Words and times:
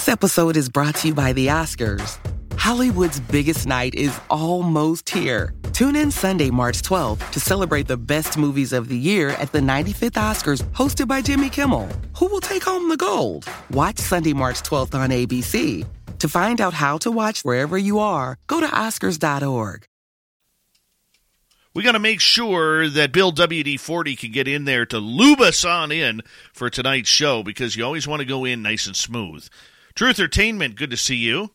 This 0.00 0.08
episode 0.08 0.56
is 0.56 0.70
brought 0.70 0.94
to 0.94 1.08
you 1.08 1.14
by 1.14 1.34
the 1.34 1.48
Oscars. 1.48 2.16
Hollywood's 2.58 3.20
biggest 3.20 3.66
night 3.66 3.94
is 3.94 4.18
almost 4.30 5.10
here. 5.10 5.52
Tune 5.74 5.94
in 5.94 6.10
Sunday, 6.10 6.48
March 6.48 6.80
12th 6.80 7.30
to 7.32 7.38
celebrate 7.38 7.86
the 7.86 7.98
best 7.98 8.38
movies 8.38 8.72
of 8.72 8.88
the 8.88 8.96
year 8.96 9.28
at 9.28 9.52
the 9.52 9.58
95th 9.58 10.12
Oscars 10.12 10.62
hosted 10.72 11.06
by 11.06 11.20
Jimmy 11.20 11.50
Kimmel. 11.50 11.86
Who 12.16 12.28
will 12.28 12.40
take 12.40 12.62
home 12.62 12.88
the 12.88 12.96
gold? 12.96 13.44
Watch 13.72 13.98
Sunday, 13.98 14.32
March 14.32 14.62
12th 14.62 14.94
on 14.94 15.10
ABC. 15.10 15.86
To 16.18 16.28
find 16.30 16.62
out 16.62 16.72
how 16.72 16.96
to 16.96 17.10
watch 17.10 17.42
wherever 17.42 17.76
you 17.76 17.98
are, 17.98 18.38
go 18.46 18.58
to 18.58 18.68
Oscars.org. 18.68 19.84
We 21.74 21.82
got 21.82 21.92
to 21.92 21.98
make 21.98 22.20
sure 22.20 22.88
that 22.88 23.12
Bill 23.12 23.32
WD 23.32 23.78
40 23.78 24.16
can 24.16 24.32
get 24.32 24.48
in 24.48 24.64
there 24.64 24.86
to 24.86 24.98
lube 24.98 25.40
us 25.40 25.62
on 25.62 25.92
in 25.92 26.22
for 26.54 26.70
tonight's 26.70 27.10
show 27.10 27.42
because 27.42 27.76
you 27.76 27.84
always 27.84 28.08
want 28.08 28.20
to 28.20 28.26
go 28.26 28.46
in 28.46 28.62
nice 28.62 28.86
and 28.86 28.96
smooth. 28.96 29.46
Truth 29.94 30.18
Entertainment, 30.18 30.76
good 30.76 30.90
to 30.90 30.96
see 30.96 31.16
you. 31.16 31.50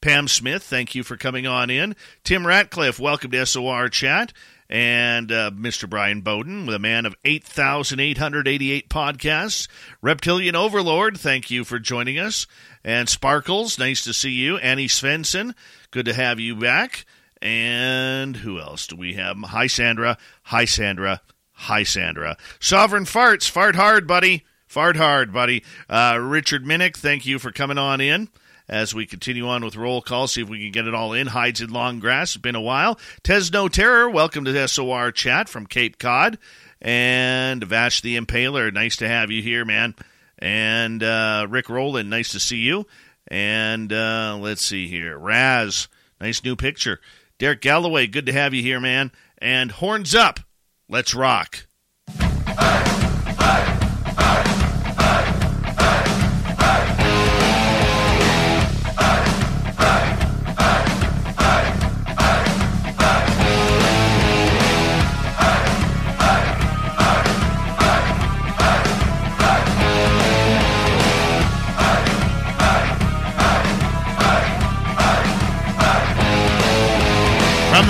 Pam 0.00 0.28
Smith, 0.28 0.62
thank 0.62 0.94
you 0.94 1.02
for 1.02 1.16
coming 1.16 1.46
on 1.46 1.70
in. 1.70 1.96
Tim 2.22 2.46
Ratcliffe, 2.46 3.00
welcome 3.00 3.32
to 3.32 3.44
SOR 3.44 3.88
Chat. 3.88 4.32
And 4.70 5.32
uh, 5.32 5.50
Mr. 5.50 5.88
Brian 5.88 6.20
Bowden, 6.20 6.66
the 6.66 6.78
man 6.78 7.06
of 7.06 7.16
8,888 7.24 8.88
podcasts. 8.90 9.66
Reptilian 10.02 10.54
Overlord, 10.54 11.18
thank 11.18 11.50
you 11.50 11.64
for 11.64 11.78
joining 11.78 12.18
us. 12.18 12.46
And 12.84 13.08
Sparkles, 13.08 13.78
nice 13.78 14.04
to 14.04 14.12
see 14.12 14.30
you. 14.30 14.58
Annie 14.58 14.86
Svensson, 14.86 15.54
good 15.90 16.04
to 16.04 16.12
have 16.12 16.38
you 16.38 16.54
back. 16.54 17.06
And 17.40 18.36
who 18.36 18.60
else 18.60 18.86
do 18.86 18.96
we 18.96 19.14
have? 19.14 19.38
Hi, 19.38 19.66
Sandra. 19.66 20.18
Hi, 20.44 20.64
Sandra. 20.64 21.22
Hi, 21.52 21.82
Sandra. 21.82 22.36
Sovereign 22.60 23.04
Farts. 23.04 23.48
Fart 23.48 23.74
hard, 23.74 24.06
buddy. 24.06 24.44
Fart 24.68 24.96
hard, 24.96 25.32
buddy. 25.32 25.64
Uh, 25.88 26.18
Richard 26.20 26.64
Minnick, 26.64 26.96
thank 26.96 27.26
you 27.26 27.38
for 27.38 27.50
coming 27.50 27.78
on 27.78 28.00
in 28.00 28.28
as 28.68 28.94
we 28.94 29.06
continue 29.06 29.48
on 29.48 29.64
with 29.64 29.76
roll 29.76 30.02
call, 30.02 30.28
see 30.28 30.42
if 30.42 30.48
we 30.48 30.60
can 30.60 30.72
get 30.72 30.86
it 30.86 30.94
all 30.94 31.14
in. 31.14 31.28
Hides 31.28 31.60
in 31.60 31.70
long 31.70 32.00
grass. 32.00 32.34
It's 32.34 32.42
been 32.42 32.54
a 32.54 32.60
while. 32.60 32.98
Tesno 33.24 33.70
Terror, 33.70 34.10
welcome 34.10 34.44
to 34.44 34.68
SOR 34.68 35.10
chat 35.10 35.48
from 35.48 35.66
Cape 35.66 35.98
Cod. 35.98 36.38
And 36.80 37.64
Vash 37.64 38.02
the 38.02 38.16
Impaler, 38.16 38.72
nice 38.72 38.96
to 38.98 39.08
have 39.08 39.30
you 39.30 39.42
here, 39.42 39.64
man. 39.64 39.94
And 40.38 41.02
uh, 41.02 41.46
Rick 41.48 41.68
Roland, 41.68 42.10
nice 42.10 42.32
to 42.32 42.40
see 42.40 42.58
you. 42.58 42.86
And 43.26 43.92
uh, 43.92 44.38
let's 44.40 44.64
see 44.64 44.86
here. 44.86 45.18
Raz, 45.18 45.88
nice 46.20 46.44
new 46.44 46.54
picture. 46.54 47.00
Derek 47.38 47.62
Galloway, 47.62 48.06
good 48.06 48.26
to 48.26 48.32
have 48.32 48.54
you 48.54 48.62
here, 48.62 48.80
man. 48.80 49.10
And 49.38 49.72
horns 49.72 50.14
up. 50.14 50.40
Let's 50.88 51.14
rock. 51.14 51.66
From 52.06 53.77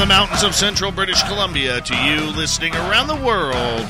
mountains 0.09 0.43
of 0.43 0.55
central 0.55 0.91
British 0.91 1.23
Columbia 1.25 1.83
to 1.83 1.95
you 1.95 2.21
listening 2.35 2.75
around 2.75 3.09
the 3.09 3.17
world, 3.17 3.87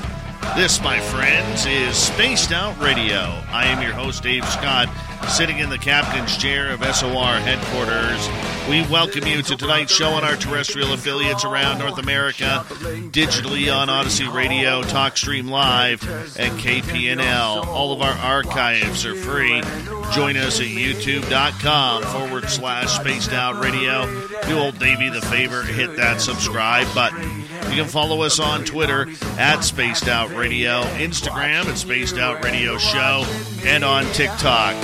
this, 0.56 0.81
my 0.83 0.98
friends, 1.00 1.67
is 1.67 1.97
Spaced 1.97 2.53
Out 2.53 2.78
Radio. 2.78 3.19
I 3.50 3.67
am 3.67 3.83
your 3.83 3.92
host, 3.92 4.22
Dave 4.22 4.45
Scott, 4.48 4.89
sitting 5.28 5.58
in 5.58 5.70
the 5.70 5.78
captain's 5.78 6.36
chair 6.36 6.70
of 6.70 6.84
SOR 6.84 7.39
headquarters. 7.39 8.28
We 8.69 8.83
welcome 8.92 9.27
you 9.27 9.42
to 9.42 9.56
tonight's 9.56 9.92
show 9.92 10.11
on 10.11 10.25
our 10.25 10.36
terrestrial 10.36 10.92
affiliates 10.92 11.45
around 11.45 11.78
North 11.78 11.98
America, 11.98 12.64
digitally 13.11 13.74
on 13.74 13.89
Odyssey 13.89 14.29
Radio, 14.29 14.83
TalkStream 14.83 15.48
Live, 15.48 16.02
and 16.39 16.58
KPNL. 16.58 17.67
All 17.67 17.92
of 17.92 18.02
our 18.02 18.12
archives 18.18 19.07
are 19.07 19.14
free. 19.14 19.62
Join 20.14 20.36
us 20.36 20.61
at 20.61 20.67
youtube.com 20.67 22.02
forward 22.02 22.48
slash 22.48 22.91
spaced 22.91 23.33
out 23.33 23.62
radio. 23.62 24.07
Do 24.46 24.58
old 24.58 24.79
Davey 24.79 25.08
the 25.08 25.23
favor, 25.23 25.62
hit 25.62 25.96
that 25.96 26.20
subscribe 26.20 26.92
button. 26.95 27.45
You 27.67 27.83
can 27.83 27.86
follow 27.86 28.23
us 28.23 28.39
on 28.39 28.64
Twitter 28.64 29.07
at 29.39 29.61
Spaced 29.61 30.08
Out 30.08 30.30
Radio, 30.35 30.83
Instagram 30.96 31.67
at 31.67 31.79
Spaced 31.79 32.17
Out 32.17 32.42
Radio 32.45 32.79
Show, 32.79 33.24
and 33.64 33.85
on 33.85 34.05
TikTok 34.13 34.74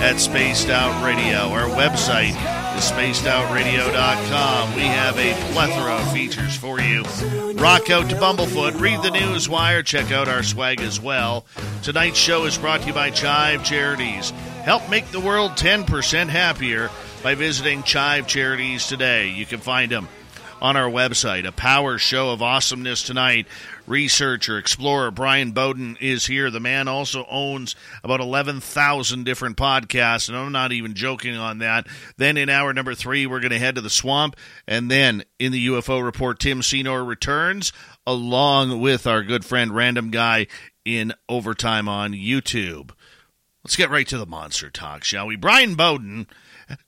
at 0.00 0.20
Spaced 0.20 0.68
Out 0.68 1.04
Radio. 1.04 1.48
Our 1.48 1.68
website 1.68 2.34
is 2.76 2.90
spacedoutradio.com. 2.90 4.74
We 4.74 4.82
have 4.82 5.18
a 5.18 5.32
plethora 5.52 5.94
of 5.94 6.12
features 6.12 6.56
for 6.56 6.80
you. 6.80 7.02
Rock 7.54 7.90
out 7.90 8.10
to 8.10 8.16
Bumblefoot, 8.16 8.80
read 8.80 9.02
the 9.02 9.10
news 9.10 9.48
wire, 9.48 9.82
check 9.82 10.12
out 10.12 10.28
our 10.28 10.42
swag 10.42 10.80
as 10.80 11.00
well. 11.00 11.46
Tonight's 11.82 12.18
show 12.18 12.44
is 12.44 12.58
brought 12.58 12.82
to 12.82 12.88
you 12.88 12.92
by 12.92 13.10
Chive 13.10 13.64
Charities. 13.64 14.30
Help 14.64 14.88
make 14.90 15.10
the 15.10 15.20
world 15.20 15.52
10% 15.52 16.28
happier 16.28 16.90
by 17.22 17.34
visiting 17.34 17.82
Chive 17.84 18.26
Charities 18.26 18.86
today. 18.86 19.30
You 19.30 19.46
can 19.46 19.60
find 19.60 19.90
them 19.90 20.08
on 20.64 20.78
our 20.78 20.88
website. 20.88 21.46
A 21.46 21.52
power 21.52 21.98
show 21.98 22.30
of 22.30 22.40
awesomeness 22.40 23.02
tonight. 23.02 23.46
Researcher, 23.86 24.56
explorer 24.56 25.10
Brian 25.10 25.52
Bowden 25.52 25.98
is 26.00 26.24
here. 26.24 26.50
The 26.50 26.58
man 26.58 26.88
also 26.88 27.26
owns 27.28 27.76
about 28.02 28.20
11,000 28.20 29.24
different 29.24 29.58
podcasts, 29.58 30.30
and 30.30 30.38
I'm 30.38 30.52
not 30.52 30.72
even 30.72 30.94
joking 30.94 31.36
on 31.36 31.58
that. 31.58 31.86
Then 32.16 32.38
in 32.38 32.48
hour 32.48 32.72
number 32.72 32.94
three, 32.94 33.26
we're 33.26 33.40
going 33.40 33.50
to 33.50 33.58
head 33.58 33.74
to 33.74 33.82
the 33.82 33.90
swamp. 33.90 34.36
And 34.66 34.90
then 34.90 35.24
in 35.38 35.52
the 35.52 35.66
UFO 35.66 36.02
report, 36.02 36.40
Tim 36.40 36.62
Senor 36.62 37.04
returns 37.04 37.70
along 38.06 38.80
with 38.80 39.06
our 39.06 39.22
good 39.22 39.44
friend 39.44 39.76
Random 39.76 40.10
Guy 40.10 40.46
in 40.86 41.12
overtime 41.28 41.90
on 41.90 42.14
YouTube. 42.14 42.92
Let's 43.62 43.76
get 43.76 43.90
right 43.90 44.08
to 44.08 44.16
the 44.16 44.24
monster 44.24 44.70
talk, 44.70 45.04
shall 45.04 45.26
we? 45.26 45.36
Brian 45.36 45.74
Bowden 45.74 46.26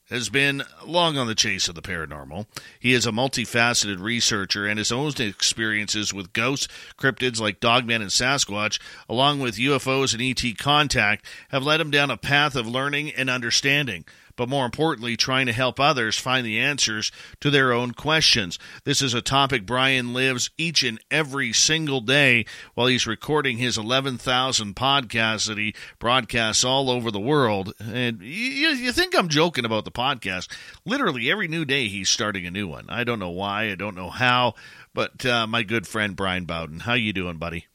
has 0.09 0.29
been 0.29 0.63
long 0.85 1.17
on 1.17 1.27
the 1.27 1.35
chase 1.35 1.67
of 1.67 1.75
the 1.75 1.81
paranormal. 1.81 2.45
He 2.79 2.93
is 2.93 3.05
a 3.05 3.11
multifaceted 3.11 3.99
researcher, 3.99 4.65
and 4.65 4.77
his 4.77 4.91
own 4.91 5.11
experiences 5.19 6.13
with 6.13 6.33
ghosts, 6.33 6.67
cryptids 6.97 7.39
like 7.39 7.59
Dogman 7.59 8.01
and 8.01 8.11
Sasquatch, 8.11 8.79
along 9.07 9.39
with 9.39 9.57
UFOs 9.57 10.13
and 10.13 10.21
ET 10.21 10.57
contact, 10.57 11.25
have 11.49 11.63
led 11.63 11.81
him 11.81 11.91
down 11.91 12.11
a 12.11 12.17
path 12.17 12.55
of 12.55 12.67
learning 12.67 13.11
and 13.11 13.29
understanding 13.29 14.05
but 14.37 14.47
more 14.47 14.65
importantly, 14.65 15.17
trying 15.17 15.47
to 15.47 15.51
help 15.51 15.79
others 15.79 16.17
find 16.17 16.45
the 16.45 16.59
answers 16.59 17.11
to 17.41 17.49
their 17.49 17.73
own 17.73 17.91
questions. 17.91 18.57
This 18.85 19.01
is 19.01 19.13
a 19.13 19.21
topic 19.21 19.65
Brian 19.65 20.13
lives 20.13 20.49
each 20.57 20.83
and 20.83 20.99
every 21.11 21.51
single 21.51 21.99
day 21.99 22.45
while 22.75 22.87
he's 22.87 23.05
recording 23.05 23.57
his 23.57 23.77
11,000 23.77 24.75
podcasts 24.75 25.47
that 25.47 25.57
he 25.57 25.75
broadcasts 25.99 26.63
all 26.63 26.89
over 26.89 27.11
the 27.11 27.19
world. 27.19 27.73
And 27.79 28.21
you, 28.21 28.69
you 28.69 28.91
think 28.93 29.13
I'm 29.17 29.27
joking 29.27 29.65
about 29.65 29.83
the 29.83 29.91
podcast. 29.91 30.49
Literally 30.85 31.29
every 31.29 31.49
new 31.49 31.65
day 31.65 31.87
he's 31.87 32.09
starting 32.09 32.45
a 32.45 32.51
new 32.51 32.67
one. 32.67 32.85
I 32.87 33.03
don't 33.03 33.19
know 33.19 33.31
why, 33.31 33.71
I 33.71 33.75
don't 33.75 33.95
know 33.95 34.09
how, 34.09 34.53
but 34.93 35.25
uh, 35.25 35.47
my 35.47 35.63
good 35.63 35.87
friend 35.87 36.15
Brian 36.15 36.45
Bowden, 36.45 36.81
how 36.81 36.93
you 36.93 37.11
doing, 37.11 37.37
buddy? 37.37 37.65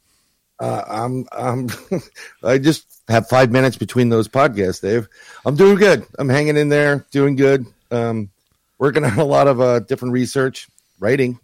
Uh, 0.61 0.83
I'm 0.87 1.27
I'm 1.33 1.69
I 2.45 2.59
just 2.59 2.87
have 3.09 3.29
five 3.29 3.51
minutes 3.51 3.77
between 3.77 4.09
those 4.09 4.29
podcasts, 4.29 4.81
Dave. 4.81 5.09
I'm 5.45 5.57
doing 5.57 5.77
good. 5.77 6.07
I'm 6.19 6.29
hanging 6.29 6.57
in 6.57 6.69
there, 6.69 7.05
doing 7.11 7.37
good. 7.37 7.67
Um, 7.91 8.31
working 8.79 9.05
on 9.05 9.19
a 9.19 9.25
lot 9.25 9.49
of 9.49 9.61
uh, 9.61 9.81
different 9.81 10.13
research, 10.13 10.69
writing. 10.99 11.39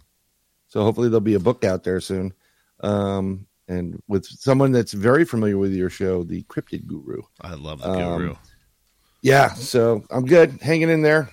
So 0.69 0.82
hopefully 0.82 1.08
there'll 1.08 1.20
be 1.20 1.34
a 1.34 1.41
book 1.41 1.64
out 1.64 1.84
there 1.84 2.00
soon. 2.00 2.34
Um, 2.80 3.46
and 3.69 4.02
with 4.08 4.24
someone 4.24 4.72
that's 4.72 4.92
very 4.92 5.25
familiar 5.25 5.58
with 5.58 5.72
your 5.72 5.90
show, 5.90 6.22
the 6.25 6.42
Cryptid 6.44 6.86
Guru. 6.86 7.22
I 7.40 7.54
love 7.54 7.80
the 7.80 7.92
Guru. 7.92 8.30
Um, 8.30 8.38
yeah, 9.20 9.49
so 9.49 10.04
I'm 10.11 10.26
good, 10.26 10.58
hanging 10.62 10.90
in 10.90 11.02
there. 11.02 11.31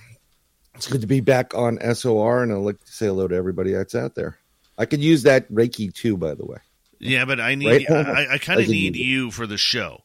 It's 0.74 0.88
good 0.88 1.02
to 1.02 1.08
be 1.08 1.22
back 1.22 1.54
on 1.54 1.80
SOR, 1.96 2.44
and 2.44 2.52
I'd 2.52 2.58
like 2.58 2.84
to 2.84 2.92
say 2.92 3.06
hello 3.06 3.28
to 3.28 3.36
everybody 3.36 3.72
that's 3.72 3.96
out 3.96 4.16
there. 4.16 4.38
I 4.78 4.86
could 4.86 5.02
use 5.02 5.24
that 5.24 5.50
Reiki 5.52 5.94
too, 5.94 6.18
by 6.18 6.34
the 6.34 6.46
way. 6.46 6.58
Yeah, 7.00 7.26
but 7.26 7.40
I 7.40 7.56
need 7.56 7.86
Right? 7.90 8.08
I, 8.08 8.34
I 8.34 8.38
kind 8.38 8.60
of 8.60 8.68
need 8.68 8.96
you 8.96 9.32
for 9.32 9.48
the 9.48 9.58
show. 9.58 10.02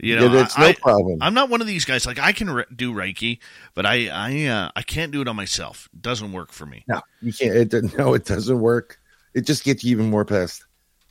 You 0.00 0.16
know, 0.16 0.24
Yeah, 0.26 0.32
that's 0.32 0.58
no 0.58 0.66
I, 0.66 0.72
problem. 0.74 1.18
I'm 1.22 1.34
not 1.34 1.48
one 1.50 1.60
of 1.60 1.66
these 1.68 1.84
guys. 1.84 2.04
Like 2.04 2.18
I 2.18 2.32
can 2.32 2.50
re- 2.50 2.64
do 2.74 2.92
Reiki, 2.92 3.38
but 3.74 3.86
I 3.86 4.08
I 4.08 4.44
uh, 4.46 4.70
I 4.74 4.82
can't 4.82 5.12
do 5.12 5.20
it 5.20 5.28
on 5.28 5.36
myself. 5.36 5.88
It 5.94 6.02
doesn't 6.02 6.32
work 6.32 6.52
for 6.52 6.66
me. 6.66 6.84
No, 6.88 7.00
you 7.22 7.32
can't. 7.32 7.54
It, 7.54 7.68
doesn't- 7.70 7.96
no, 7.96 8.14
it 8.14 8.24
doesn't 8.24 8.60
work. 8.60 8.98
It 9.34 9.46
just 9.46 9.64
gets 9.64 9.84
you 9.84 9.92
even 9.92 10.10
more 10.10 10.24
pissed. 10.24 10.64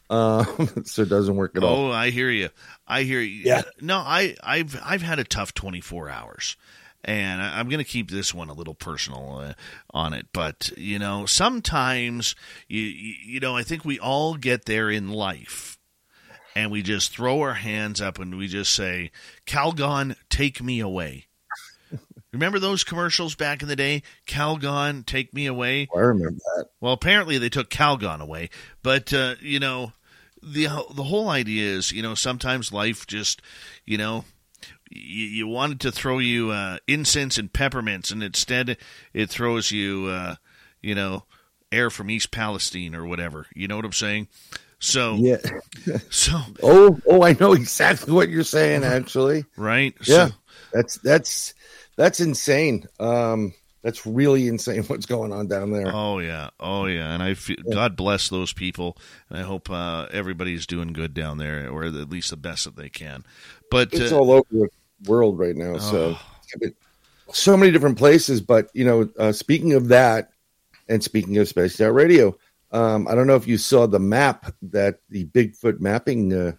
Um, 0.09 0.45
so 0.85 1.03
it 1.03 1.09
doesn't 1.09 1.35
work 1.35 1.55
at 1.55 1.63
all. 1.63 1.87
Oh, 1.87 1.91
I 1.91 2.09
hear 2.09 2.29
you. 2.29 2.49
I 2.87 3.03
hear 3.03 3.21
you. 3.21 3.43
Yeah. 3.45 3.63
No, 3.81 3.97
I 3.99 4.35
I've 4.43 4.79
I've 4.83 5.01
had 5.01 5.17
a 5.19 5.23
tough 5.23 5.53
24 5.53 6.09
hours. 6.09 6.57
And 7.03 7.41
I- 7.41 7.59
I'm 7.59 7.67
going 7.67 7.83
to 7.83 7.89
keep 7.89 8.09
this 8.09 8.33
one 8.33 8.49
a 8.49 8.53
little 8.53 8.73
personal 8.75 9.37
uh, 9.39 9.53
on 9.93 10.13
it, 10.13 10.27
but 10.33 10.71
you 10.77 10.97
know, 10.99 11.25
sometimes 11.25 12.35
you 12.67 12.81
you 12.81 13.15
you 13.25 13.39
know, 13.39 13.55
I 13.57 13.63
think 13.63 13.83
we 13.83 13.99
all 13.99 14.35
get 14.35 14.65
there 14.65 14.89
in 14.89 15.09
life, 15.09 15.77
and 16.55 16.71
we 16.71 16.81
just 16.81 17.11
throw 17.13 17.41
our 17.41 17.55
hands 17.55 17.99
up 18.01 18.19
and 18.19 18.37
we 18.37 18.47
just 18.47 18.73
say, 18.73 19.11
"Calgon, 19.45 20.15
take 20.29 20.61
me 20.63 20.79
away." 20.79 21.25
Remember 22.31 22.57
those 22.57 22.83
commercials 22.83 23.35
back 23.35 23.61
in 23.61 23.67
the 23.67 23.75
day? 23.75 24.01
Calgon, 24.27 25.05
take 25.05 25.33
me 25.33 25.45
away. 25.45 25.87
I 25.95 25.99
remember 25.99 26.39
that. 26.55 26.65
Well, 26.81 26.93
apparently 26.93 27.37
they 27.37 27.49
took 27.49 27.69
Calgon 27.69 28.21
away, 28.21 28.49
but 28.81 29.13
uh, 29.13 29.35
you 29.41 29.59
know, 29.59 29.91
the 30.41 30.63
the 30.95 31.03
whole 31.03 31.29
idea 31.29 31.69
is, 31.75 31.91
you 31.91 32.01
know, 32.01 32.15
sometimes 32.15 32.71
life 32.73 33.05
just, 33.07 33.41
you 33.85 33.97
know, 33.97 34.25
you, 34.95 35.25
you 35.25 35.47
wanted 35.47 35.79
to 35.81 35.91
throw 35.91 36.19
you 36.19 36.51
uh, 36.51 36.77
incense 36.87 37.37
and 37.37 37.51
peppermints, 37.51 38.11
and 38.11 38.23
instead 38.23 38.77
it 39.13 39.29
throws 39.29 39.71
you, 39.71 40.07
uh, 40.07 40.35
you 40.81 40.95
know, 40.95 41.25
air 41.71 41.89
from 41.89 42.09
East 42.09 42.31
Palestine 42.31 42.95
or 42.95 43.05
whatever. 43.05 43.47
You 43.55 43.67
know 43.67 43.75
what 43.75 43.85
I'm 43.85 43.91
saying? 43.91 44.27
So 44.79 45.15
Yeah. 45.15 45.37
so 46.09 46.39
Oh, 46.63 46.99
oh, 47.07 47.23
I 47.23 47.35
know 47.39 47.53
exactly 47.53 48.13
what 48.13 48.29
you're 48.29 48.43
saying. 48.43 48.83
Actually, 48.83 49.45
right. 49.57 49.95
yeah, 50.05 50.27
So, 50.27 50.33
that's 50.73 50.97
that's 50.97 51.53
that's 51.95 52.19
insane. 52.19 52.87
Um, 52.99 53.53
that's 53.81 54.05
really 54.05 54.47
insane. 54.47 54.83
What's 54.87 55.05
going 55.05 55.31
on 55.31 55.47
down 55.47 55.71
there? 55.71 55.87
oh 55.87 56.19
yeah. 56.19 56.49
Oh 56.59 56.85
yeah. 56.85 57.13
And 57.13 57.23
I 57.23 57.33
feel 57.33 57.57
God 57.71 57.95
bless 57.95 58.29
those 58.29 58.53
people, 58.53 58.97
and 59.29 59.39
I 59.39 59.43
hope 59.43 59.69
uh, 59.69 60.07
everybody's 60.11 60.67
doing 60.67 60.93
good 60.93 61.13
down 61.13 61.37
there, 61.37 61.69
or 61.69 61.85
at 61.85 61.93
least 62.09 62.29
the 62.29 62.37
best 62.37 62.65
that 62.65 62.75
they 62.75 62.89
can. 62.89 63.23
But 63.71 63.93
it's 63.93 64.11
uh, 64.11 64.17
all 64.19 64.31
over 64.31 64.69
world 65.07 65.39
right 65.39 65.55
now. 65.55 65.77
So, 65.77 66.17
Oh. 66.17 66.69
so 67.31 67.57
many 67.57 67.71
different 67.71 67.97
places. 67.97 68.41
But 68.41 68.69
you 68.73 68.85
know, 68.85 69.09
uh, 69.17 69.31
speaking 69.31 69.73
of 69.73 69.87
that, 69.89 70.29
and 70.87 71.03
speaking 71.03 71.37
of 71.37 71.47
Space 71.47 71.79
Out 71.81 71.93
Radio, 71.93 72.37
um, 72.71 73.07
I 73.07 73.15
don't 73.15 73.27
know 73.27 73.35
if 73.35 73.47
you 73.47 73.57
saw 73.57 73.87
the 73.87 73.99
map 73.99 74.53
that 74.63 74.99
the 75.09 75.25
Bigfoot 75.25 75.79
mapping 75.79 76.33
uh, 76.33 76.51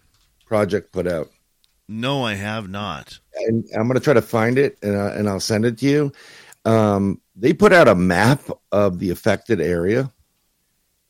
project 0.45 0.91
put 0.91 1.07
out, 1.07 1.29
no, 1.87 2.23
I 2.23 2.33
have 2.33 2.69
not. 2.69 3.19
and 3.47 3.63
I'm 3.75 3.87
going 3.87 3.99
to 3.99 4.03
try 4.03 4.13
to 4.13 4.21
find 4.21 4.57
it 4.57 4.77
and, 4.81 4.95
uh, 4.95 5.11
and 5.15 5.29
I'll 5.29 5.39
send 5.39 5.65
it 5.65 5.77
to 5.79 5.85
you. 5.85 6.11
Um, 6.65 7.21
they 7.35 7.53
put 7.53 7.73
out 7.73 7.87
a 7.87 7.95
map 7.95 8.41
of 8.71 8.97
the 8.99 9.11
affected 9.11 9.61
area, 9.61 10.11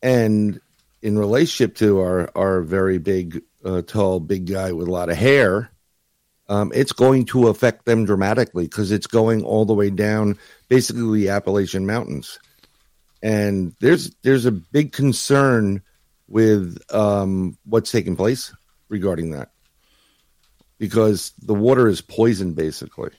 and 0.02 0.60
in 1.02 1.18
relationship 1.18 1.76
to 1.78 2.00
our 2.00 2.30
our 2.36 2.62
very 2.62 2.98
big, 2.98 3.42
uh, 3.64 3.82
tall, 3.84 4.20
big 4.20 4.48
guy 4.48 4.72
with 4.72 4.88
a 4.88 4.92
lot 4.92 5.10
of 5.10 5.18
hair, 5.18 5.70
um, 6.48 6.72
it's 6.76 6.92
going 6.92 7.26
to 7.26 7.48
affect 7.48 7.86
them 7.86 8.06
dramatically 8.06 8.66
because 8.66 8.92
it's 8.92 9.08
going 9.08 9.44
all 9.44 9.66
the 9.66 9.74
way 9.74 9.90
down, 9.90 10.38
basically 10.70 11.22
the 11.22 11.30
Appalachian 11.30 11.86
Mountains, 11.86 12.40
and 13.24 13.74
there's 13.80 14.12
there's 14.22 14.46
a 14.46 14.52
big 14.52 14.92
concern 14.92 15.82
with 16.28 16.78
um, 16.94 17.58
what's 17.66 17.92
taking 17.92 18.16
place 18.16 18.54
regarding 18.90 19.32
that. 19.32 19.52
Because 20.78 21.32
the 21.42 21.54
water 21.54 21.88
is 21.88 22.02
poisoned 22.02 22.56
basically. 22.56 23.12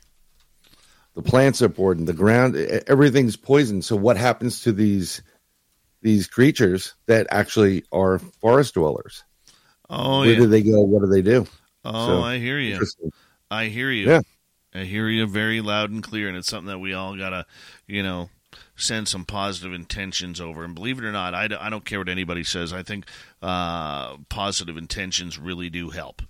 The 1.15 1.23
plants 1.23 1.63
are 1.63 1.71
poisoned 1.71 2.07
the 2.07 2.13
ground 2.13 2.57
everything's 2.57 3.37
poisoned 3.37 3.87
so 3.87 3.97
what 3.97 4.19
happens 4.19 4.61
to 4.61 4.73
these 4.73 5.23
these 6.03 6.27
creatures 6.27 6.93
that 7.07 7.27
actually 7.31 7.85
are 7.91 8.19
forest 8.19 8.75
dwellers? 8.75 9.25
Oh 9.89 10.21
where 10.21 10.33
yeah. 10.33 10.37
do 10.37 10.47
they 10.47 10.63
go? 10.63 10.83
What 10.83 11.01
do 11.01 11.07
they 11.07 11.23
do 11.23 11.47
Oh, 11.95 12.07
So, 12.07 12.23
I 12.23 12.39
hear 12.39 12.59
you. 12.59 12.81
I 13.51 13.67
hear 13.67 13.91
you. 13.91 14.07
Yeah. 14.09 14.21
I 14.75 14.85
hear 14.85 15.09
you 15.09 15.27
very 15.27 15.61
loud 15.61 15.91
and 15.91 16.03
clear, 16.03 16.29
and 16.29 16.37
it's 16.37 16.49
something 16.49 16.69
that 16.69 16.79
we 16.79 16.93
all 16.93 17.17
gotta, 17.17 17.47
you 17.87 18.03
know, 18.03 18.29
send 18.77 19.09
some 19.09 19.25
positive 19.25 19.73
intentions 19.73 20.41
over. 20.41 20.65
And 20.65 20.75
believe 20.75 20.99
it 20.99 21.05
or 21.05 21.13
not, 21.13 21.35
I, 21.35 21.49
d- 21.49 21.57
I 21.59 21.71
don't 21.71 21.85
care 21.85 21.99
what 21.99 22.09
anybody 22.11 22.45
says. 22.45 22.73
I 22.73 22.83
think 22.83 23.07
uh, 23.41 24.17
positive 24.29 24.77
intentions 24.77 25.39
really 25.39 25.71
do 25.71 25.91
help. 25.91 26.23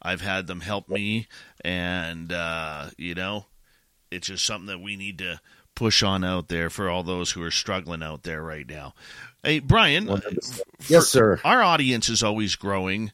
I've 0.00 0.20
had 0.20 0.48
them 0.48 0.62
help 0.62 0.88
me, 0.88 1.28
and 1.64 2.32
uh, 2.32 2.90
you 2.98 3.14
know, 3.14 3.46
it's 4.10 4.26
just 4.26 4.44
something 4.44 4.66
that 4.66 4.80
we 4.80 4.96
need 4.96 5.18
to 5.18 5.40
push 5.76 6.02
on 6.02 6.24
out 6.24 6.48
there 6.48 6.70
for 6.70 6.90
all 6.90 7.02
those 7.04 7.30
who 7.30 7.42
are 7.42 7.50
struggling 7.52 8.02
out 8.02 8.24
there 8.24 8.42
right 8.42 8.68
now. 8.68 8.94
Hey, 9.44 9.58
Brian, 9.60 10.08
yes 10.88 11.08
sir 11.08 11.40
our 11.44 11.62
audience 11.62 12.08
is 12.08 12.22
always 12.22 12.54
growing 12.56 13.10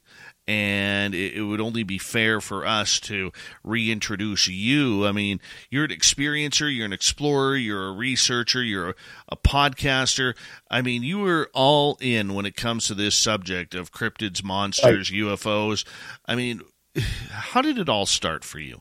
and 0.48 1.14
it, 1.14 1.34
it 1.34 1.42
would 1.42 1.60
only 1.60 1.82
be 1.82 1.98
fair 1.98 2.40
for 2.40 2.66
us 2.66 2.98
to 3.00 3.30
reintroduce 3.62 4.48
you. 4.48 5.06
I 5.06 5.12
mean 5.12 5.40
you're 5.70 5.84
an 5.84 5.90
experiencer 5.90 6.74
you're 6.74 6.86
an 6.86 6.92
explorer 6.92 7.54
you're 7.54 7.88
a 7.88 7.92
researcher 7.92 8.62
you're 8.64 8.90
a, 8.90 8.94
a 9.28 9.36
podcaster. 9.36 10.34
I 10.70 10.80
mean 10.80 11.02
you 11.02 11.18
were 11.18 11.50
all 11.52 11.98
in 12.00 12.32
when 12.34 12.46
it 12.46 12.56
comes 12.56 12.86
to 12.86 12.94
this 12.94 13.14
subject 13.14 13.74
of 13.74 13.92
cryptids 13.92 14.42
monsters 14.42 15.10
ufos 15.10 15.84
i 16.24 16.34
mean 16.34 16.62
how 17.30 17.60
did 17.60 17.78
it 17.78 17.90
all 17.90 18.06
start 18.06 18.42
for 18.42 18.58
you? 18.58 18.80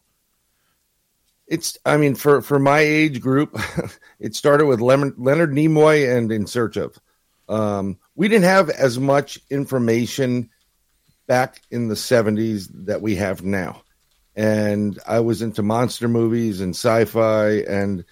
It's 1.47 1.77
i 1.85 1.97
mean 1.97 2.15
for 2.15 2.41
for 2.41 2.59
my 2.59 2.79
age 2.79 3.19
group 3.19 3.59
it 4.19 4.35
started 4.35 4.67
with 4.67 4.79
Lemon, 4.79 5.13
leonard 5.17 5.51
nimoy 5.51 6.17
and 6.17 6.31
in 6.31 6.47
search 6.47 6.77
of. 6.77 6.97
Um, 7.49 7.97
we 8.15 8.27
didn't 8.27 8.45
have 8.45 8.69
as 8.69 8.99
much 8.99 9.39
information 9.49 10.49
back 11.27 11.61
in 11.69 11.87
the 11.87 11.95
70s 11.95 12.69
that 12.85 13.01
we 13.01 13.15
have 13.15 13.43
now. 13.43 13.83
And 14.35 14.99
i 15.07 15.19
was 15.19 15.41
into 15.41 15.63
monster 15.63 16.07
movies 16.07 16.61
and 16.61 16.75
sci-fi 16.75 17.63
and 17.67 18.05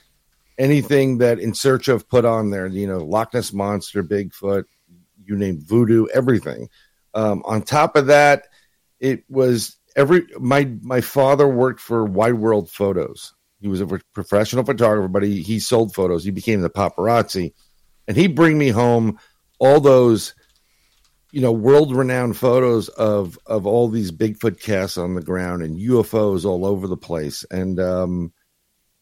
anything 0.57 1.19
that 1.19 1.39
in 1.39 1.53
search 1.53 1.87
of 1.87 2.07
put 2.07 2.25
on 2.25 2.49
there 2.49 2.65
you 2.67 2.87
know 2.87 2.99
loch 2.99 3.33
ness 3.33 3.51
monster 3.51 4.03
bigfoot 4.03 4.63
you 5.23 5.35
name 5.35 5.59
voodoo 5.59 6.07
everything. 6.13 6.69
Um, 7.13 7.43
on 7.45 7.61
top 7.61 7.95
of 7.95 8.07
that 8.07 8.47
it 8.99 9.23
was 9.29 9.77
every 9.95 10.27
my 10.39 10.69
my 10.81 11.01
father 11.01 11.47
worked 11.47 11.79
for 11.79 12.05
wide 12.05 12.35
world 12.35 12.69
photos. 12.69 13.33
He 13.61 13.67
was 13.67 13.81
a 13.81 13.87
professional 14.13 14.65
photographer 14.65 15.07
but 15.07 15.23
he, 15.23 15.41
he 15.41 15.59
sold 15.59 15.93
photos. 15.93 16.23
He 16.23 16.31
became 16.31 16.61
the 16.61 16.69
paparazzi. 16.69 17.53
And 18.07 18.17
he'd 18.17 18.35
bring 18.35 18.57
me 18.57 18.69
home 18.69 19.19
all 19.59 19.79
those 19.79 20.35
you 21.35 21.41
know 21.41 21.51
world 21.51 21.93
renowned 21.93 22.37
photos 22.37 22.87
of 22.87 23.37
of 23.45 23.67
all 23.67 23.89
these 23.89 24.09
bigfoot 24.09 24.57
casts 24.57 24.97
on 24.97 25.15
the 25.15 25.21
ground 25.21 25.61
and 25.61 25.77
ufos 25.77 26.45
all 26.45 26.65
over 26.65 26.87
the 26.87 26.95
place 26.95 27.43
and 27.51 27.77
um 27.77 28.31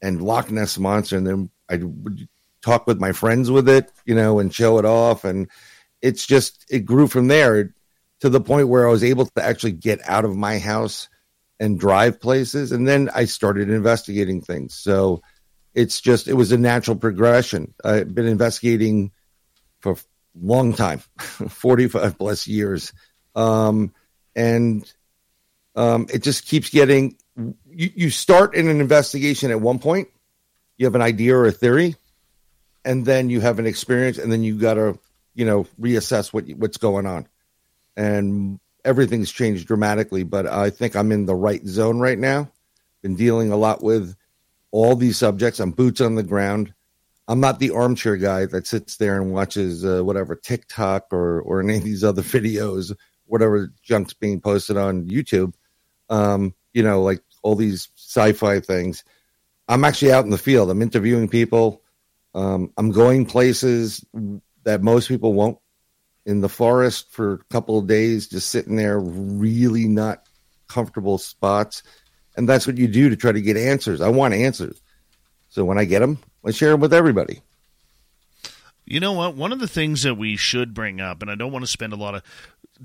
and 0.02 0.20
loch 0.20 0.50
ness 0.50 0.80
monster. 0.80 1.16
And 1.16 1.28
then 1.28 1.52
i 1.70 1.76
would 1.76 2.28
talk 2.64 2.88
with 2.88 3.00
my 3.00 3.12
friends 3.12 3.52
with 3.52 3.70
it 3.70 3.92
you 4.06 4.16
know 4.16 4.40
and 4.40 4.52
show 4.52 4.80
it 4.80 4.86
off. 4.86 5.24
And 5.26 5.48
it's 6.02 6.26
just 6.26 6.66
it 6.72 6.86
grew 6.86 7.08
from 7.08 7.28
there 7.28 7.76
to 8.22 8.30
the 8.30 8.42
point 8.42 8.68
where 8.68 8.88
i 8.88 8.92
was 8.92 9.04
able 9.04 9.28
to 9.28 9.44
actually 9.44 9.74
get 9.74 10.00
out 10.10 10.26
of 10.26 10.36
my 10.36 10.58
house 10.58 11.10
and 11.60 11.80
drive 11.80 12.20
places. 12.20 12.72
And 12.72 12.88
then 12.88 13.12
i 13.14 13.26
started 13.26 13.70
investigating 13.70 14.42
things. 14.42 14.74
So 14.74 15.22
it's 15.76 16.02
just 16.02 16.28
it 16.28 16.34
was 16.34 16.52
a 16.52 16.58
natural 16.58 16.98
progression. 16.98 17.76
I've 17.86 18.16
been 18.16 18.26
investigating 18.26 19.12
for 19.82 19.98
long 20.40 20.74
time. 20.74 21.00
45 21.20 22.18
plus 22.18 22.48
years. 22.48 22.94
Um 23.36 23.94
and 24.36 24.92
um 25.76 26.08
it 26.14 26.24
just 26.24 26.46
keeps 26.46 26.70
getting 26.70 27.18
you, 27.36 27.92
you 27.96 28.10
start 28.10 28.56
in 28.56 28.68
an 28.68 28.80
investigation 28.80 29.52
at 29.52 29.62
one 29.62 29.80
point 29.80 30.08
you 30.78 30.86
have 30.86 30.96
an 30.96 31.02
idea 31.02 31.36
or 31.36 31.46
a 31.46 31.52
theory 31.52 31.96
and 32.86 33.06
then 33.06 33.30
you 33.30 33.42
have 33.42 33.60
an 33.60 33.66
experience 33.66 34.18
and 34.18 34.32
then 34.32 34.44
you 34.44 34.58
got 34.58 34.76
to 34.76 35.00
you 35.34 35.46
know 35.46 35.66
reassess 35.80 36.34
what 36.34 36.48
what's 36.58 36.78
going 36.78 37.06
on. 37.06 37.28
And 37.96 38.60
everything's 38.86 39.32
changed 39.32 39.66
dramatically 39.66 40.24
but 40.24 40.46
i 40.46 40.70
think 40.70 40.94
i'm 40.94 41.14
in 41.14 41.26
the 41.26 41.36
right 41.36 41.66
zone 41.66 42.00
right 42.00 42.20
now. 42.20 42.50
Been 43.02 43.16
dealing 43.16 43.52
a 43.52 43.58
lot 43.58 43.84
with 43.84 44.16
all 44.72 44.96
these 44.96 45.18
subjects. 45.18 45.60
I'm 45.60 45.72
boots 45.72 46.02
on 46.02 46.16
the 46.16 46.24
ground 46.24 46.74
i'm 47.28 47.40
not 47.40 47.60
the 47.60 47.72
armchair 47.72 48.18
guy 48.18 48.46
that 48.46 48.68
sits 48.68 48.98
there 48.98 49.22
and 49.22 49.32
watches 49.32 49.86
uh, 49.86 50.02
whatever 50.04 50.36
tiktok 50.36 51.08
or 51.12 51.42
or 51.42 51.62
any 51.62 51.78
of 51.78 51.84
these 51.84 52.04
other 52.04 52.22
videos 52.36 52.94
whatever 53.26 53.74
junk's 53.82 54.14
being 54.14 54.40
posted 54.40 54.78
on 54.78 55.08
youtube. 55.08 55.54
Um 56.10 56.54
you 56.74 56.84
know 56.84 57.02
like 57.02 57.22
all 57.42 57.56
these 57.56 57.90
sci-fi 57.98 58.60
things. 58.60 59.04
I'm 59.68 59.84
actually 59.84 60.14
out 60.14 60.24
in 60.24 60.30
the 60.30 60.38
field. 60.38 60.70
I'm 60.70 60.82
interviewing 60.82 61.28
people. 61.28 61.82
Um, 62.36 62.72
i'm 62.78 62.92
going 62.92 63.26
places 63.26 64.04
that 64.64 64.82
most 64.82 65.08
people 65.08 65.34
won't. 65.34 65.58
In 66.26 66.40
the 66.40 66.50
forest 66.50 67.12
for 67.12 67.34
a 67.34 67.44
couple 67.54 67.78
of 67.78 67.88
days 67.88 68.28
just 68.28 68.50
sitting 68.50 68.78
there 68.78 68.98
really 69.00 69.88
not 69.88 70.26
comfortable 70.70 71.18
spots. 71.18 71.84
And 72.38 72.48
that's 72.48 72.66
what 72.66 72.78
you 72.78 72.88
do 72.88 73.10
to 73.10 73.16
try 73.16 73.32
to 73.32 73.42
get 73.42 73.58
answers. 73.58 74.00
I 74.00 74.10
want 74.10 74.34
answers. 74.34 74.82
So 75.50 75.66
when 75.66 75.78
i 75.78 75.86
get 75.86 76.00
them 76.00 76.18
i 76.46 76.52
share 76.52 76.72
them 76.72 76.80
with 76.82 76.94
everybody 76.94 77.42
You 78.86 79.00
know 79.00 79.14
what? 79.14 79.36
One 79.36 79.54
of 79.54 79.60
the 79.60 79.68
things 79.68 80.04
that 80.04 80.16
we 80.16 80.36
should 80.36 80.74
bring 80.74 81.00
up, 81.00 81.22
and 81.22 81.32
I 81.32 81.36
don't 81.36 81.52
want 81.54 81.64
to 81.64 81.72
spend 81.72 81.94
a 81.94 81.96
lot 81.96 82.16
of 82.16 82.24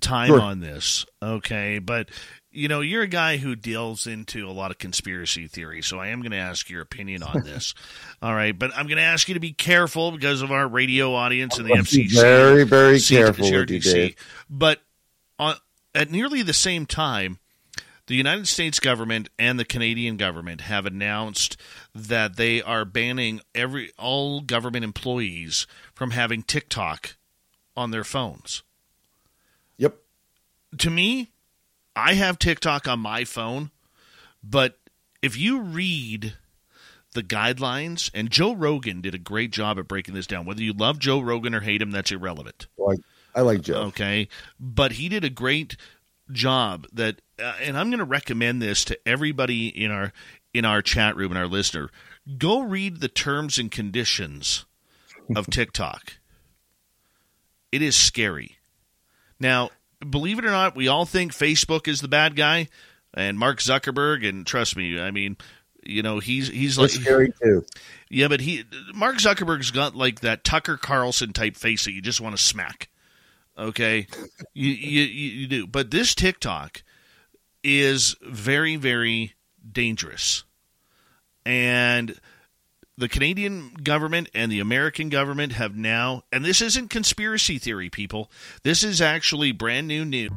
time 0.01 0.29
Sure. 0.29 0.41
on 0.41 0.61
this, 0.61 1.05
okay, 1.21 1.81
but 1.81 2.09
you 2.53 2.67
know, 2.69 2.81
you're 2.81 3.03
a 3.03 3.09
guy 3.09 3.37
who 3.37 3.55
deals 3.57 4.07
into 4.07 4.49
a 4.49 4.53
lot 4.53 4.71
of 4.71 4.79
conspiracy 4.79 5.47
theory, 5.49 5.83
so 5.83 5.99
I 5.99 6.09
am 6.09 6.21
going 6.23 6.31
to 6.31 6.39
ask 6.39 6.71
your 6.71 6.83
opinion 6.83 7.23
on 7.25 7.43
this. 7.45 7.75
All 8.23 8.33
right, 8.35 8.57
but 8.57 8.71
I'm 8.77 8.87
going 8.87 8.97
to 8.99 9.03
ask 9.03 9.27
you 9.29 9.35
to 9.35 9.41
be 9.41 9.53
careful 9.53 10.13
because 10.13 10.41
of 10.41 10.51
our 10.53 10.67
radio 10.69 11.15
audience 11.15 11.59
and 11.59 11.69
the 11.69 11.75
FCC. 11.75 12.13
very 12.13 12.63
very 12.65 12.99
C- 13.01 13.17
careful 13.17 13.51
with 13.51 13.69
you 13.71 13.81
Dave. 13.81 14.15
But 14.49 14.81
on, 15.39 15.57
at 15.97 16.11
nearly 16.13 16.43
the 16.43 16.53
same 16.55 16.87
time, 16.87 17.39
the 18.09 18.17
United 18.17 18.49
States 18.49 18.81
government 18.81 19.29
and 19.39 19.59
the 19.59 19.65
Canadian 19.65 20.17
government 20.17 20.63
have 20.63 20.87
announced 20.87 21.57
that 21.95 22.37
they 22.37 22.61
are 22.61 22.85
banning 22.85 23.41
every 23.55 23.93
all 23.97 24.41
government 24.41 24.85
employees 24.85 25.67
from 25.95 26.11
having 26.11 26.43
TikTok 26.43 27.17
on 27.77 27.91
their 27.93 28.05
phones. 28.05 28.63
Yep. 29.77 29.97
To 30.79 30.91
me, 30.91 31.31
I 31.95 32.15
have 32.15 32.39
TikTok 32.39 32.89
on 32.89 32.99
my 32.99 33.25
phone, 33.25 33.71
but 34.43 34.79
if 35.23 35.37
you 35.37 35.61
read 35.61 36.35
the 37.15 37.23
guidelines, 37.23 38.11
and 38.15 38.31
Joe 38.31 38.55
Rogan 38.55 39.01
did 39.01 39.15
a 39.15 39.19
great 39.19 39.51
job 39.51 39.79
at 39.79 39.89
breaking 39.89 40.15
this 40.15 40.27
down. 40.27 40.45
Whether 40.45 40.63
you 40.63 40.73
love 40.73 40.99
Joe 40.99 41.21
Rogan 41.21 41.55
or 41.55 41.61
hate 41.61 41.83
him, 41.83 41.91
that's 41.91 42.13
irrelevant. 42.13 42.67
Like 42.77 43.01
I 43.35 43.41
like 43.43 43.63
Joe. 43.63 43.85
Okay, 43.85 44.29
but 44.59 44.93
he 44.93 45.09
did 45.09 45.25
a 45.25 45.31
great 45.31 45.77
job 46.31 46.87
that, 46.93 47.21
uh, 47.43 47.55
and 47.63 47.79
I'm 47.79 47.91
going 47.91 47.99
to 47.99 48.05
recommend 48.05 48.61
this 48.63 48.85
to 48.87 48.99
everybody 49.07 49.69
in 49.69 49.91
our 49.91 50.13
in 50.55 50.65
our 50.65 50.83
chat 50.83 51.17
room 51.17 51.33
and 51.33 51.39
our 51.39 51.47
listener. 51.47 51.91
Go 52.37 52.61
read 52.63 53.01
the 53.01 53.09
terms 53.09 53.59
and 53.59 53.71
conditions 53.71 54.65
of 55.35 55.47
TikTok. 55.51 56.15
It 57.71 57.83
is 57.83 57.97
scary. 57.97 58.57
Now, 59.39 59.71
believe 60.09 60.39
it 60.39 60.45
or 60.45 60.51
not, 60.51 60.75
we 60.75 60.89
all 60.89 61.05
think 61.05 61.33
Facebook 61.33 61.87
is 61.87 62.01
the 62.01 62.09
bad 62.09 62.35
guy 62.35 62.69
and 63.15 63.39
Mark 63.39 63.59
Zuckerberg, 63.61 64.27
and 64.27 64.47
trust 64.47 64.77
me, 64.77 64.99
I 65.01 65.11
mean, 65.11 65.37
you 65.83 66.03
know, 66.03 66.19
he's 66.19 66.49
he's 66.49 66.77
That's 66.77 66.97
like 66.97 67.05
scary 67.05 67.33
too. 67.43 67.65
yeah, 68.11 68.29
but 68.29 68.41
he 68.41 68.65
Mark 68.95 69.17
Zuckerberg's 69.17 69.71
got 69.71 69.95
like 69.95 70.21
that 70.21 70.45
Tucker 70.45 70.77
Carlson 70.77 71.33
type 71.33 71.57
face 71.57 71.85
that 71.85 71.93
you 71.93 72.03
just 72.03 72.21
want 72.21 72.37
to 72.37 72.43
smack. 72.43 72.89
Okay, 73.57 74.07
you, 74.55 74.71
you 74.71 75.03
you 75.03 75.47
do, 75.47 75.67
but 75.67 75.91
this 75.91 76.15
TikTok 76.15 76.83
is 77.63 78.17
very 78.23 78.77
very 78.77 79.35
dangerous, 79.71 80.45
and 81.45 82.19
the 82.99 83.09
Canadian 83.09 83.75
government 83.83 84.29
and 84.35 84.51
the 84.51 84.59
American 84.59 85.09
government 85.09 85.53
have 85.53 85.77
now, 85.77 86.23
and 86.33 86.45
this 86.45 86.61
isn't 86.61 86.91
conspiracy 86.91 87.57
theory, 87.59 87.89
people. 87.89 88.31
This 88.65 88.83
is 88.83 89.01
actually 89.01 89.53
brand 89.53 89.87
new 89.87 90.05
news. 90.05 90.33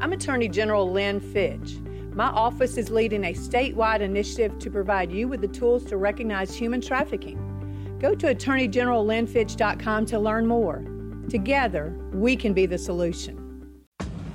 I'm 0.00 0.12
Attorney 0.12 0.48
General 0.48 0.90
Lynn 0.90 1.18
Fitch. 1.18 1.78
My 2.12 2.26
office 2.26 2.76
is 2.76 2.90
leading 2.90 3.24
a 3.24 3.32
statewide 3.32 4.00
initiative 4.00 4.58
to 4.60 4.70
provide 4.70 5.10
you 5.10 5.26
with 5.26 5.40
the 5.40 5.48
tools 5.48 5.84
to 5.86 5.96
recognize 5.96 6.54
human 6.54 6.80
trafficking. 6.80 7.98
Go 8.00 8.14
to 8.14 8.34
attorneygenerallynnfitch.com 8.34 10.06
to 10.06 10.18
learn 10.18 10.46
more. 10.46 10.84
Together, 11.28 11.92
we 12.12 12.36
can 12.36 12.52
be 12.52 12.66
the 12.66 12.78
solution. 12.78 13.45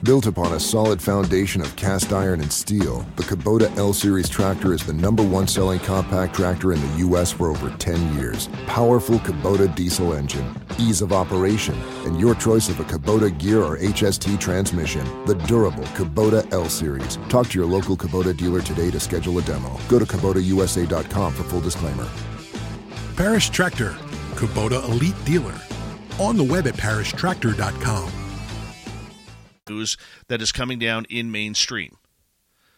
Built 0.04 0.26
upon 0.26 0.54
a 0.54 0.60
solid 0.60 1.00
foundation 1.00 1.62
of 1.62 1.76
cast 1.76 2.12
iron 2.12 2.42
and 2.42 2.52
steel, 2.52 3.06
the 3.18 3.24
Kubota 3.24 3.76
L 3.78 3.94
Series 3.94 4.28
tractor 4.28 4.74
is 4.74 4.84
the 4.84 4.94
number 4.94 5.22
one 5.22 5.48
selling 5.48 5.78
compact 5.80 6.36
tractor 6.36 6.74
in 6.74 6.82
the 6.82 6.98
U.S. 7.00 7.32
for 7.32 7.50
over 7.52 7.70
10 7.78 8.16
years. 8.16 8.50
Powerful 8.66 9.20
Kubota 9.20 9.74
diesel 9.76 10.14
engine, 10.14 10.60
ease 10.80 11.04
of 11.04 11.14
operation, 11.14 11.80
and 12.06 12.20
your 12.20 12.34
choice 12.34 12.68
of 12.68 12.80
a 12.80 12.84
Kubota 12.84 13.38
gear 13.38 13.62
or 13.62 13.78
HST 13.78 14.40
transmission. 14.40 15.06
The 15.28 15.36
durable 15.36 15.84
Kubota 15.94 16.52
L 16.52 16.68
Series. 16.68 17.18
Talk 17.30 17.50
to 17.50 17.60
your 17.60 17.68
local 17.68 17.96
Kubota 17.96 18.36
dealer 18.36 18.62
today 18.62 18.90
to 18.90 19.00
schedule 19.00 19.38
a 19.38 19.44
demo. 19.44 19.80
Go 19.88 20.00
to 20.00 20.06
KubotaUSA.com 20.06 21.34
for 21.34 21.44
full 21.44 21.62
disclaimer. 21.62 22.10
Parish 23.16 23.52
Tractor, 23.52 23.92
Kubota 24.34 24.84
Elite 24.90 25.26
Dealer. 25.26 25.62
On 26.20 26.38
the 26.38 26.44
web 26.44 26.66
at 26.66 26.74
parishtractor.com. 26.74 28.21
News 29.70 29.98
that 30.28 30.42
is 30.42 30.52
coming 30.52 30.80
down 30.80 31.06
in 31.10 31.32
mainstream. 31.32 31.98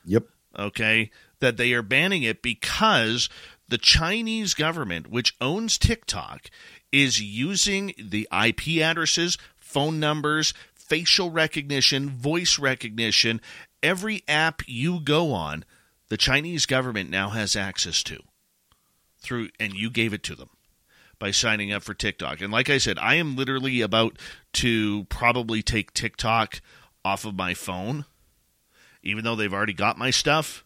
Yep. 0.06 0.26
okay, 0.60 1.12
that 1.40 1.56
they 1.56 1.72
are 1.74 1.82
banning 1.82 2.24
it 2.24 2.42
because 2.42 3.30
the 3.70 3.78
Chinese 3.78 4.54
government, 4.54 5.10
which 5.10 5.36
owns 5.40 5.78
TikTok, 5.78 6.50
is 6.92 7.22
using 7.22 7.94
the 7.98 8.28
IP 8.32 8.82
addresses, 8.82 9.38
phone 9.56 10.00
numbers, 10.00 10.54
facial 10.76 11.32
recognition, 11.32 12.10
voice 12.10 12.60
recognition, 12.60 13.40
every 13.82 14.24
app 14.28 14.62
you 14.68 15.00
go 15.00 15.32
on, 15.32 15.64
the 16.10 16.18
Chinese 16.18 16.66
government 16.66 17.10
now 17.10 17.30
has 17.30 17.56
access 17.56 18.04
to 18.04 18.20
through 19.20 19.48
and 19.58 19.74
you 19.74 19.90
gave 19.90 20.14
it 20.14 20.22
to 20.22 20.36
them 20.36 20.50
by 21.24 21.32
signing 21.32 21.72
up 21.72 21.84
for 21.84 21.94
TikTok. 21.94 22.42
And 22.42 22.52
like 22.52 22.70
I 22.70 22.80
said, 22.80 23.00
I 23.00 23.16
am 23.16 23.38
literally 23.38 23.80
about 23.80 24.20
to 24.54 25.06
probably 25.06 25.62
take 25.62 25.94
TikTok 25.94 26.60
off 27.06 27.24
of 27.24 27.36
my 27.36 27.54
phone 27.54 28.04
even 29.04 29.24
though 29.24 29.36
they've 29.36 29.54
already 29.54 29.74
got 29.74 29.98
my 29.98 30.10
stuff. 30.10 30.64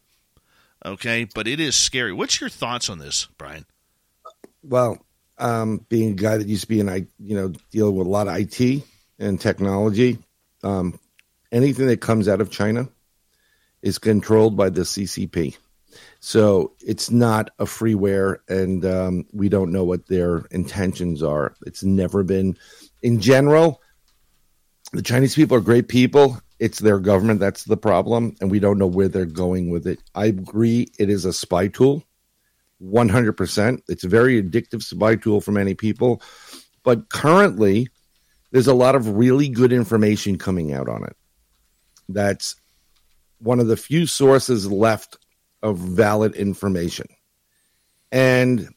Okay, 0.85 1.27
but 1.35 1.47
it 1.47 1.59
is 1.59 1.75
scary. 1.75 2.13
What's 2.13 2.39
your 2.39 2.49
thoughts 2.49 2.89
on 2.89 2.99
this, 2.99 3.27
Brian? 3.37 3.65
Well, 4.63 4.99
um, 5.37 5.85
being 5.89 6.11
a 6.11 6.15
guy 6.15 6.37
that 6.37 6.47
used 6.47 6.61
to 6.61 6.67
be 6.67 6.79
in, 6.79 6.87
I 6.87 7.07
you 7.19 7.35
know, 7.35 7.53
deal 7.71 7.91
with 7.91 8.07
a 8.07 8.09
lot 8.09 8.27
of 8.27 8.35
IT 8.37 8.83
and 9.19 9.41
technology, 9.41 10.19
um, 10.63 10.99
anything 11.51 11.87
that 11.87 12.01
comes 12.01 12.27
out 12.27 12.41
of 12.41 12.51
China 12.51 12.87
is 13.81 13.97
controlled 13.97 14.55
by 14.55 14.69
the 14.69 14.81
CCP. 14.81 15.57
So 16.19 16.73
it's 16.79 17.11
not 17.11 17.51
a 17.59 17.65
freeware, 17.65 18.37
and 18.49 18.83
um, 18.85 19.25
we 19.31 19.49
don't 19.49 19.71
know 19.71 19.83
what 19.83 20.07
their 20.07 20.39
intentions 20.51 21.21
are. 21.21 21.55
It's 21.65 21.83
never 21.83 22.23
been, 22.23 22.57
in 23.03 23.21
general, 23.21 23.81
the 24.93 25.01
Chinese 25.01 25.35
people 25.35 25.55
are 25.57 25.61
great 25.61 25.87
people. 25.87 26.39
It's 26.59 26.79
their 26.79 26.99
government 26.99 27.39
that's 27.39 27.65
the 27.65 27.77
problem, 27.77 28.35
and 28.41 28.49
we 28.49 28.59
don't 28.59 28.79
know 28.79 28.87
where 28.87 29.07
they're 29.07 29.25
going 29.25 29.69
with 29.69 29.85
it. 29.85 30.01
I 30.15 30.25
agree, 30.25 30.87
it 30.97 31.09
is 31.09 31.23
a 31.23 31.31
spy 31.31 31.67
tool, 31.67 32.03
one 32.79 33.09
hundred 33.09 33.33
percent. 33.33 33.83
It's 33.87 34.03
a 34.03 34.09
very 34.09 34.41
addictive 34.41 34.81
spy 34.81 35.17
tool 35.17 35.39
for 35.39 35.51
many 35.51 35.75
people, 35.75 36.21
but 36.83 37.09
currently, 37.09 37.89
there's 38.51 38.67
a 38.67 38.73
lot 38.73 38.95
of 38.95 39.17
really 39.17 39.49
good 39.49 39.71
information 39.71 40.37
coming 40.37 40.73
out 40.73 40.89
on 40.89 41.03
it. 41.03 41.15
That's 42.09 42.55
one 43.37 43.59
of 43.59 43.67
the 43.67 43.77
few 43.77 44.07
sources 44.07 44.71
left 44.71 45.17
of 45.61 45.77
valid 45.77 46.35
information, 46.35 47.07
and 48.11 48.69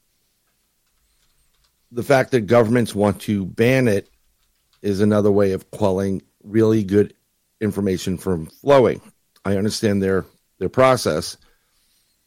the 1.92 2.02
fact 2.02 2.30
that 2.30 2.42
governments 2.42 2.94
want 2.94 3.20
to 3.22 3.44
ban 3.44 3.88
it 3.88 4.08
is 4.82 5.00
another 5.00 5.30
way 5.30 5.52
of 5.52 5.70
quelling 5.70 6.22
really 6.42 6.84
good 6.84 7.14
information 7.60 8.16
from 8.16 8.46
flowing. 8.46 9.00
I 9.44 9.56
understand 9.56 10.02
their 10.02 10.24
their 10.58 10.68
process. 10.68 11.36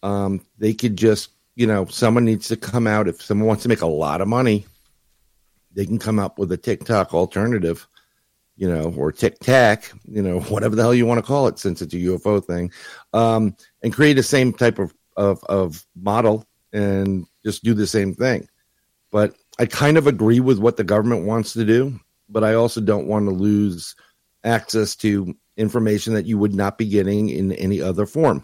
Um, 0.01 0.45
they 0.57 0.73
could 0.73 0.97
just, 0.97 1.29
you 1.55 1.65
know, 1.65 1.85
someone 1.85 2.25
needs 2.25 2.49
to 2.49 2.57
come 2.57 2.87
out 2.87 3.07
if 3.07 3.21
someone 3.21 3.47
wants 3.47 3.63
to 3.63 3.69
make 3.69 3.81
a 3.81 3.87
lot 3.87 4.21
of 4.21 4.27
money, 4.27 4.65
they 5.71 5.85
can 5.85 5.99
come 5.99 6.19
up 6.19 6.37
with 6.37 6.51
a 6.51 6.57
TikTok 6.57 7.13
alternative, 7.13 7.87
you 8.57 8.67
know, 8.67 8.93
or 8.97 9.11
Tic 9.11 9.39
Tac, 9.39 9.91
you 10.05 10.21
know, 10.21 10.39
whatever 10.49 10.75
the 10.75 10.81
hell 10.81 10.93
you 10.93 11.05
want 11.05 11.19
to 11.19 11.25
call 11.25 11.47
it, 11.47 11.59
since 11.59 11.81
it's 11.81 11.93
a 11.93 11.97
UFO 11.97 12.43
thing, 12.43 12.71
um, 13.13 13.55
and 13.83 13.93
create 13.93 14.13
the 14.13 14.23
same 14.23 14.53
type 14.53 14.79
of, 14.79 14.93
of 15.15 15.43
of 15.43 15.85
model 15.95 16.47
and 16.71 17.27
just 17.45 17.63
do 17.63 17.73
the 17.73 17.85
same 17.85 18.15
thing. 18.15 18.47
But 19.11 19.35
I 19.59 19.67
kind 19.67 19.97
of 19.97 20.07
agree 20.07 20.39
with 20.39 20.57
what 20.57 20.77
the 20.77 20.83
government 20.83 21.25
wants 21.25 21.53
to 21.53 21.65
do, 21.65 21.99
but 22.27 22.43
I 22.43 22.55
also 22.55 22.81
don't 22.81 23.07
want 23.07 23.27
to 23.27 23.31
lose 23.31 23.95
access 24.43 24.95
to 24.97 25.35
information 25.55 26.15
that 26.15 26.25
you 26.25 26.37
would 26.39 26.55
not 26.55 26.77
be 26.77 26.87
getting 26.87 27.29
in 27.29 27.51
any 27.51 27.79
other 27.79 28.07
form. 28.07 28.43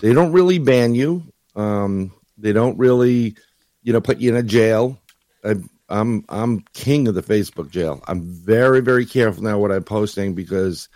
They 0.00 0.12
don't 0.12 0.32
really 0.32 0.60
ban 0.60 0.94
you. 0.94 1.24
Um, 1.56 2.12
they 2.36 2.52
don't 2.52 2.78
really, 2.78 3.34
you 3.82 3.92
know, 3.92 4.00
put 4.00 4.18
you 4.18 4.30
in 4.30 4.36
a 4.36 4.42
jail. 4.44 5.00
I, 5.44 5.56
I'm 5.88 6.24
I'm 6.28 6.60
king 6.74 7.08
of 7.08 7.14
the 7.14 7.22
Facebook 7.22 7.70
jail. 7.70 8.02
I'm 8.06 8.22
very 8.22 8.80
very 8.80 9.06
careful 9.06 9.42
now 9.42 9.58
what 9.58 9.72
I'm 9.72 9.82
posting 9.82 10.34
because 10.34 10.88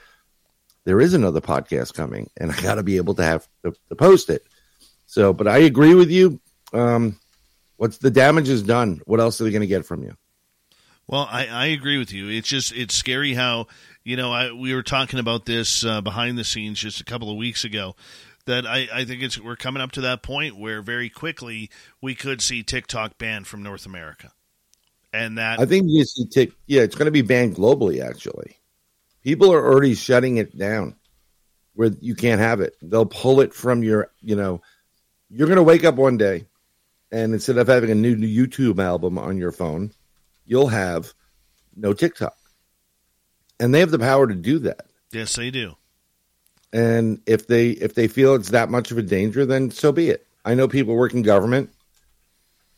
there 0.84 1.00
is 1.00 1.14
another 1.14 1.40
podcast 1.40 1.94
coming, 1.94 2.30
and 2.36 2.50
I 2.50 2.60
got 2.60 2.76
to 2.76 2.82
be 2.82 2.96
able 2.96 3.14
to 3.14 3.22
have 3.22 3.46
to, 3.64 3.74
to, 3.88 3.96
post 3.96 4.30
it. 4.30 4.44
So, 5.06 5.32
but 5.32 5.46
I 5.46 5.58
agree 5.58 5.94
with 5.94 6.10
you. 6.10 6.40
Um, 6.72 7.18
what's 7.76 7.98
the 7.98 8.10
damage 8.10 8.48
is 8.48 8.62
done? 8.62 9.00
What 9.04 9.20
else 9.20 9.40
are 9.40 9.44
they 9.44 9.50
going 9.50 9.60
to 9.60 9.66
get 9.66 9.86
from 9.86 10.02
you? 10.02 10.16
Well, 11.06 11.28
I, 11.30 11.46
I 11.46 11.66
agree 11.66 11.98
with 11.98 12.12
you. 12.12 12.28
It's 12.28 12.48
just 12.48 12.72
it's 12.72 12.94
scary 12.94 13.34
how 13.34 13.66
you 14.04 14.16
know 14.16 14.32
I, 14.32 14.52
we 14.52 14.74
were 14.74 14.82
talking 14.82 15.18
about 15.18 15.44
this 15.44 15.84
uh, 15.84 16.00
behind 16.00 16.38
the 16.38 16.44
scenes 16.44 16.80
just 16.80 17.00
a 17.00 17.04
couple 17.04 17.30
of 17.30 17.36
weeks 17.36 17.64
ago. 17.64 17.96
That 18.46 18.66
I, 18.66 18.88
I 18.92 19.04
think 19.04 19.22
it's 19.22 19.38
we're 19.38 19.56
coming 19.56 19.82
up 19.82 19.92
to 19.92 20.00
that 20.02 20.22
point 20.22 20.58
where 20.58 20.82
very 20.82 21.08
quickly 21.08 21.70
we 22.00 22.14
could 22.14 22.40
see 22.40 22.62
TikTok 22.62 23.18
banned 23.18 23.46
from 23.46 23.62
North 23.62 23.86
America, 23.86 24.32
and 25.12 25.38
that 25.38 25.60
I 25.60 25.66
think 25.66 25.86
you 25.88 26.04
see 26.04 26.26
Tik. 26.26 26.52
Yeah, 26.66 26.82
it's 26.82 26.94
going 26.94 27.06
to 27.06 27.12
be 27.12 27.22
banned 27.22 27.56
globally. 27.56 28.00
Actually, 28.00 28.56
people 29.22 29.52
are 29.52 29.64
already 29.64 29.94
shutting 29.94 30.36
it 30.36 30.56
down 30.56 30.96
where 31.74 31.90
you 32.00 32.14
can't 32.14 32.40
have 32.40 32.60
it. 32.60 32.76
They'll 32.82 33.06
pull 33.06 33.40
it 33.40 33.54
from 33.54 33.82
your. 33.82 34.10
You 34.20 34.36
know, 34.36 34.62
you're 35.30 35.48
going 35.48 35.56
to 35.56 35.62
wake 35.62 35.84
up 35.84 35.94
one 35.94 36.16
day, 36.16 36.46
and 37.10 37.34
instead 37.34 37.58
of 37.58 37.68
having 37.68 37.90
a 37.90 37.94
new 37.94 38.16
YouTube 38.16 38.82
album 38.82 39.18
on 39.18 39.38
your 39.38 39.52
phone 39.52 39.92
you'll 40.44 40.68
have 40.68 41.12
no 41.74 41.92
TikTok. 41.92 42.36
And 43.60 43.74
they 43.74 43.80
have 43.80 43.90
the 43.90 43.98
power 43.98 44.26
to 44.26 44.34
do 44.34 44.60
that. 44.60 44.86
Yes, 45.12 45.36
they 45.36 45.50
do. 45.50 45.76
And 46.72 47.20
if 47.26 47.46
they 47.46 47.70
if 47.70 47.94
they 47.94 48.08
feel 48.08 48.34
it's 48.34 48.50
that 48.50 48.70
much 48.70 48.90
of 48.90 48.98
a 48.98 49.02
danger, 49.02 49.44
then 49.44 49.70
so 49.70 49.92
be 49.92 50.10
it. 50.10 50.26
I 50.44 50.54
know 50.54 50.68
people 50.68 50.94
work 50.94 51.14
in 51.14 51.22
government. 51.22 51.70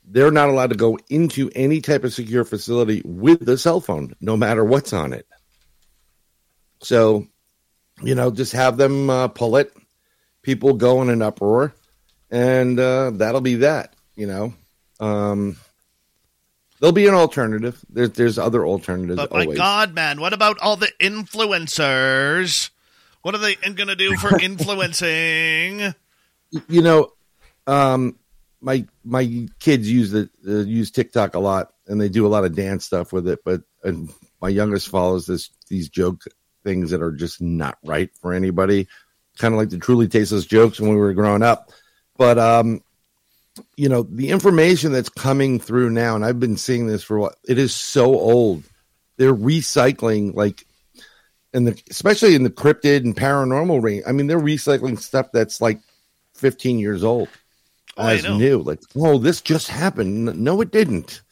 They're 0.05 0.31
not 0.31 0.51
allowed 0.51 0.71
to 0.71 0.77
go 0.77 0.99
into 1.09 1.51
any 1.55 1.81
type 1.81 2.05
of 2.05 2.13
secure 2.13 2.45
facility 2.45 3.03
with 3.05 3.49
a 3.49 3.57
cell 3.57 3.81
phone, 3.81 4.15
no 4.21 4.37
matter 4.37 4.65
what's 4.65 4.93
on 4.93 5.13
it. 5.13 5.27
So, 6.85 7.26
you 8.03 8.14
know, 8.14 8.31
just 8.31 8.53
have 8.53 8.76
them 8.76 9.11
uh, 9.11 9.29
pull 9.29 9.57
it. 9.57 9.73
People 10.43 10.75
go 10.75 11.00
in 11.03 11.09
an 11.09 11.23
uproar, 11.23 11.75
and 12.31 12.79
uh, 12.79 13.11
that'll 13.14 13.41
be 13.41 13.57
that. 13.57 13.95
You 14.14 14.26
know, 14.26 14.55
um, 15.00 15.57
there'll 16.79 16.93
be 16.93 17.07
an 17.07 17.14
alternative. 17.14 17.83
There's 17.88 18.11
there's 18.11 18.38
other 18.38 18.67
alternatives. 18.67 19.17
But 19.17 19.33
my 19.33 19.43
always. 19.43 19.59
God, 19.59 19.95
man, 19.95 20.21
what 20.21 20.35
about 20.35 20.59
all 20.61 20.76
the 20.76 20.93
influencers? 21.00 22.71
What 23.23 23.35
are 23.35 23.38
they 23.38 23.55
going 23.55 23.88
to 23.88 23.97
do 23.97 24.17
for 24.17 24.38
influencing? 24.43 25.95
you 26.69 26.83
know, 26.83 27.12
um, 27.67 28.19
my 28.61 28.87
my 29.05 29.47
kids 29.59 29.91
use 29.91 30.11
the 30.11 30.29
uh, 30.47 30.67
use 30.67 30.91
TikTok 30.91 31.35
a 31.35 31.41
lot, 31.41 31.73
and 31.87 32.00
they 32.00 32.09
do 32.09 32.26
a 32.26 32.29
lot 32.29 32.45
of 32.45 32.55
dance 32.55 32.85
stuff 32.85 33.12
with 33.12 33.29
it. 33.29 33.41
But 33.45 33.62
and 33.83 34.12
my 34.41 34.49
youngest 34.49 34.88
follows 34.88 35.26
this 35.26 35.50
these 35.69 35.88
joke 35.88 36.25
things 36.64 36.90
that 36.90 37.02
are 37.02 37.12
just 37.12 37.40
not 37.40 37.78
right 37.85 38.11
for 38.21 38.33
anybody, 38.33 38.88
kind 39.38 39.54
of 39.54 39.59
like 39.59 39.71
the 39.71 39.78
truly 39.78 40.09
tasteless 40.09 40.47
jokes 40.47 40.80
when 40.80 40.90
we 40.90 40.97
were 40.97 41.14
growing 41.14 41.42
up. 41.42 41.71
But 42.16 42.38
um, 42.38 42.83
you 43.76 43.88
know, 43.88 44.02
the 44.02 44.30
information 44.30 44.92
that's 44.92 45.09
coming 45.09 45.61
through 45.61 45.90
now, 45.90 46.16
and 46.16 46.25
I've 46.25 46.40
been 46.40 46.56
seeing 46.56 46.87
this 46.87 47.04
for 47.04 47.18
what 47.18 47.37
it 47.47 47.59
is 47.59 47.75
so 47.75 48.06
old. 48.06 48.64
They're 49.16 49.35
recycling 49.35 50.35
like 50.35 50.66
and 51.52 51.68
the 51.68 51.80
especially 51.88 52.35
in 52.35 52.42
the 52.42 52.50
cryptid 52.50 53.04
and 53.04 53.14
paranormal 53.14 53.80
range. 53.83 54.02
I 54.06 54.12
mean, 54.12 54.26
they're 54.26 54.40
recycling 54.40 54.99
stuff 54.99 55.28
that's 55.33 55.61
like 55.61 55.78
15 56.35 56.80
years 56.80 57.04
old 57.04 57.28
Oh, 57.97 58.09
as 58.09 58.25
new. 58.25 58.59
Like, 58.61 58.80
oh, 58.97 59.18
this 59.18 59.40
just 59.40 59.68
happened. 59.68 60.37
No, 60.42 60.61
it 60.61 60.73
didn't. 60.73 61.23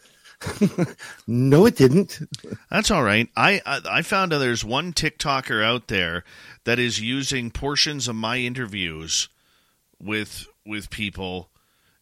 no, 1.26 1.66
it 1.66 1.76
didn't. 1.76 2.20
That's 2.70 2.90
all 2.90 3.02
right. 3.02 3.28
I, 3.36 3.60
I 3.64 3.80
I 3.88 4.02
found 4.02 4.32
out 4.32 4.38
there's 4.38 4.64
one 4.64 4.92
TikToker 4.92 5.64
out 5.64 5.88
there 5.88 6.24
that 6.64 6.78
is 6.78 7.00
using 7.00 7.50
portions 7.50 8.08
of 8.08 8.16
my 8.16 8.38
interviews 8.38 9.28
with 10.00 10.46
with 10.66 10.90
people 10.90 11.50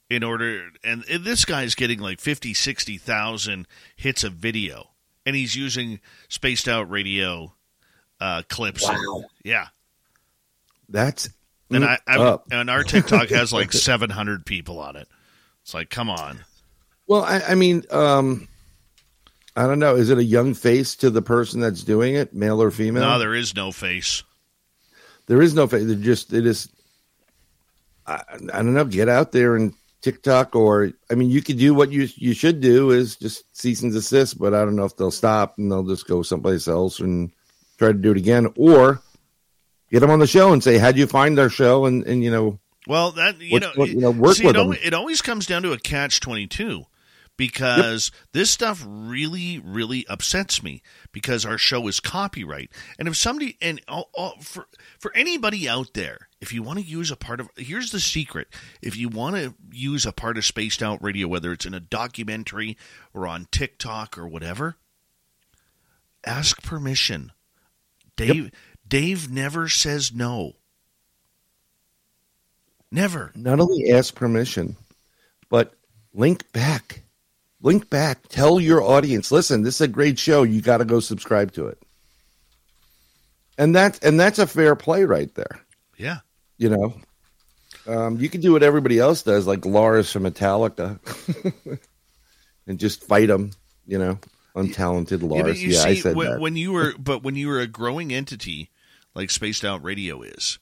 in 0.09 0.23
order 0.23 0.70
and 0.82 1.04
this 1.04 1.44
guy's 1.44 1.75
getting 1.75 2.00
like 2.00 2.20
50 2.20 2.52
60,000 2.52 3.66
hits 3.97 4.25
of 4.25 4.32
video 4.32 4.90
and 5.25 5.37
he's 5.37 5.54
using 5.54 6.00
spaced 6.28 6.68
out 6.68 6.90
radio 6.90 7.52
uh 8.20 8.42
clips. 8.49 8.87
Wow. 8.87 9.25
Yeah. 9.44 9.68
That's 10.88 11.28
And 11.70 11.85
I, 11.85 11.99
I 12.06 12.38
and 12.50 12.68
our 12.68 12.82
TikTok 12.82 13.28
has 13.28 13.52
like 13.52 13.73
700 13.73 14.44
people 14.44 14.78
on 14.80 14.97
it. 14.97 15.09
It's 15.62 15.75
like, 15.75 15.90
come 15.90 16.11
on. 16.11 16.40
Well, 17.11 17.25
I, 17.25 17.40
I 17.40 17.55
mean, 17.57 17.83
um, 17.90 18.47
I 19.57 19.67
don't 19.67 19.81
know. 19.81 19.97
Is 19.97 20.11
it 20.11 20.19
a 20.19 20.23
young 20.25 20.55
face 20.55 20.95
to 20.97 21.11
the 21.11 21.21
person 21.23 21.59
that's 21.59 21.83
doing 21.83 22.14
it, 22.14 22.33
male 22.33 22.62
or 22.62 22.71
female? 22.71 23.02
No, 23.02 23.19
there 23.19 23.35
is 23.35 23.52
no 23.57 23.73
face. 23.73 24.23
there 25.26 25.43
is 25.43 25.52
no 25.52 25.67
face. 25.67 25.87
They're 25.87 25.97
just 25.97 26.33
it 26.33 26.47
is. 26.47 26.69
I, 28.07 28.23
I 28.52 28.59
don't 28.62 28.75
know. 28.75 28.85
Get 28.85 29.09
out 29.09 29.33
there 29.33 29.57
and 29.57 29.75
TikTok, 30.02 30.55
or 30.55 30.93
I 31.11 31.17
mean, 31.17 31.31
you 31.31 31.43
could 31.43 31.59
do 31.59 31.75
what 31.75 31.90
you 31.90 32.09
you 32.14 32.33
should 32.33 32.61
do 32.61 32.93
is 32.93 33.17
just 33.17 33.45
cease 33.59 33.83
and 33.83 33.93
desist. 33.93 34.38
But 34.38 34.55
I 34.55 34.64
don't 34.64 34.76
know 34.76 34.85
if 34.85 34.97
they'll 34.97 35.11
stop 35.11 35.59
and 35.59 35.69
they'll 35.69 35.83
just 35.83 36.07
go 36.07 36.23
someplace 36.23 36.69
else 36.69 37.00
and 37.00 37.33
try 37.76 37.88
to 37.88 37.95
do 37.99 38.12
it 38.12 38.19
again, 38.19 38.52
or 38.57 39.02
get 39.90 39.99
them 39.99 40.11
on 40.11 40.21
the 40.21 40.29
show 40.29 40.52
and 40.52 40.62
say, 40.62 40.79
"How'd 40.79 40.97
you 40.97 41.09
find 41.09 41.37
our 41.40 41.49
show?" 41.50 41.87
And 41.87 42.05
and 42.07 42.23
you 42.23 42.31
know, 42.31 42.61
Well, 42.87 43.11
that 43.12 43.40
you 43.40 43.50
What's- 43.50 43.67
know, 43.67 43.73
what- 43.75 43.88
you 43.90 43.99
know, 44.00 44.11
work 44.12 44.37
see, 44.37 44.47
with 44.47 44.55
it, 44.55 44.59
them. 44.59 44.76
it 44.81 44.95
always 44.95 45.21
comes 45.21 45.45
down 45.47 45.62
to 45.64 45.73
a 45.73 45.79
catch 45.79 46.21
twenty 46.21 46.47
two, 46.47 46.85
because 47.40 48.12
this 48.32 48.50
stuff 48.50 48.85
really, 48.87 49.59
really 49.64 50.07
upsets 50.09 50.62
me 50.62 50.83
because 51.11 51.46
our 51.46 51.57
show 51.57 51.88
is 51.88 51.98
copyright, 51.98 52.70
and 52.98 53.09
if 53.09 53.16
somebody 53.16 53.57
and 53.62 53.81
for 54.42 54.66
for 54.98 55.11
anybody 55.16 55.66
out 55.66 55.94
there, 55.94 56.29
if 56.42 56.53
you 56.53 56.62
want 56.62 56.81
to 56.81 56.85
use 56.85 57.11
a 57.11 57.16
part 57.16 57.40
of, 57.40 57.48
here's 57.57 57.92
the 57.92 57.98
secret: 57.98 58.48
if 58.83 58.94
you 58.94 59.09
want 59.09 59.37
to 59.37 59.55
use 59.72 60.05
a 60.05 60.12
part 60.12 60.37
of 60.37 60.44
Spaced 60.44 60.83
Out 60.83 61.03
Radio, 61.03 61.29
whether 61.29 61.50
it's 61.50 61.64
in 61.64 61.72
a 61.72 61.81
documentary 61.81 62.76
or 63.14 63.26
on 63.26 63.46
TikTok 63.50 64.18
or 64.18 64.29
whatever, 64.29 64.76
ask 66.22 66.62
permission. 66.62 67.33
Dave 68.16 68.50
Dave 68.87 69.33
never 69.33 69.66
says 69.66 70.12
no. 70.12 70.57
Never. 72.92 73.33
not 73.35 73.61
only 73.61 73.90
ask 73.92 74.14
permission, 74.14 74.76
but 75.48 75.72
link 76.12 76.53
back. 76.53 77.05
Link 77.62 77.90
back. 77.90 78.29
Tell 78.29 78.59
your 78.59 78.83
audience, 78.83 79.31
listen, 79.31 79.62
this 79.62 79.77
is 79.77 79.81
a 79.83 79.88
great 79.88 80.18
show. 80.18 80.42
You 80.42 80.62
got 80.62 80.79
to 80.79 80.85
go 80.85 81.01
subscribe 81.01 81.53
to 81.53 81.66
it. 81.66 81.79
And 83.59 83.75
that's 83.75 83.99
and 83.99 84.18
that's 84.18 84.38
a 84.38 84.46
fair 84.46 84.75
play 84.75 85.05
right 85.05 85.33
there. 85.35 85.61
Yeah. 85.99 86.18
You 86.57 86.70
know, 86.70 86.94
um, 87.87 88.18
you 88.18 88.31
can 88.31 88.40
do 88.40 88.53
what 88.53 88.62
everybody 88.62 88.99
else 88.99 89.23
does, 89.23 89.46
like 89.46 89.66
Lars 89.66 90.11
from 90.11 90.23
Metallica, 90.25 90.99
and 92.66 92.79
just 92.79 93.05
fight 93.05 93.29
them. 93.29 93.51
You 93.87 93.99
know, 93.99 94.18
untalented 94.55 95.20
Yeah, 95.23 95.42
but 95.42 95.44
Lars. 95.46 95.62
you 95.62 95.70
Yeah, 95.70 95.83
I 95.83 95.94
said 95.96 96.16
when, 96.16 96.31
that. 96.31 96.40
when 96.40 96.57
you 96.57 96.73
were, 96.73 96.94
but 96.99 97.23
when 97.23 97.35
you 97.37 97.49
were 97.49 97.61
a 97.61 97.66
growing 97.66 98.12
entity 98.12 98.70
like 99.14 99.31
Spaced 99.31 99.64
Out 99.64 99.83
Radio 99.83 100.23
is, 100.23 100.59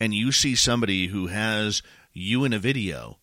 and 0.00 0.14
you 0.14 0.32
see 0.32 0.54
somebody 0.54 1.08
who 1.08 1.26
has 1.26 1.82
you 2.12 2.44
in 2.44 2.52
a 2.52 2.58
video, 2.58 3.18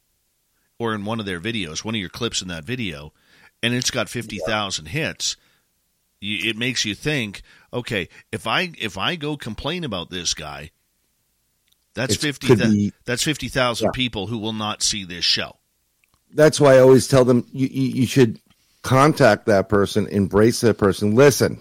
or 0.82 0.96
in 0.96 1.06
one 1.06 1.20
of 1.20 1.28
their 1.28 1.40
videos, 1.40 1.86
one 1.86 1.94
of 1.94 2.00
your 2.02 2.10
clips 2.10 2.42
in 2.42 2.48
that 2.48 2.64
video, 2.64 3.14
and 3.62 3.74
it's 3.76 3.92
got 3.92 4.10
fifty 4.10 4.40
thousand 4.48 4.88
hits, 4.88 5.38
you, 6.20 6.50
it 6.50 6.58
makes 6.58 6.86
you 6.86 6.96
think, 6.96 7.44
okay, 7.72 8.10
if 8.32 8.48
I 8.48 8.72
if 8.80 8.98
I 8.98 9.16
go 9.16 9.38
complain 9.38 9.84
about 9.84 10.10
this 10.10 10.34
guy, 10.34 10.72
that's 11.94 12.14
It's- 12.16 12.22
fifty. 12.26 12.48
could 12.48 12.60
be- 12.60 12.94
that's 13.06 13.22
fifty 13.24 13.48
thousand 13.48 13.86
Yeah. 13.88 13.92
people 13.94 14.26
who 14.28 14.40
will 14.40 14.54
not 14.54 14.82
see 14.82 15.04
this 15.06 15.24
show. 15.26 15.58
that's 16.34 16.60
why 16.62 16.76
I 16.76 16.80
always 16.80 17.08
tell 17.10 17.26
them 17.26 17.46
you, 17.52 17.68
you, 17.68 17.88
you 18.02 18.06
should 18.08 18.40
contact 18.84 19.46
that 19.48 19.68
person, 19.70 20.08
embrace 20.08 20.62
that 20.62 20.78
person. 20.78 21.14
Listen, 21.14 21.60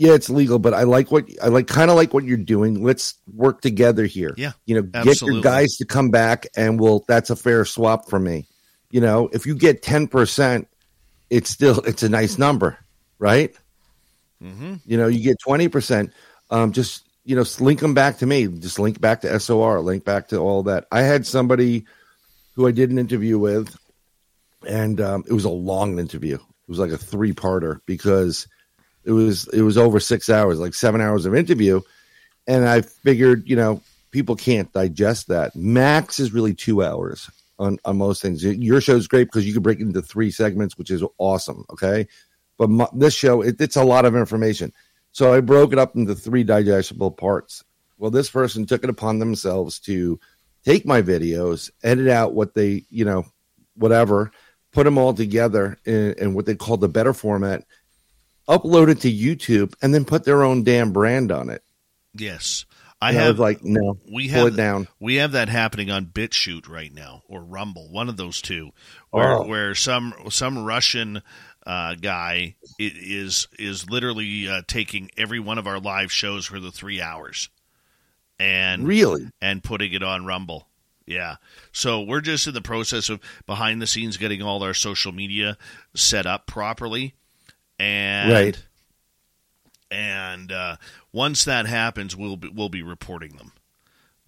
yeah, 0.00 0.14
it's 0.14 0.30
legal, 0.30 0.58
but 0.58 0.72
I 0.72 0.84
like 0.84 1.12
what 1.12 1.28
I 1.42 1.48
like, 1.48 1.66
kind 1.66 1.90
of 1.90 1.96
like 1.98 2.14
what 2.14 2.24
you're 2.24 2.38
doing. 2.38 2.82
Let's 2.82 3.16
work 3.34 3.60
together 3.60 4.06
here. 4.06 4.32
Yeah, 4.34 4.52
you 4.64 4.76
know, 4.76 5.02
get 5.02 5.20
your 5.20 5.42
guys 5.42 5.76
to 5.76 5.84
come 5.84 6.10
back, 6.10 6.46
and 6.56 6.80
we'll. 6.80 7.04
That's 7.06 7.28
a 7.28 7.36
fair 7.36 7.66
swap 7.66 8.08
for 8.08 8.18
me. 8.18 8.46
You 8.90 9.02
know, 9.02 9.28
if 9.30 9.44
you 9.44 9.54
get 9.54 9.82
ten 9.82 10.08
percent, 10.08 10.68
it's 11.28 11.50
still 11.50 11.80
it's 11.80 12.02
a 12.02 12.08
nice 12.08 12.38
number, 12.38 12.78
right? 13.18 13.54
Mm-hmm. 14.42 14.76
You 14.86 14.96
know, 14.96 15.06
you 15.06 15.22
get 15.22 15.38
twenty 15.38 15.68
percent. 15.68 16.14
Um, 16.48 16.72
just 16.72 17.04
you 17.26 17.36
know, 17.36 17.44
link 17.58 17.80
them 17.80 17.92
back 17.92 18.16
to 18.18 18.26
me. 18.26 18.46
Just 18.46 18.78
link 18.78 19.02
back 19.02 19.20
to 19.20 19.38
SOR. 19.38 19.80
Link 19.80 20.06
back 20.06 20.28
to 20.28 20.38
all 20.38 20.62
that. 20.62 20.86
I 20.90 21.02
had 21.02 21.26
somebody 21.26 21.84
who 22.54 22.66
I 22.66 22.70
did 22.70 22.90
an 22.90 22.98
interview 22.98 23.38
with, 23.38 23.76
and 24.66 24.98
um, 24.98 25.24
it 25.28 25.34
was 25.34 25.44
a 25.44 25.50
long 25.50 25.98
interview. 25.98 26.36
It 26.36 26.68
was 26.68 26.78
like 26.78 26.90
a 26.90 26.96
three 26.96 27.34
parter 27.34 27.80
because 27.84 28.46
it 29.10 29.12
was 29.12 29.48
it 29.48 29.62
was 29.62 29.76
over 29.76 29.98
six 29.98 30.30
hours, 30.30 30.60
like 30.60 30.72
seven 30.72 31.00
hours 31.00 31.26
of 31.26 31.34
interview, 31.34 31.80
and 32.46 32.68
I 32.68 32.82
figured 32.82 33.48
you 33.48 33.56
know 33.56 33.82
people 34.12 34.36
can't 34.36 34.72
digest 34.72 35.26
that. 35.28 35.56
Max 35.56 36.20
is 36.20 36.32
really 36.32 36.54
two 36.54 36.84
hours 36.84 37.28
on 37.58 37.78
on 37.84 37.98
most 37.98 38.22
things. 38.22 38.44
Your 38.44 38.80
show's 38.80 39.08
great 39.08 39.24
because 39.24 39.44
you 39.44 39.52
can 39.52 39.62
break 39.62 39.80
it 39.80 39.86
into 39.86 40.00
three 40.00 40.30
segments, 40.30 40.78
which 40.78 40.92
is 40.92 41.02
awesome. 41.18 41.64
Okay, 41.70 42.06
but 42.56 42.70
my, 42.70 42.86
this 42.92 43.14
show 43.14 43.42
it, 43.42 43.60
it's 43.60 43.76
a 43.76 43.84
lot 43.84 44.04
of 44.04 44.14
information, 44.14 44.72
so 45.10 45.34
I 45.34 45.40
broke 45.40 45.72
it 45.72 45.78
up 45.80 45.96
into 45.96 46.14
three 46.14 46.44
digestible 46.44 47.10
parts. 47.10 47.64
Well, 47.98 48.12
this 48.12 48.30
person 48.30 48.64
took 48.64 48.84
it 48.84 48.90
upon 48.90 49.18
themselves 49.18 49.80
to 49.80 50.20
take 50.64 50.86
my 50.86 51.02
videos, 51.02 51.68
edit 51.82 52.06
out 52.06 52.32
what 52.32 52.54
they, 52.54 52.84
you 52.90 53.04
know, 53.04 53.26
whatever, 53.74 54.30
put 54.72 54.84
them 54.84 54.98
all 54.98 55.12
together 55.12 55.78
in, 55.84 56.14
in 56.14 56.34
what 56.34 56.46
they 56.46 56.54
call 56.54 56.76
the 56.76 56.88
better 56.88 57.12
format, 57.12 57.64
upload 58.50 58.88
it 58.88 59.00
to 59.02 59.12
YouTube, 59.12 59.74
and 59.80 59.94
then 59.94 60.04
put 60.04 60.24
their 60.24 60.42
own 60.42 60.64
damn 60.64 60.92
brand 60.92 61.30
on 61.32 61.48
it. 61.50 61.62
Yes, 62.14 62.64
I 63.00 63.10
And 63.10 63.18
I 63.18 63.22
have 63.22 63.38
was 63.38 63.40
like, 63.40 63.64
no, 63.64 63.98
we 64.12 64.28
pull 64.28 64.44
have 64.44 64.54
it 64.54 64.56
down. 64.56 64.88
We 64.98 65.14
have 65.16 65.32
that 65.32 65.48
happening 65.48 65.90
on 65.90 66.06
BitChute 66.06 66.68
right 66.68 66.92
now, 66.92 67.22
or 67.28 67.42
Rumble, 67.42 67.90
one 67.90 68.08
of 68.08 68.16
those 68.16 68.42
two, 68.42 68.70
where 69.10 69.34
Oh. 69.38 69.46
where 69.46 69.74
some 69.74 70.12
some 70.30 70.64
Russian 70.64 71.22
uh, 71.66 71.94
guy 71.94 72.56
is 72.78 73.46
is 73.58 73.88
literally 73.88 74.48
uh, 74.48 74.62
taking 74.66 75.10
every 75.16 75.38
one 75.40 75.58
of 75.58 75.66
our 75.66 75.78
live 75.78 76.10
shows 76.10 76.46
for 76.46 76.58
the 76.58 76.72
three 76.72 77.00
hours, 77.00 77.48
and 78.38 78.86
Really? 78.86 79.28
and 79.40 79.62
putting 79.62 79.92
it 79.92 80.02
on 80.02 80.26
Rumble. 80.26 80.66
Yeah. 81.06 81.36
So 81.72 82.02
we're 82.02 82.20
just 82.20 82.46
in 82.46 82.54
the 82.54 82.60
process 82.60 83.08
of 83.08 83.20
behind 83.46 83.82
the 83.82 83.86
scenes 83.86 84.16
getting 84.16 84.42
all 84.42 84.62
our 84.62 84.74
social 84.74 85.12
media 85.12 85.58
set 85.94 86.24
up 86.26 86.46
properly, 86.46 87.14
and 87.80 88.30
Right. 88.32 88.62
and 89.90 90.52
uh, 90.52 90.76
once 91.12 91.44
that 91.46 91.66
happens, 91.66 92.14
we'll 92.16 92.36
be, 92.36 92.48
we'll 92.48 92.68
be 92.68 92.82
reporting 92.82 93.36
them. 93.36 93.52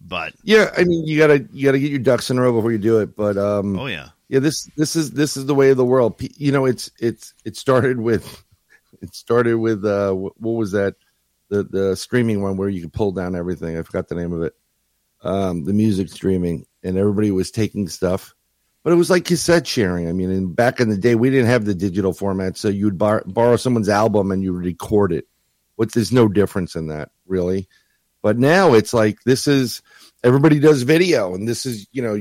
But 0.01 0.33
yeah, 0.43 0.71
I 0.77 0.83
mean, 0.83 1.05
you 1.07 1.17
gotta 1.17 1.45
you 1.53 1.63
gotta 1.65 1.79
get 1.79 1.89
your 1.91 1.99
ducks 1.99 2.29
in 2.29 2.37
a 2.37 2.41
row 2.41 2.51
before 2.51 2.71
you 2.73 2.77
do 2.77 2.99
it. 2.99 3.15
But 3.15 3.37
um, 3.37 3.79
oh 3.79 3.85
yeah, 3.85 4.09
yeah. 4.27 4.39
This 4.39 4.65
this 4.75 4.95
is 4.97 5.11
this 5.11 5.37
is 5.37 5.45
the 5.45 5.55
way 5.55 5.69
of 5.69 5.77
the 5.77 5.85
world. 5.85 6.15
You 6.19 6.51
know, 6.51 6.65
it's 6.65 6.91
it's 6.99 7.33
it 7.45 7.55
started 7.55 7.99
with 7.99 8.43
it 9.01 9.15
started 9.15 9.55
with 9.55 9.85
uh, 9.85 10.11
what 10.11 10.35
was 10.41 10.73
that 10.73 10.95
the 11.47 11.63
the 11.63 11.95
streaming 11.95 12.41
one 12.41 12.57
where 12.57 12.67
you 12.67 12.81
could 12.81 12.91
pull 12.91 13.13
down 13.13 13.33
everything. 13.35 13.77
I 13.77 13.83
forgot 13.83 14.09
the 14.09 14.15
name 14.15 14.33
of 14.33 14.41
it. 14.43 14.53
Um, 15.21 15.63
the 15.63 15.71
music 15.71 16.09
streaming, 16.09 16.65
and 16.83 16.97
everybody 16.97 17.31
was 17.31 17.49
taking 17.49 17.87
stuff, 17.87 18.35
but 18.83 18.91
it 18.91 18.97
was 18.97 19.09
like 19.09 19.25
cassette 19.25 19.65
sharing. 19.65 20.07
I 20.07 20.13
mean, 20.13 20.29
and 20.29 20.55
back 20.55 20.79
in 20.79 20.89
the 20.89 20.97
day, 20.97 21.15
we 21.15 21.29
didn't 21.29 21.47
have 21.47 21.65
the 21.65 21.73
digital 21.73 22.13
format, 22.13 22.57
so 22.57 22.67
you'd 22.67 22.97
bar- 22.97 23.23
borrow 23.25 23.55
someone's 23.55 23.89
album 23.89 24.31
and 24.31 24.43
you 24.43 24.51
record 24.51 25.13
it. 25.13 25.25
But 25.77 25.93
there's 25.93 26.11
no 26.11 26.27
difference 26.27 26.75
in 26.75 26.87
that, 26.87 27.09
really. 27.25 27.67
But 28.21 28.37
now 28.37 28.73
it's 28.73 28.93
like 28.93 29.23
this 29.23 29.47
is 29.47 29.81
everybody 30.23 30.59
does 30.59 30.83
video, 30.83 31.33
and 31.33 31.47
this 31.47 31.65
is 31.65 31.87
you 31.91 32.01
know 32.01 32.15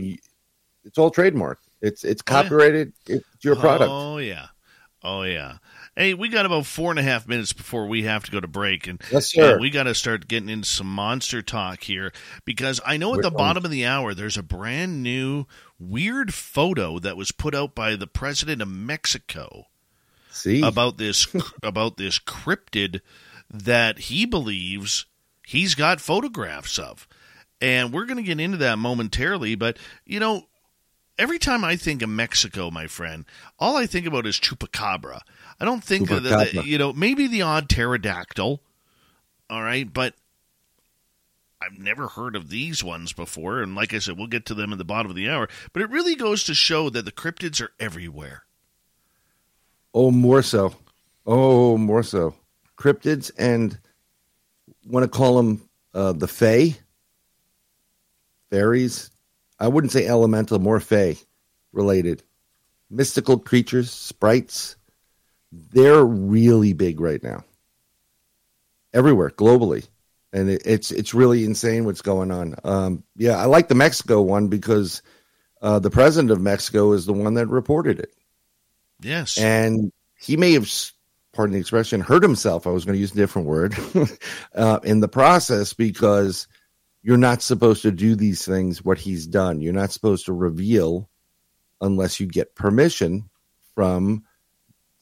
it's 0.85 0.99
all 0.99 1.11
trademark. 1.11 1.59
It's 1.81 2.05
it's 2.05 2.23
copyrighted. 2.23 2.93
Oh, 2.93 3.13
yeah. 3.13 3.17
It's 3.17 3.45
your 3.45 3.57
product. 3.57 3.91
Oh 3.91 4.19
yeah, 4.19 4.47
oh 5.03 5.23
yeah. 5.23 5.59
Hey, 5.95 6.15
we 6.15 6.31
got 6.31 6.47
about 6.47 6.65
four 6.65 6.91
and 6.91 6.99
a 6.99 7.03
half 7.03 7.29
minutes 7.29 7.53
before 7.53 7.87
we 7.87 8.05
have 8.05 8.25
to 8.25 8.31
go 8.31 8.41
to 8.41 8.49
break, 8.49 8.87
and 8.87 9.01
yes, 9.11 9.31
sir. 9.31 9.59
we 9.59 9.69
got 9.69 9.83
to 9.83 9.95
start 9.95 10.27
getting 10.27 10.49
into 10.49 10.67
some 10.67 10.87
monster 10.87 11.43
talk 11.43 11.83
here 11.83 12.13
because 12.47 12.81
I 12.87 12.97
know 12.97 13.13
at 13.13 13.17
We're 13.17 13.23
the 13.23 13.31
bottom 13.31 13.65
of 13.65 13.71
the 13.71 13.85
hour 13.85 14.15
there's 14.15 14.39
a 14.39 14.43
brand 14.43 15.03
new 15.03 15.45
weird 15.89 16.33
photo 16.35 16.99
that 16.99 17.17
was 17.17 17.33
put 17.33 17.55
out 17.55 17.75
by 17.75 17.97
the 17.97 18.07
president 18.07 18.63
of 18.63 18.69
Mexico. 18.69 19.67
See 20.31 20.63
about 20.63 20.97
this 20.97 21.27
about 21.63 21.97
this 21.97 22.19
cryptid 22.19 23.01
that 23.51 23.99
he 23.99 24.25
believes 24.25 25.07
he's 25.47 25.75
got 25.75 26.01
photographs 26.01 26.79
of, 26.79 27.07
and 27.61 27.93
we're 27.93 28.07
going 28.07 28.17
to 28.17 28.23
get 28.23 28.41
into 28.41 28.57
that 28.59 28.79
momentarily. 28.79 29.55
But 29.55 29.79
you 30.07 30.21
know, 30.21 30.47
every 31.19 31.39
time 31.39 31.65
I 31.65 31.77
think 31.77 32.03
of 32.03 32.09
Mexico, 32.09 32.71
my 32.71 32.87
friend, 32.87 33.25
all 33.59 33.77
I 33.77 33.87
think 33.87 34.07
about 34.07 34.27
is 34.27 34.41
chupacabra. 34.41 35.21
I 35.61 35.65
don't 35.65 35.85
think 35.85 36.11
of 36.11 36.23
the, 36.23 36.51
the, 36.53 36.63
you 36.65 36.79
know 36.79 36.93
maybe 36.93 37.27
the 37.27 37.43
odd 37.43 37.69
pterodactyl. 37.69 38.63
All 39.51 39.63
right, 39.63 39.93
but 39.93 40.15
I've 41.65 41.79
never 41.79 42.09
heard 42.09 42.35
of 42.35 42.49
these 42.49 42.83
ones 42.83 43.13
before, 43.13 43.63
and 43.63 43.75
like 43.75 43.95
I 43.95 43.99
said, 43.99 44.17
we'll 44.17 44.27
get 44.27 44.47
to 44.47 44.55
them 44.55 44.73
at 44.73 44.79
the 44.79 44.85
bottom 44.85 45.11
of 45.11 45.17
the 45.17 45.29
hour. 45.29 45.49
But 45.73 45.83
it 45.83 45.91
really 45.91 46.17
goes 46.17 46.45
to 46.45 46.55
show 46.55 46.91
that 46.91 47.05
the 47.05 47.13
cryptids 47.13 47.61
are 47.61 47.73
everywhere. 47.79 48.45
Oh, 49.95 50.11
more 50.11 50.43
so. 50.43 50.75
Oh, 51.27 51.77
more 51.77 52.03
so. 52.03 52.35
Cryptids 52.77 53.31
and 53.39 53.79
want 54.87 55.05
to 55.05 55.09
call 55.09 55.37
them 55.37 55.69
uh, 55.95 56.13
the 56.13 56.27
Fae, 56.27 56.77
fairies. 58.51 59.11
I 59.59 59.69
wouldn't 59.69 59.93
say 59.93 60.07
elemental, 60.07 60.59
more 60.59 60.81
Fae 60.81 61.17
related. 61.73 62.23
Mystical 62.91 63.39
creatures, 63.39 63.91
sprites, 63.91 64.77
they're 65.53 66.05
really 66.05 66.73
big 66.73 67.01
right 67.01 67.23
now. 67.23 67.45
Everywhere, 68.93 69.31
globally. 69.31 69.87
And 70.33 70.49
it, 70.49 70.63
it's 70.65 70.91
it's 70.91 71.15
really 71.15 71.45
insane 71.45 71.85
what's 71.85 72.03
going 72.03 72.31
on. 72.31 72.55
Um, 72.65 73.05
yeah, 73.17 73.37
I 73.37 73.45
like 73.45 73.69
the 73.69 73.75
Mexico 73.75 74.23
one 74.23 74.49
because 74.49 75.03
uh, 75.61 75.79
the 75.79 75.91
president 75.91 76.31
of 76.31 76.41
Mexico 76.41 76.93
is 76.93 77.07
the 77.07 77.13
one 77.13 77.35
that 77.35 77.47
reported 77.49 78.01
it. 78.01 78.13
Yes. 79.01 79.39
And 79.39 79.93
he 80.19 80.37
may 80.37 80.53
have, 80.53 80.71
pardon 81.33 81.55
the 81.55 81.61
expression, 81.61 82.01
hurt 82.01 82.23
himself. 82.23 82.67
I 82.67 82.71
was 82.71 82.85
going 82.85 82.95
to 82.95 83.01
use 83.01 83.13
a 83.13 83.17
different 83.17 83.49
word 83.49 83.77
uh, 84.55 84.81
in 84.83 85.01
the 85.01 85.09
process 85.09 85.73
because 85.73 86.49
you're 87.03 87.17
not 87.17 87.43
supposed 87.43 87.83
to 87.83 87.93
do 87.93 88.17
these 88.17 88.45
things, 88.45 88.85
what 88.85 88.99
he's 88.99 89.27
done. 89.27 89.61
You're 89.61 89.73
not 89.73 89.93
supposed 89.93 90.27
to 90.27 90.33
reveal 90.33 91.09
unless 91.81 92.21
you 92.21 92.27
get 92.27 92.55
permission 92.55 93.29
from 93.75 94.25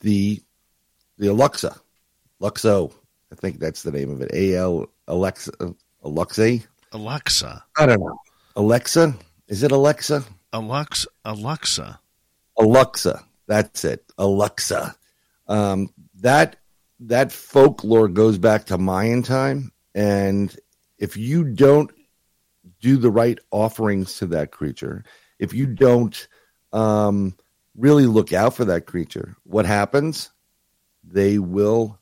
the 0.01 0.43
the 1.19 1.27
Alexa, 1.29 1.77
Luxo. 2.41 2.93
I 3.31 3.35
think 3.35 3.59
that's 3.59 3.83
the 3.83 3.93
name 3.93 4.11
of 4.11 4.23
it. 4.23 4.31
A 4.33 4.57
L 4.57 4.87
Alexa 5.11 5.53
Alexa. 6.03 6.61
Alexa. 6.93 7.65
I 7.79 7.87
don't 7.87 8.01
know. 8.01 8.19
Alexa. 8.57 9.15
Is 9.49 9.63
it 9.63 9.73
Alexa? 9.73 10.25
Alexa. 10.53 11.09
Alexa. 11.25 12.01
Alexa. 12.59 13.25
That's 13.47 13.85
it. 13.85 14.05
Alexa. 14.19 14.95
Um, 15.49 15.93
that 16.21 16.57
that 17.01 17.33
folklore 17.33 18.09
goes 18.09 18.39
back 18.39 18.67
to 18.67 18.79
Mayan 18.79 19.23
time, 19.23 19.73
and 19.95 20.55
if 20.99 21.17
you 21.17 21.45
don't 21.45 21.91
do 22.81 22.97
the 22.97 23.11
right 23.11 23.39
offerings 23.51 24.19
to 24.19 24.27
that 24.29 24.53
creature, 24.53 25.05
if 25.39 25.53
you 25.53 25.67
don't 25.67 26.29
um, 26.73 27.35
really 27.77 28.07
look 28.07 28.33
out 28.33 28.55
for 28.55 28.65
that 28.67 28.87
creature, 28.87 29.37
what 29.45 29.67
happens? 29.67 30.31
They 31.03 31.39
will 31.39 31.99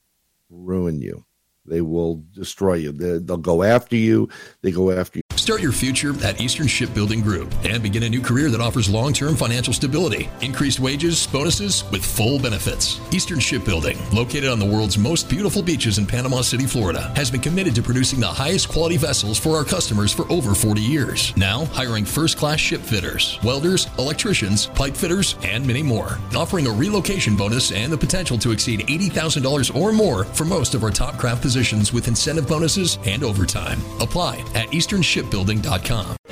ruin 0.51 1.01
you. 1.01 1.25
They 1.68 1.81
will 1.81 2.24
destroy 2.33 2.74
you. 2.74 2.92
They, 2.92 3.18
will 3.18 3.37
go 3.38 3.62
after 3.62 3.96
you. 3.96 4.28
They 4.62 4.70
go 4.70 4.90
after. 4.90 5.20
Start 5.48 5.62
your 5.62 5.72
future 5.72 6.12
at 6.26 6.42
Eastern 6.42 6.66
Shipbuilding 6.66 7.22
Group 7.22 7.54
and 7.64 7.82
begin 7.82 8.02
a 8.02 8.08
new 8.11 8.20
career 8.20 8.50
that 8.50 8.61
offers 8.61 8.87
long 8.87 9.14
term 9.14 9.34
financial 9.34 9.72
stability, 9.72 10.28
increased 10.42 10.78
wages, 10.78 11.26
bonuses, 11.26 11.84
with 11.90 12.04
full 12.04 12.38
benefits. 12.38 13.00
Eastern 13.14 13.40
Shipbuilding, 13.40 13.96
located 14.11 14.50
on 14.50 14.58
the 14.58 14.66
world's 14.66 14.98
most 14.98 15.26
beautiful 15.26 15.62
beaches 15.62 15.96
in 15.96 16.04
Panama 16.04 16.42
City, 16.42 16.66
Florida, 16.66 17.11
has 17.16 17.30
been 17.30 17.40
committed 17.40 17.74
to 17.76 17.82
producing 17.82 18.20
the 18.20 18.26
highest 18.26 18.68
quality 18.68 18.98
vessels 18.98 19.38
for 19.38 19.56
our 19.56 19.64
customers 19.64 20.12
for 20.12 20.30
over 20.30 20.54
40 20.54 20.82
years. 20.82 21.34
Now, 21.34 21.64
hiring 21.64 22.04
first 22.04 22.37
class 22.37 22.61
ship 22.61 22.82
fitters, 22.82 23.38
welders, 23.42 23.87
electricians, 23.98 24.66
pipe 24.66 24.94
fitters, 24.94 25.34
and 25.42 25.66
many 25.66 25.82
more. 25.82 26.18
Offering 26.37 26.66
a 26.66 26.72
relocation 26.72 27.37
bonus 27.37 27.72
and 27.72 27.90
the 27.90 27.96
potential 27.96 28.37
to 28.37 28.50
exceed 28.50 28.80
$80,000 28.80 29.74
or 29.74 29.94
more 29.94 30.24
for 30.24 30.44
most 30.44 30.74
of 30.74 30.84
our 30.84 30.90
top 30.90 31.16
craft 31.16 31.40
positions 31.40 31.90
with 31.90 32.06
incentive 32.06 32.46
bonuses 32.46 32.98
and 33.06 33.24
overtime. 33.24 33.80
Apply 33.98 34.44
at 34.54 34.74
Eastern 34.74 35.00
Shipbuilding 35.00 35.38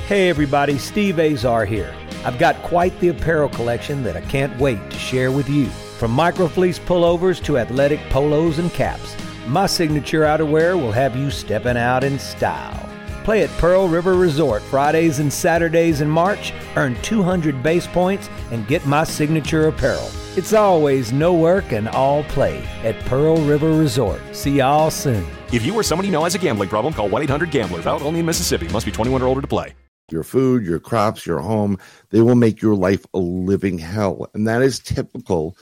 Hey 0.06 0.28
everybody, 0.28 0.78
Steve 0.78 1.18
Azar 1.18 1.64
here. 1.64 1.94
I've 2.24 2.38
got 2.38 2.56
quite 2.62 2.98
the 3.00 3.08
apparel 3.08 3.48
collection 3.48 4.02
that 4.04 4.16
I 4.16 4.20
can't 4.22 4.56
wait 4.58 4.90
to 4.90 4.98
share 4.98 5.30
with 5.30 5.48
you. 5.48 5.66
From 5.98 6.16
microfleece 6.16 6.80
pullovers 6.80 7.42
to 7.44 7.58
athletic 7.58 8.00
polos 8.10 8.58
and 8.58 8.70
caps, 8.72 9.16
my 9.46 9.66
signature 9.66 10.22
outerwear 10.22 10.74
will 10.74 10.92
have 10.92 11.16
you 11.16 11.30
stepping 11.30 11.76
out 11.76 12.04
in 12.04 12.18
style. 12.18 12.85
Play 13.26 13.42
at 13.42 13.50
Pearl 13.58 13.88
River 13.88 14.14
Resort 14.14 14.62
Fridays 14.62 15.18
and 15.18 15.32
Saturdays 15.32 16.00
in 16.00 16.08
March, 16.08 16.52
earn 16.76 16.94
200 17.02 17.60
base 17.60 17.88
points, 17.88 18.30
and 18.52 18.64
get 18.68 18.86
my 18.86 19.02
signature 19.02 19.66
apparel. 19.66 20.08
It's 20.36 20.52
always 20.52 21.12
no 21.12 21.34
work 21.34 21.72
and 21.72 21.88
all 21.88 22.22
play 22.22 22.64
at 22.84 22.96
Pearl 23.06 23.38
River 23.38 23.72
Resort. 23.72 24.20
See 24.30 24.58
y'all 24.58 24.92
soon. 24.92 25.26
If 25.52 25.66
you 25.66 25.74
or 25.74 25.82
someone 25.82 26.06
you 26.06 26.12
know 26.12 26.22
has 26.22 26.36
a 26.36 26.38
gambling 26.38 26.68
problem, 26.68 26.94
call 26.94 27.08
1 27.08 27.20
800 27.24 27.50
Gambler. 27.50 27.80
Out 27.88 28.00
only 28.02 28.20
in 28.20 28.26
Mississippi. 28.26 28.68
Must 28.68 28.86
be 28.86 28.92
21 28.92 29.20
or 29.20 29.26
older 29.26 29.40
to 29.40 29.48
play. 29.48 29.74
Your 30.08 30.22
food, 30.22 30.64
your 30.64 30.78
crops, 30.78 31.26
your 31.26 31.40
home, 31.40 31.78
they 32.10 32.20
will 32.20 32.36
make 32.36 32.62
your 32.62 32.76
life 32.76 33.04
a 33.12 33.18
living 33.18 33.76
hell. 33.76 34.30
And 34.34 34.46
that 34.46 34.62
is 34.62 34.78
typical 34.78 35.56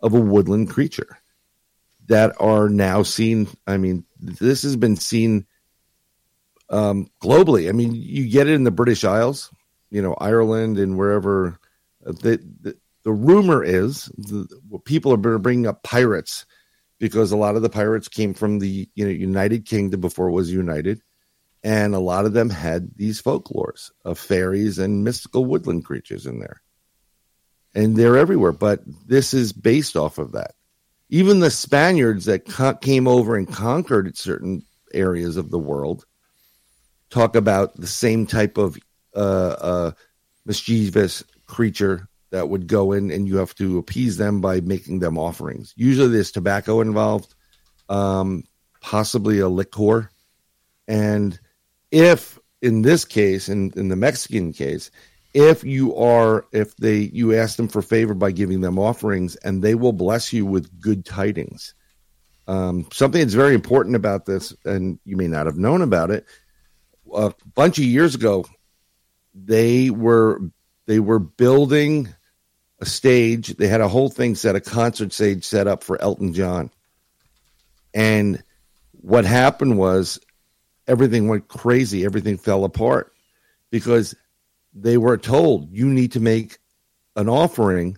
of 0.00 0.14
a 0.14 0.20
woodland 0.20 0.68
creature 0.68 1.20
that 2.06 2.34
are 2.40 2.68
now 2.68 3.04
seen. 3.04 3.46
I 3.68 3.76
mean, 3.76 4.04
this 4.18 4.64
has 4.64 4.74
been 4.74 4.96
seen 4.96 5.46
um, 6.70 7.08
globally. 7.22 7.68
I 7.68 7.72
mean, 7.72 7.94
you 7.94 8.28
get 8.28 8.46
it 8.46 8.54
in 8.54 8.64
the 8.64 8.70
British 8.70 9.04
Isles, 9.04 9.50
you 9.90 10.02
know, 10.02 10.14
Ireland 10.14 10.78
and 10.78 10.98
wherever. 10.98 11.58
The, 12.02 12.38
the, 12.60 12.76
the 13.04 13.12
rumor 13.12 13.62
is 13.62 14.06
the, 14.16 14.48
people 14.84 15.12
are 15.12 15.38
bringing 15.38 15.66
up 15.66 15.82
pirates 15.82 16.46
because 16.98 17.32
a 17.32 17.36
lot 17.36 17.56
of 17.56 17.62
the 17.62 17.68
pirates 17.68 18.08
came 18.08 18.34
from 18.34 18.58
the 18.58 18.88
you 18.94 19.04
know 19.04 19.10
United 19.10 19.66
Kingdom 19.66 20.00
before 20.00 20.28
it 20.28 20.32
was 20.32 20.52
united, 20.52 21.02
and 21.62 21.94
a 21.94 22.00
lot 22.00 22.24
of 22.24 22.32
them 22.32 22.50
had 22.50 22.96
these 22.96 23.20
folklores 23.20 23.90
of 24.04 24.18
fairies 24.18 24.78
and 24.78 25.04
mystical 25.04 25.44
woodland 25.44 25.84
creatures 25.84 26.26
in 26.26 26.38
there, 26.38 26.62
and 27.74 27.96
they're 27.96 28.16
everywhere. 28.16 28.52
But 28.52 28.80
this 29.06 29.34
is 29.34 29.52
based 29.52 29.96
off 29.96 30.18
of 30.18 30.32
that. 30.32 30.54
Even 31.10 31.40
the 31.40 31.50
Spaniards 31.50 32.24
that 32.24 32.80
came 32.80 33.06
over 33.06 33.36
and 33.36 33.52
conquered 33.52 34.16
certain 34.16 34.64
areas 34.94 35.36
of 35.36 35.50
the 35.50 35.58
world 35.58 36.06
talk 37.14 37.36
about 37.36 37.76
the 37.76 37.86
same 37.86 38.26
type 38.26 38.58
of 38.58 38.76
uh, 39.14 39.56
uh, 39.60 39.90
mischievous 40.44 41.22
creature 41.46 42.08
that 42.30 42.48
would 42.48 42.66
go 42.66 42.90
in 42.90 43.12
and 43.12 43.28
you 43.28 43.36
have 43.36 43.54
to 43.54 43.78
appease 43.78 44.16
them 44.16 44.40
by 44.40 44.60
making 44.60 44.98
them 44.98 45.16
offerings. 45.16 45.72
Usually 45.76 46.08
there's 46.08 46.32
tobacco 46.32 46.80
involved, 46.80 47.32
um, 47.88 48.42
possibly 48.80 49.38
a 49.38 49.48
liquor. 49.48 50.10
And 50.88 51.38
if 51.92 52.40
in 52.60 52.82
this 52.82 53.04
case, 53.04 53.48
in, 53.48 53.72
in 53.76 53.88
the 53.88 53.96
Mexican 53.96 54.52
case, 54.52 54.90
if 55.32 55.62
you 55.62 55.94
are, 55.94 56.46
if 56.50 56.76
they, 56.76 56.96
you 56.96 57.36
ask 57.36 57.56
them 57.56 57.68
for 57.68 57.82
favor 57.82 58.14
by 58.14 58.32
giving 58.32 58.60
them 58.60 58.78
offerings 58.78 59.36
and 59.36 59.62
they 59.62 59.76
will 59.76 59.92
bless 59.92 60.32
you 60.32 60.44
with 60.44 60.80
good 60.80 61.04
tidings. 61.04 61.74
Um, 62.48 62.88
something 62.92 63.20
that's 63.20 63.34
very 63.34 63.54
important 63.54 63.96
about 63.96 64.26
this, 64.26 64.54
and 64.64 64.98
you 65.04 65.16
may 65.16 65.28
not 65.28 65.46
have 65.46 65.56
known 65.56 65.80
about 65.80 66.10
it. 66.10 66.26
A 67.14 67.32
bunch 67.54 67.78
of 67.78 67.84
years 67.84 68.14
ago, 68.14 68.44
they 69.34 69.90
were 69.90 70.40
they 70.86 71.00
were 71.00 71.18
building 71.18 72.08
a 72.80 72.86
stage. 72.86 73.56
They 73.56 73.68
had 73.68 73.80
a 73.80 73.88
whole 73.88 74.10
thing 74.10 74.34
set, 74.34 74.56
a 74.56 74.60
concert 74.60 75.12
stage 75.12 75.44
set 75.44 75.66
up 75.66 75.82
for 75.82 76.00
Elton 76.00 76.32
John. 76.32 76.70
And 77.94 78.42
what 78.92 79.24
happened 79.24 79.78
was 79.78 80.18
everything 80.86 81.28
went 81.28 81.48
crazy. 81.48 82.04
Everything 82.04 82.36
fell 82.36 82.64
apart 82.64 83.12
because 83.70 84.14
they 84.74 84.98
were 84.98 85.16
told 85.16 85.70
you 85.70 85.86
need 85.86 86.12
to 86.12 86.20
make 86.20 86.58
an 87.16 87.28
offering 87.28 87.96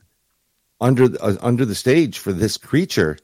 under 0.81 1.05
uh, 1.21 1.37
under 1.41 1.65
the 1.65 1.75
stage 1.75 2.19
for 2.19 2.33
this 2.33 2.57
creature, 2.57 3.19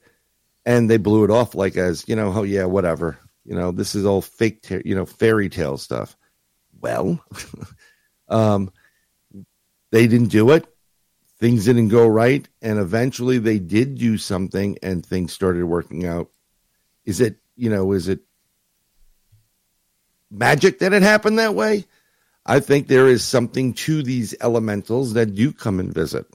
and 0.65 0.89
they 0.89 0.97
blew 0.97 1.23
it 1.23 1.29
off 1.29 1.55
like 1.55 1.77
as 1.77 2.03
you 2.07 2.15
know, 2.15 2.33
oh 2.35 2.43
yeah, 2.43 2.65
whatever. 2.65 3.19
You 3.45 3.55
know, 3.55 3.71
this 3.71 3.95
is 3.95 4.05
all 4.05 4.21
fake, 4.21 4.69
you 4.85 4.95
know, 4.95 5.05
fairy 5.05 5.49
tale 5.49 5.77
stuff. 5.77 6.15
Well, 6.79 7.23
um, 8.29 8.71
they 9.91 10.07
didn't 10.07 10.29
do 10.29 10.51
it. 10.51 10.65
Things 11.39 11.65
didn't 11.65 11.89
go 11.89 12.07
right, 12.07 12.47
and 12.61 12.79
eventually 12.79 13.37
they 13.37 13.59
did 13.59 13.95
do 13.95 14.17
something, 14.17 14.77
and 14.81 15.05
things 15.05 15.33
started 15.33 15.65
working 15.65 16.05
out. 16.05 16.29
Is 17.05 17.19
it 17.19 17.37
you 17.55 17.69
know? 17.69 17.91
Is 17.91 18.07
it 18.07 18.21
magic 20.31 20.79
that 20.79 20.93
it 20.93 21.01
happened 21.01 21.39
that 21.39 21.55
way? 21.55 21.85
I 22.45 22.59
think 22.59 22.87
there 22.87 23.07
is 23.07 23.23
something 23.23 23.73
to 23.73 24.03
these 24.03 24.35
elementals 24.41 25.13
that 25.13 25.35
do 25.35 25.51
come 25.51 25.79
and 25.79 25.93
visit. 25.93 26.25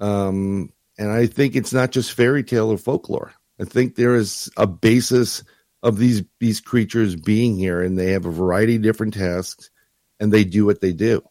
Um, 0.00 0.72
and 0.98 1.10
I 1.10 1.26
think 1.26 1.56
it's 1.56 1.72
not 1.72 1.90
just 1.90 2.12
fairy 2.12 2.42
tale 2.42 2.70
or 2.70 2.78
folklore. 2.78 3.32
I 3.60 3.64
think 3.64 3.94
there 3.94 4.14
is 4.14 4.50
a 4.56 4.66
basis 4.66 5.42
of 5.82 5.98
these 5.98 6.22
these 6.40 6.60
creatures 6.60 7.16
being 7.16 7.56
here, 7.56 7.82
and 7.82 7.98
they 7.98 8.12
have 8.12 8.26
a 8.26 8.30
variety 8.30 8.76
of 8.76 8.82
different 8.82 9.14
tasks, 9.14 9.70
and 10.18 10.32
they 10.32 10.44
do 10.44 10.66
what 10.66 10.80
they 10.80 10.92
do. 10.92 11.22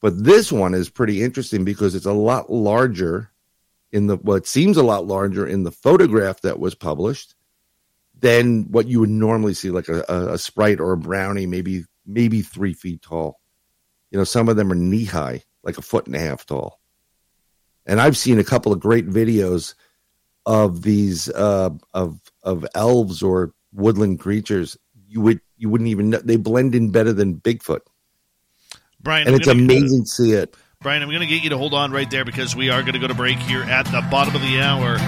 But 0.00 0.24
this 0.24 0.50
one 0.50 0.74
is 0.74 0.90
pretty 0.90 1.22
interesting 1.22 1.64
because 1.64 1.94
it's 1.94 2.06
a 2.06 2.12
lot 2.12 2.50
larger 2.50 3.30
in 3.92 4.06
the 4.06 4.16
what 4.16 4.46
seems 4.46 4.76
a 4.76 4.82
lot 4.82 5.06
larger 5.06 5.46
in 5.46 5.62
the 5.62 5.70
photograph 5.70 6.40
that 6.40 6.58
was 6.58 6.74
published 6.74 7.34
than 8.18 8.64
what 8.70 8.86
you 8.86 9.00
would 9.00 9.10
normally 9.10 9.54
see, 9.54 9.70
like 9.70 9.88
a, 9.88 10.04
a, 10.08 10.34
a 10.34 10.38
sprite 10.38 10.80
or 10.80 10.92
a 10.92 10.96
brownie, 10.96 11.46
maybe 11.46 11.84
maybe 12.06 12.42
three 12.42 12.72
feet 12.72 13.02
tall. 13.02 13.40
You 14.10 14.18
know, 14.18 14.24
some 14.24 14.48
of 14.48 14.56
them 14.56 14.72
are 14.72 14.76
knee 14.76 15.04
high, 15.04 15.42
like 15.62 15.78
a 15.78 15.82
foot 15.82 16.06
and 16.06 16.16
a 16.16 16.20
half 16.20 16.46
tall. 16.46 16.80
And 17.86 18.00
I've 18.00 18.16
seen 18.16 18.38
a 18.38 18.44
couple 18.44 18.72
of 18.72 18.80
great 18.80 19.08
videos 19.08 19.74
of 20.46 20.82
these 20.82 21.28
uh, 21.30 21.70
of 21.92 22.20
of 22.42 22.66
elves 22.74 23.22
or 23.22 23.52
woodland 23.72 24.20
creatures. 24.20 24.76
You 25.08 25.20
would 25.22 25.40
you 25.56 25.68
wouldn't 25.68 25.88
even 25.88 26.10
know 26.10 26.18
they 26.18 26.36
blend 26.36 26.74
in 26.74 26.90
better 26.90 27.12
than 27.12 27.36
Bigfoot. 27.36 27.80
Brian, 29.00 29.26
and 29.26 29.34
I'm 29.34 29.40
it's 29.40 29.48
amazing 29.48 30.04
to 30.04 30.08
see 30.08 30.32
it. 30.32 30.56
Brian, 30.80 31.02
I'm 31.02 31.08
going 31.08 31.20
to 31.20 31.26
get 31.26 31.44
you 31.44 31.50
to 31.50 31.58
hold 31.58 31.74
on 31.74 31.92
right 31.92 32.10
there 32.10 32.24
because 32.24 32.56
we 32.56 32.70
are 32.70 32.82
going 32.82 32.94
to 32.94 32.98
go 32.98 33.06
to 33.06 33.14
break 33.14 33.38
here 33.38 33.62
at 33.62 33.84
the 33.86 34.04
bottom 34.10 34.34
of 34.34 34.42
the 34.42 34.60
hour. 34.60 34.98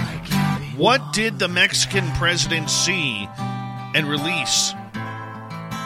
What 0.77 1.11
did 1.11 1.37
the 1.37 1.49
Mexican 1.49 2.09
president 2.11 2.69
see 2.69 3.27
and 3.93 4.07
release 4.07 4.71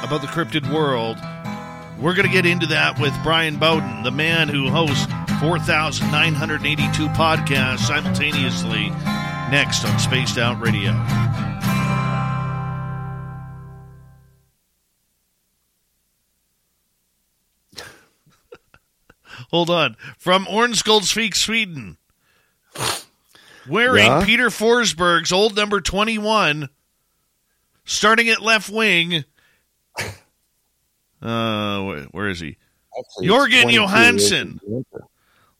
about 0.04 0.22
the 0.22 0.28
cryptid 0.28 0.72
world? 0.72 1.18
We're 2.00 2.14
going 2.14 2.28
to 2.28 2.32
get 2.32 2.46
into 2.46 2.68
that 2.68 3.00
with 3.00 3.14
Brian 3.24 3.58
Bowden, 3.58 4.04
the 4.04 4.12
man 4.12 4.48
who 4.48 4.70
hosts 4.70 5.12
4,982 5.42 7.08
podcasts 7.10 7.80
simultaneously, 7.80 8.90
next 9.50 9.86
on 9.86 9.98
Spaced 10.00 10.38
Out 10.38 10.62
Radio. 10.62 10.92
Hold 19.52 19.70
on. 19.70 19.96
From 20.18 20.46
Ornskoldsvik, 20.46 21.36
Sweden. 21.36 21.98
Wearing 23.68 24.06
Yeah? 24.06 24.26
Peter 24.26 24.50
Forsberg's 24.50 25.32
old 25.32 25.56
number 25.56 25.82
21, 25.82 26.70
starting 27.86 28.30
at 28.30 28.42
left 28.42 28.70
wing. 28.70 29.24
Uh, 31.22 31.84
where, 31.84 32.04
where 32.12 32.30
is 32.30 32.40
he? 32.40 32.58
Actually, 32.98 33.28
Jorgen 33.28 33.54
it's 33.54 33.62
22 33.64 33.82
Johansson. 33.82 34.60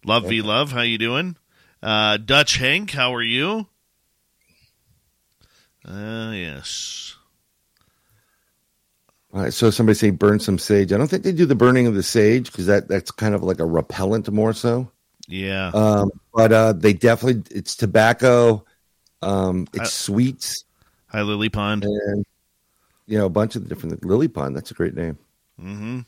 Love 0.06 0.30
V 0.30 0.42
Love, 0.42 0.72
how 0.72 0.82
you 0.82 0.98
doing? 0.98 1.36
Uh, 1.84 2.18
Dutch 2.18 2.58
Hank, 2.58 2.92
how 2.92 3.14
are 3.14 3.22
you? 3.22 3.68
Uh, 5.86 6.32
yes. 6.34 7.16
Right, 9.32 9.54
so 9.54 9.70
somebody 9.70 9.96
say 9.96 10.10
burn 10.10 10.40
some 10.40 10.58
sage. 10.58 10.92
I 10.92 10.98
don't 10.98 11.08
think 11.08 11.24
they 11.24 11.32
do 11.32 11.46
the 11.46 11.54
burning 11.56 11.86
of 11.86 11.94
the 11.94 12.02
sage 12.02 12.52
because 12.52 12.66
that 12.66 12.88
that's 12.88 13.12
kind 13.12 13.36
of 13.36 13.44
like 13.44 13.60
a 13.60 13.66
repellent 13.66 14.28
more 14.32 14.54
so. 14.54 14.90
Yeah. 15.28 15.68
Um, 15.74 16.10
but 16.34 16.52
uh, 16.52 16.74
they 16.74 16.94
definitely 16.94 17.44
it's 17.56 17.76
tobacco, 17.76 18.66
um, 19.22 19.68
it's 19.74 19.94
sweets, 19.94 20.66
Hi, 21.10 21.22
Lily 21.22 21.50
Pond. 21.50 21.84
and 21.84 22.26
you 23.06 23.20
know 23.20 23.28
a 23.28 23.30
bunch 23.30 23.56
of 23.56 23.64
the 23.64 23.70
different 23.70 24.04
Lily 24.04 24.28
Pond. 24.28 24.56
That's 24.56 24.72
a 24.72 24.74
great 24.74 24.96
name. 24.96 25.20
hmm 25.60 26.00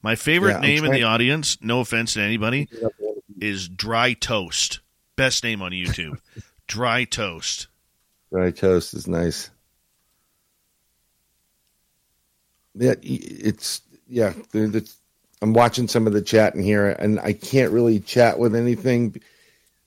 My 0.00 0.14
favorite 0.14 0.52
Yeah, 0.52 0.60
name 0.60 0.84
in 0.84 0.92
the 0.92 1.02
audience, 1.02 1.58
no 1.60 1.80
offense 1.80 2.14
to 2.14 2.20
anybody, 2.20 2.68
is 3.40 3.68
Dry 3.68 4.12
Toast. 4.12 4.78
Best 5.16 5.42
name 5.42 5.62
on 5.62 5.72
YouTube. 5.72 6.18
Dry 6.68 7.02
Toast. 7.04 7.66
Dry 8.32 8.50
toast 8.50 8.94
is 8.94 9.06
nice. 9.06 9.50
Yeah, 12.74 12.94
it's 13.02 13.82
yeah. 14.08 14.32
the- 14.52 14.66
the- 14.68 14.92
I'm 15.42 15.52
watching 15.54 15.88
some 15.88 16.06
of 16.06 16.12
the 16.12 16.22
chat 16.22 16.54
in 16.54 16.62
here, 16.62 16.88
and 16.88 17.18
I 17.18 17.32
can't 17.32 17.72
really 17.72 17.98
chat 17.98 18.38
with 18.38 18.54
anything. 18.54 19.16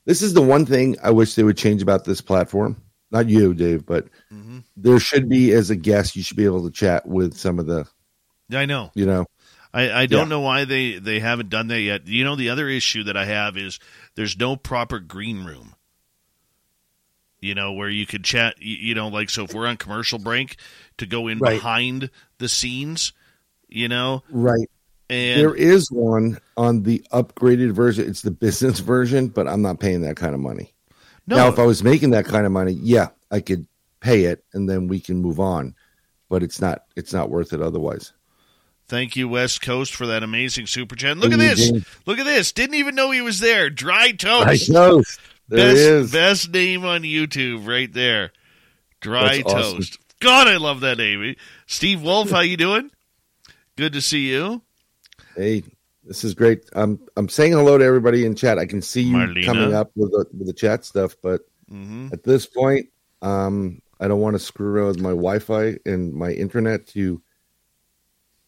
This 0.06 0.22
is 0.22 0.34
the 0.34 0.42
one 0.42 0.66
thing 0.66 0.98
I 1.02 1.12
wish 1.12 1.36
they 1.36 1.44
would 1.44 1.58
change 1.58 1.82
about 1.82 2.04
this 2.04 2.20
platform. 2.22 2.76
Not 3.10 3.30
you, 3.30 3.54
Dave, 3.54 3.86
but 3.86 4.08
Mm-hmm. 4.34 4.60
there 4.76 5.00
should 5.00 5.30
be, 5.30 5.54
as 5.54 5.70
a 5.70 5.76
guest, 5.78 6.16
you 6.18 6.24
should 6.24 6.36
be 6.36 6.44
able 6.46 6.64
to 6.66 6.72
chat 6.72 7.08
with 7.08 7.38
some 7.38 7.58
of 7.60 7.68
the, 7.68 7.88
Yeah, 8.50 8.60
I 8.60 8.66
know. 8.66 8.92
you 8.96 9.06
know, 9.06 9.26
I, 9.74 10.02
I 10.02 10.06
don't 10.08 10.24
Yeah. 10.26 10.30
know 10.30 10.42
why 10.42 10.66
they, 10.66 11.00
they 11.00 11.20
haven't 11.22 11.50
done 11.50 11.68
that 11.68 11.80
yet. 11.80 12.06
You 12.08 12.26
know, 12.26 12.36
the 12.36 12.50
other 12.50 12.68
issue 12.68 13.04
that 13.06 13.16
I 13.16 13.24
have 13.26 13.56
is 13.56 13.80
there's 14.16 14.38
no 14.38 14.58
proper 14.58 15.00
green 15.00 15.46
room. 15.46 15.76
You 17.46 17.54
know, 17.54 17.74
where 17.74 17.90
you 17.90 18.08
could 18.08 18.24
chat, 18.24 18.56
you, 18.60 18.96
know, 18.96 19.08
like, 19.08 19.30
so 19.30 19.44
if 19.44 19.54
we're 19.54 19.68
on 19.68 19.78
commercial 19.78 20.18
break, 20.18 20.58
to 20.98 21.06
go 21.06 21.28
in 21.28 21.38
Right. 21.38 21.54
behind 21.54 22.10
the 22.40 22.50
scenes, 22.50 23.14
you 23.70 23.88
know, 23.88 24.24
right. 24.32 24.68
and 25.12 25.40
there 25.40 25.54
is 25.54 25.92
one 25.92 26.40
on 26.58 26.82
the 26.82 27.06
upgraded 27.14 27.72
version. 27.72 28.10
It's 28.10 28.24
the 28.24 28.32
business 28.32 28.80
version, 28.80 29.28
but 29.28 29.48
I'm 29.48 29.62
not 29.62 29.80
paying 29.80 30.02
that 30.02 30.16
kind 30.16 30.34
of 30.34 30.40
money. 30.42 30.74
no, 31.28 31.36
Now, 31.36 31.48
if 31.50 31.60
I 31.60 31.66
was 31.66 31.84
making 31.84 32.10
that 32.12 32.26
kind 32.26 32.48
of 32.48 32.52
money, 32.52 32.72
yeah, 32.72 33.10
I 33.30 33.42
could 33.42 33.68
pay 34.00 34.24
it, 34.24 34.44
and 34.54 34.68
then 34.68 34.88
we 34.88 35.00
can 35.00 35.18
move 35.22 35.40
on. 35.40 35.76
But 36.30 36.42
it's 36.42 36.60
not. 36.60 36.86
It's 36.96 37.14
not 37.14 37.30
worth 37.30 37.54
it 37.54 37.62
otherwise. 37.62 38.12
Thank 38.88 39.16
you, 39.16 39.30
West 39.30 39.62
Coast, 39.62 39.94
for 39.94 40.08
that 40.08 40.24
amazing 40.24 40.66
super 40.68 40.96
chat. 40.96 41.18
Look 41.18 41.32
at 41.32 41.40
Thank 41.40 41.58
you, 41.60 41.72
this. 41.74 41.86
Look 42.08 42.18
at 42.20 42.26
this. 42.26 42.52
Didn't 42.52 42.76
even 42.76 42.96
know 42.96 43.12
he 43.12 43.22
was 43.22 43.40
there. 43.40 43.70
Dry 43.70 44.12
toast. 44.12 44.70
I 44.70 44.74
know. 44.74 45.04
There 45.48 45.70
best, 45.70 45.78
is. 45.80 46.12
best 46.12 46.52
name 46.52 46.86
on 46.86 47.04
YouTube 47.04 47.68
right 47.68 47.92
there. 47.92 48.32
Dry 49.02 49.38
That's 49.38 49.54
awesome. 49.54 49.80
toast. 49.80 50.00
God, 50.20 50.48
I 50.48 50.58
love 50.58 50.80
that 50.82 50.98
name. 50.98 51.36
Steve 51.68 52.02
Wolf, 52.02 52.32
how 52.32 52.40
you 52.40 52.58
doing? 52.58 52.90
Good 53.76 53.94
to 53.94 54.02
see 54.02 54.32
you. 54.32 54.62
Hey, 55.36 55.64
this 56.04 56.24
is 56.24 56.34
great. 56.34 56.70
I'm 56.74 57.00
I'm 57.18 57.30
saying 57.30 57.52
hello 57.52 57.78
to 57.78 57.84
everybody 57.84 58.26
in 58.26 58.36
chat. 58.36 58.58
I 58.58 58.66
can 58.66 58.82
see 58.82 59.02
you 59.02 59.16
Marlena. 59.16 59.46
coming 59.46 59.74
up 59.74 59.92
with 59.96 60.12
the 60.12 60.26
with 60.38 60.48
the 60.48 60.54
chat 60.54 60.86
stuff, 60.86 61.16
but 61.22 61.42
hmm 61.68 62.08
at 62.14 62.24
this 62.24 62.46
point, 62.46 62.88
um, 63.22 63.82
I 64.00 64.08
don't 64.08 64.22
want 64.22 64.36
to 64.36 64.40
screw 64.40 64.76
around 64.76 64.88
with 64.88 65.02
my 65.02 65.10
Wi-Fi 65.10 65.78
and 65.86 66.14
my 66.14 66.32
internet 66.32 66.88
to 66.88 67.22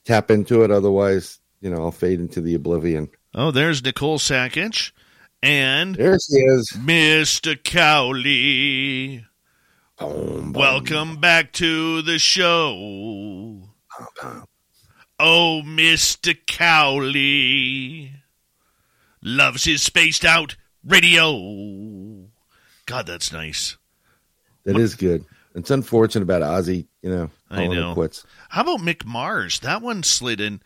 tap 0.06 0.32
into 0.32 0.64
it. 0.64 0.72
Otherwise, 0.72 1.40
you 1.60 1.70
know, 1.70 1.78
I'll 1.78 1.92
fade 1.92 2.20
into 2.20 2.40
the 2.40 2.56
oblivion. 2.56 3.10
Oh, 3.34 3.52
there's 3.52 3.84
Nicole 3.84 4.20
Sakic 4.20 4.92
and 5.41 5.95
There 5.95 6.17
she 6.19 6.36
is. 6.38 6.71
Mr. 6.76 7.62
Cowley. 7.62 9.26
Boom, 10.00 10.52
boom. 10.52 10.54
Welcome 10.54 11.17
back 11.17 11.54
to 11.54 12.02
the 12.02 12.19
show. 12.19 13.69
Oh, 15.19 15.62
Mr. 15.65 16.38
Cowley 16.45 18.13
loves 19.23 19.63
his 19.63 19.82
spaced 19.82 20.23
out 20.23 20.56
radio. 20.84 22.28
God, 22.86 23.08
that's 23.08 23.32
nice. 23.32 23.78
That 24.65 24.78
is 24.78 24.95
good. 24.95 25.26
It's 25.56 25.71
unfortunate 25.71 26.21
about 26.21 26.43
Ozzy, 26.43 26.86
you 27.02 27.10
know, 27.10 27.30
I 27.50 27.65
know. 27.65 27.93
quits. 27.95 28.23
How 28.50 28.62
about 28.62 28.80
Mick 28.80 29.06
Mars? 29.06 29.60
That 29.62 29.82
one 29.82 30.04
slid 30.04 30.39
in 30.39 30.62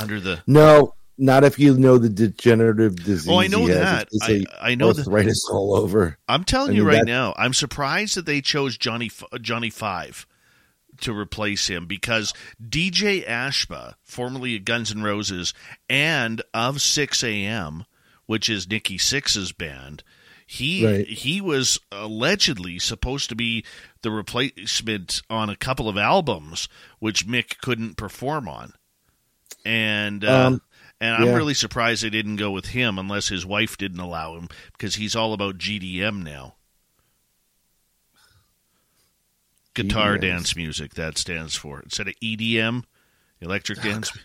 under 0.00 0.20
the. 0.20 0.42
No, 0.46 0.94
not 1.18 1.44
if 1.44 1.58
you 1.58 1.76
know 1.76 1.98
the 1.98 2.08
degenerative 2.08 2.96
disease. 2.96 3.28
Oh, 3.28 3.38
I 3.40 3.46
know 3.46 3.66
that. 3.68 4.08
It's 4.12 4.28
I, 4.28 4.32
a 4.32 4.44
I 4.70 4.74
know 4.74 4.92
that. 4.92 5.06
arthritis 5.06 5.48
all 5.52 5.74
over. 5.76 6.18
I'm 6.28 6.44
telling 6.44 6.72
I 6.72 6.74
you 6.74 6.84
right 6.84 7.04
now, 7.04 7.34
I'm 7.36 7.52
surprised 7.54 8.16
that 8.16 8.26
they 8.26 8.40
chose 8.40 8.76
Johnny 8.78 9.10
Johnny 9.40 9.70
Five 9.70 10.26
to 11.00 11.16
replace 11.16 11.68
him 11.68 11.86
because 11.86 12.32
DJ 12.62 13.26
Ashba, 13.26 13.94
formerly 14.04 14.56
of 14.56 14.64
Guns 14.64 14.92
N' 14.92 15.02
Roses 15.02 15.52
and 15.88 16.42
of 16.54 16.76
Sixx:A.M., 16.76 17.84
which 18.26 18.48
is 18.48 18.68
Nikki 18.68 18.98
Sixx's 18.98 19.52
band, 19.52 20.02
he 20.46 20.84
Right. 20.86 21.06
he 21.08 21.40
was 21.40 21.78
allegedly 21.90 22.78
supposed 22.78 23.28
to 23.30 23.34
be 23.34 23.64
the 24.02 24.10
replacement 24.10 25.22
on 25.30 25.48
a 25.50 25.56
couple 25.56 25.88
of 25.88 25.96
albums, 25.96 26.68
which 26.98 27.26
Mick 27.26 27.58
couldn't 27.60 27.96
perform 27.96 28.48
on, 28.48 28.74
and. 29.64 30.24
Uh, 30.24 30.46
Um, 30.48 30.62
and 31.02 31.16
I'm 31.16 31.26
yeah. 31.26 31.34
really 31.34 31.52
surprised 31.52 32.04
they 32.04 32.10
didn't 32.10 32.36
go 32.36 32.52
with 32.52 32.66
him 32.66 32.96
unless 32.96 33.26
his 33.26 33.44
wife 33.44 33.76
didn't 33.76 33.98
allow 33.98 34.36
him 34.36 34.48
because 34.70 34.94
he's 34.94 35.16
all 35.16 35.32
about 35.32 35.58
GDM 35.58 36.22
now. 36.22 36.54
Guitar 39.74 40.16
dance 40.16 40.54
music, 40.54 40.94
that 40.94 41.18
stands 41.18 41.56
for. 41.56 41.80
Instead 41.80 42.06
of 42.06 42.14
EDM, 42.22 42.84
electric 43.40 43.82
dance. 43.82 44.16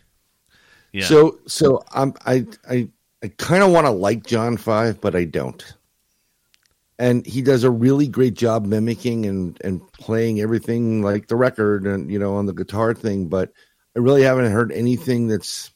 Yeah. 0.91 1.05
So 1.05 1.39
so 1.47 1.83
I'm 1.91 2.13
I 2.25 2.45
I 2.69 2.89
I 3.23 3.29
kind 3.37 3.63
of 3.63 3.71
want 3.71 3.87
to 3.87 3.91
like 3.91 4.25
John 4.25 4.55
Five, 4.55 5.01
but 5.01 5.15
I 5.15 5.25
don't. 5.25 5.75
And 6.99 7.25
he 7.25 7.41
does 7.41 7.63
a 7.63 7.71
really 7.71 8.07
great 8.07 8.35
job 8.35 8.65
mimicking 8.65 9.25
and 9.25 9.59
and 9.63 9.81
playing 9.93 10.41
everything 10.41 11.01
like 11.01 11.27
the 11.27 11.35
record 11.35 11.87
and 11.87 12.11
you 12.11 12.19
know 12.19 12.35
on 12.35 12.45
the 12.45 12.53
guitar 12.53 12.93
thing, 12.93 13.29
but 13.29 13.51
I 13.95 13.99
really 13.99 14.21
haven't 14.21 14.51
heard 14.51 14.71
anything 14.71 15.27
that's 15.27 15.71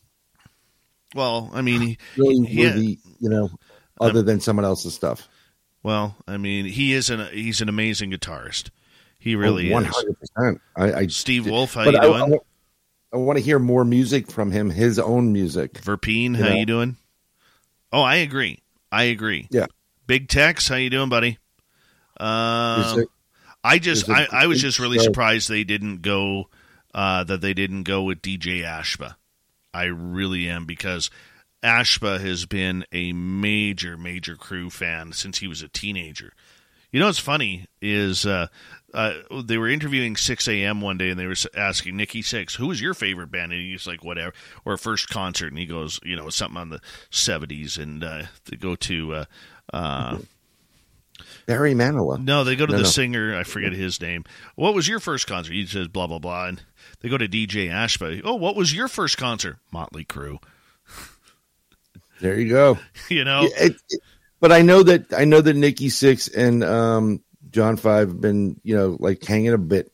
well, 1.16 1.50
I 1.54 1.62
mean, 1.62 1.82
he, 1.82 1.98
really 2.18 2.46
he- 2.48 2.66
worthy, 2.66 3.00
you 3.20 3.30
know, 3.30 3.50
other 4.00 4.22
than 4.22 4.40
someone 4.40 4.66
else's 4.66 4.94
stuff. 4.94 5.28
well, 5.84 6.16
I 6.28 6.38
mean, 6.38 6.66
he 6.66 6.94
is 6.94 7.10
an 7.10 7.28
he's 7.34 7.62
an 7.62 7.70
amazing 7.70 8.12
guitarist. 8.12 8.70
He 9.20 9.36
really 9.36 9.70
Oh, 9.70 9.74
One 9.74 9.86
is. 9.86 9.96
hundred 9.96 10.18
percent. 10.20 10.62
I, 10.76 10.94
I 11.02 11.08
Steve 11.08 11.48
Wolf, 11.48 11.76
how 11.76 11.86
but 11.86 11.94
you 11.94 12.00
I, 12.00 12.04
doing? 12.28 12.40
I, 13.14 13.18
want 13.18 13.38
to 13.38 13.44
hear 13.44 13.60
more 13.60 13.86
music 13.86 14.32
from 14.32 14.50
him, 14.52 14.70
his 14.72 14.98
own 14.98 15.32
music. 15.34 15.74
Verpine, 15.74 16.36
You 16.36 16.44
how 16.44 16.50
know? 16.50 16.56
you 16.56 16.66
doing? 16.66 16.96
Oh, 17.94 18.02
I 18.02 18.16
agree. 18.18 18.60
I 18.92 19.04
agree. 19.04 19.48
Yeah. 19.52 19.68
Big 20.08 20.28
Tex, 20.30 20.68
how 20.68 20.76
you 20.76 20.90
doing, 20.90 21.10
buddy? 21.10 21.38
Um, 22.18 23.02
it- 23.02 23.08
I 23.64 23.78
just 23.78 24.10
I, 24.10 24.28
I 24.32 24.48
was 24.48 24.60
just 24.60 24.80
really 24.80 24.98
surprised 24.98 25.48
they 25.48 25.64
didn't 25.64 26.02
go 26.02 26.50
uh, 26.96 27.24
that 27.26 27.42
they 27.42 27.54
didn't 27.54 27.84
go 27.84 28.02
with 28.04 28.22
DJ 28.24 28.62
Ashba. 28.64 29.16
I 29.74 29.86
really 29.86 30.48
am 30.50 30.66
because 30.66 31.10
Ashba 31.64 32.20
has 32.20 32.46
been 32.46 32.86
a 32.92 33.14
major 33.14 33.98
major 33.98 34.36
Crue 34.36 34.72
fan 34.72 35.14
since 35.14 35.40
he 35.40 35.48
was 35.48 35.62
a 35.62 35.68
teenager. 35.68 36.34
You 36.92 37.00
know 37.00 37.06
what's 37.06 37.20
funny 37.20 37.68
is 37.82 38.26
uh, 38.26 38.48
uh, 38.94 39.14
they 39.46 39.58
were 39.58 39.70
interviewing 39.70 40.16
Sixx:A.M. 40.16 40.82
one 40.82 40.98
day 40.98 41.10
and 41.10 41.18
they 41.18 41.26
were 41.26 41.36
asking 41.56 41.96
Nikki 41.96 42.22
Sixx, 42.22 42.56
who 42.58 42.68
was 42.68 42.82
your 42.82 42.94
favorite 42.94 43.32
band? 43.32 43.54
And 43.54 43.62
he's 43.62 43.88
like, 43.88 44.04
whatever, 44.04 44.34
or 44.66 44.76
first 44.76 45.08
concert. 45.08 45.48
And 45.48 45.58
he 45.58 45.66
goes, 45.66 46.02
you 46.04 46.18
know, 46.18 46.28
something 46.30 46.58
on 46.60 46.70
the 46.70 46.82
70s. 47.10 47.78
And 47.82 48.04
uh, 48.04 48.24
they 48.44 48.58
go 48.58 48.76
to, 48.76 49.14
uh, 49.14 49.26
uh, 49.72 50.18
Barry 51.46 51.74
Manilow. 51.74 52.22
no, 52.22 52.44
they 52.44 52.56
go 52.58 52.66
to 52.66 52.72
No, 52.74 52.78
the 52.80 52.84
no. 52.84 52.90
singer. 52.90 53.38
I 53.38 53.44
forget 53.44 53.72
his 53.74 54.02
name. 54.02 54.26
What 54.56 54.74
was 54.74 54.88
your 54.88 55.00
first 55.00 55.28
concert? 55.28 55.54
He 55.54 55.66
says 55.66 55.88
blah 55.88 56.08
blah 56.08 56.20
blah, 56.20 56.48
and 56.48 56.62
they 57.02 57.10
go 57.10 57.18
to 57.18 57.28
DJ 57.28 57.70
Ashba. 57.70 58.22
Oh, 58.24 58.36
what 58.36 58.56
was 58.56 58.74
your 58.74 58.88
first 58.88 59.18
concert? 59.18 59.58
Motley 59.72 60.06
Crue. 60.06 60.38
There 62.20 62.40
you 62.40 62.50
go. 62.50 62.78
You 63.10 63.24
know, 63.26 63.42
it- 63.46 63.76
it- 63.90 64.02
but 64.40 64.52
I 64.52 64.62
know 64.64 64.82
that 64.82 65.14
I 65.14 65.26
know 65.26 65.40
that 65.42 65.56
Nikki 65.56 65.90
Sixx 65.90 66.34
and 66.36 66.64
um, 66.64 67.22
John 67.52 67.76
Five 67.78 68.08
have 68.08 68.22
been 68.22 68.60
you 68.64 68.76
know 68.76 68.98
like 69.00 69.24
hanging 69.24 69.54
a 69.54 69.58
bit 69.60 69.92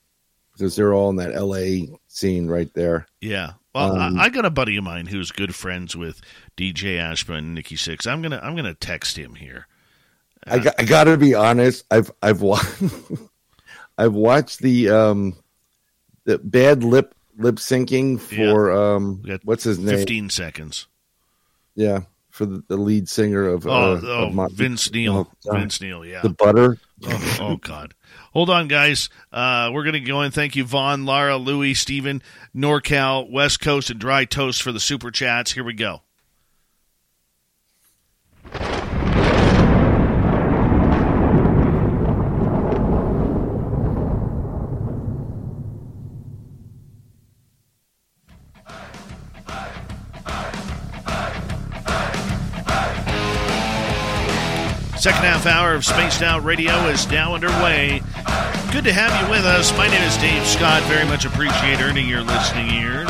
because 0.53 0.75
they're 0.75 0.93
all 0.93 1.09
in 1.09 1.17
that 1.17 1.33
L.A. 1.35 1.89
scene 2.07 2.47
right 2.47 2.73
there. 2.73 3.07
yeah. 3.21 3.53
Well, 3.75 3.95
Um, 3.99 4.17
I, 4.17 4.23
I 4.25 4.29
got 4.29 4.45
a 4.45 4.49
buddy 4.49 4.75
of 4.77 4.83
mine 4.85 5.05
who's 5.05 5.31
good 5.31 5.53
friends 5.53 5.95
with 5.95 6.21
DJ 6.55 6.95
Ashba 6.97 7.37
and 7.37 7.53
Nikki 7.53 7.75
Sixx. 7.75 8.07
I'm 8.07 8.21
gonna 8.21 8.39
I'm 8.41 8.55
gonna 8.55 8.73
text 8.73 9.17
him 9.17 9.35
here. 9.35 9.67
I 10.47 10.59
got, 10.59 10.75
I 10.79 10.83
got 10.85 11.03
to 11.05 11.17
be 11.17 11.35
honest. 11.35 11.83
I've 11.91 12.09
I've 12.23 12.41
watched 12.41 12.81
I've 13.97 14.13
watched 14.13 14.59
the 14.59 14.89
um 14.91 15.35
the 16.27 16.37
bad 16.37 16.83
lip 16.83 17.15
lip 17.37 17.55
syncing 17.55 18.19
for 18.19 18.71
um 18.71 19.23
what's 19.43 19.63
his 19.63 19.79
name? 19.79 19.97
15 19.97 20.29
seconds. 20.29 20.87
Yeah, 21.73 22.01
for 22.29 22.45
the, 22.45 22.63
the 22.67 22.77
lead 22.77 23.07
singer 23.07 23.47
of 23.47 23.65
Oh, 23.65 23.69
uh, 23.69 24.01
oh 24.03 24.43
of 24.43 24.51
Vince 24.51 24.91
Neil. 24.91 25.27
Oh, 25.47 25.53
Vince 25.53 25.81
Neil. 25.81 26.05
Yeah. 26.05 26.21
the 26.21 26.29
butter. 26.29 26.77
oh, 27.05 27.37
oh, 27.39 27.55
God. 27.57 27.93
Hold 28.33 28.49
on, 28.49 28.67
guys. 28.67 29.09
Uh, 29.31 29.69
we're 29.73 29.83
going 29.83 29.93
to 29.93 29.99
go 29.99 30.21
in. 30.21 30.31
Thank 30.31 30.55
you, 30.55 30.63
Vaughn, 30.63 31.05
Lara, 31.05 31.37
Louie, 31.37 31.75
Steven, 31.75 32.21
NorCal, 32.55 33.31
West 33.31 33.59
Coast, 33.59 33.89
and 33.89 33.99
Dry 33.99 34.25
Toast 34.25 34.63
for 34.63 34.71
the 34.71 34.79
super 34.79 35.11
chats. 35.11 35.51
Here 35.51 35.63
we 35.63 35.73
go. 35.73 36.01
Second 55.07 55.23
half 55.23 55.45
hour 55.45 55.73
of 55.73 55.85
Spaced 55.85 56.21
Out 56.21 56.43
Radio 56.43 56.73
is 56.87 57.09
now 57.09 57.33
underway. 57.33 58.01
Good 58.73 58.83
to 58.83 58.91
have 58.91 59.23
you 59.23 59.31
with 59.31 59.45
us. 59.45 59.71
My 59.77 59.87
name 59.87 60.01
is 60.01 60.17
Dave 60.17 60.45
Scott. 60.45 60.83
Very 60.83 61.05
much 61.05 61.23
appreciate 61.23 61.79
earning 61.79 62.09
your 62.09 62.23
listening 62.23 62.69
ears. 62.71 63.07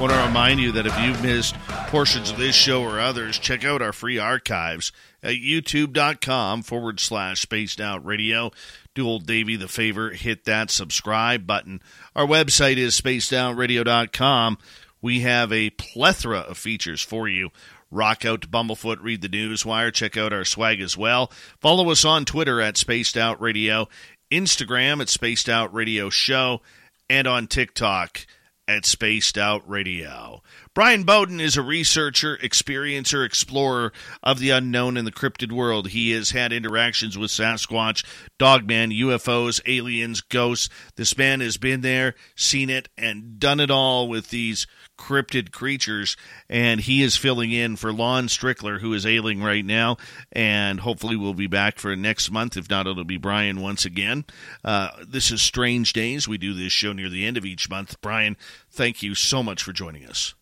Want 0.00 0.10
to 0.10 0.24
remind 0.26 0.58
you 0.58 0.72
that 0.72 0.86
if 0.86 0.98
you've 0.98 1.22
missed 1.22 1.54
portions 1.88 2.30
of 2.30 2.38
this 2.38 2.54
show 2.54 2.82
or 2.82 2.98
others, 2.98 3.38
check 3.38 3.62
out 3.62 3.82
our 3.82 3.92
free 3.92 4.18
archives 4.18 4.90
at 5.22 5.34
youtube.com 5.34 6.62
forward 6.62 6.98
slash 6.98 7.42
spaced 7.42 7.78
out 7.78 8.02
radio. 8.06 8.50
Do 8.94 9.06
old 9.06 9.26
Davey 9.26 9.56
the 9.56 9.68
favor, 9.68 10.12
hit 10.12 10.46
that 10.46 10.70
subscribe 10.70 11.46
button. 11.46 11.82
Our 12.16 12.26
website 12.26 12.78
is 12.78 12.98
spacedoutradio.com. 12.98 14.56
We 15.02 15.20
have 15.20 15.52
a 15.52 15.70
plethora 15.70 16.38
of 16.38 16.56
features 16.56 17.02
for 17.02 17.28
you. 17.28 17.50
Rock 17.90 18.24
out 18.24 18.42
to 18.42 18.48
Bumblefoot, 18.48 18.98
read 19.00 19.22
the 19.22 19.28
news 19.28 19.64
wire, 19.64 19.90
check 19.90 20.16
out 20.16 20.32
our 20.32 20.44
swag 20.44 20.80
as 20.80 20.96
well. 20.96 21.32
Follow 21.60 21.90
us 21.90 22.04
on 22.04 22.24
Twitter 22.24 22.60
at 22.60 22.76
Spaced 22.76 23.16
Out 23.16 23.40
Radio, 23.40 23.88
Instagram 24.30 25.00
at 25.00 25.08
Spaced 25.08 25.48
Out 25.48 25.72
Radio 25.72 26.10
Show, 26.10 26.60
and 27.08 27.26
on 27.26 27.46
TikTok 27.46 28.26
at 28.68 28.84
Spaced 28.84 29.38
Out 29.38 29.66
Radio. 29.66 30.42
Brian 30.74 31.04
Bowden 31.04 31.40
is 31.40 31.56
a 31.56 31.62
researcher, 31.62 32.36
experiencer, 32.36 33.24
explorer 33.24 33.92
of 34.22 34.38
the 34.38 34.50
unknown 34.50 34.98
and 34.98 35.06
the 35.06 35.12
cryptid 35.12 35.50
world. 35.50 35.88
He 35.88 36.10
has 36.12 36.30
had 36.30 36.52
interactions 36.52 37.16
with 37.16 37.30
Sasquatch, 37.30 38.04
Dogman, 38.38 38.90
UFOs, 38.90 39.62
aliens, 39.66 40.20
ghosts. 40.20 40.68
This 40.96 41.16
man 41.16 41.40
has 41.40 41.56
been 41.56 41.80
there, 41.80 42.14
seen 42.36 42.68
it, 42.68 42.90
and 42.98 43.40
done 43.40 43.58
it 43.58 43.70
all 43.70 44.06
with 44.06 44.28
these 44.28 44.66
cryptid 44.98 45.52
creatures, 45.52 46.16
and 46.50 46.80
he 46.80 47.02
is 47.02 47.16
filling 47.16 47.52
in 47.52 47.76
for 47.76 47.92
Lon 47.92 48.26
Strickler, 48.26 48.80
who 48.80 48.92
is 48.92 49.06
ailing 49.06 49.42
right 49.42 49.64
now, 49.64 49.96
and 50.32 50.80
hopefully 50.80 51.16
we'll 51.16 51.34
be 51.34 51.46
back 51.46 51.78
for 51.78 51.96
next 51.96 52.30
month. 52.30 52.56
If 52.56 52.68
not, 52.68 52.86
it'll 52.86 53.04
be 53.04 53.16
Brian 53.16 53.60
once 53.60 53.84
again. 53.84 54.24
Uh, 54.64 54.90
this 55.06 55.30
is 55.30 55.40
Strange 55.40 55.92
Days. 55.92 56.28
We 56.28 56.36
do 56.36 56.52
this 56.52 56.72
show 56.72 56.92
near 56.92 57.08
the 57.08 57.24
end 57.24 57.36
of 57.36 57.46
each 57.46 57.70
month. 57.70 58.00
Brian, 58.00 58.36
thank 58.70 59.02
you 59.02 59.14
so 59.14 59.42
much 59.42 59.62
for 59.62 59.72
joining 59.72 60.04
us. 60.04 60.34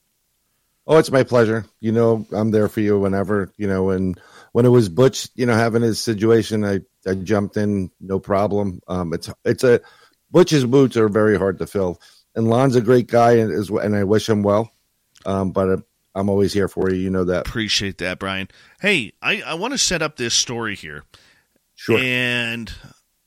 Oh, 0.89 0.99
it's 0.99 1.11
my 1.11 1.25
pleasure. 1.25 1.67
You 1.81 1.93
know, 1.93 2.27
I'm 2.33 2.53
there 2.53 2.69
for 2.69 2.81
you 2.81 2.99
whenever, 2.99 3.53
you 3.57 3.67
know, 3.67 3.91
and 3.91 4.19
when 4.53 4.65
it 4.65 4.71
was 4.71 4.89
Butch, 4.89 5.29
you 5.35 5.45
know, 5.45 5.55
having 5.55 5.83
his 5.83 6.01
situation, 6.01 6.65
I, 6.65 6.81
I 7.07 7.15
jumped 7.15 7.57
in, 7.57 7.91
no 8.01 8.21
problem. 8.21 8.81
Um, 8.87 9.13
it's, 9.13 9.29
it's 9.45 9.65
a, 9.65 9.81
Butch's 10.31 10.65
boots 10.65 10.97
are 10.97 11.09
very 11.09 11.37
hard 11.37 11.59
to 11.59 11.67
fill. 11.67 12.01
And 12.37 12.49
Lon's 12.49 12.77
a 12.77 12.81
great 12.81 13.09
guy 13.09 13.33
and 13.39 13.51
is, 13.51 13.71
and 13.71 13.97
I 13.97 14.05
wish 14.05 14.29
him 14.29 14.43
well. 14.43 14.71
Um, 15.25 15.51
but 15.51 15.81
I'm 16.15 16.29
always 16.29 16.53
here 16.53 16.69
for 16.69 16.91
you. 16.91 17.01
You 17.01 17.11
know 17.11 17.25
that. 17.25 17.49
Appreciate 17.49 17.99
that, 17.99 18.19
Brian. 18.19 18.49
Hey, 18.81 19.13
I, 19.21 19.43
I 19.43 19.55
want 19.55 19.73
to 19.73 19.79
set 19.79 20.03
up 20.03 20.17
this 20.17 20.35
story 20.35 20.77
here. 20.77 21.05
Sure. 21.75 21.99
And 21.99 22.73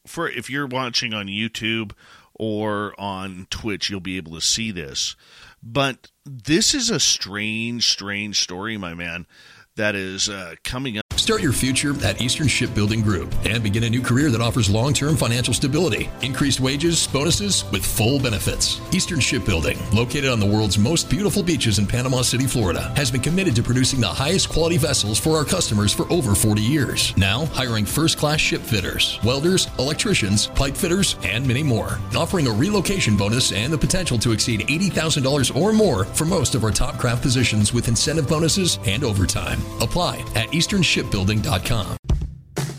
for 0.07 0.29
if 0.29 0.49
you're 0.49 0.67
watching 0.67 1.13
on 1.13 1.27
YouTube 1.27 1.91
or 2.33 2.99
on 2.99 3.47
Twitch, 3.49 3.89
you'll 3.89 3.99
be 3.99 4.17
able 4.17 4.33
to 4.33 4.41
see 4.41 4.71
this. 4.71 5.15
But 5.61 6.09
this 6.25 6.73
is 6.73 6.89
a 6.89 6.99
strange, 6.99 7.89
strange 7.89 8.39
story, 8.39 8.77
my 8.77 8.93
man, 8.93 9.27
that 9.75 9.95
is 9.95 10.29
uh, 10.29 10.55
coming 10.63 10.97
up. 10.97 11.08
Start 11.29 11.43
your 11.43 11.53
future 11.53 11.93
at 12.03 12.19
Eastern 12.23 12.47
Shipbuilding 12.47 13.03
Group 13.03 13.31
and 13.45 13.61
begin 13.61 13.83
a 13.83 13.89
new 13.91 14.01
career 14.01 14.31
that 14.31 14.41
offers 14.41 14.67
long 14.67 14.93
term 14.93 15.15
financial 15.15 15.53
stability, 15.53 16.09
increased 16.23 16.59
wages, 16.59 17.05
bonuses, 17.05 17.65
with 17.71 17.85
full 17.85 18.19
benefits. 18.19 18.81
Eastern 18.91 19.19
Shipbuilding, 19.19 19.77
located 19.91 20.31
on 20.31 20.39
the 20.39 20.45
world's 20.47 20.79
most 20.79 21.07
beautiful 21.07 21.43
beaches 21.43 21.77
in 21.77 21.85
Panama 21.85 22.23
City, 22.23 22.47
Florida, 22.47 22.91
has 22.95 23.11
been 23.11 23.21
committed 23.21 23.55
to 23.57 23.61
producing 23.61 24.01
the 24.01 24.07
highest 24.07 24.49
quality 24.49 24.77
vessels 24.77 25.19
for 25.19 25.37
our 25.37 25.45
customers 25.45 25.93
for 25.93 26.11
over 26.11 26.33
40 26.33 26.63
years. 26.63 27.15
Now, 27.15 27.45
hiring 27.45 27.85
first 27.85 28.17
class 28.17 28.39
ship 28.39 28.61
fitters, 28.61 29.19
welders, 29.23 29.67
electricians, 29.77 30.47
pipe 30.47 30.75
fitters, 30.75 31.15
and 31.21 31.47
many 31.47 31.61
more. 31.61 31.99
Offering 32.17 32.47
a 32.47 32.51
relocation 32.51 33.15
bonus 33.15 33.51
and 33.51 33.71
the 33.71 33.77
potential 33.77 34.17
to 34.17 34.31
exceed 34.31 34.61
$80,000 34.61 35.55
or 35.55 35.73
more 35.73 36.05
for 36.05 36.25
most 36.25 36.55
of 36.55 36.63
our 36.63 36.71
top 36.71 36.97
craft 36.97 37.21
positions 37.21 37.71
with 37.71 37.87
incentive 37.87 38.27
bonuses 38.27 38.79
and 38.87 39.03
overtime. 39.03 39.59
Apply 39.79 40.25
at 40.33 40.49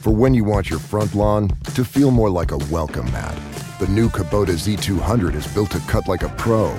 For 0.00 0.14
when 0.14 0.32
you 0.32 0.44
want 0.44 0.70
your 0.70 0.78
front 0.78 1.14
lawn 1.14 1.48
to 1.74 1.84
feel 1.84 2.10
more 2.10 2.30
like 2.30 2.52
a 2.52 2.58
welcome 2.70 3.04
mat, 3.12 3.38
the 3.78 3.86
new 3.88 4.08
Kubota 4.08 4.52
Z200 4.52 5.34
is 5.34 5.46
built 5.52 5.70
to 5.72 5.78
cut 5.80 6.08
like 6.08 6.22
a 6.22 6.30
pro, 6.30 6.74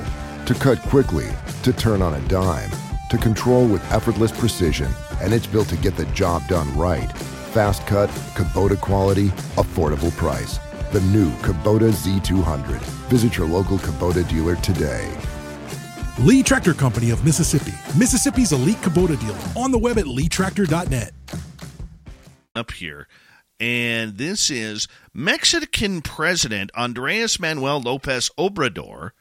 to 0.48 0.54
cut 0.56 0.80
quickly, 0.82 1.28
to 1.62 1.72
turn 1.72 2.02
on 2.02 2.16
a 2.16 2.28
dime, 2.28 2.72
to 3.12 3.18
control 3.20 3.68
with 3.68 3.92
effortless 3.92 4.32
precision, 4.32 4.92
and 5.22 5.34
it's 5.34 5.46
built 5.46 5.68
to 5.68 5.78
get 5.78 5.96
the 5.96 6.06
job 6.08 6.48
done 6.48 6.76
right. 6.76 7.12
Fast 7.54 7.86
cut, 7.86 8.10
Kubota 8.34 8.80
quality, 8.80 9.28
affordable 9.58 10.16
price. 10.18 10.60
The 10.92 11.02
new 11.02 11.30
Kubota 11.42 11.92
Z200. 11.92 12.80
Visit 13.10 13.38
your 13.38 13.48
local 13.48 13.78
Kubota 13.78 14.28
dealer 14.28 14.56
today. 14.56 15.16
Lee 16.24 16.44
Tractor 16.44 16.76
Company 16.76 17.10
of 17.10 17.26
Mississippi, 17.26 17.74
Mississippi's 17.98 18.52
elite 18.52 18.78
Kubota 18.78 19.20
dealer. 19.20 19.40
On 19.56 19.72
the 19.72 19.80
web 19.80 19.98
at 19.98 20.06
leetractor.net. 20.06 21.14
Up 22.54 22.72
here. 22.72 23.08
And 23.60 24.18
this 24.18 24.52
is 24.52 24.88
Mexican 25.16 26.04
President 26.04 26.70
Andres 26.76 27.40
Manuel 27.40 27.82
Lopez 27.82 28.30
Obrador 28.38 29.12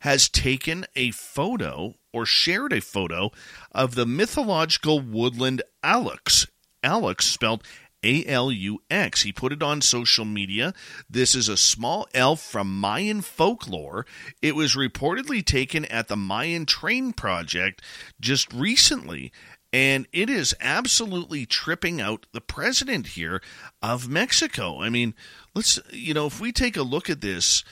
has 0.00 0.28
taken 0.28 0.86
a 0.94 1.10
photo 1.10 1.94
or 2.12 2.24
shared 2.24 2.72
a 2.72 2.80
photo 2.80 3.32
of 3.72 3.96
the 3.96 4.06
mythological 4.06 5.00
woodland 5.00 5.62
Alux. 5.82 6.46
Alux 6.84 7.22
spelled 7.22 7.64
a 8.02 8.24
L 8.26 8.52
U 8.52 8.80
X. 8.90 9.22
He 9.22 9.32
put 9.32 9.52
it 9.52 9.62
on 9.62 9.80
social 9.80 10.24
media. 10.24 10.72
This 11.10 11.34
is 11.34 11.48
a 11.48 11.56
small 11.56 12.06
elf 12.14 12.40
from 12.40 12.80
Mayan 12.80 13.20
folklore. 13.20 14.06
It 14.40 14.54
was 14.54 14.76
reportedly 14.76 15.44
taken 15.44 15.84
at 15.86 16.08
the 16.08 16.16
Mayan 16.16 16.66
Train 16.66 17.12
Project 17.12 17.82
just 18.20 18.52
recently, 18.52 19.32
and 19.72 20.06
it 20.12 20.30
is 20.30 20.54
absolutely 20.60 21.44
tripping 21.44 22.00
out 22.00 22.26
the 22.32 22.40
president 22.40 23.08
here 23.08 23.42
of 23.82 24.08
Mexico. 24.08 24.80
I 24.80 24.88
mean, 24.88 25.14
let's, 25.54 25.78
you 25.90 26.14
know, 26.14 26.26
if 26.26 26.40
we 26.40 26.52
take 26.52 26.76
a 26.76 26.82
look 26.82 27.10
at 27.10 27.20
this, 27.20 27.64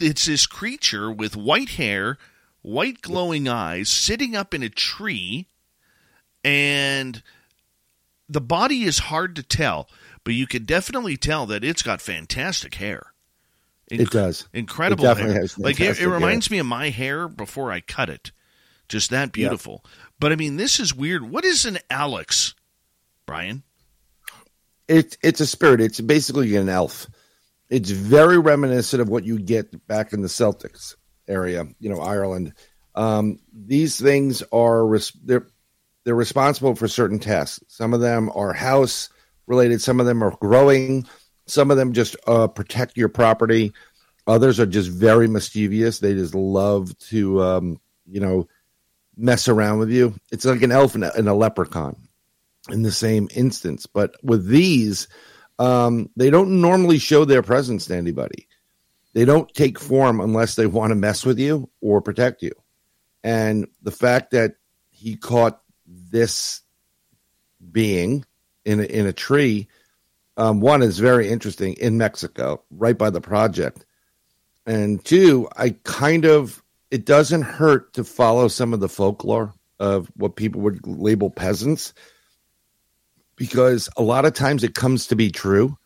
it's 0.00 0.26
this 0.26 0.46
creature 0.46 1.10
with 1.10 1.36
white 1.36 1.70
hair, 1.70 2.18
white 2.60 3.00
glowing 3.00 3.48
eyes, 3.48 3.88
sitting 3.88 4.36
up 4.36 4.52
in 4.52 4.62
a 4.62 4.68
tree, 4.68 5.48
and 6.44 7.22
the 8.32 8.40
body 8.40 8.82
is 8.82 8.98
hard 8.98 9.36
to 9.36 9.42
tell, 9.42 9.88
but 10.24 10.34
you 10.34 10.46
can 10.46 10.64
definitely 10.64 11.16
tell 11.16 11.46
that 11.46 11.64
it's 11.64 11.82
got 11.82 12.00
fantastic 12.00 12.74
hair. 12.76 13.12
Inc- 13.90 14.00
it 14.00 14.10
does 14.10 14.48
incredible 14.52 15.04
it 15.04 15.18
hair. 15.18 15.46
like 15.58 15.80
it, 15.80 16.00
it 16.00 16.08
reminds 16.08 16.48
hair. 16.48 16.56
me 16.56 16.58
of 16.60 16.66
my 16.66 16.90
hair 16.90 17.28
before 17.28 17.70
I 17.70 17.80
cut 17.80 18.08
it. 18.08 18.32
Just 18.88 19.10
that 19.10 19.32
beautiful. 19.32 19.84
But 20.18 20.32
I 20.32 20.36
mean, 20.36 20.56
this 20.56 20.78
is 20.78 20.94
weird. 20.94 21.28
What 21.28 21.44
is 21.44 21.64
an 21.64 21.78
Alux, 21.90 22.54
Brian? 23.26 23.62
It's 24.88 25.16
it's 25.22 25.40
a 25.40 25.46
spirit. 25.46 25.80
It's 25.80 26.00
basically 26.00 26.54
an 26.56 26.68
elf. 26.68 27.06
It's 27.70 27.90
very 27.90 28.38
reminiscent 28.38 29.00
of 29.00 29.08
what 29.08 29.24
you 29.24 29.38
get 29.38 29.86
back 29.86 30.12
in 30.12 30.20
the 30.20 30.28
Celtics 30.28 30.94
area, 31.26 31.66
you 31.80 31.88
know, 31.88 32.00
Ireland. 32.00 32.52
Um, 32.94 33.38
these 33.52 33.98
things 33.98 34.42
are 34.52 34.86
they're 35.24 35.46
they're 36.04 36.14
responsible 36.14 36.74
for 36.74 36.88
certain 36.88 37.18
tasks. 37.18 37.64
Some 37.68 37.94
of 37.94 38.00
them 38.00 38.30
are 38.34 38.52
house 38.52 39.08
related, 39.46 39.80
some 39.80 40.00
of 40.00 40.06
them 40.06 40.22
are 40.22 40.36
growing, 40.40 41.06
some 41.46 41.70
of 41.70 41.76
them 41.76 41.92
just 41.92 42.16
uh, 42.26 42.48
protect 42.48 42.96
your 42.96 43.08
property. 43.08 43.72
Others 44.26 44.60
are 44.60 44.66
just 44.66 44.88
very 44.88 45.26
mischievous. 45.26 45.98
They 45.98 46.14
just 46.14 46.34
love 46.34 46.96
to, 47.10 47.42
um, 47.42 47.80
you 48.06 48.20
know, 48.20 48.48
mess 49.16 49.48
around 49.48 49.78
with 49.80 49.90
you. 49.90 50.14
It's 50.30 50.44
like 50.44 50.62
an 50.62 50.72
elf 50.72 50.94
and 50.94 51.04
a, 51.04 51.14
and 51.16 51.28
a 51.28 51.34
leprechaun 51.34 51.96
in 52.70 52.82
the 52.82 52.92
same 52.92 53.28
instance. 53.34 53.86
But 53.86 54.14
with 54.22 54.46
these, 54.46 55.08
um, 55.58 56.08
they 56.16 56.30
don't 56.30 56.60
normally 56.60 56.98
show 56.98 57.24
their 57.24 57.42
presence 57.42 57.86
to 57.86 57.96
anybody. 57.96 58.46
They 59.12 59.24
don't 59.24 59.52
take 59.52 59.78
form 59.78 60.20
unless 60.20 60.54
they 60.54 60.66
want 60.66 60.92
to 60.92 60.96
mess 60.96 61.26
with 61.26 61.38
you 61.38 61.68
or 61.80 62.00
protect 62.00 62.42
you. 62.42 62.52
And 63.22 63.66
the 63.82 63.90
fact 63.90 64.30
that 64.30 64.54
he 64.90 65.16
caught 65.16 65.60
this 66.12 66.62
being 67.72 68.24
in 68.64 68.78
a, 68.78 68.84
in 68.84 69.06
a 69.06 69.12
tree. 69.12 69.66
Um, 70.36 70.60
one 70.60 70.82
is 70.82 70.98
very 70.98 71.28
interesting 71.28 71.74
in 71.74 71.98
Mexico, 71.98 72.62
right 72.70 72.96
by 72.96 73.10
the 73.10 73.20
project, 73.20 73.84
and 74.64 75.04
two, 75.04 75.48
I 75.56 75.76
kind 75.82 76.24
of 76.24 76.62
it 76.90 77.04
doesn't 77.04 77.42
hurt 77.42 77.94
to 77.94 78.04
follow 78.04 78.48
some 78.48 78.72
of 78.72 78.80
the 78.80 78.88
folklore 78.88 79.52
of 79.80 80.10
what 80.14 80.36
people 80.36 80.60
would 80.60 80.86
label 80.86 81.30
peasants, 81.30 81.92
because 83.36 83.88
a 83.96 84.02
lot 84.02 84.24
of 84.24 84.34
times 84.34 84.62
it 84.62 84.74
comes 84.74 85.08
to 85.08 85.16
be 85.16 85.30
true. 85.30 85.76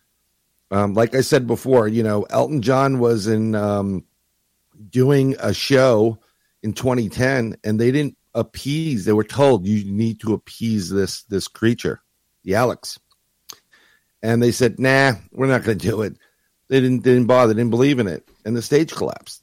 Um, 0.70 0.94
like 0.94 1.14
I 1.14 1.20
said 1.20 1.46
before, 1.46 1.88
you 1.88 2.02
know, 2.02 2.24
Elton 2.24 2.60
John 2.60 2.98
was 2.98 3.26
in 3.26 3.54
um, 3.54 4.04
doing 4.90 5.36
a 5.38 5.54
show 5.54 6.18
in 6.62 6.72
2010, 6.72 7.56
and 7.64 7.80
they 7.80 7.90
didn't 7.90 8.16
appease. 8.36 9.04
They 9.04 9.12
were 9.12 9.24
told 9.24 9.66
you 9.66 9.90
need 9.90 10.20
to 10.20 10.34
appease 10.34 10.90
this 10.90 11.22
this 11.24 11.48
creature, 11.48 12.02
the 12.44 12.52
Alux, 12.52 12.98
and 14.22 14.40
they 14.40 14.52
said, 14.52 14.78
"Nah, 14.78 15.14
we're 15.32 15.48
not 15.48 15.64
going 15.64 15.78
to 15.78 15.88
do 15.88 16.02
it." 16.02 16.16
They 16.68 16.80
didn't 16.80 17.02
they 17.02 17.14
didn't 17.14 17.26
bother. 17.26 17.52
They 17.52 17.60
didn't 17.60 17.70
believe 17.70 17.98
in 17.98 18.06
it, 18.06 18.28
and 18.44 18.56
the 18.56 18.62
stage 18.62 18.92
collapsed. 18.92 19.42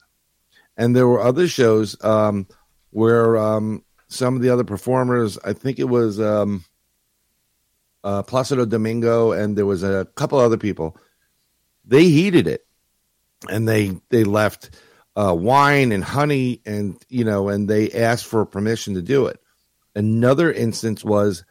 And 0.77 0.95
there 0.95 1.07
were 1.07 1.21
other 1.21 1.47
shows 1.47 2.01
um, 2.03 2.47
where 2.91 3.37
um, 3.37 3.83
some 4.07 4.35
of 4.35 4.41
the 4.41 4.49
other 4.49 4.63
performers, 4.63 5.37
I 5.43 5.53
think 5.53 5.79
it 5.79 5.89
was 5.89 6.19
um, 6.19 6.63
uh, 8.03 8.23
Placido 8.23 8.65
Domingo, 8.65 9.31
and 9.31 9.57
there 9.57 9.65
was 9.65 9.83
a 9.83 10.07
couple 10.15 10.39
other 10.39 10.57
people. 10.57 10.97
They 11.85 12.05
heated 12.05 12.47
it, 12.47 12.65
and 13.49 13.67
they 13.67 13.97
they 14.09 14.23
left 14.23 14.71
uh, 15.15 15.35
wine 15.37 15.91
and 15.91 16.03
honey, 16.03 16.61
and 16.65 16.97
you 17.09 17.23
know, 17.23 17.49
and 17.49 17.69
they 17.69 17.91
asked 17.91 18.25
for 18.25 18.45
permission 18.45 18.95
to 18.95 19.01
do 19.01 19.27
it. 19.27 19.39
Another 19.95 20.51
instance 20.51 21.03
was 21.03 21.43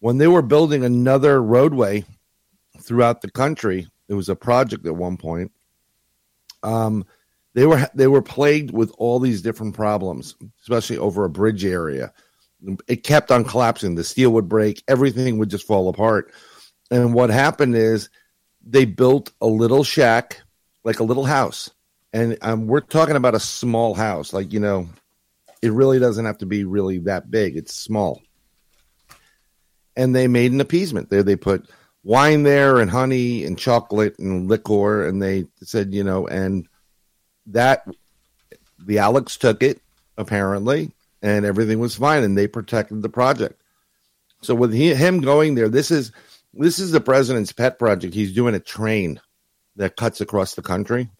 when 0.00 0.18
they 0.18 0.28
were 0.28 0.42
building 0.42 0.84
another 0.84 1.42
roadway 1.42 2.04
throughout 2.80 3.20
the 3.20 3.30
country. 3.30 3.88
It 4.08 4.14
was 4.14 4.28
a 4.28 4.36
project 4.36 4.86
at 4.86 4.96
one 4.96 5.16
point. 5.16 5.52
Um, 6.62 7.04
they 7.54 7.66
were 7.66 7.88
they 7.94 8.06
were 8.06 8.22
plagued 8.22 8.72
with 8.72 8.92
all 8.98 9.18
these 9.18 9.42
different 9.42 9.74
problems, 9.74 10.36
especially 10.62 10.98
over 10.98 11.24
a 11.24 11.30
bridge 11.30 11.64
area. 11.64 12.12
It 12.86 13.04
kept 13.04 13.30
on 13.30 13.44
collapsing. 13.44 13.94
The 13.94 14.04
steel 14.04 14.30
would 14.30 14.48
break. 14.48 14.82
Everything 14.88 15.38
would 15.38 15.50
just 15.50 15.66
fall 15.66 15.88
apart. 15.88 16.32
And 16.90 17.14
what 17.14 17.30
happened 17.30 17.76
is 17.76 18.10
they 18.64 18.84
built 18.84 19.32
a 19.40 19.46
little 19.46 19.84
shack, 19.84 20.40
like 20.84 21.00
a 21.00 21.04
little 21.04 21.24
house, 21.24 21.70
and 22.12 22.38
um, 22.42 22.66
we're 22.66 22.80
talking 22.80 23.16
about 23.16 23.34
a 23.34 23.40
small 23.40 23.94
house. 23.94 24.32
Like 24.32 24.52
you 24.52 24.60
know, 24.60 24.88
it 25.62 25.72
really 25.72 25.98
doesn't 25.98 26.24
have 26.24 26.38
to 26.38 26.46
be 26.46 26.64
really 26.64 26.98
that 27.00 27.30
big. 27.30 27.56
It's 27.56 27.74
small. 27.74 28.22
And 29.96 30.14
they 30.14 30.28
made 30.28 30.52
an 30.52 30.60
appeasement 30.60 31.10
there. 31.10 31.22
They 31.22 31.36
put 31.36 31.68
wine 32.04 32.44
there 32.44 32.78
and 32.78 32.90
honey 32.90 33.44
and 33.44 33.58
chocolate 33.58 34.18
and 34.18 34.48
liquor, 34.48 35.06
and 35.06 35.20
they 35.20 35.46
said, 35.62 35.92
you 35.92 36.04
know, 36.04 36.26
and 36.26 36.68
that 37.46 37.84
the 38.78 38.96
Alux 38.96 39.36
took 39.36 39.62
it 39.62 39.80
apparently, 40.16 40.92
and 41.22 41.44
everything 41.44 41.78
was 41.78 41.96
fine, 41.96 42.22
and 42.22 42.38
they 42.38 42.46
protected 42.46 43.02
the 43.02 43.08
project. 43.08 43.60
So 44.42 44.54
with 44.54 44.72
he, 44.72 44.94
him 44.94 45.20
going 45.20 45.56
there, 45.56 45.68
this 45.68 45.90
is 45.90 46.12
this 46.54 46.78
is 46.78 46.92
the 46.92 47.00
president's 47.00 47.52
pet 47.52 47.78
project. 47.78 48.14
He's 48.14 48.32
doing 48.32 48.54
a 48.54 48.60
train 48.60 49.20
that 49.76 49.96
cuts 49.96 50.20
across 50.20 50.54
the 50.54 50.62
country 50.62 51.10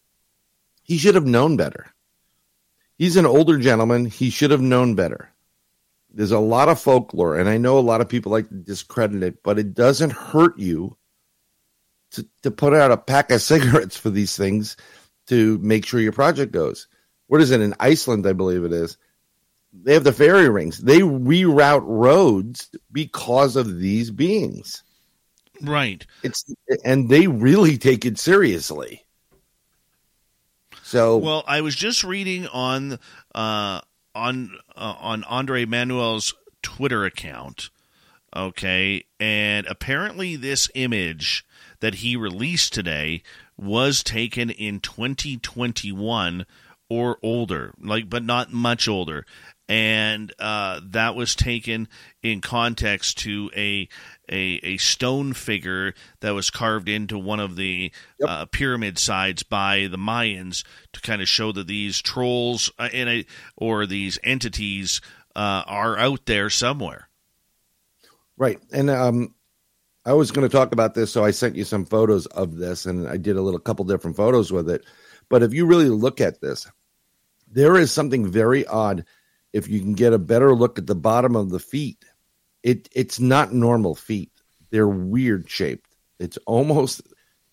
he 0.89 0.97
should 0.97 1.13
have 1.13 1.25
known 1.27 1.55
better. 1.55 1.85
He's 2.97 3.15
an 3.15 3.27
older 3.27 3.59
gentleman. 3.59 4.05
He 4.05 4.31
should 4.31 4.49
have 4.49 4.59
known 4.59 4.95
better. 4.95 5.29
There's 6.11 6.31
a 6.31 6.39
lot 6.39 6.67
of 6.67 6.81
folklore, 6.81 7.37
and 7.37 7.47
I 7.47 7.57
know 7.57 7.77
a 7.77 7.79
lot 7.79 8.01
of 8.01 8.09
people 8.09 8.31
like 8.31 8.49
to 8.49 8.55
discredit 8.55 9.21
it, 9.21 9.43
but 9.43 9.59
it 9.59 9.75
doesn't 9.75 10.11
hurt 10.11 10.57
you 10.57 10.97
to, 12.13 12.27
to 12.41 12.49
put 12.49 12.73
out 12.73 12.91
a 12.91 12.97
pack 12.97 13.29
of 13.29 13.39
cigarettes 13.43 13.95
for 13.95 14.09
these 14.09 14.35
things 14.35 14.77
to 15.27 15.59
make 15.59 15.85
sure 15.85 15.99
your 15.99 16.11
project 16.11 16.51
goes. 16.51 16.87
What 17.27 17.39
is 17.39 17.51
it 17.51 17.61
in 17.61 17.75
Iceland? 17.79 18.25
I 18.25 18.33
believe 18.33 18.63
it 18.63 18.73
is. 18.73 18.97
They 19.71 19.93
have 19.93 20.03
the 20.03 20.11
fairy 20.11 20.49
rings. 20.49 20.79
They 20.79 21.01
reroute 21.01 21.83
roads 21.85 22.71
because 22.91 23.55
of 23.55 23.77
these 23.77 24.09
beings. 24.09 24.81
Right. 25.61 26.03
It's 26.23 26.51
and 26.83 27.09
they 27.09 27.27
really 27.27 27.77
take 27.77 28.05
it 28.05 28.17
seriously. 28.17 29.05
So 30.89 31.17
well, 31.17 31.43
I 31.47 31.61
was 31.61 31.75
just 31.75 32.03
reading 32.03 32.47
on 32.47 32.93
uh, 33.35 33.81
on 34.15 34.57
uh, 34.75 34.95
on 34.99 35.23
Andre 35.25 35.65
Manuel's 35.65 36.33
Twitter 36.63 37.05
account. 37.05 37.69
Okay, 38.35 39.03
and 39.19 39.67
apparently 39.67 40.35
this 40.35 40.67
image 40.73 41.45
that 41.79 41.95
he 41.95 42.15
released 42.15 42.73
today 42.73 43.21
was 43.55 44.01
taken 44.01 44.49
in 44.49 44.79
2021 44.79 46.47
or 46.89 47.19
older, 47.21 47.71
like 47.79 48.09
but 48.09 48.23
not 48.23 48.51
much 48.51 48.87
older, 48.87 49.27
and 49.69 50.33
uh, 50.39 50.81
that 50.83 51.15
was 51.15 51.35
taken 51.35 51.87
in 52.23 52.41
context 52.41 53.19
to 53.19 53.51
a, 53.55 53.87
a 54.29 54.59
a 54.63 54.77
stone 54.77 55.33
figure 55.33 55.93
that 56.21 56.31
was 56.31 56.49
carved 56.49 56.89
into 56.89 57.19
one 57.19 57.39
of 57.39 57.55
the 57.55 57.91
yep. 58.19 58.29
uh, 58.29 58.45
pyramid 58.47 58.97
sides 58.97 59.43
by 59.43 59.87
the 59.89 59.97
Mayans 59.97 60.65
to 60.93 61.01
kind 61.01 61.21
of 61.21 61.29
show 61.29 61.51
that 61.51 61.67
these 61.67 62.01
trolls 62.01 62.71
uh, 62.79 62.89
in 62.91 63.07
a 63.07 63.25
or 63.55 63.85
these 63.85 64.17
entities 64.23 65.01
uh, 65.35 65.63
are 65.67 65.97
out 65.97 66.25
there 66.25 66.49
somewhere. 66.49 67.07
Right, 68.37 68.59
and 68.73 68.89
um, 68.89 69.35
I 70.03 70.13
was 70.13 70.31
going 70.31 70.49
to 70.49 70.51
talk 70.51 70.71
about 70.71 70.95
this, 70.95 71.11
so 71.11 71.23
I 71.23 71.29
sent 71.29 71.55
you 71.55 71.63
some 71.63 71.85
photos 71.85 72.25
of 72.25 72.55
this, 72.55 72.87
and 72.87 73.07
I 73.07 73.17
did 73.17 73.35
a 73.35 73.41
little 73.41 73.59
couple 73.59 73.85
different 73.85 74.17
photos 74.17 74.51
with 74.51 74.67
it. 74.67 74.83
But 75.29 75.43
if 75.43 75.53
you 75.53 75.67
really 75.67 75.89
look 75.89 76.19
at 76.19 76.41
this, 76.41 76.67
there 77.51 77.77
is 77.77 77.91
something 77.91 78.25
very 78.25 78.65
odd. 78.65 79.05
If 79.53 79.67
you 79.67 79.79
can 79.79 79.93
get 79.93 80.13
a 80.13 80.19
better 80.19 80.53
look 80.53 80.77
at 80.77 80.87
the 80.87 80.95
bottom 80.95 81.35
of 81.35 81.49
the 81.49 81.59
feet, 81.59 82.03
it 82.63 82.89
it's 82.91 83.19
not 83.19 83.53
normal 83.53 83.95
feet. 83.95 84.31
They're 84.69 84.87
weird 84.87 85.49
shaped. 85.49 85.95
It's 86.19 86.37
almost 86.45 87.01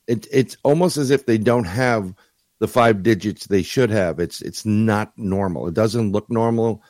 it, 0.06 0.26
it's 0.30 0.56
almost 0.62 0.96
as 0.96 1.10
if 1.10 1.26
they 1.26 1.38
don't 1.38 1.64
have 1.64 2.14
the 2.58 2.68
five 2.68 3.02
digits 3.02 3.46
they 3.46 3.62
should 3.62 3.90
have. 3.90 4.18
It's 4.20 4.42
it's 4.42 4.64
not 4.64 5.16
normal. 5.16 5.68
It 5.68 5.74
doesn't 5.74 6.12
look 6.12 6.30
normal, 6.30 6.82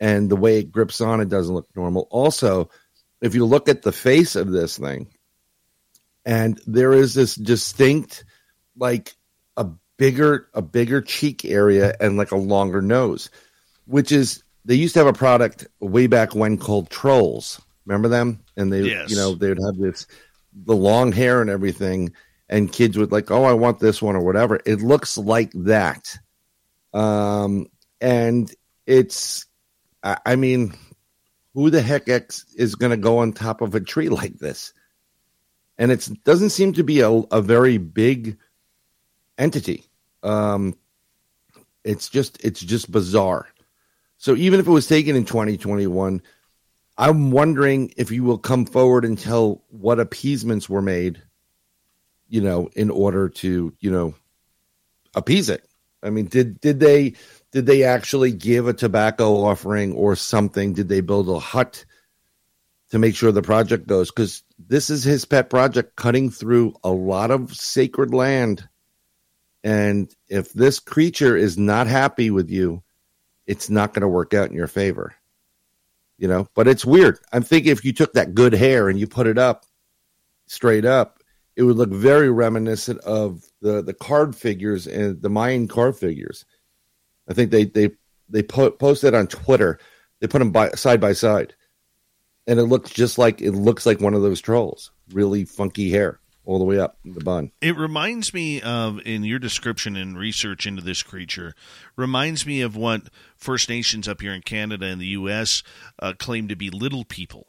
and 0.00 0.30
the 0.30 0.36
way 0.36 0.58
it 0.58 0.72
grips 0.72 1.00
on, 1.00 1.20
it 1.20 1.28
doesn't 1.28 1.54
look 1.54 1.68
normal. 1.74 2.06
Also, 2.10 2.70
if 3.20 3.34
you 3.34 3.44
look 3.44 3.68
at 3.68 3.82
the 3.82 3.92
face 3.92 4.36
of 4.36 4.50
this 4.50 4.78
thing, 4.78 5.08
and 6.24 6.60
there 6.66 6.92
is 6.92 7.14
this 7.14 7.34
distinct, 7.34 8.24
like 8.76 9.14
a 9.56 9.66
bigger, 9.96 10.48
a 10.54 10.62
bigger 10.62 11.00
cheek 11.00 11.44
area 11.44 11.94
and 12.00 12.16
like 12.16 12.32
a 12.32 12.36
longer 12.36 12.82
nose, 12.82 13.30
which 13.86 14.12
is 14.12 14.43
they 14.64 14.74
used 14.74 14.94
to 14.94 15.00
have 15.00 15.06
a 15.06 15.12
product 15.12 15.66
way 15.80 16.06
back 16.06 16.34
when 16.34 16.58
called 16.58 16.90
Trolls. 16.90 17.60
Remember 17.86 18.08
them? 18.08 18.40
And 18.56 18.72
they, 18.72 18.82
yes. 18.82 19.10
you 19.10 19.16
know, 19.16 19.34
they 19.34 19.48
would 19.48 19.60
have 19.64 19.76
this 19.76 20.06
the 20.64 20.74
long 20.74 21.12
hair 21.12 21.40
and 21.40 21.50
everything, 21.50 22.12
and 22.48 22.72
kids 22.72 22.96
would 22.96 23.12
like, 23.12 23.30
oh, 23.30 23.44
I 23.44 23.52
want 23.52 23.80
this 23.80 24.00
one 24.00 24.16
or 24.16 24.24
whatever. 24.24 24.60
It 24.64 24.80
looks 24.80 25.18
like 25.18 25.50
that, 25.54 26.16
um, 26.92 27.66
and 28.00 28.52
it's, 28.86 29.46
I, 30.02 30.18
I 30.24 30.36
mean, 30.36 30.74
who 31.54 31.70
the 31.70 31.82
heck 31.82 32.08
X 32.08 32.44
is 32.56 32.74
going 32.74 32.90
to 32.90 32.96
go 32.96 33.18
on 33.18 33.32
top 33.32 33.60
of 33.60 33.74
a 33.74 33.80
tree 33.80 34.08
like 34.10 34.38
this? 34.38 34.72
And 35.76 35.90
it 35.90 36.08
doesn't 36.24 36.50
seem 36.50 36.72
to 36.74 36.84
be 36.84 37.00
a, 37.00 37.10
a 37.10 37.42
very 37.42 37.78
big 37.78 38.38
entity. 39.38 39.84
Um, 40.22 40.78
it's 41.82 42.08
just 42.08 42.42
it's 42.44 42.60
just 42.60 42.90
bizarre. 42.90 43.48
So 44.18 44.34
even 44.36 44.60
if 44.60 44.66
it 44.66 44.70
was 44.70 44.86
taken 44.86 45.16
in 45.16 45.24
2021, 45.24 46.22
I'm 46.96 47.30
wondering 47.30 47.92
if 47.96 48.10
you 48.10 48.22
will 48.22 48.38
come 48.38 48.66
forward 48.66 49.04
and 49.04 49.18
tell 49.18 49.64
what 49.68 49.98
appeasements 50.00 50.68
were 50.68 50.82
made, 50.82 51.22
you 52.28 52.40
know, 52.40 52.68
in 52.74 52.90
order 52.90 53.28
to, 53.28 53.74
you 53.80 53.90
know, 53.90 54.14
appease 55.14 55.48
it. 55.48 55.68
I 56.02 56.10
mean, 56.10 56.26
did 56.26 56.60
did 56.60 56.78
they 56.78 57.14
did 57.50 57.66
they 57.66 57.82
actually 57.82 58.30
give 58.30 58.68
a 58.68 58.74
tobacco 58.74 59.42
offering 59.42 59.94
or 59.94 60.14
something? 60.14 60.74
Did 60.74 60.88
they 60.88 61.00
build 61.00 61.28
a 61.28 61.38
hut 61.38 61.84
to 62.90 62.98
make 62.98 63.16
sure 63.16 63.32
the 63.32 63.42
project 63.42 63.86
goes? 63.86 64.10
Because 64.10 64.42
this 64.58 64.90
is 64.90 65.02
his 65.02 65.24
pet 65.24 65.50
project, 65.50 65.96
cutting 65.96 66.30
through 66.30 66.74
a 66.84 66.90
lot 66.90 67.30
of 67.30 67.54
sacred 67.54 68.12
land. 68.12 68.68
And 69.64 70.14
if 70.28 70.52
this 70.52 70.78
creature 70.78 71.36
is 71.36 71.56
not 71.56 71.86
happy 71.86 72.30
with 72.30 72.50
you, 72.50 72.83
it's 73.46 73.70
not 73.70 73.94
going 73.94 74.02
to 74.02 74.08
work 74.08 74.34
out 74.34 74.50
in 74.50 74.56
your 74.56 74.66
favor. 74.66 75.14
You 76.16 76.28
know, 76.28 76.46
but 76.54 76.68
it's 76.68 76.84
weird. 76.84 77.18
I'm 77.32 77.42
thinking 77.42 77.72
if 77.72 77.84
you 77.84 77.92
took 77.92 78.12
that 78.12 78.34
good 78.34 78.52
hair 78.52 78.88
and 78.88 78.98
you 78.98 79.06
put 79.06 79.26
it 79.26 79.36
up 79.36 79.64
straight 80.46 80.84
up, 80.84 81.18
it 81.56 81.64
would 81.64 81.76
look 81.76 81.90
very 81.90 82.30
reminiscent 82.30 83.00
of 83.00 83.42
the 83.60 83.82
the 83.82 83.94
card 83.94 84.36
figures 84.36 84.86
and 84.86 85.20
the 85.20 85.28
Mayan 85.28 85.66
card 85.68 85.96
figures 85.96 86.44
I 87.28 87.34
think 87.34 87.50
they 87.50 87.64
they 87.64 87.90
they 88.28 88.42
put 88.42 88.78
posted 88.78 89.14
on 89.14 89.26
Twitter. 89.26 89.78
They 90.20 90.26
put 90.26 90.38
them 90.38 90.52
by 90.52 90.70
side 90.70 91.00
by 91.00 91.12
side, 91.12 91.54
and 92.46 92.58
it 92.58 92.64
looks 92.64 92.90
just 92.90 93.18
like 93.18 93.40
it 93.40 93.52
looks 93.52 93.86
like 93.86 94.00
one 94.00 94.14
of 94.14 94.22
those 94.22 94.40
trolls. 94.40 94.90
Really 95.12 95.44
funky 95.44 95.90
hair 95.90 96.20
all 96.44 96.58
the 96.58 96.64
way 96.64 96.78
up 96.78 96.98
the 97.04 97.24
bun. 97.24 97.52
It 97.60 97.76
reminds 97.76 98.34
me 98.34 98.60
of 98.60 99.00
in 99.04 99.24
your 99.24 99.38
description 99.38 99.96
and 99.96 100.18
research 100.18 100.66
into 100.66 100.82
this 100.82 101.02
creature 101.02 101.54
reminds 101.96 102.44
me 102.46 102.60
of 102.60 102.76
what 102.76 103.02
First 103.36 103.68
Nations 103.68 104.08
up 104.08 104.20
here 104.20 104.32
in 104.32 104.42
Canada 104.42 104.86
and 104.86 105.00
the 105.00 105.06
U.S. 105.08 105.62
Uh, 105.98 106.12
claim 106.18 106.48
to 106.48 106.56
be 106.56 106.70
little 106.70 107.04
people. 107.04 107.46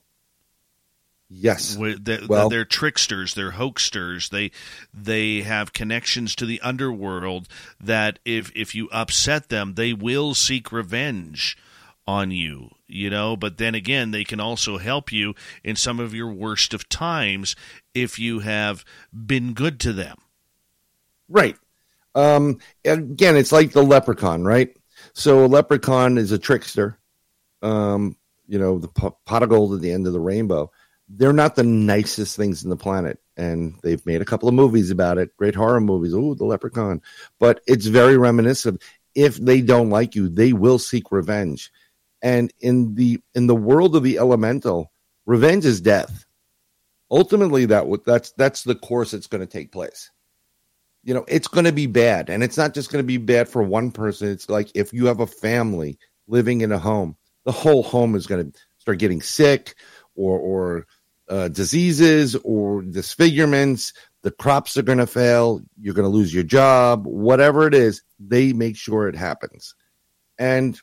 Yes. 1.30 1.76
They're, 1.80 2.20
well, 2.28 2.50
they're 2.50 2.66
tricksters. 2.66 3.34
They're 3.34 3.54
hoaxsters. 3.54 4.30
They 4.30 4.52
they 4.94 5.42
have 5.42 5.74
connections 5.74 6.36
to 6.36 6.46
the 6.46 6.62
underworld. 6.62 7.48
That 7.80 8.20
if 8.26 8.52
if 8.56 8.76
you 8.76 8.90
upset 8.92 9.50
them, 9.50 9.74
they 9.74 9.94
will 9.94 10.36
seek 10.36 10.72
revenge 10.72 11.58
on 12.06 12.32
you. 12.32 12.75
You 12.88 13.10
know, 13.10 13.36
but 13.36 13.58
then 13.58 13.74
again, 13.74 14.12
they 14.12 14.24
can 14.24 14.40
also 14.40 14.78
help 14.78 15.12
you 15.12 15.34
in 15.64 15.76
some 15.76 16.00
of 16.00 16.14
your 16.14 16.32
worst 16.32 16.74
of 16.74 16.88
times 16.88 17.56
if 17.94 18.20
you 18.20 18.40
have 18.40 18.86
been 19.12 19.54
good 19.54 19.80
to 19.82 19.94
them. 19.94 20.18
Right. 21.28 21.58
Um, 22.14 22.60
again, 22.86 23.36
it's 23.36 23.52
like 23.52 23.72
the 23.72 23.84
leprechaun, 23.84 24.44
right? 24.44 24.76
So 25.14 25.46
a 25.46 25.48
leprechaun 25.48 26.20
is 26.20 26.32
a 26.32 26.38
trickster. 26.38 27.00
Um, 27.64 28.18
you 28.48 28.60
know, 28.60 28.78
the 28.78 28.88
pot 28.88 29.42
of 29.42 29.50
gold 29.50 29.74
at 29.74 29.82
the 29.82 29.92
end 29.92 30.06
of 30.06 30.14
the 30.14 30.20
rainbow 30.20 30.72
they're 31.10 31.34
not 31.34 31.56
the 31.56 31.64
nicest 31.64 32.36
things 32.36 32.64
in 32.64 32.70
the 32.70 32.76
planet. 32.76 33.20
And 33.38 33.76
they've 33.84 34.06
made 34.06 34.22
a 34.22 34.26
couple 34.26 34.48
of 34.48 34.56
movies 34.56 34.92
about 34.92 35.18
it, 35.18 35.36
great 35.38 35.56
horror 35.56 35.82
movies. 35.82 36.14
Oh, 36.14 36.34
the 36.34 36.46
leprechaun. 36.46 37.02
But 37.40 37.62
it's 37.68 37.86
very 37.86 38.18
reminiscent. 38.18 38.82
If 39.14 39.38
they 39.38 39.62
don't 39.62 39.90
like 39.90 40.16
you, 40.16 40.30
they 40.30 40.54
will 40.54 40.80
seek 40.80 41.12
revenge. 41.12 41.72
And 42.22 42.52
in 42.60 42.96
the 42.96 43.20
in 43.34 43.48
the 43.48 43.56
world 43.56 43.96
of 43.96 44.04
the 44.04 44.18
elemental, 44.18 44.92
revenge 45.26 45.66
is 45.66 45.82
death. 45.82 46.26
Ultimately, 47.12 47.66
that 47.66 47.86
that's 48.06 48.32
that's 48.32 48.64
the 48.64 48.76
course 48.76 49.12
that's 49.12 49.28
going 49.28 49.42
to 49.42 49.48
take 49.48 49.72
place. 49.72 50.12
You 51.04 51.14
know, 51.14 51.26
it's 51.28 51.48
going 51.48 51.66
to 51.66 51.72
be 51.72 51.86
bad, 51.86 52.30
and 52.30 52.44
it's 52.44 52.58
not 52.58 52.74
just 52.74 52.92
going 52.92 53.04
to 53.04 53.08
be 53.08 53.18
bad 53.18 53.48
for 53.48 53.62
one 53.62 53.92
person. 53.92 54.30
It's 54.30 54.50
like 54.50 54.72
if 54.74 54.92
you 54.92 55.06
have 55.06 55.20
a 55.20 55.28
family 55.28 56.00
living 56.28 56.62
in 56.62 56.72
a 56.72 56.80
home, 56.80 57.16
the 57.44 57.52
whole 57.52 57.84
home 57.84 58.16
is 58.16 58.26
going 58.26 58.52
to 58.52 58.60
start 58.80 58.98
getting 58.98 59.22
sick 59.22 59.76
or 60.16 60.40
or 60.40 60.88
uh, 61.30 61.48
diseases 61.50 62.36
or 62.44 62.82
disfigurements. 62.82 63.94
The 64.24 64.32
crops 64.32 64.78
are 64.78 64.82
going 64.82 64.98
to 64.98 65.08
fail. 65.08 65.62
You're 65.80 65.94
going 65.94 66.10
to 66.10 66.16
lose 66.16 66.34
your 66.34 66.44
job. 66.44 67.06
Whatever 67.06 67.68
it 67.68 67.76
is, 67.76 68.02
they 68.20 68.54
make 68.54 68.76
sure 68.76 69.08
it 69.08 69.16
happens. 69.16 69.76
And 70.40 70.80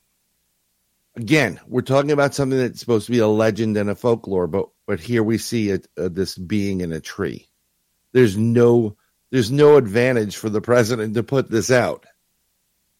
again, 1.16 1.60
we're 1.66 1.82
talking 1.82 2.10
about 2.10 2.34
something 2.34 2.58
that's 2.58 2.80
supposed 2.80 3.06
to 3.06 3.12
be 3.12 3.18
a 3.18 3.26
legend 3.26 3.76
and 3.76 3.90
a 3.90 3.94
folklore, 3.94 4.46
but 4.46 4.68
but 4.86 5.00
here 5.00 5.22
we 5.22 5.38
see 5.38 5.70
it, 5.70 5.86
uh, 5.96 6.08
this 6.10 6.36
being 6.36 6.80
in 6.80 6.92
a 6.92 7.00
tree. 7.00 7.48
There's 8.12 8.36
no 8.36 8.96
there's 9.30 9.50
no 9.50 9.76
advantage 9.76 10.36
for 10.36 10.50
the 10.50 10.60
president 10.60 11.14
to 11.14 11.22
put 11.22 11.50
this 11.50 11.70
out. 11.70 12.06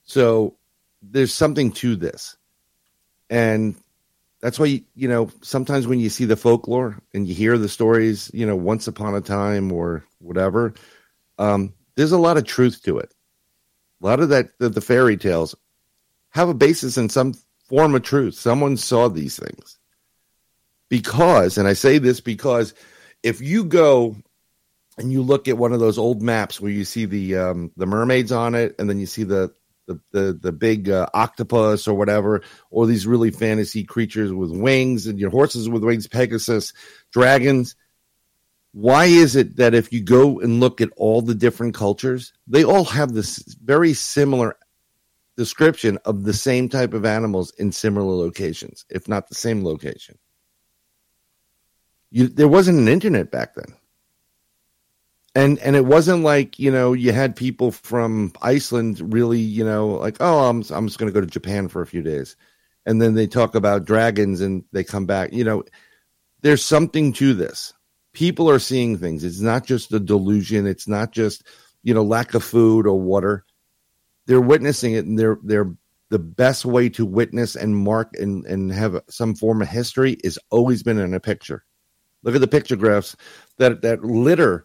So 0.05 0.57
there's 1.03 1.35
something 1.35 1.73
to 1.73 1.97
this. 1.97 2.37
And 3.29 3.77
that's 4.43 4.59
why 4.59 4.83
you 4.95 5.09
know 5.09 5.31
sometimes 5.41 5.87
when 5.87 6.01
you 6.01 6.11
see 6.11 6.27
the 6.27 6.37
folklore 6.37 7.01
and 7.15 7.27
you 7.27 7.35
hear 7.35 7.57
the 7.57 7.69
stories 7.69 8.31
you 8.35 8.45
know 8.45 8.57
once 8.57 8.89
upon 8.89 9.15
a 9.15 9.21
time 9.23 9.73
or 9.73 10.05
whatever 10.19 10.75
um, 11.39 11.73
there's 11.95 12.13
a 12.13 12.19
lot 12.19 12.37
of 12.37 12.45
truth 12.45 12.83
to 12.83 12.99
it 12.99 13.15
a 14.03 14.07
lot 14.07 14.21
of 14.21 14.29
that 14.29 14.59
the, 14.59 14.69
the, 14.69 14.81
fairy 14.81 15.17
tales 15.17 15.55
have 16.31 16.49
a 16.49 16.55
basis 16.55 16.99
in 16.99 17.09
some 17.09 17.33
form 17.73 17.95
of 17.95 18.03
truth 18.03 18.35
someone 18.35 18.77
saw 18.77 19.09
these 19.09 19.39
things 19.39 19.79
because 20.91 21.57
and 21.57 21.67
i 21.67 21.73
say 21.73 21.97
this 21.97 22.21
because 22.21 22.75
if 23.23 23.41
you 23.41 23.65
go 23.65 24.15
and 24.99 25.11
you 25.11 25.23
look 25.23 25.49
at 25.49 25.57
one 25.57 25.73
of 25.73 25.81
those 25.81 25.97
old 25.97 26.21
maps 26.21 26.61
where 26.61 26.71
you 26.71 26.85
see 26.85 27.07
the 27.07 27.37
um, 27.37 27.73
the 27.79 27.87
mermaids 27.87 28.31
on 28.31 28.55
it 28.55 28.75
and 28.79 28.91
then 28.91 29.01
you 29.01 29.07
see 29.07 29.23
the 29.23 29.55
the 29.87 30.01
the, 30.13 30.39
the 30.41 30.53
big 30.53 30.91
uh, 30.91 31.07
octopus 31.15 31.89
or 31.89 31.95
whatever, 31.95 32.43
or 32.71 32.87
these 32.87 33.07
really 33.07 33.31
fantasy 33.31 33.85
creatures 33.85 34.33
with 34.33 34.51
wings 34.51 35.07
and 35.07 35.19
your 35.19 35.31
horses 35.31 35.69
with 35.69 35.83
wings, 35.83 36.07
Pegasus, 36.07 36.73
dragons. 37.11 37.75
why 38.73 39.07
is 39.07 39.35
it 39.37 39.57
that 39.57 39.75
if 39.75 39.93
you 39.93 40.03
go 40.03 40.41
and 40.41 40.61
look 40.61 40.81
at 40.81 40.91
all 40.97 41.23
the 41.23 41.35
different 41.35 41.75
cultures, 41.75 42.33
they 42.47 42.65
all 42.65 42.85
have 42.85 43.13
this 43.13 43.39
very 43.63 43.95
similar 43.95 44.57
description 45.37 45.99
of 46.05 46.25
the 46.25 46.33
same 46.33 46.69
type 46.69 46.95
of 46.95 47.05
animals 47.05 47.53
in 47.59 47.73
similar 47.73 48.15
locations, 48.15 48.85
if 48.89 49.09
not 49.09 49.29
the 49.29 49.35
same 49.35 49.65
location? 49.65 50.19
You, 52.11 52.29
there 52.29 52.49
wasn't 52.49 52.79
an 52.79 52.89
internet 52.89 53.31
back 53.31 53.55
then. 53.55 53.75
And 55.35 55.59
and 55.61 55.77
it 55.77 55.87
wasn't 55.87 56.25
like, 56.25 56.59
you 56.59 56.71
know, 56.71 56.93
you 56.93 57.13
had 57.13 57.35
people 57.35 57.73
from 57.73 58.33
Iceland 58.43 59.15
really, 59.15 59.41
you 59.41 59.65
know, 59.65 59.89
like, 59.89 60.19
oh, 60.21 60.51
I'm 60.51 60.63
I'm 60.71 60.87
just 60.87 60.99
going 60.99 61.11
to 61.11 61.15
go 61.15 61.23
to 61.23 61.27
Japan 61.27 61.69
for 61.69 61.81
a 61.81 61.87
few 61.87 62.03
days. 62.03 62.37
And 62.85 63.01
then 63.01 63.15
they 63.15 63.27
talk 63.27 63.55
about 63.55 63.87
dragons 63.87 64.43
and 64.43 64.65
they 64.73 64.85
come 64.85 65.07
back. 65.07 65.33
You 65.33 65.45
know, 65.45 65.65
there's 66.43 66.63
something 66.63 67.15
to 67.15 67.33
this 67.33 67.73
people 68.13 68.51
are 68.51 68.59
seeing 68.59 68.99
things. 68.99 69.25
It's 69.25 69.41
not 69.41 69.67
just 69.67 69.93
a 69.93 70.01
delusion. 70.01 70.67
It's 70.67 70.89
not 70.89 71.13
just 71.13 71.45
you 71.83 71.95
know 71.95 72.03
lack 72.03 72.35
of 72.35 72.45
food 72.45 72.87
or 72.87 73.01
water. 73.01 73.45
They're 74.33 74.41
witnessing 74.41 74.95
it, 74.95 75.05
and 75.05 75.19
they're 75.19 75.37
they're 75.43 75.77
the 76.09 76.19
best 76.19 76.65
way 76.65 76.89
to 76.89 77.05
witness 77.05 77.55
and 77.55 77.77
mark 77.77 78.15
and 78.15 78.47
and 78.47 78.73
have 78.73 79.03
some 79.11 79.35
form 79.35 79.61
of 79.61 79.69
history 79.69 80.17
is 80.25 80.39
always 80.49 80.83
been 80.83 80.97
in 80.97 81.13
a 81.13 81.21
picture. 81.21 81.67
Look 82.23 82.35
at 82.35 82.41
the 82.41 82.49
pictographs 82.49 83.15
that 83.59 83.83
that 83.83 84.03
litter 84.03 84.65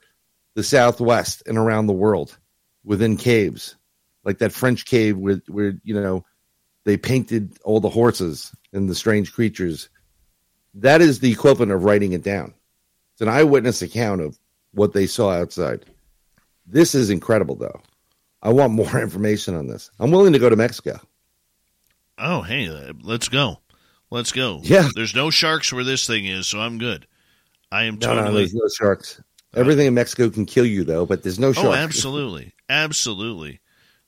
the 0.54 0.64
Southwest 0.64 1.44
and 1.48 1.58
around 1.58 1.88
the 1.88 1.92
world 1.94 2.38
within 2.86 3.18
caves, 3.18 3.76
like 4.24 4.38
that 4.38 4.54
French 4.54 4.86
cave 4.86 5.18
where 5.18 5.42
where 5.50 5.74
you 5.84 6.00
know 6.00 6.24
they 6.86 6.96
painted 6.96 7.58
all 7.66 7.82
the 7.82 7.90
horses 7.90 8.56
and 8.72 8.90
the 8.90 8.96
strange 8.96 9.34
creatures. 9.34 9.90
That 10.76 11.02
is 11.02 11.20
the 11.20 11.34
equivalent 11.34 11.74
of 11.74 11.84
writing 11.84 12.14
it 12.14 12.24
down. 12.24 12.54
It's 13.16 13.22
an 13.22 13.28
eyewitness 13.28 13.82
account 13.82 14.22
of 14.22 14.40
what 14.72 14.94
they 14.94 15.08
saw 15.08 15.32
outside. 15.32 15.84
This 16.66 16.96
is 16.96 17.10
incredible, 17.10 17.58
though. 17.58 17.82
I 18.48 18.52
want 18.52 18.72
more 18.72 18.98
information 19.02 19.56
on 19.56 19.68
this. 19.68 19.92
I'm 20.00 20.10
willing 20.10 20.32
to 20.32 20.40
go 20.40 20.50
to 20.50 20.56
Mexico. 20.56 21.02
Oh, 22.18 22.42
hey, 22.42 22.70
uh, 22.70 22.94
let's 23.04 23.28
go. 23.28 23.60
Let's 24.10 24.32
go. 24.32 24.62
Yeah. 24.64 24.88
There's 24.96 25.14
no 25.14 25.30
sharks 25.30 25.74
where 25.74 25.84
this 25.84 26.08
thing 26.08 26.26
is, 26.26 26.48
so 26.48 26.62
I'm 26.62 26.78
good. 26.78 27.06
I 27.74 27.84
am 27.84 27.96
no, 27.96 28.08
totally. 28.08 28.28
No, 28.28 28.34
there's 28.38 28.54
no 28.54 28.70
sharks. 28.70 29.22
Everything 29.54 29.86
in 29.86 29.94
Mexico 29.94 30.30
can 30.30 30.46
kill 30.46 30.66
you, 30.66 30.86
though, 30.86 31.06
but 31.06 31.24
there's 31.24 31.40
no 31.40 31.52
sharks. 31.52 31.68
Oh, 31.68 31.74
absolutely, 31.76 32.54
absolutely, 32.70 33.60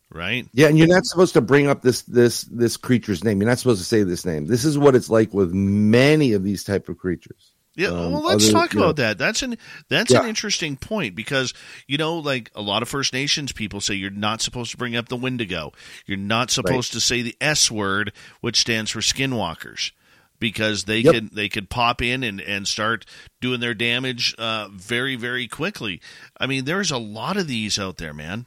right? 0.09 0.47
Yeah, 0.53 0.67
and 0.67 0.77
you're 0.77 0.87
not 0.87 1.05
supposed 1.05 1.33
to 1.33 1.41
bring 1.41 1.67
up 1.67 1.81
this 1.81 2.03
this 2.03 2.43
this 2.43 2.77
creature's 2.77 3.25
name. 3.25 3.41
You're 3.41 3.49
not 3.49 3.59
supposed 3.59 3.81
to 3.81 3.85
say 3.85 4.03
this 4.03 4.25
name. 4.25 4.45
This 4.45 4.63
is 4.63 4.77
what 4.77 4.95
it's 4.95 5.09
like 5.09 5.33
with 5.33 5.51
many 5.51 6.31
of 6.31 6.43
these 6.43 6.63
type 6.63 6.87
of 6.87 6.97
creatures. 6.97 7.51
Yeah, 7.75 7.89
um, 7.89 8.11
well, 8.11 8.23
let's 8.23 8.45
other, 8.45 8.53
talk 8.53 8.73
about 8.73 8.97
know, 8.97 9.03
that. 9.03 9.17
That's 9.17 9.41
an 9.41 9.57
that's 9.89 10.11
yeah. 10.11 10.21
an 10.21 10.27
interesting 10.27 10.75
point 10.75 11.15
because 11.15 11.53
you 11.87 11.97
know, 11.97 12.17
like 12.17 12.51
a 12.55 12.61
lot 12.61 12.81
of 12.81 12.89
First 12.89 13.13
Nations 13.13 13.51
people 13.51 13.79
say, 13.79 13.93
you're 13.93 14.11
not 14.11 14.41
supposed 14.41 14.71
to 14.71 14.77
bring 14.77 14.95
up 14.95 15.07
the 15.07 15.15
Wendigo. 15.15 15.71
You're 16.05 16.17
not 16.17 16.51
supposed 16.51 16.93
right. 16.93 16.99
to 16.99 17.01
say 17.01 17.21
the 17.21 17.37
S 17.39 17.69
word, 17.69 18.11
which 18.41 18.59
stands 18.59 18.91
for 18.91 18.99
Skinwalkers, 18.99 19.91
because 20.39 20.85
they 20.85 20.99
yep. 20.99 21.13
could 21.13 21.29
they 21.31 21.47
could 21.47 21.69
pop 21.69 22.01
in 22.01 22.23
and 22.23 22.41
and 22.41 22.67
start 22.67 23.05
doing 23.39 23.59
their 23.59 23.73
damage 23.75 24.35
uh, 24.37 24.67
very 24.71 25.15
very 25.15 25.47
quickly. 25.47 26.01
I 26.37 26.47
mean, 26.47 26.65
there's 26.65 26.91
a 26.91 26.97
lot 26.97 27.37
of 27.37 27.47
these 27.47 27.79
out 27.79 27.97
there, 27.97 28.13
man. 28.13 28.45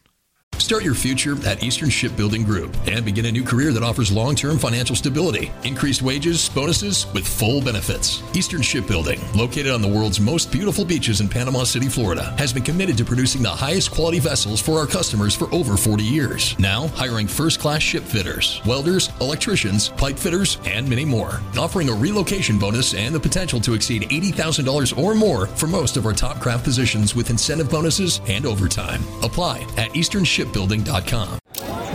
Start 0.62 0.84
your 0.84 0.94
future 0.94 1.34
at 1.44 1.64
Eastern 1.64 1.90
Shipbuilding 1.90 2.44
Group 2.44 2.76
and 2.86 3.04
begin 3.04 3.26
a 3.26 3.32
new 3.32 3.42
career 3.42 3.72
that 3.72 3.82
offers 3.82 4.12
long 4.12 4.36
term 4.36 4.58
financial 4.58 4.94
stability, 4.94 5.50
increased 5.64 6.02
wages, 6.02 6.48
bonuses, 6.50 7.12
with 7.12 7.26
full 7.26 7.60
benefits. 7.60 8.22
Eastern 8.32 8.62
Shipbuilding, 8.62 9.20
located 9.34 9.72
on 9.72 9.82
the 9.82 9.88
world's 9.88 10.20
most 10.20 10.52
beautiful 10.52 10.84
beaches 10.84 11.20
in 11.20 11.28
Panama 11.28 11.64
City, 11.64 11.88
Florida, 11.88 12.32
has 12.38 12.52
been 12.52 12.62
committed 12.62 12.96
to 12.96 13.04
producing 13.04 13.42
the 13.42 13.48
highest 13.48 13.90
quality 13.90 14.20
vessels 14.20 14.62
for 14.62 14.78
our 14.78 14.86
customers 14.86 15.34
for 15.34 15.52
over 15.52 15.76
40 15.76 16.04
years. 16.04 16.56
Now, 16.60 16.86
hiring 16.86 17.26
first 17.26 17.58
class 17.58 17.82
ship 17.82 18.04
fitters, 18.04 18.60
welders, 18.64 19.10
electricians, 19.20 19.88
pipe 19.88 20.16
fitters, 20.16 20.58
and 20.64 20.88
many 20.88 21.04
more. 21.04 21.40
Offering 21.58 21.88
a 21.88 21.92
relocation 21.92 22.60
bonus 22.60 22.94
and 22.94 23.12
the 23.12 23.20
potential 23.20 23.58
to 23.62 23.74
exceed 23.74 24.02
$80,000 24.02 24.96
or 24.96 25.16
more 25.16 25.48
for 25.48 25.66
most 25.66 25.96
of 25.96 26.06
our 26.06 26.12
top 26.12 26.38
craft 26.38 26.62
positions 26.62 27.16
with 27.16 27.30
incentive 27.30 27.68
bonuses 27.68 28.20
and 28.28 28.46
overtime. 28.46 29.02
Apply 29.24 29.66
at 29.76 29.96
Eastern 29.96 30.22
Ship 30.22 30.51
shipbuilding.com. 30.52 31.38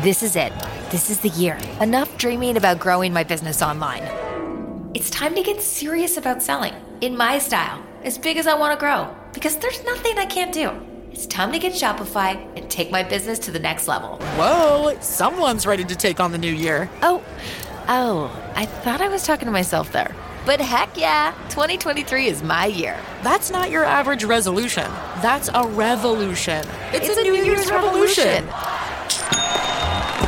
This 0.01 0.23
is 0.23 0.35
it. 0.35 0.53
This 0.89 1.09
is 1.09 1.19
the 1.19 1.29
year. 1.29 1.57
Enough 1.81 2.17
dreaming 2.17 2.57
about 2.57 2.79
growing 2.79 3.13
my 3.13 3.23
business 3.23 3.61
online. 3.61 4.03
It's 4.93 5.09
time 5.09 5.35
to 5.35 5.43
get 5.43 5.61
serious 5.61 6.17
about 6.17 6.41
selling 6.41 6.73
in 7.01 7.15
my 7.15 7.37
style, 7.37 7.83
as 8.03 8.17
big 8.17 8.37
as 8.37 8.47
I 8.47 8.55
want 8.55 8.73
to 8.73 8.79
grow, 8.79 9.15
because 9.33 9.57
there's 9.57 9.83
nothing 9.83 10.17
I 10.17 10.25
can't 10.25 10.53
do. 10.53 10.71
It's 11.11 11.27
time 11.27 11.51
to 11.51 11.59
get 11.59 11.73
Shopify 11.73 12.35
and 12.57 12.69
take 12.69 12.91
my 12.91 13.03
business 13.03 13.39
to 13.39 13.51
the 13.51 13.59
next 13.59 13.87
level. 13.87 14.17
Whoa, 14.37 14.97
someone's 15.01 15.65
ready 15.65 15.83
to 15.83 15.95
take 15.95 16.19
on 16.19 16.31
the 16.31 16.37
new 16.37 16.53
year. 16.53 16.89
Oh, 17.01 17.23
oh, 17.87 18.51
I 18.55 18.65
thought 18.65 19.01
I 19.01 19.07
was 19.07 19.23
talking 19.23 19.45
to 19.45 19.51
myself 19.51 19.91
there. 19.91 20.15
But 20.47 20.61
heck 20.61 20.95
yeah, 20.95 21.33
2023 21.49 22.27
is 22.27 22.41
my 22.41 22.67
year. 22.67 22.97
That's 23.21 23.51
not 23.51 23.69
your 23.69 23.83
average 23.83 24.23
resolution. 24.23 24.85
That's 25.21 25.49
a 25.53 25.67
revolution. 25.67 26.65
It's, 26.93 27.09
it's 27.09 27.17
a, 27.17 27.19
a, 27.19 27.23
New, 27.25 27.33
New 27.33 27.43
Year's, 27.43 27.57
Year's 27.57 27.69
revolution. 27.69 28.45
revolution. 28.45 29.76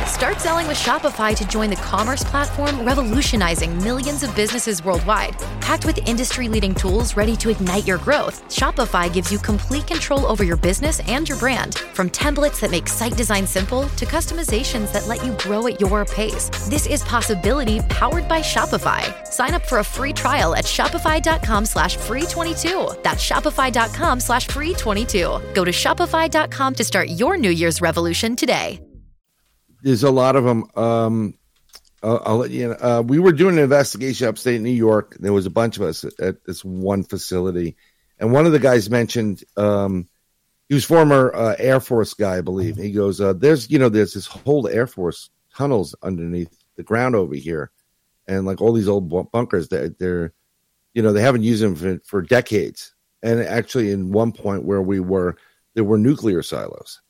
Start 0.06 0.38
selling 0.38 0.68
with 0.68 0.76
Shopify 0.76 1.34
to 1.34 1.48
join 1.48 1.70
the 1.70 1.76
commerce 1.76 2.22
platform 2.22 2.84
revolutionizing 2.84 3.76
millions 3.82 4.22
of 4.22 4.34
businesses 4.36 4.84
worldwide. 4.84 5.36
Packed 5.60 5.86
with 5.86 5.98
industry 6.06 6.46
leading 6.46 6.74
tools 6.74 7.16
ready 7.16 7.34
to 7.36 7.48
ignite 7.48 7.86
your 7.86 7.96
growth, 7.98 8.46
Shopify 8.48 9.10
gives 9.10 9.32
you 9.32 9.38
complete 9.38 9.86
control 9.86 10.26
over 10.26 10.44
your 10.44 10.58
business 10.58 11.00
and 11.08 11.28
your 11.28 11.38
brand. 11.38 11.78
From 11.94 12.10
templates 12.10 12.60
that 12.60 12.70
make 12.70 12.86
site 12.86 13.16
design 13.16 13.46
simple 13.46 13.88
to 13.96 14.04
customizations 14.04 14.92
that 14.92 15.06
let 15.06 15.24
you 15.24 15.32
grow 15.38 15.66
at 15.66 15.80
your 15.80 16.04
pace. 16.04 16.50
This 16.68 16.86
is 16.86 17.02
possibility 17.04 17.80
powered 17.88 18.28
by 18.28 18.40
Shopify. 18.40 19.26
Sign 19.26 19.54
up 19.54 19.64
for 19.64 19.78
a 19.78 19.84
free 19.84 20.12
trial 20.12 20.54
at 20.54 20.66
shopify.com 20.66 21.64
slash 21.64 21.96
free 21.96 22.26
22. 22.26 22.90
That's 23.02 23.26
shopify.com 23.26 24.20
slash 24.20 24.48
free 24.48 24.74
22. 24.74 25.40
Go 25.54 25.64
to 25.64 25.70
shopify.com 25.70 26.74
to 26.74 26.84
start 26.84 27.08
your 27.08 27.36
New 27.36 27.50
Year's 27.50 27.80
revolution 27.80 28.36
today 28.36 28.80
there's 29.82 30.02
a 30.02 30.10
lot 30.10 30.36
of 30.36 30.44
them. 30.44 30.64
Um, 30.76 31.34
I'll, 32.02 32.22
I'll 32.24 32.36
let 32.38 32.50
you 32.50 32.68
know. 32.68 32.74
Uh, 32.74 33.02
we 33.06 33.18
were 33.18 33.32
doing 33.32 33.58
an 33.58 33.64
investigation 33.64 34.28
upstate 34.28 34.56
in 34.56 34.62
New 34.62 34.70
York. 34.70 35.16
There 35.18 35.32
was 35.32 35.46
a 35.46 35.50
bunch 35.50 35.76
of 35.76 35.82
us 35.82 36.04
at 36.18 36.44
this 36.44 36.64
one 36.64 37.02
facility, 37.02 37.76
and 38.18 38.32
one 38.32 38.46
of 38.46 38.52
the 38.52 38.58
guys 38.58 38.90
mentioned 38.90 39.44
um, 39.56 40.08
he 40.68 40.74
was 40.74 40.84
former 40.84 41.34
uh, 41.34 41.56
Air 41.58 41.80
Force 41.80 42.14
guy, 42.14 42.38
I 42.38 42.40
believe. 42.40 42.76
He 42.76 42.92
goes, 42.92 43.20
uh, 43.20 43.32
"There's 43.32 43.70
you 43.70 43.78
know 43.78 43.88
there's 43.88 44.14
this 44.14 44.26
whole 44.26 44.68
Air 44.68 44.86
Force 44.86 45.30
tunnels 45.54 45.94
underneath 46.02 46.56
the 46.76 46.82
ground 46.82 47.14
over 47.16 47.34
here, 47.34 47.70
and 48.26 48.46
like 48.46 48.60
all 48.60 48.72
these 48.72 48.88
old 48.88 49.08
bunkers 49.32 49.68
that 49.68 49.98
they're, 49.98 50.32
you 50.94 51.02
know, 51.02 51.12
they 51.12 51.22
haven't 51.22 51.42
used 51.42 51.62
them 51.62 51.74
for, 51.74 52.00
for 52.04 52.22
decades. 52.22 52.94
And 53.22 53.40
actually, 53.40 53.90
in 53.90 54.12
one 54.12 54.32
point 54.32 54.64
where 54.64 54.80
we 54.80 55.00
were, 55.00 55.36
there 55.74 55.84
were 55.84 55.98
nuclear 55.98 56.42
silos, 56.42 57.02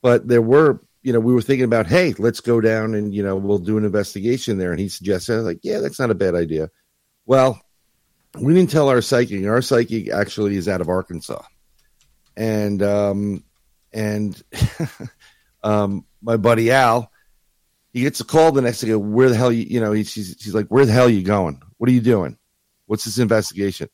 but 0.00 0.26
there 0.26 0.40
were 0.40 0.80
you 1.02 1.12
know, 1.12 1.20
we 1.20 1.32
were 1.32 1.42
thinking 1.42 1.64
about, 1.64 1.86
hey, 1.86 2.14
let's 2.18 2.40
go 2.40 2.60
down 2.60 2.94
and, 2.94 3.14
you 3.14 3.22
know, 3.22 3.36
we'll 3.36 3.58
do 3.58 3.78
an 3.78 3.84
investigation 3.84 4.58
there. 4.58 4.72
And 4.72 4.80
he 4.80 4.88
suggested, 4.88 5.34
I 5.34 5.36
was 5.36 5.44
like, 5.44 5.60
yeah, 5.62 5.78
that's 5.78 6.00
not 6.00 6.10
a 6.10 6.14
bad 6.14 6.34
idea. 6.34 6.70
Well, 7.26 7.60
we 8.38 8.54
didn't 8.54 8.70
tell 8.70 8.88
our 8.88 9.00
psychic. 9.00 9.46
Our 9.46 9.62
psychic 9.62 10.10
actually 10.10 10.56
is 10.56 10.68
out 10.68 10.80
of 10.80 10.88
Arkansas. 10.88 11.42
And, 12.36 12.82
um, 12.82 13.44
and, 13.92 14.40
um, 15.62 16.04
my 16.20 16.36
buddy 16.36 16.70
Al, 16.70 17.10
he 17.92 18.02
gets 18.02 18.20
a 18.20 18.24
call 18.24 18.52
the 18.52 18.62
next 18.62 18.80
day. 18.80 18.94
Where 18.94 19.28
the 19.28 19.36
hell 19.36 19.52
you, 19.52 19.64
you 19.64 19.80
know, 19.80 19.92
he, 19.92 20.04
she's, 20.04 20.36
she's 20.38 20.54
like, 20.54 20.66
where 20.66 20.84
the 20.84 20.92
hell 20.92 21.06
are 21.06 21.10
you 21.10 21.22
going? 21.22 21.60
What 21.78 21.88
are 21.88 21.92
you 21.92 22.00
doing? 22.00 22.38
What's 22.86 23.04
this 23.04 23.18
investigation? 23.18 23.88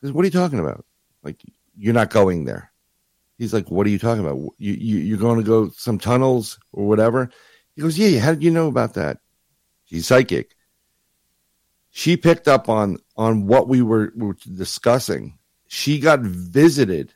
Says, 0.00 0.12
what 0.12 0.22
are 0.22 0.26
you 0.26 0.32
talking 0.32 0.58
about? 0.58 0.84
Like, 1.22 1.40
you're 1.76 1.94
not 1.94 2.10
going 2.10 2.44
there. 2.44 2.71
He's 3.42 3.52
like, 3.52 3.72
"What 3.72 3.88
are 3.88 3.90
you 3.90 3.98
talking 3.98 4.24
about? 4.24 4.38
You, 4.58 4.74
you 4.74 4.98
you're 4.98 5.18
going 5.18 5.38
to 5.38 5.44
go 5.44 5.68
some 5.70 5.98
tunnels 5.98 6.60
or 6.70 6.86
whatever?" 6.86 7.28
He 7.74 7.82
goes, 7.82 7.98
"Yeah. 7.98 8.20
How 8.20 8.34
did 8.34 8.44
you 8.44 8.52
know 8.52 8.68
about 8.68 8.94
that?" 8.94 9.18
She's 9.82 10.06
psychic. 10.06 10.54
She 11.90 12.16
picked 12.16 12.46
up 12.46 12.68
on 12.68 12.98
on 13.16 13.48
what 13.48 13.66
we 13.66 13.82
were, 13.82 14.12
were 14.14 14.36
discussing. 14.54 15.40
She 15.66 15.98
got 15.98 16.20
visited 16.20 17.14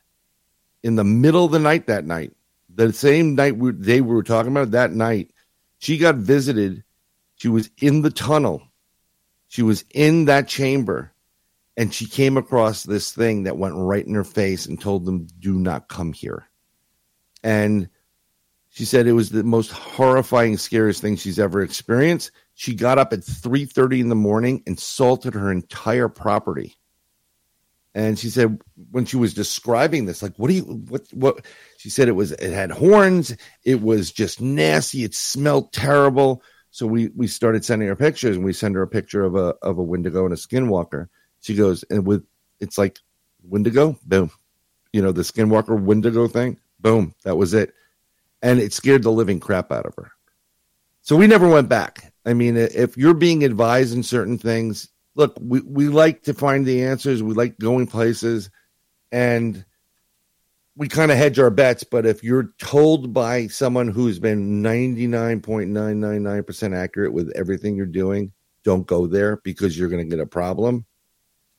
in 0.82 0.96
the 0.96 1.04
middle 1.04 1.44
of 1.44 1.52
the 1.52 1.60
night 1.60 1.86
that 1.86 2.04
night. 2.04 2.32
The 2.74 2.92
same 2.92 3.36
night 3.36 3.56
we, 3.56 3.70
they 3.70 4.00
were 4.00 4.24
talking 4.24 4.50
about 4.50 4.72
that 4.72 4.90
night, 4.90 5.30
she 5.78 5.96
got 5.96 6.16
visited. 6.16 6.82
She 7.36 7.46
was 7.46 7.70
in 7.78 8.02
the 8.02 8.10
tunnel. 8.10 8.62
She 9.46 9.62
was 9.62 9.84
in 9.94 10.24
that 10.24 10.48
chamber 10.48 11.12
and 11.76 11.92
she 11.94 12.06
came 12.06 12.36
across 12.36 12.84
this 12.84 13.12
thing 13.12 13.44
that 13.44 13.58
went 13.58 13.74
right 13.76 14.06
in 14.06 14.14
her 14.14 14.24
face 14.24 14.66
and 14.66 14.80
told 14.80 15.04
them, 15.04 15.26
"Do 15.40 15.58
not 15.58 15.88
come 15.88 16.12
here." 16.12 16.48
And 17.42 17.88
she 18.70 18.84
said 18.84 19.06
it 19.06 19.12
was 19.12 19.30
the 19.30 19.44
most 19.44 19.72
horrifying, 19.72 20.56
scariest 20.58 21.00
thing 21.00 21.16
she's 21.16 21.38
ever 21.38 21.62
experienced. 21.62 22.30
She 22.54 22.74
got 22.74 22.98
up 22.98 23.12
at 23.12 23.24
three 23.24 23.64
thirty 23.66 24.00
in 24.00 24.08
the 24.08 24.14
morning 24.14 24.62
and 24.66 24.78
salted 24.78 25.34
her 25.34 25.50
entire 25.50 26.08
property, 26.08 26.76
And 27.94 28.18
she 28.18 28.28
said 28.28 28.60
when 28.90 29.06
she 29.06 29.16
was 29.16 29.32
describing 29.32 30.04
this, 30.04 30.22
like, 30.22 30.34
what 30.36 30.48
do 30.48 30.54
you 30.54 30.64
what 30.64 31.06
what 31.14 31.46
she 31.78 31.88
said 31.88 32.08
it 32.08 32.12
was 32.12 32.32
it 32.32 32.52
had 32.52 32.70
horns, 32.70 33.34
it 33.64 33.80
was 33.80 34.12
just 34.12 34.38
nasty, 34.38 35.02
it 35.04 35.14
smelled 35.14 35.72
terrible. 35.72 36.42
So 36.70 36.86
we 36.86 37.08
we 37.16 37.26
started 37.26 37.64
sending 37.64 37.88
her 37.88 37.96
pictures 37.96 38.36
and 38.36 38.44
we 38.44 38.52
send 38.52 38.74
her 38.74 38.82
a 38.82 38.88
picture 38.88 39.24
of 39.24 39.34
a 39.34 39.54
of 39.62 39.78
a 39.78 39.82
Wendigo 39.82 40.24
and 40.26 40.34
a 40.34 40.36
skinwalker. 40.36 41.08
She 41.46 41.54
goes, 41.54 41.84
and 41.90 42.04
with 42.04 42.26
it's 42.58 42.76
like 42.76 42.98
Wendigo, 43.44 43.96
boom. 44.04 44.32
You 44.92 45.00
know, 45.00 45.12
the 45.12 45.22
skinwalker 45.22 45.80
Wendigo 45.80 46.26
thing, 46.26 46.58
boom, 46.80 47.14
that 47.22 47.36
was 47.36 47.54
it. 47.54 47.72
And 48.42 48.58
it 48.58 48.72
scared 48.72 49.04
the 49.04 49.12
living 49.12 49.38
crap 49.38 49.70
out 49.70 49.86
of 49.86 49.94
her. 49.94 50.10
So 51.02 51.14
we 51.14 51.28
never 51.28 51.48
went 51.48 51.68
back. 51.68 52.12
I 52.24 52.34
mean, 52.34 52.56
if 52.56 52.96
you're 52.96 53.14
being 53.14 53.44
advised 53.44 53.94
in 53.94 54.02
certain 54.02 54.38
things, 54.38 54.88
look, 55.14 55.36
we, 55.40 55.60
we 55.60 55.86
like 55.86 56.24
to 56.24 56.34
find 56.34 56.66
the 56.66 56.82
answers. 56.82 57.22
We 57.22 57.34
like 57.34 57.60
going 57.60 57.86
places 57.86 58.50
and 59.12 59.64
we 60.74 60.88
kind 60.88 61.12
of 61.12 61.16
hedge 61.16 61.38
our 61.38 61.50
bets. 61.50 61.84
But 61.84 62.06
if 62.06 62.24
you're 62.24 62.52
told 62.58 63.14
by 63.14 63.46
someone 63.46 63.86
who's 63.86 64.18
been 64.18 64.64
99.999% 64.64 66.76
accurate 66.76 67.12
with 67.12 67.30
everything 67.36 67.76
you're 67.76 67.86
doing, 67.86 68.32
don't 68.64 68.84
go 68.84 69.06
there 69.06 69.36
because 69.44 69.78
you're 69.78 69.88
going 69.88 70.04
to 70.04 70.16
get 70.16 70.20
a 70.20 70.26
problem. 70.26 70.84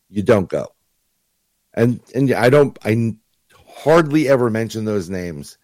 You 0.09 0.23
don't 0.23 0.49
go. 0.49 0.67
And 1.73 1.99
and 2.15 2.31
I 2.33 2.49
don't 2.49 2.77
I 2.83 3.15
hardly 3.67 4.27
ever 4.27 4.49
mention 4.49 4.85
those 4.85 5.09
names 5.09 5.57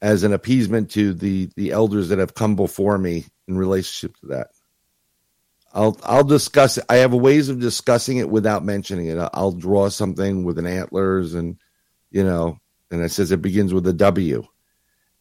as 0.00 0.22
an 0.22 0.32
appeasement 0.32 0.90
to 0.92 1.14
the 1.14 1.50
the 1.56 1.72
elders 1.72 2.10
that 2.10 2.18
have 2.18 2.34
come 2.34 2.56
before 2.56 2.98
me 2.98 3.24
in 3.46 3.56
relationship 3.56 4.16
to 4.18 4.26
that. 4.26 4.48
I'll 5.72 5.98
I'll 6.02 6.24
discuss 6.24 6.78
it. 6.78 6.84
I 6.88 6.96
have 6.96 7.12
ways 7.12 7.48
of 7.48 7.60
discussing 7.60 8.18
it 8.18 8.30
without 8.30 8.64
mentioning 8.64 9.06
it. 9.06 9.18
I'll 9.34 9.52
draw 9.52 9.88
something 9.88 10.44
with 10.44 10.58
an 10.58 10.66
antlers 10.66 11.34
and 11.34 11.58
you 12.10 12.24
know, 12.24 12.58
and 12.90 13.02
it 13.02 13.10
says 13.10 13.32
it 13.32 13.42
begins 13.42 13.74
with 13.74 13.86
a 13.86 13.92
W, 13.92 14.46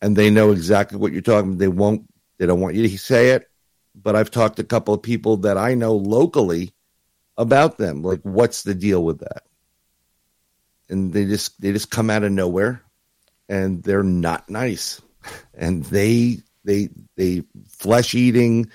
and 0.02 0.16
they 0.16 0.30
know 0.30 0.52
exactly 0.52 0.98
what 0.98 1.12
you're 1.12 1.22
talking. 1.22 1.52
about. 1.52 1.60
They 1.60 1.68
won't. 1.68 2.08
They 2.38 2.46
don't 2.46 2.62
want 2.62 2.76
you 2.76 2.88
to 2.88 2.98
say 2.98 3.32
it. 3.32 3.50
But 3.96 4.16
I've 4.16 4.32
talked 4.32 4.58
to 4.58 4.62
a 4.62 4.66
couple 4.66 4.94
of 4.94 5.02
people 5.02 5.38
that 5.38 5.58
I 5.58 5.74
know 5.74 5.96
locally 5.96 6.72
about 7.38 7.78
them. 7.78 8.02
Like, 8.02 8.22
what's 8.22 8.64
the 8.64 8.76
deal 8.76 9.04
with 9.04 9.20
that? 9.20 9.44
And 10.90 11.12
they 11.12 11.26
just 11.26 11.60
they 11.62 11.72
just 11.72 11.92
come 11.92 12.10
out 12.10 12.24
of 12.24 12.32
nowhere, 12.32 12.82
and 13.50 13.84
they're 13.84 14.04
not 14.04 14.50
nice, 14.50 15.02
and 15.54 15.84
they 15.86 16.40
they 16.64 16.90
they 17.16 17.44
flesh 17.68 18.16
eating 18.16 18.70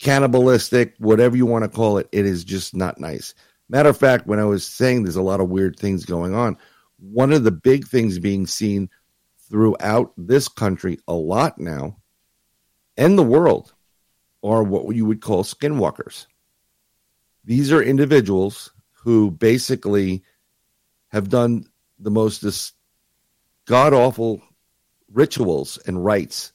cannibalistic, 0.00 0.94
whatever 0.98 1.36
you 1.36 1.46
want 1.46 1.64
to 1.64 1.68
call 1.68 1.98
it, 1.98 2.08
it 2.12 2.26
is 2.26 2.44
just 2.44 2.74
not 2.74 2.98
nice. 2.98 3.34
Matter 3.68 3.88
of 3.88 3.96
fact, 3.96 4.26
when 4.26 4.38
I 4.38 4.44
was 4.44 4.66
saying 4.66 5.02
there's 5.02 5.16
a 5.16 5.22
lot 5.22 5.40
of 5.40 5.48
weird 5.48 5.78
things 5.78 6.04
going 6.04 6.34
on, 6.34 6.58
one 6.98 7.32
of 7.32 7.44
the 7.44 7.50
big 7.50 7.86
things 7.86 8.18
being 8.18 8.46
seen 8.46 8.90
throughout 9.48 10.12
this 10.16 10.48
country 10.48 10.98
a 11.06 11.14
lot 11.14 11.58
now 11.58 11.96
and 12.96 13.18
the 13.18 13.22
world 13.22 13.72
are 14.42 14.62
what 14.62 14.94
you 14.94 15.06
would 15.06 15.20
call 15.20 15.42
skinwalkers. 15.42 16.26
These 17.44 17.72
are 17.72 17.82
individuals 17.82 18.72
who 18.92 19.30
basically 19.30 20.24
have 21.08 21.28
done 21.28 21.66
the 21.98 22.10
most 22.10 22.74
god 23.66 23.92
awful 23.92 24.42
rituals 25.12 25.78
and 25.86 26.04
rites, 26.04 26.52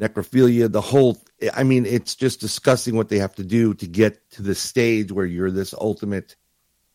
necrophilia, 0.00 0.70
the 0.70 0.80
whole 0.80 1.18
I 1.54 1.62
mean, 1.62 1.86
it's 1.86 2.14
just 2.14 2.40
discussing 2.40 2.96
what 2.96 3.08
they 3.08 3.18
have 3.18 3.34
to 3.36 3.44
do 3.44 3.74
to 3.74 3.86
get 3.86 4.30
to 4.32 4.42
the 4.42 4.54
stage 4.54 5.10
where 5.10 5.24
you're 5.24 5.50
this 5.50 5.72
ultimate 5.72 6.36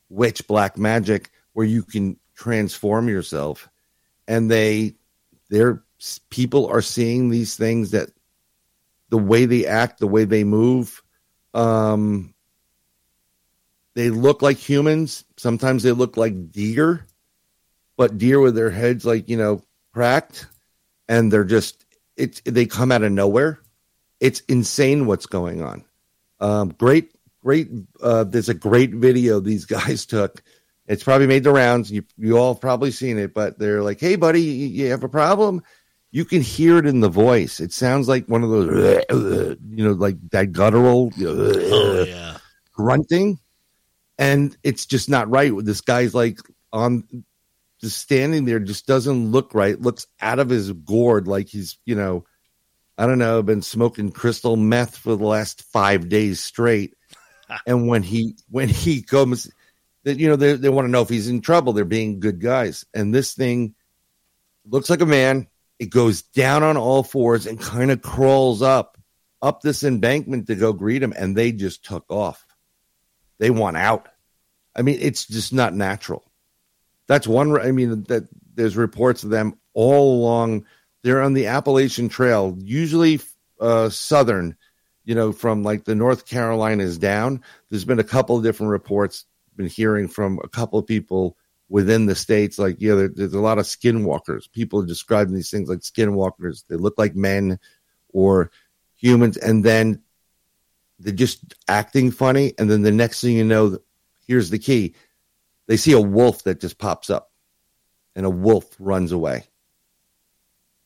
witch, 0.10 0.46
black 0.48 0.78
magic, 0.78 1.32
where 1.54 1.66
you 1.66 1.82
can 1.82 2.20
transform 2.36 3.10
yourself. 3.10 3.68
And 4.28 4.52
they, 4.52 4.96
their 5.50 5.84
people 6.30 6.68
are 6.68 6.82
seeing 6.82 7.30
these 7.30 7.56
things 7.56 7.92
that 7.92 8.10
the 9.10 9.18
way 9.18 9.46
they 9.46 9.66
act, 9.66 10.00
the 10.00 10.08
way 10.08 10.26
they 10.26 10.44
move, 10.44 11.02
um, 11.56 12.35
they 13.96 14.10
look 14.10 14.42
like 14.42 14.58
humans. 14.58 15.26
Sometimes 15.38 15.84
they 15.84 15.92
look 15.92 16.18
like 16.18 16.52
deer, 16.52 17.06
but 17.98 18.18
deer 18.18 18.40
with 18.40 18.56
their 18.56 18.70
heads 18.70 19.06
like 19.06 19.28
you 19.30 19.38
know 19.38 19.62
cracked, 19.94 20.48
and 21.10 21.32
they're 21.32 21.44
just 21.44 21.86
it's 22.16 22.42
they 22.46 22.66
come 22.66 22.92
out 22.92 23.04
of 23.04 23.12
nowhere 23.12 23.60
it's 24.20 24.42
insane 24.42 25.06
what's 25.06 25.26
going 25.26 25.62
on. 25.62 25.84
Um, 26.40 26.70
great, 26.70 27.12
great. 27.44 27.70
Uh, 28.02 28.24
there's 28.24 28.50
a 28.50 28.54
great 28.54 28.92
video 28.92 29.40
these 29.40 29.66
guys 29.78 30.06
took. 30.06 30.44
It's 30.88 31.04
probably 31.04 31.28
made 31.28 31.44
the 31.44 31.52
rounds. 31.52 31.92
You 31.92 32.04
you 32.18 32.38
all 32.38 32.54
have 32.54 32.62
probably 32.62 32.92
seen 32.92 33.18
it, 33.18 33.34
but 33.34 33.58
they're 33.58 33.82
like, 33.82 34.00
"Hey, 34.00 34.16
buddy, 34.16 34.42
you 34.42 34.90
have 34.92 35.04
a 35.04 35.10
problem?" 35.10 35.64
You 36.12 36.24
can 36.24 36.42
hear 36.42 36.78
it 36.78 36.86
in 36.86 37.02
the 37.02 37.10
voice. 37.10 37.60
It 37.60 37.74
sounds 37.74 38.08
like 38.08 38.28
one 38.28 38.42
of 38.42 38.50
those, 38.50 39.06
you 39.70 39.84
know, 39.84 39.92
like 39.92 40.16
that 40.30 40.54
guttural, 40.54 41.12
oh, 41.20 42.04
yeah. 42.08 42.38
grunting, 42.72 43.38
and 44.18 44.56
it's 44.64 44.86
just 44.86 45.10
not 45.10 45.30
right. 45.30 45.52
This 45.58 45.82
guy's 45.82 46.16
like 46.16 46.40
on, 46.72 47.26
just 47.82 47.98
standing 47.98 48.46
there, 48.46 48.60
just 48.60 48.88
doesn't 48.88 49.32
look 49.32 49.54
right. 49.54 49.80
Looks 49.80 50.08
out 50.22 50.40
of 50.40 50.50
his 50.50 50.72
gourd, 50.72 51.28
like 51.28 51.50
he's, 51.50 51.78
you 51.86 51.96
know, 51.96 52.26
I 52.98 53.06
don't 53.06 53.20
know, 53.20 53.44
been 53.44 53.62
smoking 53.62 54.12
crystal 54.12 54.56
meth 54.56 54.98
for 54.98 55.16
the 55.16 55.26
last 55.26 55.64
five 55.64 56.08
days 56.08 56.40
straight. 56.40 56.94
and 57.68 57.88
when 57.88 58.04
he 58.04 58.36
when 58.50 58.70
he 58.70 59.02
comes, 59.02 59.52
that 60.04 60.20
you 60.20 60.30
know 60.30 60.36
they 60.36 60.54
they 60.54 60.70
want 60.70 60.86
to 60.86 60.92
know 60.92 61.02
if 61.02 61.10
he's 61.10 61.28
in 61.28 61.42
trouble. 61.42 61.74
They're 61.74 61.86
being 61.86 62.20
good 62.20 62.40
guys, 62.40 62.86
and 62.94 63.14
this 63.14 63.34
thing 63.34 63.76
looks 64.66 64.90
like 64.90 65.02
a 65.02 65.06
man. 65.06 65.48
It 65.78 65.90
goes 65.90 66.22
down 66.22 66.64
on 66.64 66.78
all 66.78 67.04
fours 67.04 67.46
and 67.46 67.60
kind 67.60 67.92
of 67.92 68.02
crawls 68.02 68.62
up 68.62 68.98
up 69.42 69.62
this 69.62 69.84
embankment 69.84 70.48
to 70.48 70.56
go 70.56 70.74
greet 70.74 71.04
him, 71.04 71.14
and 71.16 71.36
they 71.36 71.52
just 71.52 71.84
took 71.84 72.06
off. 72.10 72.46
They 73.38 73.50
want 73.50 73.78
out. 73.78 74.08
I 74.76 74.82
mean, 74.82 74.98
it's 75.00 75.26
just 75.26 75.54
not 75.54 75.74
natural. 75.74 76.24
That's 77.08 77.28
one. 77.28 77.60
I 77.60 77.72
mean, 77.72 78.04
that 78.04 78.28
there's 78.56 78.76
reports 78.76 79.24
of 79.24 79.30
them 79.30 79.58
all 79.74 80.22
along 80.22 80.66
they're 81.06 81.22
on 81.22 81.36
the 81.36 81.46
Appalachian 81.46 82.10
Trail, 82.10 82.58
usually 82.60 83.20
uh, 83.62 83.90
southern, 83.90 84.58
you 85.04 85.14
know, 85.14 85.32
from 85.32 85.62
like 85.62 85.84
the 85.84 85.94
North 85.94 86.26
Carolinas 86.26 86.98
down. 86.98 87.44
There's 87.70 87.86
been 87.86 88.00
a 88.00 88.04
couple 88.04 88.36
of 88.36 88.44
different 88.44 88.72
reports, 88.72 89.26
been 89.56 89.68
hearing 89.68 90.08
from 90.08 90.40
a 90.44 90.48
couple 90.48 90.80
of 90.80 90.88
people 90.88 91.38
within 91.70 92.08
the 92.08 92.16
states. 92.16 92.58
Like, 92.58 92.78
yeah, 92.80 92.96
there, 92.96 93.10
there's 93.10 93.36
a 93.36 93.40
lot 93.40 93.60
of 93.60 93.66
skinwalkers. 93.66 94.52
People 94.52 94.82
are 94.82 94.88
describing 94.88 95.36
these 95.36 95.52
things 95.52 95.70
like 95.70 95.82
skinwalkers. 95.82 96.64
They 96.68 96.76
look 96.76 96.98
like 96.98 97.16
men 97.16 97.60
or 98.12 98.50
humans, 98.96 99.38
and 99.38 99.64
then 99.64 100.02
they're 101.00 101.14
just 101.14 101.56
acting 101.68 102.12
funny. 102.12 102.54
And 102.58 102.70
then 102.70 102.82
the 102.82 102.92
next 102.92 103.22
thing 103.22 103.38
you 103.38 103.44
know, 103.44 103.78
here's 104.28 104.50
the 104.50 104.60
key 104.60 104.96
they 105.68 105.78
see 105.78 105.94
a 105.94 106.02
wolf 106.02 106.44
that 106.44 106.62
just 106.62 106.78
pops 106.78 107.10
up, 107.10 107.32
and 108.16 108.26
a 108.26 108.30
wolf 108.30 108.76
runs 108.80 109.12
away 109.12 109.46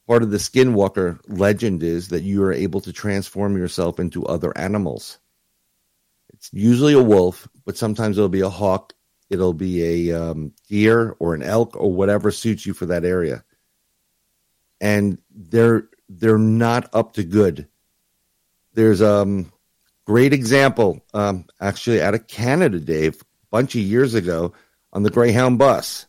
part 0.09 0.23
of 0.23 0.31
the 0.31 0.37
skinwalker 0.37 1.19
legend 1.27 1.83
is 1.83 2.07
that 2.07 2.23
you 2.23 2.41
are 2.41 2.51
able 2.51 2.81
to 2.81 2.91
transform 2.91 3.55
yourself 3.55 3.99
into 3.99 4.25
other 4.25 4.57
animals. 4.57 5.19
It's 6.33 6.49
usually 6.51 6.93
a 6.93 7.03
wolf, 7.03 7.47
but 7.63 7.77
sometimes 7.77 8.17
it'll 8.17 8.27
be 8.27 8.41
a 8.41 8.49
hawk, 8.49 8.93
it'll 9.29 9.53
be 9.53 10.09
a 10.09 10.19
um, 10.19 10.51
deer 10.67 11.15
or 11.19 11.35
an 11.35 11.43
elk 11.43 11.75
or 11.75 11.93
whatever 11.93 12.31
suits 12.31 12.65
you 12.65 12.73
for 12.73 12.87
that 12.87 13.05
area. 13.05 13.43
And 14.81 15.21
they're 15.29 15.87
they're 16.09 16.39
not 16.39 16.89
up 16.91 17.13
to 17.13 17.23
good. 17.23 17.67
There's 18.73 19.03
um, 19.03 19.51
great 20.09 20.33
example, 20.33 21.05
um, 21.13 21.45
actually 21.61 22.01
out 22.01 22.15
of 22.15 22.27
Canada, 22.27 22.79
Dave, 22.79 23.21
a 23.21 23.25
bunch 23.51 23.75
of 23.75 23.81
years 23.81 24.15
ago 24.15 24.53
on 24.91 25.03
the 25.03 25.11
Greyhound 25.11 25.59
bus. 25.59 26.07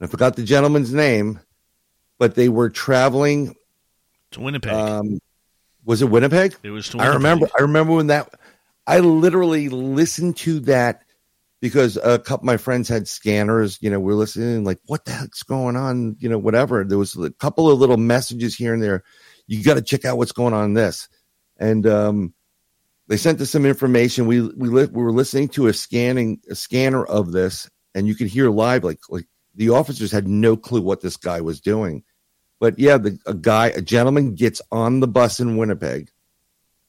I 0.00 0.06
forgot 0.06 0.36
the 0.36 0.44
gentleman's 0.44 0.92
name 0.92 1.40
but 2.22 2.36
they 2.36 2.48
were 2.48 2.70
traveling 2.70 3.56
to 4.30 4.40
Winnipeg. 4.40 4.72
Um, 4.72 5.18
was 5.84 6.02
it 6.02 6.04
Winnipeg? 6.08 6.54
It 6.62 6.70
was. 6.70 6.94
I 6.94 7.08
remember. 7.08 7.48
I 7.58 7.62
remember 7.62 7.94
when 7.94 8.06
that. 8.06 8.32
I 8.86 9.00
literally 9.00 9.68
listened 9.68 10.36
to 10.36 10.60
that 10.60 11.02
because 11.60 11.96
a 11.96 12.20
couple 12.20 12.44
of 12.44 12.44
my 12.44 12.58
friends 12.58 12.88
had 12.88 13.08
scanners. 13.08 13.76
You 13.80 13.90
know, 13.90 13.98
we 13.98 14.12
are 14.12 14.14
listening 14.14 14.62
like, 14.62 14.78
"What 14.86 15.04
the 15.04 15.10
heck's 15.10 15.42
going 15.42 15.74
on?" 15.74 16.14
You 16.20 16.28
know, 16.28 16.38
whatever. 16.38 16.84
There 16.84 16.96
was 16.96 17.16
a 17.16 17.32
couple 17.32 17.68
of 17.68 17.80
little 17.80 17.96
messages 17.96 18.54
here 18.54 18.72
and 18.72 18.80
there. 18.80 19.02
You 19.48 19.64
got 19.64 19.74
to 19.74 19.82
check 19.82 20.04
out 20.04 20.16
what's 20.16 20.30
going 20.30 20.54
on 20.54 20.66
in 20.66 20.74
this, 20.74 21.08
and 21.58 21.84
um, 21.88 22.34
they 23.08 23.16
sent 23.16 23.40
us 23.40 23.50
some 23.50 23.66
information. 23.66 24.26
We 24.26 24.40
we 24.40 24.68
li- 24.68 24.90
we 24.92 25.02
were 25.02 25.12
listening 25.12 25.48
to 25.50 25.66
a 25.66 25.72
scanning 25.72 26.40
a 26.50 26.54
scanner 26.54 27.04
of 27.04 27.32
this, 27.32 27.68
and 27.94 28.06
you 28.06 28.14
could 28.14 28.28
hear 28.28 28.50
live 28.50 28.84
like 28.84 29.00
like 29.08 29.26
the 29.54 29.70
officers 29.70 30.12
had 30.12 30.26
no 30.28 30.56
clue 30.56 30.80
what 30.80 31.00
this 31.00 31.16
guy 31.16 31.40
was 31.40 31.60
doing 31.60 32.04
but 32.62 32.78
yeah, 32.78 32.96
the, 32.96 33.18
a 33.26 33.34
guy, 33.34 33.70
a 33.70 33.82
gentleman 33.82 34.36
gets 34.36 34.62
on 34.70 35.00
the 35.00 35.08
bus 35.08 35.40
in 35.40 35.56
Winnipeg, 35.56 36.12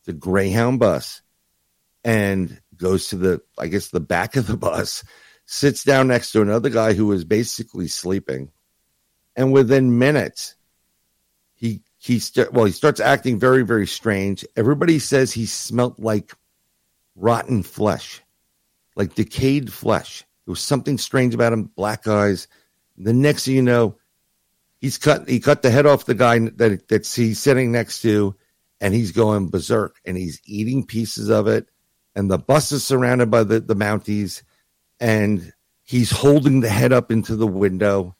the 0.05 0.13
Greyhound 0.13 0.79
bus, 0.79 1.23
and 2.03 2.61
goes 2.77 3.07
to 3.07 3.15
the, 3.15 3.41
I 3.57 3.69
guess, 3.69 3.87
the 3.87 3.99
back 3.99 4.35
of 4.35 4.45
the 4.45 4.55
bus, 4.55 5.03
sits 5.47 5.83
down 5.83 6.09
next 6.09 6.31
to 6.33 6.43
another 6.43 6.69
guy 6.69 6.93
who 6.93 7.11
is 7.11 7.25
basically 7.25 7.87
sleeping, 7.87 8.51
and 9.35 9.51
within 9.51 9.97
minutes, 9.97 10.53
he 11.55 11.81
he 12.03 12.19
st- 12.19 12.51
well 12.51 12.65
he 12.65 12.71
starts 12.73 12.99
acting 12.99 13.39
very 13.39 13.63
very 13.63 13.87
strange. 13.87 14.45
Everybody 14.57 14.99
says 14.99 15.31
he 15.31 15.45
smelt 15.45 15.99
like 15.99 16.33
rotten 17.15 17.63
flesh, 17.63 18.21
like 18.95 19.15
decayed 19.15 19.71
flesh. 19.71 20.25
There 20.45 20.51
was 20.51 20.59
something 20.59 20.97
strange 20.97 21.33
about 21.33 21.53
him, 21.53 21.63
black 21.63 22.05
eyes. 22.05 22.49
The 22.97 23.13
next 23.13 23.45
thing 23.45 23.55
you 23.55 23.61
know, 23.61 23.97
he's 24.81 24.97
cut 24.97 25.29
he 25.29 25.39
cut 25.39 25.61
the 25.61 25.71
head 25.71 25.85
off 25.85 26.05
the 26.05 26.13
guy 26.13 26.39
that 26.39 26.89
that's 26.89 27.15
he's 27.15 27.39
sitting 27.39 27.71
next 27.71 28.01
to, 28.01 28.35
and 28.81 28.93
he's 28.93 29.13
going 29.13 29.49
berserk 29.49 29.95
and 30.03 30.17
he's 30.17 30.41
eating 30.45 30.85
pieces 30.85 31.29
of 31.29 31.47
it. 31.47 31.67
And 32.15 32.29
the 32.29 32.37
bus 32.37 32.71
is 32.73 32.83
surrounded 32.83 33.31
by 33.31 33.43
the, 33.43 33.61
the 33.61 33.75
Mounties, 33.75 34.43
and 34.99 35.53
he's 35.83 36.11
holding 36.11 36.59
the 36.59 36.69
head 36.69 36.91
up 36.91 37.11
into 37.11 37.37
the 37.37 37.47
window. 37.47 38.15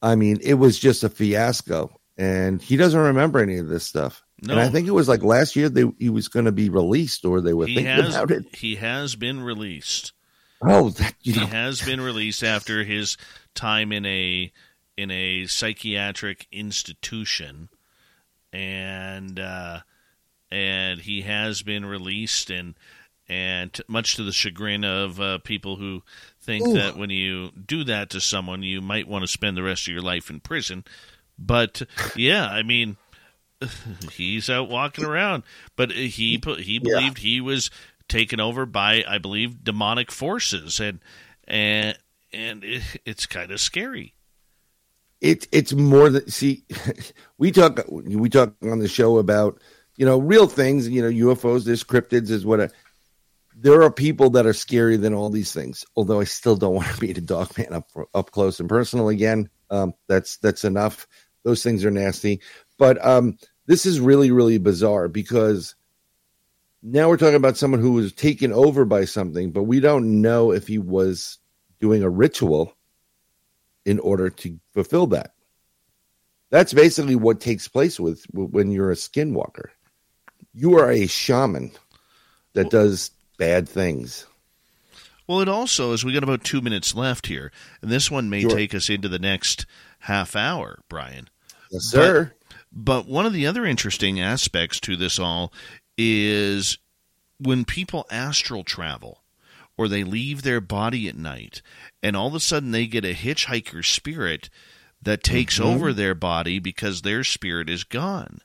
I 0.00 0.14
mean, 0.14 0.38
it 0.42 0.54
was 0.54 0.78
just 0.78 1.02
a 1.02 1.08
fiasco. 1.08 1.95
And 2.18 2.62
he 2.62 2.76
doesn't 2.76 2.98
remember 2.98 3.40
any 3.40 3.58
of 3.58 3.68
this 3.68 3.84
stuff. 3.84 4.22
No. 4.42 4.52
And 4.52 4.60
I 4.60 4.68
think 4.68 4.86
it 4.86 4.92
was 4.92 5.08
like 5.08 5.22
last 5.22 5.56
year 5.56 5.68
they, 5.68 5.84
he 5.98 6.10
was 6.10 6.28
going 6.28 6.44
to 6.46 6.52
be 6.52 6.68
released, 6.68 7.24
or 7.24 7.40
they 7.40 7.54
were 7.54 7.66
he 7.66 7.76
thinking 7.76 7.92
has, 7.92 8.14
about 8.14 8.30
it. 8.30 8.54
He 8.54 8.76
has 8.76 9.16
been 9.16 9.42
released. 9.42 10.12
Oh, 10.62 10.90
that, 10.90 11.14
he 11.20 11.32
know. 11.32 11.46
has 11.46 11.82
been 11.82 12.00
released 12.00 12.42
after 12.42 12.84
his 12.84 13.16
time 13.54 13.92
in 13.92 14.06
a 14.06 14.52
in 14.96 15.10
a 15.10 15.46
psychiatric 15.46 16.46
institution, 16.50 17.68
and 18.52 19.38
uh, 19.38 19.80
and 20.50 21.00
he 21.00 21.22
has 21.22 21.62
been 21.62 21.84
released, 21.84 22.50
and 22.50 22.74
and 23.28 23.78
much 23.88 24.16
to 24.16 24.22
the 24.22 24.32
chagrin 24.32 24.84
of 24.84 25.20
uh, 25.20 25.38
people 25.38 25.76
who 25.76 26.02
think 26.40 26.66
Ooh. 26.66 26.74
that 26.74 26.96
when 26.96 27.10
you 27.10 27.50
do 27.50 27.84
that 27.84 28.10
to 28.10 28.20
someone, 28.20 28.62
you 28.62 28.80
might 28.80 29.08
want 29.08 29.22
to 29.22 29.28
spend 29.28 29.56
the 29.56 29.62
rest 29.62 29.88
of 29.88 29.92
your 29.92 30.02
life 30.02 30.30
in 30.30 30.40
prison. 30.40 30.84
But 31.38 31.82
yeah, 32.14 32.48
I 32.48 32.62
mean, 32.62 32.96
he's 34.12 34.50
out 34.50 34.68
walking 34.68 35.04
around, 35.04 35.42
but 35.76 35.90
he 35.90 36.40
he 36.58 36.78
believed 36.78 37.18
yeah. 37.18 37.22
he 37.22 37.40
was 37.40 37.70
taken 38.08 38.40
over 38.40 38.66
by, 38.66 39.04
I 39.06 39.18
believe, 39.18 39.64
demonic 39.64 40.10
forces, 40.10 40.80
and 40.80 41.00
and 41.46 41.98
and 42.32 42.64
it, 42.64 42.82
it's 43.04 43.26
kind 43.26 43.50
of 43.50 43.60
scary. 43.60 44.14
It's 45.20 45.46
it's 45.52 45.72
more 45.72 46.10
than 46.10 46.28
see. 46.30 46.64
We 47.38 47.52
talk 47.52 47.80
we 47.88 48.30
talk 48.30 48.54
on 48.62 48.78
the 48.78 48.88
show 48.88 49.18
about 49.18 49.60
you 49.96 50.06
know 50.06 50.18
real 50.18 50.46
things. 50.46 50.88
You 50.88 51.02
know 51.02 51.34
UFOs, 51.34 51.64
there's 51.64 51.84
cryptids, 51.84 52.30
is 52.30 52.46
what. 52.46 52.60
A, 52.60 52.70
there 53.58 53.82
are 53.82 53.90
people 53.90 54.30
that 54.30 54.46
are 54.46 54.52
scarier 54.52 55.00
than 55.00 55.14
all 55.14 55.30
these 55.30 55.52
things. 55.52 55.84
Although 55.96 56.20
I 56.20 56.24
still 56.24 56.56
don't 56.56 56.74
want 56.74 56.88
to 56.94 57.02
meet 57.02 57.18
a 57.18 57.22
dog 57.22 57.56
man 57.58 57.72
up 57.72 57.90
up 58.14 58.30
close 58.30 58.60
and 58.60 58.68
personal 58.68 59.08
again. 59.10 59.50
Um, 59.70 59.94
that's 60.08 60.38
that's 60.38 60.64
enough. 60.64 61.06
Those 61.46 61.62
things 61.62 61.84
are 61.84 61.92
nasty. 61.92 62.40
But 62.76 63.02
um, 63.06 63.38
this 63.66 63.86
is 63.86 64.00
really 64.00 64.32
really 64.32 64.58
bizarre 64.58 65.06
because 65.06 65.76
now 66.82 67.08
we're 67.08 67.16
talking 67.16 67.36
about 67.36 67.56
someone 67.56 67.80
who 67.80 67.92
was 67.92 68.12
taken 68.12 68.52
over 68.52 68.84
by 68.84 69.04
something, 69.04 69.52
but 69.52 69.62
we 69.62 69.78
don't 69.78 70.20
know 70.20 70.50
if 70.50 70.66
he 70.66 70.78
was 70.78 71.38
doing 71.80 72.02
a 72.02 72.10
ritual 72.10 72.76
in 73.84 74.00
order 74.00 74.28
to 74.28 74.58
fulfill 74.72 75.06
that. 75.06 75.32
That's 76.50 76.72
basically 76.72 77.14
what 77.14 77.40
takes 77.40 77.68
place 77.68 78.00
with 78.00 78.24
when 78.32 78.72
you're 78.72 78.90
a 78.90 78.96
skinwalker. 78.96 79.68
You 80.52 80.78
are 80.78 80.90
a 80.90 81.06
shaman 81.06 81.70
that 82.54 82.70
does 82.70 83.12
bad 83.38 83.68
things. 83.68 84.26
Well, 85.26 85.40
it 85.40 85.48
also, 85.48 85.92
as 85.92 86.04
we 86.04 86.12
got 86.12 86.22
about 86.22 86.44
two 86.44 86.60
minutes 86.60 86.94
left 86.94 87.26
here, 87.26 87.50
and 87.82 87.90
this 87.90 88.10
one 88.10 88.30
may 88.30 88.42
sure. 88.42 88.50
take 88.50 88.74
us 88.74 88.88
into 88.88 89.08
the 89.08 89.18
next 89.18 89.66
half 90.00 90.36
hour, 90.36 90.80
Brian. 90.88 91.28
Yes, 91.70 91.84
sir. 91.84 92.32
But, 92.72 93.04
but 93.04 93.08
one 93.08 93.26
of 93.26 93.32
the 93.32 93.46
other 93.46 93.64
interesting 93.64 94.20
aspects 94.20 94.80
to 94.80 94.96
this 94.96 95.18
all 95.18 95.52
is 95.96 96.78
when 97.38 97.64
people 97.64 98.06
astral 98.10 98.64
travel 98.64 99.22
or 99.76 99.88
they 99.88 100.04
leave 100.04 100.42
their 100.42 100.60
body 100.60 101.08
at 101.08 101.16
night 101.16 101.62
and 102.02 102.16
all 102.16 102.28
of 102.28 102.34
a 102.34 102.40
sudden 102.40 102.70
they 102.70 102.86
get 102.86 103.04
a 103.04 103.14
hitchhiker 103.14 103.84
spirit 103.84 104.48
that 105.02 105.22
takes 105.22 105.58
mm-hmm. 105.58 105.68
over 105.68 105.92
their 105.92 106.14
body 106.14 106.58
because 106.58 107.02
their 107.02 107.22
spirit 107.22 107.68
is 107.68 107.84
gone. 107.84 108.40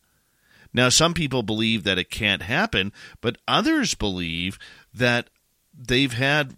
Now, 0.73 0.89
some 0.89 1.13
people 1.13 1.43
believe 1.43 1.83
that 1.83 1.97
it 1.97 2.09
can't 2.09 2.43
happen, 2.43 2.93
but 3.19 3.37
others 3.47 3.93
believe 3.93 4.57
that 4.93 5.29
they've 5.73 6.13
had 6.13 6.53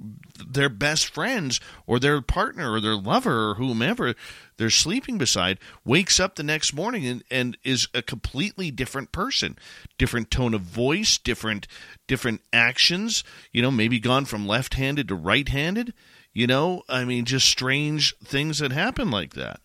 their 0.45 0.70
best 0.70 1.07
friends 1.07 1.59
or 1.88 1.99
their 1.99 2.22
partner 2.22 2.72
or 2.72 2.82
their 2.82 2.95
lover 2.95 3.51
or 3.51 3.55
whomever 3.55 4.16
they're 4.58 4.70
sleeping 4.70 5.18
beside 5.18 5.58
wakes 5.86 6.20
up 6.20 6.36
the 6.36 6.43
next 6.43 6.74
morning 6.74 7.06
and, 7.06 7.24
and 7.30 7.58
is 7.64 7.88
a 7.93 8.01
completely 8.01 8.72
different 8.72 9.12
person 9.12 9.58
different 9.97 10.30
tone 10.32 10.54
of 10.54 10.62
voice 10.62 11.18
different 11.18 11.68
different 12.08 12.41
actions 12.51 13.24
you 13.51 13.62
know 13.62 13.72
maybe 13.72 13.99
gone 13.99 14.26
from 14.26 14.47
left-handed 14.47 15.08
to 15.08 15.16
right-handed 15.16 15.93
you 16.34 16.47
know 16.47 16.82
i 16.89 17.04
mean 17.04 17.26
just 17.26 17.47
strange 17.47 18.16
things 18.24 18.60
that 18.60 18.72
happen 18.72 19.12
like 19.12 19.34
that 19.34 19.60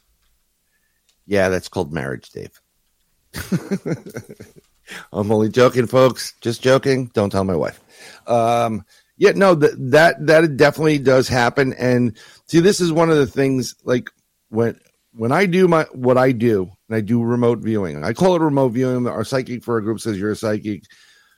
yeah 1.26 1.48
that's 1.48 1.68
called 1.68 1.92
marriage 1.92 2.30
dave 2.30 2.60
I'm 5.12 5.30
only 5.32 5.48
joking, 5.48 5.86
folks. 5.86 6.34
Just 6.40 6.62
joking. 6.62 7.06
Don't 7.14 7.30
tell 7.30 7.44
my 7.44 7.56
wife. 7.56 7.80
Um, 8.26 8.84
yeah, 9.16 9.32
no, 9.32 9.54
that 9.54 9.74
that 9.90 10.26
that 10.26 10.56
definitely 10.56 10.98
does 10.98 11.28
happen. 11.28 11.72
And 11.74 12.16
see, 12.46 12.60
this 12.60 12.80
is 12.80 12.92
one 12.92 13.10
of 13.10 13.16
the 13.16 13.26
things. 13.26 13.74
Like 13.84 14.10
when 14.50 14.78
when 15.12 15.32
I 15.32 15.46
do 15.46 15.66
my 15.68 15.84
what 15.92 16.18
I 16.18 16.32
do, 16.32 16.70
and 16.88 16.96
I 16.96 17.00
do 17.00 17.22
remote 17.22 17.60
viewing. 17.60 18.04
I 18.04 18.12
call 18.12 18.36
it 18.36 18.42
remote 18.42 18.70
viewing. 18.70 19.06
Our 19.06 19.24
psychic 19.24 19.64
for 19.64 19.74
our 19.74 19.80
group 19.80 20.00
says 20.00 20.18
you're 20.18 20.32
a 20.32 20.36
psychic. 20.36 20.82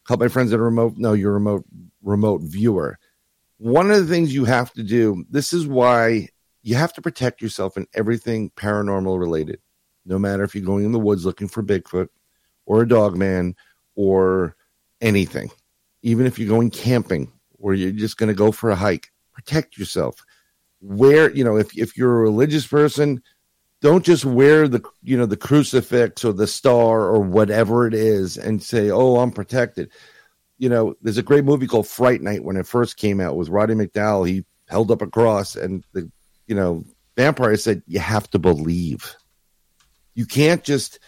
Help 0.07 0.20
my 0.20 0.29
friends 0.29 0.51
that 0.51 0.61
are 0.61 0.64
remote. 0.64 0.95
No, 0.97 1.12
you're 1.12 1.33
a 1.33 1.35
remote 1.35 1.64
remote 2.03 2.43
viewer. 2.43 2.99
One 3.59 3.91
of 3.91 3.99
the 3.99 4.12
things 4.12 4.35
you 4.35 4.45
have 4.45 4.72
to 4.72 4.83
do. 4.83 5.24
This 5.31 5.53
is 5.53 5.66
why 5.66 6.29
you 6.62 6.74
have 6.74 6.93
to 6.95 7.03
protect 7.03 7.43
yourself 7.43 7.76
in 7.76 7.87
everything 7.95 8.51
paranormal 8.51 9.18
related. 9.18 9.61
No 10.05 10.18
matter 10.18 10.43
if 10.43 10.55
you're 10.55 10.64
going 10.64 10.85
in 10.85 10.93
the 10.93 10.99
woods 10.99 11.24
looking 11.24 11.49
for 11.49 11.62
Bigfoot, 11.62 12.09
or 12.66 12.83
a 12.83 12.89
dog 12.89 13.16
man 13.16 13.55
or 13.97 14.55
anything. 15.01 15.51
Even 16.03 16.26
if 16.26 16.39
you're 16.39 16.49
going 16.49 16.70
camping 16.70 17.33
or 17.59 17.75
you're 17.75 17.93
just 17.93 18.17
going 18.17 18.29
to 18.29 18.35
go 18.35 18.53
for 18.53 18.71
a 18.71 18.77
hike, 18.77 19.11
protect 19.33 19.79
yourself. 19.79 20.25
Wear, 20.81 21.31
you 21.31 21.45
know, 21.45 21.57
if, 21.57 21.77
if 21.77 21.97
you're 21.97 22.19
a 22.19 22.23
religious 22.23 22.67
person, 22.67 23.23
don't 23.81 24.05
just 24.05 24.25
wear 24.25 24.69
the, 24.69 24.83
you 25.03 25.17
know, 25.17 25.27
the 25.27 25.37
crucifix 25.37 26.25
or 26.25 26.33
the 26.33 26.47
star 26.47 27.03
or 27.03 27.21
whatever 27.21 27.87
it 27.87 27.95
is 27.95 28.37
and 28.37 28.63
say, 28.63 28.91
oh, 28.91 29.17
I'm 29.17 29.31
protected. 29.31 29.91
You 30.59 30.69
know, 30.69 30.95
there's 31.03 31.19
a 31.19 31.23
great 31.23 31.45
movie 31.45 31.67
called 31.67 31.87
Fright 31.87 32.21
Night 32.21 32.45
when 32.45 32.57
it 32.57 32.67
first 32.67 32.97
came 32.97 33.21
out 33.21 33.37
with 33.37 33.49
Roddy 33.49 33.75
McDowall. 33.75 34.29
He 34.29 34.45
held 34.69 34.91
up 34.91 35.03
a 35.03 35.07
cross 35.07 35.57
and 35.57 35.85
the, 35.93 36.11
you 36.47 36.55
know, 36.55 36.85
vampire 37.17 37.57
said, 37.57 37.83
you 37.87 38.01
have 38.01 38.29
to 38.31 38.39
believe. 38.39 39.15
You 40.15 40.27
can't 40.27 40.65
just 40.65 40.99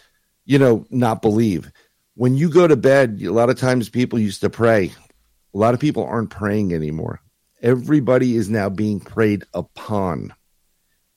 you 0.45 0.59
know, 0.59 0.85
not 0.89 1.21
believe. 1.21 1.71
When 2.15 2.35
you 2.35 2.49
go 2.49 2.67
to 2.67 2.75
bed, 2.75 3.21
a 3.23 3.31
lot 3.31 3.49
of 3.49 3.59
times 3.59 3.89
people 3.89 4.19
used 4.19 4.41
to 4.41 4.49
pray. 4.49 4.91
A 5.53 5.57
lot 5.57 5.73
of 5.73 5.79
people 5.79 6.05
aren't 6.05 6.29
praying 6.29 6.73
anymore. 6.73 7.21
Everybody 7.61 8.35
is 8.35 8.49
now 8.49 8.69
being 8.69 8.99
preyed 8.99 9.43
upon. 9.53 10.33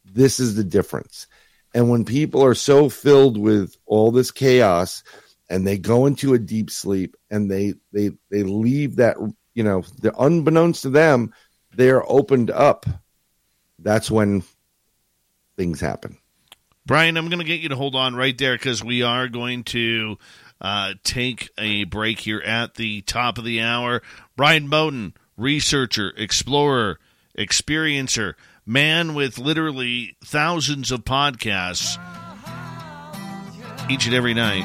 This 0.04 0.40
is 0.40 0.54
the 0.54 0.64
difference. 0.64 1.26
And 1.74 1.90
when 1.90 2.04
people 2.04 2.44
are 2.44 2.54
so 2.54 2.88
filled 2.88 3.38
with 3.38 3.76
all 3.86 4.10
this 4.10 4.30
chaos 4.30 5.02
and 5.48 5.66
they 5.66 5.78
go 5.78 6.06
into 6.06 6.34
a 6.34 6.38
deep 6.38 6.70
sleep 6.70 7.16
and 7.30 7.50
they 7.50 7.74
they 7.92 8.10
they 8.30 8.42
leave 8.42 8.96
that 8.96 9.16
you 9.54 9.62
know, 9.62 9.82
the 10.00 10.12
unbeknownst 10.18 10.82
to 10.82 10.90
them, 10.90 11.32
they're 11.72 12.08
opened 12.10 12.50
up. 12.50 12.86
That's 13.78 14.10
when 14.10 14.42
things 15.56 15.80
happen. 15.80 16.18
Brian, 16.86 17.16
I'm 17.16 17.28
going 17.28 17.38
to 17.38 17.44
get 17.44 17.60
you 17.60 17.70
to 17.70 17.76
hold 17.76 17.96
on 17.96 18.14
right 18.14 18.36
there 18.36 18.54
because 18.54 18.84
we 18.84 19.02
are 19.02 19.28
going 19.28 19.64
to 19.64 20.18
uh, 20.60 20.94
take 21.02 21.48
a 21.56 21.84
break 21.84 22.20
here 22.20 22.40
at 22.40 22.74
the 22.74 23.00
top 23.02 23.38
of 23.38 23.44
the 23.44 23.62
hour. 23.62 24.02
Brian 24.36 24.68
Bowden, 24.68 25.14
researcher, 25.36 26.12
explorer, 26.16 26.98
experiencer, 27.38 28.34
man 28.66 29.14
with 29.14 29.38
literally 29.38 30.16
thousands 30.24 30.90
of 30.90 31.04
podcasts 31.04 31.98
each 33.90 34.06
and 34.06 34.14
every 34.14 34.34
night. 34.34 34.64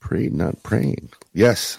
Prayed, 0.00 0.32
not 0.32 0.62
praying. 0.62 1.10
Yes. 1.32 1.78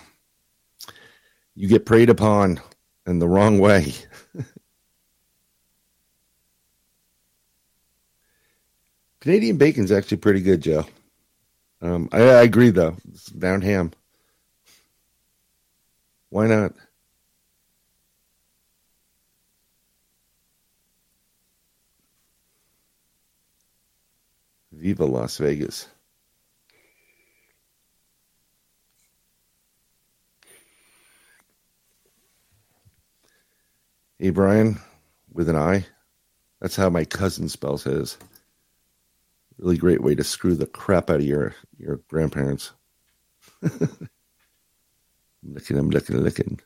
You 1.56 1.68
get 1.68 1.86
preyed 1.86 2.10
upon 2.10 2.60
in 3.06 3.20
the 3.20 3.28
wrong 3.28 3.60
way. 3.60 3.94
Canadian 9.22 9.58
bacon's 9.58 9.92
actually 9.92 10.18
pretty 10.18 10.42
good, 10.42 10.62
Joe. 10.62 10.86
Um, 11.82 12.10
I, 12.12 12.22
I 12.22 12.44
agree, 12.44 12.70
though. 12.72 12.98
It's 13.10 13.28
down 13.28 13.62
ham. 13.62 13.92
Why 16.30 16.48
not? 16.48 16.74
Viva 24.72 25.06
Las 25.06 25.38
Vegas. 25.38 25.88
Hey, 34.20 34.30
Brian, 34.32 34.80
with 35.32 35.50
an 35.50 35.56
I. 35.56 35.86
That's 36.60 36.76
how 36.76 36.90
my 36.90 37.06
cousin 37.06 37.50
spells 37.50 37.84
his. 37.86 38.18
Really 39.58 39.78
great 39.78 40.02
way 40.02 40.14
to 40.16 40.24
screw 40.24 40.56
the 40.56 40.68
crap 40.68 41.10
out 41.10 41.22
of 41.22 41.26
your 41.26 41.56
your 41.78 42.02
grandparents. 42.10 42.72
I'm 45.44 45.90
looking, 45.90 46.18
looking. 46.18 46.60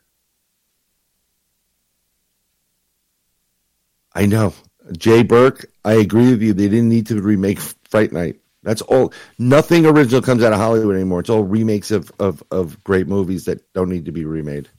I 4.14 4.26
know. 4.26 4.54
Jay 4.98 5.24
Burke, 5.24 5.66
I 5.86 5.94
agree 5.94 6.32
with 6.32 6.42
you. 6.42 6.54
They 6.54 6.68
didn't 6.68 6.90
need 6.90 7.08
to 7.08 7.22
remake 7.22 7.60
Fright 7.60 8.12
Night. 8.12 8.40
That's 8.64 8.82
all. 8.82 9.14
Nothing 9.38 9.86
original 9.86 10.22
comes 10.22 10.44
out 10.44 10.54
of 10.54 10.60
Hollywood 10.60 10.96
anymore. 10.96 11.20
It's 11.22 11.30
all 11.30 11.44
remakes 11.44 11.92
of, 11.92 12.12
of, 12.20 12.44
of 12.52 12.84
great 12.84 13.08
movies 13.08 13.46
that 13.46 13.72
don't 13.74 13.90
need 13.90 14.06
to 14.06 14.12
be 14.12 14.26
remade. 14.26 14.70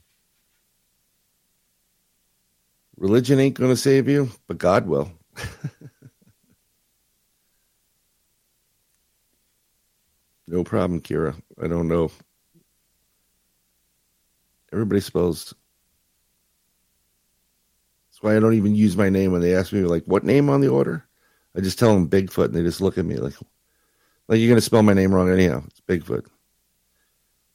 Religion 2.97 3.39
ain't 3.39 3.55
going 3.55 3.71
to 3.71 3.77
save 3.77 4.07
you, 4.07 4.29
but 4.47 4.57
God 4.57 4.87
will. 4.87 5.11
no 10.47 10.63
problem, 10.63 11.01
Kira. 11.01 11.35
I 11.61 11.67
don't 11.67 11.87
know. 11.87 12.09
Everybody 14.75 14.99
spells. 14.99 15.53
That's 18.09 18.21
why 18.21 18.35
I 18.35 18.41
don't 18.41 18.55
even 18.55 18.75
use 18.75 18.97
my 18.97 19.07
name 19.07 19.31
when 19.31 19.39
they 19.39 19.55
ask 19.55 19.71
me, 19.71 19.83
like, 19.83 20.03
what 20.03 20.25
name 20.25 20.49
on 20.49 20.59
the 20.59 20.67
order? 20.67 21.07
I 21.55 21.61
just 21.61 21.79
tell 21.79 21.93
them 21.93 22.09
Bigfoot, 22.09 22.47
and 22.47 22.55
they 22.55 22.61
just 22.61 22.81
look 22.81 22.97
at 22.97 23.05
me 23.05 23.15
like, 23.15 23.35
like 24.27 24.39
you're 24.39 24.49
going 24.49 24.57
to 24.57 24.61
spell 24.61 24.83
my 24.83 24.93
name 24.93 25.13
wrong 25.15 25.31
anyhow. 25.31 25.63
It's 25.67 25.79
Bigfoot. 25.79 26.25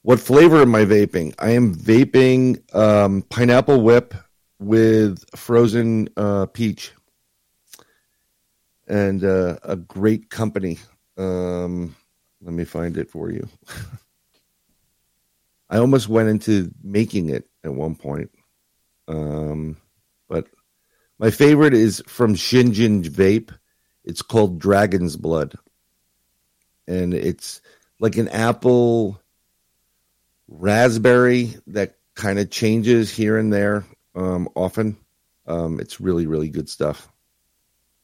What 0.01 0.19
flavor 0.19 0.63
am 0.63 0.73
I 0.73 0.83
vaping? 0.83 1.35
I 1.37 1.51
am 1.51 1.75
vaping 1.75 2.75
um, 2.75 3.21
pineapple 3.29 3.83
whip 3.83 4.15
with 4.57 5.23
frozen 5.35 6.09
uh, 6.17 6.47
peach 6.47 6.91
and 8.87 9.23
uh, 9.23 9.57
a 9.61 9.75
great 9.75 10.31
company. 10.31 10.79
Um, 11.19 11.95
let 12.41 12.53
me 12.53 12.63
find 12.63 12.97
it 12.97 13.11
for 13.11 13.29
you. 13.29 13.47
I 15.71 15.77
almost 15.77 16.09
went 16.09 16.27
into 16.27 16.69
making 16.83 17.29
it 17.29 17.47
at 17.63 17.73
one 17.73 17.95
point. 17.95 18.29
Um, 19.07 19.77
but 20.27 20.47
my 21.17 21.31
favorite 21.31 21.73
is 21.73 22.03
from 22.07 22.35
Shinjin 22.35 23.05
Vape. 23.05 23.57
It's 24.03 24.21
called 24.21 24.59
Dragon's 24.59 25.15
Blood. 25.15 25.55
And 26.87 27.13
it's 27.13 27.61
like 28.01 28.17
an 28.17 28.27
apple 28.27 29.21
raspberry 30.49 31.55
that 31.67 31.95
kind 32.15 32.37
of 32.37 32.49
changes 32.49 33.09
here 33.09 33.37
and 33.37 33.53
there 33.53 33.85
um, 34.13 34.49
often. 34.55 34.97
Um, 35.47 35.79
it's 35.79 36.01
really, 36.01 36.27
really 36.27 36.49
good 36.49 36.67
stuff. 36.67 37.07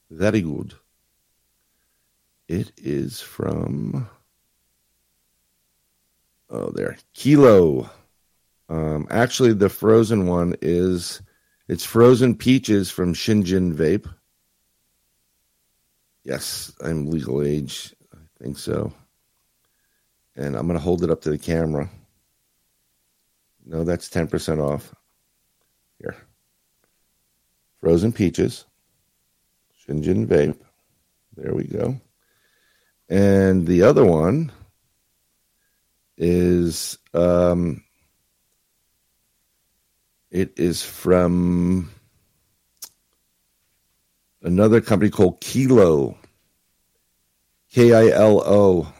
Very 0.09 0.41
good. 0.41 0.73
It 2.47 2.71
is 2.77 3.19
from 3.19 4.07
oh 6.49 6.69
there 6.71 6.97
kilo. 7.13 7.89
Um, 8.69 9.07
actually, 9.09 9.53
the 9.53 9.69
frozen 9.69 10.27
one 10.27 10.55
is 10.61 11.21
it's 11.67 11.85
frozen 11.85 12.35
peaches 12.35 12.91
from 12.91 13.13
Shinjin 13.13 13.73
Vape. 13.73 14.13
Yes, 16.23 16.73
I'm 16.81 17.09
legal 17.09 17.41
age. 17.41 17.93
I 18.13 18.43
think 18.43 18.57
so. 18.57 18.93
And 20.35 20.55
I'm 20.55 20.67
going 20.67 20.77
to 20.77 20.83
hold 20.83 21.03
it 21.03 21.09
up 21.09 21.21
to 21.21 21.29
the 21.29 21.37
camera. 21.37 21.89
No, 23.65 23.83
that's 23.83 24.09
10% 24.09 24.59
off. 24.59 24.93
Here. 25.99 26.15
Frozen 27.79 28.13
peaches. 28.13 28.65
Shinjin 29.87 30.27
Vape. 30.27 30.59
There 31.35 31.53
we 31.53 31.65
go. 31.65 31.99
And 33.09 33.65
the 33.65 33.83
other 33.83 34.05
one 34.05 34.51
is 36.17 36.97
um 37.13 37.83
it 40.31 40.53
is 40.57 40.83
from 40.83 41.91
another 44.41 44.81
company 44.81 45.09
called 45.09 45.39
Kilo. 45.39 46.17
K 47.71 47.93
I 47.93 48.09
L 48.15 48.41
O 48.45 48.93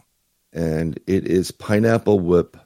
and 0.54 1.00
it 1.08 1.26
is 1.26 1.52
pineapple 1.52 2.20
whip 2.20 2.58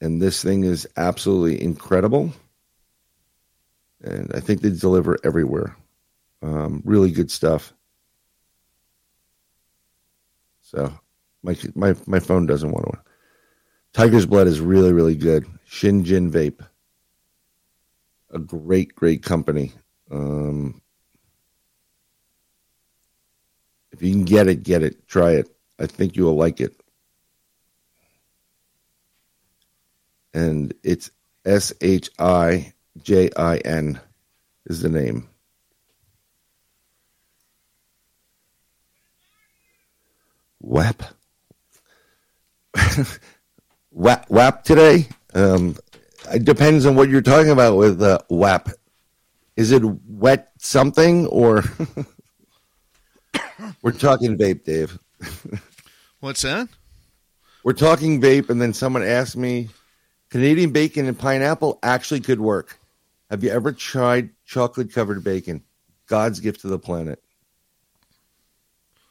and 0.00 0.22
this 0.22 0.42
thing 0.42 0.64
is 0.64 0.86
absolutely 0.96 1.60
incredible 1.62 2.32
and 4.00 4.30
I 4.34 4.40
think 4.40 4.60
they 4.60 4.70
deliver 4.70 5.18
everywhere. 5.24 5.76
Um, 6.42 6.82
really 6.84 7.10
good 7.10 7.30
stuff. 7.30 7.72
So 10.60 10.92
my 11.44 11.56
my 11.74 11.94
my 12.06 12.18
phone 12.18 12.46
doesn't 12.46 12.72
want 12.72 12.86
to. 12.86 12.98
Tiger's 13.92 14.26
Blood 14.26 14.48
is 14.48 14.60
really 14.60 14.92
really 14.92 15.14
good. 15.14 15.46
Shinjin 15.68 16.30
Vape, 16.30 16.66
a 18.30 18.38
great 18.38 18.94
great 18.96 19.22
company. 19.22 19.72
Um, 20.10 20.80
if 23.92 24.02
you 24.02 24.10
can 24.10 24.24
get 24.24 24.48
it, 24.48 24.62
get 24.64 24.82
it. 24.82 25.06
Try 25.06 25.32
it. 25.32 25.48
I 25.78 25.86
think 25.86 26.16
you 26.16 26.24
will 26.24 26.36
like 26.36 26.60
it. 26.60 26.74
And 30.32 30.74
it's 30.82 31.10
S 31.44 31.72
H 31.80 32.10
I 32.18 32.72
J 33.02 33.30
I 33.36 33.58
N 33.58 34.00
is 34.66 34.80
the 34.80 34.88
name. 34.88 35.28
WAP. 40.60 41.02
WAP, 43.90 44.28
WAP 44.28 44.64
today? 44.64 45.08
Um, 45.34 45.76
it 46.32 46.44
depends 46.44 46.86
on 46.86 46.96
what 46.96 47.08
you're 47.08 47.22
talking 47.22 47.50
about 47.50 47.76
with 47.76 48.02
uh, 48.02 48.18
WAP. 48.28 48.70
Is 49.56 49.70
it 49.70 49.82
wet 49.84 50.50
something 50.58 51.26
or 51.28 51.62
we're 53.82 53.92
talking 53.92 54.36
vape, 54.36 54.64
Dave? 54.64 54.98
What's 56.20 56.42
that? 56.42 56.68
We're 57.62 57.72
talking 57.72 58.20
vape, 58.20 58.50
and 58.50 58.60
then 58.60 58.74
someone 58.74 59.02
asked 59.02 59.36
me, 59.36 59.68
Canadian 60.30 60.72
bacon 60.72 61.06
and 61.06 61.18
pineapple 61.18 61.78
actually 61.82 62.20
could 62.20 62.40
work. 62.40 62.78
Have 63.30 63.44
you 63.44 63.50
ever 63.50 63.72
tried 63.72 64.30
chocolate 64.44 64.92
covered 64.92 65.22
bacon? 65.24 65.62
God's 66.06 66.40
gift 66.40 66.60
to 66.62 66.68
the 66.68 66.78
planet. 66.78 67.22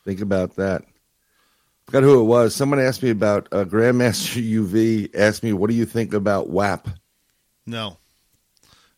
Think 0.06 0.22
about 0.22 0.56
that. 0.58 0.84
Forgot 1.86 2.04
who 2.04 2.20
it 2.20 2.26
was. 2.26 2.56
Someone 2.56 2.80
asked 2.80 3.04
me 3.04 3.10
about 3.10 3.48
uh, 3.52 3.66
Grandmaster 3.66 4.42
UV. 4.66 5.16
Asked 5.16 5.44
me, 5.44 5.54
"What 5.54 5.70
do 5.70 5.76
you 5.76 5.86
think 5.86 6.14
about 6.14 6.50
WAP?" 6.50 6.88
No, 7.66 7.98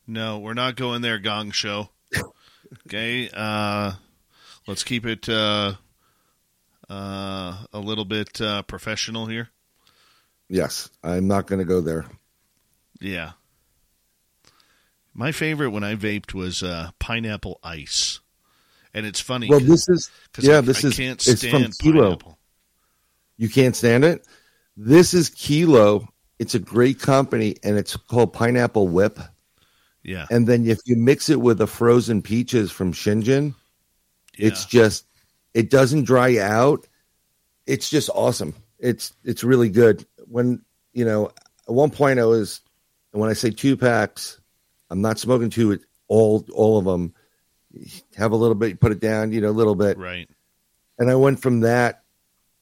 no, 0.08 0.40
we're 0.40 0.54
not 0.54 0.76
going 0.76 1.02
there. 1.02 1.20
Gong 1.20 1.52
Show. 1.52 1.90
okay, 2.88 3.30
uh, 3.34 3.94
let's 4.68 4.84
keep 4.84 5.06
it 5.06 5.28
uh, 5.30 5.74
uh, 6.90 7.58
a 7.74 7.80
little 7.80 8.06
bit 8.06 8.40
uh, 8.42 8.62
professional 8.64 9.26
here. 9.26 9.50
Yes, 10.50 10.90
I'm 11.04 11.28
not 11.28 11.48
going 11.48 11.60
to 11.60 11.66
go 11.66 11.82
there. 11.82 12.06
Yeah. 13.00 13.32
My 15.14 15.32
favorite 15.32 15.70
when 15.70 15.84
I 15.84 15.96
vaped 15.96 16.34
was 16.34 16.62
uh, 16.62 16.92
pineapple 17.00 17.60
ice, 17.64 18.20
and 18.94 19.06
it's 19.06 19.22
funny. 19.22 19.48
Well, 19.50 19.62
this 19.62 19.88
is 19.88 20.12
yeah, 20.40 20.58
I, 20.58 20.62
this 20.62 20.84
I 20.84 20.90
is 20.90 20.98
can't 20.98 21.28
it's 21.28 21.46
from 21.46 21.72
Kilo. 21.72 22.04
pineapple. 22.04 22.38
You 23.38 23.50
can't 23.50 23.76
stand 23.76 24.04
it. 24.06 24.26
This 24.78 25.14
is 25.14 25.30
Kilo. 25.30 26.08
It's 26.40 26.56
a 26.56 26.60
great 26.60 27.00
company, 27.00 27.56
and 27.64 27.78
it's 27.78 27.96
called 27.96 28.34
Pineapple 28.34 28.88
Whip. 28.88 29.20
Yeah, 30.04 30.28
And 30.30 30.46
then 30.46 30.68
if 30.68 30.80
you 30.86 30.98
mix 30.98 31.30
it 31.30 31.42
with 31.42 31.58
the 31.58 31.66
frozen 31.66 32.22
peaches 32.22 32.72
from 32.72 32.94
Shingen, 32.94 33.56
it's 34.38 34.66
just 34.66 35.08
it 35.56 35.72
doesn't 35.72 36.04
dry 36.04 36.38
out. 36.38 36.86
It's 37.66 37.90
just 37.90 38.12
awesome. 38.14 38.54
It's 38.78 39.14
it's 39.24 39.44
really 39.44 39.70
good. 39.70 40.06
When 40.28 40.62
you 40.94 41.06
know, 41.06 41.32
at 41.68 41.74
one 41.74 41.90
point 41.90 42.20
I 42.20 42.26
was, 42.26 42.62
and 43.14 43.22
when 43.22 43.32
I 43.32 43.34
say 43.34 43.50
two 43.50 43.78
packs, 43.78 44.40
I'm 44.92 45.02
not 45.02 45.18
smoking 45.18 45.50
two. 45.50 45.80
All 46.08 46.46
all 46.54 46.78
of 46.78 46.86
them. 46.86 47.16
Have 48.16 48.32
a 48.32 48.38
little 48.38 48.56
bit, 48.56 48.70
you 48.70 48.76
put 48.78 48.94
it 48.94 49.02
down, 49.02 49.34
you 49.34 49.42
know, 49.42 49.50
a 49.50 49.52
little 49.52 49.76
bit, 49.76 49.98
right. 49.98 50.30
and 50.98 51.12
I 51.12 51.16
went 51.16 51.42
from 51.42 51.60
that 51.62 52.05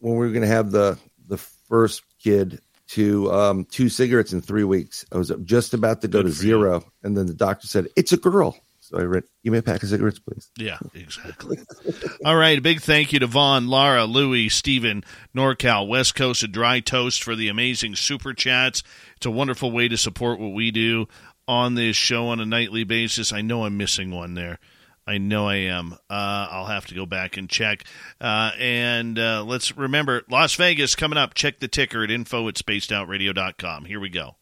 when 0.04 0.18
we 0.18 0.26
were 0.28 0.34
going 0.34 0.41
to 0.41 0.47
have 0.47 0.72
the 0.72 0.99
the 1.30 1.38
first 1.38 2.04
kid 2.22 2.60
to 2.89 3.32
um, 3.32 3.66
two 3.66 3.88
cigarettes 3.88 4.34
in 4.34 4.41
three 4.41 4.66
weeks. 4.66 5.06
I 5.12 5.18
was 5.18 5.32
just 5.45 5.74
about 5.74 6.01
to 6.01 6.10
go 6.10 6.22
Good 6.22 6.30
to 6.30 6.36
for 6.36 6.43
you. 6.43 6.49
zero, 6.49 6.86
and 7.04 7.16
then 7.16 7.26
the 7.26 7.34
doctor 7.34 7.68
said 7.68 7.88
it's 7.95 8.12
a 8.12 8.18
girl. 8.18 8.58
So 8.82 8.99
I 8.99 9.04
read, 9.04 9.24
"Give 9.45 9.54
me 9.54 9.60
a 9.60 9.64
pack 9.64 9.82
of 9.82 9.88
cigarettes, 9.88 10.20
please." 10.20 10.51
Yeah, 10.58 10.78
exactly. 10.93 11.58
All 12.26 12.36
right, 12.36 12.58
a 12.58 12.62
big 12.62 12.82
thank 12.82 13.14
you 13.14 13.20
to 13.20 13.28
Vaughn, 13.28 13.70
Lara, 13.70 14.04
Louie, 14.04 14.49
Steven, 14.49 15.06
NorCal, 15.34 15.88
West 15.88 16.16
Coast, 16.16 16.43
and 16.43 16.54
Dry 16.54 16.82
Toast 16.82 17.24
for 17.24 17.34
the 17.34 17.47
amazing 17.47 17.95
super 17.95 18.34
chats. 18.34 18.84
It's 19.16 19.26
a 19.26 19.32
wonderful 19.32 19.72
way 19.72 19.88
to 19.88 19.97
support 19.97 20.38
what 20.38 20.51
we 20.54 20.70
do 20.72 21.08
on 21.47 21.76
this 21.76 21.95
show 21.95 22.28
on 22.28 22.41
a 22.41 22.45
nightly 22.45 22.84
basis. 22.84 23.32
I 23.32 23.41
know 23.41 23.64
I'm 23.64 23.78
missing 23.78 24.12
one 24.12 24.34
there. 24.34 24.60
I 25.06 25.18
know 25.18 25.47
I 25.47 25.56
am. 25.56 25.93
Uh, 26.10 26.47
I'll 26.49 26.66
have 26.66 26.86
to 26.88 26.95
go 26.95 27.06
back 27.06 27.38
and 27.38 27.49
check. 27.49 27.84
Uh, 28.22 28.51
and 28.58 29.20
uh, 29.20 29.43
let's 29.43 29.76
remember 29.76 30.24
Las 30.30 30.56
Vegas 30.56 30.95
coming 30.95 31.18
up. 31.18 31.34
Check 31.34 31.60
the 31.60 31.68
ticker 31.68 32.04
at 32.04 32.12
info 32.12 32.47
at 32.47 32.56
spacedoutradio.com. 32.56 33.86
Here 33.86 33.99
we 33.99 34.10
go. 34.10 34.36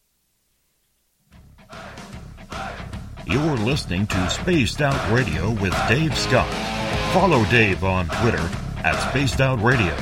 You're 3.26 3.56
listening 3.56 4.06
to 4.08 4.30
Spaced 4.30 4.80
Out 4.82 5.12
Radio 5.12 5.50
with 5.50 5.74
Dave 5.88 6.16
Scott. 6.16 6.52
Follow 7.12 7.44
Dave 7.46 7.84
on 7.84 8.08
Twitter 8.08 8.50
at 8.84 8.98
Spaced 9.10 9.40
Out 9.40 9.62
Radio 9.62 9.96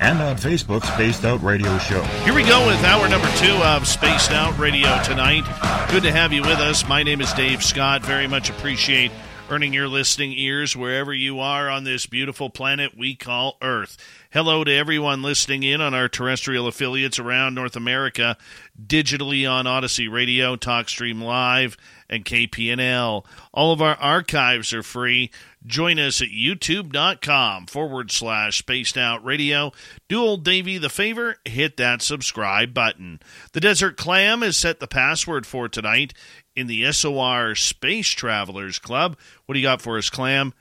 and 0.00 0.20
on 0.20 0.36
Facebook, 0.36 0.84
Spaced 0.84 1.24
Out 1.24 1.42
Radio 1.42 1.78
Show. 1.78 2.02
Here 2.24 2.34
we 2.34 2.42
go 2.42 2.66
with 2.66 2.82
hour 2.84 3.08
number 3.08 3.28
two 3.36 3.52
of 3.52 3.86
Spaced 3.86 4.32
Out 4.32 4.58
Radio 4.58 5.00
tonight. 5.02 5.44
Good 5.90 6.02
to 6.02 6.12
have 6.12 6.32
you 6.32 6.42
with 6.42 6.58
us. 6.58 6.86
My 6.88 7.02
name 7.02 7.20
is 7.20 7.32
Dave 7.32 7.62
Scott. 7.62 8.02
Very 8.02 8.26
much 8.26 8.50
appreciate 8.50 9.12
earning 9.50 9.74
your 9.74 9.88
listening 9.88 10.32
ears 10.32 10.74
wherever 10.74 11.12
you 11.12 11.38
are 11.38 11.68
on 11.68 11.84
this 11.84 12.06
beautiful 12.06 12.48
planet 12.48 12.96
we 12.96 13.14
call 13.14 13.58
Earth. 13.60 13.96
Hello 14.30 14.64
to 14.64 14.72
everyone 14.72 15.22
listening 15.22 15.62
in 15.62 15.80
on 15.80 15.92
our 15.94 16.08
terrestrial 16.08 16.66
affiliates 16.66 17.18
around 17.18 17.54
North 17.54 17.76
America, 17.76 18.36
digitally 18.84 19.48
on 19.48 19.66
Odyssey 19.66 20.08
Radio, 20.08 20.56
TalkStream 20.56 21.22
Live, 21.22 21.76
and 22.08 22.24
KPNL. 22.24 23.24
All 23.52 23.72
of 23.72 23.82
our 23.82 23.94
archives 23.96 24.72
are 24.72 24.82
free. 24.82 25.30
Join 25.66 25.98
us 25.98 26.20
at 26.20 26.28
youtube.com 26.28 27.66
forward 27.66 28.10
slash 28.10 28.58
spaced 28.58 28.98
out 28.98 29.24
radio. 29.24 29.72
Do 30.08 30.20
old 30.20 30.44
Davy 30.44 30.78
the 30.78 30.90
favor, 30.90 31.36
hit 31.44 31.76
that 31.76 32.02
subscribe 32.02 32.74
button. 32.74 33.20
The 33.52 33.60
Desert 33.60 33.96
Clam 33.96 34.42
has 34.42 34.56
set 34.56 34.80
the 34.80 34.86
password 34.86 35.46
for 35.46 35.68
tonight 35.68 36.12
in 36.56 36.66
the 36.66 36.90
SOR 36.92 37.54
Space 37.54 38.08
Travelers 38.08 38.78
Club. 38.78 39.16
What 39.46 39.54
do 39.54 39.60
you 39.60 39.66
got 39.66 39.82
for 39.82 39.98
us, 39.98 40.10
Clam? 40.10 40.52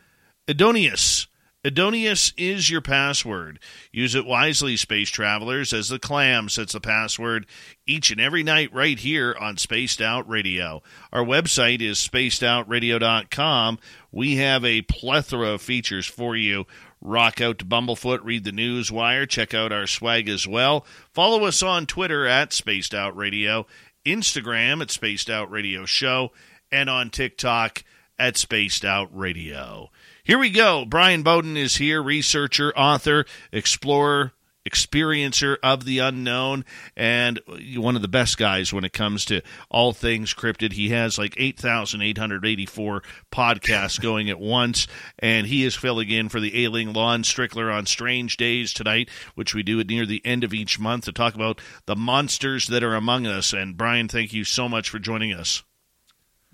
Adonius. 0.47 1.27
Adonius 1.65 2.33
is 2.35 2.69
your 2.69 2.81
password. 2.81 3.57
Use 3.89 4.15
it 4.15 4.25
wisely, 4.25 4.75
space 4.75 5.09
travelers, 5.09 5.71
as 5.71 5.87
the 5.87 5.97
clam 5.97 6.49
sets 6.49 6.73
the 6.73 6.81
password 6.81 7.45
each 7.87 8.11
and 8.11 8.19
every 8.19 8.43
night 8.43 8.73
right 8.73 8.99
here 8.99 9.33
on 9.39 9.55
Spaced 9.55 10.01
Out 10.01 10.27
Radio. 10.27 10.83
Our 11.13 11.23
website 11.23 11.81
is 11.81 11.99
spacedoutradio.com. 11.99 13.79
We 14.11 14.35
have 14.35 14.65
a 14.65 14.81
plethora 14.81 15.51
of 15.51 15.61
features 15.61 16.05
for 16.05 16.35
you. 16.35 16.65
Rock 16.99 17.39
out 17.39 17.59
to 17.59 17.65
Bumblefoot, 17.65 18.19
read 18.23 18.43
the 18.43 18.51
news 18.51 18.91
wire, 18.91 19.25
check 19.25 19.53
out 19.53 19.71
our 19.71 19.87
swag 19.87 20.27
as 20.27 20.45
well. 20.45 20.85
Follow 21.13 21.45
us 21.45 21.63
on 21.63 21.85
Twitter 21.85 22.25
at 22.25 22.51
Spaced 22.51 22.93
Out 22.93 23.15
Radio, 23.15 23.67
Instagram 24.05 24.81
at 24.81 24.91
Spaced 24.91 25.29
Out 25.29 25.49
Radio 25.49 25.85
Show, 25.85 26.31
and 26.71 26.89
on 26.89 27.09
TikTok 27.09 27.83
at 28.19 28.37
Spaced 28.37 28.85
Out 28.85 29.09
Radio. 29.11 29.89
Here 30.23 30.39
we 30.39 30.49
go. 30.49 30.85
Brian 30.85 31.23
Bowden 31.23 31.57
is 31.57 31.77
here, 31.77 32.01
researcher, 32.01 32.71
author, 32.77 33.25
explorer, 33.51 34.33
experiencer 34.69 35.57
of 35.61 35.85
the 35.85 35.99
unknown, 35.99 36.65
and 36.95 37.39
one 37.75 37.95
of 37.95 38.01
the 38.01 38.07
best 38.07 38.37
guys 38.37 38.71
when 38.71 38.83
it 38.83 38.93
comes 38.93 39.25
to 39.25 39.41
all 39.69 39.93
things 39.93 40.33
cryptid. 40.33 40.73
He 40.73 40.89
has 40.89 41.17
like 41.17 41.35
8,884 41.37 43.03
podcasts 43.31 43.99
going 43.99 44.29
at 44.29 44.39
once, 44.39 44.87
and 45.19 45.47
he 45.47 45.63
is 45.63 45.75
filling 45.75 46.09
in 46.09 46.29
for 46.29 46.39
the 46.39 46.63
ailing 46.63 46.93
Lon 46.93 47.23
Strickler 47.23 47.73
on 47.73 47.85
Strange 47.85 48.37
Days 48.37 48.73
tonight, 48.73 49.09
which 49.35 49.53
we 49.53 49.63
do 49.63 49.79
at 49.79 49.87
near 49.87 50.05
the 50.05 50.25
end 50.25 50.43
of 50.43 50.53
each 50.53 50.79
month 50.79 51.05
to 51.05 51.11
talk 51.11 51.35
about 51.35 51.59
the 51.85 51.95
monsters 51.95 52.67
that 52.67 52.83
are 52.83 52.95
among 52.95 53.27
us. 53.27 53.53
And 53.53 53.77
Brian, 53.77 54.07
thank 54.07 54.33
you 54.33 54.43
so 54.43 54.69
much 54.69 54.89
for 54.89 54.99
joining 54.99 55.33
us. 55.33 55.63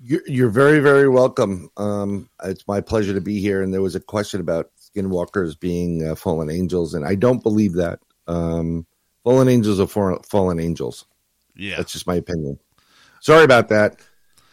You're, 0.01 0.21
you're 0.25 0.49
very, 0.49 0.79
very 0.79 1.09
welcome. 1.09 1.69
Um, 1.75 2.29
it's 2.43 2.65
my 2.67 2.79
pleasure 2.79 3.13
to 3.13 3.21
be 3.21 3.41
here. 3.41 3.61
And 3.61 3.73
there 3.73 3.81
was 3.81 3.95
a 3.95 3.99
question 3.99 4.39
about 4.39 4.71
skinwalkers 4.99 5.59
being 5.59 6.07
uh, 6.07 6.15
fallen 6.15 6.49
angels, 6.49 6.93
and 6.93 7.05
I 7.05 7.15
don't 7.15 7.43
believe 7.43 7.73
that. 7.73 7.99
Um, 8.27 8.85
fallen 9.23 9.47
angels 9.47 9.79
are 9.79 9.87
for, 9.87 10.19
fallen 10.23 10.59
angels. 10.59 11.05
Yeah. 11.55 11.77
That's 11.77 11.93
just 11.93 12.07
my 12.07 12.15
opinion. 12.15 12.59
Sorry 13.21 13.43
about 13.43 13.69
that. 13.69 13.97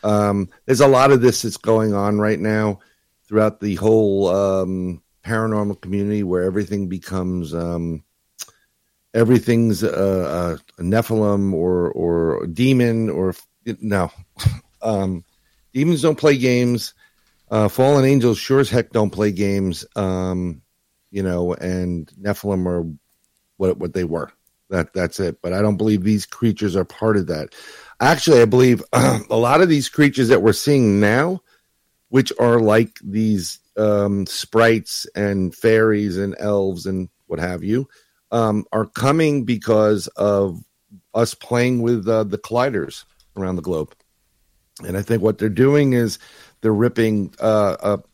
Um, 0.02 0.50
there's 0.66 0.80
a 0.80 0.88
lot 0.88 1.12
of 1.12 1.20
this 1.20 1.42
that's 1.42 1.56
going 1.56 1.94
on 1.94 2.18
right 2.18 2.38
now 2.38 2.80
throughout 3.28 3.60
the 3.60 3.74
whole 3.76 4.28
um, 4.28 5.02
paranormal 5.24 5.80
community 5.80 6.22
where 6.22 6.44
everything 6.44 6.88
becomes 6.88 7.54
um, 7.54 8.04
everything's 9.14 9.82
a, 9.82 10.58
a 10.78 10.82
Nephilim 10.82 11.52
or 11.52 11.90
or 11.90 12.44
a 12.44 12.46
demon 12.46 13.10
or 13.10 13.34
no. 13.80 14.10
um, 14.82 15.24
demons 15.72 16.02
don't 16.02 16.18
play 16.18 16.36
games. 16.36 16.94
Uh, 17.50 17.68
fallen 17.68 18.04
angels 18.04 18.38
sure 18.38 18.60
as 18.60 18.70
heck 18.70 18.90
don't 18.90 19.10
play 19.10 19.32
games. 19.32 19.84
Um, 19.94 20.62
you 21.10 21.22
know, 21.22 21.54
and 21.54 22.10
Nephilim 22.20 22.66
are 22.66 22.84
what 23.56 23.78
what 23.78 23.94
they 23.94 24.04
were. 24.04 24.30
That 24.70 24.92
that's 24.92 25.20
it. 25.20 25.40
But 25.42 25.52
I 25.52 25.62
don't 25.62 25.76
believe 25.76 26.02
these 26.02 26.26
creatures 26.26 26.74
are 26.76 26.84
part 26.84 27.16
of 27.16 27.28
that. 27.28 27.54
Actually, 28.00 28.42
I 28.42 28.46
believe 28.46 28.82
a 28.92 29.22
lot 29.30 29.60
of 29.60 29.68
these 29.68 29.88
creatures 29.88 30.28
that 30.28 30.42
we're 30.42 30.52
seeing 30.52 31.00
now, 31.00 31.40
which 32.08 32.32
are 32.38 32.60
like 32.60 32.98
these 33.02 33.60
um, 33.76 34.26
sprites 34.26 35.06
and 35.14 35.54
fairies 35.54 36.16
and 36.16 36.34
elves 36.38 36.86
and 36.86 37.08
what 37.26 37.38
have 37.38 37.62
you, 37.62 37.88
um, 38.32 38.64
are 38.72 38.86
coming 38.86 39.44
because 39.44 40.06
of 40.16 40.60
us 41.14 41.34
playing 41.34 41.82
with 41.82 42.08
uh, 42.08 42.24
the 42.24 42.38
colliders 42.38 43.04
around 43.36 43.56
the 43.56 43.62
globe. 43.62 43.94
And 44.84 44.96
I 44.96 45.02
think 45.02 45.22
what 45.22 45.38
they're 45.38 45.48
doing 45.48 45.94
is 45.94 46.18
they're 46.60 46.72
ripping 46.72 47.34
uh, 47.40 47.76
up 47.80 48.08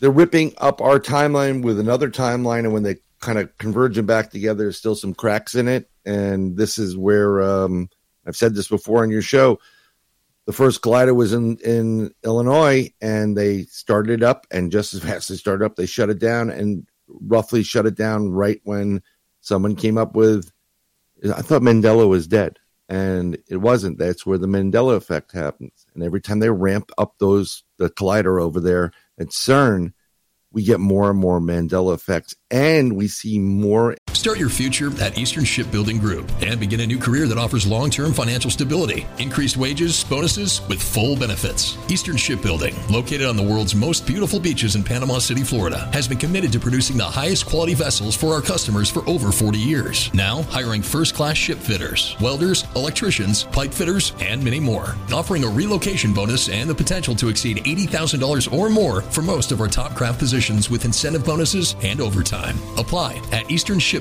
they're 0.00 0.10
ripping 0.10 0.54
up 0.58 0.80
our 0.80 1.00
timeline 1.00 1.62
with 1.62 1.80
another 1.80 2.10
timeline, 2.10 2.60
and 2.60 2.72
when 2.72 2.84
they 2.84 2.96
kind 3.20 3.38
of 3.38 3.56
converge 3.58 3.96
them 3.96 4.06
back 4.06 4.30
together, 4.30 4.64
there's 4.64 4.78
still 4.78 4.94
some 4.94 5.14
cracks 5.14 5.54
in 5.54 5.66
it. 5.66 5.90
And 6.04 6.56
this 6.56 6.78
is 6.78 6.96
where 6.96 7.42
um, 7.42 7.90
I've 8.26 8.36
said 8.36 8.54
this 8.54 8.68
before 8.68 9.02
on 9.02 9.10
your 9.10 9.22
show. 9.22 9.58
The 10.46 10.52
first 10.52 10.80
collider 10.82 11.14
was 11.14 11.32
in, 11.32 11.58
in 11.58 12.14
Illinois, 12.24 12.92
and 13.00 13.36
they 13.36 13.64
started 13.64 14.12
it 14.12 14.22
up, 14.22 14.46
and 14.50 14.72
just 14.72 14.94
as 14.94 15.02
fast 15.02 15.30
as 15.30 15.36
they 15.36 15.40
started 15.40 15.64
up, 15.64 15.76
they 15.76 15.86
shut 15.86 16.10
it 16.10 16.18
down, 16.18 16.50
and 16.50 16.86
roughly 17.08 17.62
shut 17.62 17.86
it 17.86 17.96
down 17.96 18.30
right 18.30 18.60
when 18.64 19.02
someone 19.40 19.74
came 19.74 19.98
up 19.98 20.14
with. 20.14 20.50
I 21.24 21.42
thought 21.42 21.62
Mandela 21.62 22.08
was 22.08 22.28
dead, 22.28 22.58
and 22.88 23.38
it 23.48 23.58
wasn't. 23.58 23.98
That's 23.98 24.24
where 24.24 24.38
the 24.38 24.46
Mandela 24.46 24.96
effect 24.96 25.32
happens. 25.32 25.86
And 25.94 26.02
every 26.02 26.20
time 26.20 26.38
they 26.38 26.50
ramp 26.50 26.90
up 26.96 27.14
those 27.18 27.64
the 27.78 27.90
collider 27.90 28.40
over 28.42 28.60
there 28.60 28.92
at 29.18 29.28
CERN, 29.28 29.92
we 30.50 30.64
get 30.64 30.80
more 30.80 31.10
and 31.10 31.18
more 31.18 31.40
Mandela 31.40 31.94
effects, 31.94 32.34
and 32.50 32.94
we 32.96 33.06
see 33.08 33.38
more 33.38 33.96
Start 34.18 34.40
your 34.40 34.48
future 34.48 34.90
at 35.00 35.16
Eastern 35.16 35.44
Shipbuilding 35.44 36.00
Group 36.00 36.28
and 36.42 36.58
begin 36.58 36.80
a 36.80 36.86
new 36.86 36.98
career 36.98 37.28
that 37.28 37.38
offers 37.38 37.68
long 37.68 37.88
term 37.88 38.12
financial 38.12 38.50
stability, 38.50 39.06
increased 39.18 39.56
wages, 39.56 40.02
bonuses, 40.02 40.60
with 40.66 40.82
full 40.82 41.14
benefits. 41.16 41.78
Eastern 41.88 42.16
Shipbuilding, 42.16 42.74
located 42.90 43.28
on 43.28 43.36
the 43.36 43.44
world's 43.44 43.76
most 43.76 44.08
beautiful 44.08 44.40
beaches 44.40 44.74
in 44.74 44.82
Panama 44.82 45.20
City, 45.20 45.44
Florida, 45.44 45.88
has 45.92 46.08
been 46.08 46.18
committed 46.18 46.50
to 46.50 46.58
producing 46.58 46.96
the 46.96 47.04
highest 47.04 47.46
quality 47.46 47.74
vessels 47.74 48.16
for 48.16 48.34
our 48.34 48.42
customers 48.42 48.90
for 48.90 49.08
over 49.08 49.30
40 49.30 49.56
years. 49.56 50.12
Now, 50.12 50.42
hiring 50.42 50.82
first 50.82 51.14
class 51.14 51.36
ship 51.36 51.58
fitters, 51.58 52.16
welders, 52.20 52.64
electricians, 52.74 53.44
pipe 53.44 53.72
fitters, 53.72 54.14
and 54.18 54.42
many 54.42 54.58
more. 54.58 54.96
Offering 55.12 55.44
a 55.44 55.48
relocation 55.48 56.12
bonus 56.12 56.48
and 56.48 56.68
the 56.68 56.74
potential 56.74 57.14
to 57.14 57.28
exceed 57.28 57.58
$80,000 57.58 58.52
or 58.52 58.68
more 58.68 59.00
for 59.00 59.22
most 59.22 59.52
of 59.52 59.60
our 59.60 59.68
top 59.68 59.94
craft 59.94 60.18
positions 60.18 60.68
with 60.70 60.84
incentive 60.84 61.24
bonuses 61.24 61.76
and 61.84 62.00
overtime. 62.00 62.58
Apply 62.76 63.22
at 63.30 63.48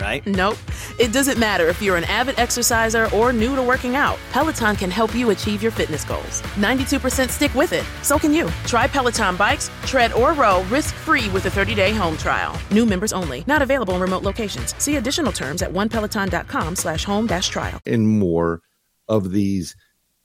right? 0.00 0.26
Nope. 0.26 0.58
It 0.98 1.12
doesn't 1.12 1.38
matter 1.38 1.68
if 1.68 1.80
you're 1.80 1.96
an 1.96 2.04
avid 2.04 2.38
exerciser 2.38 3.08
or 3.14 3.32
new 3.32 3.54
to 3.56 3.62
working 3.62 3.96
out. 3.96 4.18
Peloton 4.30 4.76
can 4.76 4.90
help 4.90 5.14
you 5.14 5.30
achieve 5.30 5.62
your 5.62 5.72
fitness 5.72 6.04
goals. 6.04 6.42
92% 6.56 7.28
stick 7.30 7.54
with 7.54 7.72
it. 7.72 7.84
So 8.02 8.18
can 8.18 8.32
you. 8.32 8.48
Try 8.66 8.86
Peloton 8.86 9.36
bikes, 9.36 9.70
tread 9.86 10.12
or 10.12 10.32
row 10.32 10.62
risk-free 10.64 11.28
with 11.30 11.46
a 11.46 11.50
30-day 11.50 11.92
home 11.92 12.16
trial. 12.16 12.58
New 12.70 12.86
members 12.86 13.12
only. 13.12 13.44
Not 13.46 13.62
available 13.62 13.94
in 13.94 14.00
remote 14.00 14.22
locations. 14.22 14.74
See 14.82 14.96
additional 14.96 15.32
terms 15.32 15.62
at 15.62 15.72
onepeloton.com 15.72 16.76
slash 16.76 17.04
home 17.04 17.26
dash 17.26 17.48
trial. 17.48 17.80
And 17.86 18.08
more 18.08 18.62
of 19.08 19.32
these 19.32 19.76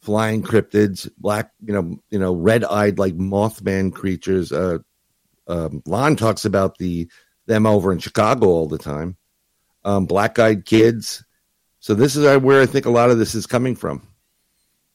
flying 0.01 0.43
cryptids, 0.43 1.09
black, 1.17 1.51
you 1.65 1.73
know, 1.73 1.97
you 2.11 2.19
know, 2.19 2.33
red-eyed 2.33 2.99
like 2.99 3.15
Mothman 3.15 3.91
creatures. 3.91 4.51
Uh, 4.51 4.77
um, 5.47 5.81
Lon 5.85 6.15
talks 6.15 6.45
about 6.45 6.77
the 6.77 7.09
them 7.47 7.65
over 7.65 7.91
in 7.91 7.99
Chicago 7.99 8.47
all 8.47 8.67
the 8.67 8.77
time. 8.77 9.17
Um, 9.85 10.05
black-eyed 10.07 10.65
kids. 10.65 11.23
So 11.79 11.93
this 11.93 12.15
is 12.15 12.41
where 12.41 12.61
I 12.61 12.65
think 12.65 12.85
a 12.87 12.89
lot 12.89 13.11
of 13.11 13.19
this 13.19 13.35
is 13.35 13.45
coming 13.45 13.75
from 13.75 14.05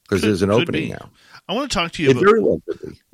because 0.03 0.21
there's 0.21 0.43
an 0.43 0.51
opening 0.51 0.89
be. 0.89 0.91
now. 0.91 1.11
I 1.49 1.55
want 1.55 1.71
to 1.71 1.75
talk 1.79 1.93
to 1.93 2.03
you 2.03 2.11
about, 2.11 2.21
very 2.25 2.41
well 2.43 2.61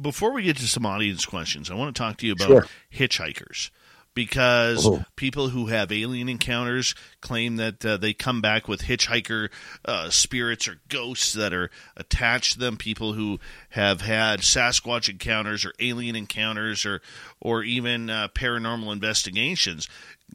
before 0.01 0.33
we 0.33 0.43
get 0.43 0.57
to 0.57 0.67
some 0.67 0.87
audience 0.87 1.25
questions. 1.27 1.71
I 1.71 1.75
want 1.75 1.95
to 1.95 1.99
talk 2.03 2.17
to 2.19 2.27
you 2.27 2.33
about 2.33 2.49
Sure. 2.49 2.67
hitchhikers 2.93 3.71
because 4.15 4.87
Oh. 4.87 5.05
people 5.15 5.51
who 5.51 5.67
have 5.67 5.93
alien 5.93 6.29
encounters 6.31 6.95
claim 7.21 7.57
that 7.57 7.85
uh, 7.85 7.99
they 7.99 8.15
come 8.15 8.41
back 8.41 8.67
with 8.67 8.81
hitchhiker 8.83 9.51
uh, 9.85 10.09
spirits 10.09 10.67
or 10.67 10.81
ghosts 10.89 11.35
that 11.35 11.53
are 11.53 11.71
attached 11.99 12.55
to 12.55 12.59
them. 12.59 12.79
People 12.79 13.13
who 13.13 13.39
have 13.71 14.01
had 14.01 14.41
Sasquatch 14.41 15.11
encounters 15.11 15.67
or 15.67 15.75
alien 15.79 16.17
encounters 16.17 16.87
or 16.87 17.03
or 17.41 17.63
even 17.63 18.09
uh, 18.09 18.29
paranormal 18.35 18.91
investigations 18.91 19.87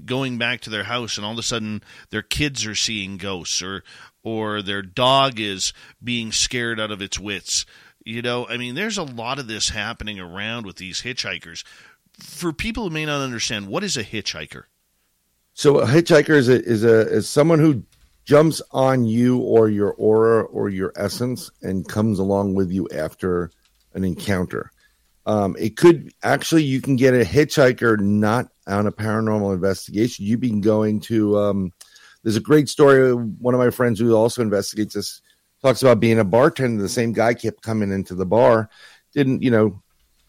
going 0.05 0.37
back 0.37 0.61
to 0.61 0.69
their 0.69 0.83
house 0.83 1.17
and 1.17 1.25
all 1.25 1.33
of 1.33 1.37
a 1.37 1.43
sudden 1.43 1.83
their 2.09 2.21
kids 2.21 2.65
are 2.65 2.75
seeing 2.75 3.17
ghosts 3.17 3.61
or 3.61 3.83
or 4.23 4.61
their 4.61 4.81
dog 4.81 5.39
is 5.39 5.73
being 6.03 6.31
scared 6.31 6.79
out 6.79 6.91
of 6.91 7.01
its 7.01 7.19
wits. 7.19 7.65
You 8.03 8.21
know, 8.21 8.47
I 8.47 8.57
mean, 8.57 8.75
there's 8.75 8.97
a 8.97 9.03
lot 9.03 9.39
of 9.39 9.47
this 9.47 9.69
happening 9.69 10.19
around 10.19 10.65
with 10.65 10.77
these 10.77 11.01
hitchhikers. 11.01 11.63
For 12.19 12.53
people 12.53 12.83
who 12.83 12.89
may 12.89 13.05
not 13.05 13.21
understand, 13.21 13.67
what 13.67 13.83
is 13.83 13.97
a 13.97 14.03
hitchhiker? 14.03 14.63
So 15.53 15.79
a 15.79 15.85
hitchhiker 15.85 16.35
is 16.35 16.49
a, 16.49 16.63
is 16.63 16.83
a 16.83 17.01
is 17.07 17.29
someone 17.29 17.59
who 17.59 17.83
jumps 18.25 18.61
on 18.71 19.05
you 19.05 19.39
or 19.39 19.69
your 19.69 19.93
aura 19.93 20.43
or 20.43 20.69
your 20.69 20.93
essence 20.95 21.51
and 21.61 21.87
comes 21.87 22.19
along 22.19 22.55
with 22.55 22.71
you 22.71 22.87
after 22.95 23.51
an 23.93 24.03
encounter. 24.03 24.71
Um, 25.25 25.55
it 25.59 25.77
could 25.77 26.13
actually 26.23 26.63
you 26.63 26.81
can 26.81 26.95
get 26.95 27.13
a 27.13 27.23
hitchhiker 27.23 27.99
not 27.99 28.47
on 28.67 28.87
a 28.87 28.91
paranormal 28.91 29.53
investigation. 29.53 30.25
You've 30.25 30.39
been 30.39 30.61
going 30.61 30.99
to 31.01 31.37
um, 31.37 31.73
there's 32.23 32.37
a 32.37 32.41
great 32.41 32.69
story. 32.69 33.13
One 33.13 33.53
of 33.53 33.59
my 33.59 33.69
friends 33.69 33.99
who 33.99 34.15
also 34.15 34.41
investigates 34.41 34.95
this 34.95 35.21
talks 35.61 35.81
about 35.81 35.99
being 35.99 36.19
a 36.19 36.23
bartender. 36.23 36.81
The 36.81 36.89
same 36.89 37.13
guy 37.13 37.33
kept 37.33 37.61
coming 37.61 37.91
into 37.91 38.15
the 38.15 38.25
bar, 38.25 38.69
didn't 39.13 39.43
you 39.43 39.51
know, 39.51 39.81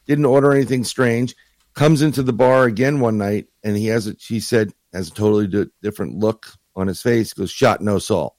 didn't 0.06 0.26
order 0.26 0.52
anything 0.52 0.84
strange. 0.84 1.34
Comes 1.74 2.02
into 2.02 2.22
the 2.22 2.34
bar 2.34 2.64
again 2.64 3.00
one 3.00 3.16
night, 3.16 3.46
and 3.64 3.76
he 3.76 3.86
has 3.86 4.06
a, 4.06 4.16
she 4.18 4.40
said 4.40 4.72
has 4.92 5.08
a 5.08 5.12
totally 5.12 5.46
di- 5.46 5.70
different 5.80 6.18
look 6.18 6.48
on 6.76 6.86
his 6.86 7.00
face. 7.00 7.32
Goes 7.32 7.50
shot 7.50 7.80
no 7.80 7.98
salt, 7.98 8.36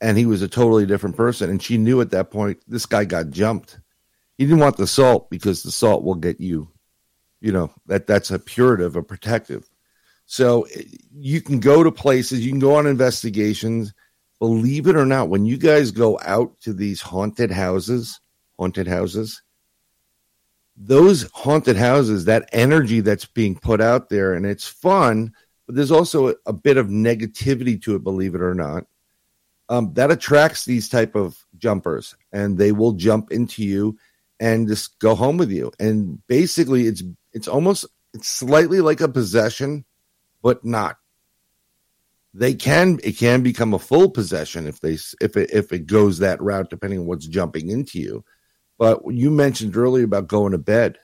and 0.00 0.16
he 0.16 0.26
was 0.26 0.42
a 0.42 0.48
totally 0.48 0.86
different 0.86 1.16
person. 1.16 1.50
And 1.50 1.60
she 1.60 1.76
knew 1.76 2.00
at 2.00 2.10
that 2.10 2.30
point 2.30 2.62
this 2.68 2.86
guy 2.86 3.04
got 3.04 3.30
jumped. 3.30 3.80
He 4.42 4.48
didn't 4.48 4.58
want 4.58 4.76
the 4.76 4.88
salt 4.88 5.30
because 5.30 5.62
the 5.62 5.70
salt 5.70 6.02
will 6.02 6.16
get 6.16 6.40
you, 6.40 6.68
you 7.40 7.52
know 7.52 7.72
that 7.86 8.08
that's 8.08 8.32
a 8.32 8.40
purative, 8.40 8.96
a 8.96 9.02
protective. 9.04 9.70
So 10.26 10.66
you 11.14 11.40
can 11.40 11.60
go 11.60 11.84
to 11.84 11.92
places, 11.92 12.44
you 12.44 12.50
can 12.50 12.58
go 12.58 12.74
on 12.74 12.88
investigations. 12.88 13.94
Believe 14.40 14.88
it 14.88 14.96
or 14.96 15.06
not, 15.06 15.28
when 15.28 15.46
you 15.46 15.56
guys 15.56 15.92
go 15.92 16.18
out 16.24 16.58
to 16.62 16.72
these 16.72 17.00
haunted 17.00 17.52
houses, 17.52 18.18
haunted 18.58 18.88
houses, 18.88 19.40
those 20.76 21.30
haunted 21.32 21.76
houses, 21.76 22.24
that 22.24 22.48
energy 22.50 22.98
that's 22.98 23.26
being 23.26 23.54
put 23.54 23.80
out 23.80 24.08
there, 24.08 24.34
and 24.34 24.44
it's 24.44 24.66
fun, 24.66 25.32
but 25.68 25.76
there's 25.76 25.92
also 25.92 26.30
a, 26.30 26.34
a 26.46 26.52
bit 26.52 26.78
of 26.78 26.88
negativity 26.88 27.80
to 27.82 27.94
it, 27.94 28.02
believe 28.02 28.34
it 28.34 28.42
or 28.42 28.56
not. 28.56 28.86
Um, 29.68 29.94
that 29.94 30.10
attracts 30.10 30.64
these 30.64 30.88
type 30.88 31.14
of 31.14 31.38
jumpers, 31.58 32.16
and 32.32 32.58
they 32.58 32.72
will 32.72 32.94
jump 32.94 33.30
into 33.30 33.62
you 33.62 33.96
and 34.42 34.66
just 34.66 34.98
go 34.98 35.14
home 35.14 35.36
with 35.36 35.52
you. 35.52 35.70
And 35.78 36.20
basically, 36.26 36.88
it's 36.88 37.02
it's 37.32 37.46
almost 37.46 37.86
it's 38.12 38.28
slightly 38.28 38.80
like 38.80 39.00
a 39.00 39.08
possession, 39.08 39.84
but 40.42 40.64
not. 40.64 40.96
They 42.34 42.54
can 42.54 42.98
it 43.04 43.16
can 43.16 43.44
become 43.44 43.72
a 43.72 43.78
full 43.78 44.10
possession 44.10 44.66
if 44.66 44.80
they 44.80 44.98
if 45.20 45.36
it 45.36 45.50
if 45.52 45.72
it 45.72 45.86
goes 45.86 46.18
that 46.18 46.42
route, 46.42 46.70
depending 46.70 46.98
on 46.98 47.06
what's 47.06 47.28
jumping 47.28 47.70
into 47.70 48.00
you. 48.00 48.24
But 48.78 49.02
you 49.08 49.30
mentioned 49.30 49.76
earlier 49.76 50.04
about 50.04 50.26
going 50.26 50.52
to 50.52 50.58
bed. 50.58 50.98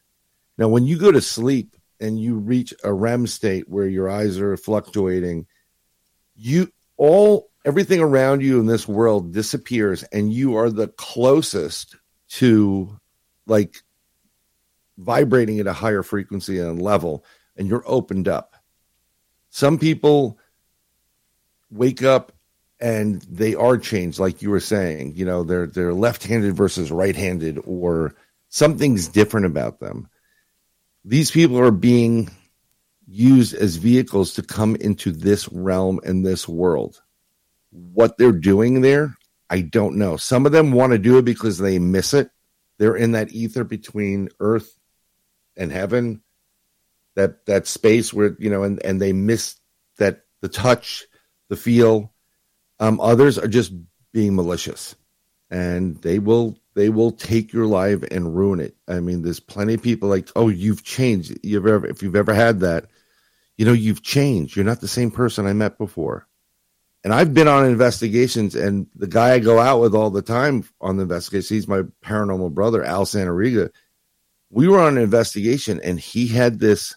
Now, 0.57 0.67
when 0.67 0.85
you 0.85 0.99
go 0.99 1.13
to 1.13 1.21
sleep 1.21 1.77
and 2.01 2.21
you 2.21 2.35
reach 2.35 2.75
a 2.83 2.93
REM 2.93 3.29
state 3.29 3.69
where 3.69 3.87
your 3.87 4.11
eyes 4.11 4.41
are 4.41 4.57
fluctuating, 4.57 5.47
you 6.35 6.73
all 6.97 7.51
everything 7.65 8.01
around 8.01 8.43
you 8.43 8.59
in 8.59 8.67
this 8.67 8.89
world 8.89 9.33
disappears, 9.33 10.03
and 10.03 10.33
you 10.33 10.57
are 10.57 10.71
the 10.71 10.89
closest 10.89 11.95
to 12.31 12.99
like 13.49 13.83
vibrating 14.97 15.61
at 15.61 15.67
a 15.67 15.73
higher 15.73 16.03
frequency 16.03 16.59
and 16.59 16.81
level, 16.83 17.25
and 17.57 17.69
you're 17.69 17.85
opened 17.87 18.29
up. 18.29 18.55
Some 19.51 19.79
people 19.79 20.39
wake 21.71 22.03
up 22.03 22.33
and 22.81 23.23
they 23.23 23.55
are 23.55 23.77
changed 23.77 24.19
like 24.19 24.41
you 24.41 24.49
were 24.51 24.61
saying 24.61 25.13
you 25.17 25.25
know 25.25 25.43
they're 25.43 25.67
they're 25.67 25.93
left-handed 25.93 26.57
versus 26.57 26.91
right-handed 26.91 27.61
or 27.67 28.15
something's 28.49 29.09
different 29.09 29.47
about 29.47 29.81
them. 29.81 30.09
These 31.05 31.31
people 31.31 31.59
are 31.59 31.71
being 31.71 32.31
used 33.07 33.55
as 33.55 33.77
vehicles 33.77 34.35
to 34.35 34.43
come 34.43 34.77
into 34.77 35.11
this 35.11 35.49
realm 35.49 35.99
and 36.05 36.25
this 36.25 36.47
world. 36.47 37.03
What 37.71 38.19
they're 38.19 38.33
doing 38.33 38.81
there 38.81 39.17
i 39.51 39.61
don't 39.61 39.97
know. 39.97 40.17
Some 40.17 40.47
of 40.47 40.53
them 40.53 40.73
want 40.73 40.93
to 40.93 40.99
do 40.99 41.19
it 41.19 41.25
because 41.25 41.59
they 41.59 41.79
miss 41.79 42.15
it 42.15 42.31
they're 42.79 42.97
in 42.97 43.13
that 43.13 43.33
ether 43.33 43.65
between 43.65 44.29
earth 44.41 44.79
and 45.57 45.73
heaven 45.73 46.23
that 47.15 47.45
that 47.47 47.67
space 47.67 48.13
where 48.13 48.37
you 48.39 48.49
know 48.49 48.63
and 48.63 48.81
and 48.85 49.01
they 49.01 49.13
miss 49.13 49.57
that 49.99 50.25
the 50.41 50.49
touch 50.49 51.07
the 51.49 51.57
feel 51.57 52.13
um, 52.81 53.01
others 53.01 53.39
are 53.39 53.49
just 53.49 53.73
being 54.13 54.37
malicious, 54.37 54.95
and 55.51 56.01
they 56.03 56.19
will 56.19 56.57
they 56.75 56.89
will 56.89 57.11
take 57.11 57.53
your 57.53 57.67
life 57.67 58.05
and 58.11 58.37
ruin 58.37 58.61
it. 58.61 58.77
I 58.87 59.01
mean, 59.01 59.23
there's 59.23 59.41
plenty 59.41 59.75
of 59.75 59.83
people 59.83 60.09
like, 60.09 60.29
oh, 60.37 60.49
you've 60.49 60.85
changed. 60.85 61.37
You've 61.43 61.67
ever 61.67 61.87
if 61.87 62.03
you've 62.03 62.17
ever 62.17 62.33
had 62.33 62.61
that, 62.61 62.87
you 63.57 63.65
know, 63.65 63.73
you've 63.73 64.03
changed. 64.03 64.55
You're 64.55 64.65
not 64.65 64.81
the 64.81 64.89
same 64.89 65.11
person 65.11 65.47
I 65.47 65.53
met 65.53 65.77
before. 65.77 66.28
And 67.09 67.15
I've 67.15 67.33
been 67.33 67.49
on 67.49 67.65
investigations, 67.65 68.55
and 68.55 68.87
the 68.95 69.07
guy 69.07 69.33
I 69.33 69.39
go 69.39 69.59
out 69.59 69.81
with 69.81 69.95
all 69.95 70.11
the 70.11 70.21
time 70.21 70.65
on 70.79 70.99
the 70.99 71.05
investigation, 71.05 71.57
he's 71.57 71.67
my 71.67 71.83
paranormal 72.05 72.53
brother, 72.53 72.85
Al 72.85 73.07
Santariga. 73.07 73.71
We 74.51 74.69
were 74.69 74.79
on 74.79 74.99
an 74.99 75.03
investigation, 75.03 75.81
and 75.83 75.99
he 75.99 76.27
had 76.27 76.59
this 76.59 76.95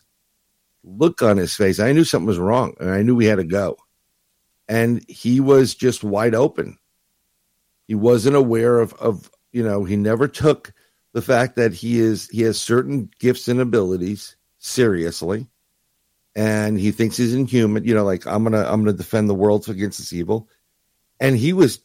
look 0.83 1.21
on 1.21 1.37
his 1.37 1.55
face. 1.55 1.79
I 1.79 1.93
knew 1.93 2.03
something 2.03 2.27
was 2.27 2.39
wrong, 2.39 2.75
and 2.79 2.89
I 2.89 3.03
knew 3.03 3.15
we 3.15 3.25
had 3.25 3.37
to 3.37 3.45
go 3.45 3.77
and 4.71 5.03
he 5.09 5.41
was 5.41 5.75
just 5.75 6.01
wide 6.01 6.33
open. 6.33 6.77
He 7.87 7.93
wasn't 7.93 8.37
aware 8.37 8.79
of 8.79 8.93
of 8.93 9.29
you 9.51 9.63
know 9.63 9.83
he 9.83 9.97
never 9.97 10.29
took 10.29 10.73
the 11.11 11.21
fact 11.21 11.57
that 11.57 11.73
he 11.73 11.99
is 11.99 12.29
he 12.29 12.43
has 12.43 12.57
certain 12.59 13.09
gifts 13.19 13.49
and 13.49 13.59
abilities 13.59 14.37
seriously. 14.59 15.49
And 16.35 16.79
he 16.79 16.91
thinks 16.91 17.17
he's 17.17 17.33
inhuman. 17.33 17.83
You 17.83 17.95
know, 17.95 18.03
like 18.03 18.25
I'm 18.25 18.43
gonna 18.43 18.63
I'm 18.63 18.83
gonna 18.83 18.93
defend 18.93 19.29
the 19.29 19.35
world 19.35 19.67
against 19.69 19.99
this 19.99 20.13
evil, 20.13 20.49
and 21.19 21.35
he 21.35 21.53
was 21.53 21.79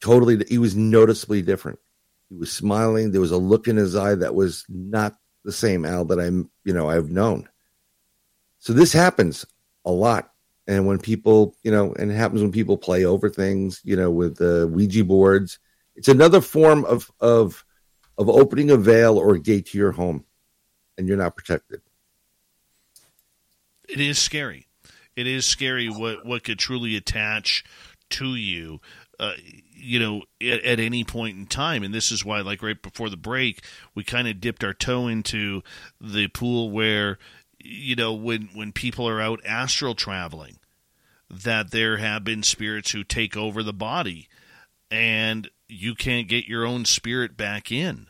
totally 0.00 0.44
he 0.48 0.58
was 0.58 0.76
noticeably 0.76 1.42
different. 1.42 1.78
He 2.28 2.36
was 2.36 2.50
smiling. 2.50 3.10
There 3.10 3.20
was 3.20 3.32
a 3.32 3.36
look 3.36 3.68
in 3.68 3.76
his 3.76 3.96
eye 3.96 4.14
that 4.14 4.34
was 4.34 4.64
not 4.68 5.14
the 5.44 5.52
same 5.52 5.84
Al 5.84 6.04
that 6.06 6.20
I'm 6.20 6.50
you 6.64 6.72
know 6.72 6.88
I've 6.88 7.10
known. 7.10 7.48
So 8.58 8.72
this 8.72 8.92
happens 8.92 9.44
a 9.84 9.90
lot. 9.90 10.30
And 10.68 10.86
when 10.86 11.00
people, 11.00 11.56
you 11.64 11.72
know, 11.72 11.92
and 11.98 12.10
it 12.10 12.14
happens 12.14 12.40
when 12.40 12.52
people 12.52 12.78
play 12.78 13.04
over 13.04 13.28
things, 13.28 13.80
you 13.82 13.96
know, 13.96 14.10
with 14.12 14.36
the 14.36 14.68
Ouija 14.68 15.04
boards, 15.04 15.58
it's 15.96 16.08
another 16.08 16.40
form 16.40 16.84
of 16.84 17.10
of 17.20 17.64
of 18.16 18.28
opening 18.28 18.70
a 18.70 18.76
veil 18.76 19.18
or 19.18 19.34
a 19.34 19.40
gate 19.40 19.66
to 19.66 19.78
your 19.78 19.92
home, 19.92 20.24
and 20.96 21.08
you're 21.08 21.16
not 21.16 21.36
protected. 21.36 21.82
It 23.92 24.00
is 24.00 24.18
scary. 24.18 24.66
It 25.14 25.26
is 25.26 25.44
scary 25.44 25.88
what 25.88 26.24
what 26.24 26.44
could 26.44 26.58
truly 26.58 26.96
attach 26.96 27.64
to 28.10 28.34
you. 28.34 28.80
Uh, 29.20 29.34
you 29.74 30.00
know, 30.00 30.22
at, 30.40 30.64
at, 30.64 30.80
any 30.80 31.04
point 31.04 31.36
in 31.36 31.46
time. 31.46 31.82
And 31.82 31.94
this 31.94 32.10
is 32.10 32.24
why, 32.24 32.40
like 32.40 32.62
right 32.62 32.80
before 32.80 33.08
the 33.08 33.16
break, 33.16 33.62
we 33.94 34.02
kind 34.02 34.26
of 34.26 34.40
dipped 34.40 34.64
our 34.64 34.72
toe 34.72 35.06
into 35.06 35.62
the 36.00 36.26
pool 36.28 36.70
where, 36.70 37.18
you 37.58 37.94
know, 37.94 38.14
when 38.14 38.48
when 38.54 38.72
people 38.72 39.06
are 39.06 39.20
out 39.20 39.40
astral 39.46 39.94
traveling, 39.94 40.58
that 41.30 41.70
there 41.70 41.98
have 41.98 42.24
been 42.24 42.42
spirits 42.42 42.90
who 42.92 43.04
take 43.04 43.36
over 43.36 43.62
the 43.62 43.72
body, 43.72 44.28
and 44.90 45.48
you 45.68 45.94
can't 45.94 46.26
get 46.26 46.46
your 46.46 46.64
own 46.64 46.84
spirit 46.84 47.36
back 47.36 47.70
in. 47.70 48.08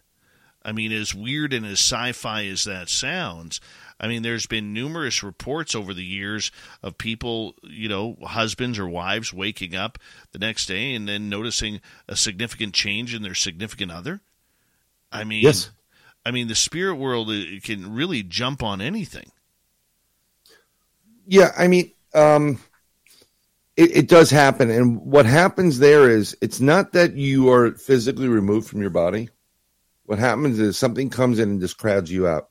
I 0.64 0.72
mean, 0.72 0.92
as 0.92 1.14
weird 1.14 1.52
and 1.52 1.66
as 1.66 1.80
sci-fi 1.80 2.46
as 2.46 2.64
that 2.64 2.88
sounds, 2.88 3.60
I 4.03 4.09
mean, 4.09 4.23
there's 4.23 4.47
been 4.47 4.73
numerous 4.73 5.23
reports 5.23 5.77
over 5.77 5.95
the 5.95 6.05
years 6.05 6.51
of 6.83 6.99
people, 6.99 7.55
you 7.62 7.89
know, 7.89 8.16
husbands 8.20 8.77
or 8.81 8.89
wives 8.89 9.33
waking 9.33 9.77
up 9.77 9.97
the 10.33 10.41
next 10.41 10.66
day 10.66 10.93
and 10.95 11.09
then 11.09 11.29
noticing 11.29 11.81
a 12.09 12.16
significant 12.16 12.74
change 12.74 13.15
in 13.15 13.23
their 13.23 13.37
significant 13.37 13.93
other. 13.93 14.20
I 15.12 15.23
mean, 15.23 15.45
yes. 15.45 15.70
I 16.27 16.33
mean, 16.33 16.49
the 16.49 16.57
spirit 16.57 16.97
world 16.97 17.31
can 17.62 17.95
really 17.95 18.24
jump 18.24 18.62
on 18.62 18.81
anything. 18.81 19.31
Yeah, 21.24 21.53
I 21.57 21.69
mean, 21.69 21.93
um, 22.12 22.59
it, 23.77 23.97
it 23.97 24.09
does 24.09 24.31
happen, 24.31 24.69
and 24.70 25.01
what 25.01 25.27
happens 25.27 25.79
there 25.79 26.11
is 26.11 26.37
it's 26.41 26.61
not 26.61 26.93
that 26.93 27.15
you 27.15 27.51
are 27.53 27.73
physically 27.73 28.27
removed 28.27 28.69
from 28.69 28.81
your 28.81 28.91
body. 28.91 29.29
What 30.07 30.19
happens 30.19 30.59
is 30.59 30.77
something 30.77 31.09
comes 31.09 31.39
in 31.39 31.51
and 31.51 31.61
just 31.61 31.79
crowds 31.79 32.11
you 32.11 32.27
out 32.27 32.49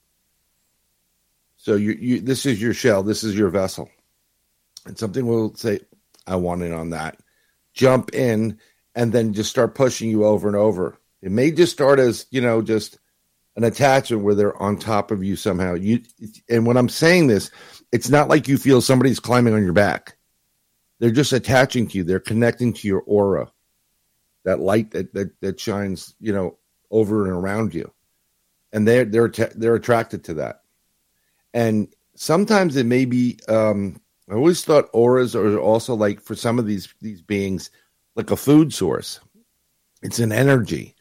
so 1.62 1.76
you, 1.76 1.92
you 1.92 2.22
this 2.22 2.48
is 2.48 2.60
your 2.60 2.74
shell, 2.74 3.04
this 3.04 3.24
is 3.24 3.38
your 3.38 3.50
vessel. 3.50 3.88
And 4.88 4.98
something 4.98 5.28
will 5.28 5.54
say, 5.54 5.82
I 6.26 6.36
want 6.38 6.64
in 6.64 6.74
on 6.74 6.90
that. 6.90 7.20
Jump 7.76 8.16
in 8.16 8.58
and 8.96 9.14
then 9.14 9.34
just 9.34 9.52
start 9.52 9.76
pushing 9.76 10.10
you 10.10 10.26
over 10.26 10.48
and 10.48 10.58
over. 10.58 10.98
It 11.22 11.32
may 11.32 11.52
just 11.52 11.72
start 11.72 12.00
as, 12.00 12.26
you 12.32 12.42
know, 12.42 12.64
just 12.64 12.98
an 13.56 13.64
attachment 13.64 14.24
where 14.24 14.34
they're 14.34 14.60
on 14.60 14.78
top 14.78 15.12
of 15.12 15.24
you 15.24 15.36
somehow. 15.36 15.76
You 15.76 16.02
and 16.50 16.66
when 16.66 16.78
I'm 16.78 16.90
saying 16.90 17.28
this, 17.28 17.52
it's 17.92 18.10
not 18.10 18.28
like 18.28 18.48
you 18.48 18.58
feel 18.58 18.82
somebody's 18.82 19.20
climbing 19.20 19.54
on 19.54 19.64
your 19.64 19.74
back. 19.74 20.18
They're 20.98 21.12
just 21.12 21.32
attaching 21.32 21.88
to 21.90 21.98
you. 22.00 22.04
They're 22.04 22.20
connecting 22.20 22.74
to 22.74 22.88
your 22.88 23.02
aura. 23.02 23.52
That 24.46 24.60
light 24.60 24.90
that 24.92 25.14
that 25.14 25.40
that 25.42 25.60
shines, 25.60 26.16
you 26.20 26.34
know, 26.34 26.58
over 26.90 27.26
and 27.26 27.34
around 27.34 27.76
you. 27.76 27.94
And 28.74 28.88
they're 28.88 29.06
they're 29.06 29.28
they're 29.28 29.76
attracted 29.76 30.24
to 30.24 30.34
that 30.36 30.61
and 31.54 31.88
sometimes 32.16 32.76
it 32.76 32.86
may 32.86 33.06
be 33.06 33.40
um, 33.48 34.00
i 34.30 34.34
always 34.34 34.64
thought 34.64 34.90
auras 34.94 35.36
are 35.36 35.60
also 35.60 35.94
like 35.94 36.22
for 36.22 36.36
some 36.36 36.60
of 36.60 36.66
these 36.66 36.94
these 37.02 37.22
beings 37.22 37.72
like 38.16 38.32
a 38.32 38.36
food 38.36 38.74
source. 38.74 39.20
It's 40.02 40.20
an 40.20 40.32
energy. 40.32 40.96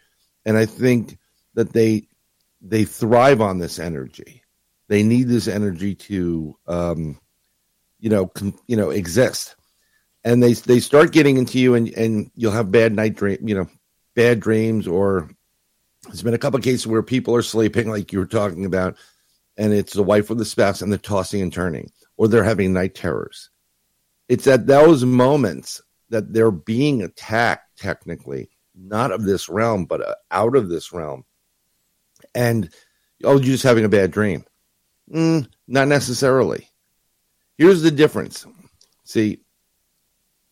And 0.44 0.56
i 0.56 0.66
think 0.66 1.18
that 1.54 1.72
they 1.72 2.08
they 2.60 2.84
thrive 2.84 3.40
on 3.40 3.58
this 3.58 3.78
energy. 3.78 4.42
They 4.88 5.02
need 5.02 5.28
this 5.28 5.48
energy 5.48 5.94
to 5.94 6.56
um, 6.66 7.20
you 7.98 8.10
know 8.10 8.26
com, 8.26 8.58
you 8.66 8.76
know 8.76 8.90
exist. 8.90 9.56
And 10.24 10.42
they 10.42 10.52
they 10.54 10.80
start 10.80 11.12
getting 11.12 11.36
into 11.36 11.58
you 11.58 11.74
and 11.74 11.88
and 11.90 12.30
you'll 12.34 12.52
have 12.52 12.70
bad 12.70 12.94
night 12.94 13.16
dream 13.16 13.46
you 13.46 13.54
know 13.54 13.68
bad 14.14 14.40
dreams 14.40 14.86
or 14.86 15.30
there's 16.04 16.22
been 16.22 16.34
a 16.34 16.38
couple 16.38 16.58
of 16.58 16.64
cases 16.64 16.86
where 16.86 17.02
people 17.02 17.34
are 17.34 17.42
sleeping 17.42 17.88
like 17.88 18.12
you 18.12 18.18
were 18.18 18.26
talking 18.26 18.64
about 18.64 18.96
and 19.60 19.74
it's 19.74 19.92
the 19.92 20.02
wife 20.02 20.30
or 20.30 20.36
the 20.36 20.44
spouse 20.44 20.80
and 20.80 20.90
they're 20.90 20.98
tossing 20.98 21.42
and 21.42 21.52
turning 21.52 21.92
or 22.16 22.26
they're 22.26 22.42
having 22.42 22.72
night 22.72 22.94
terrors. 22.94 23.50
It's 24.26 24.46
at 24.46 24.66
those 24.66 25.04
moments 25.04 25.82
that 26.08 26.32
they're 26.32 26.50
being 26.50 27.02
attacked, 27.02 27.78
technically, 27.78 28.48
not 28.74 29.12
of 29.12 29.24
this 29.24 29.50
realm, 29.50 29.84
but 29.84 30.00
uh, 30.00 30.14
out 30.30 30.56
of 30.56 30.70
this 30.70 30.94
realm. 30.94 31.26
And, 32.34 32.70
oh, 33.22 33.32
you're 33.32 33.52
just 33.52 33.62
having 33.62 33.84
a 33.84 33.90
bad 33.90 34.12
dream. 34.12 34.46
Mm, 35.12 35.46
not 35.68 35.88
necessarily. 35.88 36.70
Here's 37.58 37.82
the 37.82 37.90
difference. 37.90 38.46
See, 39.04 39.40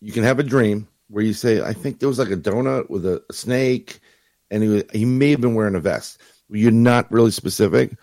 you 0.02 0.12
can 0.12 0.24
have 0.24 0.38
a 0.38 0.42
dream 0.44 0.86
where 1.08 1.24
you 1.24 1.32
say, 1.32 1.62
I 1.62 1.72
think 1.72 1.98
there 1.98 2.10
was 2.10 2.18
like 2.18 2.30
a 2.30 2.36
donut 2.36 2.90
with 2.90 3.06
a, 3.06 3.24
snake, 3.32 4.00
and 4.50 4.62
he, 4.62 4.84
he 4.92 5.04
may 5.06 5.30
have 5.30 5.40
been 5.40 5.54
wearing 5.54 5.76
a 5.76 5.80
vest. 5.80 6.20
You're 6.50 6.72
not 6.72 7.10
really 7.10 7.30
specific 7.30 7.96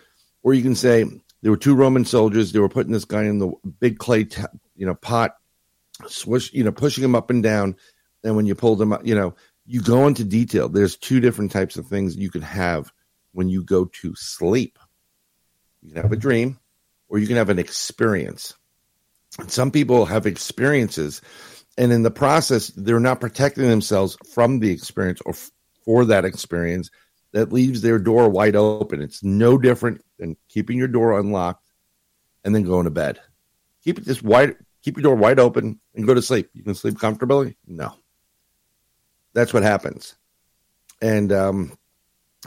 or 0.46 0.54
you 0.54 0.62
can 0.62 0.76
say 0.76 1.04
there 1.42 1.52
were 1.52 1.58
two 1.58 1.74
Roman 1.74 2.06
soldiers. 2.06 2.52
They 2.52 2.60
were 2.60 2.70
putting 2.70 2.94
this 2.94 3.04
guy 3.04 3.24
in 3.24 3.40
the 3.40 3.52
big 3.80 3.98
clay, 3.98 4.26
t- 4.26 4.44
you 4.76 4.86
know, 4.86 4.94
pot, 4.94 5.36
swish, 6.06 6.54
you 6.54 6.64
know, 6.64 6.72
pushing 6.72 7.04
him 7.04 7.16
up 7.16 7.32
and 7.32 7.42
down. 7.42 7.76
And 8.24 8.36
when 8.36 8.46
you 8.46 8.54
pulled 8.54 8.80
him 8.80 8.94
up, 8.94 9.08
you 9.08 9.16
know, 9.16 9.34
you 9.66 9.82
go 9.82 10.06
into 10.06 10.24
detail. 10.24 10.70
There's 10.70 10.98
two 10.98 11.20
different 11.20 11.52
types 11.52 11.78
of 11.78 11.88
things 11.88 12.16
you 12.16 12.30
can 12.30 12.44
have 12.44 12.94
when 13.32 13.50
you 13.50 13.64
go 13.64 13.86
to 13.86 14.14
sleep. 14.14 14.78
You 15.82 15.94
can 15.94 16.04
have 16.04 16.12
a 16.12 16.16
dream, 16.18 16.60
or 17.10 17.18
you 17.18 17.26
can 17.26 17.38
have 17.38 17.50
an 17.50 17.58
experience. 17.58 18.54
And 19.40 19.52
some 19.52 19.72
people 19.72 20.06
have 20.06 20.28
experiences, 20.28 21.22
and 21.76 21.92
in 21.92 22.04
the 22.04 22.12
process, 22.12 22.68
they're 22.68 23.00
not 23.00 23.20
protecting 23.20 23.68
themselves 23.68 24.16
from 24.32 24.60
the 24.60 24.70
experience 24.70 25.22
or 25.26 25.32
f- 25.32 25.50
for 25.84 26.06
that 26.06 26.24
experience 26.24 26.92
that 27.36 27.52
leaves 27.52 27.82
their 27.82 28.00
door 28.00 28.30
wide 28.30 28.56
open. 28.56 29.02
It's 29.02 29.22
no 29.22 29.58
different 29.58 30.02
than 30.18 30.38
keeping 30.48 30.78
your 30.78 30.88
door 30.88 31.20
unlocked 31.20 31.70
and 32.46 32.56
then 32.56 32.64
going 32.64 32.86
to 32.86 32.92
bed. 32.92 33.20
Keep 33.84 33.98
it 33.98 34.06
just 34.06 34.24
wide, 34.24 34.56
keep 34.82 34.96
your 34.96 35.04
door 35.04 35.16
wide 35.16 35.38
open 35.38 35.82
and 35.94 36.08
go 36.08 36.14
to 36.14 36.22
sleep. 36.22 36.50
You 36.54 36.64
can 36.64 36.76
sleep 36.76 36.98
comfortably? 36.98 37.58
No. 37.68 37.94
That's 39.34 39.54
what 39.54 39.64
happens. 39.64 40.16
And 41.02 41.34
um, 41.34 41.78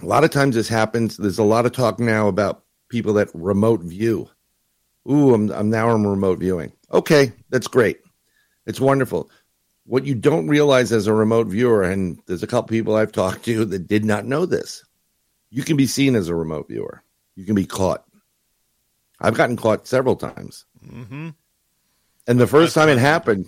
a 0.01 0.06
lot 0.06 0.24
of 0.24 0.31
times 0.31 0.55
this 0.55 0.69
happens. 0.69 1.19
There's 1.19 1.39
a 1.39 1.44
lot 1.44 1.66
of 1.66 1.73
talk 1.73 2.01
now 2.01 2.27
about 2.27 2.65
people 2.89 3.12
that 3.15 3.28
remote 3.35 3.82
view. 3.82 4.31
Ooh, 5.06 5.35
I'm, 5.35 5.51
I'm 5.51 5.69
now 5.69 5.94
in 5.94 6.06
remote 6.06 6.39
viewing. 6.39 6.73
Okay, 6.90 7.32
that's 7.51 7.69
great. 7.69 8.01
It's 8.65 8.81
wonderful 8.81 9.31
what 9.89 10.05
you 10.05 10.15
don't 10.15 10.48
realize 10.48 10.93
as 10.93 11.06
a 11.06 11.15
remote 11.15 11.47
viewer, 11.47 11.82
and 11.82 12.20
there's 12.27 12.43
a 12.43 12.47
couple 12.47 12.69
people 12.69 12.94
I've 12.94 13.10
talked 13.10 13.47
to 13.47 13.65
that 13.65 13.89
did 13.89 14.05
not 14.05 14.27
know 14.27 14.44
this, 14.44 14.85
you 15.48 15.62
can 15.62 15.78
be 15.78 15.86
seen 15.86 16.15
as 16.15 16.28
a 16.28 16.35
remote 16.35 16.69
viewer. 16.69 17.02
You 17.36 17.47
can 17.47 17.55
be 17.55 17.65
caught. 17.65 18.05
I've 19.19 19.35
gotten 19.35 19.56
caught 19.56 19.86
several 19.86 20.15
times. 20.15 20.66
Mm-hmm. 20.86 21.31
And 22.27 22.40
the 22.40 22.47
first 22.47 22.74
time 22.74 22.90
it 22.90 22.98
happened 22.98 23.47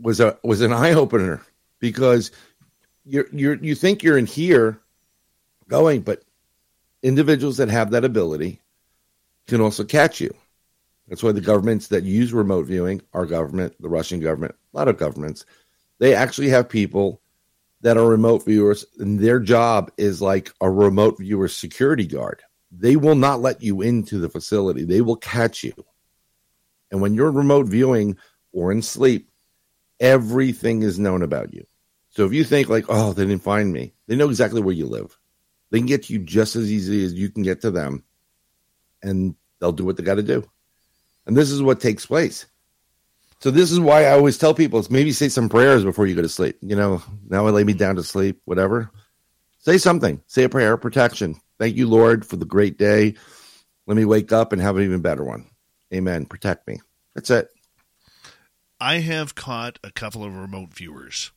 was 0.00 0.18
a 0.18 0.38
was 0.42 0.62
an 0.62 0.72
eye 0.72 0.92
opener 0.94 1.42
because 1.78 2.30
you're 3.04 3.26
you're 3.30 3.56
you 3.56 3.74
think 3.74 4.02
you're 4.02 4.16
in 4.16 4.26
here 4.26 4.80
going, 5.68 6.00
but 6.00 6.22
individuals 7.02 7.58
that 7.58 7.68
have 7.68 7.90
that 7.90 8.04
ability 8.04 8.60
can 9.46 9.60
also 9.60 9.84
catch 9.84 10.22
you. 10.22 10.34
That's 11.06 11.22
why 11.22 11.32
the 11.32 11.42
governments 11.42 11.88
that 11.88 12.04
use 12.04 12.32
remote 12.32 12.64
viewing, 12.64 13.02
our 13.12 13.26
government, 13.26 13.74
the 13.78 13.90
Russian 13.90 14.20
government, 14.20 14.54
a 14.72 14.76
lot 14.78 14.88
of 14.88 14.96
governments, 14.96 15.44
they 16.02 16.16
actually 16.16 16.48
have 16.48 16.68
people 16.68 17.22
that 17.82 17.96
are 17.96 18.04
remote 18.04 18.44
viewers, 18.44 18.84
and 18.98 19.20
their 19.20 19.38
job 19.38 19.92
is 19.96 20.20
like 20.20 20.52
a 20.60 20.68
remote 20.68 21.18
viewer 21.20 21.46
security 21.46 22.08
guard. 22.08 22.42
They 22.72 22.96
will 22.96 23.14
not 23.14 23.40
let 23.40 23.62
you 23.62 23.82
into 23.82 24.18
the 24.18 24.28
facility, 24.28 24.82
they 24.82 25.00
will 25.00 25.14
catch 25.14 25.62
you. 25.62 25.72
And 26.90 27.00
when 27.00 27.14
you're 27.14 27.30
remote 27.30 27.68
viewing 27.68 28.16
or 28.50 28.72
in 28.72 28.82
sleep, 28.82 29.30
everything 30.00 30.82
is 30.82 30.98
known 30.98 31.22
about 31.22 31.54
you. 31.54 31.68
So 32.10 32.26
if 32.26 32.32
you 32.32 32.42
think 32.42 32.68
like, 32.68 32.86
oh, 32.88 33.12
they 33.12 33.24
didn't 33.24 33.44
find 33.44 33.72
me, 33.72 33.94
they 34.08 34.16
know 34.16 34.28
exactly 34.28 34.60
where 34.60 34.74
you 34.74 34.86
live. 34.86 35.16
They 35.70 35.78
can 35.78 35.86
get 35.86 36.02
to 36.04 36.14
you 36.14 36.18
just 36.18 36.56
as 36.56 36.68
easy 36.68 37.04
as 37.04 37.14
you 37.14 37.30
can 37.30 37.44
get 37.44 37.60
to 37.60 37.70
them, 37.70 38.02
and 39.04 39.36
they'll 39.60 39.70
do 39.70 39.84
what 39.84 39.96
they 39.96 40.02
got 40.02 40.16
to 40.16 40.24
do. 40.24 40.50
And 41.26 41.36
this 41.36 41.52
is 41.52 41.62
what 41.62 41.80
takes 41.80 42.06
place. 42.06 42.46
So 43.42 43.50
this 43.50 43.72
is 43.72 43.80
why 43.80 44.04
I 44.04 44.12
always 44.12 44.38
tell 44.38 44.54
people 44.54 44.86
maybe 44.88 45.10
say 45.10 45.28
some 45.28 45.48
prayers 45.48 45.82
before 45.82 46.06
you 46.06 46.14
go 46.14 46.22
to 46.22 46.28
sleep. 46.28 46.58
You 46.62 46.76
know, 46.76 47.02
now 47.28 47.44
I 47.44 47.50
lay 47.50 47.64
me 47.64 47.72
down 47.72 47.96
to 47.96 48.04
sleep, 48.04 48.40
whatever. 48.44 48.88
Say 49.58 49.78
something. 49.78 50.22
Say 50.28 50.44
a 50.44 50.48
prayer, 50.48 50.74
of 50.74 50.80
protection. 50.80 51.40
Thank 51.58 51.76
you, 51.76 51.88
Lord, 51.88 52.24
for 52.24 52.36
the 52.36 52.44
great 52.44 52.78
day. 52.78 53.14
Let 53.88 53.96
me 53.96 54.04
wake 54.04 54.30
up 54.30 54.52
and 54.52 54.62
have 54.62 54.76
an 54.76 54.84
even 54.84 55.02
better 55.02 55.24
one. 55.24 55.46
Amen. 55.92 56.24
Protect 56.24 56.68
me. 56.68 56.82
That's 57.16 57.30
it. 57.30 57.48
I 58.80 58.98
have 58.98 59.34
caught 59.34 59.80
a 59.82 59.90
couple 59.90 60.22
of 60.22 60.36
remote 60.36 60.72
viewers, 60.72 61.32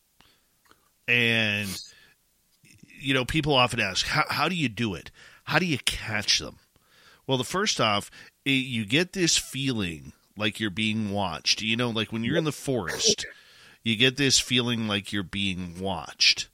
and 1.07 1.67
you 2.99 3.15
know, 3.15 3.25
people 3.25 3.55
often 3.55 3.79
ask, 3.79 4.05
"How 4.05 4.25
how 4.29 4.47
do 4.47 4.55
you 4.55 4.69
do 4.69 4.93
it? 4.93 5.09
How 5.45 5.57
do 5.57 5.65
you 5.65 5.79
catch 5.79 6.37
them?" 6.37 6.57
Well, 7.25 7.39
the 7.39 7.43
first 7.43 7.81
off, 7.81 8.11
you 8.43 8.85
get 8.85 9.13
this 9.13 9.37
feeling 9.37 10.13
like 10.37 10.59
you're 10.59 10.69
being 10.69 11.11
watched. 11.11 11.61
You 11.61 11.77
know, 11.77 11.89
like 11.89 12.11
when 12.11 12.23
you're 12.23 12.37
in 12.37 12.43
the 12.43 12.51
forest, 12.51 13.25
you 13.83 13.95
get 13.95 14.17
this 14.17 14.39
feeling 14.39 14.87
like 14.87 15.11
you're 15.13 15.23
being 15.23 15.79
watched, 15.79 16.49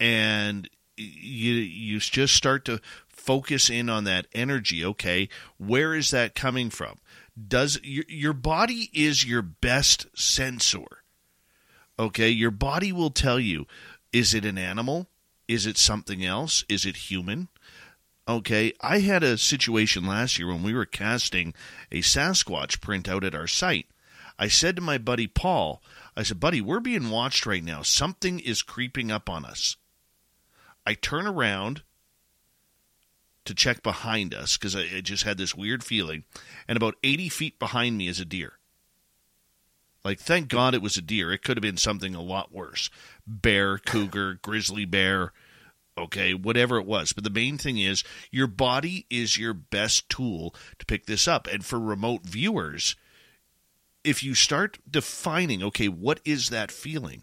and 0.00 0.68
you 0.96 1.52
you 1.54 2.00
just 2.00 2.34
start 2.34 2.64
to 2.66 2.80
focus 3.08 3.68
in 3.68 3.88
on 3.90 4.04
that 4.04 4.26
energy. 4.32 4.84
Okay, 4.84 5.28
where 5.58 5.94
is 5.94 6.10
that 6.10 6.34
coming 6.34 6.70
from? 6.70 6.96
Does 7.36 7.78
your 7.82 8.04
your 8.08 8.32
body 8.32 8.90
is 8.92 9.26
your 9.26 9.42
best 9.42 10.06
sensor? 10.14 11.02
Okay, 11.98 12.30
your 12.30 12.50
body 12.50 12.92
will 12.92 13.10
tell 13.10 13.40
you: 13.40 13.66
is 14.12 14.34
it 14.34 14.44
an 14.44 14.58
animal? 14.58 15.08
Is 15.48 15.66
it 15.66 15.78
something 15.78 16.24
else? 16.24 16.64
Is 16.68 16.84
it 16.84 16.96
human? 16.96 17.48
Okay, 18.28 18.72
I 18.80 18.98
had 18.98 19.22
a 19.22 19.38
situation 19.38 20.04
last 20.04 20.38
year 20.38 20.48
when 20.48 20.64
we 20.64 20.74
were 20.74 20.84
casting 20.84 21.54
a 21.92 22.00
Sasquatch 22.00 22.80
print 22.80 23.08
out 23.08 23.22
at 23.22 23.36
our 23.36 23.46
site. 23.46 23.86
I 24.38 24.48
said 24.48 24.76
to 24.76 24.82
my 24.82 24.98
buddy 24.98 25.28
Paul, 25.28 25.80
I 26.16 26.24
said, 26.24 26.40
buddy, 26.40 26.60
we're 26.60 26.80
being 26.80 27.10
watched 27.10 27.46
right 27.46 27.62
now. 27.62 27.82
Something 27.82 28.40
is 28.40 28.62
creeping 28.62 29.10
up 29.12 29.30
on 29.30 29.44
us. 29.44 29.76
I 30.84 30.94
turn 30.94 31.26
around 31.26 31.82
to 33.44 33.54
check 33.54 33.82
behind 33.82 34.34
us 34.34 34.56
because 34.56 34.74
I, 34.74 34.82
I 34.96 35.00
just 35.02 35.22
had 35.22 35.38
this 35.38 35.54
weird 35.54 35.84
feeling, 35.84 36.24
and 36.66 36.76
about 36.76 36.96
80 37.04 37.28
feet 37.28 37.58
behind 37.58 37.96
me 37.96 38.08
is 38.08 38.18
a 38.18 38.24
deer. 38.24 38.54
Like, 40.04 40.18
thank 40.18 40.48
God 40.48 40.74
it 40.74 40.82
was 40.82 40.96
a 40.96 41.02
deer. 41.02 41.32
It 41.32 41.42
could 41.42 41.56
have 41.56 41.62
been 41.62 41.76
something 41.76 42.14
a 42.14 42.22
lot 42.22 42.52
worse 42.52 42.90
bear, 43.26 43.78
cougar, 43.78 44.34
grizzly 44.42 44.84
bear, 44.84 45.32
okay, 45.96 46.34
whatever 46.34 46.78
it 46.78 46.86
was. 46.86 47.12
But 47.12 47.24
the 47.24 47.30
main 47.30 47.58
thing 47.58 47.78
is 47.78 48.04
your 48.30 48.46
body 48.46 49.06
is 49.10 49.38
your 49.38 49.54
best 49.54 50.08
tool 50.08 50.54
to 50.78 50.86
pick 50.86 51.06
this 51.06 51.26
up. 51.26 51.46
And 51.46 51.64
for 51.64 51.78
remote 51.78 52.22
viewers, 52.24 52.96
if 54.04 54.22
you 54.22 54.34
start 54.34 54.78
defining, 54.88 55.62
okay, 55.62 55.88
what 55.88 56.20
is 56.24 56.50
that 56.50 56.70
feeling? 56.70 57.22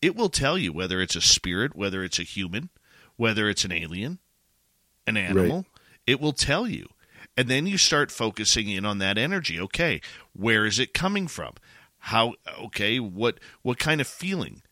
It 0.00 0.14
will 0.14 0.28
tell 0.28 0.58
you 0.58 0.72
whether 0.72 1.00
it's 1.00 1.16
a 1.16 1.20
spirit, 1.20 1.74
whether 1.74 2.04
it's 2.04 2.18
a 2.18 2.24
human, 2.24 2.70
whether 3.16 3.48
it's 3.48 3.64
an 3.64 3.72
alien, 3.72 4.18
an 5.06 5.16
animal. 5.16 5.56
Right. 5.56 5.66
It 6.06 6.20
will 6.20 6.32
tell 6.32 6.68
you. 6.68 6.88
And 7.36 7.48
then 7.48 7.66
you 7.66 7.78
start 7.78 8.10
focusing 8.10 8.68
in 8.68 8.84
on 8.84 8.98
that 8.98 9.16
energy. 9.16 9.60
Okay, 9.60 10.00
where 10.32 10.66
is 10.66 10.78
it 10.78 10.92
coming 10.92 11.28
from? 11.28 11.54
How 11.98 12.34
okay, 12.64 12.98
what 12.98 13.38
what 13.62 13.78
kind 13.78 14.00
of 14.00 14.06
feeling 14.06 14.62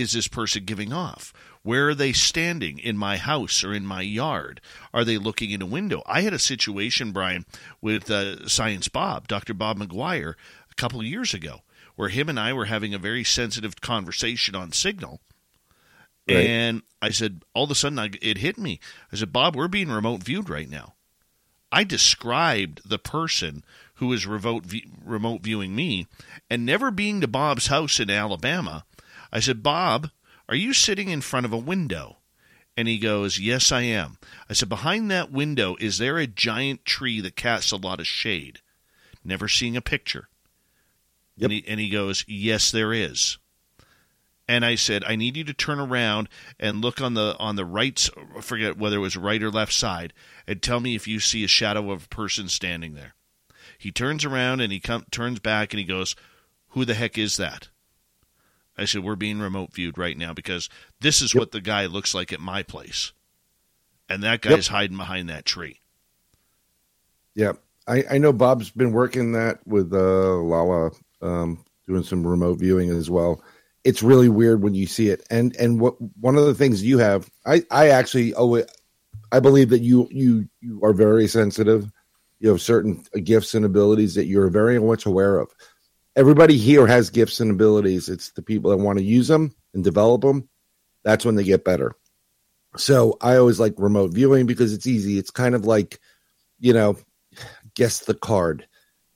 is 0.00 0.12
this 0.12 0.28
person 0.28 0.64
giving 0.64 0.92
off? 0.92 1.32
Where 1.62 1.90
are 1.90 1.94
they 1.94 2.12
standing 2.12 2.78
in 2.78 2.96
my 2.96 3.18
house 3.18 3.62
or 3.62 3.74
in 3.74 3.84
my 3.84 4.00
yard? 4.00 4.60
Are 4.94 5.04
they 5.04 5.18
looking 5.18 5.50
in 5.50 5.60
a 5.60 5.66
window? 5.66 6.02
I 6.06 6.22
had 6.22 6.32
a 6.32 6.38
situation, 6.38 7.12
Brian, 7.12 7.44
with 7.80 8.10
uh, 8.10 8.48
Science 8.48 8.88
Bob, 8.88 9.28
Dr. 9.28 9.52
Bob 9.52 9.78
McGwier, 9.78 10.34
a 10.70 10.74
couple 10.76 11.00
of 11.00 11.06
years 11.06 11.34
ago, 11.34 11.60
where 11.96 12.08
him 12.08 12.28
and 12.30 12.40
I 12.40 12.52
were 12.54 12.64
having 12.64 12.94
a 12.94 12.98
very 12.98 13.24
sensitive 13.24 13.80
conversation 13.80 14.54
on 14.54 14.72
Signal. 14.72 15.20
Right. 16.28 16.46
And 16.46 16.82
I 17.02 17.10
said, 17.10 17.42
all 17.54 17.64
of 17.64 17.70
a 17.70 17.74
sudden, 17.74 17.98
I, 17.98 18.10
it 18.22 18.38
hit 18.38 18.56
me. 18.56 18.80
I 19.12 19.16
said, 19.16 19.32
Bob, 19.32 19.54
we're 19.54 19.68
being 19.68 19.90
remote 19.90 20.22
viewed 20.22 20.48
right 20.48 20.68
now. 20.68 20.94
I 21.72 21.84
described 21.84 22.88
the 22.88 22.98
person 22.98 23.62
who 23.94 24.12
is 24.12 24.26
remote, 24.26 24.64
remote 25.04 25.42
viewing 25.42 25.76
me, 25.76 26.06
and 26.48 26.64
never 26.64 26.90
being 26.90 27.20
to 27.20 27.28
Bob's 27.28 27.66
house 27.66 28.00
in 28.00 28.08
Alabama, 28.10 28.84
I 29.32 29.40
said, 29.40 29.62
Bob, 29.62 30.10
are 30.48 30.56
you 30.56 30.72
sitting 30.72 31.08
in 31.08 31.20
front 31.20 31.46
of 31.46 31.52
a 31.52 31.58
window? 31.58 32.18
And 32.76 32.88
he 32.88 32.98
goes, 32.98 33.38
Yes, 33.38 33.72
I 33.72 33.82
am. 33.82 34.18
I 34.48 34.54
said, 34.54 34.68
Behind 34.68 35.10
that 35.10 35.30
window, 35.30 35.76
is 35.80 35.98
there 35.98 36.18
a 36.18 36.26
giant 36.26 36.84
tree 36.84 37.20
that 37.20 37.36
casts 37.36 37.72
a 37.72 37.76
lot 37.76 38.00
of 38.00 38.06
shade? 38.06 38.60
Never 39.24 39.48
seeing 39.48 39.76
a 39.76 39.82
picture. 39.82 40.28
Yep. 41.36 41.44
And, 41.44 41.52
he, 41.52 41.64
and 41.68 41.80
he 41.80 41.90
goes, 41.90 42.24
Yes, 42.26 42.70
there 42.70 42.92
is. 42.92 43.38
And 44.48 44.64
I 44.64 44.74
said, 44.74 45.04
I 45.04 45.14
need 45.14 45.36
you 45.36 45.44
to 45.44 45.54
turn 45.54 45.78
around 45.78 46.28
and 46.58 46.80
look 46.80 47.00
on 47.00 47.14
the 47.14 47.36
on 47.38 47.54
the 47.54 47.64
right, 47.64 48.08
I 48.36 48.40
forget 48.40 48.76
whether 48.76 48.96
it 48.96 49.00
was 49.00 49.16
right 49.16 49.40
or 49.40 49.50
left 49.50 49.72
side, 49.72 50.12
and 50.44 50.60
tell 50.60 50.80
me 50.80 50.96
if 50.96 51.06
you 51.06 51.20
see 51.20 51.44
a 51.44 51.48
shadow 51.48 51.92
of 51.92 52.06
a 52.06 52.08
person 52.08 52.48
standing 52.48 52.94
there. 52.94 53.14
He 53.78 53.92
turns 53.92 54.24
around 54.24 54.60
and 54.60 54.72
he 54.72 54.80
come, 54.80 55.06
turns 55.10 55.38
back 55.38 55.72
and 55.72 55.78
he 55.78 55.86
goes, 55.86 56.16
Who 56.70 56.84
the 56.84 56.94
heck 56.94 57.16
is 57.16 57.36
that? 57.36 57.68
I 58.80 58.86
said, 58.86 59.04
We're 59.04 59.16
being 59.16 59.38
remote 59.40 59.74
viewed 59.74 59.98
right 59.98 60.16
now 60.16 60.32
because 60.32 60.68
this 61.00 61.20
is 61.20 61.34
yep. 61.34 61.40
what 61.40 61.50
the 61.52 61.60
guy 61.60 61.86
looks 61.86 62.14
like 62.14 62.32
at 62.32 62.40
my 62.40 62.62
place. 62.62 63.12
And 64.08 64.22
that 64.22 64.40
guy's 64.40 64.66
yep. 64.66 64.72
hiding 64.72 64.96
behind 64.96 65.28
that 65.28 65.44
tree. 65.44 65.80
Yeah. 67.34 67.52
I, 67.86 68.04
I 68.10 68.18
know 68.18 68.32
Bob's 68.32 68.70
been 68.70 68.92
working 68.92 69.32
that 69.32 69.64
with 69.66 69.92
uh, 69.92 70.36
Lala, 70.36 70.90
um, 71.22 71.64
doing 71.86 72.02
some 72.02 72.26
remote 72.26 72.58
viewing 72.58 72.90
as 72.90 73.10
well. 73.10 73.42
It's 73.84 74.02
really 74.02 74.28
weird 74.28 74.62
when 74.62 74.74
you 74.74 74.86
see 74.86 75.08
it. 75.08 75.26
And 75.30 75.54
and 75.56 75.80
what 75.80 75.94
one 76.20 76.36
of 76.36 76.46
the 76.46 76.54
things 76.54 76.82
you 76.82 76.98
have, 76.98 77.30
I, 77.46 77.62
I 77.70 77.90
actually 77.90 78.34
oh 78.34 78.62
I 79.32 79.40
believe 79.40 79.70
that 79.70 79.80
you 79.80 80.08
you 80.10 80.48
you 80.60 80.80
are 80.82 80.92
very 80.92 81.26
sensitive. 81.26 81.90
You 82.40 82.50
have 82.50 82.60
certain 82.60 83.04
gifts 83.24 83.54
and 83.54 83.64
abilities 83.64 84.14
that 84.14 84.26
you're 84.26 84.48
very 84.48 84.78
much 84.78 85.06
aware 85.06 85.38
of 85.38 85.50
everybody 86.16 86.56
here 86.56 86.86
has 86.86 87.10
gifts 87.10 87.40
and 87.40 87.50
abilities. 87.50 88.08
It's 88.08 88.32
the 88.32 88.42
people 88.42 88.70
that 88.70 88.82
want 88.82 88.98
to 88.98 89.04
use 89.04 89.28
them 89.28 89.54
and 89.74 89.84
develop 89.84 90.22
them. 90.22 90.48
That's 91.04 91.24
when 91.24 91.36
they 91.36 91.44
get 91.44 91.64
better. 91.64 91.92
So 92.76 93.16
I 93.20 93.36
always 93.36 93.58
like 93.58 93.74
remote 93.78 94.12
viewing 94.12 94.46
because 94.46 94.72
it's 94.72 94.86
easy. 94.86 95.18
It's 95.18 95.30
kind 95.30 95.54
of 95.54 95.64
like, 95.64 95.98
you 96.58 96.72
know, 96.72 96.96
guess 97.74 98.00
the 98.00 98.14
card. 98.14 98.66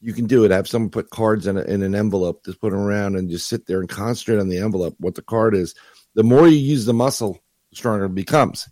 You 0.01 0.12
can 0.12 0.27
do 0.27 0.45
it. 0.45 0.51
Have 0.51 0.69
someone 0.69 0.91
put 0.91 1.11
cards 1.11 1.47
in, 1.47 1.57
a, 1.57 1.62
in 1.62 1.83
an 1.83 1.95
envelope, 1.95 2.45
just 2.45 2.61
put 2.61 2.71
them 2.71 2.81
around 2.81 3.16
and 3.16 3.31
just 3.31 3.49
sit 3.49 3.66
there 3.66 3.81
and 3.81 3.89
concentrate 3.89 4.41
on 4.41 4.49
the 4.49 4.59
envelope, 4.59 4.97
what 4.99 5.15
the 5.15 5.23
card 5.23 5.55
is. 5.55 5.75
The 6.15 6.23
more 6.23 6.47
you 6.47 6.57
use 6.57 6.85
the 6.85 6.93
muscle, 6.93 7.43
the 7.71 7.77
stronger 7.77 8.07
it 8.07 8.15
becomes. 8.15 8.69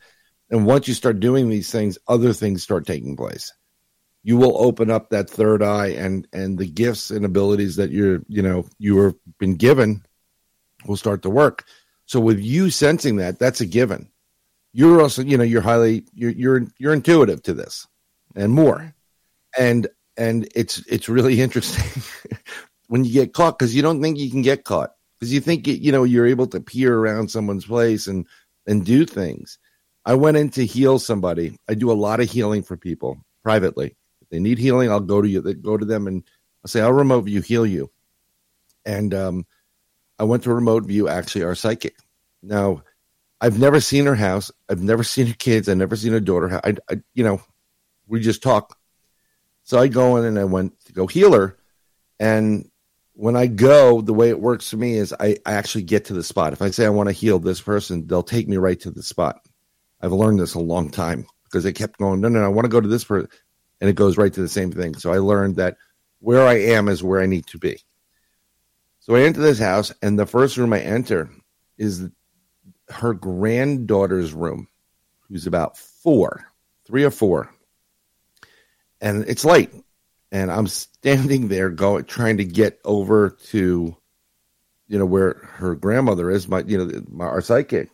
And 0.50 0.66
once 0.66 0.88
you 0.88 0.94
start 0.94 1.20
doing 1.20 1.48
these 1.48 1.70
things, 1.70 1.96
other 2.06 2.32
things 2.32 2.62
start 2.62 2.86
taking 2.86 3.16
place 3.16 3.52
you 4.22 4.36
will 4.36 4.56
open 4.62 4.90
up 4.90 5.10
that 5.10 5.28
third 5.28 5.62
eye 5.62 5.88
and 5.88 6.26
and 6.32 6.58
the 6.58 6.66
gifts 6.66 7.10
and 7.10 7.24
abilities 7.24 7.76
that 7.76 7.90
you're 7.90 8.22
you 8.28 8.42
know 8.42 8.64
you 8.78 8.98
have 8.98 9.14
been 9.38 9.56
given 9.56 10.04
will 10.86 10.96
start 10.96 11.22
to 11.22 11.30
work. 11.30 11.64
So 12.06 12.20
with 12.20 12.40
you 12.40 12.70
sensing 12.70 13.16
that 13.16 13.38
that's 13.38 13.60
a 13.60 13.66
given. 13.66 14.08
You're 14.72 15.02
also 15.02 15.22
you 15.22 15.36
know 15.36 15.44
you're 15.44 15.62
highly 15.62 16.04
you're 16.14 16.30
you're, 16.30 16.66
you're 16.78 16.94
intuitive 16.94 17.42
to 17.44 17.54
this 17.54 17.86
and 18.36 18.52
more. 18.52 18.94
And 19.58 19.88
and 20.16 20.48
it's 20.54 20.78
it's 20.86 21.08
really 21.08 21.40
interesting 21.46 22.02
when 22.88 23.04
you 23.04 23.12
get 23.12 23.34
caught 23.34 23.58
because 23.58 23.74
you 23.74 23.82
don't 23.82 24.00
think 24.00 24.18
you 24.18 24.30
can 24.30 24.42
get 24.42 24.64
caught 24.64 24.92
because 25.18 25.32
you 25.32 25.40
think 25.40 25.66
you 25.66 25.92
know 25.92 26.04
you're 26.04 26.26
able 26.26 26.46
to 26.48 26.60
peer 26.60 26.96
around 26.96 27.30
someone's 27.30 27.66
place 27.66 28.06
and 28.06 28.26
and 28.66 28.86
do 28.86 29.04
things. 29.04 29.58
I 30.04 30.14
went 30.14 30.36
in 30.36 30.50
to 30.50 30.66
heal 30.66 30.98
somebody. 30.98 31.56
I 31.68 31.74
do 31.74 31.90
a 31.90 31.94
lot 31.94 32.20
of 32.20 32.30
healing 32.30 32.62
for 32.62 32.76
people 32.76 33.24
privately 33.44 33.96
they 34.32 34.40
need 34.40 34.58
healing, 34.58 34.90
I'll 34.90 34.98
go 34.98 35.20
to 35.20 35.28
you. 35.28 35.42
They 35.42 35.52
go 35.52 35.76
to 35.76 35.84
them 35.84 36.06
and 36.06 36.24
I'll 36.64 36.68
say, 36.68 36.80
I'll 36.80 36.92
remote 36.92 37.26
view, 37.26 37.42
heal 37.42 37.66
you. 37.66 37.90
And 38.86 39.12
um, 39.12 39.46
I 40.18 40.24
went 40.24 40.44
to 40.44 40.54
remote 40.54 40.84
view 40.84 41.06
actually 41.06 41.44
our 41.44 41.54
psychic. 41.54 41.96
Now, 42.42 42.82
I've 43.42 43.58
never 43.58 43.78
seen 43.78 44.06
her 44.06 44.14
house. 44.14 44.50
I've 44.70 44.82
never 44.82 45.04
seen 45.04 45.26
her 45.26 45.34
kids. 45.34 45.68
I've 45.68 45.76
never 45.76 45.96
seen 45.96 46.12
her 46.12 46.20
daughter. 46.20 46.60
I, 46.64 46.74
I, 46.90 47.02
you 47.12 47.24
know, 47.24 47.42
we 48.06 48.20
just 48.20 48.42
talk. 48.42 48.78
So 49.64 49.78
I 49.78 49.88
go 49.88 50.16
in 50.16 50.24
and 50.24 50.38
I 50.38 50.44
went 50.44 50.80
to 50.86 50.94
go 50.94 51.06
heal 51.06 51.34
her. 51.34 51.58
And 52.18 52.70
when 53.12 53.36
I 53.36 53.48
go, 53.48 54.00
the 54.00 54.14
way 54.14 54.30
it 54.30 54.40
works 54.40 54.70
for 54.70 54.78
me 54.78 54.94
is 54.94 55.14
I, 55.20 55.36
I 55.44 55.52
actually 55.52 55.82
get 55.82 56.06
to 56.06 56.14
the 56.14 56.22
spot. 56.22 56.54
If 56.54 56.62
I 56.62 56.70
say 56.70 56.86
I 56.86 56.90
want 56.90 57.10
to 57.10 57.14
heal 57.14 57.38
this 57.38 57.60
person, 57.60 58.06
they'll 58.06 58.22
take 58.22 58.48
me 58.48 58.56
right 58.56 58.80
to 58.80 58.90
the 58.90 59.02
spot. 59.02 59.40
I've 60.00 60.12
learned 60.12 60.40
this 60.40 60.54
a 60.54 60.60
long 60.60 60.88
time 60.88 61.26
because 61.44 61.64
they 61.64 61.72
kept 61.74 61.98
going, 61.98 62.22
no, 62.22 62.30
no, 62.30 62.40
no 62.40 62.46
I 62.46 62.48
want 62.48 62.64
to 62.64 62.70
go 62.70 62.80
to 62.80 62.88
this 62.88 63.04
person 63.04 63.28
and 63.82 63.90
it 63.90 63.96
goes 63.96 64.16
right 64.16 64.32
to 64.32 64.40
the 64.40 64.48
same 64.48 64.70
thing. 64.70 64.94
So 64.94 65.12
I 65.12 65.18
learned 65.18 65.56
that 65.56 65.76
where 66.20 66.46
I 66.46 66.54
am 66.54 66.88
is 66.88 67.02
where 67.02 67.20
I 67.20 67.26
need 67.26 67.48
to 67.48 67.58
be. 67.58 67.80
So 69.00 69.16
I 69.16 69.22
enter 69.22 69.40
this 69.40 69.58
house, 69.58 69.92
and 70.00 70.16
the 70.16 70.24
first 70.24 70.56
room 70.56 70.72
I 70.72 70.78
enter 70.78 71.28
is 71.76 72.08
her 72.88 73.12
granddaughter's 73.12 74.32
room, 74.32 74.68
who's 75.22 75.48
about 75.48 75.76
four, 75.76 76.46
three 76.86 77.02
or 77.02 77.10
four. 77.10 77.52
And 79.00 79.24
it's 79.26 79.44
late, 79.44 79.70
and 80.30 80.52
I'm 80.52 80.68
standing 80.68 81.48
there 81.48 81.68
going, 81.68 82.04
trying 82.04 82.36
to 82.36 82.44
get 82.44 82.78
over 82.84 83.30
to, 83.48 83.96
you 84.86 84.98
know, 84.98 85.06
where 85.06 85.40
her 85.54 85.74
grandmother 85.74 86.30
is, 86.30 86.46
my, 86.46 86.62
you 86.64 86.78
know, 86.78 87.02
my, 87.10 87.24
our 87.24 87.40
psychic. 87.40 87.90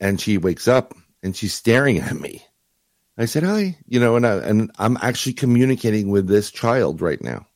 And 0.00 0.18
she 0.18 0.38
wakes 0.38 0.68
up 0.68 0.94
and 1.22 1.36
she's 1.36 1.52
staring 1.52 1.98
at 1.98 2.18
me 2.18 2.46
I 3.20 3.26
said, 3.26 3.42
hi, 3.42 3.76
you 3.86 4.00
know, 4.00 4.16
and, 4.16 4.26
I, 4.26 4.36
and 4.36 4.70
I'm 4.78 4.96
actually 5.02 5.34
communicating 5.34 6.10
with 6.10 6.26
this 6.26 6.50
child 6.50 7.02
right 7.02 7.22
now. 7.22 7.46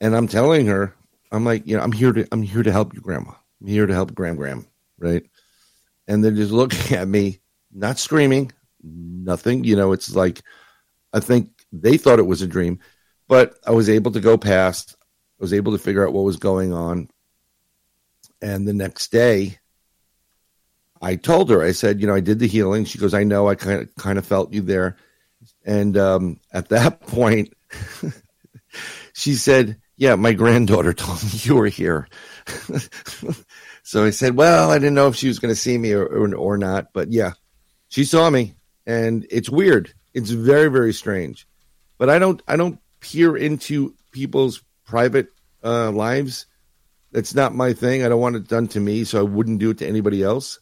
And 0.00 0.16
I'm 0.16 0.26
telling 0.26 0.66
her, 0.68 0.94
I'm 1.30 1.44
like, 1.44 1.66
you 1.66 1.76
know, 1.76 1.82
I'm 1.82 1.92
here 1.92 2.12
to 2.12 2.26
I'm 2.32 2.40
here 2.40 2.62
to 2.62 2.72
help 2.72 2.94
you, 2.94 3.00
grandma. 3.02 3.32
I'm 3.60 3.66
here 3.66 3.84
to 3.86 3.92
help 3.92 4.14
Gram 4.14 4.36
Gram, 4.36 4.66
right? 4.98 5.22
And 6.08 6.24
they're 6.24 6.32
just 6.32 6.50
looking 6.50 6.96
at 6.96 7.06
me, 7.06 7.40
not 7.72 7.98
screaming, 7.98 8.52
nothing. 8.82 9.64
You 9.64 9.76
know, 9.76 9.92
it's 9.92 10.14
like 10.14 10.40
I 11.12 11.20
think 11.20 11.50
they 11.70 11.98
thought 11.98 12.18
it 12.18 12.26
was 12.26 12.40
a 12.40 12.46
dream, 12.46 12.78
but 13.28 13.56
I 13.66 13.72
was 13.72 13.90
able 13.90 14.12
to 14.12 14.20
go 14.20 14.38
past. 14.38 14.96
I 15.38 15.42
was 15.42 15.52
able 15.52 15.72
to 15.72 15.78
figure 15.78 16.06
out 16.06 16.14
what 16.14 16.24
was 16.24 16.38
going 16.38 16.72
on. 16.72 17.08
And 18.40 18.66
the 18.66 18.72
next 18.72 19.12
day, 19.12 19.58
I 21.02 21.16
told 21.16 21.50
her, 21.50 21.62
I 21.62 21.72
said, 21.72 22.00
you 22.00 22.06
know, 22.06 22.14
I 22.14 22.20
did 22.20 22.38
the 22.38 22.46
healing. 22.46 22.84
She 22.84 22.98
goes, 22.98 23.14
I 23.14 23.24
know, 23.24 23.48
I 23.48 23.54
kind 23.54 23.82
of 23.82 23.94
kind 23.96 24.18
of 24.18 24.26
felt 24.26 24.52
you 24.52 24.62
there. 24.62 24.96
And 25.64 25.96
um, 25.96 26.40
at 26.52 26.68
that 26.68 27.00
point, 27.06 27.52
she 29.12 29.34
said, 29.34 29.80
Yeah, 29.96 30.14
my 30.16 30.32
granddaughter 30.32 30.92
told 30.94 31.22
me 31.22 31.30
you 31.32 31.56
were 31.56 31.68
here. 31.68 32.08
so 33.82 34.04
I 34.04 34.10
said, 34.10 34.36
Well, 34.36 34.70
I 34.70 34.78
didn't 34.78 34.94
know 34.94 35.08
if 35.08 35.16
she 35.16 35.28
was 35.28 35.38
going 35.38 35.52
to 35.52 35.60
see 35.60 35.78
me 35.78 35.92
or, 35.92 36.04
or, 36.04 36.34
or 36.34 36.58
not, 36.58 36.92
but 36.92 37.10
yeah, 37.12 37.32
she 37.88 38.04
saw 38.04 38.28
me, 38.28 38.54
and 38.86 39.26
it's 39.30 39.48
weird. 39.48 39.92
It's 40.12 40.30
very 40.30 40.68
very 40.68 40.92
strange, 40.92 41.46
but 41.98 42.08
I 42.10 42.18
don't 42.18 42.42
I 42.46 42.56
don't 42.56 42.78
peer 43.00 43.36
into 43.36 43.94
people's 44.12 44.62
private 44.84 45.28
uh, 45.62 45.90
lives. 45.90 46.46
That's 47.12 47.34
not 47.34 47.54
my 47.54 47.72
thing. 47.72 48.04
I 48.04 48.08
don't 48.08 48.20
want 48.20 48.36
it 48.36 48.48
done 48.48 48.68
to 48.68 48.80
me, 48.80 49.04
so 49.04 49.20
I 49.20 49.22
wouldn't 49.22 49.60
do 49.60 49.70
it 49.70 49.78
to 49.78 49.86
anybody 49.86 50.22
else. 50.22 50.58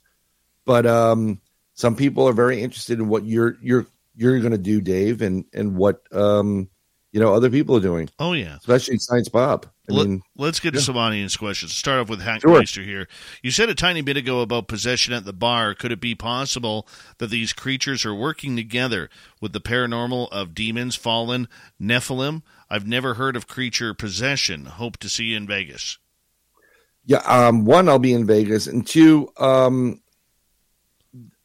But 0.65 0.87
um, 0.87 1.41
some 1.75 1.97
people 1.97 2.29
are 2.29 2.33
very 2.33 2.63
interested 2.63 2.99
in 2.99 3.09
what 3.09 3.25
you're 3.25 3.57
you're 3.63 3.87
you're 4.15 4.39
going 4.41 4.53
to 4.53 4.59
do, 4.59 4.81
Dave, 4.81 5.23
and 5.23 5.45
and 5.53 5.77
what 5.77 6.03
um, 6.13 6.69
you 7.13 7.21
know 7.21 7.35
other 7.35 7.51
people 7.51 7.77
are 7.77 7.81
doing. 7.81 8.09
Oh 8.19 8.33
yeah, 8.33 8.57
especially 8.57 8.99
Science 8.99 9.29
Bob. 9.29 9.67
I 9.91 9.95
Let, 9.95 10.07
mean, 10.07 10.23
let's 10.37 10.61
get 10.61 10.75
yeah. 10.75 10.79
to 10.79 10.85
some 10.87 10.97
audience 10.97 11.37
questions. 11.37 11.75
Start 11.75 12.01
off 12.01 12.09
with 12.09 12.21
Hank 12.21 12.43
Sure. 12.43 12.63
Here. 12.85 13.09
You 13.43 13.51
said 13.51 13.69
a 13.69 13.75
tiny 13.75 14.01
bit 14.01 14.17
ago 14.17 14.41
about 14.41 14.69
possession 14.69 15.13
at 15.13 15.25
the 15.25 15.33
bar. 15.33 15.75
Could 15.75 15.91
it 15.91 16.01
be 16.01 16.15
possible 16.15 16.87
that 17.19 17.31
these 17.31 17.53
creatures 17.53 18.07
are 18.07 18.15
working 18.15 18.55
together 18.55 19.11
with 19.41 19.53
the 19.53 19.61
paranormal 19.61 20.29
of 20.31 20.55
demons, 20.55 20.95
fallen, 20.95 21.49
Nephilim? 21.81 22.43
I've 22.71 22.87
never 22.87 23.15
heard 23.15 23.35
of 23.35 23.49
creature 23.49 23.93
possession. 23.93 24.67
Hope 24.67 24.99
to 24.99 25.09
see 25.09 25.25
you 25.25 25.37
in 25.37 25.49
Vegas. 25.49 25.99
Yeah, 27.05 27.19
um, 27.19 27.65
one, 27.65 27.89
I'll 27.89 27.99
be 27.99 28.15
in 28.15 28.25
Vegas, 28.25 28.69
and 28.69 28.87
two, 28.87 29.33
um, 29.39 30.01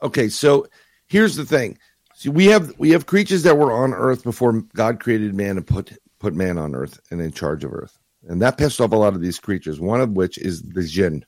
okay. 0.02 0.30
So 0.30 0.68
here's 1.08 1.36
the 1.36 1.46
thing: 1.46 1.78
see, 2.16 2.30
we 2.30 2.46
have 2.48 2.74
we 2.78 2.92
have 2.92 3.06
creatures 3.06 3.44
that 3.44 3.58
were 3.58 3.72
on 3.72 3.94
Earth 3.94 4.24
before 4.24 4.62
God 4.74 5.00
created 5.00 5.36
man 5.36 5.58
and 5.58 5.66
put 5.66 5.98
put 6.20 6.34
man 6.34 6.58
on 6.58 6.76
Earth 6.76 7.00
and 7.12 7.22
in 7.22 7.32
charge 7.32 7.64
of 7.64 7.74
Earth, 7.74 7.98
and 8.28 8.42
that 8.42 8.58
pissed 8.58 8.82
off 8.82 8.92
a 8.92 8.96
lot 8.96 9.14
of 9.14 9.22
these 9.22 9.40
creatures. 9.40 9.80
One 9.80 10.02
of 10.02 10.12
which 10.12 10.38
is 10.38 10.62
the 10.62 10.84
jinn. 10.84 11.26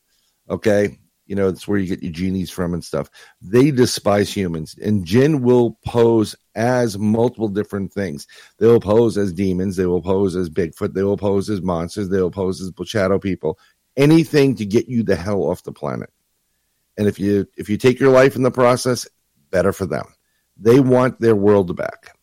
Okay, 0.49 0.97
you 1.27 1.35
know 1.35 1.51
that's 1.51 1.67
where 1.67 1.77
you 1.77 1.87
get 1.87 2.03
your 2.03 2.11
genies 2.11 2.49
from 2.49 2.73
and 2.73 2.83
stuff. 2.83 3.09
They 3.41 3.71
despise 3.71 4.33
humans, 4.33 4.75
and 4.81 5.05
jinn 5.05 5.41
will 5.41 5.77
pose 5.85 6.35
as 6.55 6.97
multiple 6.97 7.47
different 7.47 7.93
things. 7.93 8.27
They 8.57 8.67
will 8.67 8.81
pose 8.81 9.17
as 9.17 9.31
demons. 9.31 9.75
They 9.75 9.85
will 9.85 10.01
pose 10.01 10.35
as 10.35 10.49
Bigfoot. 10.49 10.93
They 10.93 11.03
will 11.03 11.17
pose 11.17 11.49
as 11.49 11.61
monsters. 11.61 12.09
They 12.09 12.21
will 12.21 12.31
pose 12.31 12.61
as 12.61 12.71
shadow 12.87 13.19
people. 13.19 13.59
Anything 13.95 14.55
to 14.55 14.65
get 14.65 14.87
you 14.87 15.03
the 15.03 15.15
hell 15.15 15.43
off 15.43 15.63
the 15.63 15.71
planet. 15.71 16.09
And 16.99 17.07
if 17.07 17.17
you 17.17 17.47
if 17.55 17.69
you 17.69 17.77
take 17.77 17.97
your 17.97 18.11
life 18.11 18.35
in 18.35 18.43
the 18.43 18.51
process, 18.51 19.07
better 19.51 19.71
for 19.71 19.85
them. 19.85 20.05
They 20.57 20.81
want 20.81 21.21
their 21.21 21.35
world 21.35 21.73
back, 21.77 22.13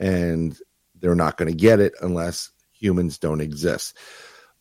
and 0.00 0.58
they're 0.98 1.14
not 1.14 1.36
going 1.36 1.50
to 1.50 1.54
get 1.54 1.80
it 1.80 1.92
unless 2.00 2.50
humans 2.72 3.18
don't 3.18 3.42
exist. 3.42 3.94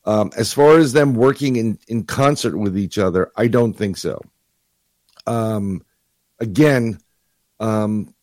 Um, 0.03 0.31
as 0.35 0.51
far 0.51 0.77
as 0.77 0.91
them 0.91 1.13
working 1.13 1.55
in, 1.55 1.79
in 1.87 2.03
concert 2.03 2.57
with 2.57 2.77
each 2.77 2.97
other, 2.97 3.31
I 3.37 3.47
don't 3.47 3.73
think 3.73 3.95
so. 3.95 4.21
Um, 5.25 5.85
again, 6.37 6.99
um, 7.61 8.13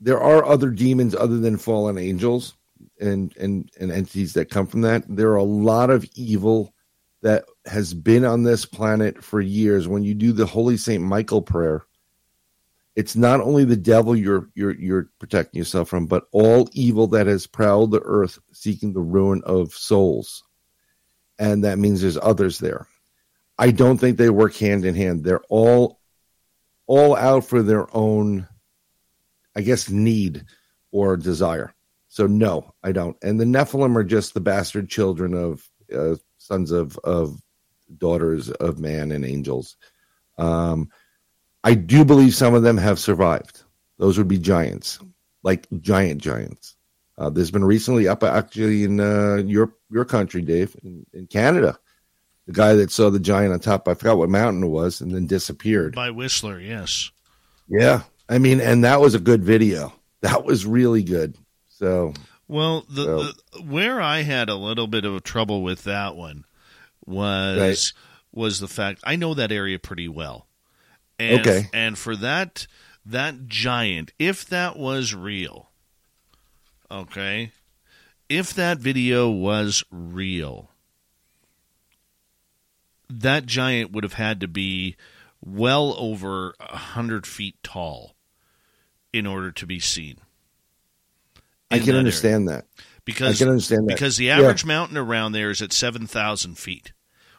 there 0.00 0.20
are 0.20 0.44
other 0.44 0.70
demons 0.70 1.16
other 1.16 1.38
than 1.38 1.56
fallen 1.56 1.98
angels 1.98 2.54
and, 3.00 3.36
and, 3.36 3.68
and 3.80 3.90
entities 3.90 4.34
that 4.34 4.50
come 4.50 4.68
from 4.68 4.82
that. 4.82 5.02
There 5.08 5.30
are 5.32 5.36
a 5.36 5.42
lot 5.42 5.90
of 5.90 6.08
evil 6.14 6.72
that 7.22 7.44
has 7.66 7.92
been 7.94 8.24
on 8.24 8.42
this 8.42 8.64
planet 8.64 9.22
for 9.22 9.40
years. 9.40 9.86
When 9.86 10.02
you 10.02 10.14
do 10.14 10.32
the 10.32 10.46
Holy 10.46 10.76
Saint 10.76 11.02
Michael 11.02 11.42
prayer, 11.42 11.84
it's 12.96 13.16
not 13.16 13.40
only 13.40 13.64
the 13.64 13.76
devil 13.76 14.16
you're 14.16 14.48
you're 14.54 14.74
you're 14.74 15.10
protecting 15.18 15.58
yourself 15.58 15.88
from, 15.88 16.06
but 16.06 16.24
all 16.32 16.68
evil 16.72 17.06
that 17.08 17.26
has 17.26 17.46
prowled 17.46 17.90
the 17.90 18.00
earth 18.00 18.38
seeking 18.52 18.92
the 18.92 19.00
ruin 19.00 19.42
of 19.44 19.72
souls. 19.72 20.42
And 21.38 21.64
that 21.64 21.78
means 21.78 22.00
there's 22.00 22.18
others 22.18 22.58
there. 22.58 22.86
I 23.58 23.70
don't 23.70 23.98
think 23.98 24.16
they 24.16 24.30
work 24.30 24.54
hand 24.56 24.84
in 24.84 24.94
hand. 24.94 25.24
They're 25.24 25.42
all 25.48 26.00
all 26.86 27.14
out 27.16 27.44
for 27.44 27.62
their 27.62 27.86
own 27.94 28.48
I 29.54 29.62
guess 29.62 29.90
need 29.90 30.44
or 30.92 31.16
desire. 31.16 31.74
So 32.08 32.26
no, 32.26 32.74
I 32.82 32.92
don't. 32.92 33.16
And 33.22 33.38
the 33.38 33.44
Nephilim 33.44 33.96
are 33.96 34.04
just 34.04 34.34
the 34.34 34.40
bastard 34.40 34.88
children 34.88 35.34
of 35.34 35.68
uh, 35.94 36.16
sons 36.50 36.72
of 36.72 36.98
of 37.04 37.40
daughters 37.98 38.50
of 38.50 38.78
man 38.78 39.12
and 39.12 39.24
angels. 39.24 39.76
Um, 40.38 40.90
I 41.62 41.74
do 41.74 42.04
believe 42.04 42.34
some 42.34 42.54
of 42.54 42.62
them 42.62 42.76
have 42.78 42.98
survived. 42.98 43.62
Those 43.98 44.16
would 44.18 44.28
be 44.28 44.38
giants, 44.38 44.98
like 45.42 45.66
giant 45.80 46.22
giants. 46.22 46.76
Uh, 47.18 47.28
there's 47.28 47.50
been 47.50 47.64
recently 47.64 48.08
up 48.08 48.24
actually 48.24 48.84
in 48.84 48.98
uh, 48.98 49.36
your 49.36 49.74
your 49.90 50.04
country, 50.04 50.42
Dave, 50.42 50.74
in, 50.82 51.04
in 51.12 51.26
Canada, 51.26 51.78
the 52.46 52.52
guy 52.52 52.74
that 52.74 52.90
saw 52.90 53.10
the 53.10 53.20
giant 53.20 53.52
on 53.52 53.60
top. 53.60 53.86
I 53.86 53.94
forgot 53.94 54.18
what 54.18 54.30
mountain 54.30 54.64
it 54.64 54.68
was, 54.68 55.00
and 55.00 55.14
then 55.14 55.26
disappeared. 55.26 55.94
By 55.94 56.10
Whistler, 56.10 56.58
yes. 56.58 57.10
Yeah, 57.68 58.02
I 58.28 58.38
mean, 58.38 58.60
and 58.60 58.82
that 58.84 59.00
was 59.00 59.14
a 59.14 59.20
good 59.20 59.44
video. 59.44 59.92
That 60.22 60.44
was 60.44 60.66
really 60.66 61.02
good. 61.02 61.36
So 61.68 62.12
Well, 62.50 62.84
the, 62.88 63.04
So- 63.04 63.22
the 63.58 63.62
where 63.62 64.00
I 64.00 64.22
had 64.22 64.48
a 64.48 64.56
little 64.56 64.88
bit 64.88 65.04
of 65.04 65.22
trouble 65.22 65.62
with 65.62 65.84
that 65.84 66.16
one 66.16 66.44
was 67.06 67.92
was 68.32 68.58
the 68.58 68.66
fact 68.68 69.00
I 69.04 69.14
know 69.16 69.34
that 69.34 69.52
area 69.52 69.78
pretty 69.78 70.08
well. 70.08 70.48
And, 71.18 71.40
Okay. 71.40 71.68
And 71.72 71.96
for 71.96 72.16
that 72.16 72.66
that 73.06 73.46
giant, 73.46 74.12
if 74.18 74.44
that 74.46 74.76
was 74.76 75.14
real, 75.14 75.70
okay, 76.90 77.52
if 78.28 78.52
that 78.54 78.78
video 78.78 79.28
was 79.30 79.84
real, 79.92 80.70
that 83.08 83.46
giant 83.46 83.92
would 83.92 84.02
have 84.04 84.14
had 84.14 84.40
to 84.40 84.48
be 84.48 84.96
well 85.40 85.94
over 85.98 86.54
a 86.58 86.76
hundred 86.76 87.26
feet 87.26 87.56
tall 87.62 88.16
in 89.12 89.26
order 89.26 89.50
to 89.52 89.66
be 89.66 89.78
seen. 89.78 90.16
I 91.70 91.78
can 91.78 91.94
understand 91.96 92.48
area. 92.48 92.62
that. 92.62 92.84
because 93.04 93.36
I 93.40 93.44
can 93.44 93.48
understand 93.50 93.88
that. 93.88 93.94
because 93.94 94.16
the 94.16 94.26
Yeah. 94.26 94.38
average 94.38 94.64
mountain 94.64 94.96
around 94.96 95.32
there 95.32 95.50
is 95.50 95.62
at 95.62 95.72
seven 95.72 96.06
thousand 96.06 96.56
feet. 96.58 96.92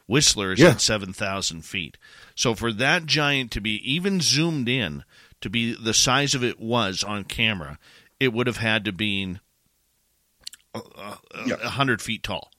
Whistler 0.08 0.54
is 0.54 0.60
Yeah. 0.60 0.70
at 0.72 0.82
seven 0.82 1.14
thousand 1.14 1.64
feet. 1.64 1.98
So 2.36 2.56
for 2.56 2.72
that 2.74 3.06
giant 3.06 3.52
to 3.52 3.62
be 3.62 3.76
even 3.90 4.20
zoomed 4.22 4.68
in 4.70 5.04
to 5.42 5.50
be 5.50 5.74
the 5.74 5.94
size 5.94 6.36
of 6.36 6.44
it 6.44 6.60
was 6.60 7.04
on 7.04 7.24
camera, 7.24 7.80
it 8.20 8.34
would 8.34 8.48
have 8.48 8.58
had 8.58 8.86
to 8.86 8.92
a 10.74 10.78
uh, 10.78 11.16
uh, 11.34 11.70
hundred 11.70 12.02
feet 12.02 12.24
tall. 12.24 12.52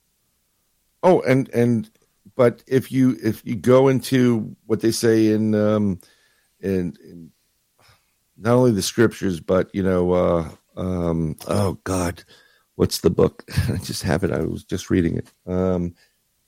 Oh, 1.01 1.21
and 1.21 1.49
and 1.49 1.89
but 2.35 2.63
if 2.67 2.91
you 2.91 3.17
if 3.23 3.45
you 3.45 3.55
go 3.55 3.87
into 3.87 4.55
what 4.65 4.81
they 4.81 4.91
say 4.91 5.27
in 5.27 5.53
um 5.55 5.99
in, 6.59 6.95
in 7.03 7.31
not 8.37 8.53
only 8.55 8.71
the 8.71 8.81
scriptures 8.81 9.39
but 9.39 9.69
you 9.73 9.83
know 9.83 10.11
uh 10.13 10.49
um 10.75 11.35
oh 11.47 11.79
god 11.83 12.23
what's 12.75 12.99
the 12.99 13.09
book? 13.09 13.43
I 13.69 13.77
just 13.77 14.03
have 14.03 14.23
it. 14.23 14.31
I 14.31 14.39
was 14.41 14.63
just 14.63 14.89
reading 14.89 15.17
it. 15.17 15.31
Um 15.45 15.95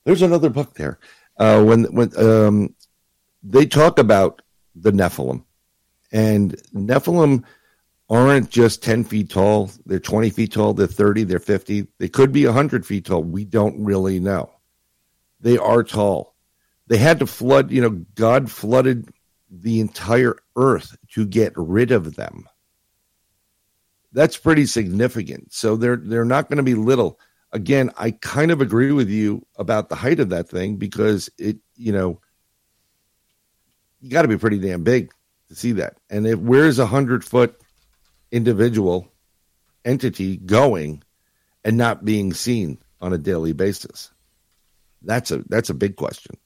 there's 0.04 0.22
another 0.22 0.50
book 0.50 0.74
there. 0.74 0.98
Uh 1.38 1.62
when 1.62 1.84
when 1.84 2.16
um 2.18 2.74
they 3.42 3.66
talk 3.66 3.98
about 3.98 4.42
the 4.74 4.92
nephilim. 4.92 5.44
And 6.12 6.54
nephilim 6.74 7.44
aren't 8.08 8.50
just 8.50 8.82
10 8.82 9.04
feet 9.04 9.30
tall. 9.30 9.70
They're 9.84 9.98
20 9.98 10.30
feet 10.30 10.52
tall. 10.52 10.74
They're 10.74 10.86
30 10.86 11.24
they're 11.24 11.38
50 11.38 11.86
they 11.98 12.08
could 12.08 12.32
be 12.32 12.46
100 12.46 12.86
feet 12.86 13.06
tall. 13.06 13.22
We 13.22 13.44
don't 13.44 13.82
really 13.84 14.20
know. 14.20 14.50
They 15.40 15.58
are 15.58 15.84
tall. 15.84 16.34
They 16.88 16.98
had 16.98 17.18
to 17.18 17.26
flood, 17.26 17.70
you 17.70 17.80
know, 17.80 18.04
God 18.14 18.50
flooded 18.50 19.10
the 19.50 19.80
entire 19.80 20.36
earth 20.56 20.96
to 21.12 21.26
get 21.26 21.52
rid 21.56 21.90
of 21.90 22.14
them. 22.16 22.48
That's 24.12 24.36
pretty 24.36 24.66
significant. 24.66 25.52
So 25.52 25.76
they're 25.76 25.96
they're 25.96 26.24
not 26.24 26.48
going 26.48 26.56
to 26.58 26.62
be 26.62 26.74
little. 26.74 27.20
Again, 27.52 27.90
I 27.96 28.10
kind 28.10 28.50
of 28.50 28.60
agree 28.60 28.92
with 28.92 29.08
you 29.08 29.46
about 29.56 29.88
the 29.88 29.94
height 29.94 30.20
of 30.20 30.30
that 30.30 30.48
thing 30.48 30.76
because 30.76 31.30
it, 31.38 31.58
you 31.74 31.92
know, 31.92 32.20
you 34.00 34.10
got 34.10 34.22
to 34.22 34.28
be 34.28 34.38
pretty 34.38 34.58
damn 34.58 34.82
big 34.82 35.12
to 35.48 35.54
see 35.54 35.72
that. 35.72 35.96
And 36.10 36.26
if 36.26 36.38
where's 36.38 36.78
a 36.78 36.86
hundred 36.86 37.24
foot 37.24 37.60
individual 38.30 39.12
entity 39.84 40.36
going 40.36 41.02
and 41.64 41.76
not 41.76 42.04
being 42.04 42.32
seen? 42.32 42.78
on 43.00 43.12
a 43.12 43.18
daily 43.18 43.52
basis? 43.52 44.10
That's 45.02 45.30
a 45.30 45.44
that's 45.48 45.70
a 45.70 45.74
big 45.74 45.96
question. 45.96 46.36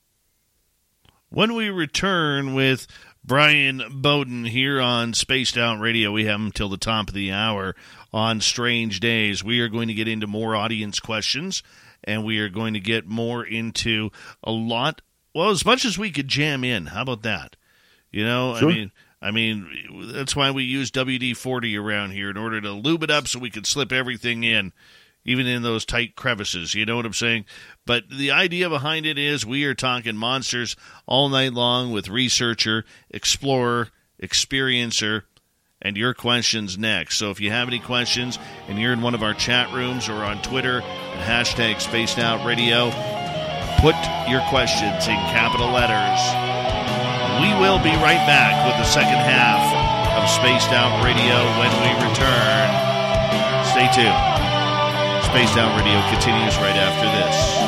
When 1.30 1.54
we 1.54 1.70
return 1.70 2.54
with 2.54 2.86
Brian 3.24 3.82
Bowden 3.90 4.44
here 4.44 4.80
on 4.80 5.12
Spaced 5.12 5.56
Out 5.58 5.78
Radio, 5.78 6.10
we 6.10 6.24
have 6.24 6.40
him 6.40 6.52
till 6.52 6.68
the 6.68 6.76
top 6.76 7.08
of 7.08 7.14
the 7.14 7.32
hour 7.32 7.76
on 8.12 8.40
Strange 8.40 8.98
Days. 9.00 9.44
We 9.44 9.60
are 9.60 9.68
going 9.68 9.88
to 9.88 9.94
get 9.94 10.08
into 10.08 10.26
more 10.26 10.56
audience 10.56 11.00
questions 11.00 11.62
and 12.02 12.24
we 12.24 12.38
are 12.38 12.48
going 12.48 12.74
to 12.74 12.80
get 12.80 13.06
more 13.06 13.44
into 13.44 14.10
a 14.42 14.50
lot 14.50 15.02
well 15.34 15.50
as 15.50 15.64
much 15.64 15.84
as 15.84 15.98
we 15.98 16.10
could 16.10 16.28
jam 16.28 16.64
in. 16.64 16.86
How 16.86 17.02
about 17.02 17.22
that? 17.22 17.56
You 18.10 18.24
know, 18.24 18.56
Sure. 18.56 18.70
I 18.70 18.74
mean 18.74 18.92
I 19.22 19.30
mean 19.30 20.10
that's 20.12 20.34
why 20.34 20.50
we 20.50 20.64
use 20.64 20.90
WD-40 20.90 21.78
around 21.78 22.10
here 22.12 22.30
in 22.30 22.38
order 22.38 22.60
to 22.60 22.72
lube 22.72 23.02
it 23.02 23.10
up 23.10 23.28
so 23.28 23.38
we 23.38 23.50
could 23.50 23.66
slip 23.66 23.92
everything 23.92 24.44
in 24.44 24.72
even 25.24 25.46
in 25.46 25.62
those 25.62 25.84
tight 25.84 26.16
crevices. 26.16 26.74
You 26.74 26.86
know 26.86 26.96
what 26.96 27.04
I'm 27.06 27.12
saying? 27.12 27.44
But 27.90 28.08
the 28.08 28.30
idea 28.30 28.70
behind 28.70 29.04
it 29.04 29.18
is 29.18 29.44
we 29.44 29.64
are 29.64 29.74
talking 29.74 30.14
monsters 30.14 30.76
all 31.06 31.28
night 31.28 31.54
long 31.54 31.90
with 31.90 32.08
researcher, 32.08 32.84
explorer, 33.10 33.88
experiencer, 34.22 35.22
and 35.82 35.96
your 35.96 36.14
questions 36.14 36.78
next. 36.78 37.18
So 37.18 37.32
if 37.32 37.40
you 37.40 37.50
have 37.50 37.66
any 37.66 37.80
questions 37.80 38.38
and 38.68 38.78
you're 38.78 38.92
in 38.92 39.02
one 39.02 39.16
of 39.16 39.24
our 39.24 39.34
chat 39.34 39.74
rooms 39.74 40.08
or 40.08 40.22
on 40.22 40.40
Twitter 40.40 40.82
at 40.82 41.26
hashtag 41.26 41.80
Spaced 41.80 42.20
Out 42.20 42.46
Radio, 42.46 42.92
put 43.82 43.98
your 44.30 44.46
questions 44.46 45.08
in 45.10 45.18
capital 45.34 45.72
letters. 45.74 46.22
We 47.42 47.50
will 47.58 47.82
be 47.82 47.90
right 47.98 48.22
back 48.22 48.54
with 48.70 48.78
the 48.78 48.86
second 48.86 49.18
half 49.18 49.66
of 50.14 50.30
Spaced 50.30 50.70
Out 50.70 51.02
Radio 51.02 51.42
when 51.58 51.74
we 51.82 51.90
return. 52.06 52.70
Stay 53.66 53.90
tuned. 53.90 54.30
Spaced 55.26 55.58
Out 55.58 55.74
Radio 55.74 55.98
continues 56.14 56.56
right 56.58 56.78
after 56.78 57.10
this. 57.18 57.59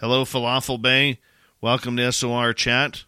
Hello, 0.00 0.24
Falafel 0.24 0.80
Bay. 0.80 1.18
Welcome 1.60 1.96
to 1.96 2.12
SOR 2.12 2.52
Chat. 2.52 3.02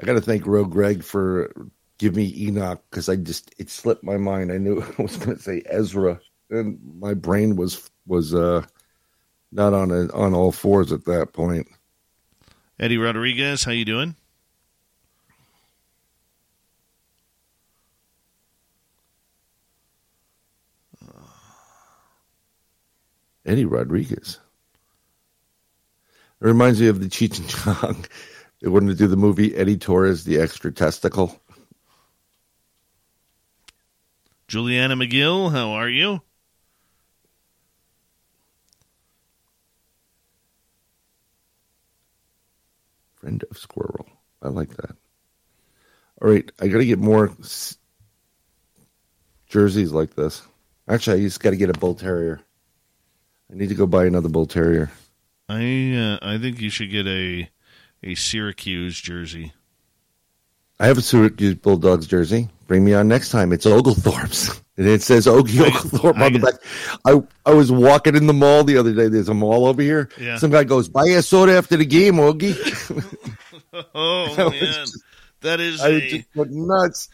I 0.00 0.04
got 0.04 0.14
to 0.14 0.20
thank 0.20 0.44
Rogue 0.44 0.72
Greg 0.72 1.04
for 1.04 1.52
giving 1.98 2.16
me 2.16 2.34
Enoch 2.36 2.82
because 2.90 3.08
I 3.08 3.14
just 3.14 3.54
it 3.58 3.70
slipped 3.70 4.02
my 4.02 4.16
mind. 4.16 4.50
I 4.50 4.58
knew 4.58 4.82
I 4.98 5.02
was 5.02 5.16
going 5.18 5.36
to 5.36 5.42
say 5.42 5.62
Ezra, 5.66 6.20
and 6.50 6.80
my 6.98 7.14
brain 7.14 7.54
was 7.54 7.88
was 8.08 8.34
uh 8.34 8.64
not 9.52 9.72
on 9.72 9.92
a, 9.92 10.12
on 10.12 10.34
all 10.34 10.50
fours 10.50 10.90
at 10.90 11.04
that 11.04 11.32
point. 11.32 11.68
Eddie 12.80 12.98
Rodriguez, 12.98 13.62
how 13.62 13.70
you 13.70 13.84
doing? 13.84 14.16
Eddie 23.50 23.64
Rodriguez. 23.64 24.38
It 26.40 26.46
reminds 26.46 26.80
me 26.80 26.86
of 26.86 27.00
the 27.00 27.08
Cheech 27.08 27.38
and 27.40 27.48
Chong. 27.48 28.04
They 28.62 28.68
wanted 28.68 28.90
to 28.90 28.94
do 28.94 29.08
the 29.08 29.16
movie 29.16 29.56
Eddie 29.56 29.76
Torres, 29.76 30.22
the 30.22 30.38
extra 30.38 30.70
testicle. 30.70 31.36
Juliana 34.46 34.94
McGill, 34.94 35.50
how 35.50 35.72
are 35.72 35.88
you? 35.88 36.20
Friend 43.16 43.42
of 43.50 43.58
Squirrel. 43.58 44.06
I 44.42 44.48
like 44.48 44.76
that. 44.76 44.94
All 46.22 46.30
right, 46.30 46.48
I 46.60 46.68
got 46.68 46.78
to 46.78 46.86
get 46.86 46.98
more 47.00 47.32
s- 47.40 47.76
jerseys 49.48 49.90
like 49.90 50.14
this. 50.14 50.42
Actually, 50.86 51.20
I 51.20 51.24
just 51.24 51.40
got 51.40 51.50
to 51.50 51.56
get 51.56 51.70
a 51.70 51.78
Bull 51.78 51.94
Terrier. 51.96 52.40
I 53.50 53.54
need 53.54 53.68
to 53.70 53.74
go 53.74 53.86
buy 53.86 54.06
another 54.06 54.28
Bull 54.28 54.46
Terrier. 54.46 54.90
I 55.48 55.94
uh, 55.96 56.18
I 56.22 56.38
think 56.38 56.60
you 56.60 56.70
should 56.70 56.90
get 56.90 57.06
a 57.06 57.48
a 58.02 58.14
Syracuse 58.14 59.00
jersey. 59.00 59.52
I 60.78 60.86
have 60.86 60.96
a 60.98 61.02
Syracuse 61.02 61.56
Bulldogs 61.56 62.06
jersey. 62.06 62.48
Bring 62.66 62.84
me 62.84 62.94
on 62.94 63.08
next 63.08 63.30
time. 63.30 63.52
It's 63.52 63.66
Oglethorpe's. 63.66 64.60
And 64.80 64.88
it 64.88 65.02
says 65.02 65.26
Ogie 65.26 65.60
Oglethorpe 65.60 66.16
on 66.18 66.32
the 66.32 66.38
back. 66.38 66.54
I, 67.04 67.20
I 67.44 67.52
was 67.52 67.70
walking 67.70 68.16
in 68.16 68.26
the 68.26 68.32
mall 68.32 68.64
the 68.64 68.78
other 68.78 68.94
day. 68.94 69.08
There's 69.08 69.28
a 69.28 69.34
mall 69.34 69.66
over 69.66 69.82
here. 69.82 70.08
Yeah. 70.18 70.38
Some 70.38 70.50
guy 70.50 70.64
goes, 70.64 70.88
buy 70.88 71.04
a 71.04 71.20
soda 71.20 71.52
after 71.58 71.76
the 71.76 71.84
game, 71.84 72.14
Ogie. 72.14 72.56
Oh 73.94 74.34
I 74.38 74.48
man, 74.48 74.52
just- 74.58 74.98
that 75.42 75.60
is 75.60 75.82
I 75.82 75.88
a. 75.90 76.08
just 76.08 76.28
went 76.34 76.52
nuts. 76.52 77.10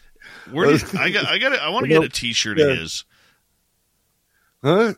Where 0.49 0.67
do 0.67 0.73
you, 0.77 0.99
I 0.99 1.09
got? 1.09 1.25
I 1.25 1.37
got. 1.39 1.59
I 1.59 1.67
want 1.69 1.83
to 1.83 1.89
get 1.89 2.01
a 2.03 2.07
T-shirt 2.07 2.57
of 2.57 2.69
Yeah. 2.69 2.75
his. 2.75 3.03
Huh? 4.63 4.93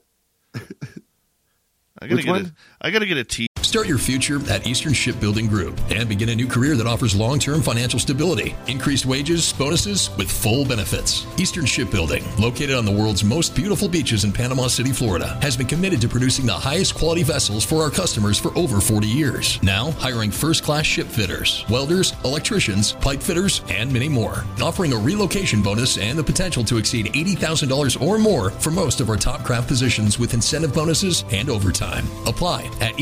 I 2.01 2.05
gotta 2.07 2.15
Which 2.15 2.25
get 2.25 2.31
one? 2.31 2.55
a. 2.81 2.87
I 2.87 2.91
gotta 2.91 3.05
get 3.05 3.17
a 3.17 3.23
T. 3.23 3.47
Start 3.69 3.87
your 3.87 3.99
future 3.99 4.39
at 4.49 4.65
Eastern 4.65 4.93
Shipbuilding 4.93 5.45
Group 5.45 5.79
and 5.91 6.09
begin 6.09 6.29
a 6.29 6.35
new 6.35 6.47
career 6.47 6.75
that 6.75 6.87
offers 6.87 7.15
long 7.15 7.37
term 7.37 7.61
financial 7.61 7.99
stability, 7.99 8.55
increased 8.65 9.05
wages, 9.05 9.53
bonuses, 9.53 10.09
with 10.17 10.31
full 10.31 10.65
benefits. 10.65 11.27
Eastern 11.37 11.67
Shipbuilding, 11.67 12.23
located 12.39 12.73
on 12.73 12.83
the 12.83 12.91
world's 12.91 13.23
most 13.23 13.55
beautiful 13.55 13.87
beaches 13.87 14.23
in 14.23 14.31
Panama 14.31 14.65
City, 14.65 14.91
Florida, 14.91 15.37
has 15.43 15.55
been 15.55 15.67
committed 15.67 16.01
to 16.01 16.07
producing 16.09 16.47
the 16.47 16.51
highest 16.51 16.95
quality 16.95 17.21
vessels 17.21 17.63
for 17.63 17.83
our 17.83 17.91
customers 17.91 18.39
for 18.39 18.49
over 18.57 18.81
40 18.81 19.05
years. 19.05 19.61
Now, 19.61 19.91
hiring 19.91 20.31
first 20.31 20.63
class 20.63 20.87
ship 20.87 21.05
fitters, 21.05 21.63
welders, 21.69 22.15
electricians, 22.25 22.93
pipe 22.93 23.21
fitters, 23.21 23.61
and 23.69 23.93
many 23.93 24.09
more. 24.09 24.45
Offering 24.63 24.93
a 24.93 24.97
relocation 24.97 25.61
bonus 25.61 25.99
and 25.99 26.17
the 26.17 26.23
potential 26.23 26.63
to 26.63 26.77
exceed 26.77 27.13
$80,000 27.13 28.01
or 28.01 28.17
more 28.17 28.49
for 28.49 28.71
most 28.71 28.99
of 28.99 29.11
our 29.11 29.17
top 29.17 29.43
craft 29.43 29.67
positions 29.67 30.17
with 30.17 30.33
incentive 30.33 30.73
bonuses 30.73 31.23
and 31.31 31.51
overtime. 31.51 32.07
Apply 32.25 32.67
at 32.81 32.95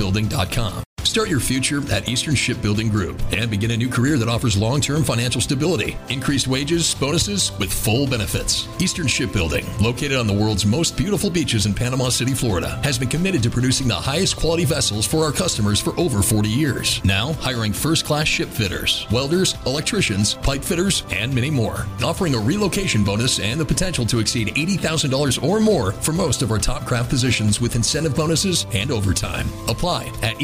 easternshipbuilding.com. 0.00 0.89
Start 1.10 1.28
your 1.28 1.40
future 1.40 1.82
at 1.92 2.08
Eastern 2.08 2.36
Shipbuilding 2.36 2.88
Group 2.88 3.20
and 3.32 3.50
begin 3.50 3.72
a 3.72 3.76
new 3.76 3.88
career 3.88 4.16
that 4.16 4.28
offers 4.28 4.56
long 4.56 4.80
term 4.80 5.02
financial 5.02 5.40
stability, 5.40 5.98
increased 6.08 6.46
wages, 6.46 6.94
bonuses, 6.94 7.50
with 7.58 7.72
full 7.72 8.06
benefits. 8.06 8.68
Eastern 8.80 9.08
Shipbuilding, 9.08 9.66
located 9.80 10.16
on 10.16 10.28
the 10.28 10.32
world's 10.32 10.64
most 10.64 10.96
beautiful 10.96 11.28
beaches 11.28 11.66
in 11.66 11.74
Panama 11.74 12.10
City, 12.10 12.32
Florida, 12.32 12.80
has 12.84 12.96
been 12.96 13.08
committed 13.08 13.42
to 13.42 13.50
producing 13.50 13.88
the 13.88 13.94
highest 13.94 14.36
quality 14.36 14.64
vessels 14.64 15.04
for 15.04 15.24
our 15.24 15.32
customers 15.32 15.80
for 15.80 15.98
over 15.98 16.22
40 16.22 16.48
years. 16.48 17.04
Now, 17.04 17.32
hiring 17.32 17.72
first 17.72 18.04
class 18.04 18.28
ship 18.28 18.48
fitters, 18.48 19.08
welders, 19.10 19.56
electricians, 19.66 20.34
pipe 20.34 20.62
fitters, 20.62 21.02
and 21.10 21.34
many 21.34 21.50
more. 21.50 21.86
Offering 22.04 22.36
a 22.36 22.38
relocation 22.38 23.02
bonus 23.02 23.40
and 23.40 23.58
the 23.58 23.64
potential 23.64 24.06
to 24.06 24.20
exceed 24.20 24.54
$80,000 24.54 25.42
or 25.42 25.58
more 25.58 25.90
for 25.90 26.12
most 26.12 26.42
of 26.42 26.52
our 26.52 26.58
top 26.58 26.86
craft 26.86 27.10
positions 27.10 27.60
with 27.60 27.74
incentive 27.74 28.14
bonuses 28.14 28.64
and 28.72 28.92
overtime. 28.92 29.48
Apply 29.66 30.12
at 30.22 30.36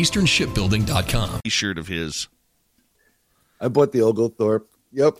easternshipbuilding.com. 0.57 1.41
T-shirt 1.45 1.79
of 1.79 1.89
his. 1.89 2.29
I 3.61 3.69
bought 3.69 3.93
the 3.93 4.03
Oglethorpe. 4.03 4.69
Yep. 4.93 5.19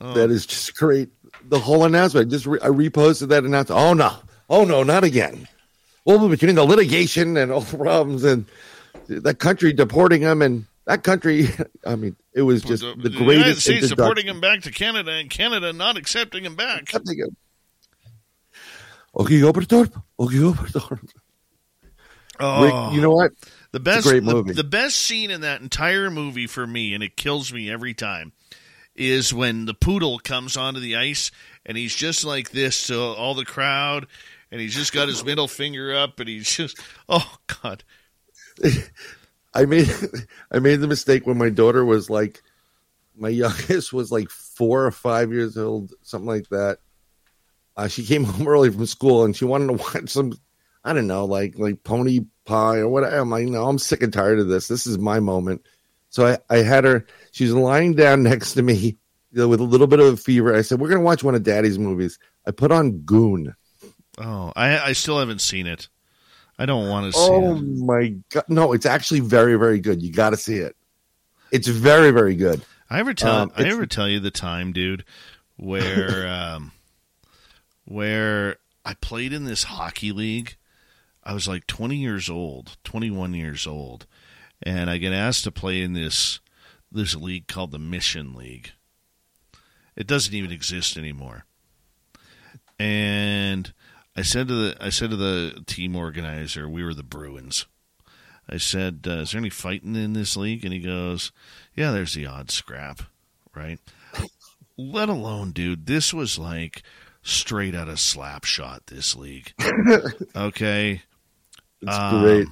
Oh. 0.00 0.14
That 0.14 0.30
is 0.30 0.46
just 0.46 0.76
great. 0.76 1.10
The 1.48 1.58
whole 1.58 1.84
announcement. 1.84 2.26
I 2.26 2.30
just 2.30 2.46
re- 2.46 2.58
I 2.62 2.68
reposted 2.68 3.28
that 3.28 3.44
announcement. 3.44 3.80
Oh 3.80 3.94
no! 3.94 4.12
Oh 4.48 4.64
no! 4.64 4.82
Not 4.82 5.04
again. 5.04 5.48
Well, 6.04 6.28
between 6.28 6.54
the 6.54 6.64
litigation 6.64 7.36
and 7.36 7.50
all 7.50 7.60
the 7.60 7.76
problems 7.76 8.24
and 8.24 8.44
that 9.08 9.38
country 9.38 9.72
deporting 9.72 10.20
him 10.22 10.42
and 10.42 10.66
that 10.86 11.02
country, 11.02 11.48
I 11.86 11.96
mean, 11.96 12.16
it 12.34 12.42
was 12.42 12.62
just 12.62 12.82
the, 12.82 12.94
the 12.94 13.10
United 13.10 13.24
greatest 13.24 13.60
States 13.62 13.84
introduction. 13.84 13.96
deporting 13.96 14.26
him 14.26 14.40
back 14.40 14.62
to 14.62 14.70
Canada 14.70 15.12
and 15.12 15.30
Canada 15.30 15.72
not 15.72 15.96
accepting 15.96 16.44
him 16.44 16.56
back. 16.56 16.82
Accepting 16.82 17.18
him. 17.18 17.36
Ogie 19.14 19.40
Oberthorpe. 19.50 20.02
Ogie 20.18 20.52
Oberthorpe. 20.52 21.08
Oh, 22.40 22.64
Rick, 22.64 22.94
you 22.94 23.00
know 23.00 23.10
what? 23.10 23.32
The 23.72 23.80
best, 23.80 24.06
great 24.06 24.24
the- 24.24 24.34
movie. 24.34 24.52
The, 24.52 24.64
best 24.64 24.96
scene 24.96 25.30
in 25.30 25.42
that 25.42 25.60
entire 25.60 26.10
movie 26.10 26.46
for 26.46 26.66
me, 26.66 26.94
and 26.94 27.02
it 27.02 27.16
kills 27.16 27.52
me 27.52 27.70
every 27.70 27.94
time, 27.94 28.32
is 28.94 29.32
when 29.32 29.66
the 29.66 29.74
poodle 29.74 30.18
comes 30.18 30.56
onto 30.56 30.80
the 30.80 30.96
ice 30.96 31.30
and 31.66 31.76
he's 31.76 31.94
just 31.94 32.24
like 32.24 32.50
this 32.50 32.88
to 32.88 32.98
all 32.98 33.34
the 33.34 33.44
crowd, 33.44 34.06
and 34.50 34.60
he's 34.60 34.74
just 34.74 34.92
got 34.92 35.08
his 35.08 35.24
middle 35.26 35.48
finger 35.48 35.94
up, 35.94 36.20
and 36.20 36.28
he's 36.28 36.50
just, 36.50 36.78
oh 37.08 37.36
god, 37.62 37.84
I 39.54 39.66
made 39.66 39.90
I 40.50 40.58
made 40.58 40.80
the 40.80 40.88
mistake 40.88 41.26
when 41.26 41.38
my 41.38 41.50
daughter 41.50 41.84
was 41.84 42.10
like 42.10 42.42
my 43.16 43.28
youngest 43.28 43.92
was 43.92 44.10
like 44.10 44.28
four 44.30 44.84
or 44.84 44.90
five 44.90 45.32
years 45.32 45.56
old, 45.56 45.92
something 46.02 46.26
like 46.26 46.48
that. 46.48 46.78
Uh, 47.76 47.88
she 47.88 48.04
came 48.04 48.24
home 48.24 48.48
early 48.48 48.70
from 48.70 48.86
school 48.86 49.24
and 49.24 49.36
she 49.36 49.44
wanted 49.44 49.66
to 49.66 49.72
watch 49.74 50.08
some 50.10 50.32
I 50.84 50.92
don't 50.92 51.06
know, 51.06 51.24
like 51.24 51.58
like 51.58 51.82
pony 51.82 52.20
pie 52.44 52.78
or 52.78 52.88
whatever. 52.88 53.16
I'm 53.16 53.30
like, 53.30 53.46
no, 53.46 53.66
I'm 53.66 53.78
sick 53.78 54.02
and 54.02 54.12
tired 54.12 54.38
of 54.38 54.48
this. 54.48 54.68
This 54.68 54.86
is 54.86 54.98
my 54.98 55.20
moment. 55.20 55.64
So 56.10 56.26
I, 56.26 56.38
I 56.50 56.58
had 56.58 56.84
her 56.84 57.06
she's 57.32 57.52
lying 57.52 57.94
down 57.94 58.22
next 58.24 58.54
to 58.54 58.62
me 58.62 58.98
with 59.32 59.60
a 59.60 59.64
little 59.64 59.86
bit 59.86 60.00
of 60.00 60.14
a 60.14 60.16
fever. 60.16 60.54
I 60.54 60.62
said, 60.62 60.80
We're 60.80 60.88
gonna 60.90 61.00
watch 61.00 61.24
one 61.24 61.34
of 61.34 61.42
daddy's 61.42 61.78
movies. 61.78 62.18
I 62.46 62.50
put 62.50 62.70
on 62.70 62.98
Goon. 63.00 63.54
oh, 64.18 64.52
I 64.54 64.78
I 64.78 64.92
still 64.92 65.18
haven't 65.18 65.40
seen 65.40 65.66
it. 65.66 65.88
I 66.58 66.66
don't 66.66 66.88
want 66.88 67.12
to 67.12 67.18
see 67.18 67.24
it. 67.24 67.30
Oh 67.30 67.56
it. 67.56 67.62
my 67.62 68.14
god. 68.30 68.44
No, 68.48 68.72
it's 68.72 68.86
actually 68.86 69.20
very, 69.20 69.56
very 69.56 69.80
good. 69.80 70.02
You 70.02 70.12
gotta 70.12 70.36
see 70.36 70.56
it. 70.56 70.76
It's 71.50 71.68
very 71.68 72.10
very 72.10 72.36
good. 72.36 72.64
I 72.90 73.00
ever 73.00 73.14
tell 73.14 73.34
Um, 73.34 73.52
I 73.56 73.64
ever 73.64 73.86
tell 73.86 74.08
you 74.08 74.20
the 74.20 74.30
time, 74.30 74.72
dude, 74.72 75.04
where 75.56 76.28
um, 76.28 76.72
where 77.86 78.56
I 78.84 78.94
played 78.94 79.32
in 79.32 79.44
this 79.44 79.64
hockey 79.64 80.12
league. 80.12 80.56
I 81.24 81.32
was 81.32 81.48
like 81.48 81.66
20 81.66 81.96
years 81.96 82.28
old, 82.28 82.76
21 82.84 83.34
years 83.34 83.66
old, 83.66 84.06
and 84.62 84.90
I 84.90 84.98
get 84.98 85.12
asked 85.12 85.44
to 85.44 85.52
play 85.52 85.82
in 85.82 85.94
this 85.94 86.40
this 86.92 87.16
league 87.16 87.48
called 87.48 87.72
the 87.72 87.78
Mission 87.78 88.34
League. 88.34 88.72
It 89.96 90.06
doesn't 90.06 90.34
even 90.34 90.52
exist 90.52 90.96
anymore. 90.96 91.44
And 92.78 93.72
I 94.16 94.22
said 94.22 94.48
to 94.48 94.54
the 94.54 94.76
I 94.80 94.90
said 94.90 95.10
to 95.10 95.16
the 95.16 95.62
team 95.66 95.96
organizer, 95.96 96.68
we 96.68 96.84
were 96.84 96.94
the 96.94 97.02
Bruins. 97.02 97.66
I 98.48 98.58
said, 98.58 99.06
uh, 99.06 99.20
"Is 99.20 99.32
there 99.32 99.38
any 99.40 99.50
fighting 99.50 99.96
in 99.96 100.12
this 100.12 100.36
league?" 100.36 100.64
And 100.64 100.74
he 100.74 100.80
goes, 100.80 101.32
"Yeah, 101.74 101.90
there's 101.92 102.14
the 102.14 102.26
odd 102.26 102.50
scrap, 102.50 103.02
right?" 103.54 103.78
Let 104.76 105.08
alone, 105.08 105.52
dude, 105.52 105.86
this 105.86 106.12
was 106.12 106.38
like 106.38 106.82
straight 107.22 107.74
out 107.74 107.88
of 107.88 107.96
Slapshot. 107.96 108.86
This 108.86 109.16
league, 109.16 109.54
okay, 110.36 111.02
It's 111.84 111.98
Um, 111.98 112.00
great. 112.00 112.48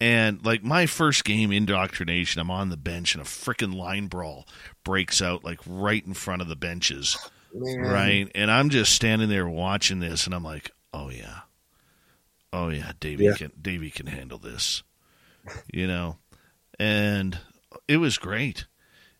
And 0.00 0.44
like 0.44 0.62
my 0.64 0.86
first 0.86 1.24
game, 1.24 1.52
indoctrination, 1.52 2.40
I'm 2.40 2.50
on 2.50 2.70
the 2.70 2.76
bench 2.76 3.14
and 3.14 3.22
a 3.22 3.26
freaking 3.26 3.74
line 3.74 4.08
brawl 4.08 4.46
breaks 4.84 5.22
out 5.22 5.44
like 5.44 5.60
right 5.66 6.04
in 6.06 6.14
front 6.14 6.42
of 6.42 6.48
the 6.48 6.56
benches, 6.56 7.18
Man. 7.52 7.86
right? 7.90 8.30
And 8.34 8.50
I'm 8.50 8.70
just 8.70 8.92
standing 8.92 9.28
there 9.30 9.48
watching 9.48 10.00
this, 10.00 10.26
and 10.26 10.34
I'm 10.34 10.44
like, 10.44 10.70
"Oh 10.94 11.10
yeah, 11.10 11.40
oh 12.52 12.68
yeah, 12.68 12.92
Davey 13.00 13.24
Yeah. 13.24 13.32
can 13.32 13.52
Davey 13.60 13.90
can 13.90 14.06
handle 14.06 14.38
this," 14.38 14.82
you 15.72 15.86
know. 15.86 16.18
And 16.78 17.38
it 17.88 17.98
was 17.98 18.18
great. 18.18 18.66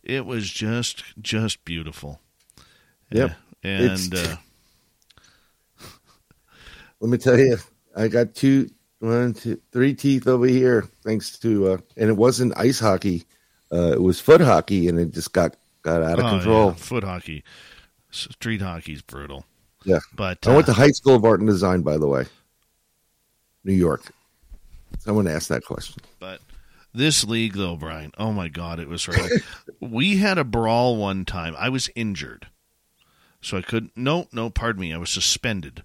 It 0.03 0.27
was 0.27 0.51
just 0.51 1.05
just 1.21 1.65
beautiful. 1.65 2.21
Yep. 3.11 3.33
And 3.63 4.15
uh, 4.15 4.37
Let 7.01 7.11
me 7.11 7.19
tell 7.19 7.39
you, 7.39 7.57
I 7.95 8.09
got 8.09 8.35
two, 8.35 8.69
one, 9.01 9.35
two, 9.35 9.61
three 9.73 9.95
teeth 9.95 10.27
over 10.27 10.47
here, 10.47 10.89
thanks 11.03 11.39
to, 11.39 11.73
uh, 11.73 11.79
and 11.97 12.09
it 12.09 12.17
wasn't 12.17 12.57
ice 12.57 12.81
hockey, 12.81 13.25
uh, 13.73 13.93
it 13.93 14.03
was 14.03 14.21
foot 14.21 14.41
hockey, 14.41 14.89
and 14.89 14.99
it 14.99 15.13
just 15.13 15.33
got 15.33 15.57
got 15.83 16.03
out 16.03 16.19
of 16.19 16.25
oh, 16.25 16.31
control. 16.31 16.67
yeah, 16.69 16.75
foot 16.75 17.05
hockey, 17.05 17.45
street 18.11 18.63
hockey's 18.63 19.03
brutal. 19.03 19.45
Yeah, 19.85 20.01
But 20.15 20.45
I 20.47 20.51
went 20.51 20.69
uh, 20.69 20.73
to 20.73 20.81
High 20.81 20.91
School 20.91 21.15
of 21.15 21.25
Art 21.25 21.39
and 21.39 21.49
Design, 21.49 21.83
by 21.83 21.97
the 21.97 22.09
way, 22.09 22.25
New 23.63 23.75
York. 23.75 24.13
Someone 24.99 25.29
asked 25.29 25.49
that 25.51 25.65
question. 25.65 26.03
But 26.19 26.41
this 26.93 27.25
league, 27.25 27.55
though, 27.55 27.77
Brian, 27.77 28.13
oh 28.19 28.33
my 28.33 28.49
God, 28.49 28.81
it 28.81 28.89
was 28.89 29.07
right. 29.07 29.31
we 29.81 30.17
had 30.17 30.39
a 30.39 30.45
brawl 30.45 30.97
one 30.97 31.25
time. 31.25 31.55
I 31.57 31.69
was 31.69 31.91
injured, 31.95 32.49
so 33.41 33.59
I 33.59 33.63
couldn't. 33.63 33.97
No, 33.97 34.27
no, 34.33 34.51
pardon 34.51 34.81
me. 34.81 34.93
I 34.93 34.99
was 34.99 35.11
suspended. 35.11 35.85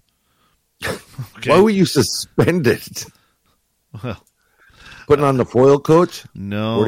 Okay. 1.36 1.50
Why 1.50 1.60
were 1.60 1.70
you 1.70 1.84
suspended? 1.86 3.04
Well, 4.02 4.22
Putting 5.06 5.24
on 5.24 5.36
the 5.36 5.44
foil 5.44 5.78
coach? 5.78 6.24
no, 6.34 6.80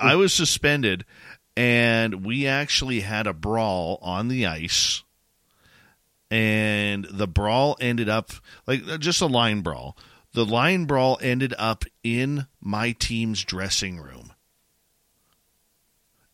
I, 0.00 0.12
I 0.12 0.16
was 0.16 0.32
suspended, 0.32 1.04
and 1.56 2.24
we 2.24 2.46
actually 2.46 3.00
had 3.00 3.26
a 3.26 3.32
brawl 3.34 3.98
on 4.02 4.28
the 4.28 4.46
ice. 4.46 5.02
And 6.30 7.04
the 7.10 7.26
brawl 7.26 7.76
ended 7.80 8.08
up 8.08 8.30
like 8.66 8.86
uh, 8.88 8.98
just 8.98 9.20
a 9.20 9.26
line 9.26 9.60
brawl. 9.60 9.96
The 10.32 10.46
line 10.46 10.84
brawl 10.84 11.18
ended 11.20 11.54
up 11.58 11.84
in 12.04 12.46
my 12.60 12.92
team's 12.92 13.44
dressing 13.44 13.98
room. 13.98 14.32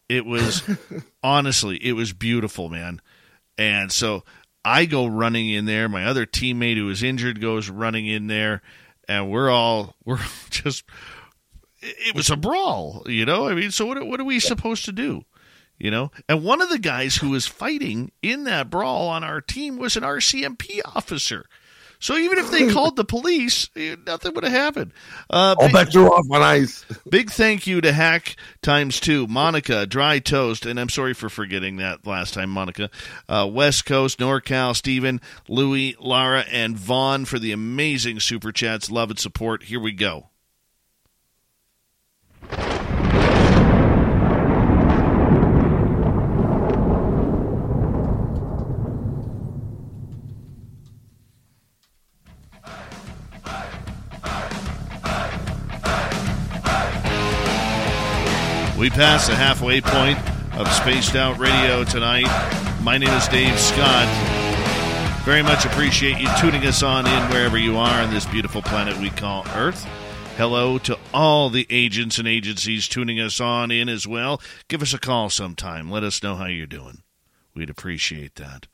It 0.08 0.24
was 0.26 0.62
honestly, 1.22 1.76
it 1.84 1.92
was 1.92 2.12
beautiful, 2.12 2.68
man. 2.68 3.00
And 3.58 3.90
so 3.90 4.22
I 4.66 4.84
go 4.84 5.06
running 5.06 5.48
in 5.48 5.64
there. 5.64 5.88
My 5.88 6.04
other 6.04 6.26
teammate 6.26 6.76
who 6.76 6.86
was 6.86 7.00
injured 7.00 7.40
goes 7.40 7.70
running 7.70 8.06
in 8.06 8.26
there, 8.26 8.62
and 9.08 9.30
we're 9.30 9.48
all 9.48 9.94
we're 10.04 10.18
just. 10.50 10.84
It 11.78 12.16
was 12.16 12.30
a 12.30 12.36
brawl, 12.36 13.04
you 13.06 13.24
know. 13.24 13.48
I 13.48 13.54
mean, 13.54 13.70
so 13.70 13.86
what? 13.86 14.04
What 14.04 14.20
are 14.20 14.24
we 14.24 14.40
supposed 14.40 14.84
to 14.86 14.92
do? 14.92 15.24
You 15.78 15.90
know, 15.90 16.10
and 16.28 16.42
one 16.42 16.62
of 16.62 16.70
the 16.70 16.78
guys 16.78 17.16
who 17.16 17.30
was 17.30 17.46
fighting 17.46 18.10
in 18.22 18.44
that 18.44 18.70
brawl 18.70 19.08
on 19.08 19.22
our 19.22 19.40
team 19.40 19.76
was 19.76 19.94
an 19.94 20.02
RCMP 20.02 20.80
officer. 20.84 21.46
So 21.98 22.16
even 22.16 22.38
if 22.38 22.50
they 22.50 22.70
called 22.72 22.96
the 22.96 23.04
police, 23.04 23.68
eh, 23.76 23.96
nothing 24.06 24.34
would 24.34 24.44
have 24.44 24.52
happened. 24.52 24.92
Uh, 25.30 25.54
I'll 25.58 25.66
big- 25.68 25.72
bet 25.72 25.94
you're 25.94 26.12
off 26.12 26.26
on 26.30 26.42
ice. 26.42 26.84
Big 27.10 27.30
thank 27.30 27.66
you 27.66 27.80
to 27.80 27.92
Hack 27.92 28.36
times 28.62 29.00
two, 29.00 29.26
Monica, 29.26 29.86
Dry 29.86 30.18
Toast, 30.18 30.66
and 30.66 30.78
I'm 30.78 30.88
sorry 30.88 31.14
for 31.14 31.28
forgetting 31.28 31.76
that 31.76 32.06
last 32.06 32.34
time, 32.34 32.50
Monica. 32.50 32.90
Uh, 33.28 33.48
West 33.50 33.86
Coast, 33.86 34.18
NorCal, 34.18 34.74
Stephen, 34.74 35.20
Louie, 35.48 35.96
Lara, 36.00 36.44
and 36.50 36.76
Vaughn 36.76 37.24
for 37.24 37.38
the 37.38 37.52
amazing 37.52 38.20
super 38.20 38.52
chats. 38.52 38.90
Love 38.90 39.10
and 39.10 39.18
support. 39.18 39.64
Here 39.64 39.80
we 39.80 39.92
go. 39.92 40.28
We 58.86 58.90
passed 58.90 59.26
the 59.26 59.34
halfway 59.34 59.80
point 59.80 60.16
of 60.56 60.72
Spaced 60.72 61.16
Out 61.16 61.40
Radio 61.40 61.82
tonight. 61.82 62.28
My 62.84 62.96
name 62.96 63.08
is 63.08 63.26
Dave 63.26 63.58
Scott. 63.58 64.06
Very 65.24 65.42
much 65.42 65.66
appreciate 65.66 66.20
you 66.20 66.28
tuning 66.38 66.64
us 66.64 66.84
on 66.84 67.04
in 67.04 67.30
wherever 67.30 67.58
you 67.58 67.76
are 67.78 68.00
on 68.00 68.14
this 68.14 68.26
beautiful 68.26 68.62
planet 68.62 68.96
we 68.98 69.10
call 69.10 69.44
Earth. 69.56 69.84
Hello 70.36 70.78
to 70.78 70.96
all 71.12 71.50
the 71.50 71.66
agents 71.68 72.18
and 72.18 72.28
agencies 72.28 72.86
tuning 72.86 73.18
us 73.18 73.40
on 73.40 73.72
in 73.72 73.88
as 73.88 74.06
well. 74.06 74.40
Give 74.68 74.82
us 74.82 74.94
a 74.94 75.00
call 75.00 75.30
sometime. 75.30 75.90
Let 75.90 76.04
us 76.04 76.22
know 76.22 76.36
how 76.36 76.46
you're 76.46 76.68
doing. 76.68 77.02
We'd 77.56 77.70
appreciate 77.70 78.36
that. 78.36 78.68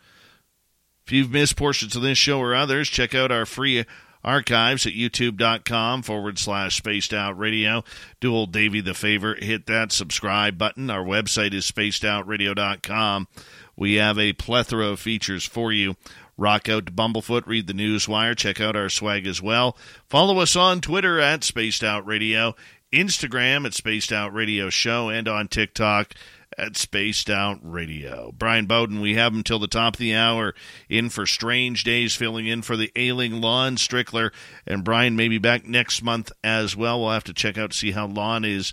If 1.06 1.12
you've 1.14 1.32
missed 1.32 1.56
portions 1.56 1.96
of 1.96 2.02
this 2.02 2.18
show 2.18 2.38
or 2.38 2.54
others, 2.54 2.90
check 2.90 3.14
out 3.14 3.32
our 3.32 3.46
free 3.46 3.86
archives 4.24 4.86
at 4.86 4.92
youtube.com 4.92 6.02
forward 6.02 6.38
slash 6.38 6.76
spaced 6.76 7.12
out 7.12 7.38
radio. 7.38 7.84
Do 8.20 8.34
old 8.34 8.52
Davey 8.52 8.80
the 8.80 8.94
favor, 8.94 9.34
hit 9.34 9.66
that 9.66 9.92
subscribe 9.92 10.58
button. 10.58 10.90
Our 10.90 11.04
website 11.04 11.54
is 11.54 11.70
spacedoutradio.com. 11.70 13.28
We 13.76 13.94
have 13.94 14.18
a 14.18 14.32
plethora 14.34 14.88
of 14.88 15.00
features 15.00 15.44
for 15.44 15.72
you. 15.72 15.96
Rock 16.36 16.68
out 16.68 16.86
to 16.86 16.92
Bumblefoot, 16.92 17.46
read 17.46 17.66
the 17.66 17.74
news 17.74 18.08
wire, 18.08 18.34
check 18.34 18.60
out 18.60 18.76
our 18.76 18.88
swag 18.88 19.26
as 19.26 19.42
well. 19.42 19.76
Follow 20.08 20.38
us 20.38 20.56
on 20.56 20.80
Twitter 20.80 21.20
at 21.20 21.44
Spaced 21.44 21.84
Out 21.84 22.06
Radio, 22.06 22.54
Instagram 22.92 23.66
at 23.66 23.74
Spaced 23.74 24.12
Out 24.12 24.32
Radio 24.32 24.70
Show, 24.70 25.08
and 25.08 25.28
on 25.28 25.48
TikTok 25.48 26.14
at 26.58 26.76
Spaced 26.76 27.28
Out 27.30 27.58
Radio. 27.62 28.32
Brian 28.36 28.66
Bowden, 28.66 29.00
we 29.00 29.14
have 29.14 29.32
him 29.32 29.42
till 29.42 29.58
the 29.58 29.66
top 29.66 29.94
of 29.94 29.98
the 29.98 30.14
hour 30.14 30.54
in 30.88 31.08
for 31.10 31.26
Strange 31.26 31.84
Days, 31.84 32.14
filling 32.14 32.46
in 32.46 32.62
for 32.62 32.76
the 32.76 32.90
ailing 32.96 33.40
Lon 33.40 33.76
Strickler. 33.76 34.32
And 34.66 34.84
Brian 34.84 35.16
may 35.16 35.28
be 35.28 35.38
back 35.38 35.66
next 35.66 36.02
month 36.02 36.32
as 36.42 36.76
well. 36.76 37.00
We'll 37.00 37.10
have 37.10 37.24
to 37.24 37.34
check 37.34 37.58
out 37.58 37.72
to 37.72 37.76
see 37.76 37.92
how 37.92 38.06
Lon 38.06 38.44
is 38.44 38.72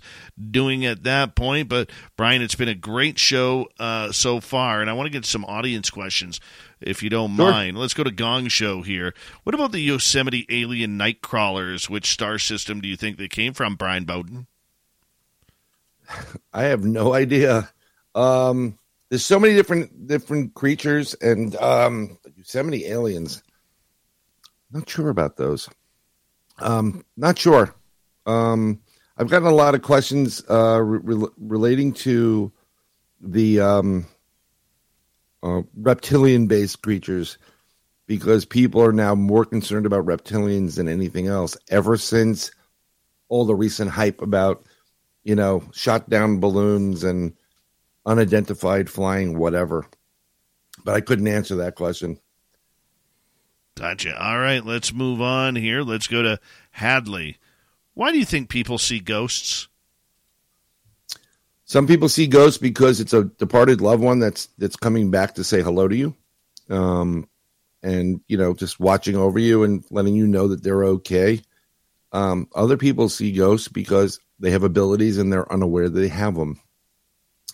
doing 0.50 0.84
at 0.84 1.04
that 1.04 1.34
point. 1.34 1.68
But 1.68 1.90
Brian, 2.16 2.42
it's 2.42 2.54
been 2.54 2.68
a 2.68 2.74
great 2.74 3.18
show 3.18 3.68
uh, 3.78 4.12
so 4.12 4.40
far, 4.40 4.80
and 4.80 4.88
I 4.88 4.92
want 4.92 5.06
to 5.06 5.10
get 5.12 5.24
some 5.24 5.44
audience 5.44 5.90
questions. 5.90 6.40
If 6.80 7.02
you 7.02 7.10
don't 7.10 7.36
Sure. 7.36 7.50
mind, 7.50 7.76
let's 7.76 7.92
go 7.92 8.04
to 8.04 8.10
Gong 8.10 8.48
Show 8.48 8.80
here. 8.80 9.12
What 9.42 9.54
about 9.54 9.72
the 9.72 9.80
Yosemite 9.80 10.46
alien 10.48 10.96
night 10.96 11.20
crawlers? 11.20 11.90
Which 11.90 12.06
star 12.10 12.38
system 12.38 12.80
do 12.80 12.88
you 12.88 12.96
think 12.96 13.18
they 13.18 13.28
came 13.28 13.52
from, 13.52 13.74
Brian 13.74 14.04
Bowden? 14.04 14.46
I 16.52 16.64
have 16.64 16.84
no 16.84 17.14
idea. 17.14 17.70
Um, 18.14 18.78
there's 19.08 19.24
so 19.24 19.40
many 19.40 19.54
different 19.54 20.06
different 20.06 20.54
creatures 20.54 21.14
and 21.14 21.54
um, 21.56 22.18
many 22.54 22.86
aliens. 22.86 23.42
Not 24.72 24.88
sure 24.88 25.08
about 25.08 25.36
those. 25.36 25.68
Um, 26.58 27.04
not 27.16 27.38
sure. 27.38 27.74
Um, 28.26 28.80
I've 29.16 29.28
gotten 29.28 29.48
a 29.48 29.54
lot 29.54 29.74
of 29.74 29.82
questions 29.82 30.42
uh, 30.48 30.80
re- 30.80 31.00
re- 31.02 31.28
relating 31.38 31.92
to 31.94 32.52
the 33.20 33.60
um, 33.60 34.06
uh, 35.42 35.62
reptilian-based 35.76 36.80
creatures 36.82 37.36
because 38.06 38.44
people 38.44 38.82
are 38.82 38.92
now 38.92 39.14
more 39.14 39.44
concerned 39.44 39.86
about 39.86 40.06
reptilians 40.06 40.76
than 40.76 40.88
anything 40.88 41.26
else. 41.26 41.56
Ever 41.68 41.96
since 41.96 42.50
all 43.28 43.44
the 43.44 43.54
recent 43.54 43.90
hype 43.90 44.22
about 44.22 44.64
you 45.24 45.34
know, 45.34 45.62
shot 45.72 46.08
down 46.08 46.40
balloons 46.40 47.04
and 47.04 47.34
unidentified 48.06 48.88
flying 48.88 49.38
whatever. 49.38 49.86
But 50.84 50.94
I 50.94 51.00
couldn't 51.00 51.28
answer 51.28 51.56
that 51.56 51.74
question. 51.74 52.18
Gotcha. 53.76 54.20
All 54.22 54.38
right, 54.38 54.64
let's 54.64 54.92
move 54.92 55.20
on 55.20 55.56
here. 55.56 55.82
Let's 55.82 56.06
go 56.06 56.22
to 56.22 56.40
Hadley. 56.70 57.38
Why 57.94 58.12
do 58.12 58.18
you 58.18 58.24
think 58.24 58.48
people 58.48 58.78
see 58.78 59.00
ghosts? 59.00 59.68
some 61.70 61.86
people 61.86 62.08
see 62.08 62.26
ghosts 62.26 62.58
because 62.58 62.98
it's 63.00 63.12
a 63.12 63.22
departed 63.22 63.80
loved 63.80 64.02
one 64.02 64.18
that's 64.18 64.46
that's 64.58 64.74
coming 64.74 65.12
back 65.12 65.36
to 65.36 65.44
say 65.44 65.62
hello 65.62 65.86
to 65.86 65.94
you, 65.94 66.16
um, 66.68 67.28
and 67.80 68.20
you 68.26 68.36
know 68.36 68.54
just 68.54 68.80
watching 68.80 69.14
over 69.14 69.38
you 69.38 69.62
and 69.62 69.84
letting 69.88 70.16
you 70.16 70.26
know 70.26 70.48
that 70.48 70.64
they're 70.64 70.82
okay. 70.82 71.40
Um, 72.10 72.48
other 72.56 72.76
people 72.76 73.08
see 73.08 73.30
ghosts 73.30 73.68
because 73.68 74.18
they 74.40 74.50
have 74.50 74.64
abilities 74.64 75.18
and 75.18 75.32
they're 75.32 75.52
unaware 75.52 75.88
that 75.88 76.00
they 76.00 76.08
have 76.08 76.34
them. 76.34 76.60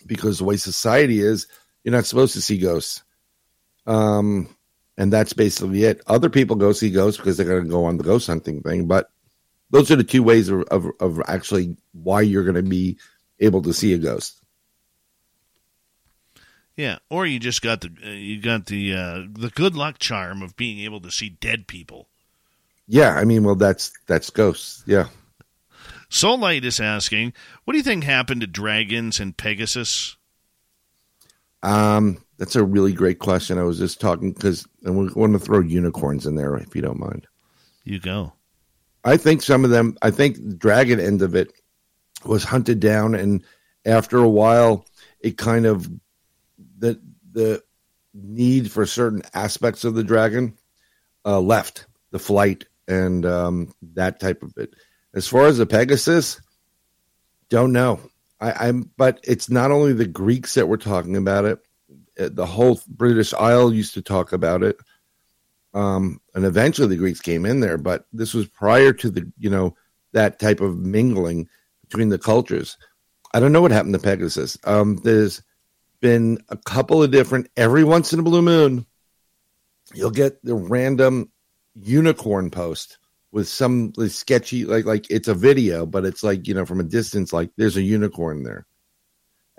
Because 0.05 0.39
the 0.39 0.45
way 0.45 0.57
society 0.57 1.19
is, 1.19 1.47
you're 1.83 1.91
not 1.91 2.05
supposed 2.05 2.33
to 2.33 2.41
see 2.41 2.57
ghosts. 2.57 3.03
Um, 3.85 4.55
and 4.97 5.13
that's 5.13 5.33
basically 5.33 5.83
it. 5.83 6.01
Other 6.07 6.29
people 6.29 6.55
go 6.55 6.71
see 6.71 6.89
ghosts 6.89 7.17
because 7.17 7.37
they're 7.37 7.45
going 7.45 7.65
to 7.65 7.69
go 7.69 7.85
on 7.85 7.97
the 7.97 8.03
ghost 8.03 8.27
hunting 8.27 8.61
thing. 8.61 8.87
But 8.87 9.09
those 9.69 9.91
are 9.91 9.95
the 9.95 10.03
two 10.03 10.23
ways 10.23 10.49
of, 10.49 10.63
of, 10.71 10.87
of 10.99 11.21
actually 11.27 11.77
why 11.91 12.21
you're 12.21 12.43
going 12.43 12.55
to 12.55 12.63
be 12.63 12.97
able 13.39 13.61
to 13.63 13.73
see 13.73 13.93
a 13.93 13.97
ghost. 13.97 14.41
Yeah, 16.75 16.99
or 17.09 17.25
you 17.25 17.39
just 17.39 17.63
got 17.63 17.81
the 17.81 17.89
uh, 18.05 18.09
you 18.09 18.39
got 18.39 18.67
the 18.67 18.93
uh, 18.93 19.23
the 19.31 19.51
good 19.55 19.75
luck 19.75 19.97
charm 19.97 20.43
of 20.43 20.55
being 20.55 20.79
able 20.81 21.01
to 21.01 21.11
see 21.11 21.29
dead 21.29 21.67
people. 21.67 22.07
Yeah, 22.87 23.15
I 23.15 23.25
mean, 23.25 23.43
well, 23.43 23.55
that's 23.55 23.91
that's 24.05 24.29
ghosts. 24.29 24.83
Yeah. 24.85 25.07
Soul 26.09 26.39
Light 26.39 26.63
is 26.63 26.79
asking, 26.79 27.33
what 27.63 27.73
do 27.73 27.77
you 27.77 27.83
think 27.83 28.03
happened 28.03 28.41
to 28.41 28.47
dragons 28.47 29.19
and 29.19 29.35
Pegasus? 29.35 30.15
Um, 31.63 32.23
that's 32.37 32.55
a 32.55 32.63
really 32.63 32.93
great 32.93 33.19
question. 33.19 33.57
I 33.57 33.63
was 33.63 33.79
just 33.79 33.99
talking 33.99 34.31
because 34.31 34.67
I 34.85 34.91
want 34.91 35.33
to 35.33 35.39
throw 35.39 35.59
unicorns 35.59 36.25
in 36.25 36.35
there 36.35 36.55
if 36.55 36.75
you 36.75 36.81
don't 36.81 36.99
mind. 36.99 37.27
You 37.83 37.99
go. 37.99 38.33
I 39.03 39.17
think 39.17 39.41
some 39.41 39.63
of 39.63 39.71
them. 39.71 39.97
I 40.01 40.11
think 40.11 40.35
the 40.35 40.55
dragon 40.55 40.99
end 40.99 41.21
of 41.21 41.35
it 41.35 41.51
was 42.25 42.43
hunted 42.43 42.79
down, 42.79 43.15
and 43.15 43.43
after 43.85 44.17
a 44.17 44.29
while, 44.29 44.85
it 45.19 45.37
kind 45.37 45.65
of 45.65 45.89
the 46.77 46.99
the 47.31 47.63
need 48.13 48.71
for 48.71 48.85
certain 48.85 49.21
aspects 49.33 49.83
of 49.83 49.95
the 49.95 50.03
dragon 50.03 50.57
uh, 51.25 51.39
left 51.39 51.87
the 52.11 52.19
flight 52.19 52.65
and 52.87 53.25
um, 53.25 53.73
that 53.93 54.19
type 54.19 54.43
of 54.43 54.53
it. 54.57 54.73
As 55.17 55.27
far 55.27 55.47
as 55.47 55.57
the 55.57 55.65
Pegasus, 55.65 56.39
don't 57.49 57.73
know. 57.73 57.99
I, 58.39 58.67
am 58.67 58.91
but 58.97 59.19
it's 59.23 59.49
not 59.49 59.71
only 59.71 59.91
the 59.93 60.05
Greeks 60.05 60.53
that 60.53 60.67
were 60.67 60.77
talking 60.77 61.17
about 61.17 61.45
it. 61.45 61.57
Uh, 62.19 62.29
the 62.31 62.45
whole 62.45 62.79
British 62.87 63.33
Isle 63.33 63.73
used 63.73 63.95
to 63.95 64.03
talk 64.03 64.31
about 64.31 64.61
it, 64.61 64.77
um, 65.73 66.21
and 66.35 66.45
eventually 66.45 66.87
the 66.87 66.97
Greeks 66.97 67.19
came 67.19 67.47
in 67.47 67.61
there. 67.61 67.79
But 67.79 68.05
this 68.13 68.35
was 68.35 68.47
prior 68.47 68.93
to 68.93 69.09
the 69.09 69.31
you 69.39 69.49
know 69.49 69.75
that 70.11 70.37
type 70.37 70.61
of 70.61 70.77
mingling 70.77 71.49
between 71.81 72.09
the 72.09 72.19
cultures. 72.19 72.77
I 73.33 73.39
don't 73.39 73.51
know 73.51 73.61
what 73.61 73.71
happened 73.71 73.95
to 73.95 73.99
Pegasus. 73.99 74.55
Um, 74.65 74.97
there's 74.97 75.41
been 75.99 76.37
a 76.49 76.57
couple 76.57 77.01
of 77.01 77.09
different. 77.09 77.49
Every 77.57 77.83
once 77.83 78.13
in 78.13 78.19
a 78.19 78.23
blue 78.23 78.43
moon, 78.43 78.85
you'll 79.95 80.11
get 80.11 80.43
the 80.45 80.53
random 80.53 81.31
unicorn 81.73 82.51
post 82.51 82.99
with 83.37 83.47
some 83.47 83.93
sketchy 84.07 84.65
like 84.65 84.85
like 84.85 85.05
it's 85.11 85.27
a 85.27 85.33
video 85.35 85.85
but 85.85 86.03
it's 86.05 86.23
like 86.23 86.47
you 86.47 86.55
know 86.55 86.65
from 86.65 86.79
a 86.79 86.83
distance 86.83 87.31
like 87.31 87.51
there's 87.55 87.77
a 87.77 87.83
unicorn 87.83 88.41
there. 88.41 88.65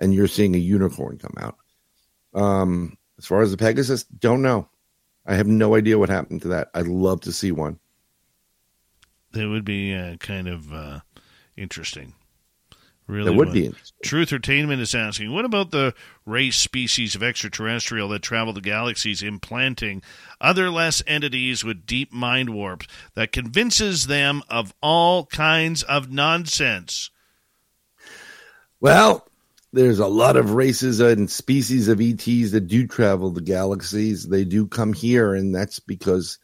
And 0.00 0.12
you're 0.12 0.26
seeing 0.26 0.56
a 0.56 0.58
unicorn 0.58 1.16
come 1.16 1.34
out. 1.38 1.56
Um 2.34 2.98
as 3.18 3.26
far 3.26 3.40
as 3.40 3.52
the 3.52 3.56
pegasus 3.56 4.02
don't 4.02 4.42
know. 4.42 4.68
I 5.26 5.36
have 5.36 5.46
no 5.46 5.76
idea 5.76 5.96
what 5.96 6.08
happened 6.08 6.42
to 6.42 6.48
that. 6.48 6.70
I'd 6.74 6.88
love 6.88 7.20
to 7.20 7.32
see 7.32 7.52
one. 7.52 7.78
That 9.30 9.48
would 9.48 9.64
be 9.64 9.94
uh, 9.94 10.16
kind 10.16 10.48
of 10.48 10.72
uh, 10.72 11.00
interesting 11.56 12.14
Really 13.08 13.30
that 13.30 13.36
would, 13.36 13.48
would 13.48 13.54
be. 13.54 13.72
Truth 14.04 14.32
Entertainment 14.32 14.82
is 14.82 14.94
asking, 14.94 15.32
what 15.32 15.46
about 15.46 15.70
the 15.70 15.94
race 16.26 16.58
species 16.58 17.14
of 17.14 17.22
extraterrestrial 17.22 18.10
that 18.10 18.20
travel 18.20 18.52
the 18.52 18.60
galaxies 18.60 19.22
implanting 19.22 20.02
other 20.42 20.70
less 20.70 21.02
entities 21.06 21.64
with 21.64 21.86
deep 21.86 22.12
mind 22.12 22.50
warps 22.50 22.86
that 23.14 23.32
convinces 23.32 24.06
them 24.06 24.42
of 24.50 24.74
all 24.82 25.24
kinds 25.24 25.82
of 25.84 26.12
nonsense? 26.12 27.10
Well, 28.80 29.26
there's 29.72 29.98
a 29.98 30.06
lot 30.06 30.36
of 30.36 30.52
races 30.52 31.00
and 31.00 31.30
species 31.30 31.88
of 31.88 32.00
ETs 32.00 32.52
that 32.52 32.68
do 32.68 32.86
travel 32.86 33.30
the 33.30 33.40
galaxies. 33.40 34.28
They 34.28 34.44
do 34.44 34.66
come 34.66 34.92
here, 34.92 35.34
and 35.34 35.54
that's 35.54 35.80
because 35.80 36.38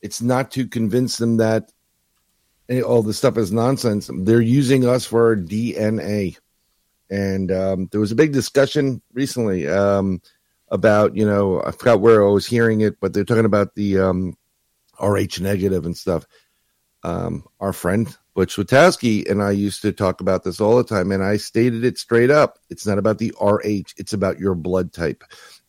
it's 0.00 0.20
not 0.20 0.50
to 0.52 0.66
convince 0.66 1.16
them 1.16 1.36
that 1.38 1.71
all 2.84 3.02
this 3.02 3.18
stuff 3.18 3.36
is 3.36 3.52
nonsense. 3.52 4.10
They're 4.12 4.40
using 4.40 4.86
us 4.86 5.04
for 5.04 5.28
our 5.28 5.36
DNA. 5.36 6.38
And 7.10 7.52
um, 7.52 7.88
there 7.90 8.00
was 8.00 8.12
a 8.12 8.16
big 8.16 8.32
discussion 8.32 9.02
recently 9.12 9.68
um, 9.68 10.22
about, 10.68 11.16
you 11.16 11.26
know, 11.26 11.62
I 11.62 11.72
forgot 11.72 12.00
where 12.00 12.26
I 12.26 12.30
was 12.30 12.46
hearing 12.46 12.80
it, 12.80 12.98
but 13.00 13.12
they're 13.12 13.24
talking 13.24 13.44
about 13.44 13.74
the 13.74 13.98
um, 13.98 14.36
RH 14.98 15.40
negative 15.40 15.84
and 15.84 15.96
stuff. 15.96 16.26
Um, 17.04 17.44
our 17.60 17.72
friend 17.72 18.16
Butch 18.34 18.56
Witkowski 18.56 19.28
and 19.28 19.42
I 19.42 19.50
used 19.50 19.82
to 19.82 19.92
talk 19.92 20.20
about 20.20 20.44
this 20.44 20.60
all 20.60 20.76
the 20.76 20.84
time, 20.84 21.12
and 21.12 21.22
I 21.22 21.36
stated 21.36 21.84
it 21.84 21.98
straight 21.98 22.30
up. 22.30 22.58
It's 22.70 22.86
not 22.86 22.98
about 22.98 23.18
the 23.18 23.34
RH, 23.40 23.94
it's 23.96 24.12
about 24.12 24.38
your 24.38 24.54
blood 24.54 24.92
type 24.92 25.24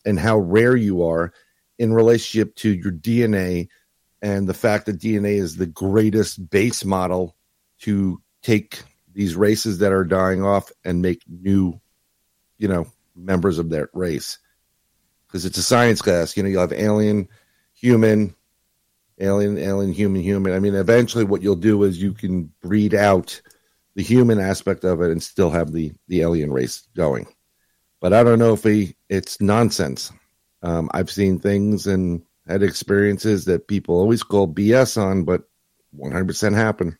and 0.05 0.19
how 0.19 0.37
rare 0.37 0.75
you 0.75 1.03
are 1.03 1.33
in 1.79 1.93
relationship 1.93 2.55
to 2.57 2.69
your 2.69 2.91
DNA 2.91 3.67
and 4.23 4.47
the 4.47 4.53
fact 4.53 4.85
that 4.85 4.99
DNA 4.99 5.33
is 5.33 5.57
the 5.57 5.67
greatest 5.67 6.49
base 6.49 6.85
model 6.85 7.35
to 7.81 8.21
take 8.41 8.81
these 9.13 9.35
races 9.35 9.79
that 9.79 9.91
are 9.91 10.05
dying 10.05 10.41
off 10.41 10.71
and 10.85 11.01
make 11.01 11.21
new, 11.27 11.79
you 12.57 12.69
know, 12.69 12.87
members 13.15 13.59
of 13.59 13.69
that 13.71 13.89
race. 13.93 14.39
Because 15.27 15.43
it's 15.43 15.57
a 15.57 15.63
science 15.63 16.01
class, 16.01 16.37
you 16.37 16.41
know, 16.41 16.47
you'll 16.47 16.61
have 16.61 16.71
alien, 16.71 17.27
human, 17.73 18.33
alien, 19.19 19.57
alien, 19.57 19.91
human, 19.91 20.21
human. 20.21 20.53
I 20.53 20.59
mean, 20.59 20.75
eventually, 20.75 21.25
what 21.25 21.41
you'll 21.41 21.55
do 21.57 21.83
is 21.83 22.01
you 22.01 22.13
can 22.13 22.49
breed 22.61 22.95
out 22.95 23.41
the 23.95 24.03
human 24.03 24.39
aspect 24.39 24.85
of 24.85 25.01
it 25.01 25.11
and 25.11 25.21
still 25.21 25.49
have 25.49 25.73
the 25.73 25.91
the 26.07 26.21
alien 26.21 26.51
race 26.53 26.87
going. 26.95 27.27
But 27.99 28.13
I 28.13 28.23
don't 28.23 28.39
know 28.39 28.53
if 28.53 28.63
we, 28.63 28.95
it's 29.09 29.41
nonsense. 29.41 30.13
Um, 30.61 30.89
I've 30.93 31.11
seen 31.11 31.39
things 31.39 31.87
and 31.87 32.21
had 32.47 32.63
experiences 32.63 33.45
that 33.45 33.67
people 33.67 33.95
always 33.95 34.23
call 34.23 34.47
BS 34.47 35.01
on, 35.01 35.23
but 35.23 35.43
100% 35.97 36.53
happen. 36.53 36.97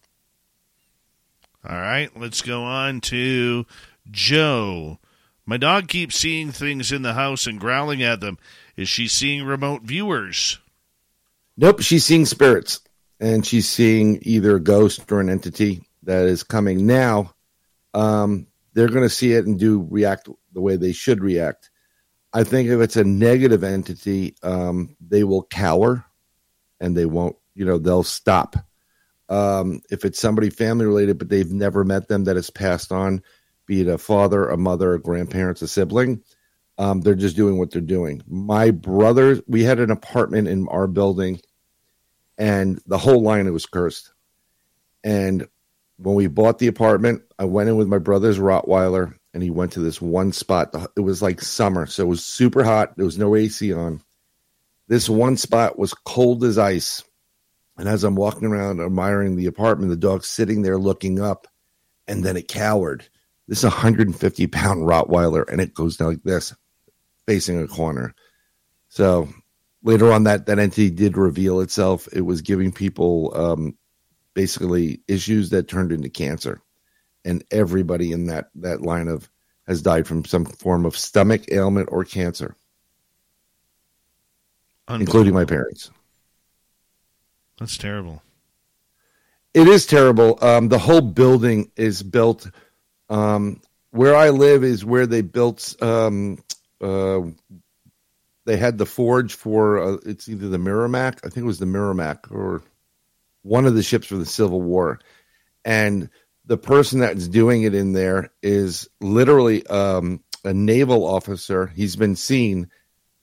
All 1.68 1.76
right, 1.76 2.10
let's 2.18 2.41
go 2.41 2.64
on 2.64 3.02
to 3.02 3.65
Joe. 4.11 4.99
My 5.45 5.57
dog 5.57 5.88
keeps 5.88 6.18
seeing 6.18 6.52
things 6.52 6.91
in 6.91 7.02
the 7.02 7.14
house 7.14 7.48
and 7.48 7.60
growling 7.60 8.03
at 8.03 8.20
them. 8.20 8.38
Is 8.76 8.90
she 8.90 9.07
seeing 9.07 9.44
remote 9.44 9.84
viewers? 9.84 10.60
Nope, 11.57 11.82
she's 11.82 12.06
seeing 12.06 12.26
spirits, 12.26 12.82
and 13.20 13.45
she's 13.45 13.70
seeing 13.70 14.20
either 14.24 14.56
a 14.56 14.61
ghost 14.61 15.10
or 15.11 15.20
an 15.20 15.30
entity 15.30 15.84
that 16.03 16.26
is 16.26 16.44
coming 16.44 16.86
now. 16.86 17.34
Um, 17.94 18.48
they're 18.74 18.90
going 18.90 19.03
to 19.03 19.10
see 19.10 19.34
it 19.34 19.45
and 19.45 19.60
do 19.60 19.88
react 19.90 20.28
the 20.53 20.61
way 20.61 20.76
they 20.76 20.91
should 20.91 21.22
react. 21.22 21.70
I 22.34 22.44
think 22.44 22.70
if 22.70 22.82
it's 22.82 22.96
a 22.96 23.04
negative 23.04 23.64
entity, 23.64 24.36
um, 24.42 24.96
they 25.00 25.24
will 25.24 25.44
cower 25.44 26.06
and 26.80 26.98
they 26.98 27.06
won't, 27.06 27.36
you 27.54 27.66
know, 27.66 27.78
they'll 27.78 28.04
stop. 28.04 28.56
Um, 29.30 29.82
if 29.90 30.04
it's 30.04 30.20
somebody 30.20 30.50
family 30.50 30.86
related, 30.86 31.18
but 31.18 31.30
they've 31.30 31.52
never 31.52 31.84
met 31.84 32.08
them 32.08 32.24
that 32.26 32.36
has 32.36 32.50
passed 32.50 32.92
on, 32.92 33.22
be 33.66 33.82
it 33.82 33.88
a 33.88 33.98
father, 33.98 34.50
a 34.50 34.58
mother, 34.58 34.94
a 34.94 35.00
grandparents, 35.00 35.62
a 35.62 35.68
sibling, 35.68 36.24
um, 36.78 37.02
they're 37.02 37.16
just 37.16 37.36
doing 37.36 37.58
what 37.58 37.72
they're 37.72 37.82
doing. 37.82 38.24
My 38.28 38.72
brother, 38.72 39.42
we 39.48 39.64
had 39.64 39.80
an 39.80 39.92
apartment 39.92 40.48
in 40.48 40.68
our 40.68 40.88
building, 40.88 41.40
and 42.38 42.82
the 42.88 42.98
whole 42.98 43.22
line 43.22 43.48
it 43.48 43.52
was 43.52 43.68
cursed. 43.68 44.12
And 45.04 45.48
when 45.98 46.16
we 46.16 46.28
bought 46.28 46.60
the 46.60 46.68
apartment, 46.68 47.22
I 47.38 47.46
went 47.46 47.70
in 47.70 47.78
with 47.78 47.88
my 47.88 48.00
brother's 48.00 48.40
Rottweiler, 48.40 49.14
and 49.34 49.42
he 49.42 49.50
went 49.50 49.74
to 49.74 49.80
this 49.80 50.02
one 50.02 50.32
spot. 50.32 50.76
It 50.96 51.02
was 51.02 51.22
like 51.22 51.42
summer, 51.42 51.86
so 51.86 52.04
it 52.04 52.10
was 52.10 52.24
super 52.24 52.64
hot. 52.64 52.96
There 52.96 53.06
was 53.06 53.18
no 53.18 53.36
AC 53.36 53.74
on. 53.74 54.02
This 54.88 55.10
one 55.10 55.38
spot 55.38 55.78
was 55.78 55.94
cold 55.94 56.44
as 56.44 56.58
ice. 56.58 57.04
And 57.78 57.90
as 57.90 58.04
I'm 58.04 58.16
walking 58.16 58.48
around 58.48 58.80
admiring 58.80 59.36
the 59.36 59.48
apartment, 59.48 59.90
the 59.90 59.98
dog's 59.98 60.28
sitting 60.28 60.62
there 60.62 60.78
looking 60.78 61.20
up, 61.20 61.48
and 62.08 62.24
then 62.24 62.38
it 62.38 62.48
cowered. 62.48 63.08
This 63.48 63.60
is 63.60 63.64
a 63.64 63.70
150 63.70 64.48
pound 64.48 64.88
Rottweiler, 64.88 65.50
and 65.50 65.60
it 65.60 65.74
goes 65.74 65.98
down 65.98 66.10
like 66.10 66.24
this, 66.24 66.56
facing 67.26 67.62
a 67.62 67.68
corner. 67.68 68.14
So 68.90 69.30
later 69.82 70.12
on, 70.12 70.26
that 70.26 70.46
that 70.46 70.60
entity 70.60 70.92
did 70.92 71.18
reveal 71.18 71.62
itself. 71.62 72.08
It 72.14 72.22
was 72.22 72.44
giving 72.44 72.72
people 72.72 73.34
um, 73.36 73.78
basically 74.36 75.02
issues 75.08 75.50
that 75.50 75.68
turned 75.68 75.92
into 75.92 76.10
cancer 76.10 76.62
and 77.26 77.44
everybody 77.52 78.12
in 78.12 78.28
that 78.28 78.50
that 78.56 78.82
line 78.82 79.08
of 79.08 79.30
has 79.68 79.82
died 79.82 80.08
from 80.08 80.26
some 80.26 80.45
form 80.45 80.86
of 80.86 80.98
stomach 80.98 81.52
ailment 81.52 81.90
or 81.91 82.04
cancer, 82.04 82.56
including 84.90 85.34
my 85.34 85.45
parents. 85.45 85.90
That's 87.60 87.78
terrible. 87.78 88.22
It 89.54 89.68
is 89.68 89.86
terrible. 89.86 90.44
Um, 90.44 90.68
the 90.68 90.80
whole 90.80 91.02
building 91.02 91.72
is 91.76 92.02
built 92.02 92.50
um, 93.10 93.62
where 93.91 94.16
I 94.16 94.30
live 94.32 94.64
is 94.64 94.84
where 94.84 95.06
they 95.06 95.22
built. 95.22 95.76
Um, 95.82 96.44
uh, 96.82 97.22
they 98.45 98.58
had 98.58 98.78
the 98.78 98.86
forge 98.86 99.36
for 99.36 99.80
uh, 99.80 99.98
it's 100.06 100.28
either 100.28 100.50
the 100.50 100.58
Merrimack, 100.58 101.20
I 101.24 101.30
think 101.30 101.44
it 101.44 101.48
was 101.48 101.60
the 101.60 101.66
Merrimack, 101.66 102.32
or 102.32 102.64
one 103.44 103.66
of 103.66 103.76
the 103.76 103.84
ships 103.84 104.08
for 104.08 104.16
the 104.16 104.26
Civil 104.26 104.62
War, 104.62 105.00
and 105.64 106.10
the 106.45 106.57
person 106.57 106.99
that's 106.99 107.28
doing 107.28 107.64
it 107.64 107.74
in 107.74 107.94
there 107.94 108.32
is 108.41 108.90
literally 108.99 109.65
um, 109.68 110.22
a 110.44 110.53
naval 110.53 111.06
officer. 111.06 111.68
He's 111.68 111.95
been 111.95 112.15
seen 112.15 112.70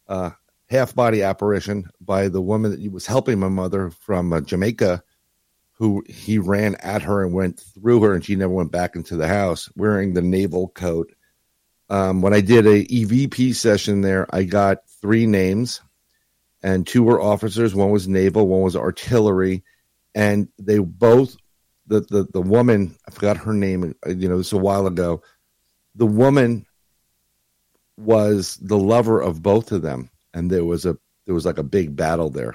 uh, 0.09 0.31
half 0.69 0.95
body 0.95 1.23
apparition 1.23 1.91
by 2.01 2.29
the 2.29 2.41
woman 2.41 2.71
that 2.71 2.93
was 2.93 3.07
helping 3.07 3.39
my 3.39 3.49
mother 3.49 3.91
from 3.91 4.33
uh, 4.33 4.41
Jamaica, 4.41 5.03
who 5.73 6.03
he 6.09 6.39
ran 6.39 6.77
at 6.77 7.03
her 7.03 7.25
and 7.25 7.35
went 7.35 7.61
through 7.61 8.03
her, 8.03 8.15
and 8.15 8.25
she 8.25 8.37
never 8.37 8.53
went 8.53 8.73
back 8.73 8.97
into 8.97 9.17
the 9.17 9.29
house 9.29 9.69
wearing 9.77 10.15
the 10.15 10.23
naval 10.23 10.69
coat. 10.69 11.13
Um, 11.89 12.23
when 12.23 12.33
I 12.33 12.41
did 12.41 12.67
a 12.67 12.85
EVP 12.85 13.55
session 13.55 14.01
there, 14.01 14.27
I 14.35 14.45
got 14.45 14.89
three 15.01 15.27
names, 15.27 15.81
and 16.63 16.87
two 16.87 17.03
were 17.03 17.21
officers. 17.21 17.75
One 17.75 17.91
was 17.91 18.07
naval, 18.07 18.47
one 18.47 18.63
was 18.63 18.77
artillery, 18.77 19.65
and 20.15 20.49
they 20.59 20.79
both 20.79 21.37
the 21.91 22.01
the 22.01 22.27
the 22.33 22.41
woman 22.41 22.97
I 23.07 23.11
forgot 23.11 23.37
her 23.37 23.53
name. 23.53 23.95
You 24.07 24.29
know, 24.29 24.39
this 24.39 24.47
is 24.47 24.53
a 24.53 24.59
while 24.59 24.87
ago. 24.87 25.23
The 25.97 26.07
woman 26.07 26.65
was 27.99 28.57
the 28.63 28.79
lover 28.79 29.21
of 29.21 29.43
both 29.43 29.73
of 29.73 29.83
them, 29.83 30.09
and 30.33 30.51
there 30.51 30.65
was 30.65 30.87
a 30.87 30.97
there 31.27 31.35
was 31.35 31.45
like 31.45 31.59
a 31.59 31.65
big 31.65 31.97
battle 31.97 32.31
there 32.31 32.55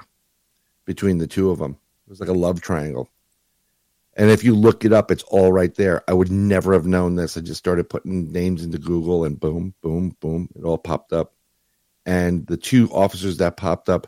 between 0.86 1.18
the 1.18 1.26
two 1.26 1.50
of 1.50 1.58
them. 1.58 1.76
It 2.06 2.10
was 2.10 2.20
like 2.20 2.30
a 2.30 2.34
love 2.34 2.60
triangle. 2.60 3.10
And 4.18 4.30
if 4.30 4.42
you 4.42 4.54
look 4.54 4.86
it 4.86 4.94
up, 4.94 5.10
it's 5.10 5.24
all 5.24 5.52
right 5.52 5.74
there. 5.74 6.02
I 6.08 6.14
would 6.14 6.32
never 6.32 6.72
have 6.72 6.86
known 6.86 7.16
this. 7.16 7.36
I 7.36 7.42
just 7.42 7.58
started 7.58 7.90
putting 7.90 8.32
names 8.32 8.64
into 8.64 8.78
Google, 8.78 9.24
and 9.24 9.38
boom, 9.38 9.74
boom, 9.82 10.16
boom, 10.20 10.48
it 10.56 10.64
all 10.64 10.78
popped 10.78 11.12
up. 11.12 11.34
And 12.06 12.46
the 12.46 12.56
two 12.56 12.88
officers 12.90 13.36
that 13.36 13.58
popped 13.58 13.90
up, 13.90 14.06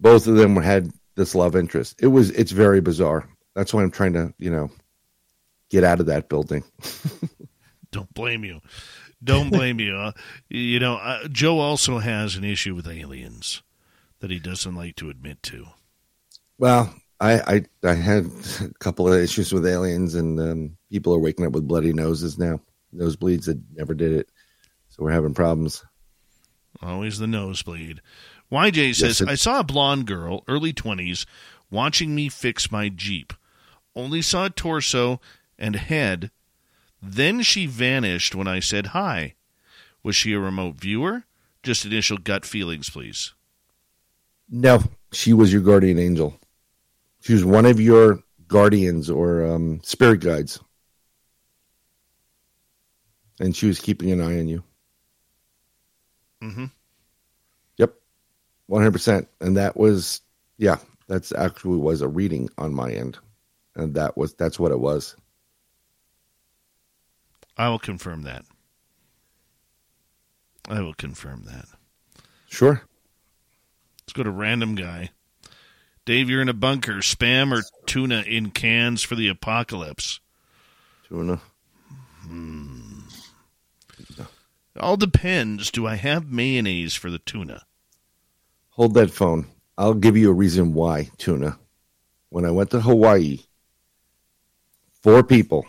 both 0.00 0.26
of 0.26 0.34
them 0.34 0.56
had 0.56 0.90
this 1.14 1.36
love 1.36 1.54
interest. 1.54 1.94
It 2.00 2.08
was 2.08 2.30
it's 2.32 2.50
very 2.50 2.80
bizarre. 2.80 3.28
That's 3.56 3.72
why 3.74 3.82
I'm 3.82 3.90
trying 3.90 4.12
to, 4.12 4.34
you 4.38 4.50
know, 4.50 4.70
get 5.70 5.82
out 5.82 5.98
of 5.98 6.06
that 6.06 6.28
building. 6.28 6.62
Don't 7.90 8.12
blame 8.12 8.44
you. 8.44 8.60
Don't 9.24 9.48
blame 9.50 9.80
you. 9.80 9.96
Uh, 9.96 10.12
you 10.50 10.78
know, 10.78 10.96
uh, 10.96 11.26
Joe 11.28 11.58
also 11.58 11.98
has 11.98 12.36
an 12.36 12.44
issue 12.44 12.74
with 12.74 12.86
aliens 12.86 13.62
that 14.20 14.30
he 14.30 14.38
doesn't 14.38 14.74
like 14.76 14.96
to 14.96 15.08
admit 15.08 15.42
to. 15.44 15.66
Well, 16.58 16.94
I 17.18 17.64
I, 17.82 17.88
I 17.88 17.94
had 17.94 18.26
a 18.60 18.68
couple 18.78 19.10
of 19.10 19.18
issues 19.18 19.54
with 19.54 19.66
aliens, 19.66 20.14
and 20.14 20.38
um, 20.38 20.76
people 20.90 21.14
are 21.14 21.18
waking 21.18 21.46
up 21.46 21.52
with 21.52 21.66
bloody 21.66 21.94
noses 21.94 22.38
now, 22.38 22.60
nosebleeds 22.94 23.46
that 23.46 23.58
never 23.74 23.94
did 23.94 24.12
it. 24.12 24.28
So 24.90 25.02
we're 25.02 25.12
having 25.12 25.34
problems. 25.34 25.82
Always 26.82 27.18
the 27.18 27.26
nosebleed. 27.26 28.02
YJ 28.52 28.94
says, 28.94 29.00
Yes, 29.00 29.20
it- 29.22 29.28
I 29.28 29.34
saw 29.34 29.60
a 29.60 29.64
blonde 29.64 30.06
girl, 30.06 30.44
early 30.46 30.74
20s, 30.74 31.24
watching 31.70 32.14
me 32.14 32.28
fix 32.28 32.70
my 32.70 32.90
Jeep. 32.90 33.32
Only 33.96 34.22
saw 34.22 34.44
a 34.44 34.50
torso 34.50 35.20
and 35.58 35.74
head. 35.74 36.30
Then 37.02 37.42
she 37.42 37.66
vanished 37.66 38.34
when 38.34 38.46
I 38.46 38.60
said 38.60 38.88
hi. 38.88 39.34
Was 40.02 40.14
she 40.14 40.34
a 40.34 40.38
remote 40.38 40.76
viewer? 40.76 41.24
Just 41.62 41.84
initial 41.84 42.18
gut 42.18 42.44
feelings, 42.44 42.90
please. 42.90 43.32
No, 44.48 44.84
she 45.12 45.32
was 45.32 45.52
your 45.52 45.62
guardian 45.62 45.98
angel. 45.98 46.38
She 47.20 47.32
was 47.32 47.44
one 47.44 47.66
of 47.66 47.80
your 47.80 48.22
guardians 48.46 49.10
or 49.10 49.44
um, 49.44 49.80
spirit 49.82 50.20
guides, 50.20 50.60
and 53.40 53.56
she 53.56 53.66
was 53.66 53.80
keeping 53.80 54.12
an 54.12 54.20
eye 54.20 54.38
on 54.38 54.46
you. 54.46 54.62
Mm-hmm. 56.40 56.66
Yep, 57.78 57.94
one 58.66 58.82
hundred 58.82 58.92
percent. 58.92 59.28
And 59.40 59.56
that 59.56 59.76
was, 59.76 60.20
yeah, 60.58 60.76
that's 61.08 61.32
actually 61.32 61.78
was 61.78 62.00
a 62.02 62.08
reading 62.08 62.48
on 62.58 62.72
my 62.72 62.92
end, 62.92 63.18
and 63.76 63.94
that 63.94 64.16
was 64.16 64.34
that's 64.34 64.58
what 64.58 64.72
it 64.72 64.80
was. 64.80 65.14
I 67.56 67.68
will 67.68 67.78
confirm 67.78 68.22
that. 68.22 68.44
I 70.68 70.80
will 70.80 70.94
confirm 70.94 71.44
that. 71.44 71.66
Sure. 72.48 72.82
Let's 74.02 74.12
go 74.12 74.24
to 74.24 74.30
random 74.30 74.74
guy. 74.74 75.10
Dave, 76.04 76.28
you're 76.28 76.42
in 76.42 76.48
a 76.48 76.54
bunker. 76.54 76.94
Spam 76.94 77.52
or 77.52 77.62
tuna 77.86 78.22
in 78.22 78.50
cans 78.50 79.02
for 79.02 79.14
the 79.14 79.28
apocalypse? 79.28 80.20
Tuna. 81.08 81.40
Hmm. 82.22 83.00
All 84.78 84.96
depends. 84.96 85.70
Do 85.70 85.86
I 85.86 85.94
have 85.94 86.30
mayonnaise 86.30 86.94
for 86.94 87.10
the 87.10 87.18
tuna? 87.18 87.62
Hold 88.70 88.94
that 88.94 89.10
phone. 89.10 89.46
I'll 89.78 89.94
give 89.94 90.16
you 90.16 90.30
a 90.30 90.34
reason 90.34 90.74
why 90.74 91.10
tuna. 91.16 91.58
When 92.28 92.44
I 92.44 92.50
went 92.50 92.70
to 92.70 92.80
Hawaii, 92.80 93.40
four 95.06 95.22
people, 95.22 95.64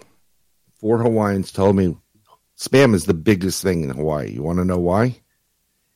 four 0.80 0.97
Hawaiians 0.97 1.51
told 1.51 1.76
me 1.76 1.95
spam 2.57 2.95
is 2.95 3.05
the 3.05 3.14
biggest 3.14 3.61
thing 3.61 3.84
in 3.84 3.91
Hawaii. 3.91 4.31
You 4.31 4.41
want 4.41 4.57
to 4.57 4.65
know 4.65 4.80
why? 4.80 5.22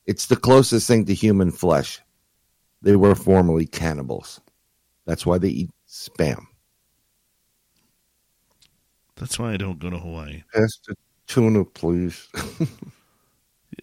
It's 0.06 0.26
the 0.26 0.36
closest 0.36 0.86
thing 0.86 1.06
to 1.06 1.14
human 1.14 1.50
flesh. 1.50 2.00
They 2.82 2.94
were 2.94 3.16
formerly 3.16 3.66
cannibals. 3.66 4.40
That's 5.06 5.26
why 5.26 5.38
they 5.38 5.48
eat 5.48 5.70
spam. 5.88 6.44
That's 9.16 9.40
why 9.40 9.54
I 9.54 9.56
don't 9.56 9.80
go 9.80 9.90
to 9.90 9.98
Hawaii. 9.98 10.44
Pass 10.54 10.78
the 10.86 10.94
tuna, 11.26 11.64
please. 11.64 12.28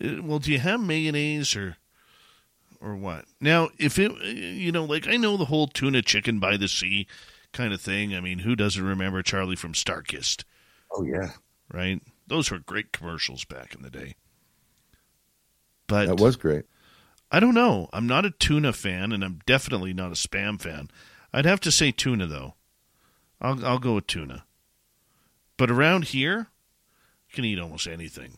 Uh, 0.02 0.22
Well, 0.22 0.38
do 0.38 0.52
you 0.52 0.60
have 0.60 0.80
mayonnaise 0.80 1.56
or 1.56 1.76
or 2.80 2.96
what? 2.96 3.26
Now, 3.42 3.70
if 3.80 3.98
it, 3.98 4.12
you 4.24 4.72
know, 4.72 4.86
like 4.86 5.08
I 5.08 5.18
know 5.18 5.36
the 5.36 5.46
whole 5.46 5.66
tuna 5.66 6.04
chicken 6.04 6.40
by 6.40 6.58
the 6.58 6.68
sea 6.68 7.08
kind 7.54 7.74
of 7.74 7.82
thing. 7.82 8.16
I 8.16 8.20
mean, 8.22 8.40
who 8.40 8.56
doesn't 8.56 8.84
remember 8.84 9.22
Charlie 9.22 9.56
from 9.56 9.74
Starkist? 9.74 10.44
Oh 10.92 11.04
yeah, 11.04 11.32
right. 11.72 12.02
Those 12.28 12.52
were 12.52 12.60
great 12.60 12.92
commercials 12.92 13.46
back 13.46 13.74
in 13.76 13.82
the 13.82 13.90
day. 13.90 14.16
But 15.88 16.08
that 16.08 16.20
was 16.20 16.36
great. 16.36 16.66
I 17.32 17.40
don't 17.40 17.54
know. 17.56 17.90
I'm 17.94 18.08
not 18.08 18.26
a 18.26 18.32
tuna 18.32 18.74
fan, 18.74 19.12
and 19.12 19.24
I'm 19.24 19.40
definitely 19.46 19.94
not 19.94 20.12
a 20.12 20.16
spam 20.16 20.62
fan. 20.62 20.90
I'd 21.34 21.46
have 21.46 21.60
to 21.62 21.72
say 21.72 21.92
tuna 21.92 22.28
though. 22.28 22.56
I'll 23.42 23.64
I'll 23.66 23.80
go 23.80 23.96
with 23.96 24.08
tuna. 24.08 24.46
But 25.58 25.70
around 25.72 26.06
here, 26.06 26.48
you 27.30 27.36
can 27.36 27.46
eat 27.46 27.60
almost 27.60 27.88
anything. 27.88 28.38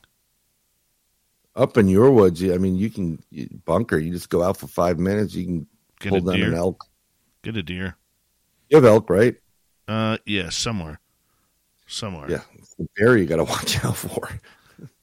Up 1.56 1.78
in 1.78 1.88
your 1.90 2.12
woods, 2.12 2.42
I 2.44 2.58
mean, 2.58 2.78
you 2.78 2.90
can 2.90 3.22
bunker. 3.66 3.98
You 3.98 4.12
just 4.14 4.30
go 4.30 4.42
out 4.42 4.58
for 4.58 4.68
five 4.68 4.98
minutes. 5.00 5.36
You 5.36 5.46
can 5.46 5.68
Get 6.00 6.10
pull 6.10 6.30
a 6.30 6.32
down 6.32 6.40
deer. 6.40 6.48
an 6.50 6.56
elk. 6.56 6.86
Get 7.44 7.58
a 7.58 7.64
deer. 7.64 7.96
You 8.72 8.78
have 8.78 8.86
elk, 8.86 9.10
right? 9.10 9.36
Uh, 9.88 10.18
yeah, 10.26 10.50
somewhere, 10.50 11.02
somewhere. 11.88 12.32
Yeah, 12.32 12.42
it's 12.58 12.74
the 12.76 12.88
bear 12.96 13.18
you 13.18 13.26
got 13.26 13.36
to 13.36 13.44
watch 13.44 13.84
out 13.84 13.98
for. 13.98 14.30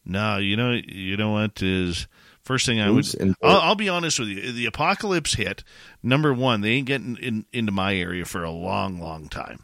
No, 0.07 0.39
you 0.39 0.57
know, 0.57 0.73
you 0.73 1.19
know 1.19 1.33
what 1.33 1.61
is 1.63 2.09
first 2.43 2.65
thing 2.65 2.81
I 2.81 2.89
Moose 2.89 3.13
would. 3.13 3.21
and- 3.23 3.37
I'll, 3.43 3.59
I'll 3.61 3.75
be 3.75 3.91
honest 3.91 4.19
with 4.19 4.29
you. 4.29 4.53
The 4.53 4.65
apocalypse 4.65 5.35
hit. 5.35 5.65
Number 6.03 6.33
one, 6.33 6.63
they 6.63 6.71
ain't 6.71 6.87
getting 6.87 7.17
in, 7.19 7.45
into 7.53 7.71
my 7.73 7.95
area 7.95 8.25
for 8.25 8.43
a 8.43 8.51
long, 8.51 8.99
long 8.99 9.29
time. 9.29 9.61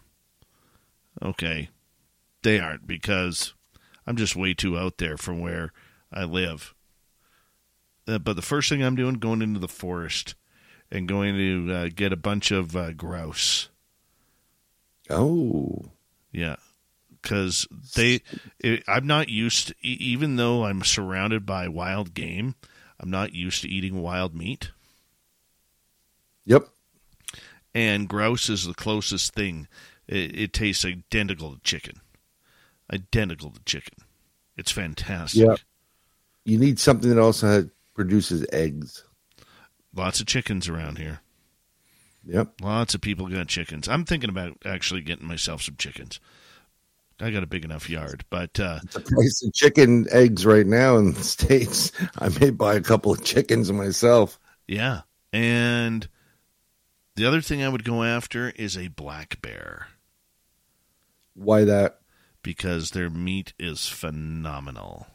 Okay, 1.23 1.71
they 2.43 2.59
aren't 2.61 2.87
because 2.87 3.55
I'm 4.07 4.17
just 4.17 4.37
way 4.37 4.53
too 4.53 4.79
out 4.79 4.99
there 4.99 5.17
from 5.17 5.41
where 5.41 5.73
I 6.13 6.25
live. 6.25 6.75
Uh, 8.07 8.19
but 8.19 8.37
the 8.37 8.43
first 8.43 8.69
thing 8.69 8.83
I'm 8.85 8.97
doing, 8.97 9.15
going 9.15 9.41
into 9.41 9.61
the 9.61 9.67
forest 9.69 10.35
and 10.91 11.09
going 11.09 11.37
to 11.39 11.73
uh, 11.73 11.89
get 11.95 12.13
a 12.13 12.17
bunch 12.17 12.51
of 12.51 12.77
uh, 12.77 12.93
grouse. 12.93 13.71
Oh, 15.11 15.85
Yeah, 16.33 16.57
because 17.21 17.67
they, 17.95 18.23
i 18.63 18.81
I'm 18.89 19.07
not 19.07 19.29
used. 19.29 19.69
To, 19.69 19.75
even 19.83 20.37
though 20.37 20.65
I'm 20.65 20.83
surrounded 20.83 21.45
by 21.45 21.69
wild 21.69 22.15
game, 22.15 22.55
I'm 22.99 23.11
not 23.11 23.35
used 23.35 23.63
to 23.63 23.69
eating 23.69 24.03
wild 24.03 24.35
meat. 24.35 24.71
Yep. 26.47 26.69
And 27.75 28.09
grouse 28.09 28.49
is 28.49 28.67
the 28.67 28.75
closest 28.75 29.35
thing. 29.35 29.69
It, 30.07 30.39
it 30.39 30.53
tastes 30.53 30.85
identical 30.85 31.55
to 31.55 31.61
chicken. 31.63 32.01
Identical 32.93 33.51
to 33.51 33.61
chicken. 33.65 34.05
It's 34.57 34.71
fantastic. 34.71 35.47
Yeah. 35.47 35.57
You 36.45 36.59
need 36.59 36.79
something 36.79 37.11
that 37.11 37.21
also 37.21 37.47
has, 37.47 37.67
produces 37.95 38.47
eggs. 38.53 39.05
Lots 39.95 40.21
of 40.21 40.27
chickens 40.27 40.69
around 40.69 40.99
here. 40.99 41.21
Yep. 42.27 42.61
Lots 42.63 42.95
of 42.95 43.01
people 43.01 43.29
got 43.29 43.49
chickens. 43.49 43.89
I'm 43.89 44.05
thinking 44.05 44.31
about 44.31 44.57
actually 44.65 45.03
getting 45.03 45.27
myself 45.29 45.63
some 45.63 45.77
chickens. 45.77 46.21
I 47.21 47.31
got 47.31 47.43
a 47.45 47.47
big 47.47 47.65
enough 47.65 47.89
yard, 47.89 48.25
but 48.29 48.59
uh, 48.59 48.81
The 48.93 49.01
price 49.01 49.43
of 49.45 49.53
chicken 49.55 50.07
eggs 50.11 50.45
right 50.45 50.67
now 50.67 50.97
in 50.97 51.13
the 51.13 51.23
states, 51.23 51.93
I 52.19 52.29
may 52.41 52.51
buy 52.51 52.75
a 52.75 52.81
couple 52.81 53.13
of 53.13 53.23
chickens 53.25 53.71
myself. 53.71 54.39
Yeah. 54.67 55.03
And 55.33 56.09
the 57.17 57.27
other 57.27 57.41
thing 57.41 57.63
I 57.63 57.69
would 57.69 57.85
go 57.85 58.03
after 58.03 58.51
is 58.51 58.77
a 58.77 58.89
black 58.89 59.41
bear 59.43 59.89
Why 61.35 61.65
that? 61.65 62.01
because 62.43 62.91
their 62.91 63.11
meat 63.11 63.53
is 63.59 63.89
phenomenal. 63.89 65.07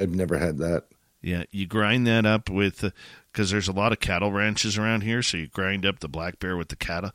I've 0.00 0.14
never 0.14 0.38
had 0.38 0.58
that. 0.58 0.84
Yeah, 1.22 1.44
you 1.50 1.66
grind 1.66 2.06
that 2.06 2.26
up 2.26 2.50
with 2.50 2.92
because 3.34 3.50
there's 3.50 3.66
a 3.66 3.72
lot 3.72 3.90
of 3.90 3.98
cattle 3.98 4.30
ranches 4.32 4.78
around 4.78 5.02
here, 5.02 5.20
so 5.20 5.36
you 5.36 5.48
grind 5.48 5.84
up 5.84 5.98
the 5.98 6.08
black 6.08 6.38
bear 6.38 6.56
with 6.56 6.68
the 6.68 6.76
cattle 6.76 7.10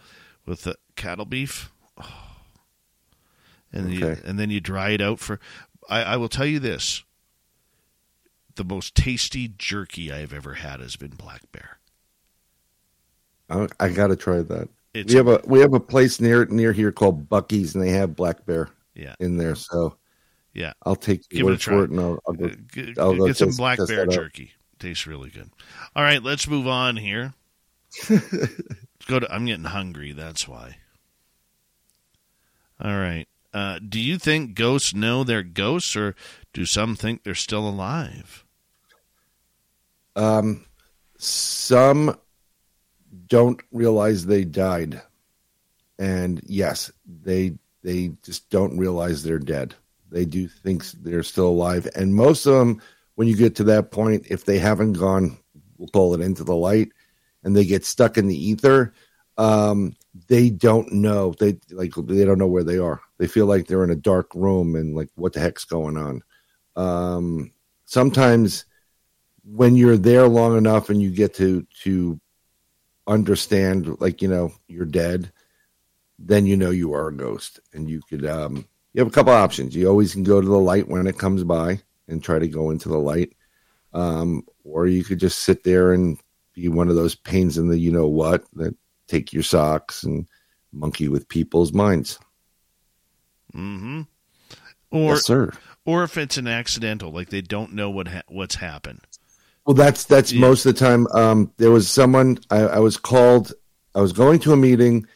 with 0.45 0.63
the 0.63 0.75
cattle 0.97 1.25
beef, 1.25 1.71
oh. 1.97 2.35
and 3.73 3.93
you, 3.93 4.17
and 4.25 4.37
then 4.37 4.49
you 4.49 4.59
dry 4.59 4.89
it 4.89 5.01
out 5.01 5.19
for. 5.19 5.39
I, 5.89 6.03
I 6.03 6.17
will 6.17 6.27
tell 6.29 6.45
you 6.45 6.59
this: 6.59 7.03
the 8.55 8.65
most 8.65 8.95
tasty 8.95 9.47
jerky 9.57 10.11
I've 10.11 10.33
ever 10.33 10.55
had 10.55 10.81
has 10.81 10.97
been 10.97 11.11
black 11.11 11.49
bear. 11.53 11.77
I, 13.49 13.67
I 13.79 13.89
got 13.89 14.07
to 14.07 14.15
try 14.15 14.41
that. 14.41 14.67
It's- 14.93 15.09
we 15.09 15.15
have 15.15 15.27
a 15.27 15.41
we 15.45 15.59
have 15.61 15.73
a 15.73 15.79
place 15.79 16.19
near 16.19 16.45
near 16.45 16.73
here 16.73 16.91
called 16.91 17.29
Bucky's, 17.29 17.75
and 17.75 17.83
they 17.83 17.91
have 17.91 18.15
black 18.15 18.45
bear. 18.45 18.69
Yeah. 18.93 19.15
in 19.21 19.37
there. 19.37 19.55
So 19.55 19.95
Yeah, 20.53 20.73
I'll 20.85 20.97
take 20.97 21.29
Give 21.29 21.47
it 21.47 21.53
a 21.53 21.57
try. 21.57 21.83
it, 21.83 21.89
and 21.91 21.99
I'll, 22.01 22.19
I'll 22.27 22.33
go. 22.33 22.49
Get, 22.73 22.99
I'll 22.99 23.15
go 23.15 23.27
get 23.27 23.37
some 23.37 23.51
black 23.51 23.79
bear 23.87 24.05
jerky. 24.07 24.51
Tastes 24.79 25.05
really 25.05 25.29
good. 25.29 25.49
All 25.95 26.03
right, 26.03 26.23
let's 26.23 26.47
move 26.47 26.67
on 26.67 26.95
here. 26.97 27.33
let's 28.09 28.65
go 29.07 29.19
to. 29.19 29.33
I'm 29.33 29.45
getting 29.45 29.65
hungry. 29.65 30.13
That's 30.13 30.47
why. 30.47 30.77
All 32.81 32.97
right. 32.97 33.27
Uh, 33.53 33.79
do 33.79 33.99
you 33.99 34.17
think 34.17 34.53
ghosts 34.53 34.93
know 34.93 35.23
they're 35.23 35.43
ghosts, 35.43 35.95
or 35.95 36.15
do 36.53 36.65
some 36.65 36.95
think 36.95 37.23
they're 37.23 37.35
still 37.35 37.67
alive? 37.67 38.45
Um, 40.15 40.65
some 41.17 42.15
don't 43.27 43.61
realize 43.71 44.25
they 44.25 44.45
died, 44.45 45.01
and 45.97 46.41
yes, 46.45 46.91
they 47.05 47.57
they 47.83 48.11
just 48.23 48.49
don't 48.49 48.77
realize 48.77 49.23
they're 49.23 49.39
dead. 49.39 49.75
They 50.11 50.25
do 50.25 50.47
think 50.47 50.85
they're 50.91 51.23
still 51.23 51.47
alive, 51.49 51.87
and 51.95 52.13
most 52.13 52.45
of 52.45 52.53
them, 52.53 52.81
when 53.19 53.27
you 53.27 53.35
get 53.35 53.53
to 53.53 53.65
that 53.65 53.91
point, 53.91 54.27
if 54.29 54.45
they 54.45 54.57
haven't 54.57 54.93
gone, 54.93 55.37
we'll 55.77 55.89
call 55.89 56.13
it 56.13 56.21
into 56.21 56.45
the 56.45 56.55
light, 56.55 56.93
and 57.43 57.53
they 57.53 57.65
get 57.65 57.83
stuck 57.83 58.17
in 58.17 58.27
the 58.27 58.49
ether, 58.49 58.93
um, 59.37 59.93
they 60.29 60.49
don't 60.49 60.89
know. 60.93 61.33
They 61.37 61.59
like 61.69 61.91
they 61.95 62.23
don't 62.23 62.37
know 62.37 62.47
where 62.47 62.63
they 62.63 62.77
are. 62.77 63.01
They 63.17 63.27
feel 63.27 63.45
like 63.45 63.67
they're 63.67 63.83
in 63.83 63.89
a 63.89 63.95
dark 63.97 64.33
room 64.33 64.77
and 64.77 64.95
like 64.95 65.09
what 65.15 65.33
the 65.33 65.41
heck's 65.41 65.65
going 65.65 65.97
on. 65.97 66.21
Um, 66.77 67.51
sometimes 67.83 68.63
when 69.43 69.75
you're 69.75 69.97
there 69.97 70.29
long 70.29 70.57
enough 70.57 70.89
and 70.89 71.01
you 71.01 71.11
get 71.11 71.33
to 71.33 71.67
to 71.83 72.21
understand 73.05 73.99
like 73.99 74.21
you 74.21 74.29
know 74.29 74.53
you're 74.69 74.85
dead 74.85 75.29
then 76.19 76.45
you 76.45 76.55
know 76.55 76.69
you 76.69 76.93
are 76.93 77.09
a 77.09 77.17
ghost 77.17 77.59
and 77.73 77.89
you 77.89 77.99
could 78.09 78.25
um 78.25 78.65
you 78.93 78.99
have 78.99 79.09
a 79.09 79.11
couple 79.11 79.33
options 79.33 79.75
you 79.75 79.89
always 79.89 80.13
can 80.13 80.23
go 80.23 80.39
to 80.39 80.47
the 80.47 80.57
light 80.57 80.87
when 80.87 81.05
it 81.05 81.17
comes 81.17 81.43
by 81.43 81.81
and 82.09 82.23
try 82.23 82.39
to 82.39 82.47
go 82.47 82.71
into 82.71 82.89
the 82.89 82.97
light 82.97 83.33
um 83.93 84.43
or 84.63 84.87
you 84.87 85.03
could 85.03 85.19
just 85.19 85.39
sit 85.39 85.63
there 85.63 85.93
and 85.93 86.19
be 86.53 86.67
one 86.67 86.89
of 86.89 86.95
those 86.95 87.15
pains 87.15 87.57
in 87.57 87.67
the 87.69 87.77
you 87.77 87.91
know 87.91 88.07
what 88.07 88.43
that 88.53 88.75
take 89.07 89.31
your 89.33 89.43
socks 89.43 90.03
and 90.03 90.27
monkey 90.71 91.07
with 91.07 91.27
people's 91.29 91.73
minds 91.73 92.19
Mm-hmm. 93.55 94.01
Or 94.91 95.13
yes 95.13 95.25
sir 95.25 95.51
or 95.85 96.03
if 96.03 96.17
it's 96.17 96.37
an 96.37 96.45
accidental, 96.47 97.11
like 97.11 97.29
they 97.29 97.41
don't 97.41 97.73
know 97.73 97.89
what 97.89 98.09
ha- 98.09 98.21
what's 98.27 98.55
happened. 98.55 99.01
Well, 99.65 99.73
that's 99.73 100.03
that's 100.03 100.31
Yeah. 100.31 100.41
most 100.41 100.65
of 100.65 100.75
the 100.75 100.79
time. 100.79 101.07
Um, 101.07 101.51
there 101.57 101.71
was 101.71 101.89
someone 101.89 102.37
I, 102.51 102.59
I 102.59 102.79
was 102.79 102.97
called. 102.97 103.53
I 103.95 104.01
was 104.01 104.13
going 104.13 104.37
to 104.41 104.53
a 104.53 104.57
meeting, 104.57 105.07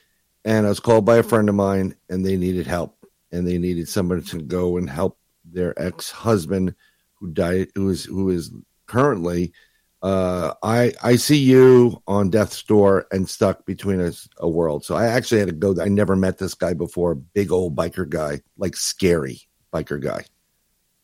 and 0.46 0.66
I 0.66 0.70
was 0.70 0.80
called 0.80 1.06
by 1.06 1.18
a 1.18 1.24
friend 1.24 1.48
of 1.48 1.54
mine, 1.54 1.96
and 2.10 2.26
they 2.26 2.38
needed 2.38 2.66
help, 2.66 3.06
and 3.32 3.48
they 3.48 3.60
needed 3.60 3.88
somebody 3.88 4.24
to 4.24 4.42
go 4.42 4.78
and 4.78 4.90
help 4.90 5.20
their 5.54 5.80
ex 5.82 6.12
husband, 6.12 6.76
who 7.16 7.32
died, 7.32 7.70
who 7.76 7.90
is 7.90 8.06
who 8.06 8.30
is 8.30 8.52
currently, 8.88 9.54
uh, 10.02 10.54
I 10.62 10.94
I 11.02 11.16
see 11.16 11.38
you 11.38 12.02
on 12.08 12.30
death's 12.30 12.62
door 12.64 13.08
and 13.12 13.30
stuck 13.30 13.66
between 13.66 14.02
a, 14.02 14.12
a 14.38 14.50
world. 14.50 14.84
So 14.84 14.96
I 14.96 15.08
actually 15.08 15.40
had 15.40 15.50
to 15.50 15.54
go. 15.54 15.76
I 15.82 15.88
never 15.88 16.16
met 16.16 16.38
this 16.38 16.54
guy 16.54 16.74
before. 16.74 17.16
Big 17.16 17.52
old 17.52 17.76
biker 17.76 18.08
guy, 18.08 18.42
like 18.58 18.76
scary 18.76 19.42
biker 19.74 20.02
guy. 20.02 20.26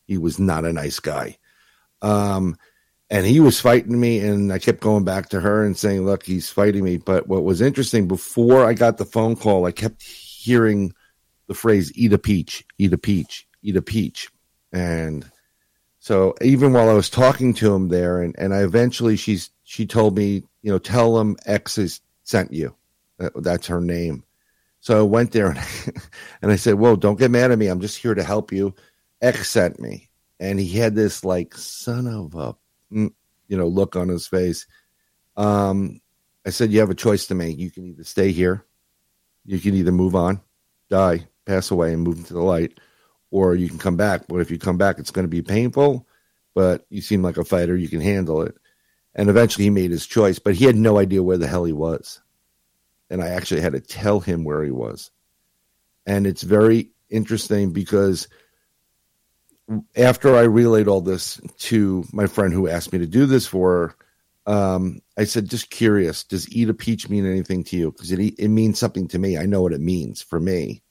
He 0.06 0.18
was 0.18 0.38
not 0.38 0.64
a 0.64 0.72
nice 0.72 1.00
guy. 1.00 1.38
Um, 2.02 2.56
and 3.10 3.26
he 3.26 3.40
was 3.40 3.60
fighting 3.60 3.98
me 3.98 4.20
and 4.20 4.52
i 4.52 4.58
kept 4.58 4.80
going 4.80 5.04
back 5.04 5.28
to 5.28 5.40
her 5.40 5.64
and 5.64 5.76
saying 5.76 6.06
look 6.06 6.22
he's 6.22 6.48
fighting 6.48 6.84
me 6.84 6.96
but 6.96 7.26
what 7.26 7.42
was 7.42 7.60
interesting 7.60 8.06
before 8.08 8.64
i 8.64 8.72
got 8.72 8.96
the 8.96 9.04
phone 9.04 9.36
call 9.36 9.66
i 9.66 9.72
kept 9.72 10.02
hearing 10.02 10.94
the 11.48 11.54
phrase 11.54 11.92
eat 11.96 12.12
a 12.12 12.18
peach 12.18 12.64
eat 12.78 12.92
a 12.92 12.98
peach 12.98 13.46
eat 13.62 13.76
a 13.76 13.82
peach 13.82 14.30
and 14.72 15.30
so 15.98 16.34
even 16.40 16.72
while 16.72 16.88
i 16.88 16.94
was 16.94 17.10
talking 17.10 17.52
to 17.54 17.74
him 17.74 17.88
there 17.88 18.22
and, 18.22 18.34
and 18.38 18.54
i 18.54 18.62
eventually 18.62 19.16
she's 19.16 19.50
she 19.64 19.86
told 19.86 20.16
me 20.16 20.42
you 20.62 20.70
know 20.70 20.78
tell 20.78 21.18
him 21.18 21.36
x 21.46 21.76
has 21.76 22.00
sent 22.30 22.52
you. 22.52 22.74
That, 23.18 23.32
that's 23.42 23.66
her 23.66 23.80
name. 23.80 24.24
So 24.80 24.98
i 24.98 25.02
went 25.02 25.32
there 25.32 25.50
and, 25.50 25.58
and 26.42 26.52
i 26.52 26.56
said 26.56 26.74
whoa 26.74 26.96
don't 26.96 27.18
get 27.18 27.30
mad 27.30 27.50
at 27.50 27.58
me. 27.58 27.66
I'm 27.66 27.80
just 27.80 27.98
here 27.98 28.14
to 28.14 28.24
help 28.24 28.52
you. 28.52 28.74
X 29.20 29.50
sent 29.50 29.78
me. 29.78 30.08
And 30.38 30.58
he 30.58 30.78
had 30.78 30.94
this 30.94 31.24
like 31.24 31.54
son 31.54 32.06
of 32.06 32.34
a 32.34 32.56
mm, 32.92 33.12
you 33.48 33.56
know 33.56 33.66
look 33.68 33.96
on 33.96 34.08
his 34.08 34.26
face. 34.26 34.66
Um 35.36 36.00
i 36.46 36.50
said 36.50 36.72
you 36.72 36.80
have 36.80 36.90
a 36.90 36.94
choice 36.94 37.26
to 37.26 37.34
make. 37.34 37.58
You 37.58 37.70
can 37.70 37.86
either 37.86 38.04
stay 38.04 38.32
here. 38.32 38.64
You 39.44 39.58
can 39.58 39.74
either 39.74 39.92
move 39.92 40.14
on 40.14 40.40
die 40.88 41.26
pass 41.46 41.70
away 41.70 41.92
and 41.92 42.02
move 42.02 42.18
into 42.18 42.34
the 42.34 42.42
light 42.42 42.78
or 43.30 43.54
you 43.54 43.68
can 43.68 43.78
come 43.78 43.96
back 43.96 44.22
but 44.28 44.36
if 44.40 44.50
you 44.50 44.58
come 44.58 44.78
back 44.78 44.98
it's 44.98 45.10
going 45.10 45.24
to 45.24 45.28
be 45.28 45.42
painful 45.42 46.06
but 46.54 46.86
you 46.90 47.00
seem 47.00 47.22
like 47.22 47.36
a 47.36 47.44
fighter 47.44 47.76
you 47.76 47.88
can 47.88 48.00
handle 48.00 48.42
it 48.42 48.54
and 49.14 49.28
eventually 49.28 49.64
he 49.64 49.70
made 49.70 49.90
his 49.90 50.06
choice 50.06 50.38
but 50.38 50.54
he 50.54 50.64
had 50.64 50.76
no 50.76 50.98
idea 50.98 51.22
where 51.22 51.38
the 51.38 51.46
hell 51.46 51.64
he 51.64 51.72
was 51.72 52.20
and 53.08 53.22
i 53.22 53.28
actually 53.28 53.60
had 53.60 53.72
to 53.72 53.80
tell 53.80 54.20
him 54.20 54.44
where 54.44 54.62
he 54.62 54.70
was 54.70 55.10
and 56.06 56.26
it's 56.26 56.42
very 56.42 56.90
interesting 57.10 57.72
because 57.72 58.28
after 59.96 60.34
I 60.34 60.42
relayed 60.42 60.88
all 60.88 61.00
this 61.00 61.40
to 61.58 62.04
my 62.12 62.26
friend 62.26 62.52
who 62.52 62.68
asked 62.68 62.92
me 62.92 62.98
to 62.98 63.06
do 63.06 63.26
this 63.26 63.46
for 63.46 63.94
her, 64.46 64.52
um, 64.52 65.00
I 65.16 65.24
said, 65.24 65.48
just 65.48 65.70
curious, 65.70 66.24
does 66.24 66.50
eat 66.50 66.68
a 66.68 66.74
peach 66.74 67.08
mean 67.08 67.26
anything 67.26 67.62
to 67.64 67.76
you? 67.76 67.92
Because 67.92 68.10
it, 68.10 68.20
it 68.38 68.48
means 68.48 68.78
something 68.78 69.06
to 69.08 69.18
me. 69.18 69.38
I 69.38 69.46
know 69.46 69.62
what 69.62 69.72
it 69.72 69.80
means 69.80 70.22
for 70.22 70.40
me. 70.40 70.82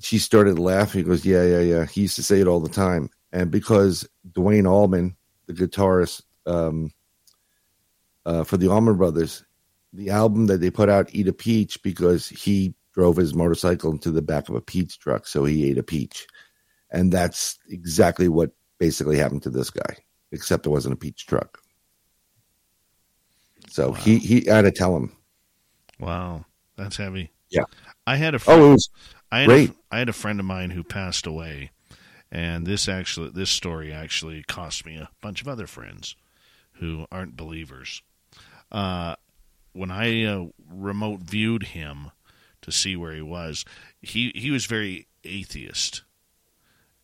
She 0.00 0.18
started 0.18 0.58
laughing. 0.58 1.04
He 1.04 1.08
goes, 1.08 1.24
yeah, 1.24 1.44
yeah, 1.44 1.60
yeah. 1.60 1.86
He 1.86 2.02
used 2.02 2.16
to 2.16 2.22
say 2.22 2.40
it 2.40 2.46
all 2.46 2.60
the 2.60 2.68
time. 2.68 3.08
And 3.32 3.50
because 3.50 4.08
Duane 4.32 4.66
Allman, 4.66 5.16
the 5.46 5.52
guitarist 5.52 6.22
um, 6.46 6.92
uh, 8.24 8.44
for 8.44 8.56
the 8.56 8.68
Allman 8.68 8.96
Brothers, 8.96 9.44
the 9.92 10.10
album 10.10 10.46
that 10.46 10.60
they 10.60 10.70
put 10.70 10.88
out, 10.88 11.14
Eat 11.14 11.28
a 11.28 11.32
Peach, 11.32 11.82
because 11.82 12.28
he 12.28 12.74
drove 12.92 13.16
his 13.16 13.34
motorcycle 13.34 13.90
into 13.90 14.10
the 14.10 14.22
back 14.22 14.48
of 14.48 14.54
a 14.54 14.60
peach 14.60 14.98
truck. 14.98 15.26
So 15.26 15.44
he 15.44 15.70
ate 15.70 15.78
a 15.78 15.82
peach 15.82 16.26
and 16.90 17.12
that's 17.12 17.58
exactly 17.68 18.28
what 18.28 18.50
basically 18.78 19.18
happened 19.18 19.42
to 19.42 19.50
this 19.50 19.70
guy 19.70 19.96
except 20.32 20.66
it 20.66 20.70
wasn't 20.70 20.92
a 20.92 20.96
peach 20.96 21.26
truck 21.26 21.58
so 23.68 23.92
he 23.92 24.18
he 24.18 24.48
I 24.48 24.56
had 24.56 24.62
to 24.62 24.72
tell 24.72 24.96
him 24.96 25.12
Wow, 25.98 26.44
that's 26.76 26.98
heavy. 26.98 27.30
Yeah. 27.50 27.64
I 28.06 28.16
had 28.16 28.34
a 28.34 28.36
Oh, 28.36 28.40
friend, 28.40 28.62
it 28.62 28.68
was 28.70 28.90
I 29.30 29.40
had 29.40 29.48
great. 29.48 29.70
A, 29.70 29.74
I 29.90 29.98
had 29.98 30.08
a 30.08 30.12
friend 30.14 30.40
of 30.40 30.46
mine 30.46 30.70
who 30.70 30.82
passed 30.84 31.26
away, 31.26 31.70
and 32.30 32.66
this 32.66 32.88
actually 32.88 33.30
this 33.30 33.50
story 33.50 33.92
actually 33.92 34.42
cost 34.44 34.84
me 34.86 34.96
a 34.96 35.10
bunch 35.20 35.40
of 35.40 35.48
other 35.48 35.66
friends 35.66 36.16
who 36.74 37.06
aren't 37.10 37.36
believers. 37.36 38.02
Uh, 38.70 39.16
when 39.72 39.90
I 39.90 40.24
uh, 40.24 40.46
remote 40.70 41.20
viewed 41.20 41.64
him 41.64 42.10
to 42.62 42.72
see 42.72 42.96
where 42.96 43.14
he 43.14 43.22
was, 43.22 43.64
he 44.02 44.32
he 44.34 44.50
was 44.50 44.66
very 44.66 45.06
atheist, 45.24 46.02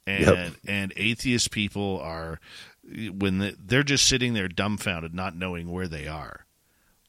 and 0.07 0.27
Yep. 0.27 0.53
and 0.67 0.93
atheist 0.97 1.51
people 1.51 2.01
are 2.01 2.41
when 2.85 3.39
they- 3.39 3.55
they're 3.59 3.83
just 3.85 4.07
sitting 4.09 4.35
there 4.35 4.49
dumbfounded, 4.49 5.15
not 5.15 5.37
knowing 5.37 5.71
where 5.71 5.87
they 5.89 6.09
are 6.09 6.47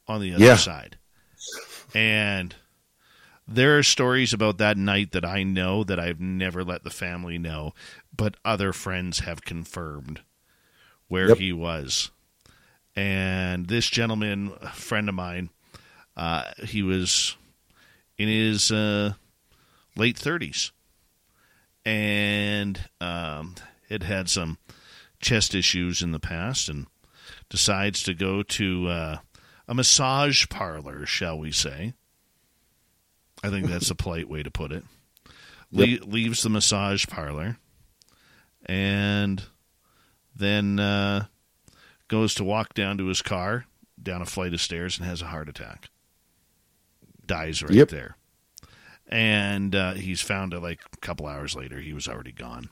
on 0.08 0.22
the 0.22 0.34
other 0.36 0.46
Yeah. 0.46 0.56
side. 0.58 0.98
And 1.96 2.56
there 3.54 3.78
are 3.78 3.84
stories 3.84 4.34
about 4.34 4.58
that 4.58 4.78
night 4.78 5.12
that 5.12 5.26
I 5.26 5.44
know 5.44 5.84
that 5.84 6.00
I've 6.00 6.20
never 6.20 6.64
let 6.64 6.84
the 6.84 6.90
family 6.90 7.38
know, 7.38 7.74
but 8.16 8.36
other 8.44 8.74
friends 8.74 9.20
have 9.20 9.44
confirmed 9.44 10.22
where 11.08 11.30
Yep. 11.30 11.38
he 11.38 11.54
was. 11.54 12.12
And 12.96 13.68
this 13.68 13.90
gentleman, 13.90 14.54
a 14.62 14.70
friend 14.70 15.10
of 15.10 15.16
mine, 15.16 15.50
uh, 16.16 16.52
he 16.64 16.84
was 16.84 17.36
in 18.18 18.28
his 18.28 18.72
uh, 18.72 19.14
late 19.96 20.18
30s 20.18 20.72
and 21.86 22.80
um, 23.02 23.56
had 23.90 24.04
had 24.04 24.30
some 24.30 24.58
chest 25.20 25.56
issues 25.56 26.02
in 26.02 26.12
the 26.12 26.20
past 26.20 26.70
and 26.70 26.88
decides 27.50 28.04
to 28.04 28.14
go 28.14 28.44
to 28.44 28.88
uh, 28.88 29.18
a 29.68 29.74
massage 29.74 30.48
parlor, 30.50 31.06
shall 31.06 31.38
we 31.38 31.52
say. 31.52 31.94
I 33.44 33.50
think 33.50 33.68
that's 33.68 33.90
a 33.92 33.96
polite 34.04 34.30
way 34.30 34.42
to 34.44 34.50
put 34.52 34.72
it. 34.72 34.84
le- 35.72 36.06
leaves 36.06 36.42
the 36.44 36.50
massage 36.50 37.06
parlor, 37.08 37.58
and 38.66 39.44
then 40.36 40.80
uh, 40.80 41.26
goes 42.08 42.34
to 42.36 42.44
walk 42.44 42.74
down 42.74 42.98
to 42.98 43.08
his 43.08 43.22
car, 43.22 43.66
down 44.02 44.22
a 44.22 44.26
flight 44.26 44.54
of 44.54 44.62
stairs, 44.62 44.98
and 44.98 45.06
has 45.08 45.22
a 45.22 45.26
heart 45.28 45.50
attack. 45.50 45.90
Dies 47.26 47.62
right 47.62 47.72
Yep. 47.74 47.90
there. 47.90 48.18
And 49.08 49.76
uh, 49.76 49.94
he's 49.94 50.22
found 50.22 50.54
out 50.54 50.64
like 50.64 50.80
a 50.94 50.98
couple 50.98 51.28
hours 51.28 51.56
later, 51.56 51.80
he 51.80 51.94
was 51.94 52.08
already 52.08 52.32
gone. 52.32 52.70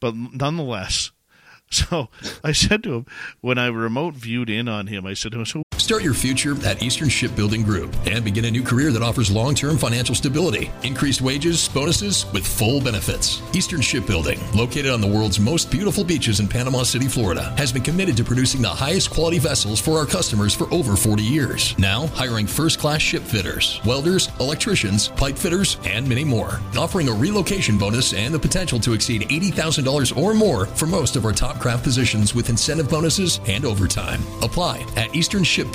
But 0.00 0.14
nonetheless, 0.16 1.10
so 1.70 2.08
I 2.42 2.52
said 2.52 2.82
to 2.84 2.94
him, 2.94 3.06
when 3.40 3.58
I 3.58 3.66
remote 3.68 4.14
viewed 4.14 4.50
in 4.50 4.68
on 4.68 4.86
him, 4.88 5.06
I 5.06 5.14
said 5.14 5.32
to 5.32 5.38
him, 5.38 5.44
so 5.46 5.62
Start 5.88 6.02
your 6.02 6.12
future 6.12 6.54
at 6.66 6.82
Eastern 6.82 7.08
Shipbuilding 7.08 7.62
Group 7.62 7.96
and 8.04 8.22
begin 8.22 8.44
a 8.44 8.50
new 8.50 8.62
career 8.62 8.92
that 8.92 9.00
offers 9.00 9.30
long 9.30 9.54
term 9.54 9.78
financial 9.78 10.14
stability, 10.14 10.70
increased 10.82 11.22
wages, 11.22 11.66
bonuses, 11.70 12.30
with 12.34 12.46
full 12.46 12.82
benefits. 12.82 13.40
Eastern 13.54 13.80
Shipbuilding, 13.80 14.38
located 14.52 14.90
on 14.90 15.00
the 15.00 15.06
world's 15.06 15.40
most 15.40 15.70
beautiful 15.70 16.04
beaches 16.04 16.40
in 16.40 16.46
Panama 16.46 16.82
City, 16.82 17.08
Florida, 17.08 17.54
has 17.56 17.72
been 17.72 17.80
committed 17.80 18.18
to 18.18 18.22
producing 18.22 18.60
the 18.60 18.68
highest 18.68 19.10
quality 19.10 19.38
vessels 19.38 19.80
for 19.80 19.96
our 19.96 20.04
customers 20.04 20.52
for 20.52 20.70
over 20.74 20.94
40 20.94 21.22
years. 21.22 21.74
Now, 21.78 22.08
hiring 22.08 22.46
first 22.46 22.78
class 22.78 23.00
ship 23.00 23.22
fitters, 23.22 23.80
welders, 23.86 24.28
electricians, 24.40 25.08
pipe 25.08 25.38
fitters, 25.38 25.78
and 25.86 26.06
many 26.06 26.22
more. 26.22 26.60
Offering 26.76 27.08
a 27.08 27.12
relocation 27.12 27.78
bonus 27.78 28.12
and 28.12 28.34
the 28.34 28.38
potential 28.38 28.78
to 28.80 28.92
exceed 28.92 29.22
$80,000 29.22 30.14
or 30.18 30.34
more 30.34 30.66
for 30.66 30.84
most 30.84 31.16
of 31.16 31.24
our 31.24 31.32
top 31.32 31.58
craft 31.58 31.82
positions 31.82 32.34
with 32.34 32.50
incentive 32.50 32.90
bonuses 32.90 33.40
and 33.48 33.64
overtime. 33.64 34.20
Apply 34.42 34.80
at 34.94 35.08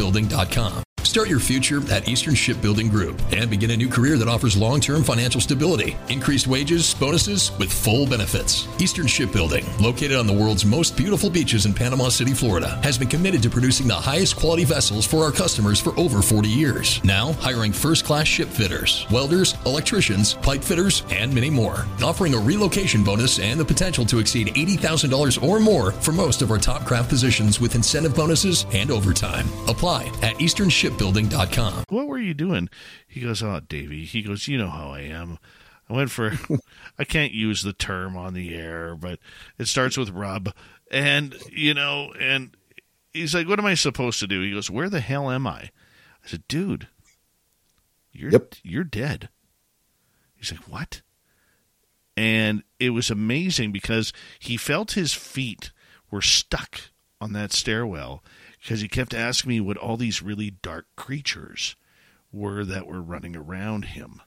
easternshipbuilding.com. 0.04 0.93
Start 1.14 1.30
your 1.30 1.40
future 1.40 1.80
at 1.92 2.08
Eastern 2.08 2.34
Shipbuilding 2.34 2.90
Group 2.90 3.22
and 3.32 3.48
begin 3.48 3.70
a 3.70 3.78
new 3.78 3.88
career 3.88 4.18
that 4.18 4.28
offers 4.28 4.58
long 4.58 4.82
term 4.82 5.04
financial 5.04 5.40
stability, 5.40 5.96
increased 6.10 6.48
wages, 6.48 6.92
bonuses, 6.96 7.52
with 7.60 7.72
full 7.72 8.08
benefits. 8.08 8.68
Eastern 8.82 9.06
Shipbuilding, 9.06 9.64
located 9.78 10.18
on 10.18 10.26
the 10.26 10.34
world's 10.34 10.66
most 10.66 10.98
beautiful 10.98 11.30
beaches 11.30 11.68
in 11.68 11.74
Panama 11.76 12.10
City, 12.10 12.34
Florida, 12.34 12.80
has 12.82 12.98
been 12.98 13.08
committed 13.08 13.44
to 13.44 13.50
producing 13.52 13.88
the 13.88 13.94
highest 13.94 14.38
quality 14.38 14.64
vessels 14.64 15.06
for 15.06 15.24
our 15.24 15.32
customers 15.32 15.80
for 15.80 15.96
over 16.00 16.24
40 16.24 16.50
years. 16.50 17.00
Now, 17.04 17.34
hiring 17.34 17.74
first 17.74 18.06
class 18.06 18.26
ship 18.26 18.48
fitters, 18.48 19.06
welders, 19.12 19.54
electricians, 19.68 20.34
pipe 20.34 20.64
fitters, 20.64 21.04
and 21.12 21.32
many 21.32 21.52
more. 21.52 21.86
Offering 22.04 22.34
a 22.34 22.40
relocation 22.40 23.04
bonus 23.04 23.38
and 23.38 23.60
the 23.60 23.66
potential 23.66 24.04
to 24.08 24.18
exceed 24.18 24.48
$80,000 24.48 25.44
or 25.48 25.60
more 25.60 25.92
for 25.92 26.12
most 26.12 26.42
of 26.42 26.50
our 26.50 26.58
top 26.58 26.86
craft 26.86 27.10
positions 27.10 27.60
with 27.60 27.76
incentive 27.76 28.16
bonuses 28.16 28.66
and 28.74 28.90
overtime. 28.90 29.46
Apply 29.68 30.12
at 30.24 30.38
easternshipbuilding.com. 31.04 31.86
what 31.90 32.08
were 32.08 32.18
you 32.18 32.34
doing? 32.34 32.70
He 33.08 33.22
goes, 33.22 33.44
oh, 33.44 33.60
Davey. 33.68 34.06
He 34.06 34.22
goes, 34.22 34.48
you 34.48 34.58
know 34.58 34.70
how 34.70 34.90
I 34.90 35.02
am. 35.02 35.38
I 35.90 35.94
went 35.94 36.12
for, 36.12 36.34
I 37.00 37.04
can't 37.04 37.34
use 37.34 37.62
the 37.62 37.74
term 37.74 38.16
on 38.16 38.34
the 38.34 38.56
air, 38.56 38.96
but 38.96 39.20
it 39.58 39.68
starts 39.68 39.98
with 39.98 40.10
rub. 40.10 40.54
And, 40.92 41.36
you 41.52 41.74
know, 41.74 42.14
and 42.20 42.56
he's 43.12 43.36
like, 43.36 43.48
what 43.48 43.60
am 43.60 43.66
I 43.66 43.74
supposed 43.74 44.20
to 44.20 44.28
do? 44.28 44.42
He 44.42 44.54
goes, 44.54 44.70
where 44.70 44.90
the 44.90 45.02
hell 45.02 45.30
am 45.30 45.46
I? 45.46 45.70
I 46.24 46.28
said, 46.28 46.48
dude, 46.48 46.88
you're, 48.12 48.32
you're 48.64 48.84
dead. 48.84 49.30
He's 50.36 50.52
like, 50.52 50.68
what? 50.70 51.02
And 52.16 52.64
it 52.80 52.92
was 52.92 53.10
amazing 53.10 53.72
because 53.72 54.14
he 54.40 54.56
felt 54.56 54.92
his 54.92 55.14
feet 55.14 55.72
were 56.12 56.22
stuck 56.22 56.92
on 57.20 57.34
that 57.34 57.52
stairwell 57.52 58.24
because 58.64 58.80
he 58.82 58.88
kept 58.88 59.14
asking 59.14 59.50
me 59.50 59.60
what 59.60 59.76
all 59.78 59.98
these 59.98 60.22
really 60.24 60.50
dark 60.50 60.86
creatures 60.96 61.76
were 62.32 62.64
that 62.66 62.88
were 62.88 63.02
running 63.02 63.36
around 63.36 63.86
him. 63.86 64.22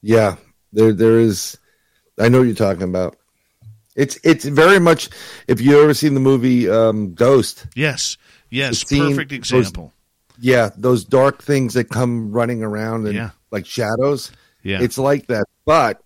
Yeah, 0.00 0.36
there 0.72 0.92
there 0.92 1.18
is. 1.18 1.58
I 2.18 2.28
know 2.28 2.38
what 2.38 2.46
you're 2.46 2.54
talking 2.54 2.84
about. 2.84 3.16
It's 3.96 4.18
it's 4.24 4.44
very 4.44 4.78
much. 4.78 5.10
If 5.48 5.60
you 5.60 5.82
ever 5.82 5.92
seen 5.92 6.14
the 6.14 6.20
movie 6.20 6.70
um, 6.70 7.14
Ghost, 7.14 7.66
Yes, 7.74 8.16
yes, 8.48 8.84
perfect 8.84 9.30
those- 9.30 9.36
example. 9.38 9.92
yeah, 10.38 10.70
those 10.76 11.04
dark 11.04 11.42
things 11.42 11.74
that 11.74 11.90
come 11.90 12.30
running 12.32 12.62
around 12.62 13.06
and 13.06 13.14
Yeah. 13.14 13.30
like 13.50 13.66
shadows. 13.66 14.30
Yeah. 14.62 14.82
it's 14.82 14.98
like 14.98 15.26
that, 15.28 15.46
but 15.64 16.02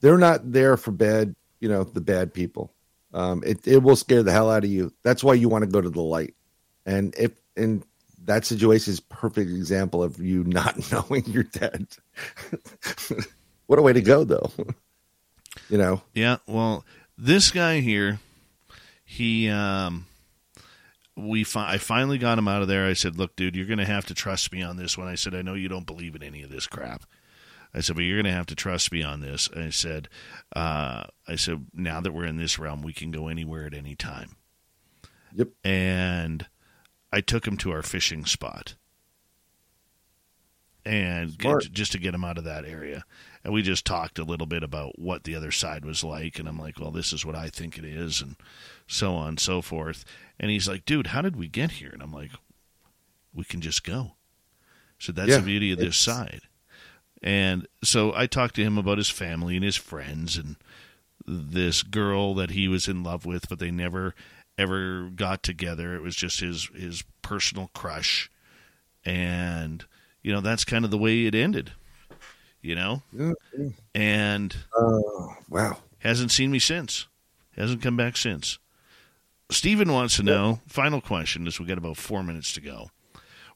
they're 0.00 0.18
not 0.18 0.50
there 0.52 0.76
for 0.76 0.92
bad. 0.92 1.34
You 1.60 1.68
know, 1.68 1.84
the 1.84 2.00
bad 2.00 2.32
people. 2.32 2.72
Um, 3.12 3.42
it 3.44 3.66
it 3.66 3.82
will 3.82 3.96
scare 3.96 4.22
the 4.22 4.32
hell 4.32 4.50
out 4.50 4.64
of 4.64 4.70
you. 4.70 4.92
That's 5.02 5.24
why 5.24 5.34
you 5.34 5.48
want 5.48 5.64
to 5.64 5.70
go 5.70 5.80
to 5.80 5.90
the 5.90 6.02
light. 6.02 6.34
And 6.86 7.14
if 7.18 7.32
in 7.56 7.82
that 8.24 8.44
situation 8.44 8.92
is 8.92 9.00
perfect 9.00 9.50
example 9.50 10.02
of 10.02 10.18
you 10.20 10.44
not 10.44 10.92
knowing 10.92 11.24
you're 11.26 11.42
dead. 11.42 11.86
what 13.66 13.78
a 13.78 13.82
way 13.82 13.92
to 13.92 14.00
go, 14.00 14.24
though. 14.24 14.50
you 15.68 15.78
know. 15.78 16.02
Yeah, 16.14 16.38
well, 16.46 16.84
this 17.16 17.50
guy 17.50 17.80
here, 17.80 18.20
he, 19.04 19.48
um, 19.48 20.06
we, 21.16 21.44
fi- 21.44 21.72
I 21.72 21.78
finally 21.78 22.18
got 22.18 22.38
him 22.38 22.48
out 22.48 22.62
of 22.62 22.68
there. 22.68 22.86
I 22.86 22.94
said, 22.94 23.16
"Look, 23.16 23.36
dude, 23.36 23.56
you're 23.56 23.66
going 23.66 23.78
to 23.78 23.84
have 23.84 24.06
to 24.06 24.14
trust 24.14 24.52
me 24.52 24.62
on 24.62 24.76
this 24.76 24.96
one." 24.96 25.08
I 25.08 25.16
said, 25.16 25.34
"I 25.34 25.42
know 25.42 25.54
you 25.54 25.68
don't 25.68 25.86
believe 25.86 26.14
in 26.14 26.22
any 26.22 26.42
of 26.42 26.50
this 26.50 26.66
crap." 26.66 27.04
I 27.74 27.80
said, 27.80 27.96
"But 27.96 28.02
you're 28.02 28.16
going 28.16 28.32
to 28.32 28.36
have 28.36 28.46
to 28.46 28.54
trust 28.54 28.92
me 28.92 29.02
on 29.02 29.20
this." 29.20 29.48
And 29.48 29.64
I 29.64 29.70
said, 29.70 30.08
uh, 30.54 31.04
"I 31.28 31.36
said 31.36 31.66
now 31.72 32.00
that 32.00 32.12
we're 32.12 32.24
in 32.26 32.36
this 32.36 32.58
realm, 32.58 32.82
we 32.82 32.92
can 32.92 33.10
go 33.10 33.28
anywhere 33.28 33.66
at 33.66 33.74
any 33.74 33.94
time." 33.94 34.36
Yep. 35.34 35.48
And 35.64 36.46
I 37.12 37.20
took 37.20 37.46
him 37.46 37.56
to 37.58 37.70
our 37.72 37.82
fishing 37.82 38.24
spot, 38.24 38.74
and 40.84 41.36
get, 41.38 41.72
just 41.72 41.92
to 41.92 41.98
get 41.98 42.14
him 42.14 42.24
out 42.24 42.38
of 42.38 42.44
that 42.44 42.64
area. 42.64 43.04
And 43.44 43.54
we 43.54 43.62
just 43.62 43.86
talked 43.86 44.18
a 44.18 44.24
little 44.24 44.46
bit 44.46 44.62
about 44.62 44.98
what 44.98 45.24
the 45.24 45.34
other 45.34 45.50
side 45.50 45.84
was 45.84 46.04
like. 46.04 46.38
And 46.38 46.48
I'm 46.48 46.58
like, 46.58 46.78
well, 46.78 46.90
this 46.90 47.12
is 47.12 47.24
what 47.24 47.36
I 47.36 47.48
think 47.48 47.78
it 47.78 47.84
is, 47.84 48.20
and 48.20 48.36
so 48.86 49.14
on 49.14 49.28
and 49.28 49.40
so 49.40 49.62
forth. 49.62 50.04
And 50.38 50.50
he's 50.50 50.68
like, 50.68 50.84
dude, 50.84 51.08
how 51.08 51.22
did 51.22 51.36
we 51.36 51.48
get 51.48 51.72
here? 51.72 51.90
And 51.92 52.02
I'm 52.02 52.12
like, 52.12 52.32
we 53.32 53.44
can 53.44 53.60
just 53.60 53.84
go. 53.84 54.12
So 54.98 55.12
that's 55.12 55.30
Yeah, 55.30 55.38
the 55.38 55.42
beauty 55.44 55.72
of 55.72 55.78
this 55.78 55.96
side. 55.96 56.42
And 57.22 57.66
so 57.84 58.14
I 58.14 58.26
talked 58.26 58.54
to 58.56 58.62
him 58.62 58.78
about 58.78 58.98
his 58.98 59.10
family 59.10 59.56
and 59.56 59.64
his 59.64 59.76
friends 59.76 60.36
and 60.36 60.56
this 61.26 61.82
girl 61.82 62.34
that 62.34 62.50
he 62.50 62.66
was 62.66 62.88
in 62.88 63.02
love 63.02 63.26
with, 63.26 63.48
but 63.48 63.58
they 63.58 63.70
never 63.70 64.14
ever 64.58 65.10
got 65.14 65.42
together. 65.42 65.94
It 65.94 66.02
was 66.02 66.16
just 66.16 66.40
his 66.40 66.68
his 66.74 67.04
personal 67.22 67.70
crush, 67.74 68.30
and 69.04 69.84
you 70.22 70.32
know 70.32 70.40
that's 70.40 70.64
kind 70.64 70.84
of 70.84 70.90
the 70.90 70.98
way 70.98 71.26
it 71.26 71.34
ended. 71.34 71.72
You 72.62 72.74
know, 72.74 73.02
and 73.94 74.56
Oh, 74.76 75.34
wow, 75.48 75.78
hasn't 75.98 76.30
seen 76.30 76.50
me 76.50 76.58
since. 76.58 77.06
Hasn't 77.56 77.82
come 77.82 77.96
back 77.96 78.16
since. 78.16 78.58
Steven 79.50 79.92
wants 79.92 80.16
to 80.16 80.22
know. 80.22 80.60
Final 80.66 81.00
question, 81.00 81.46
as 81.46 81.58
we 81.58 81.66
got 81.66 81.78
about 81.78 81.96
four 81.96 82.22
minutes 82.22 82.52
to 82.54 82.60
go. 82.60 82.90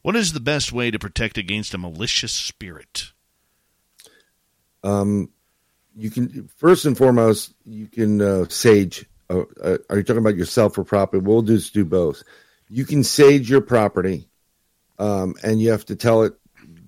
What 0.03 0.17
is 0.17 0.33
the 0.33 0.41
best 0.41 0.73
way 0.73 0.91
to 0.91 0.99
protect 0.99 1.39
against 1.39 1.73
a 1.73 1.79
malicious 1.79 2.33
spirit? 2.33 3.13
Um, 4.85 5.31
you 5.97 6.11
can 6.11 6.49
first 6.57 6.85
and 6.85 6.97
foremost 6.97 7.55
you 7.65 7.87
can 7.87 8.21
uh, 8.21 8.49
sage. 8.49 9.07
Uh, 9.31 9.43
uh, 9.63 9.79
are 9.89 9.97
you 9.97 10.03
talking 10.03 10.19
about 10.19 10.37
yourself 10.37 10.79
or 10.79 10.85
property? 10.85 11.25
We'll 11.25 11.43
just 11.43 11.73
do 11.73 11.85
both. 11.85 12.23
You 12.69 12.85
can 12.85 13.03
sage 13.03 13.49
your 13.49 13.61
property, 13.61 14.29
um, 14.99 15.35
and 15.43 15.61
you 15.61 15.71
have 15.71 15.87
to 15.87 15.97
tell 15.97 16.23
it 16.23 16.35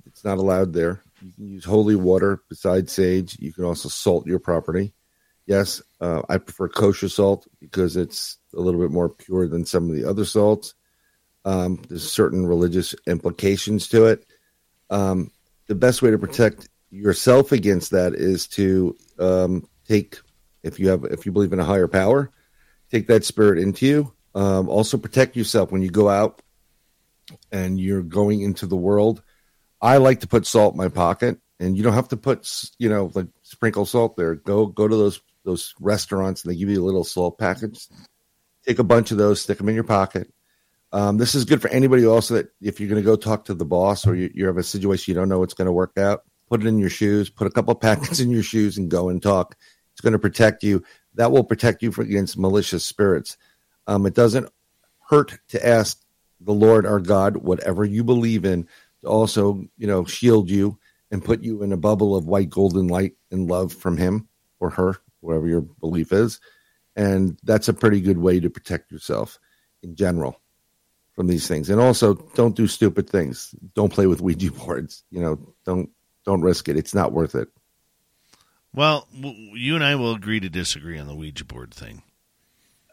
it's 0.06 0.24
not 0.24 0.38
allowed 0.38 0.72
there. 0.72 1.02
You 1.22 1.32
can 1.32 1.48
use 1.48 1.64
holy 1.64 1.96
water 1.96 2.42
besides 2.48 2.92
sage. 2.92 3.38
You 3.38 3.52
can 3.52 3.64
also 3.64 3.88
salt 3.88 4.26
your 4.26 4.38
property. 4.38 4.92
Yes, 5.46 5.80
uh, 6.00 6.22
I 6.28 6.38
prefer 6.38 6.68
kosher 6.68 7.08
salt 7.08 7.46
because 7.60 7.96
it's 7.96 8.38
a 8.54 8.60
little 8.60 8.80
bit 8.80 8.90
more 8.90 9.08
pure 9.08 9.48
than 9.48 9.64
some 9.64 9.88
of 9.88 9.94
the 9.94 10.04
other 10.04 10.24
salts. 10.24 10.74
Um, 11.44 11.80
there's 11.88 12.10
certain 12.10 12.46
religious 12.46 12.94
implications 13.06 13.88
to 13.88 14.06
it. 14.06 14.26
Um, 14.90 15.30
the 15.68 15.76
best 15.76 16.02
way 16.02 16.10
to 16.10 16.18
protect 16.18 16.68
yourself 16.90 17.52
against 17.52 17.90
that 17.90 18.14
is 18.14 18.46
to 18.48 18.96
um, 19.18 19.68
take, 19.86 20.18
if 20.62 20.78
you 20.78 20.88
have, 20.88 21.04
if 21.04 21.26
you 21.26 21.32
believe 21.32 21.52
in 21.52 21.60
a 21.60 21.64
higher 21.64 21.88
power, 21.88 22.30
take 22.90 23.08
that 23.08 23.24
spirit 23.24 23.58
into 23.58 23.86
you. 23.86 24.12
Um, 24.34 24.68
also 24.68 24.98
protect 24.98 25.36
yourself 25.36 25.72
when 25.72 25.82
you 25.82 25.90
go 25.90 26.08
out 26.08 26.42
and 27.50 27.80
you're 27.80 28.02
going 28.02 28.42
into 28.42 28.66
the 28.66 28.76
world. 28.76 29.22
I 29.80 29.96
like 29.98 30.20
to 30.20 30.28
put 30.28 30.46
salt 30.46 30.74
in 30.74 30.78
my 30.78 30.88
pocket, 30.88 31.38
and 31.60 31.76
you 31.76 31.82
don't 31.82 31.92
have 31.92 32.08
to 32.08 32.16
put, 32.16 32.50
you 32.78 32.88
know, 32.88 33.10
like 33.14 33.28
sprinkle 33.42 33.86
salt 33.86 34.16
there. 34.16 34.34
Go 34.34 34.66
go 34.66 34.88
to 34.88 34.96
those 34.96 35.20
those 35.44 35.74
restaurants, 35.80 36.44
and 36.44 36.52
they 36.52 36.58
give 36.58 36.68
you 36.68 36.82
a 36.82 36.84
little 36.84 37.04
salt 37.04 37.38
package. 37.38 37.86
Take 38.66 38.78
a 38.78 38.84
bunch 38.84 39.10
of 39.10 39.18
those, 39.18 39.40
stick 39.40 39.58
them 39.58 39.68
in 39.68 39.74
your 39.74 39.84
pocket. 39.84 40.32
Um, 40.92 41.18
this 41.18 41.34
is 41.34 41.44
good 41.44 41.60
for 41.60 41.68
anybody 41.68 42.06
also 42.06 42.34
that 42.34 42.48
if 42.60 42.80
you're 42.80 42.88
going 42.88 43.02
to 43.02 43.06
go 43.06 43.16
talk 43.16 43.46
to 43.46 43.54
the 43.54 43.64
boss 43.64 44.06
or 44.06 44.14
you, 44.14 44.30
you 44.34 44.46
have 44.46 44.56
a 44.56 44.62
situation 44.62 45.12
you 45.12 45.14
don't 45.14 45.28
know 45.28 45.38
what's 45.38 45.54
going 45.54 45.66
to 45.66 45.72
work 45.72 45.98
out, 45.98 46.22
put 46.48 46.62
it 46.62 46.66
in 46.66 46.78
your 46.78 46.90
shoes, 46.90 47.30
put 47.30 47.46
a 47.46 47.50
couple 47.50 47.74
packets 47.74 48.20
in 48.20 48.30
your 48.30 48.42
shoes, 48.42 48.78
and 48.78 48.90
go 48.90 49.08
and 49.08 49.22
talk. 49.22 49.56
It's 49.92 50.00
going 50.00 50.12
to 50.12 50.18
protect 50.18 50.62
you. 50.62 50.82
That 51.14 51.32
will 51.32 51.44
protect 51.44 51.82
you 51.82 51.92
against 51.98 52.38
malicious 52.38 52.84
spirits. 52.84 53.36
Um, 53.86 54.06
it 54.06 54.14
doesn't 54.14 54.50
hurt 55.08 55.38
to 55.48 55.66
ask 55.66 56.02
the 56.40 56.52
Lord 56.52 56.84
our 56.84 57.00
God 57.00 57.38
whatever 57.38 57.84
you 57.84 58.04
believe 58.04 58.44
in 58.44 58.68
to 59.02 59.08
also, 59.08 59.64
you 59.78 59.86
know, 59.86 60.04
shield 60.04 60.50
you 60.50 60.78
and 61.10 61.24
put 61.24 61.42
you 61.42 61.62
in 61.62 61.72
a 61.72 61.76
bubble 61.76 62.16
of 62.16 62.26
white 62.26 62.50
golden 62.50 62.88
light 62.88 63.12
and 63.30 63.48
love 63.48 63.72
from 63.72 63.96
him 63.96 64.28
or 64.60 64.70
her, 64.70 64.96
whatever 65.20 65.46
your 65.46 65.62
belief 65.62 66.12
is. 66.12 66.40
And 66.94 67.38
that's 67.42 67.68
a 67.68 67.74
pretty 67.74 68.00
good 68.00 68.18
way 68.18 68.40
to 68.40 68.50
protect 68.50 68.90
yourself 68.90 69.38
in 69.82 69.94
general 69.94 70.40
from 71.12 71.26
these 71.26 71.46
things. 71.46 71.70
And 71.70 71.80
also 71.80 72.14
don't 72.34 72.56
do 72.56 72.66
stupid 72.66 73.08
things. 73.08 73.54
Don't 73.74 73.92
play 73.92 74.06
with 74.06 74.20
Ouija 74.20 74.52
boards. 74.52 75.04
You 75.10 75.20
know, 75.20 75.54
don't 75.64 75.90
don't 76.26 76.42
risk 76.42 76.68
it. 76.68 76.76
It's 76.76 76.94
not 76.94 77.12
worth 77.12 77.34
it. 77.34 77.48
Well, 78.74 79.08
you 79.14 79.74
and 79.74 79.82
I 79.84 79.94
will 79.94 80.12
agree 80.12 80.40
to 80.40 80.50
disagree 80.50 80.98
on 80.98 81.06
the 81.06 81.14
Ouija 81.14 81.44
board 81.46 81.72
thing. 81.72 82.02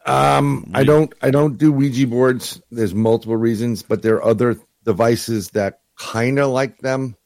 Um, 0.06 0.70
I 0.74 0.84
don't 0.84 1.12
I 1.20 1.30
don't 1.30 1.58
do 1.58 1.72
Ouija 1.72 2.06
boards. 2.06 2.60
There's 2.70 2.94
multiple 2.94 3.36
reasons, 3.36 3.82
but 3.82 4.02
there 4.02 4.16
are 4.16 4.24
other 4.24 4.56
devices 4.84 5.50
that 5.50 5.80
kind 5.98 6.38
of 6.38 6.50
like 6.50 6.78
them. 6.78 7.16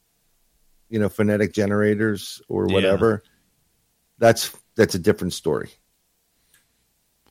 You 0.89 0.99
know, 0.99 1.09
phonetic 1.09 1.53
generators 1.53 2.41
or 2.49 2.67
Yeah. 2.67 2.73
whatever. 2.73 3.23
That's 4.17 4.55
that's 4.75 4.95
a 4.95 4.99
different 4.99 5.33
story. 5.33 5.69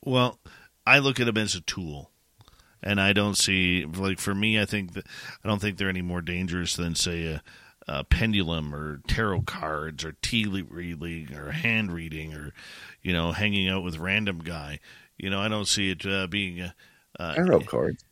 Well, 0.03 0.39
I 0.85 0.99
look 0.99 1.19
at 1.19 1.25
them 1.25 1.37
as 1.37 1.55
a 1.55 1.61
tool, 1.61 2.09
and 2.81 3.01
I 3.01 3.11
don't 3.13 3.35
see 3.35 3.85
like 3.85 4.19
for 4.19 4.33
me. 4.33 4.59
I 4.59 4.65
think 4.65 4.93
that 4.93 5.05
I 5.43 5.47
don't 5.47 5.59
think 5.59 5.77
they're 5.77 5.89
any 5.89 6.01
more 6.01 6.21
dangerous 6.21 6.75
than 6.75 6.95
say 6.95 7.25
a, 7.25 7.43
a 7.89 8.03
pendulum 8.03 8.73
or 8.73 9.01
tarot 9.07 9.41
cards 9.41 10.05
or 10.05 10.11
tea 10.21 10.45
reading 10.45 11.35
or 11.35 11.49
hand 11.49 11.91
reading 11.91 12.35
or 12.35 12.53
you 13.01 13.11
know 13.11 13.31
hanging 13.31 13.67
out 13.67 13.83
with 13.83 13.97
random 13.97 14.39
guy. 14.39 14.79
You 15.17 15.29
know, 15.29 15.39
I 15.39 15.47
don't 15.47 15.67
see 15.67 15.89
it 15.89 16.05
uh, 16.05 16.27
being 16.27 16.61
a, 16.61 16.75
uh, 17.19 17.35
Tarot 17.35 17.61
cards. 17.61 18.05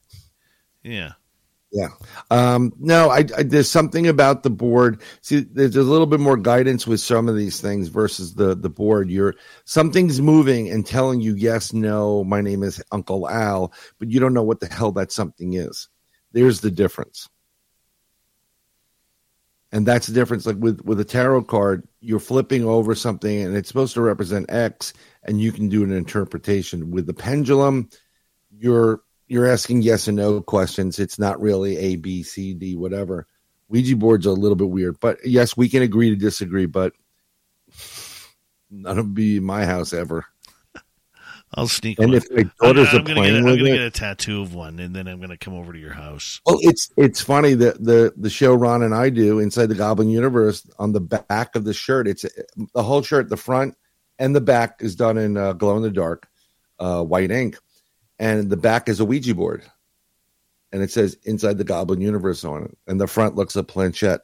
Yeah. 0.84 1.12
Yeah. 1.72 1.90
Um, 2.32 2.74
no, 2.80 3.10
I, 3.10 3.26
I 3.38 3.44
there's 3.44 3.70
something 3.70 4.08
about 4.08 4.42
the 4.42 4.50
board. 4.50 5.02
See, 5.22 5.42
there's 5.42 5.76
a 5.76 5.84
little 5.84 6.08
bit 6.08 6.20
more 6.22 6.38
guidance 6.38 6.88
with 6.88 7.02
some 7.02 7.28
of 7.28 7.36
these 7.36 7.62
things 7.62 7.90
versus 7.90 8.34
the 8.34 8.56
the 8.56 8.70
board. 8.70 9.12
You're 9.12 9.36
something's 9.66 10.22
moving 10.22 10.70
and 10.70 10.86
telling 10.86 11.22
you 11.22 11.36
yes, 11.36 11.74
no. 11.74 12.24
My 12.24 12.42
name 12.42 12.64
is 12.64 12.82
Uncle 12.92 13.30
Al, 13.30 13.74
but 14.00 14.10
you 14.10 14.20
don't 14.20 14.34
know 14.34 14.44
what 14.44 14.60
the 14.60 14.68
hell 14.68 14.94
that 14.94 15.12
something 15.12 15.54
is. 15.54 15.90
There's 16.32 16.62
the 16.62 16.72
difference, 16.72 17.28
and 19.78 19.86
that's 19.86 20.08
the 20.08 20.14
difference. 20.14 20.48
Like 20.48 20.58
with 20.58 20.82
with 20.82 21.00
a 21.00 21.06
tarot 21.06 21.44
card, 21.44 21.88
you're 22.02 22.20
flipping 22.20 22.66
over 22.66 22.96
something 22.96 23.44
and 23.44 23.56
it's 23.56 23.68
supposed 23.68 23.94
to 23.94 24.02
represent 24.02 24.52
X, 24.52 24.92
and 25.22 25.40
you 25.40 25.52
can 25.52 25.70
do 25.70 25.84
an 25.84 25.92
interpretation. 25.92 26.90
With 26.90 27.06
the 27.06 27.14
pendulum, 27.14 27.88
you're 28.50 29.02
you're 29.28 29.46
asking 29.46 29.84
yes 29.84 30.08
and 30.08 30.18
no 30.18 30.42
questions. 30.42 30.98
It's 30.98 31.20
not 31.20 31.40
really 31.40 31.78
A, 31.78 31.96
B, 31.96 32.24
C, 32.24 32.56
D, 32.56 32.76
whatever. 32.76 33.28
Ouija 33.70 33.96
boards 33.96 34.26
are 34.26 34.32
a 34.32 34.34
little 34.34 34.56
bit 34.56 34.70
weird, 34.70 35.00
but 35.00 35.20
yes, 35.24 35.56
we 35.56 35.70
can 35.70 35.84
agree 35.84 36.10
to 36.10 36.16
disagree. 36.16 36.66
But 36.66 36.94
none 38.72 38.98
of 38.98 39.14
be 39.14 39.38
in 39.38 39.44
my 39.44 39.64
house 39.66 39.94
ever. 39.94 40.26
I'll 41.54 41.68
sneak. 41.68 42.00
And 42.00 42.10
one. 42.10 42.18
if 42.18 42.30
my 42.32 42.44
daughters 42.62 42.90
I'm, 42.90 42.96
are 42.96 43.00
I'm 43.00 43.04
gonna 43.06 43.16
playing 43.16 43.34
get, 43.36 43.44
with 43.44 43.54
I'm 43.54 43.58
gonna 43.60 43.70
it- 43.70 43.78
get 43.78 43.86
a 43.86 43.92
tattoo 43.92 44.42
of 44.42 44.54
one, 44.54 44.80
and 44.80 44.96
then 44.96 45.08
I'm 45.08 45.20
gonna 45.20 45.38
come 45.38 45.54
over 45.54 45.72
to 45.74 45.80
your 45.80 45.94
house. 45.94 46.42
Well, 46.46 46.58
it's 46.62 46.92
it's 46.98 47.22
funny 47.22 47.54
that 47.56 47.84
the 47.84 48.14
the 48.18 48.30
show 48.30 48.54
Ron 48.54 48.84
and 48.84 48.94
I 48.94 49.10
do 49.10 49.40
inside 49.40 49.68
the 49.68 49.76
Goblin 49.76 50.10
Universe 50.10 50.70
on 50.78 50.92
the 50.92 51.00
back 51.00 51.56
of 51.56 51.64
the 51.64 51.74
shirt. 51.74 52.08
It's 52.08 52.26
the 52.74 52.84
whole 52.84 53.02
shirt, 53.02 53.30
the 53.30 53.38
front 53.38 53.76
and 54.20 54.36
the 54.36 54.42
back 54.42 54.82
is 54.82 54.96
done 54.96 55.18
in 55.18 55.38
uh, 55.38 55.54
glow 55.54 55.78
in 55.78 55.84
the 55.84 55.92
dark 55.92 56.28
uh, 56.80 57.04
white 57.04 57.32
ink, 57.32 57.58
and 58.20 58.50
the 58.50 58.58
back 58.58 58.90
is 58.90 59.00
a 59.00 59.06
Ouija 59.06 59.36
board, 59.36 59.64
and 60.72 60.82
it 60.82 60.92
says 60.92 61.18
inside 61.24 61.58
the 61.58 61.64
Goblin 61.64 62.02
Universe 62.02 62.44
on 62.44 62.64
it, 62.64 62.78
and 62.88 63.00
the 63.00 63.08
front 63.08 63.36
looks 63.36 63.56
a 63.56 63.64
planchette. 63.64 64.22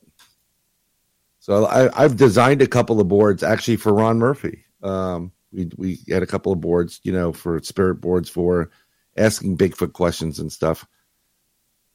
So 1.40 1.66
I, 1.66 2.04
I've 2.04 2.18
designed 2.18 2.62
a 2.62 2.68
couple 2.68 3.00
of 3.00 3.08
boards 3.08 3.44
actually 3.44 3.76
for 3.78 3.94
Ron 3.94 4.18
Murphy. 4.18 4.66
Um, 4.82 5.32
we 5.54 5.70
we 5.78 6.00
had 6.10 6.24
a 6.24 6.28
couple 6.28 6.52
of 6.52 6.62
boards, 6.62 7.00
you 7.04 7.12
know, 7.12 7.32
for 7.32 7.62
spirit 7.62 7.96
boards 7.96 8.30
for 8.30 8.72
asking 9.16 9.58
Bigfoot 9.58 9.94
questions 9.94 10.40
and 10.40 10.52
stuff 10.52 10.88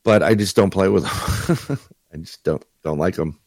but 0.09 0.23
I 0.23 0.35
just 0.35 0.57
don't 0.57 0.71
play 0.71 0.89
with 0.89 1.05
them. 1.05 1.79
I 2.15 2.17
just 2.17 2.43
don't 2.43 2.65
don't 2.83 2.97
like 2.97 3.17
them. 3.17 3.39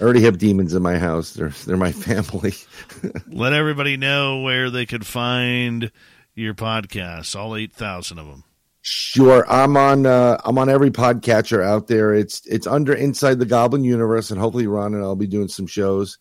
I 0.00 0.04
already 0.04 0.22
have 0.22 0.38
demons 0.38 0.72
in 0.72 0.82
my 0.82 0.96
house. 0.98 1.34
They're 1.34 1.50
they're 1.66 1.76
my 1.76 1.92
family. 1.92 2.54
Let 3.26 3.52
everybody 3.52 3.98
know 3.98 4.40
where 4.40 4.70
they 4.70 4.86
could 4.86 5.06
find 5.06 5.92
your 6.34 6.54
podcasts, 6.54 7.36
all 7.36 7.54
eight 7.54 7.74
thousand 7.74 8.18
of 8.18 8.28
them. 8.28 8.44
Sure, 8.80 9.44
I'm 9.46 9.76
on 9.76 10.06
uh, 10.06 10.40
I'm 10.42 10.56
on 10.56 10.70
every 10.70 10.90
podcatcher 10.90 11.62
out 11.62 11.86
there. 11.86 12.14
It's 12.14 12.46
it's 12.46 12.66
under 12.66 12.94
Inside 12.94 13.38
the 13.38 13.44
Goblin 13.44 13.84
Universe, 13.84 14.30
and 14.30 14.40
hopefully 14.40 14.66
Ron 14.66 14.94
and 14.94 15.02
I'll 15.02 15.16
be 15.16 15.26
doing 15.26 15.48
some 15.48 15.66
shows. 15.66 16.18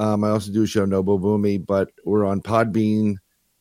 Um, 0.00 0.24
I 0.24 0.30
also 0.30 0.50
do 0.50 0.62
a 0.62 0.66
show 0.66 0.86
Nobo 0.86 1.18
Boomy, 1.18 1.64
but 1.64 1.90
we're 2.06 2.24
on 2.24 2.40
Podbean 2.40 3.16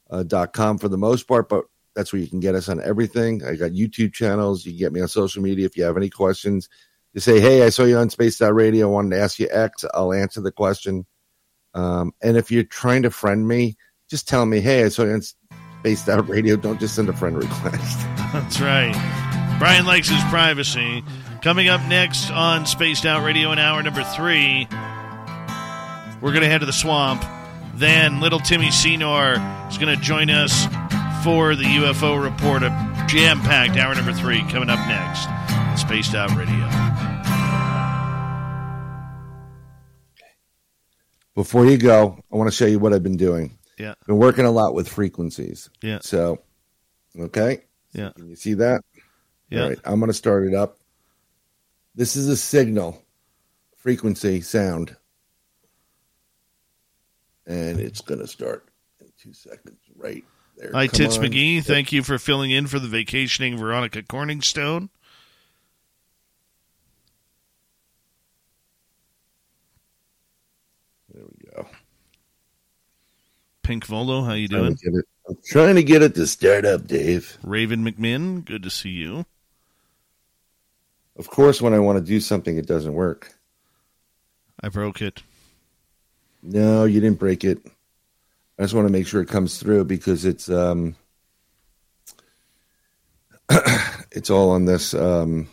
uh, 0.09 0.23
dot 0.23 0.53
com 0.53 0.77
for 0.77 0.87
the 0.87 0.97
most 0.97 1.27
part. 1.27 1.49
But 1.49 1.65
that's 1.95 2.13
where 2.13 2.21
you 2.21 2.29
can 2.29 2.39
get 2.39 2.55
us 2.55 2.69
on 2.69 2.81
everything. 2.81 3.43
I 3.43 3.55
got 3.55 3.71
YouTube 3.71 4.13
channels. 4.13 4.65
You 4.65 4.71
can 4.71 4.79
get 4.79 4.93
me 4.93 5.01
on 5.01 5.09
social 5.09 5.43
media 5.43 5.65
if 5.65 5.75
you 5.75 5.83
have 5.83 5.97
any 5.97 6.09
questions. 6.09 6.69
You 7.13 7.19
say, 7.19 7.41
"Hey, 7.41 7.63
I 7.63 7.69
saw 7.69 7.83
you 7.83 7.97
on 7.97 8.09
Spaced 8.09 8.41
Out 8.41 8.55
Radio. 8.55 8.87
I 8.87 8.91
wanted 8.91 9.17
to 9.17 9.21
ask 9.21 9.37
you 9.37 9.49
X." 9.51 9.83
I'll 9.93 10.13
answer 10.13 10.39
the 10.39 10.51
question. 10.51 11.05
Um, 11.73 12.13
and 12.21 12.37
if 12.37 12.51
you're 12.51 12.63
trying 12.63 13.03
to 13.03 13.11
friend 13.11 13.45
me, 13.45 13.75
just 14.09 14.25
tell 14.25 14.45
me, 14.45 14.61
"Hey, 14.61 14.85
I 14.85 14.87
saw 14.87 15.03
you 15.03 15.11
on 15.11 15.21
Spaced 15.81 16.07
Out 16.07 16.29
Radio." 16.29 16.55
Don't 16.55 16.79
just 16.79 16.95
send 16.95 17.09
a 17.09 17.13
friend 17.13 17.35
request. 17.35 17.99
That's 18.31 18.61
right. 18.61 18.95
Brian 19.59 19.85
likes 19.85 20.07
his 20.07 20.23
privacy. 20.29 21.03
Coming 21.41 21.67
up 21.67 21.81
next 21.89 22.31
on 22.31 22.65
Spaced 22.65 23.05
Out 23.05 23.25
Radio 23.25 23.51
in 23.51 23.59
hour 23.59 23.83
number 23.83 24.03
three, 24.03 24.67
we're 26.21 26.31
going 26.31 26.43
to 26.43 26.49
head 26.49 26.59
to 26.59 26.65
the 26.65 26.73
swamp. 26.73 27.23
Then 27.75 28.19
little 28.19 28.39
Timmy 28.39 28.71
Senor 28.71 29.35
is 29.69 29.77
going 29.77 29.95
to 29.95 30.01
join 30.01 30.29
us 30.29 30.65
for 31.23 31.55
the 31.55 31.63
UFO 31.63 32.21
report. 32.21 32.63
A 32.63 33.05
jam 33.07 33.39
packed 33.41 33.77
hour 33.77 33.95
number 33.95 34.13
three 34.13 34.41
coming 34.49 34.69
up 34.69 34.79
next 34.87 35.27
on 35.27 35.77
Spaced 35.77 36.15
Out 36.15 36.35
Radio. 36.35 36.67
Before 41.35 41.65
you 41.65 41.77
go, 41.77 42.21
I 42.31 42.35
want 42.35 42.49
to 42.49 42.55
show 42.55 42.65
you 42.65 42.79
what 42.79 42.91
I've 42.91 43.03
been 43.03 43.15
doing. 43.15 43.57
Yeah. 43.77 43.93
Been 44.05 44.17
working 44.17 44.43
a 44.45 44.51
lot 44.51 44.73
with 44.73 44.89
frequencies. 44.89 45.69
Yeah. 45.81 45.99
So, 46.01 46.39
okay. 47.17 47.61
Yeah. 47.93 48.11
Can 48.13 48.27
you 48.27 48.35
see 48.35 48.55
that? 48.55 48.83
Yeah. 49.49 49.61
All 49.61 49.69
right. 49.69 49.79
I'm 49.85 49.99
going 49.99 50.09
to 50.09 50.13
start 50.13 50.45
it 50.45 50.53
up. 50.53 50.79
This 51.95 52.17
is 52.17 52.27
a 52.27 52.35
signal, 52.35 53.01
frequency, 53.77 54.41
sound. 54.41 54.97
And 57.49 57.79
it's 57.79 57.99
going 58.01 58.19
to 58.21 58.27
start 58.27 58.69
in 59.01 59.07
two 59.21 59.33
seconds 59.33 59.79
right 59.97 60.23
there. 60.55 60.69
Hi, 60.71 60.87
Come 60.87 60.97
Tits 60.97 61.17
on. 61.17 61.25
McGee. 61.25 61.63
Thank 61.65 61.91
you 61.91 62.03
for 62.03 62.17
filling 62.19 62.51
in 62.51 62.67
for 62.67 62.77
the 62.79 62.87
vacationing 62.87 63.57
Veronica 63.57 64.03
Corningstone. 64.03 64.89
There 71.13 71.23
we 71.23 71.51
go. 71.55 71.67
Pink 73.63 73.85
Volo, 73.85 74.23
how 74.23 74.33
you 74.33 74.47
doing? 74.47 74.77
it- 74.81 75.05
I'm 75.27 75.37
trying 75.45 75.75
to 75.75 75.83
get 75.83 76.01
it 76.01 76.15
to 76.15 76.25
start 76.25 76.65
up, 76.65 76.87
Dave. 76.87 77.37
Raven 77.43 77.83
McMinn, 77.85 78.43
good 78.43 78.63
to 78.63 78.69
see 78.71 78.89
you. 78.89 79.25
Of 81.17 81.29
course, 81.29 81.61
when 81.61 81.73
I 81.73 81.79
want 81.79 81.99
to 81.99 82.03
do 82.03 82.19
something, 82.19 82.57
it 82.57 82.65
doesn't 82.65 82.93
work. 82.93 83.35
I 84.61 84.69
broke 84.69 85.01
it. 85.03 85.21
No, 86.41 86.85
you 86.85 87.01
didn't 87.01 87.19
break 87.19 87.43
it. 87.43 87.59
I 88.57 88.63
just 88.63 88.73
want 88.73 88.87
to 88.87 88.91
make 88.91 89.07
sure 89.07 89.21
it 89.21 89.29
comes 89.29 89.57
through 89.57 89.85
because 89.85 90.25
it's 90.25 90.49
um 90.49 90.95
it's 94.11 94.29
all 94.29 94.51
on 94.51 94.65
this 94.65 94.93
um 94.93 95.47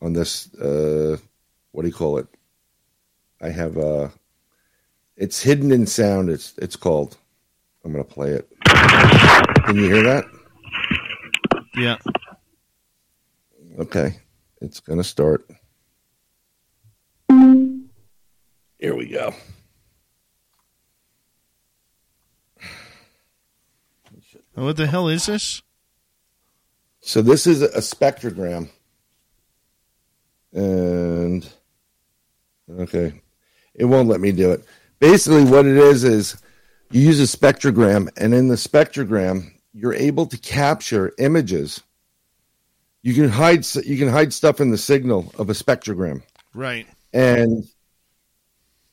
on 0.00 0.12
this 0.12 0.52
uh 0.54 1.16
what 1.72 1.82
do 1.82 1.88
you 1.88 1.94
call 1.94 2.18
it? 2.18 2.26
I 3.40 3.50
have 3.50 3.76
uh 3.76 4.08
it's 5.16 5.42
hidden 5.42 5.72
in 5.72 5.86
sound 5.86 6.30
it's 6.30 6.54
it's 6.58 6.76
called. 6.76 7.16
I'm 7.84 7.92
going 7.92 8.04
to 8.04 8.12
play 8.12 8.30
it. 8.30 8.50
Can 9.64 9.76
you 9.76 9.84
hear 9.84 10.02
that? 10.02 10.24
Yeah. 11.76 11.98
Okay. 13.78 14.16
It's 14.60 14.80
going 14.80 14.98
to 14.98 15.04
start. 15.04 15.48
Here 18.78 18.94
we 18.94 19.06
go. 19.08 19.34
What 24.54 24.76
the 24.76 24.86
hell 24.86 25.08
is 25.08 25.26
this? 25.26 25.62
So 27.00 27.22
this 27.22 27.46
is 27.46 27.62
a 27.62 27.78
spectrogram. 27.78 28.68
And 30.52 31.46
okay. 32.70 33.20
It 33.74 33.84
won't 33.84 34.08
let 34.08 34.20
me 34.20 34.32
do 34.32 34.50
it. 34.52 34.64
Basically 34.98 35.44
what 35.44 35.66
it 35.66 35.76
is 35.76 36.04
is 36.04 36.42
you 36.90 37.02
use 37.02 37.20
a 37.20 37.36
spectrogram 37.36 38.08
and 38.16 38.32
in 38.32 38.48
the 38.48 38.54
spectrogram 38.54 39.52
you're 39.74 39.94
able 39.94 40.24
to 40.26 40.38
capture 40.38 41.12
images. 41.18 41.82
You 43.02 43.12
can 43.12 43.28
hide 43.28 43.66
you 43.84 43.98
can 43.98 44.08
hide 44.08 44.32
stuff 44.32 44.60
in 44.60 44.70
the 44.70 44.78
signal 44.78 45.32
of 45.38 45.50
a 45.50 45.52
spectrogram. 45.52 46.22
Right. 46.54 46.86
And 47.12 47.68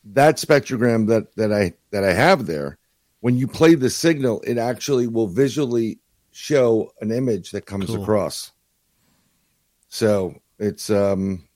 that 0.05 0.38
spectrogram 0.38 1.07
that 1.07 1.35
that 1.35 1.51
I 1.51 1.73
that 1.91 2.03
I 2.03 2.13
have 2.13 2.45
there, 2.45 2.77
when 3.21 3.38
you 3.38 3.47
play 3.47 3.75
the 3.75 3.89
signal, 3.89 4.41
it 4.45 4.57
actually 4.57 5.07
will 5.07 5.27
visually 5.27 5.99
show 6.31 6.91
an 6.99 7.11
image 7.11 7.51
that 7.51 7.65
comes 7.65 7.85
Cool. 7.88 8.01
across. 8.01 8.51
So 9.89 10.35
it's 10.59 10.89
um 10.89 11.47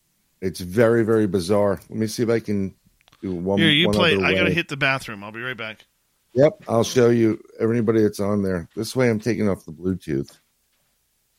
it's 0.42 0.60
very 0.60 1.04
very 1.04 1.28
bizarre. 1.28 1.80
Let 1.90 1.98
me 1.98 2.08
see 2.08 2.24
if 2.24 2.30
I 2.30 2.40
can 2.40 2.76
do 3.22 3.34
one. 3.34 3.60
Here, 3.60 3.70
you 3.70 3.88
one 3.88 3.96
play. 3.96 4.16
I 4.16 4.34
got 4.34 4.44
to 4.44 4.54
hit 4.54 4.70
the 4.70 4.78
bathroom. 4.78 5.24
I'll 5.24 5.32
be 5.32 5.42
right 5.42 5.58
back. 5.58 5.86
Yep, 6.34 6.64
I'll 6.68 6.84
show 6.84 7.10
you 7.10 7.42
everybody 7.60 8.04
that's 8.04 8.20
on 8.20 8.44
there. 8.44 8.70
This 8.76 8.96
way, 8.96 9.10
I'm 9.10 9.20
taking 9.20 9.50
off 9.50 9.66
the 9.66 9.72
Bluetooth, 9.72 10.38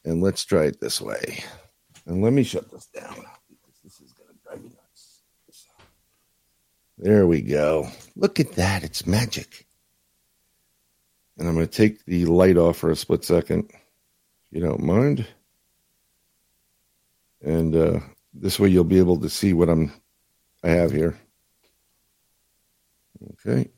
and 0.04 0.20
let's 0.20 0.44
try 0.44 0.64
it 0.64 0.80
this 0.80 1.00
way. 1.00 1.44
And 2.06 2.20
let 2.22 2.32
me 2.32 2.42
shut 2.42 2.68
this 2.72 2.86
down 2.86 3.14
because 3.14 3.78
this 3.84 4.00
is 4.00 4.12
going 4.12 4.30
to 4.30 4.34
drive 4.42 4.60
me 4.60 4.70
nuts. 4.70 5.20
There 6.98 7.28
we 7.28 7.42
go. 7.42 7.88
Look 8.16 8.40
at 8.40 8.52
that; 8.52 8.82
it's 8.82 9.06
magic. 9.06 9.66
And 11.38 11.46
I'm 11.46 11.54
going 11.54 11.68
to 11.68 11.72
take 11.72 12.04
the 12.04 12.26
light 12.26 12.56
off 12.56 12.78
for 12.78 12.90
a 12.90 12.96
split 12.96 13.24
second, 13.24 13.70
if 13.70 13.78
you 14.50 14.60
don't 14.60 14.82
mind. 14.82 15.24
And 17.40 17.76
uh, 17.76 18.00
this 18.34 18.58
way, 18.58 18.68
you'll 18.68 18.82
be 18.82 18.98
able 18.98 19.20
to 19.20 19.30
see 19.30 19.52
what 19.52 19.68
I'm 19.68 19.92
I 20.64 20.70
have 20.70 20.90
here. 20.90 21.16
Okay. 23.46 23.70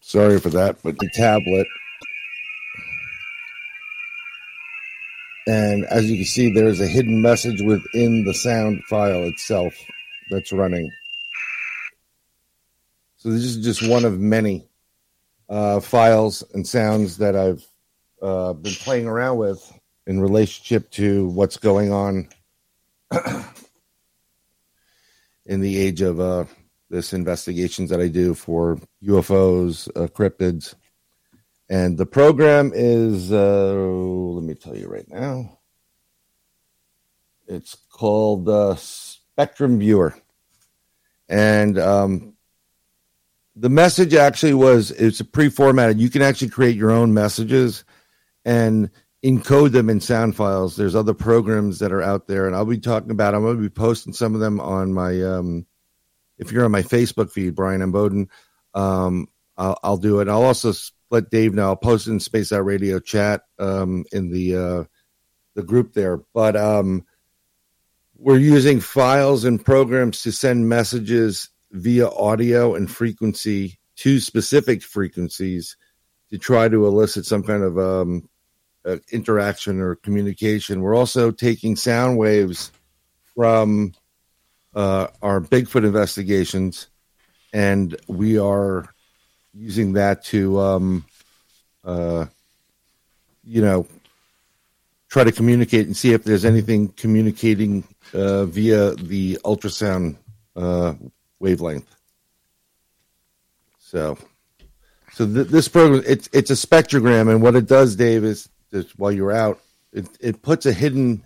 Sorry 0.00 0.38
for 0.38 0.50
that, 0.50 0.76
but 0.82 0.98
the 0.98 1.10
tablet. 1.14 1.66
And 5.46 5.86
as 5.86 6.10
you 6.10 6.16
can 6.18 6.26
see, 6.26 6.52
there's 6.52 6.80
a 6.80 6.86
hidden 6.86 7.22
message 7.22 7.62
within 7.62 8.24
the 8.24 8.34
sound 8.34 8.84
file 8.84 9.24
itself 9.24 9.74
that's 10.30 10.52
running. 10.52 10.90
So 13.16 13.30
this 13.30 13.44
is 13.44 13.64
just 13.64 13.88
one 13.88 14.04
of 14.04 14.18
many 14.18 14.68
uh, 15.48 15.80
files 15.80 16.44
and 16.54 16.66
sounds 16.66 17.18
that 17.18 17.34
I've 17.34 17.66
uh, 18.22 18.52
been 18.52 18.74
playing 18.74 19.06
around 19.06 19.38
with 19.38 19.72
in 20.06 20.20
relationship 20.20 20.90
to 20.92 21.28
what's 21.28 21.56
going 21.56 21.92
on 21.92 22.28
in 25.46 25.60
the 25.60 25.78
age 25.78 26.00
of 26.02 26.20
uh, 26.20 26.44
this 26.90 27.12
investigations 27.12 27.90
that 27.90 28.00
I 28.00 28.08
do 28.08 28.34
for 28.34 28.78
UFOs, 29.02 29.88
uh, 29.96 30.06
cryptids, 30.08 30.74
and 31.68 31.98
the 31.98 32.06
program 32.06 32.72
is 32.74 33.30
uh, 33.32 33.74
let 33.74 34.44
me 34.44 34.54
tell 34.54 34.76
you 34.76 34.88
right 34.88 35.08
now. 35.08 35.58
It's 37.46 37.76
called 37.90 38.48
uh, 38.48 38.76
Spectrum 39.38 39.78
Viewer, 39.78 40.16
and 41.28 41.78
um, 41.78 42.34
the 43.54 43.68
message 43.68 44.12
actually 44.12 44.54
was 44.54 44.90
it's 44.90 45.20
a 45.20 45.24
pre-formatted. 45.24 46.00
You 46.00 46.10
can 46.10 46.22
actually 46.22 46.48
create 46.48 46.74
your 46.74 46.90
own 46.90 47.14
messages 47.14 47.84
and 48.44 48.90
encode 49.24 49.70
them 49.70 49.90
in 49.90 50.00
sound 50.00 50.34
files. 50.34 50.74
There's 50.74 50.96
other 50.96 51.14
programs 51.14 51.78
that 51.78 51.92
are 51.92 52.02
out 52.02 52.26
there, 52.26 52.48
and 52.48 52.56
I'll 52.56 52.64
be 52.64 52.78
talking 52.78 53.12
about. 53.12 53.36
I'm 53.36 53.42
going 53.42 53.54
to 53.54 53.62
be 53.62 53.68
posting 53.68 54.12
some 54.12 54.34
of 54.34 54.40
them 54.40 54.58
on 54.58 54.92
my. 54.92 55.22
Um, 55.22 55.66
if 56.36 56.50
you're 56.50 56.64
on 56.64 56.72
my 56.72 56.82
Facebook 56.82 57.30
feed, 57.30 57.54
Brian 57.54 57.80
and 57.80 57.92
Bowden, 57.92 58.30
um, 58.74 59.28
I'll, 59.56 59.78
I'll 59.84 59.98
do 59.98 60.18
it. 60.18 60.28
I'll 60.28 60.42
also 60.42 60.72
let 61.12 61.30
Dave 61.30 61.54
know. 61.54 61.66
I'll 61.68 61.76
post 61.76 62.08
it 62.08 62.10
in 62.10 62.18
Spaced 62.18 62.52
Out 62.52 62.64
Radio 62.64 62.98
chat 62.98 63.42
um, 63.60 64.04
in 64.10 64.32
the 64.32 64.56
uh, 64.56 64.84
the 65.54 65.62
group 65.62 65.92
there. 65.92 66.16
But 66.34 66.56
um, 66.56 67.04
we're 68.18 68.36
using 68.38 68.80
files 68.80 69.44
and 69.44 69.64
programs 69.64 70.22
to 70.22 70.32
send 70.32 70.68
messages 70.68 71.48
via 71.70 72.08
audio 72.08 72.74
and 72.74 72.90
frequency 72.90 73.78
to 73.96 74.18
specific 74.18 74.82
frequencies 74.82 75.76
to 76.30 76.38
try 76.38 76.68
to 76.68 76.86
elicit 76.86 77.24
some 77.24 77.42
kind 77.42 77.62
of 77.62 77.78
um, 77.78 78.28
uh, 78.84 78.96
interaction 79.12 79.80
or 79.80 79.94
communication. 79.94 80.82
We're 80.82 80.96
also 80.96 81.30
taking 81.30 81.76
sound 81.76 82.18
waves 82.18 82.72
from 83.34 83.94
uh, 84.74 85.08
our 85.22 85.40
Bigfoot 85.40 85.84
investigations, 85.84 86.88
and 87.52 87.96
we 88.08 88.38
are 88.38 88.88
using 89.54 89.94
that 89.94 90.24
to, 90.24 90.58
um, 90.60 91.04
uh, 91.84 92.26
you 93.44 93.62
know, 93.62 93.86
try 95.08 95.24
to 95.24 95.32
communicate 95.32 95.86
and 95.86 95.96
see 95.96 96.12
if 96.12 96.24
there's 96.24 96.44
anything 96.44 96.88
communicating 96.88 97.84
uh, 98.14 98.44
via 98.46 98.94
the 98.94 99.38
ultrasound 99.44 100.16
uh, 100.56 100.94
wavelength. 101.38 101.94
So, 103.78 104.18
so 105.12 105.26
th- 105.26 105.48
this 105.48 105.68
program 105.68 106.02
it's 106.06 106.28
it's 106.32 106.50
a 106.50 106.54
spectrogram, 106.54 107.30
and 107.30 107.42
what 107.42 107.56
it 107.56 107.66
does, 107.66 107.96
Dave, 107.96 108.24
is 108.24 108.48
just 108.70 108.98
while 108.98 109.12
you're 109.12 109.32
out, 109.32 109.60
it 109.92 110.06
it 110.20 110.42
puts 110.42 110.66
a 110.66 110.72
hidden, 110.72 111.24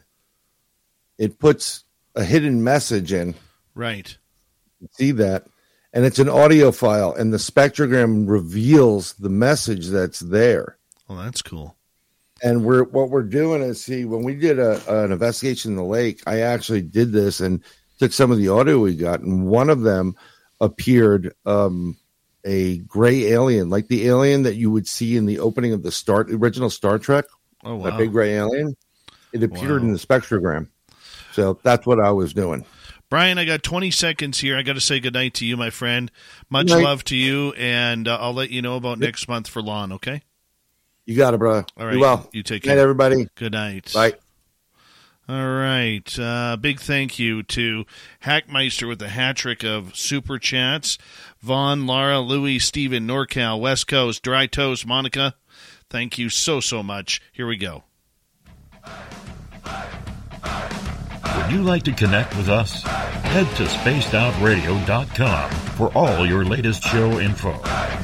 it 1.18 1.38
puts 1.38 1.84
a 2.14 2.24
hidden 2.24 2.62
message 2.62 3.12
in. 3.12 3.34
Right. 3.74 4.16
See 4.92 5.12
that, 5.12 5.46
and 5.92 6.04
it's 6.04 6.18
an 6.18 6.28
audio 6.28 6.72
file, 6.72 7.12
and 7.12 7.32
the 7.32 7.38
spectrogram 7.38 8.28
reveals 8.28 9.14
the 9.14 9.28
message 9.28 9.88
that's 9.88 10.20
there. 10.20 10.76
Well, 11.08 11.18
that's 11.18 11.42
cool. 11.42 11.76
And 12.42 12.64
we're 12.64 12.84
what 12.84 13.10
we're 13.10 13.22
doing 13.22 13.62
is 13.62 13.84
see 13.84 14.04
when 14.04 14.24
we 14.24 14.34
did 14.34 14.58
a, 14.58 15.04
an 15.04 15.12
investigation 15.12 15.72
in 15.72 15.76
the 15.76 15.84
lake, 15.84 16.22
I 16.26 16.40
actually 16.40 16.82
did 16.82 17.12
this 17.12 17.40
and 17.40 17.62
took 17.98 18.12
some 18.12 18.32
of 18.32 18.38
the 18.38 18.48
audio 18.48 18.80
we 18.80 18.96
got, 18.96 19.20
and 19.20 19.46
one 19.46 19.70
of 19.70 19.82
them 19.82 20.16
appeared 20.60 21.34
um, 21.46 21.96
a 22.44 22.78
gray 22.78 23.26
alien, 23.26 23.70
like 23.70 23.86
the 23.88 24.08
alien 24.08 24.42
that 24.42 24.56
you 24.56 24.70
would 24.72 24.88
see 24.88 25.16
in 25.16 25.26
the 25.26 25.38
opening 25.38 25.72
of 25.72 25.82
the 25.84 25.92
start 25.92 26.30
original 26.30 26.68
Star 26.70 26.98
Trek. 26.98 27.26
Oh, 27.64 27.80
that 27.84 27.96
big 27.96 28.10
gray 28.12 28.34
alien. 28.34 28.76
It 29.32 29.42
appeared 29.42 29.82
Wow. 29.82 29.88
in 29.88 29.92
the 29.92 29.98
spectrogram. 29.98 30.68
So 31.32 31.58
that's 31.62 31.86
what 31.86 32.00
I 32.00 32.10
was 32.10 32.34
doing. 32.34 32.64
Brian, 33.08 33.38
I 33.38 33.44
got 33.44 33.62
20 33.62 33.90
seconds 33.90 34.40
here. 34.40 34.56
I 34.56 34.62
got 34.62 34.72
to 34.72 34.80
say 34.80 34.98
goodnight 34.98 35.34
to 35.34 35.46
you, 35.46 35.56
my 35.56 35.70
friend. 35.70 36.10
Much 36.50 36.70
love 36.70 37.04
to 37.04 37.16
you, 37.16 37.52
and 37.52 38.08
uh, 38.08 38.16
I'll 38.20 38.32
let 38.34 38.50
you 38.50 38.62
know 38.62 38.76
about 38.76 38.98
next 38.98 39.28
month 39.28 39.48
for 39.48 39.62
lawn, 39.62 39.92
okay? 39.92 40.22
You 41.04 41.16
got 41.16 41.34
it, 41.34 41.38
brother. 41.38 41.64
All 41.76 41.86
right. 41.86 41.92
Be 41.92 41.98
well. 41.98 42.28
You 42.32 42.42
take 42.42 42.62
Good 42.62 42.68
night, 42.70 42.74
care. 42.74 42.82
everybody. 42.82 43.28
Good 43.34 43.52
night. 43.52 43.90
Bye. 43.92 44.14
All 45.28 45.50
right. 45.54 46.18
Uh, 46.18 46.56
big 46.60 46.80
thank 46.80 47.18
you 47.18 47.42
to 47.44 47.84
Hackmeister 48.24 48.86
with 48.88 48.98
the 48.98 49.08
hat 49.08 49.36
trick 49.36 49.64
of 49.64 49.96
super 49.96 50.38
chats. 50.38 50.98
Vaughn, 51.40 51.86
Laura, 51.86 52.20
Louie, 52.20 52.58
Steven, 52.58 53.06
NorCal, 53.06 53.60
West 53.60 53.86
Coast, 53.86 54.22
Dry 54.22 54.46
Toast, 54.46 54.86
Monica. 54.86 55.34
Thank 55.90 56.18
you 56.18 56.28
so, 56.28 56.60
so 56.60 56.82
much. 56.82 57.20
Here 57.32 57.46
we 57.46 57.56
go. 57.56 57.84
Would 61.36 61.50
you 61.52 61.62
like 61.62 61.82
to 61.84 61.92
connect 61.92 62.36
with 62.36 62.48
us? 62.48 62.82
Head 62.82 63.46
to 63.56 63.64
spacedoutradio.com 63.64 65.50
for 65.50 65.90
all 65.96 66.26
your 66.26 66.44
latest 66.44 66.82
show 66.82 67.18
info. 67.20 67.52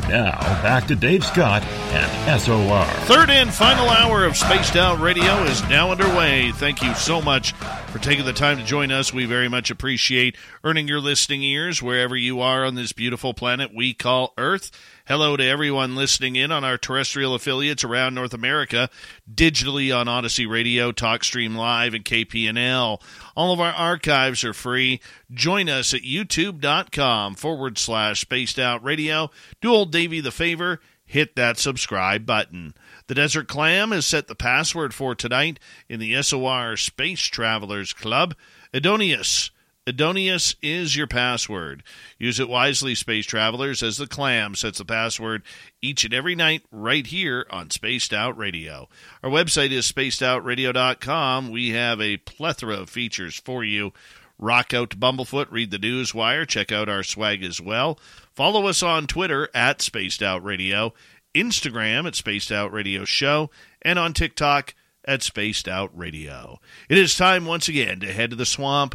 Now, 0.08 0.38
back 0.62 0.86
to 0.86 0.96
Dave 0.96 1.24
Scott 1.24 1.62
and 1.62 2.40
SOR. 2.40 2.84
Third 3.06 3.28
and 3.28 3.52
final 3.52 3.90
hour 3.90 4.24
of 4.24 4.36
Spaced 4.36 4.76
Out 4.76 4.98
Radio 5.00 5.42
is 5.44 5.62
now 5.68 5.90
underway. 5.90 6.52
Thank 6.52 6.82
you 6.82 6.94
so 6.94 7.20
much 7.20 7.52
for 7.52 7.98
taking 7.98 8.24
the 8.24 8.32
time 8.32 8.56
to 8.56 8.64
join 8.64 8.90
us. 8.90 9.12
We 9.12 9.26
very 9.26 9.48
much 9.48 9.70
appreciate 9.70 10.36
earning 10.64 10.88
your 10.88 11.00
listening 11.00 11.42
ears 11.42 11.82
wherever 11.82 12.16
you 12.16 12.40
are 12.40 12.64
on 12.64 12.74
this 12.74 12.92
beautiful 12.92 13.34
planet 13.34 13.74
we 13.74 13.92
call 13.92 14.32
Earth. 14.38 14.70
Hello 15.08 15.38
to 15.38 15.42
everyone 15.42 15.96
listening 15.96 16.36
in 16.36 16.52
on 16.52 16.64
our 16.64 16.76
terrestrial 16.76 17.34
affiliates 17.34 17.82
around 17.82 18.14
North 18.14 18.34
America, 18.34 18.90
digitally 19.26 19.90
on 19.90 20.06
Odyssey 20.06 20.44
Radio, 20.44 20.92
TalkStream 20.92 21.56
Live, 21.56 21.94
and 21.94 22.04
KPNL. 22.04 23.00
All 23.34 23.54
of 23.54 23.58
our 23.58 23.72
archives 23.72 24.44
are 24.44 24.52
free. 24.52 25.00
Join 25.32 25.70
us 25.70 25.94
at 25.94 26.02
youtube.com 26.02 27.36
forward 27.36 27.78
slash 27.78 28.20
spaced 28.20 28.58
out 28.58 28.84
radio. 28.84 29.30
Do 29.62 29.72
old 29.72 29.92
Davy 29.92 30.20
the 30.20 30.30
favor 30.30 30.78
hit 31.06 31.36
that 31.36 31.56
subscribe 31.56 32.26
button. 32.26 32.74
The 33.06 33.14
Desert 33.14 33.48
Clam 33.48 33.92
has 33.92 34.04
set 34.04 34.28
the 34.28 34.34
password 34.34 34.92
for 34.92 35.14
tonight 35.14 35.58
in 35.88 36.00
the 36.00 36.22
SOR 36.22 36.76
Space 36.76 37.22
Travelers 37.22 37.94
Club. 37.94 38.34
Adonius. 38.74 39.52
Adonius 39.88 40.54
is 40.60 40.94
your 40.94 41.06
password. 41.06 41.82
Use 42.18 42.38
it 42.38 42.48
wisely, 42.48 42.94
space 42.94 43.24
travelers, 43.24 43.82
as 43.82 43.96
the 43.96 44.06
clam 44.06 44.54
sets 44.54 44.76
the 44.76 44.84
password 44.84 45.42
each 45.80 46.04
and 46.04 46.12
every 46.12 46.34
night 46.34 46.62
right 46.70 47.06
here 47.06 47.46
on 47.50 47.70
Spaced 47.70 48.12
Out 48.12 48.36
Radio. 48.36 48.90
Our 49.22 49.30
website 49.30 49.70
is 49.70 49.90
spacedoutradio.com. 49.90 51.50
We 51.50 51.70
have 51.70 52.02
a 52.02 52.18
plethora 52.18 52.74
of 52.74 52.90
features 52.90 53.40
for 53.42 53.64
you. 53.64 53.94
Rock 54.38 54.74
out 54.74 54.90
Bumblefoot, 54.90 55.50
read 55.50 55.70
the 55.70 55.78
news 55.78 56.14
wire, 56.14 56.44
check 56.44 56.70
out 56.70 56.90
our 56.90 57.02
swag 57.02 57.42
as 57.42 57.60
well. 57.60 57.98
Follow 58.34 58.66
us 58.66 58.82
on 58.82 59.06
Twitter 59.06 59.48
at 59.54 59.80
Spaced 59.80 60.22
Out 60.22 60.44
Radio, 60.44 60.92
Instagram 61.34 62.06
at 62.06 62.14
Spaced 62.14 62.52
Out 62.52 62.72
Radio 62.72 63.06
Show, 63.06 63.50
and 63.80 63.98
on 63.98 64.12
TikTok 64.12 64.74
at 65.04 65.22
Spaced 65.22 65.66
Out 65.66 65.90
Radio. 65.96 66.60
It 66.90 66.98
is 66.98 67.16
time 67.16 67.46
once 67.46 67.68
again 67.68 68.00
to 68.00 68.12
head 68.12 68.30
to 68.30 68.36
the 68.36 68.44
swamp. 68.46 68.94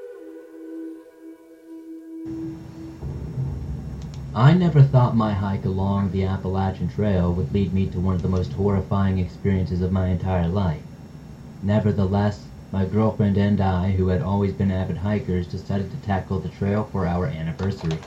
I 4.33 4.53
never 4.53 4.81
thought 4.81 5.17
my 5.17 5.33
hike 5.33 5.65
along 5.65 6.11
the 6.11 6.23
Appalachian 6.23 6.87
Trail 6.87 7.33
would 7.33 7.53
lead 7.53 7.73
me 7.73 7.87
to 7.87 7.99
one 7.99 8.15
of 8.15 8.21
the 8.21 8.29
most 8.29 8.53
horrifying 8.53 9.17
experiences 9.17 9.81
of 9.81 9.91
my 9.91 10.07
entire 10.07 10.47
life. 10.47 10.83
Nevertheless, 11.61 12.45
my 12.71 12.85
girlfriend 12.85 13.37
and 13.37 13.59
I, 13.59 13.91
who 13.91 14.07
had 14.07 14.21
always 14.21 14.53
been 14.53 14.71
avid 14.71 14.95
hikers, 14.95 15.47
decided 15.47 15.91
to 15.91 15.97
tackle 15.97 16.39
the 16.39 16.47
trail 16.47 16.85
for 16.85 17.05
our 17.05 17.25
anniversary. 17.25 17.99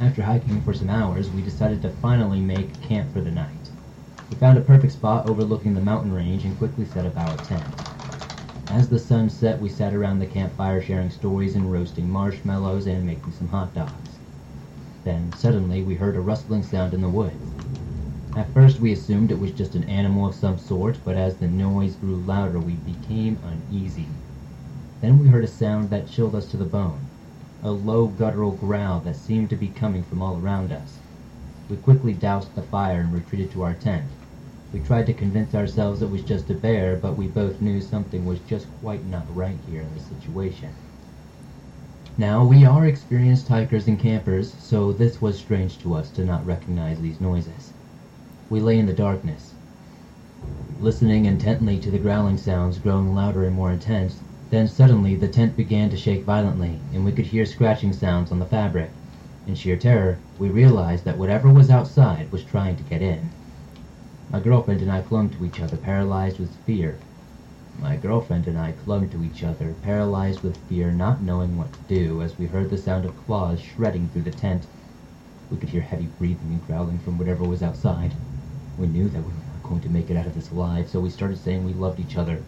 After 0.00 0.24
hiking 0.24 0.62
for 0.62 0.74
some 0.74 0.90
hours, 0.90 1.30
we 1.30 1.42
decided 1.42 1.80
to 1.82 1.90
finally 1.90 2.40
make 2.40 2.80
camp 2.80 3.12
for 3.12 3.20
the 3.20 3.30
night. 3.30 3.70
We 4.30 4.36
found 4.36 4.58
a 4.58 4.62
perfect 4.62 4.94
spot 4.94 5.26
overlooking 5.26 5.74
the 5.74 5.80
mountain 5.80 6.12
range 6.12 6.44
and 6.44 6.58
quickly 6.58 6.86
set 6.86 7.06
up 7.06 7.16
our 7.16 7.36
tent. 7.44 7.62
As 8.68 8.88
the 8.88 8.98
sun 8.98 9.30
set, 9.30 9.60
we 9.60 9.68
sat 9.68 9.94
around 9.94 10.18
the 10.18 10.26
campfire 10.26 10.82
sharing 10.82 11.10
stories 11.10 11.54
and 11.54 11.70
roasting 11.70 12.10
marshmallows 12.10 12.88
and 12.88 13.06
making 13.06 13.30
some 13.30 13.46
hot 13.46 13.72
dogs. 13.76 14.09
Then, 15.04 15.32
suddenly, 15.32 15.82
we 15.82 15.94
heard 15.94 16.14
a 16.16 16.20
rustling 16.20 16.62
sound 16.62 16.92
in 16.92 17.00
the 17.00 17.08
woods. 17.08 17.56
At 18.36 18.52
first 18.52 18.80
we 18.80 18.92
assumed 18.92 19.30
it 19.30 19.40
was 19.40 19.52
just 19.52 19.74
an 19.74 19.84
animal 19.84 20.26
of 20.26 20.34
some 20.34 20.58
sort, 20.58 21.00
but 21.04 21.16
as 21.16 21.38
the 21.38 21.48
noise 21.48 21.96
grew 21.96 22.16
louder 22.16 22.60
we 22.60 22.76
became 22.76 23.40
uneasy. 23.42 24.20
Then 25.00 25.18
we 25.18 25.28
heard 25.28 25.44
a 25.44 25.48
sound 25.48 25.90
that 25.90 26.06
chilled 26.06 26.34
us 26.34 26.46
to 26.48 26.56
the 26.56 26.64
bone. 26.66 27.10
A 27.62 27.72
low 27.72 28.08
guttural 28.08 28.52
growl 28.52 29.00
that 29.00 29.16
seemed 29.16 29.50
to 29.50 29.56
be 29.56 29.68
coming 29.68 30.04
from 30.04 30.22
all 30.22 30.38
around 30.38 30.70
us. 30.70 31.02
We 31.68 31.76
quickly 31.78 32.12
doused 32.14 32.54
the 32.54 32.62
fire 32.62 33.00
and 33.00 33.12
retreated 33.12 33.50
to 33.52 33.62
our 33.62 33.74
tent. 33.74 34.12
We 34.72 34.80
tried 34.80 35.06
to 35.06 35.14
convince 35.14 35.54
ourselves 35.54 36.02
it 36.02 36.10
was 36.10 36.22
just 36.22 36.50
a 36.50 36.54
bear, 36.54 36.96
but 36.96 37.16
we 37.16 37.26
both 37.26 37.60
knew 37.60 37.80
something 37.80 38.24
was 38.26 38.40
just 38.40 38.70
quite 38.70 39.04
not 39.06 39.34
right 39.34 39.58
here 39.66 39.82
in 39.82 39.94
the 39.94 40.00
situation. 40.00 40.74
Now, 42.18 42.44
we 42.44 42.64
are 42.64 42.86
experienced 42.86 43.48
hikers 43.48 43.86
and 43.86 43.98
campers, 43.98 44.52
so 44.52 44.92
this 44.92 45.22
was 45.22 45.38
strange 45.38 45.78
to 45.78 45.94
us 45.94 46.10
to 46.10 46.24
not 46.24 46.44
recognize 46.44 47.00
these 47.00 47.20
noises. 47.20 47.72
We 48.50 48.60
lay 48.60 48.78
in 48.78 48.86
the 48.86 48.92
darkness, 48.92 49.54
listening 50.80 51.24
intently 51.24 51.78
to 51.78 51.90
the 51.90 51.98
growling 51.98 52.36
sounds 52.36 52.78
growing 52.78 53.14
louder 53.14 53.44
and 53.44 53.54
more 53.54 53.70
intense. 53.70 54.22
Then 54.50 54.66
suddenly 54.66 55.14
the 55.14 55.28
tent 55.28 55.56
began 55.56 55.88
to 55.90 55.96
shake 55.96 56.24
violently, 56.24 56.80
and 56.92 57.04
we 57.04 57.12
could 57.12 57.26
hear 57.26 57.46
scratching 57.46 57.92
sounds 57.92 58.32
on 58.32 58.40
the 58.40 58.44
fabric. 58.44 58.90
In 59.46 59.54
sheer 59.54 59.76
terror, 59.76 60.18
we 60.38 60.48
realized 60.50 61.04
that 61.04 61.16
whatever 61.16 61.48
was 61.48 61.70
outside 61.70 62.32
was 62.32 62.42
trying 62.44 62.76
to 62.76 62.82
get 62.82 63.02
in. 63.02 63.30
My 64.30 64.40
girlfriend 64.40 64.82
and 64.82 64.90
I 64.90 65.00
clung 65.02 65.30
to 65.30 65.44
each 65.44 65.60
other, 65.60 65.76
paralyzed 65.76 66.38
with 66.40 66.54
fear. 66.66 66.96
My 67.82 67.96
girlfriend 67.96 68.46
and 68.46 68.58
I 68.58 68.72
clung 68.72 69.08
to 69.08 69.24
each 69.24 69.42
other, 69.42 69.74
paralyzed 69.80 70.42
with 70.42 70.58
fear, 70.68 70.90
not 70.90 71.22
knowing 71.22 71.56
what 71.56 71.72
to 71.72 71.80
do, 71.88 72.20
as 72.20 72.36
we 72.36 72.44
heard 72.44 72.68
the 72.68 72.76
sound 72.76 73.06
of 73.06 73.16
claws 73.26 73.58
shredding 73.58 74.06
through 74.10 74.24
the 74.24 74.30
tent. 74.30 74.66
We 75.50 75.56
could 75.56 75.70
hear 75.70 75.80
heavy 75.80 76.08
breathing 76.18 76.52
and 76.52 76.66
growling 76.66 76.98
from 76.98 77.16
whatever 77.16 77.42
was 77.42 77.62
outside. 77.62 78.12
We 78.78 78.86
knew 78.86 79.08
that 79.08 79.22
we 79.22 79.32
were 79.32 79.32
not 79.32 79.62
going 79.62 79.80
to 79.80 79.88
make 79.88 80.10
it 80.10 80.18
out 80.18 80.26
of 80.26 80.34
this 80.34 80.50
alive, 80.50 80.90
so 80.90 81.00
we 81.00 81.08
started 81.08 81.38
saying 81.38 81.64
we 81.64 81.72
loved 81.72 82.00
each 82.00 82.18
other. 82.18 82.42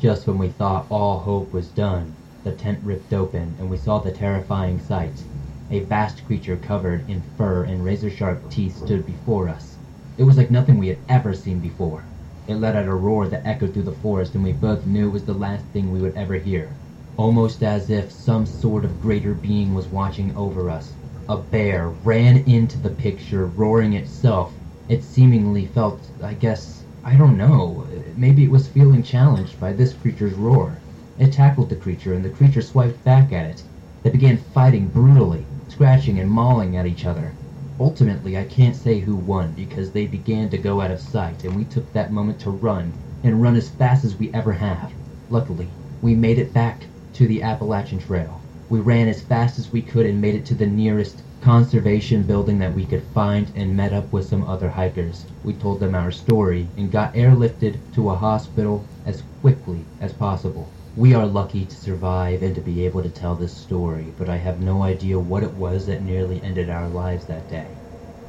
Just 0.00 0.26
when 0.26 0.38
we 0.38 0.48
thought 0.48 0.86
all 0.88 1.18
hope 1.18 1.52
was 1.52 1.68
done, 1.68 2.14
the 2.42 2.52
tent 2.52 2.80
ripped 2.82 3.12
open, 3.12 3.54
and 3.58 3.68
we 3.68 3.76
saw 3.76 3.98
the 3.98 4.10
terrifying 4.10 4.80
sight. 4.80 5.22
A 5.70 5.80
vast 5.80 6.24
creature 6.24 6.56
covered 6.56 7.06
in 7.06 7.20
fur 7.36 7.64
and 7.64 7.84
razor-sharp 7.84 8.48
teeth 8.48 8.78
stood 8.78 9.04
before 9.04 9.46
us. 9.50 9.76
It 10.16 10.24
was 10.24 10.38
like 10.38 10.50
nothing 10.50 10.78
we 10.78 10.88
had 10.88 10.98
ever 11.10 11.34
seen 11.34 11.60
before. 11.60 12.02
It 12.50 12.56
let 12.56 12.74
out 12.74 12.88
a 12.88 12.94
roar 12.96 13.28
that 13.28 13.46
echoed 13.46 13.72
through 13.72 13.84
the 13.84 13.92
forest, 13.92 14.34
and 14.34 14.42
we 14.42 14.50
both 14.50 14.84
knew 14.84 15.06
it 15.06 15.12
was 15.12 15.24
the 15.24 15.32
last 15.34 15.66
thing 15.66 15.92
we 15.92 16.00
would 16.00 16.16
ever 16.16 16.34
hear. 16.34 16.68
Almost 17.16 17.62
as 17.62 17.88
if 17.90 18.10
some 18.10 18.44
sort 18.44 18.84
of 18.84 19.00
greater 19.00 19.34
being 19.34 19.72
was 19.72 19.92
watching 19.92 20.34
over 20.34 20.68
us. 20.68 20.92
A 21.28 21.36
bear 21.36 21.90
ran 22.02 22.38
into 22.38 22.76
the 22.76 22.90
picture, 22.90 23.46
roaring 23.46 23.92
itself. 23.92 24.52
It 24.88 25.04
seemingly 25.04 25.64
felt, 25.64 26.10
I 26.20 26.34
guess, 26.34 26.82
I 27.04 27.16
don't 27.16 27.38
know, 27.38 27.86
maybe 28.16 28.42
it 28.42 28.50
was 28.50 28.66
feeling 28.66 29.04
challenged 29.04 29.60
by 29.60 29.72
this 29.72 29.92
creature's 29.92 30.34
roar. 30.34 30.82
It 31.20 31.32
tackled 31.32 31.68
the 31.68 31.76
creature, 31.76 32.14
and 32.14 32.24
the 32.24 32.30
creature 32.30 32.62
swiped 32.62 33.04
back 33.04 33.32
at 33.32 33.46
it. 33.48 33.62
They 34.02 34.10
began 34.10 34.36
fighting 34.36 34.88
brutally, 34.88 35.46
scratching 35.68 36.18
and 36.18 36.28
mauling 36.28 36.76
at 36.76 36.86
each 36.86 37.06
other. 37.06 37.32
Ultimately, 37.80 38.36
I 38.36 38.44
can't 38.44 38.76
say 38.76 38.98
who 38.98 39.14
won 39.14 39.54
because 39.56 39.90
they 39.90 40.06
began 40.06 40.50
to 40.50 40.58
go 40.58 40.82
out 40.82 40.90
of 40.90 41.00
sight, 41.00 41.44
and 41.44 41.56
we 41.56 41.64
took 41.64 41.90
that 41.94 42.12
moment 42.12 42.38
to 42.40 42.50
run, 42.50 42.92
and 43.24 43.40
run 43.40 43.56
as 43.56 43.70
fast 43.70 44.04
as 44.04 44.18
we 44.18 44.30
ever 44.34 44.52
have. 44.52 44.92
Luckily, 45.30 45.66
we 46.02 46.14
made 46.14 46.38
it 46.38 46.52
back 46.52 46.82
to 47.14 47.26
the 47.26 47.42
Appalachian 47.42 47.98
Trail. 47.98 48.38
We 48.68 48.80
ran 48.80 49.08
as 49.08 49.22
fast 49.22 49.58
as 49.58 49.72
we 49.72 49.80
could 49.80 50.04
and 50.04 50.20
made 50.20 50.34
it 50.34 50.44
to 50.44 50.54
the 50.54 50.66
nearest 50.66 51.22
conservation 51.40 52.22
building 52.22 52.58
that 52.58 52.74
we 52.74 52.84
could 52.84 53.02
find 53.14 53.50
and 53.56 53.74
met 53.74 53.94
up 53.94 54.12
with 54.12 54.26
some 54.28 54.44
other 54.44 54.68
hikers. 54.68 55.24
We 55.42 55.54
told 55.54 55.80
them 55.80 55.94
our 55.94 56.10
story 56.10 56.66
and 56.76 56.92
got 56.92 57.14
airlifted 57.14 57.78
to 57.94 58.10
a 58.10 58.14
hospital 58.14 58.84
as 59.06 59.22
quickly 59.40 59.80
as 60.02 60.12
possible. 60.12 60.68
We 60.96 61.14
are 61.14 61.24
lucky 61.24 61.66
to 61.66 61.76
survive 61.76 62.42
and 62.42 62.52
to 62.56 62.60
be 62.60 62.84
able 62.84 63.00
to 63.04 63.08
tell 63.08 63.36
this 63.36 63.56
story, 63.56 64.12
but 64.18 64.28
I 64.28 64.38
have 64.38 64.60
no 64.60 64.82
idea 64.82 65.20
what 65.20 65.44
it 65.44 65.52
was 65.52 65.86
that 65.86 66.02
nearly 66.02 66.42
ended 66.42 66.68
our 66.68 66.88
lives 66.88 67.26
that 67.26 67.48
day. 67.48 67.68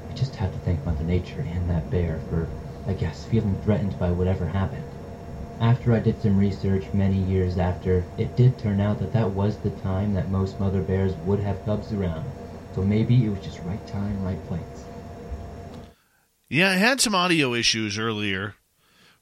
I 0.08 0.14
just 0.14 0.36
have 0.36 0.54
to 0.54 0.60
thank 0.60 0.86
Mother 0.86 1.04
Nature 1.04 1.42
and 1.42 1.68
that 1.72 1.90
bear 1.90 2.20
for, 2.30 2.48
I 2.86 2.94
guess, 2.94 3.26
feeling 3.26 3.60
threatened 3.64 3.98
by 3.98 4.12
whatever 4.12 4.46
happened. 4.46 4.84
After 5.60 5.92
I 5.92 6.00
did 6.02 6.22
some 6.22 6.38
research 6.38 6.86
many 6.94 7.18
years 7.18 7.58
after, 7.58 8.06
it 8.20 8.36
did 8.36 8.60
turn 8.60 8.80
out 8.80 9.00
that 9.00 9.14
that 9.14 9.32
was 9.32 9.58
the 9.58 9.72
time 9.72 10.14
that 10.14 10.30
most 10.30 10.60
mother 10.60 10.82
bears 10.82 11.14
would 11.26 11.40
have 11.40 11.66
cubs 11.66 11.92
around. 11.92 12.30
So 12.76 12.84
maybe 12.84 13.26
it 13.26 13.30
was 13.30 13.44
just 13.44 13.60
right 13.62 13.86
time, 13.88 14.24
right 14.24 14.48
place. 14.48 14.86
Yeah, 16.48 16.70
I 16.70 16.74
had 16.74 17.02
some 17.02 17.16
audio 17.16 17.56
issues 17.56 17.98
earlier 17.98 18.54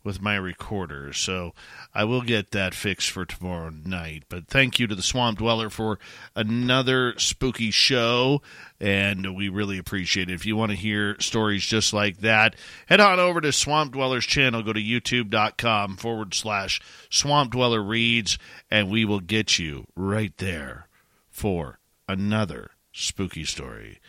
with 0.03 0.21
my 0.21 0.35
recorder, 0.35 1.11
so 1.11 1.53
I 1.93 2.05
will 2.05 2.21
get 2.21 2.51
that 2.51 2.73
fixed 2.73 3.11
for 3.11 3.25
tomorrow 3.25 3.69
night. 3.69 4.23
But 4.29 4.47
thank 4.47 4.79
you 4.79 4.87
to 4.87 4.95
the 4.95 5.01
Swamp 5.01 5.39
Dweller 5.39 5.69
for 5.69 5.99
another 6.35 7.13
spooky 7.17 7.69
show, 7.71 8.41
and 8.79 9.35
we 9.35 9.49
really 9.49 9.77
appreciate 9.77 10.29
it. 10.29 10.33
If 10.33 10.45
you 10.45 10.55
want 10.55 10.71
to 10.71 10.77
hear 10.77 11.19
stories 11.19 11.65
just 11.65 11.93
like 11.93 12.19
that, 12.19 12.55
head 12.85 13.01
on 13.01 13.19
over 13.19 13.41
to 13.41 13.51
Swamp 13.51 13.93
Dweller's 13.93 14.25
channel. 14.25 14.63
Go 14.63 14.73
to 14.73 14.81
youtube.com 14.81 15.97
forward 15.97 16.33
slash 16.33 16.81
Swamp 17.09 17.51
Dweller 17.51 17.83
Reads, 17.83 18.37
and 18.71 18.89
we 18.89 19.03
will 19.03 19.19
get 19.19 19.59
you 19.59 19.85
right 19.95 20.35
there 20.37 20.87
for 21.29 21.79
another 22.07 22.71
spooky 22.91 23.43
story. 23.43 23.99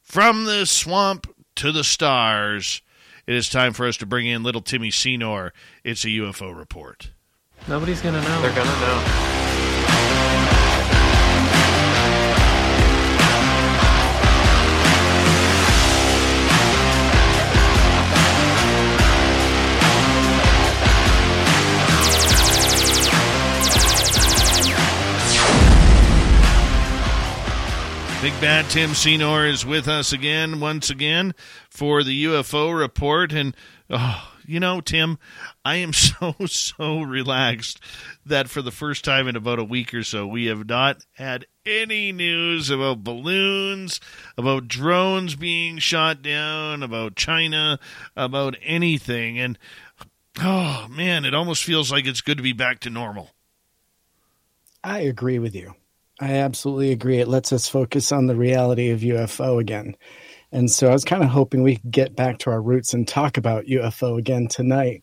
From 0.00 0.44
the 0.44 0.64
swamp 0.66 1.32
to 1.56 1.72
the 1.72 1.84
stars, 1.84 2.82
it 3.26 3.34
is 3.34 3.48
time 3.48 3.72
for 3.72 3.86
us 3.86 3.96
to 3.98 4.06
bring 4.06 4.26
in 4.26 4.42
little 4.42 4.62
Timmy 4.62 4.90
Senor. 4.90 5.52
It's 5.84 6.04
a 6.04 6.08
UFO 6.08 6.56
report. 6.56 7.10
Nobody's 7.68 8.00
gonna 8.00 8.22
know. 8.22 8.42
They're 8.42 8.54
gonna 8.54 8.80
know. 8.80 10.59
Big 28.22 28.38
Bad 28.38 28.68
Tim 28.68 28.92
Senor 28.92 29.46
is 29.46 29.64
with 29.64 29.88
us 29.88 30.12
again, 30.12 30.60
once 30.60 30.90
again, 30.90 31.34
for 31.70 32.02
the 32.02 32.24
UFO 32.24 32.78
report. 32.78 33.32
And, 33.32 33.56
oh, 33.88 34.30
you 34.44 34.60
know, 34.60 34.82
Tim, 34.82 35.18
I 35.64 35.76
am 35.76 35.92
so, 35.94 36.34
so 36.44 37.00
relaxed 37.00 37.80
that 38.26 38.50
for 38.50 38.60
the 38.60 38.70
first 38.70 39.06
time 39.06 39.26
in 39.26 39.36
about 39.36 39.58
a 39.58 39.64
week 39.64 39.94
or 39.94 40.02
so, 40.02 40.26
we 40.26 40.46
have 40.46 40.68
not 40.68 41.06
had 41.12 41.46
any 41.64 42.12
news 42.12 42.68
about 42.68 43.02
balloons, 43.02 44.02
about 44.36 44.68
drones 44.68 45.34
being 45.34 45.78
shot 45.78 46.20
down, 46.20 46.82
about 46.82 47.16
China, 47.16 47.78
about 48.14 48.54
anything. 48.62 49.38
And, 49.38 49.58
oh, 50.42 50.86
man, 50.90 51.24
it 51.24 51.34
almost 51.34 51.64
feels 51.64 51.90
like 51.90 52.04
it's 52.04 52.20
good 52.20 52.36
to 52.36 52.42
be 52.42 52.52
back 52.52 52.80
to 52.80 52.90
normal. 52.90 53.30
I 54.84 54.98
agree 54.98 55.38
with 55.38 55.54
you. 55.54 55.74
I 56.20 56.34
absolutely 56.34 56.92
agree. 56.92 57.18
It 57.18 57.28
lets 57.28 57.52
us 57.52 57.68
focus 57.68 58.12
on 58.12 58.26
the 58.26 58.36
reality 58.36 58.90
of 58.90 59.00
UFO 59.00 59.58
again. 59.58 59.96
And 60.52 60.70
so 60.70 60.88
I 60.88 60.92
was 60.92 61.04
kind 61.04 61.22
of 61.22 61.30
hoping 61.30 61.62
we 61.62 61.76
could 61.76 61.90
get 61.90 62.16
back 62.16 62.38
to 62.40 62.50
our 62.50 62.60
roots 62.60 62.92
and 62.92 63.08
talk 63.08 63.36
about 63.36 63.66
UFO 63.66 64.18
again 64.18 64.48
tonight. 64.48 65.02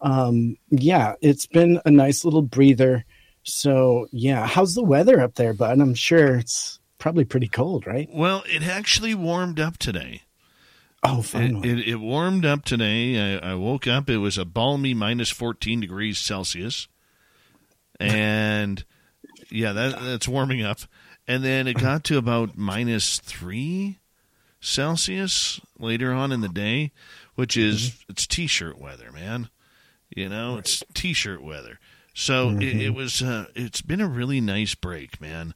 Um, 0.00 0.56
yeah, 0.70 1.14
it's 1.20 1.46
been 1.46 1.80
a 1.84 1.90
nice 1.90 2.24
little 2.24 2.42
breather. 2.42 3.04
So, 3.42 4.06
yeah, 4.12 4.46
how's 4.46 4.74
the 4.74 4.84
weather 4.84 5.20
up 5.20 5.34
there, 5.34 5.52
bud? 5.52 5.80
I'm 5.80 5.94
sure 5.94 6.36
it's 6.36 6.78
probably 6.98 7.24
pretty 7.24 7.48
cold, 7.48 7.86
right? 7.86 8.08
Well, 8.12 8.44
it 8.46 8.62
actually 8.62 9.14
warmed 9.14 9.58
up 9.58 9.78
today. 9.78 10.22
Oh, 11.02 11.22
finally. 11.22 11.68
It, 11.68 11.78
it, 11.80 11.88
it 11.88 11.96
warmed 11.96 12.44
up 12.44 12.64
today. 12.64 13.36
I, 13.36 13.52
I, 13.52 13.54
woke 13.54 13.88
up. 13.88 14.08
It 14.08 14.18
was 14.18 14.38
a 14.38 14.44
balmy 14.44 14.94
minus 14.94 15.30
14 15.30 15.80
degrees 15.80 16.18
Celsius. 16.18 16.86
And 17.98 18.84
yeah, 19.52 19.72
that, 19.72 20.00
that's 20.00 20.28
warming 20.28 20.62
up. 20.62 20.80
And 21.28 21.44
then 21.44 21.68
it 21.68 21.74
got 21.74 22.04
to 22.04 22.18
about 22.18 22.56
minus 22.56 23.18
three 23.20 23.98
Celsius 24.60 25.60
later 25.78 26.12
on 26.12 26.32
in 26.32 26.40
the 26.40 26.48
day, 26.48 26.92
which 27.34 27.56
is 27.56 27.90
mm-hmm. 27.90 28.12
it's 28.12 28.26
t-shirt 28.26 28.78
weather, 28.78 29.12
man. 29.12 29.48
You 30.14 30.28
know, 30.28 30.52
right. 30.52 30.60
it's 30.60 30.82
t-shirt 30.94 31.42
weather. 31.42 31.78
So 32.14 32.48
mm-hmm. 32.48 32.62
it, 32.62 32.76
it, 32.76 32.90
was. 32.90 33.22
Uh, 33.22 33.46
it's 33.54 33.82
been 33.82 34.00
a 34.00 34.08
really 34.08 34.40
nice 34.40 34.74
break, 34.74 35.20
man. 35.20 35.54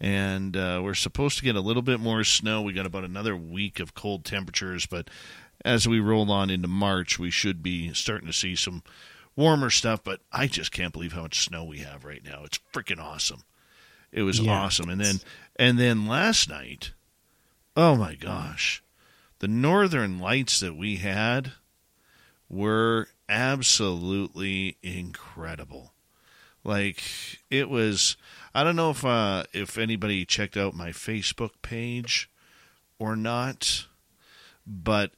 And 0.00 0.56
uh, 0.56 0.80
we're 0.82 0.94
supposed 0.94 1.38
to 1.38 1.44
get 1.44 1.56
a 1.56 1.60
little 1.60 1.80
bit 1.80 2.00
more 2.00 2.24
snow. 2.24 2.60
We 2.60 2.72
got 2.72 2.84
about 2.84 3.04
another 3.04 3.36
week 3.36 3.80
of 3.80 3.94
cold 3.94 4.24
temperatures, 4.24 4.86
but 4.86 5.08
as 5.64 5.88
we 5.88 6.00
roll 6.00 6.30
on 6.30 6.50
into 6.50 6.68
March, 6.68 7.18
we 7.18 7.30
should 7.30 7.62
be 7.62 7.92
starting 7.94 8.26
to 8.26 8.32
see 8.32 8.54
some 8.54 8.82
warmer 9.36 9.70
stuff. 9.70 10.02
But 10.04 10.20
I 10.32 10.46
just 10.46 10.72
can't 10.72 10.92
believe 10.92 11.12
how 11.12 11.22
much 11.22 11.44
snow 11.44 11.64
we 11.64 11.78
have 11.78 12.04
right 12.04 12.24
now. 12.24 12.42
It's 12.44 12.60
freaking 12.72 13.02
awesome. 13.02 13.42
It 14.12 14.22
was 14.22 14.40
yeah, 14.40 14.52
awesome. 14.52 14.88
And 14.88 15.00
then 15.00 15.16
and 15.56 15.78
then 15.78 16.06
last 16.06 16.48
night, 16.48 16.92
oh 17.76 17.96
my 17.96 18.14
gosh, 18.14 18.82
the 19.40 19.48
northern 19.48 20.18
lights 20.18 20.60
that 20.60 20.76
we 20.76 20.96
had 20.96 21.52
were 22.48 23.08
absolutely 23.28 24.76
incredible. 24.82 25.92
Like 26.62 27.02
it 27.50 27.68
was 27.68 28.16
I 28.54 28.64
don't 28.64 28.76
know 28.76 28.90
if 28.90 29.04
uh 29.04 29.44
if 29.52 29.76
anybody 29.76 30.24
checked 30.24 30.56
out 30.56 30.74
my 30.74 30.90
Facebook 30.90 31.50
page 31.60 32.30
or 32.98 33.16
not, 33.16 33.86
but 34.66 35.12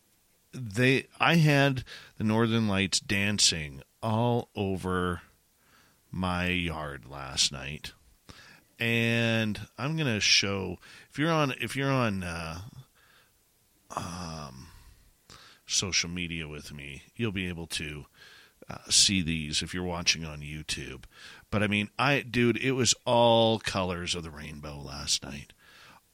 they 0.53 1.07
I 1.21 1.37
had 1.37 1.85
the 2.17 2.25
northern 2.25 2.67
lights 2.67 2.99
dancing 2.99 3.83
all 4.03 4.49
over 4.55 5.23
my 6.11 6.49
yard 6.49 7.05
last 7.09 7.53
night. 7.53 7.93
And 8.79 9.61
I'm 9.79 9.97
going 9.97 10.13
to 10.13 10.21
show 10.21 10.79
if 11.11 11.19
you're 11.19 11.31
on 11.31 11.55
if 11.61 11.77
you're 11.77 11.91
on 11.91 12.23
uh 12.23 12.59
um 13.95 14.69
social 15.67 16.09
media 16.09 16.47
with 16.47 16.73
me, 16.73 17.03
you'll 17.17 17.33
be 17.33 17.49
able 17.49 17.67
to 17.67 18.07
uh, 18.69 18.79
see 18.89 19.23
these 19.23 19.63
if 19.63 19.75
you're 19.75 19.83
watching 19.83 20.25
on 20.25 20.41
YouTube. 20.41 21.05
But 21.51 21.63
I 21.63 21.67
mean, 21.67 21.91
I 21.99 22.21
dude, 22.21 22.57
it 22.59 22.73
was 22.73 22.95
all 23.05 23.59
colors 23.59 24.15
of 24.15 24.23
the 24.23 24.31
rainbow 24.31 24.79
last 24.79 25.23
night. 25.23 25.53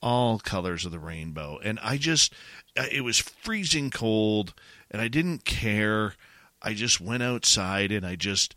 All 0.01 0.39
colors 0.39 0.85
of 0.85 0.93
the 0.93 0.99
rainbow. 0.99 1.59
And 1.63 1.79
I 1.83 1.97
just 1.97 2.35
uh, 2.77 2.87
it 2.91 3.03
was 3.03 3.19
freezing 3.19 3.91
cold 3.91 4.55
and 4.91 5.01
I 5.01 5.09
didn't 5.09 5.45
care. 5.45 6.15
I 6.63 6.75
just 6.75 7.01
went 7.01 7.23
outside 7.23 7.91
and 7.91 8.07
I 8.07 8.17
just 8.17 8.55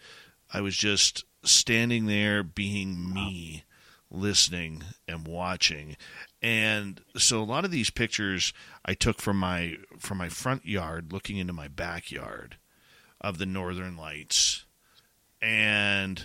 I 0.53 0.61
was 0.61 0.77
just 0.77 1.25
standing 1.43 2.05
there 2.05 2.43
being 2.43 3.13
me, 3.13 3.63
listening 4.11 4.83
and 5.07 5.27
watching. 5.27 5.97
And 6.41 7.01
so 7.17 7.41
a 7.41 7.43
lot 7.43 7.65
of 7.65 7.71
these 7.71 7.89
pictures 7.89 8.53
I 8.85 8.93
took 8.93 9.19
from 9.19 9.37
my 9.37 9.77
from 9.99 10.17
my 10.17 10.29
front 10.29 10.65
yard 10.65 11.11
looking 11.11 11.37
into 11.37 11.53
my 11.53 11.67
backyard 11.67 12.57
of 13.19 13.37
the 13.37 13.45
northern 13.45 13.97
lights. 13.97 14.65
And 15.41 16.23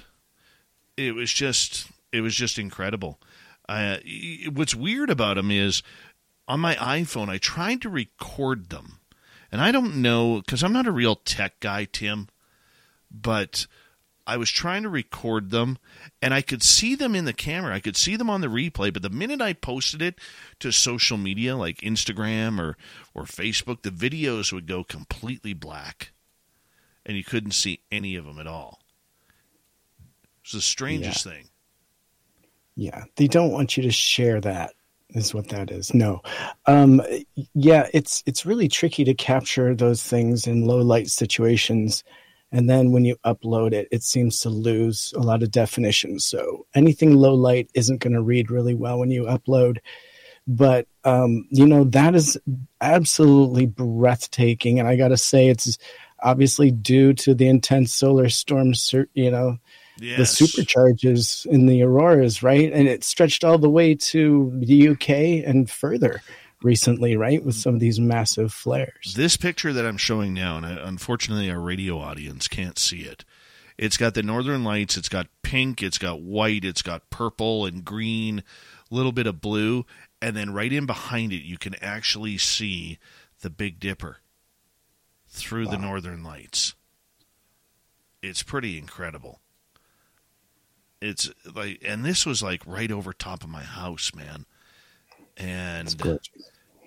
it 0.96 1.14
was 1.14 1.32
just 1.32 1.88
it 2.12 2.20
was 2.20 2.34
just 2.34 2.58
incredible. 2.58 3.20
Uh, 3.68 3.98
what's 4.52 4.74
weird 4.74 5.10
about 5.10 5.36
them 5.36 5.50
is 5.50 5.82
on 6.48 6.60
my 6.60 6.74
iPhone 6.74 7.28
I 7.28 7.38
tried 7.38 7.80
to 7.82 7.88
record 7.88 8.68
them. 8.70 8.99
And 9.52 9.60
I 9.60 9.72
don't 9.72 10.00
know 10.00 10.42
cuz 10.46 10.62
I'm 10.62 10.72
not 10.72 10.86
a 10.86 10.92
real 10.92 11.16
tech 11.16 11.60
guy, 11.60 11.84
Tim, 11.84 12.28
but 13.10 13.66
I 14.26 14.36
was 14.36 14.50
trying 14.50 14.84
to 14.84 14.88
record 14.88 15.50
them 15.50 15.78
and 16.22 16.32
I 16.32 16.40
could 16.40 16.62
see 16.62 16.94
them 16.94 17.16
in 17.16 17.24
the 17.24 17.32
camera. 17.32 17.74
I 17.74 17.80
could 17.80 17.96
see 17.96 18.14
them 18.14 18.30
on 18.30 18.42
the 18.42 18.46
replay, 18.46 18.92
but 18.92 19.02
the 19.02 19.10
minute 19.10 19.40
I 19.40 19.54
posted 19.54 20.00
it 20.00 20.20
to 20.60 20.70
social 20.70 21.16
media 21.16 21.56
like 21.56 21.78
Instagram 21.78 22.60
or 22.60 22.76
or 23.12 23.24
Facebook, 23.24 23.82
the 23.82 23.90
videos 23.90 24.52
would 24.52 24.66
go 24.66 24.84
completely 24.84 25.52
black 25.52 26.12
and 27.04 27.16
you 27.16 27.24
couldn't 27.24 27.52
see 27.52 27.80
any 27.90 28.14
of 28.14 28.24
them 28.24 28.38
at 28.38 28.46
all. 28.46 28.80
It's 30.42 30.52
the 30.52 30.60
strangest 30.60 31.26
yeah. 31.26 31.32
thing. 31.32 31.44
Yeah, 32.76 33.04
they 33.16 33.26
don't 33.26 33.50
want 33.50 33.76
you 33.76 33.82
to 33.82 33.90
share 33.90 34.40
that. 34.40 34.74
Is 35.12 35.34
what 35.34 35.48
that 35.48 35.70
is. 35.70 35.92
No, 35.92 36.22
um, 36.66 37.02
yeah, 37.54 37.88
it's 37.92 38.22
it's 38.26 38.46
really 38.46 38.68
tricky 38.68 39.02
to 39.04 39.14
capture 39.14 39.74
those 39.74 40.02
things 40.02 40.46
in 40.46 40.66
low 40.66 40.78
light 40.78 41.08
situations, 41.08 42.04
and 42.52 42.70
then 42.70 42.92
when 42.92 43.04
you 43.04 43.16
upload 43.24 43.72
it, 43.72 43.88
it 43.90 44.04
seems 44.04 44.38
to 44.40 44.50
lose 44.50 45.12
a 45.16 45.20
lot 45.20 45.42
of 45.42 45.50
definition. 45.50 46.20
So 46.20 46.66
anything 46.74 47.16
low 47.16 47.34
light 47.34 47.68
isn't 47.74 48.00
going 48.00 48.12
to 48.12 48.22
read 48.22 48.50
really 48.50 48.74
well 48.74 49.00
when 49.00 49.10
you 49.10 49.24
upload. 49.24 49.78
But 50.46 50.86
um, 51.04 51.46
you 51.50 51.66
know 51.66 51.84
that 51.84 52.14
is 52.14 52.38
absolutely 52.80 53.66
breathtaking, 53.66 54.78
and 54.78 54.88
I 54.88 54.96
got 54.96 55.08
to 55.08 55.16
say, 55.16 55.48
it's 55.48 55.76
obviously 56.22 56.70
due 56.70 57.14
to 57.14 57.34
the 57.34 57.48
intense 57.48 57.94
solar 57.94 58.28
storms, 58.28 58.94
you 59.14 59.30
know, 59.30 59.58
yes. 60.00 60.38
the 60.38 60.44
supercharges 60.44 61.46
in 61.46 61.66
the 61.66 61.82
auroras, 61.82 62.42
right? 62.42 62.72
And 62.72 62.88
it 62.88 63.04
stretched 63.04 63.44
all 63.44 63.58
the 63.58 63.70
way 63.70 63.94
to 63.94 64.52
the 64.62 64.88
UK 64.88 65.46
and 65.46 65.70
further 65.70 66.22
recently, 66.62 67.16
right? 67.16 67.44
With 67.44 67.54
some 67.54 67.74
of 67.74 67.80
these 67.80 68.00
massive 68.00 68.52
flares. 68.52 69.14
This 69.14 69.36
picture 69.36 69.72
that 69.72 69.86
I'm 69.86 69.96
showing 69.96 70.34
now, 70.34 70.56
and 70.56 70.66
unfortunately 70.66 71.50
our 71.50 71.60
radio 71.60 71.98
audience 71.98 72.48
can't 72.48 72.78
see 72.78 73.00
it. 73.00 73.24
It's 73.78 73.96
got 73.96 74.12
the 74.14 74.22
northern 74.22 74.62
lights, 74.62 74.98
it's 74.98 75.08
got 75.08 75.28
pink, 75.42 75.82
it's 75.82 75.96
got 75.96 76.20
white, 76.20 76.64
it's 76.64 76.82
got 76.82 77.08
purple 77.08 77.64
and 77.64 77.82
green, 77.82 78.42
a 78.90 78.94
little 78.94 79.12
bit 79.12 79.26
of 79.26 79.40
blue, 79.40 79.86
and 80.20 80.36
then 80.36 80.52
right 80.52 80.72
in 80.72 80.84
behind 80.84 81.32
it 81.32 81.42
you 81.42 81.56
can 81.56 81.74
actually 81.80 82.36
see 82.36 82.98
the 83.40 83.48
Big 83.48 83.80
Dipper 83.80 84.18
through 85.28 85.64
wow. 85.66 85.70
the 85.70 85.78
northern 85.78 86.22
lights. 86.22 86.74
It's 88.22 88.42
pretty 88.42 88.76
incredible. 88.76 89.40
It's 91.00 91.30
like, 91.54 91.82
and 91.84 92.04
this 92.04 92.26
was 92.26 92.42
like 92.42 92.62
right 92.66 92.90
over 92.90 93.12
top 93.12 93.42
of 93.42 93.48
my 93.48 93.62
house, 93.62 94.12
man. 94.14 94.44
And 95.36 95.88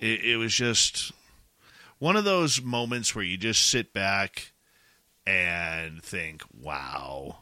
it, 0.00 0.24
it 0.24 0.36
was 0.36 0.54
just 0.54 1.12
one 1.98 2.16
of 2.16 2.24
those 2.24 2.62
moments 2.62 3.14
where 3.14 3.24
you 3.24 3.36
just 3.36 3.66
sit 3.66 3.92
back 3.92 4.52
and 5.26 6.02
think, 6.02 6.42
wow, 6.60 7.38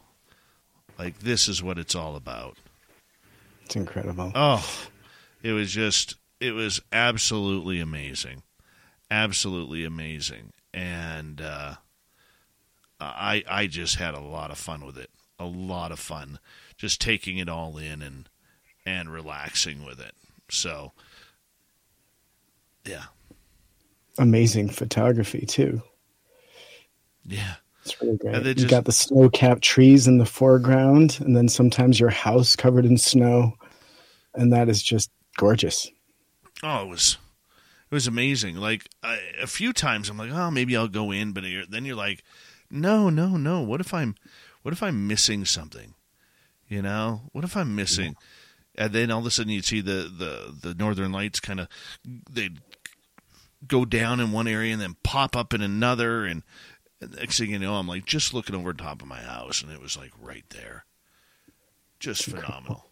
like 0.97 1.19
this 1.19 1.47
is 1.47 1.61
what 1.61 1.77
it's 1.77 1.93
all 1.95 2.15
about. 2.15 2.57
It's 3.65 3.75
incredible. 3.75 4.31
Oh, 4.33 4.67
it 5.43 5.51
was 5.51 5.71
just, 5.71 6.15
it 6.39 6.51
was 6.53 6.81
absolutely 6.91 7.79
amazing. 7.79 8.41
Absolutely 9.11 9.85
amazing 9.85 10.53
and 10.73 11.39
uh, 11.39 11.75
I 12.99 13.43
I 13.47 13.67
just 13.67 13.95
had 13.95 14.15
a 14.15 14.19
lot 14.19 14.51
of 14.51 14.57
fun 14.57 14.85
with 14.85 14.97
it. 14.97 15.09
A 15.39 15.45
lot 15.45 15.91
of 15.91 15.99
fun, 15.99 16.39
just 16.83 16.99
taking 16.99 17.37
it 17.37 17.47
all 17.47 17.77
in 17.77 18.01
and 18.01 18.27
and 18.85 19.09
relaxing 19.09 19.85
with 19.85 20.01
it. 20.01 20.13
So, 20.49 20.91
yeah, 22.83 23.05
amazing 24.17 24.67
photography 24.67 25.45
too. 25.45 25.81
Yeah. 27.23 27.55
It's 27.85 28.01
really 28.01 28.17
great. 28.17 28.45
You 28.45 28.53
just, 28.53 28.67
got 28.67 28.83
the 28.83 28.91
snow 28.91 29.29
capped 29.29 29.61
trees 29.61 30.07
in 30.07 30.17
the 30.17 30.25
foreground, 30.25 31.19
and 31.21 31.37
then 31.37 31.47
sometimes 31.47 32.01
your 32.01 32.09
house 32.09 32.57
covered 32.57 32.85
in 32.85 32.97
snow, 32.97 33.53
and 34.33 34.51
that 34.51 34.67
is 34.67 34.83
just 34.83 35.09
gorgeous. 35.37 35.89
Oh, 36.63 36.83
it 36.83 36.89
was 36.89 37.17
it 37.89 37.93
was 37.93 38.07
amazing. 38.07 38.57
Like 38.57 38.89
I, 39.01 39.19
a 39.41 39.47
few 39.47 39.71
times, 39.71 40.09
I'm 40.09 40.17
like, 40.17 40.31
oh, 40.31 40.51
maybe 40.51 40.75
I'll 40.75 40.89
go 40.89 41.11
in, 41.11 41.31
but 41.31 41.45
then 41.69 41.85
you're 41.85 41.95
like, 41.95 42.25
no, 42.69 43.09
no, 43.09 43.37
no. 43.37 43.61
What 43.61 43.79
if 43.79 43.93
I'm, 43.93 44.15
what 44.63 44.73
if 44.73 44.83
I'm 44.83 45.07
missing 45.07 45.45
something? 45.45 45.93
You 46.73 46.81
know, 46.81 47.21
what 47.33 47.43
if 47.43 47.55
I'm 47.55 47.75
missing? 47.75 48.15
Yeah. 48.75 48.85
And 48.85 48.93
then 48.93 49.11
all 49.11 49.19
of 49.19 49.25
a 49.27 49.29
sudden 49.29 49.51
you'd 49.51 49.63
see 49.63 49.81
the 49.81 50.11
the 50.17 50.69
the 50.69 50.73
northern 50.73 51.11
lights 51.11 51.39
kind 51.39 51.59
of 51.59 51.67
they 52.03 52.49
go 53.67 53.85
down 53.85 54.19
in 54.19 54.31
one 54.31 54.47
area 54.47 54.73
and 54.73 54.81
then 54.81 54.95
pop 55.03 55.35
up 55.35 55.53
in 55.53 55.61
another, 55.61 56.25
and, 56.25 56.41
and 56.99 57.15
next 57.15 57.37
thing 57.37 57.51
you 57.51 57.59
know, 57.59 57.75
I'm 57.75 57.87
like 57.87 58.05
just 58.05 58.33
looking 58.33 58.55
over 58.55 58.73
top 58.73 59.03
of 59.03 59.07
my 59.07 59.21
house, 59.21 59.61
and 59.61 59.71
it 59.71 59.79
was 59.79 59.95
like 59.95 60.11
right 60.19 60.45
there 60.49 60.85
Just 61.99 62.25
phenomenal. 62.25 62.89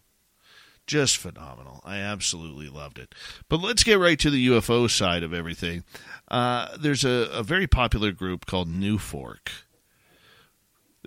Just 0.86 1.16
phenomenal. 1.16 1.80
I 1.84 1.96
absolutely 1.98 2.68
loved 2.68 2.98
it. 2.98 3.14
But 3.48 3.60
let's 3.60 3.82
get 3.82 3.98
right 3.98 4.18
to 4.20 4.30
the 4.30 4.46
UFO 4.48 4.88
side 4.88 5.24
of 5.24 5.34
everything. 5.34 5.82
Uh, 6.28 6.76
there's 6.76 7.04
a, 7.04 7.28
a 7.32 7.42
very 7.42 7.66
popular 7.66 8.12
group 8.12 8.46
called 8.46 8.68
NUFORC. 8.68 9.48
They 9.48 9.71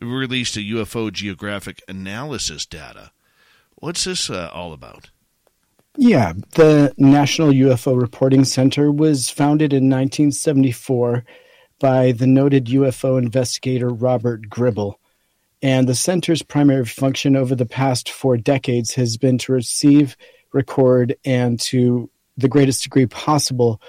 released 0.01 0.57
a 0.57 0.59
UFO 0.59 1.11
geographic 1.11 1.81
analysis 1.87 2.65
data. 2.65 3.11
What's 3.75 4.03
this 4.05 4.29
uh, 4.29 4.49
all 4.53 4.73
about? 4.73 5.09
Yeah, 5.97 6.33
the 6.55 6.93
National 6.97 7.51
UFO 7.51 7.99
Reporting 7.99 8.43
Center 8.43 8.91
was 8.91 9.29
founded 9.29 9.71
in 9.71 9.89
1974 9.89 11.23
by 11.79 12.11
the 12.11 12.27
noted 12.27 12.65
UFO 12.65 13.17
investigator 13.17 13.89
Robert 13.89 14.49
Gribble. 14.49 14.99
And 15.61 15.87
the 15.87 15.95
center's 15.95 16.41
primary 16.41 16.85
function 16.85 17.35
over 17.35 17.55
the 17.55 17.65
past 17.65 18.09
four 18.09 18.37
decades 18.37 18.93
has 18.95 19.17
been 19.17 19.37
to 19.39 19.53
receive, 19.53 20.17
record, 20.53 21.15
and 21.23 21.59
to 21.61 22.09
the 22.37 22.49
greatest 22.49 22.83
degree 22.83 23.05
possible, 23.05 23.81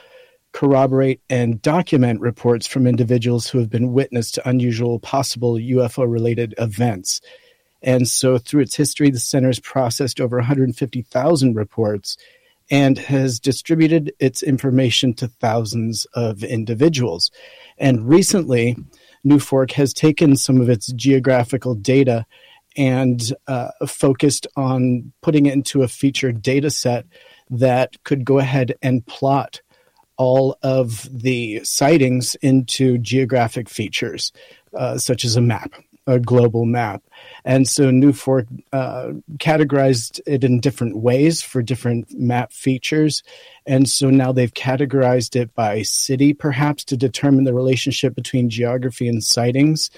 corroborate 0.56 1.20
and 1.28 1.60
document 1.60 2.18
reports 2.18 2.66
from 2.66 2.86
individuals 2.86 3.46
who 3.46 3.58
have 3.58 3.68
been 3.68 3.92
witness 3.92 4.30
to 4.30 4.48
unusual 4.48 4.98
possible 4.98 5.56
UFO 5.56 6.10
related 6.10 6.54
events. 6.56 7.20
And 7.82 8.08
so, 8.08 8.38
through 8.38 8.62
its 8.62 8.74
history, 8.74 9.10
the 9.10 9.18
center 9.18 9.48
has 9.48 9.60
processed 9.60 10.18
over 10.18 10.38
150,000 10.38 11.54
reports 11.54 12.16
and 12.70 12.96
has 12.96 13.38
distributed 13.38 14.14
its 14.18 14.42
information 14.42 15.12
to 15.16 15.28
thousands 15.28 16.06
of 16.14 16.42
individuals. 16.42 17.30
And 17.76 18.08
recently, 18.08 18.78
NUFORC 19.26 19.72
has 19.72 19.92
taken 19.92 20.36
some 20.36 20.62
of 20.62 20.70
its 20.70 20.86
geographical 20.94 21.74
data 21.74 22.24
and 22.78 23.30
uh, 23.46 23.72
focused 23.86 24.46
on 24.56 25.12
putting 25.20 25.44
it 25.44 25.52
into 25.52 25.82
a 25.82 25.88
featured 25.88 26.40
data 26.40 26.70
set 26.70 27.04
that 27.50 28.02
could 28.04 28.24
go 28.24 28.38
ahead 28.38 28.74
and 28.80 29.04
plot 29.06 29.60
all 30.16 30.56
of 30.62 31.08
the 31.12 31.60
sightings 31.64 32.34
into 32.36 32.98
geographic 32.98 33.68
features, 33.68 34.32
uh, 34.74 34.98
such 34.98 35.24
as 35.24 35.36
a 35.36 35.40
map, 35.40 35.72
a 36.06 36.18
global 36.18 36.64
map. 36.64 37.02
And 37.44 37.66
so 37.68 37.90
NUFORC 37.90 38.46
uh, 38.72 39.12
categorized 39.38 40.20
it 40.26 40.44
in 40.44 40.60
different 40.60 40.96
ways 40.98 41.42
for 41.42 41.62
different 41.62 42.12
map 42.18 42.52
features. 42.52 43.22
And 43.66 43.88
so 43.88 44.10
now 44.10 44.32
they've 44.32 44.52
categorized 44.52 45.36
it 45.36 45.54
by 45.54 45.82
city, 45.82 46.32
perhaps, 46.32 46.84
to 46.84 46.96
determine 46.96 47.44
the 47.44 47.54
relationship 47.54 48.14
between 48.14 48.50
geography 48.50 49.08
and 49.08 49.22
sightings. 49.22 49.90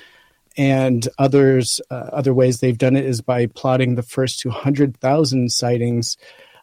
And 0.56 1.06
others, 1.18 1.80
uh, 1.90 2.10
other 2.12 2.34
ways 2.34 2.58
they've 2.58 2.76
done 2.76 2.96
it 2.96 3.04
is 3.04 3.20
by 3.20 3.46
plotting 3.46 3.94
the 3.94 4.02
first 4.02 4.40
200,000 4.40 5.52
sightings 5.52 6.16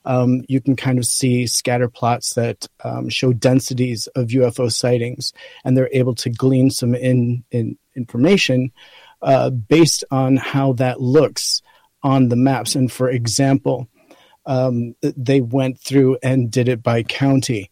um, 0.06 0.43
you 0.48 0.61
can 0.61 0.75
kind 0.75 0.98
of 0.98 1.06
see 1.06 1.48
scatter 1.48 1.90
plots 1.90 2.34
that 2.35 2.67
um, 2.84 3.09
show 3.09 3.34
densities 3.34 4.08
of 4.16 4.27
UFO 4.27 4.72
sightings, 4.72 5.34
and 5.64 5.75
they're 5.75 5.90
able 5.92 6.16
to 6.16 6.30
glean 6.30 6.69
some 6.69 6.95
in, 6.95 7.43
in 7.51 7.77
information 7.95 8.72
uh, 9.22 9.50
based 9.50 10.03
on 10.11 10.38
how 10.38 10.74
that 10.74 11.01
looks 11.01 11.61
on 12.03 12.30
the 12.30 12.35
maps. 12.35 12.75
And 12.75 12.92
for 12.92 13.09
example, 13.09 13.88
um, 14.45 14.95
they 15.01 15.42
went 15.42 15.80
through 15.80 16.17
and 16.22 16.51
did 16.51 16.69
it 16.69 16.84
by 16.84 17.01
county 17.03 17.72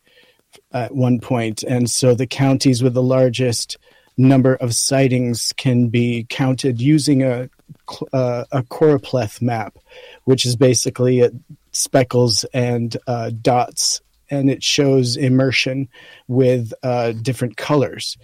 at 0.72 0.95
one 0.95 1.20
point, 1.20 1.64
and 1.64 1.90
so 1.90 2.16
the 2.16 2.28
counties 2.28 2.82
with 2.82 2.94
the 2.94 3.03
largest 3.03 3.78
number 4.18 4.56
of 4.56 4.76
sightings 4.76 5.53
can 5.58 5.90
be 5.90 6.26
counted 6.30 6.80
using 6.80 7.24
a 7.24 7.50
uh, 8.14 8.45
a 8.52 8.64
choropleth 8.64 9.42
map, 9.42 9.78
which 10.26 10.45
is 10.45 10.56
basically 10.56 11.22
a, 11.22 11.32
speckles 11.74 12.45
and 12.53 12.95
uh, 13.08 13.32
dots, 13.42 14.02
and 14.30 14.50
it 14.50 14.64
shows 14.64 15.18
immersion 15.18 15.90
with 16.27 16.74
uh, 16.82 17.11
different 17.11 17.58
colors. 17.58 18.18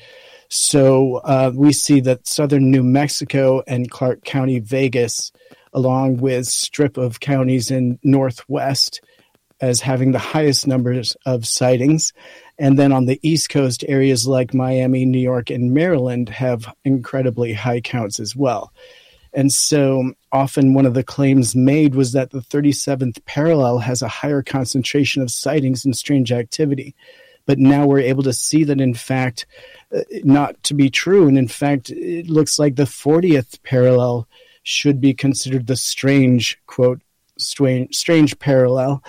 So 0.49 1.17
uh, 1.17 1.51
we 1.53 1.73
see 1.73 1.99
that 2.01 2.27
southern 2.27 2.71
New 2.71 2.83
Mexico 2.83 3.61
and 3.67 3.91
Clark 3.91 4.23
County, 4.23 4.59
Vegas, 4.59 5.31
along 5.73 6.17
with 6.17 6.47
strip 6.47 6.97
of 6.97 7.19
counties 7.19 7.69
in 7.69 7.99
Northwest, 8.01 9.01
as 9.61 9.81
having 9.81 10.11
the 10.11 10.19
highest 10.19 10.65
numbers 10.65 11.15
of 11.25 11.45
sightings. 11.45 12.13
And 12.57 12.79
then 12.79 12.91
on 12.91 13.05
the 13.05 13.19
East 13.21 13.49
Coast, 13.49 13.83
areas 13.87 14.25
like 14.25 14.53
Miami, 14.53 15.05
New 15.05 15.19
York, 15.19 15.49
and 15.49 15.73
Maryland 15.73 16.29
have 16.29 16.73
incredibly 16.83 17.53
high 17.53 17.81
counts 17.81 18.19
as 18.19 18.35
well. 18.35 18.71
And 19.33 19.51
so 19.51 20.13
often 20.31 20.73
one 20.73 20.85
of 20.85 20.93
the 20.93 21.03
claims 21.03 21.55
made 21.55 21.95
was 21.95 22.11
that 22.13 22.31
the 22.31 22.39
37th 22.39 23.23
parallel 23.25 23.79
has 23.79 24.01
a 24.01 24.07
higher 24.07 24.41
concentration 24.41 25.21
of 25.21 25.31
sightings 25.31 25.85
and 25.85 25.95
strange 25.95 26.31
activity. 26.31 26.95
But 27.45 27.57
now 27.57 27.87
we're 27.87 27.99
able 27.99 28.23
to 28.23 28.33
see 28.33 28.63
that, 28.65 28.79
in 28.79 28.93
fact, 28.93 29.47
uh, 29.95 30.01
not 30.23 30.61
to 30.65 30.75
be 30.75 30.89
true. 30.89 31.27
And 31.27 31.37
in 31.37 31.47
fact, 31.47 31.89
it 31.89 32.29
looks 32.29 32.59
like 32.59 32.75
the 32.75 32.83
40th 32.83 33.63
parallel 33.63 34.27
should 34.61 35.01
be 35.01 35.15
considered 35.15 35.65
the 35.65 35.75
strange, 35.75 36.59
quote, 36.67 37.01
strange, 37.39 37.95
strange 37.95 38.37
parallel. 38.37 39.03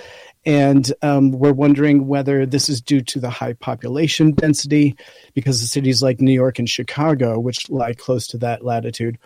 And 0.47 0.91
um, 1.03 1.33
we're 1.33 1.53
wondering 1.53 2.07
whether 2.07 2.47
this 2.47 2.71
is 2.71 2.81
due 2.81 3.03
to 3.03 3.21
the 3.21 3.29
high 3.29 3.53
population 3.53 4.33
density, 4.33 4.97
because 5.35 5.61
the 5.61 5.67
cities 5.67 6.03
like 6.03 6.21
New 6.21 6.33
York 6.33 6.59
and 6.59 6.69
Chicago, 6.69 7.39
which 7.39 7.69
lie 7.69 7.93
close 7.93 8.27
to 8.29 8.39
that 8.39 8.65
latitude, 8.65 9.19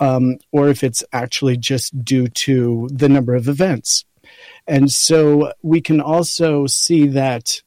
um, 0.00 0.38
or 0.50 0.68
if 0.68 0.82
it's 0.82 1.04
actually 1.12 1.56
just 1.56 2.04
due 2.04 2.28
to 2.28 2.88
the 2.92 3.08
number 3.08 3.34
of 3.34 3.48
events. 3.48 4.04
And 4.66 4.90
so 4.90 5.52
we 5.62 5.80
can 5.80 6.00
also 6.00 6.66
see 6.66 7.06
that 7.08 7.62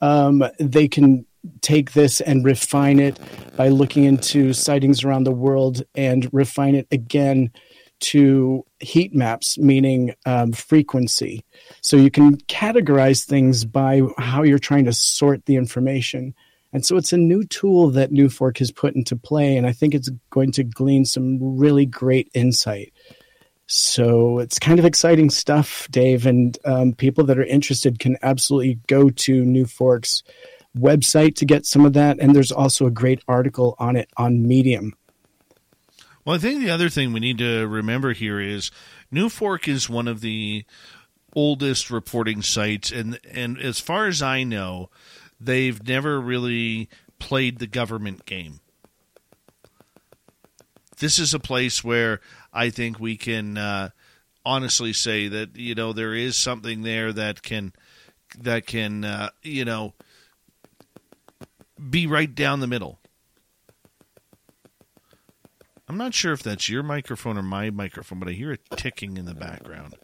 um, 0.00 0.44
they 0.58 0.88
can 0.88 1.26
take 1.60 1.92
this 1.92 2.20
and 2.20 2.44
refine 2.44 2.98
it 2.98 3.18
by 3.56 3.68
looking 3.68 4.04
into 4.04 4.52
sightings 4.52 5.04
around 5.04 5.24
the 5.24 5.32
world 5.32 5.82
and 5.94 6.28
refine 6.32 6.74
it 6.74 6.86
again 6.90 7.50
to 8.00 8.64
heat 8.78 9.14
maps, 9.14 9.58
meaning 9.58 10.14
um, 10.24 10.52
frequency. 10.52 11.44
So 11.80 11.96
you 11.96 12.10
can 12.10 12.36
categorize 12.36 13.24
things 13.24 13.64
by 13.64 14.02
how 14.18 14.44
you're 14.44 14.58
trying 14.58 14.84
to 14.84 14.92
sort 14.92 15.46
the 15.46 15.56
information. 15.56 16.34
And 16.72 16.84
so 16.84 16.96
it's 16.96 17.12
a 17.12 17.16
new 17.16 17.44
tool 17.44 17.90
that 17.90 18.12
NUFORC 18.12 18.58
has 18.58 18.70
put 18.70 18.94
into 18.94 19.16
play, 19.16 19.56
and 19.56 19.66
I 19.66 19.72
think 19.72 19.94
it's 19.94 20.10
going 20.30 20.52
to 20.52 20.64
glean 20.64 21.04
some 21.04 21.38
really 21.40 21.86
great 21.86 22.30
insight. 22.34 22.92
So 23.66 24.38
it's 24.38 24.58
kind 24.58 24.78
of 24.78 24.84
exciting 24.84 25.30
stuff, 25.30 25.88
Dave, 25.90 26.26
and 26.26 26.58
um, 26.64 26.94
people 26.94 27.24
that 27.24 27.38
are 27.38 27.44
interested 27.44 27.98
can 27.98 28.16
absolutely 28.22 28.80
go 28.86 29.10
to 29.10 29.44
NUFORC's 29.44 30.22
website 30.76 31.36
to 31.36 31.44
get 31.44 31.66
some 31.66 31.84
of 31.84 31.92
that. 31.94 32.18
And 32.20 32.34
there's 32.34 32.52
also 32.52 32.86
a 32.86 32.90
great 32.90 33.22
article 33.28 33.74
on 33.78 33.96
it 33.96 34.10
on 34.16 34.46
Medium. 34.46 34.94
Well, 36.24 36.36
I 36.36 36.38
think 36.38 36.60
the 36.60 36.70
other 36.70 36.90
thing 36.90 37.12
we 37.12 37.20
need 37.20 37.38
to 37.38 37.66
remember 37.66 38.12
here 38.12 38.40
is 38.40 38.70
NUFORC 39.12 39.68
is 39.68 39.88
one 39.88 40.08
of 40.08 40.20
the 40.20 40.64
oldest 41.34 41.90
reporting 41.90 42.42
sites, 42.42 42.90
and 42.90 43.18
and 43.32 43.58
as 43.58 43.80
far 43.80 44.06
as 44.06 44.20
I 44.20 44.44
know, 44.44 44.90
they've 45.40 45.86
never 45.86 46.20
really 46.20 46.88
played 47.18 47.58
the 47.58 47.66
government 47.66 48.24
game. 48.26 48.60
This 50.98 51.18
is 51.18 51.32
a 51.32 51.38
place 51.38 51.84
where 51.84 52.20
I 52.52 52.70
think 52.70 52.98
we 52.98 53.16
can 53.16 53.56
uh, 53.56 53.90
honestly 54.44 54.92
say 54.92 55.28
that 55.28 55.56
you 55.56 55.74
know 55.74 55.92
there 55.92 56.14
is 56.14 56.36
something 56.36 56.82
there 56.82 57.12
that 57.12 57.42
can 57.42 57.72
that 58.38 58.66
can 58.66 59.04
uh, 59.04 59.30
you 59.42 59.64
know 59.64 59.94
be 61.90 62.06
right 62.06 62.34
down 62.34 62.60
the 62.60 62.66
middle. 62.66 62.98
I'm 65.88 65.96
not 65.96 66.12
sure 66.12 66.32
if 66.32 66.42
that's 66.42 66.68
your 66.68 66.82
microphone 66.82 67.38
or 67.38 67.42
my 67.42 67.70
microphone, 67.70 68.18
but 68.18 68.28
I 68.28 68.32
hear 68.32 68.52
it 68.52 68.60
ticking 68.76 69.16
in 69.16 69.24
the 69.24 69.34
background. 69.34 69.94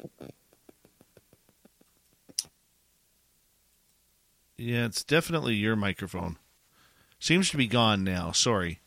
Yeah, 4.56 4.86
it's 4.86 5.04
definitely 5.04 5.54
your 5.54 5.76
microphone. 5.76 6.38
Seems 7.18 7.50
to 7.50 7.56
be 7.56 7.66
gone 7.66 8.04
now. 8.04 8.32
Sorry. 8.32 8.80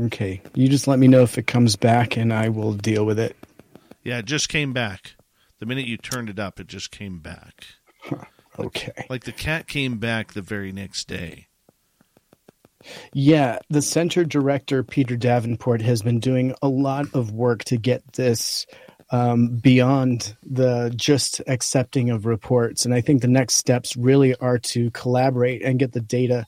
Okay. 0.00 0.40
You 0.54 0.68
just 0.68 0.86
let 0.86 0.98
me 0.98 1.08
know 1.08 1.22
if 1.22 1.36
it 1.38 1.46
comes 1.46 1.76
back 1.76 2.16
and 2.16 2.32
I 2.32 2.48
will 2.48 2.72
deal 2.72 3.04
with 3.04 3.18
it. 3.18 3.36
Yeah, 4.04 4.18
it 4.18 4.24
just 4.24 4.48
came 4.48 4.72
back. 4.72 5.16
The 5.58 5.66
minute 5.66 5.86
you 5.86 5.96
turned 5.96 6.30
it 6.30 6.38
up, 6.38 6.60
it 6.60 6.68
just 6.68 6.90
came 6.90 7.18
back. 7.20 7.66
Okay. 8.60 8.92
Like, 8.96 9.10
like 9.10 9.24
the 9.24 9.30
cat 9.30 9.68
came 9.68 9.98
back 9.98 10.32
the 10.32 10.42
very 10.42 10.72
next 10.72 11.06
day. 11.06 11.46
Yeah, 13.12 13.58
the 13.70 13.82
center 13.82 14.24
director, 14.24 14.82
Peter 14.82 15.16
Davenport, 15.16 15.80
has 15.82 16.02
been 16.02 16.18
doing 16.18 16.54
a 16.60 16.68
lot 16.68 17.06
of 17.14 17.30
work 17.30 17.62
to 17.66 17.76
get 17.76 18.14
this 18.14 18.66
um, 19.10 19.56
beyond 19.56 20.36
the 20.42 20.92
just 20.94 21.40
accepting 21.46 22.10
of 22.10 22.26
reports. 22.26 22.84
And 22.84 22.94
I 22.94 23.00
think 23.00 23.22
the 23.22 23.28
next 23.28 23.54
steps 23.54 23.96
really 23.96 24.34
are 24.36 24.58
to 24.58 24.90
collaborate 24.90 25.62
and 25.62 25.78
get 25.78 25.92
the 25.92 26.00
data 26.00 26.46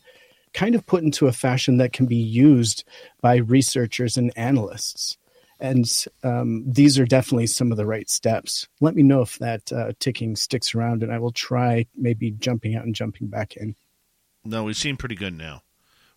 kind 0.52 0.74
of 0.74 0.86
put 0.86 1.02
into 1.02 1.26
a 1.26 1.32
fashion 1.32 1.76
that 1.78 1.92
can 1.92 2.06
be 2.06 2.16
used 2.16 2.84
by 3.20 3.36
researchers 3.36 4.16
and 4.16 4.32
analysts. 4.36 5.16
And 5.60 5.86
um, 6.24 6.64
these 6.66 6.98
are 6.98 7.04
definitely 7.04 7.46
some 7.46 7.70
of 7.70 7.76
the 7.76 7.86
right 7.86 8.08
steps. 8.08 8.66
Let 8.80 8.94
me 8.94 9.02
know 9.02 9.20
if 9.20 9.38
that 9.38 9.70
uh, 9.70 9.92
ticking 10.00 10.34
sticks 10.34 10.74
around, 10.74 11.02
and 11.02 11.12
I 11.12 11.18
will 11.18 11.32
try 11.32 11.86
maybe 11.94 12.30
jumping 12.30 12.76
out 12.76 12.84
and 12.84 12.94
jumping 12.94 13.28
back 13.28 13.56
in. 13.56 13.76
No, 14.42 14.64
we 14.64 14.72
seem 14.72 14.96
pretty 14.96 15.16
good 15.16 15.36
now. 15.36 15.62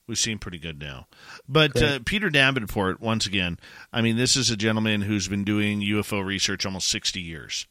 We 0.06 0.16
seem 0.16 0.40
pretty 0.40 0.60
good 0.60 0.80
now. 0.80 1.08
But 1.48 1.82
uh, 1.82 2.00
Peter 2.06 2.30
Davenport, 2.30 3.00
once 3.00 3.26
again, 3.26 3.58
I 3.94 4.02
mean, 4.02 4.18
this 4.18 4.36
is 4.36 4.50
a 4.50 4.58
gentleman 4.58 5.02
who's 5.02 5.30
been 5.30 5.46
doing 5.46 5.80
UFO 5.82 6.24
research 6.24 6.66
almost 6.66 6.90
60 6.90 7.22
years. 7.22 7.68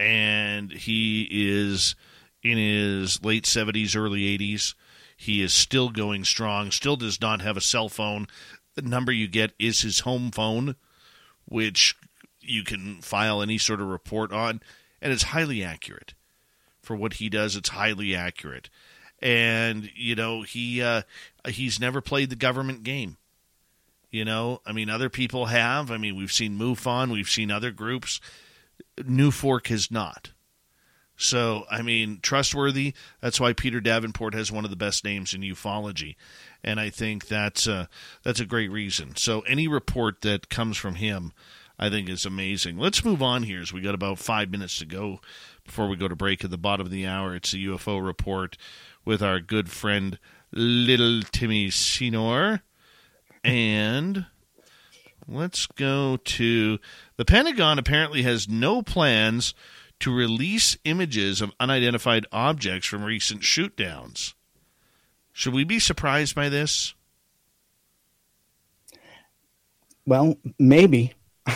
And 0.00 0.72
he 0.72 1.28
is 1.30 1.94
in 2.42 2.58
his 2.58 3.22
late 3.22 3.44
70s, 3.44 3.96
early 3.96 4.36
80s. 4.38 4.74
He 5.16 5.42
is 5.42 5.52
still 5.52 5.90
going 5.90 6.24
strong, 6.24 6.70
still 6.70 6.96
does 6.96 7.20
not 7.20 7.42
have 7.42 7.56
a 7.56 7.60
cell 7.60 7.88
phone. 7.88 8.26
The 8.74 8.82
number 8.82 9.12
you 9.12 9.28
get 9.28 9.52
is 9.58 9.82
his 9.82 10.00
home 10.00 10.30
phone, 10.30 10.76
which 11.44 11.94
you 12.40 12.64
can 12.64 13.02
file 13.02 13.42
any 13.42 13.58
sort 13.58 13.80
of 13.80 13.88
report 13.88 14.32
on, 14.32 14.60
and 15.00 15.12
it's 15.12 15.24
highly 15.24 15.62
accurate. 15.62 16.14
For 16.80 16.96
what 16.96 17.14
he 17.14 17.28
does, 17.28 17.54
it's 17.54 17.68
highly 17.68 18.14
accurate. 18.14 18.70
And, 19.22 19.90
you 19.94 20.14
know, 20.14 20.42
he 20.42 20.82
uh, 20.82 21.02
he's 21.46 21.78
never 21.78 22.00
played 22.00 22.30
the 22.30 22.36
government 22.36 22.82
game. 22.82 23.16
You 24.10 24.24
know, 24.24 24.60
I 24.66 24.72
mean, 24.72 24.90
other 24.90 25.08
people 25.08 25.46
have. 25.46 25.90
I 25.90 25.96
mean, 25.96 26.16
we've 26.16 26.32
seen 26.32 26.58
MUFON, 26.58 27.12
we've 27.12 27.28
seen 27.28 27.50
other 27.50 27.70
groups. 27.70 28.20
NUFORC 28.96 29.68
has 29.68 29.90
not. 29.90 30.30
So, 31.16 31.64
I 31.70 31.82
mean, 31.82 32.18
trustworthy. 32.22 32.94
That's 33.20 33.38
why 33.38 33.52
Peter 33.52 33.78
Davenport 33.78 34.32
has 34.32 34.50
one 34.50 34.64
of 34.64 34.70
the 34.70 34.76
best 34.76 35.04
names 35.04 35.34
in 35.34 35.42
ufology, 35.42 36.16
and 36.64 36.80
I 36.80 36.88
think 36.88 37.28
that's 37.28 37.68
uh, 37.68 37.86
that's 38.22 38.40
a 38.40 38.46
great 38.46 38.70
reason. 38.70 39.14
So, 39.16 39.40
any 39.40 39.68
report 39.68 40.22
that 40.22 40.48
comes 40.48 40.78
from 40.78 40.94
him, 40.94 41.34
I 41.78 41.90
think 41.90 42.08
is 42.08 42.24
amazing. 42.24 42.78
Let's 42.78 43.04
move 43.04 43.22
on 43.22 43.42
here, 43.42 43.60
as 43.60 43.70
we 43.70 43.82
got 43.82 43.94
about 43.94 44.18
five 44.18 44.50
minutes 44.50 44.78
to 44.78 44.86
go 44.86 45.20
before 45.62 45.88
we 45.88 45.96
go 45.96 46.08
to 46.08 46.16
break 46.16 46.42
at 46.42 46.50
the 46.50 46.56
bottom 46.56 46.86
of 46.86 46.90
the 46.90 47.06
hour. 47.06 47.34
It's 47.34 47.52
a 47.52 47.58
UFO 47.58 48.02
report 48.02 48.56
with 49.04 49.22
our 49.22 49.40
good 49.40 49.70
friend 49.70 50.18
Little 50.52 51.22
Timmy 51.22 51.70
Senor, 51.70 52.62
and 53.44 54.26
let's 55.28 55.66
go 55.66 56.16
to 56.16 56.78
the 57.16 57.24
Pentagon. 57.24 57.78
Apparently, 57.78 58.22
has 58.22 58.48
no 58.48 58.82
plans 58.82 59.54
to 60.00 60.14
release 60.14 60.76
images 60.84 61.40
of 61.40 61.52
unidentified 61.60 62.26
objects 62.32 62.86
from 62.86 63.04
recent 63.04 63.42
shootdowns. 63.42 64.34
Should 65.32 65.54
we 65.54 65.64
be 65.64 65.78
surprised 65.78 66.34
by 66.34 66.48
this? 66.48 66.94
Well, 70.06 70.36
maybe. 70.58 71.14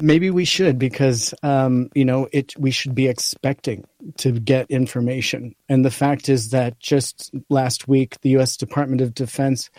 maybe 0.00 0.30
we 0.30 0.44
should 0.44 0.78
because 0.78 1.34
um, 1.42 1.88
you 1.94 2.04
know 2.04 2.28
it 2.32 2.56
we 2.58 2.70
should 2.70 2.94
be 2.94 3.08
expecting 3.08 3.84
to 4.16 4.32
get 4.32 4.70
information 4.70 5.54
and 5.68 5.84
the 5.84 5.90
fact 5.90 6.28
is 6.28 6.50
that 6.50 6.78
just 6.80 7.32
last 7.48 7.88
week 7.88 8.20
the 8.20 8.30
US 8.30 8.56
Department 8.56 9.00
of 9.00 9.14
Defense 9.14 9.70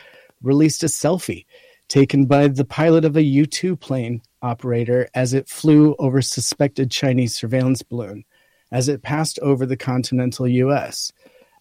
released 0.41 0.83
a 0.83 0.88
selfie 0.88 1.45
taken 1.88 2.25
by 2.25 2.47
the 2.47 2.65
pilot 2.65 3.03
of 3.03 3.17
a 3.17 3.21
U2 3.21 3.80
plane 3.80 4.21
operator 4.41 5.09
as 5.13 5.33
it 5.33 5.49
flew 5.49 5.95
over 5.99 6.21
suspected 6.21 6.89
Chinese 6.89 7.35
surveillance 7.35 7.83
balloon 7.83 8.23
as 8.71 8.88
it 8.88 9.03
passed 9.03 9.38
over 9.39 9.65
the 9.65 9.77
continental 9.77 10.47
US. 10.47 11.11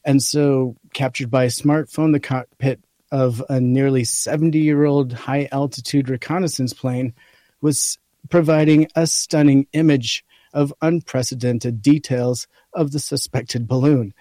And 0.05 0.23
so, 0.23 0.77
captured 0.95 1.31
by 1.31 1.45
a 1.45 1.49
smartphone, 1.49 2.13
the 2.13 2.21
cockpit 2.21 2.81
of 3.13 3.43
a 3.49 3.61
nearly 3.61 4.05
70 4.05 4.59
year 4.59 4.85
old 4.85 5.13
high 5.13 5.49
altitude 5.51 6.09
reconnaissance 6.09 6.73
plane 6.73 7.13
was 7.61 7.99
providing 8.29 8.89
a 8.95 9.07
stunning 9.07 9.67
image 9.73 10.25
of 10.53 10.75
unprecedented 10.83 11.81
details 11.81 12.47
of 12.75 12.93
the 12.93 12.99
suspected 12.99 13.69
balloon. 13.69 14.13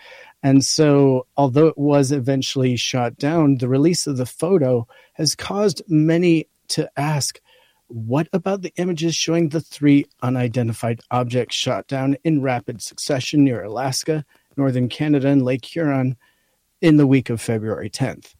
And 0.41 0.63
so, 0.63 1.27
although 1.35 1.67
it 1.67 1.77
was 1.77 2.11
eventually 2.11 2.75
shot 2.75 3.17
down, 3.17 3.57
the 3.57 3.67
release 3.67 4.07
of 4.07 4.17
the 4.17 4.25
photo 4.25 4.87
has 5.13 5.35
caused 5.35 5.81
many 5.87 6.47
to 6.69 6.89
ask 6.97 7.41
what 7.87 8.29
about 8.33 8.61
the 8.61 8.73
images 8.77 9.15
showing 9.15 9.49
the 9.49 9.59
three 9.59 10.05
unidentified 10.21 11.01
objects 11.09 11.55
shot 11.55 11.87
down 11.87 12.15
in 12.23 12.41
rapid 12.41 12.83
succession 12.83 13.43
near 13.43 13.63
Alaska, 13.63 14.23
northern 14.55 14.89
Canada, 14.89 15.27
and 15.27 15.41
Lake 15.41 15.65
Huron 15.65 16.15
in 16.81 16.97
the 16.97 17.07
week 17.07 17.31
of 17.31 17.41
February 17.41 17.89
10th? 17.89 18.35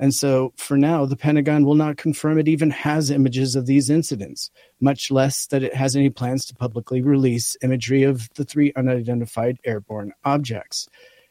And 0.00 0.14
so, 0.14 0.54
for 0.56 0.78
now, 0.78 1.04
the 1.04 1.14
Pentagon 1.14 1.66
will 1.66 1.74
not 1.74 1.98
confirm 1.98 2.38
it 2.38 2.48
even 2.48 2.70
has 2.70 3.10
images 3.10 3.54
of 3.54 3.66
these 3.66 3.90
incidents, 3.90 4.50
much 4.80 5.10
less 5.10 5.46
that 5.48 5.62
it 5.62 5.74
has 5.74 5.94
any 5.94 6.08
plans 6.08 6.46
to 6.46 6.54
publicly 6.54 7.02
release 7.02 7.54
imagery 7.62 8.02
of 8.02 8.30
the 8.34 8.44
three 8.44 8.72
unidentified 8.76 9.58
airborne 9.62 10.14
objects. 10.24 10.88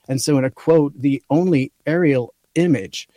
And 0.08 0.22
so, 0.22 0.38
in 0.38 0.46
a 0.46 0.52
quote, 0.52 0.94
the 0.96 1.24
only 1.32 1.72
aerial 1.88 2.36
image 2.54 3.10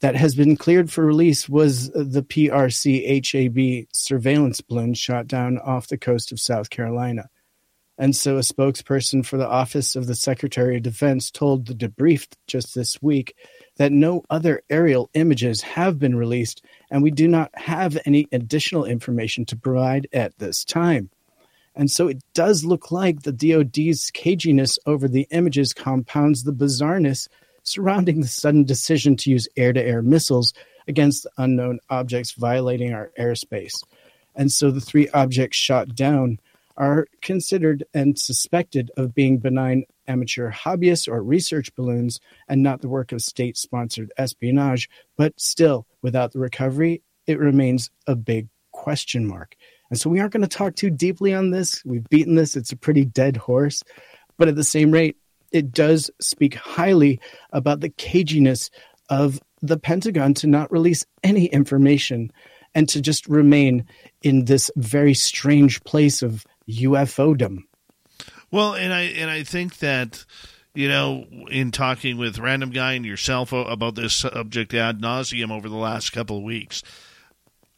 that 0.00 0.16
has 0.16 0.34
been 0.34 0.56
cleared 0.56 0.90
for 0.90 1.04
release 1.04 1.50
was 1.50 1.90
the 1.90 2.22
PRC 2.22 3.04
HAB 3.04 3.86
surveillance 3.92 4.62
balloon 4.62 4.94
shot 4.94 5.26
down 5.26 5.58
off 5.58 5.88
the 5.88 5.98
coast 5.98 6.32
of 6.32 6.40
South 6.40 6.70
Carolina. 6.70 7.28
And 7.96 8.14
so 8.14 8.36
a 8.36 8.40
spokesperson 8.40 9.24
for 9.24 9.36
the 9.36 9.48
Office 9.48 9.94
of 9.94 10.06
the 10.06 10.16
Secretary 10.16 10.76
of 10.76 10.82
Defense 10.82 11.30
told 11.30 11.66
the 11.66 11.74
debrief 11.74 12.26
just 12.48 12.74
this 12.74 13.00
week 13.00 13.36
that 13.76 13.92
no 13.92 14.24
other 14.30 14.62
aerial 14.68 15.10
images 15.14 15.60
have 15.62 15.98
been 15.98 16.16
released, 16.16 16.64
and 16.90 17.02
we 17.02 17.12
do 17.12 17.28
not 17.28 17.50
have 17.54 17.96
any 18.04 18.26
additional 18.32 18.84
information 18.84 19.44
to 19.46 19.56
provide 19.56 20.08
at 20.12 20.36
this 20.38 20.64
time. 20.64 21.08
And 21.76 21.90
so 21.90 22.08
it 22.08 22.22
does 22.34 22.64
look 22.64 22.90
like 22.90 23.22
the 23.22 23.32
DoD's 23.32 24.10
caginess 24.10 24.78
over 24.86 25.08
the 25.08 25.26
images 25.30 25.72
compounds 25.72 26.42
the 26.42 26.52
bizarreness 26.52 27.28
surrounding 27.62 28.20
the 28.20 28.28
sudden 28.28 28.64
decision 28.64 29.16
to 29.16 29.30
use 29.30 29.48
air 29.56 29.72
to 29.72 29.82
air 29.82 30.02
missiles 30.02 30.52
against 30.86 31.26
unknown 31.38 31.80
objects 31.90 32.32
violating 32.32 32.92
our 32.92 33.10
airspace. 33.18 33.82
And 34.36 34.50
so 34.52 34.70
the 34.70 34.80
three 34.80 35.08
objects 35.10 35.56
shot 35.56 35.94
down 35.94 36.38
are 36.76 37.06
considered 37.22 37.84
and 37.94 38.18
suspected 38.18 38.90
of 38.96 39.14
being 39.14 39.38
benign 39.38 39.84
amateur 40.08 40.50
hobbyists 40.50 41.08
or 41.08 41.22
research 41.22 41.74
balloons 41.74 42.20
and 42.48 42.62
not 42.62 42.80
the 42.80 42.88
work 42.88 43.12
of 43.12 43.22
state 43.22 43.56
sponsored 43.56 44.12
espionage. 44.18 44.88
But 45.16 45.38
still, 45.40 45.86
without 46.02 46.32
the 46.32 46.40
recovery, 46.40 47.02
it 47.26 47.38
remains 47.38 47.90
a 48.06 48.16
big 48.16 48.48
question 48.72 49.26
mark. 49.26 49.56
And 49.90 49.98
so 49.98 50.10
we 50.10 50.20
aren't 50.20 50.32
going 50.32 50.42
to 50.42 50.48
talk 50.48 50.74
too 50.74 50.90
deeply 50.90 51.32
on 51.34 51.50
this. 51.50 51.84
We've 51.84 52.08
beaten 52.08 52.34
this, 52.34 52.56
it's 52.56 52.72
a 52.72 52.76
pretty 52.76 53.04
dead 53.04 53.36
horse. 53.36 53.82
But 54.36 54.48
at 54.48 54.56
the 54.56 54.64
same 54.64 54.90
rate, 54.90 55.16
it 55.52 55.72
does 55.72 56.10
speak 56.20 56.54
highly 56.54 57.20
about 57.52 57.80
the 57.80 57.90
caginess 57.90 58.70
of 59.08 59.40
the 59.62 59.78
Pentagon 59.78 60.34
to 60.34 60.46
not 60.46 60.72
release 60.72 61.06
any 61.22 61.46
information 61.46 62.32
and 62.74 62.88
to 62.88 63.00
just 63.00 63.28
remain 63.28 63.86
in 64.22 64.46
this 64.46 64.70
very 64.76 65.14
strange 65.14 65.82
place 65.84 66.22
of 66.22 66.44
UFOdom. 66.68 67.64
Well, 68.50 68.74
and 68.74 68.92
I 68.92 69.02
and 69.02 69.30
I 69.30 69.42
think 69.42 69.78
that 69.78 70.24
you 70.74 70.88
know, 70.88 71.24
in 71.50 71.70
talking 71.70 72.16
with 72.16 72.38
random 72.38 72.70
guy 72.70 72.94
and 72.94 73.06
yourself 73.06 73.52
about 73.52 73.94
this 73.94 74.14
subject 74.14 74.74
ad 74.74 75.00
nauseum 75.00 75.52
over 75.52 75.68
the 75.68 75.76
last 75.76 76.10
couple 76.10 76.38
of 76.38 76.42
weeks, 76.42 76.82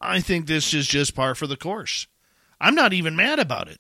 I 0.01 0.21
think 0.21 0.47
this 0.47 0.73
is 0.73 0.87
just 0.87 1.15
par 1.15 1.35
for 1.35 1.47
the 1.47 1.57
course. 1.57 2.07
I'm 2.61 2.75
not 2.75 2.95
even 2.95 3.15
mad 3.15 3.39
about 3.39 3.69
it. 3.69 3.79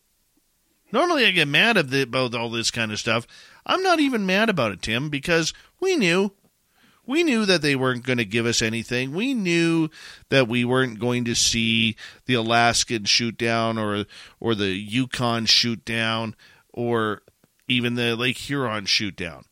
Normally, 0.92 1.26
I 1.26 1.30
get 1.30 1.48
mad 1.48 1.76
about 1.76 2.34
all 2.34 2.50
this 2.50 2.70
kind 2.70 2.92
of 2.92 2.98
stuff. 2.98 3.26
I'm 3.64 3.82
not 3.82 4.00
even 4.00 4.26
mad 4.26 4.48
about 4.48 4.72
it, 4.72 4.82
Tim, 4.82 5.08
because 5.08 5.52
we 5.80 5.96
knew. 5.96 6.32
We 7.06 7.22
knew 7.22 7.46
that 7.46 7.62
they 7.62 7.76
weren't 7.76 8.04
going 8.04 8.18
to 8.18 8.24
give 8.24 8.46
us 8.46 8.60
anything. 8.60 9.14
We 9.14 9.32
knew 9.32 9.88
that 10.28 10.48
we 10.48 10.64
weren't 10.64 10.98
going 10.98 11.24
to 11.26 11.34
see 11.34 11.96
the 12.26 12.34
Alaskan 12.34 13.04
shoot 13.04 13.38
down 13.38 13.78
or 13.78 14.04
or 14.40 14.54
the 14.54 14.70
Yukon 14.70 15.46
shoot 15.46 15.84
down 15.84 16.34
or 16.72 17.22
even 17.68 17.94
the 17.94 18.16
Lake 18.16 18.38
Huron 18.38 18.86
shoot 18.86 19.16
down. 19.16 19.44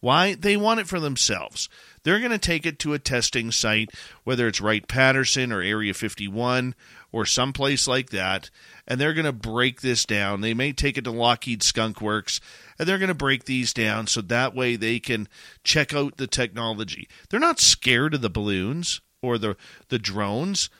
Why? 0.00 0.34
They 0.34 0.56
want 0.56 0.80
it 0.80 0.88
for 0.88 0.98
themselves. 0.98 1.68
They're 2.02 2.20
going 2.20 2.30
to 2.30 2.38
take 2.38 2.64
it 2.64 2.78
to 2.80 2.94
a 2.94 2.98
testing 2.98 3.52
site, 3.52 3.90
whether 4.24 4.48
it's 4.48 4.60
Wright 4.60 4.86
Patterson 4.88 5.52
or 5.52 5.60
Area 5.60 5.92
51 5.92 6.74
or 7.12 7.26
someplace 7.26 7.88
like 7.88 8.10
that, 8.10 8.50
and 8.86 9.00
they're 9.00 9.14
going 9.14 9.24
to 9.24 9.32
break 9.32 9.80
this 9.80 10.04
down. 10.04 10.40
They 10.40 10.54
may 10.54 10.72
take 10.72 10.96
it 10.96 11.04
to 11.04 11.10
Lockheed 11.10 11.62
Skunk 11.62 12.00
Works 12.00 12.40
and 12.80 12.88
they're 12.88 12.98
going 12.98 13.08
to 13.08 13.14
break 13.14 13.44
these 13.44 13.74
down 13.74 14.06
so 14.06 14.22
that 14.22 14.54
way 14.54 14.74
they 14.74 14.98
can 14.98 15.28
check 15.62 15.92
out 15.92 16.16
the 16.16 16.26
technology. 16.26 17.06
They're 17.28 17.38
not 17.38 17.60
scared 17.60 18.14
of 18.14 18.22
the 18.22 18.30
balloons 18.30 19.02
or 19.20 19.36
the 19.36 19.54
the 19.90 19.98
drones. 19.98 20.70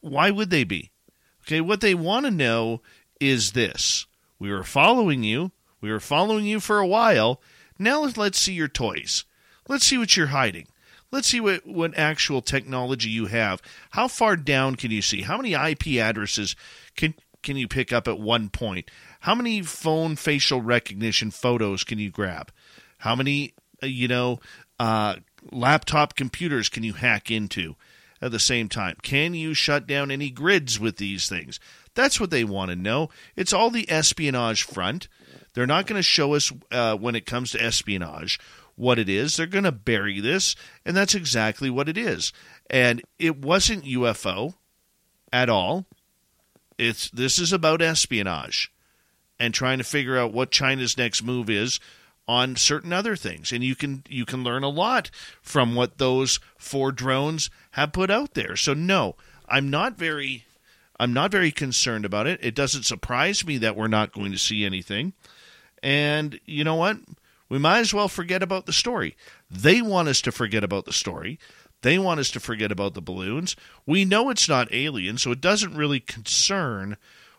Why 0.00 0.30
would 0.30 0.48
they 0.48 0.64
be? 0.64 0.92
Okay, 1.42 1.60
what 1.60 1.82
they 1.82 1.94
want 1.94 2.24
to 2.24 2.30
know 2.30 2.80
is 3.20 3.52
this. 3.52 4.06
We 4.38 4.50
were 4.50 4.64
following 4.64 5.24
you. 5.24 5.52
We 5.82 5.92
were 5.92 6.00
following 6.00 6.46
you 6.46 6.58
for 6.58 6.78
a 6.78 6.86
while. 6.86 7.42
Now 7.78 8.00
let's 8.00 8.38
see 8.38 8.54
your 8.54 8.66
toys. 8.66 9.26
Let's 9.68 9.86
see 9.86 9.98
what 9.98 10.16
you're 10.16 10.28
hiding. 10.28 10.68
Let's 11.16 11.28
see 11.28 11.40
what, 11.40 11.66
what 11.66 11.96
actual 11.96 12.42
technology 12.42 13.08
you 13.08 13.24
have. 13.24 13.62
How 13.92 14.06
far 14.06 14.36
down 14.36 14.76
can 14.76 14.90
you 14.90 15.00
see? 15.00 15.22
How 15.22 15.38
many 15.38 15.54
IP 15.54 15.98
addresses 15.98 16.54
can 16.94 17.14
can 17.42 17.56
you 17.56 17.66
pick 17.66 17.90
up 17.90 18.06
at 18.06 18.20
one 18.20 18.50
point? 18.50 18.90
How 19.20 19.34
many 19.34 19.62
phone 19.62 20.16
facial 20.16 20.60
recognition 20.60 21.30
photos 21.30 21.84
can 21.84 21.98
you 21.98 22.10
grab? 22.10 22.52
How 22.98 23.16
many, 23.16 23.54
uh, 23.82 23.86
you 23.86 24.08
know, 24.08 24.40
uh, 24.78 25.16
laptop 25.50 26.16
computers 26.16 26.68
can 26.68 26.82
you 26.82 26.92
hack 26.92 27.30
into 27.30 27.76
at 28.20 28.30
the 28.30 28.38
same 28.38 28.68
time? 28.68 28.96
Can 29.00 29.32
you 29.32 29.54
shut 29.54 29.86
down 29.86 30.10
any 30.10 30.28
grids 30.28 30.78
with 30.78 30.98
these 30.98 31.30
things? 31.30 31.58
That's 31.94 32.20
what 32.20 32.28
they 32.28 32.44
want 32.44 32.72
to 32.72 32.76
know. 32.76 33.08
It's 33.36 33.54
all 33.54 33.70
the 33.70 33.90
espionage 33.90 34.64
front. 34.64 35.08
They're 35.54 35.66
not 35.66 35.86
going 35.86 35.98
to 35.98 36.02
show 36.02 36.34
us 36.34 36.52
uh, 36.70 36.96
when 36.96 37.14
it 37.14 37.24
comes 37.24 37.52
to 37.52 37.62
espionage 37.62 38.38
what 38.76 38.98
it 38.98 39.08
is. 39.08 39.36
They're 39.36 39.46
going 39.46 39.64
to 39.64 39.72
bury 39.72 40.20
this, 40.20 40.54
and 40.84 40.96
that's 40.96 41.14
exactly 41.14 41.70
what 41.70 41.88
it 41.88 41.98
is. 41.98 42.32
And 42.70 43.02
it 43.18 43.38
wasn't 43.38 43.84
UFO 43.84 44.54
at 45.32 45.48
all. 45.48 45.86
It's 46.78 47.10
this 47.10 47.38
is 47.38 47.52
about 47.52 47.82
espionage 47.82 48.70
and 49.38 49.52
trying 49.52 49.78
to 49.78 49.84
figure 49.84 50.18
out 50.18 50.32
what 50.32 50.50
China's 50.50 50.96
next 50.96 51.22
move 51.22 51.50
is 51.50 51.80
on 52.28 52.56
certain 52.56 52.92
other 52.92 53.14
things 53.14 53.52
and 53.52 53.62
you 53.62 53.76
can 53.76 54.02
you 54.08 54.24
can 54.24 54.42
learn 54.42 54.64
a 54.64 54.68
lot 54.68 55.10
from 55.40 55.74
what 55.74 55.98
those 55.98 56.40
four 56.58 56.90
drones 56.90 57.50
have 57.72 57.92
put 57.92 58.10
out 58.10 58.34
there 58.34 58.56
so 58.56 58.74
no 58.74 59.14
i'm 59.48 59.70
not 59.70 59.96
very 59.96 60.44
i'm 60.98 61.12
not 61.12 61.30
very 61.30 61.52
concerned 61.52 62.04
about 62.04 62.26
it 62.26 62.40
it 62.42 62.54
doesn't 62.54 62.82
surprise 62.82 63.46
me 63.46 63.58
that 63.58 63.76
we're 63.76 63.86
not 63.86 64.12
going 64.12 64.32
to 64.32 64.38
see 64.38 64.64
anything 64.64 65.12
and 65.82 66.40
you 66.46 66.64
know 66.64 66.74
what 66.74 66.96
we 67.48 67.58
might 67.58 67.80
as 67.80 67.94
well 67.94 68.08
forget 68.08 68.42
about 68.42 68.66
the 68.66 68.72
story. 68.72 69.16
They 69.50 69.80
want 69.80 70.08
us 70.08 70.20
to 70.22 70.32
forget 70.32 70.64
about 70.64 70.84
the 70.84 70.92
story. 70.92 71.38
They 71.82 71.98
want 71.98 72.20
us 72.20 72.30
to 72.30 72.40
forget 72.40 72.72
about 72.72 72.94
the 72.94 73.02
balloons. 73.02 73.54
We 73.84 74.04
know 74.04 74.30
it's 74.30 74.48
not 74.48 74.72
alien 74.72 75.18
so 75.18 75.30
it 75.30 75.40
doesn't 75.40 75.76
really 75.76 76.00
concern 76.00 76.96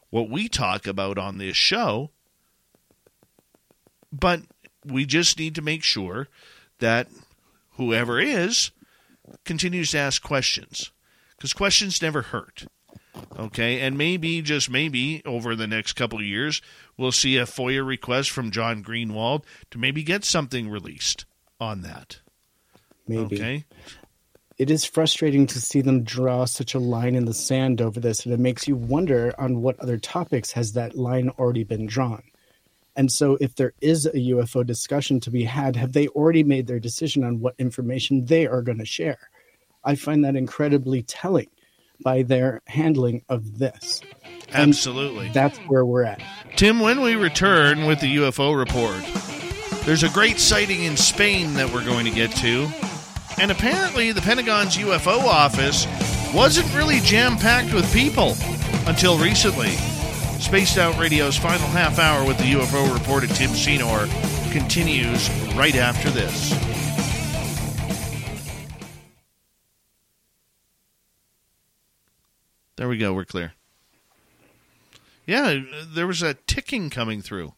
what 0.09 0.29
we 0.29 0.47
talk 0.47 0.87
about 0.87 1.17
on 1.17 1.37
this 1.37 1.57
show. 1.57 2.11
But 4.11 4.43
we 4.85 5.05
just 5.05 5.37
need 5.37 5.55
to 5.55 5.61
make 5.61 5.83
sure 5.83 6.29
that 6.79 7.07
whoever 7.71 8.19
is 8.19 8.71
continues 9.43 9.91
to 9.91 9.97
ask 9.97 10.21
questions 10.21 10.91
because 11.35 11.53
questions 11.53 12.01
never 12.01 12.21
hurt. 12.21 12.67
Okay, 13.37 13.81
and 13.81 13.97
maybe, 13.97 14.41
just 14.41 14.69
maybe, 14.69 15.21
over 15.25 15.55
the 15.55 15.67
next 15.67 15.93
couple 15.93 16.21
years, 16.21 16.61
we'll 16.97 17.11
see 17.11 17.37
a 17.37 17.45
FOIA 17.45 17.85
request 17.85 18.31
from 18.31 18.51
John 18.51 18.83
Greenewald 18.83 19.43
to 19.71 19.77
maybe 19.77 20.03
get 20.03 20.25
something 20.25 20.69
released 20.69 21.25
on 21.59 21.81
that. 21.81 22.19
Maybe. 23.07 23.35
Okay. 23.35 23.65
It 24.57 24.71
is 24.71 24.85
frustrating 24.85 25.45
to 25.47 25.61
see 25.61 25.81
them 25.81 26.03
draw 26.03 26.45
such 26.45 26.73
a 26.73 26.79
line 26.79 27.13
in 27.13 27.25
the 27.25 27.33
sand 27.33 27.79
over 27.79 27.99
this, 27.99 28.25
and 28.25 28.33
it 28.33 28.39
makes 28.39 28.67
you 28.67 28.75
wonder 28.75 29.33
on 29.37 29.61
what 29.61 29.79
other 29.79 29.97
topics 29.97 30.51
has 30.53 30.73
that 30.73 30.97
line 30.97 31.29
already 31.37 31.63
been 31.63 31.85
drawn. 31.85 32.23
And 32.95 33.11
so, 33.11 33.37
if 33.39 33.53
there 33.53 33.73
is 33.81 34.07
a 34.07 34.13
UFO 34.13 34.65
discussion 34.65 35.19
to 35.19 35.29
be 35.29 35.43
had, 35.43 35.75
have 35.75 35.93
they 35.93 36.07
already 36.07 36.43
made 36.43 36.65
their 36.65 36.79
decision 36.79 37.23
on 37.23 37.39
what 37.39 37.53
information 37.59 38.25
they 38.25 38.47
are 38.47 38.63
going 38.63 38.79
to 38.79 38.85
share? 38.85 39.29
I 39.83 39.93
find 39.93 40.25
that 40.25 40.35
incredibly 40.35 41.03
telling 41.03 41.47
by 42.03 42.23
their 42.23 42.61
handling 42.65 43.23
of 43.29 43.59
this. 43.59 44.01
And 44.49 44.69
Absolutely. 44.69 45.29
that's 45.29 45.57
where 45.59 45.85
we're 45.85 46.03
at. 46.03 46.21
Tim, 46.55 46.79
when 46.79 47.01
we 47.01 47.15
return 47.15 47.85
with 47.85 47.99
the 47.99 48.15
UFO 48.17 48.57
report, 48.57 49.03
there's 49.85 50.03
a 50.03 50.09
great 50.09 50.39
sighting 50.39 50.83
in 50.83 50.97
Spain 50.97 51.53
that 51.55 51.71
we're 51.71 51.85
going 51.85 52.05
to 52.05 52.11
get 52.11 52.31
to. 52.37 52.67
And 53.39 53.51
apparently, 53.51 54.11
the 54.11 54.21
Pentagon's 54.21 54.77
UFO 54.77 55.19
office 55.19 55.85
wasn't 56.33 56.73
really 56.75 56.99
jam 57.01 57.37
packed 57.37 57.73
with 57.73 57.91
people 57.93 58.35
until 58.87 59.17
recently. 59.17 59.71
Spaced 60.39 60.77
Out 60.77 60.97
Radio's 60.97 61.37
final 61.37 61.67
half 61.67 61.99
hour 61.99 62.25
with 62.25 62.37
the 62.37 62.43
UFO 62.53 62.93
reporter 62.93 63.27
Tim 63.27 63.51
Senor 63.51 64.07
continues 64.51 65.29
right 65.55 65.75
after 65.75 66.09
this. 66.09 66.53
There 72.77 72.87
we 72.87 72.97
go. 72.97 73.13
We're 73.13 73.25
clear. 73.25 73.53
Yeah, 75.25 75.59
there 75.93 76.07
was 76.07 76.21
a 76.21 76.35
ticking 76.35 76.89
coming 76.89 77.21
through. 77.21 77.53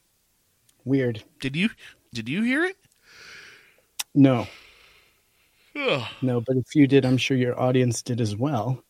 Weird. 0.85 1.23
Did 1.39 1.55
you 1.55 1.69
did 2.13 2.27
you 2.27 2.41
hear 2.41 2.65
it? 2.65 2.77
No. 4.15 4.47
Ugh. 5.75 6.07
No, 6.21 6.41
but 6.41 6.57
if 6.57 6.75
you 6.75 6.87
did, 6.87 7.05
I'm 7.05 7.17
sure 7.17 7.37
your 7.37 7.59
audience 7.59 8.01
did 8.01 8.19
as 8.19 8.35
well. 8.35 8.83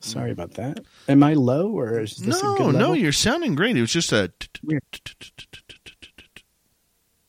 Sorry 0.00 0.30
about 0.32 0.54
that. 0.54 0.80
Am 1.08 1.22
I 1.22 1.34
low 1.34 1.70
or 1.70 2.00
is 2.00 2.16
this 2.16 2.42
a 2.42 2.44
No, 2.44 2.56
good 2.56 2.72
no, 2.72 2.78
level? 2.78 2.96
you're 2.96 3.12
sounding 3.12 3.54
great. 3.54 3.76
It 3.76 3.80
was 3.80 3.92
just 3.92 4.12
a 4.12 4.32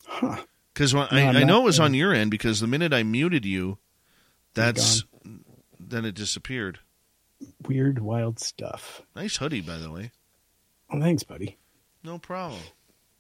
Huh. 0.05 0.43
because 0.73 0.95
I, 0.95 1.43
know 1.43 1.61
it 1.61 1.65
was 1.65 1.79
on 1.79 1.93
your 1.93 2.13
end 2.13 2.31
because 2.31 2.59
the 2.59 2.67
minute 2.67 2.91
I 2.93 3.03
muted 3.03 3.45
you, 3.45 3.77
that's 4.55 5.03
then 5.79 6.05
it 6.05 6.15
disappeared. 6.15 6.79
Weird, 7.67 7.99
wild 7.99 8.39
stuff. 8.39 9.01
Nice 9.15 9.37
hoodie, 9.37 9.61
by 9.61 9.77
the 9.77 9.91
way. 9.91 10.11
Oh, 10.91 10.99
thanks, 10.99 11.23
buddy. 11.23 11.57
No 12.03 12.17
problem. 12.17 12.61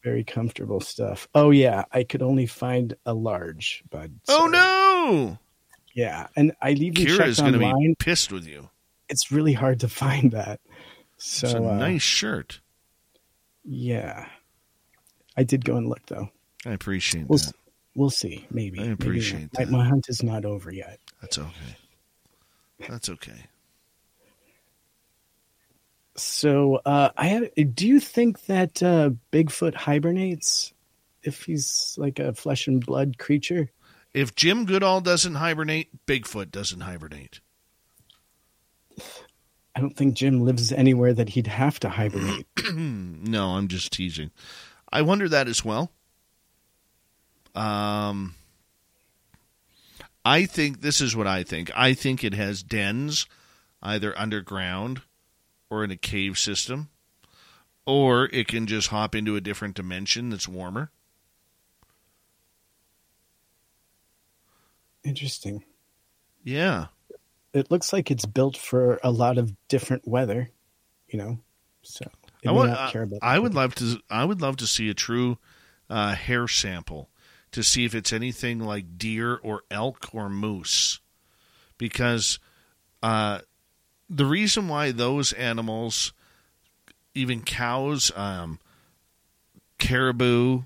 Very 0.03 0.23
comfortable 0.23 0.79
stuff. 0.79 1.27
Oh 1.35 1.49
yeah, 1.51 1.83
I 1.91 2.03
could 2.03 2.21
only 2.21 2.45
find 2.45 2.95
a 3.05 3.13
large, 3.13 3.83
bud. 3.89 4.13
Oh 4.29 4.47
no! 4.47 5.37
Yeah, 5.93 6.27
and 6.35 6.53
I 6.61 6.73
leave 6.73 6.93
Kira 6.93 7.17
checked 7.17 7.29
is 7.29 7.39
going 7.39 7.53
to 7.53 7.59
online. 7.63 7.89
be 7.91 7.95
pissed 7.95 8.31
with 8.31 8.47
you. 8.47 8.69
It's 9.09 9.31
really 9.31 9.53
hard 9.53 9.81
to 9.81 9.89
find 10.03 10.31
that. 10.31 10.61
So 11.17 11.47
It's 11.47 11.53
a 11.55 11.57
uh, 11.67 11.75
nice 11.77 12.03
shirt. 12.03 12.61
Yeah, 13.65 14.27
I 15.35 15.43
did 15.43 15.65
go 15.65 15.75
and 15.75 15.89
look 15.89 16.05
though. 16.05 16.29
I 16.65 16.71
appreciate 16.71 17.27
We'll 17.27 17.39
that. 17.39 17.53
we'll 17.95 18.09
see. 18.09 18.45
Maybe 18.49 18.79
I 18.79 18.83
Maybe 18.83 18.93
appreciate 18.93 19.49
not. 19.59 19.69
My, 19.71 19.79
my 19.79 19.85
hunt 19.89 20.05
is 20.09 20.23
not 20.23 20.45
over 20.45 20.71
yet. 20.71 20.99
That's 21.21 21.37
okay. 21.37 21.77
That's 22.87 23.09
okay. 23.09 23.45
So 26.17 26.81
uh, 26.83 27.09
I 27.15 27.27
have. 27.27 27.49
Do 27.75 27.87
you 27.87 27.99
think 27.99 28.45
that 28.45 28.81
uh, 28.81 29.11
Bigfoot 29.31 29.75
hibernates 29.75 30.73
if 31.23 31.43
he's 31.43 31.95
like 31.97 32.19
a 32.19 32.33
flesh 32.33 32.67
and 32.67 32.83
blood 32.83 33.17
creature? 33.17 33.69
If 34.13 34.33
Jim 34.33 34.65
Goodall 34.65 35.01
doesn't 35.01 35.35
hibernate, 35.35 36.05
Bigfoot 36.07 36.49
doesn't 36.49 36.81
hibernate. 36.81 37.39
I 39.75 39.79
don't 39.79 39.95
think 39.95 40.15
Jim 40.15 40.43
lives 40.43 40.71
anywhere 40.71 41.13
that 41.13 41.29
he'd 41.29 41.45
have 41.45 41.79
to 41.81 41.89
hibernate. 41.89 42.47
no, 42.73 43.49
I'm 43.49 43.67
just 43.67 43.93
teasing. 43.93 44.31
I 44.91 45.03
wonder 45.03 45.29
that 45.29 45.47
as 45.47 45.63
well. 45.63 45.91
Um, 47.53 48.33
I 50.25 50.45
think 50.45 50.81
this 50.81 50.99
is 50.99 51.15
what 51.15 51.27
I 51.27 51.43
think. 51.43 51.69
I 51.75 51.93
think 51.93 52.23
it 52.23 52.33
has 52.33 52.63
dens 52.63 53.27
either 53.83 54.17
underground 54.17 55.03
or 55.69 55.83
in 55.83 55.91
a 55.91 55.97
cave 55.97 56.37
system, 56.37 56.89
or 57.85 58.25
it 58.33 58.47
can 58.47 58.67
just 58.67 58.89
hop 58.89 59.15
into 59.15 59.35
a 59.35 59.41
different 59.41 59.75
dimension 59.75 60.29
that's 60.29 60.47
warmer. 60.47 60.91
Interesting. 65.03 65.63
Yeah. 66.43 66.87
It 67.53 67.71
looks 67.71 67.93
like 67.93 68.11
it's 68.11 68.25
built 68.25 68.57
for 68.57 68.99
a 69.03 69.11
lot 69.11 69.37
of 69.37 69.53
different 69.67 70.07
weather. 70.07 70.49
You 71.07 71.19
know, 71.19 71.39
so 71.81 72.05
I, 72.45 72.51
may 72.51 72.57
would, 72.57 72.69
about. 72.69 73.19
I 73.21 73.39
would 73.39 73.53
love 73.53 73.75
to. 73.75 74.01
I 74.09 74.25
would 74.25 74.41
love 74.41 74.57
to 74.57 74.67
see 74.67 74.89
a 74.89 74.93
true 74.93 75.37
uh, 75.89 76.15
hair 76.15 76.49
sample 76.49 77.09
to 77.51 77.63
see 77.63 77.85
if 77.85 77.95
it's 77.95 78.11
anything 78.11 78.59
like 78.59 78.97
deer 78.97 79.37
or 79.37 79.63
elk 79.71 80.09
or 80.13 80.29
moose, 80.29 80.99
because 81.77 82.39
uh, 83.01 83.39
the 84.09 84.25
reason 84.25 84.67
why 84.67 84.91
those 84.91 85.33
animals, 85.33 86.13
even 87.13 87.41
cows, 87.41 88.11
um, 88.15 88.59
caribou, 89.77 90.63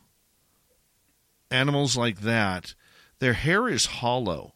animals 1.49 1.97
like 1.97 2.21
that, 2.21 2.73
their 3.19 3.33
hair 3.33 3.67
is 3.67 3.85
hollow. 3.85 4.53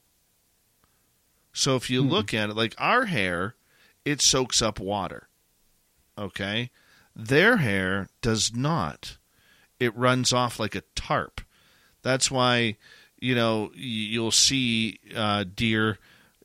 So 1.53 1.75
if 1.75 1.89
you 1.89 2.01
look 2.01 2.33
at 2.33 2.49
it, 2.49 2.55
like 2.55 2.75
our 2.77 3.05
hair, 3.05 3.55
it 4.03 4.21
soaks 4.21 4.61
up 4.61 4.79
water. 4.79 5.29
Okay? 6.17 6.69
Their 7.15 7.57
hair 7.57 8.09
does 8.21 8.53
not. 8.53 9.17
It 9.79 9.95
runs 9.95 10.33
off 10.33 10.59
like 10.59 10.75
a 10.75 10.83
tarp. 10.95 11.41
That's 12.01 12.29
why, 12.29 12.77
you 13.19 13.35
know, 13.35 13.71
you'll 13.73 14.31
see 14.31 14.99
uh, 15.15 15.45
deer, 15.55 15.97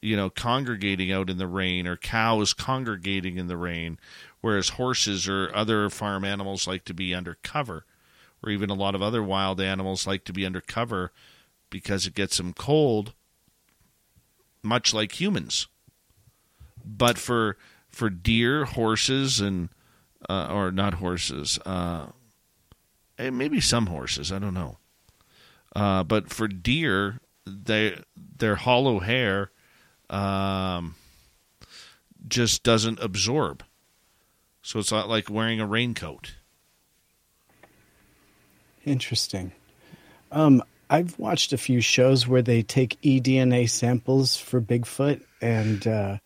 you 0.02 0.16
know, 0.16 0.30
congregating 0.30 1.12
out 1.12 1.28
in 1.28 1.38
the 1.38 1.46
rain 1.46 1.86
or 1.86 1.96
cows 1.96 2.54
congregating 2.54 3.36
in 3.36 3.48
the 3.48 3.56
rain, 3.56 3.98
whereas 4.40 4.70
horses 4.70 5.28
or 5.28 5.50
other 5.54 5.90
farm 5.90 6.24
animals 6.24 6.66
like 6.66 6.84
to 6.84 6.94
be 6.94 7.14
under 7.14 7.36
cover, 7.42 7.84
or 8.42 8.50
even 8.50 8.70
a 8.70 8.74
lot 8.74 8.94
of 8.94 9.02
other 9.02 9.22
wild 9.22 9.60
animals 9.60 10.06
like 10.06 10.24
to 10.24 10.32
be 10.32 10.46
under 10.46 10.60
cover 10.60 11.12
because 11.68 12.06
it 12.06 12.14
gets 12.14 12.38
them 12.38 12.52
cold 12.52 13.12
much 14.62 14.92
like 14.92 15.20
humans. 15.20 15.68
But 16.84 17.18
for 17.18 17.56
for 17.88 18.08
deer, 18.08 18.64
horses, 18.64 19.40
and 19.40 19.68
uh, 20.28 20.48
or 20.50 20.70
not 20.70 20.94
horses, 20.94 21.58
uh, 21.66 22.06
maybe 23.18 23.60
some 23.60 23.86
horses, 23.86 24.32
I 24.32 24.38
don't 24.38 24.54
know. 24.54 24.78
Uh, 25.74 26.02
but 26.04 26.30
for 26.30 26.48
deer, 26.48 27.20
they 27.46 28.00
their 28.16 28.56
hollow 28.56 29.00
hair 29.00 29.50
um, 30.10 30.94
just 32.28 32.62
doesn't 32.62 33.00
absorb. 33.00 33.62
So 34.62 34.78
it's 34.78 34.92
not 34.92 35.08
like 35.08 35.30
wearing 35.30 35.60
a 35.60 35.66
raincoat. 35.66 36.34
Interesting. 38.84 39.52
Um, 40.32 40.62
I've 40.88 41.18
watched 41.18 41.52
a 41.52 41.58
few 41.58 41.80
shows 41.80 42.26
where 42.26 42.42
they 42.42 42.62
take 42.62 43.00
eDNA 43.02 43.70
samples 43.70 44.36
for 44.36 44.60
Bigfoot, 44.60 45.22
and 45.40 45.86
uh, 45.86 46.18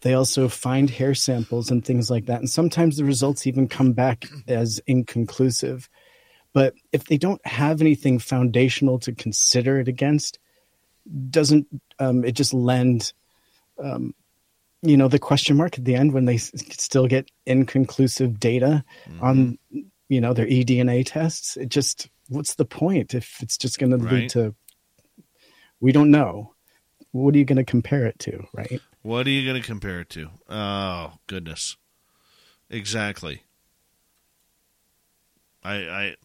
they 0.00 0.14
also 0.14 0.48
find 0.48 0.88
hair 0.88 1.14
samples 1.14 1.70
and 1.70 1.84
things 1.84 2.10
like 2.10 2.26
that. 2.26 2.40
And 2.40 2.48
sometimes 2.48 2.96
the 2.96 3.04
results 3.04 3.46
even 3.46 3.68
come 3.68 3.92
back 3.92 4.26
as 4.48 4.80
inconclusive. 4.86 5.88
But 6.52 6.74
if 6.92 7.04
they 7.04 7.18
don't 7.18 7.44
have 7.46 7.82
anything 7.82 8.18
foundational 8.18 8.98
to 9.00 9.12
consider 9.12 9.78
it 9.78 9.88
against, 9.88 10.38
doesn't 11.30 11.66
um, 11.98 12.24
it 12.24 12.32
just 12.32 12.54
lend, 12.54 13.12
um, 13.78 14.14
you 14.82 14.96
know, 14.96 15.08
the 15.08 15.18
question 15.18 15.56
mark 15.56 15.78
at 15.78 15.84
the 15.84 15.94
end 15.94 16.12
when 16.12 16.26
they 16.26 16.36
s- 16.36 16.52
still 16.78 17.06
get 17.06 17.30
inconclusive 17.46 18.38
data 18.38 18.84
on, 19.20 19.58
you 20.08 20.20
know, 20.20 20.32
their 20.32 20.46
eDNA 20.46 21.04
tests? 21.06 21.56
It 21.56 21.68
just 21.68 22.08
what's 22.28 22.54
the 22.54 22.64
point 22.64 23.14
if 23.14 23.42
it's 23.42 23.56
just 23.56 23.78
going 23.78 23.90
to 23.90 23.98
lead 23.98 24.30
to 24.30 24.54
we 25.80 25.92
don't 25.92 26.10
know. 26.10 26.54
What 27.12 27.34
are 27.34 27.38
you 27.38 27.44
going 27.44 27.56
to 27.56 27.64
compare 27.64 28.06
it 28.06 28.18
to, 28.20 28.46
right? 28.52 28.80
What 29.02 29.26
are 29.26 29.30
you 29.30 29.48
going 29.48 29.60
to 29.60 29.66
compare 29.66 30.00
it 30.00 30.10
to? 30.10 30.30
Oh 30.48 31.14
goodness, 31.26 31.76
exactly. 32.68 33.42
I 35.62 35.74
I 35.74 36.16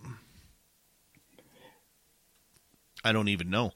I 3.04 3.12
don't 3.12 3.28
even 3.30 3.50
know. 3.50 3.72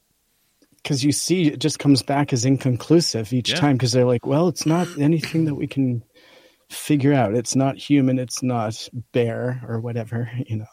Because 0.85 1.03
you 1.03 1.11
see 1.11 1.47
it 1.47 1.57
just 1.57 1.79
comes 1.79 2.03
back 2.03 2.31
as 2.31 2.45
inconclusive 2.45 3.33
each 3.33 3.49
Yeah. 3.49 3.59
time 3.59 3.75
because 3.75 3.91
they're 3.91 4.05
like 4.05 4.27
well 4.27 4.47
it's 4.47 4.67
not 4.67 4.87
anything 4.99 5.45
that 5.45 5.55
we 5.55 5.65
can 5.65 6.03
figure 6.69 7.11
out 7.11 7.33
it's 7.33 7.55
not 7.55 7.75
human 7.75 8.19
it's 8.19 8.43
not 8.43 8.87
bear 9.11 9.63
or 9.67 9.79
whatever 9.79 10.29
you 10.47 10.57
know 10.57 10.65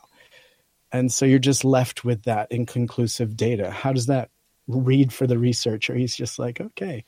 and 0.92 1.10
so 1.10 1.24
you're 1.24 1.38
just 1.38 1.64
left 1.64 2.04
with 2.04 2.24
that 2.24 2.52
inconclusive 2.52 3.36
data 3.36 3.70
how 3.70 3.90
does 3.90 4.06
that 4.06 4.28
read 4.68 5.12
for 5.12 5.26
the 5.26 5.38
researcher 5.38 5.94
he's 5.94 6.14
just 6.14 6.38
like 6.38 6.60
okay 6.60 7.04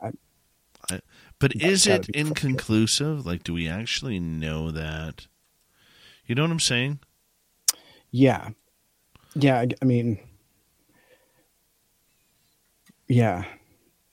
I, 0.00 0.12
I, 0.88 1.00
but 1.40 1.54
is 1.56 1.86
it 1.86 2.08
inconclusive? 2.10 3.26
Like, 3.26 3.42
do 3.42 3.52
we 3.54 3.68
actually 3.68 4.20
know 4.20 4.70
that? 4.70 5.26
You 6.26 6.34
know 6.34 6.42
what 6.42 6.50
I'm 6.50 6.60
saying? 6.60 7.00
yeah 8.10 8.50
yeah 9.34 9.58
I, 9.58 9.68
I 9.82 9.84
mean 9.84 10.18
yeah 13.08 13.44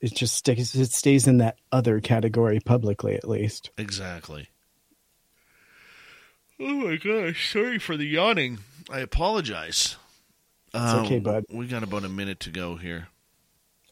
it 0.02 0.14
just 0.14 0.36
stays 0.36 0.76
it 0.76 0.92
stays 0.92 1.28
in 1.28 1.38
that 1.38 1.58
other 1.72 2.00
category 2.02 2.60
publicly 2.60 3.16
at 3.16 3.28
least 3.28 3.70
Exactly. 3.78 4.48
Oh 6.60 6.74
my 6.76 6.98
gosh! 6.98 7.52
Sorry 7.52 7.80
for 7.80 7.98
the 7.98 8.06
yawning. 8.06 8.60
I 8.90 9.00
apologize. 9.00 9.98
It's 10.74 10.94
okay, 10.94 11.20
bud. 11.20 11.46
We 11.52 11.68
got 11.68 11.84
about 11.84 12.04
a 12.06 12.10
minute 12.10 12.40
to 12.42 12.52
go 12.52 12.76
here. 12.76 13.08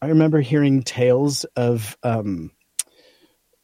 I 0.01 0.07
remember 0.07 0.41
hearing 0.41 0.83
tales 0.83 1.43
of 1.55 1.97
um, 2.03 2.51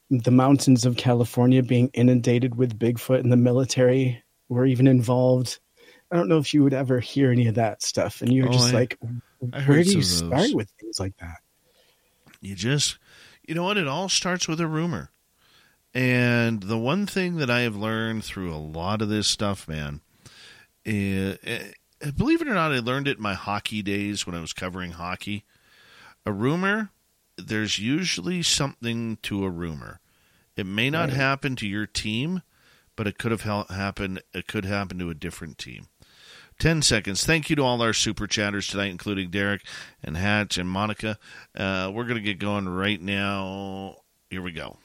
the 0.10 0.32
mountains 0.32 0.86
of 0.86 0.98
California 0.98 1.64
being 1.64 1.90
inundated 1.94 2.56
with 2.56 2.78
Bigfoot, 2.78 3.20
and 3.20 3.32
the 3.32 3.38
military 3.38 4.24
were 4.50 4.66
even 4.66 4.88
involved. 4.88 5.60
I 6.12 6.16
don't 6.16 6.28
know 6.30 6.38
if 6.40 6.54
you 6.54 6.64
would 6.64 6.74
ever 6.74 7.00
hear 7.00 7.32
any 7.32 7.48
of 7.48 7.56
that 7.56 7.82
stuff, 7.84 8.22
and 8.22 8.34
you're 8.34 8.50
Oh, 8.50 8.52
just 8.52 8.70
I- 8.74 8.78
like, 8.80 8.98
I 9.54 9.58
where 9.58 9.78
heard 9.78 9.86
do 9.86 9.94
you 9.98 10.02
start 10.02 10.54
with 10.54 10.70
things 10.80 11.00
like 11.00 11.16
that? 11.18 11.42
You 12.42 12.56
just, 12.56 12.98
you 13.48 13.56
know 13.56 13.64
what? 13.64 13.78
It 13.78 13.88
all 13.88 14.10
starts 14.10 14.48
with 14.48 14.60
a 14.60 14.68
rumor. 14.68 15.12
And 15.94 16.64
the 16.64 16.78
one 16.78 17.08
thing 17.08 17.38
that 17.38 17.50
I 17.50 17.62
have 17.62 17.76
learned 17.76 18.24
through 18.24 18.54
a 18.54 18.58
lot 18.58 19.02
of 19.02 19.10
this 19.10 19.28
stuff, 19.28 19.68
man, 19.68 20.02
is, 20.86 21.38
believe 22.16 22.42
it 22.42 22.48
or 22.48 22.54
not, 22.54 22.72
I 22.72 22.80
learned 22.80 23.08
it 23.08 23.18
in 23.18 23.24
my 23.24 23.34
hockey 23.34 23.82
days 23.82 24.26
when 24.28 24.36
I 24.36 24.42
was 24.42 24.54
covering 24.54 24.92
hockey. 24.92 25.44
A 26.26 26.32
rumor, 26.32 26.90
there's 27.38 27.80
usually 27.80 28.44
something 28.44 29.18
to 29.24 29.44
a 29.46 29.50
rumor. 29.50 30.00
It 30.56 30.66
may 30.66 30.90
not 30.90 31.10
Right. 31.10 31.18
happen 31.18 31.56
to 31.58 31.68
your 31.68 31.88
team, 31.88 32.42
but 32.96 33.08
it 33.08 33.18
could 33.18 33.32
have 33.32 33.42
happened. 33.70 34.22
It 34.34 34.48
could 34.48 34.66
happen 34.66 35.00
to 35.00 35.10
a 35.10 35.16
different 35.16 35.58
team. 35.58 35.88
10 36.60 36.82
seconds. 36.82 37.26
Thank 37.26 37.50
you 37.50 37.56
to 37.56 37.64
all 37.64 37.82
our 37.82 37.94
super 37.94 38.28
chatters 38.28 38.68
tonight, 38.68 38.92
including 38.92 39.30
Derek 39.30 39.62
and 40.04 40.18
Hatch 40.18 40.58
and 40.58 40.70
Monica. 40.70 41.18
Uh, 41.56 41.92
we're 41.94 42.06
going 42.06 42.16
to 42.16 42.22
get 42.22 42.40
going 42.40 42.68
right 42.68 43.02
now. 43.02 43.98
Here 44.30 44.42
we 44.42 44.52
go. 44.52 44.78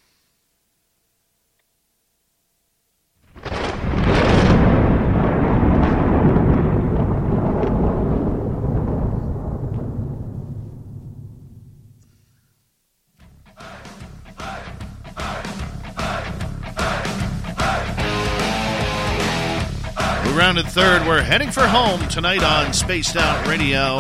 We 20.43 20.47
rounded 20.47 20.67
third. 20.67 21.07
We're 21.07 21.23
heading 21.23 21.53
for 21.53 21.69
home 21.69 22.09
tonight 22.09 22.43
on 22.43 22.73
Spaced 22.73 23.17
Out 23.17 23.47
Radio. 23.47 23.99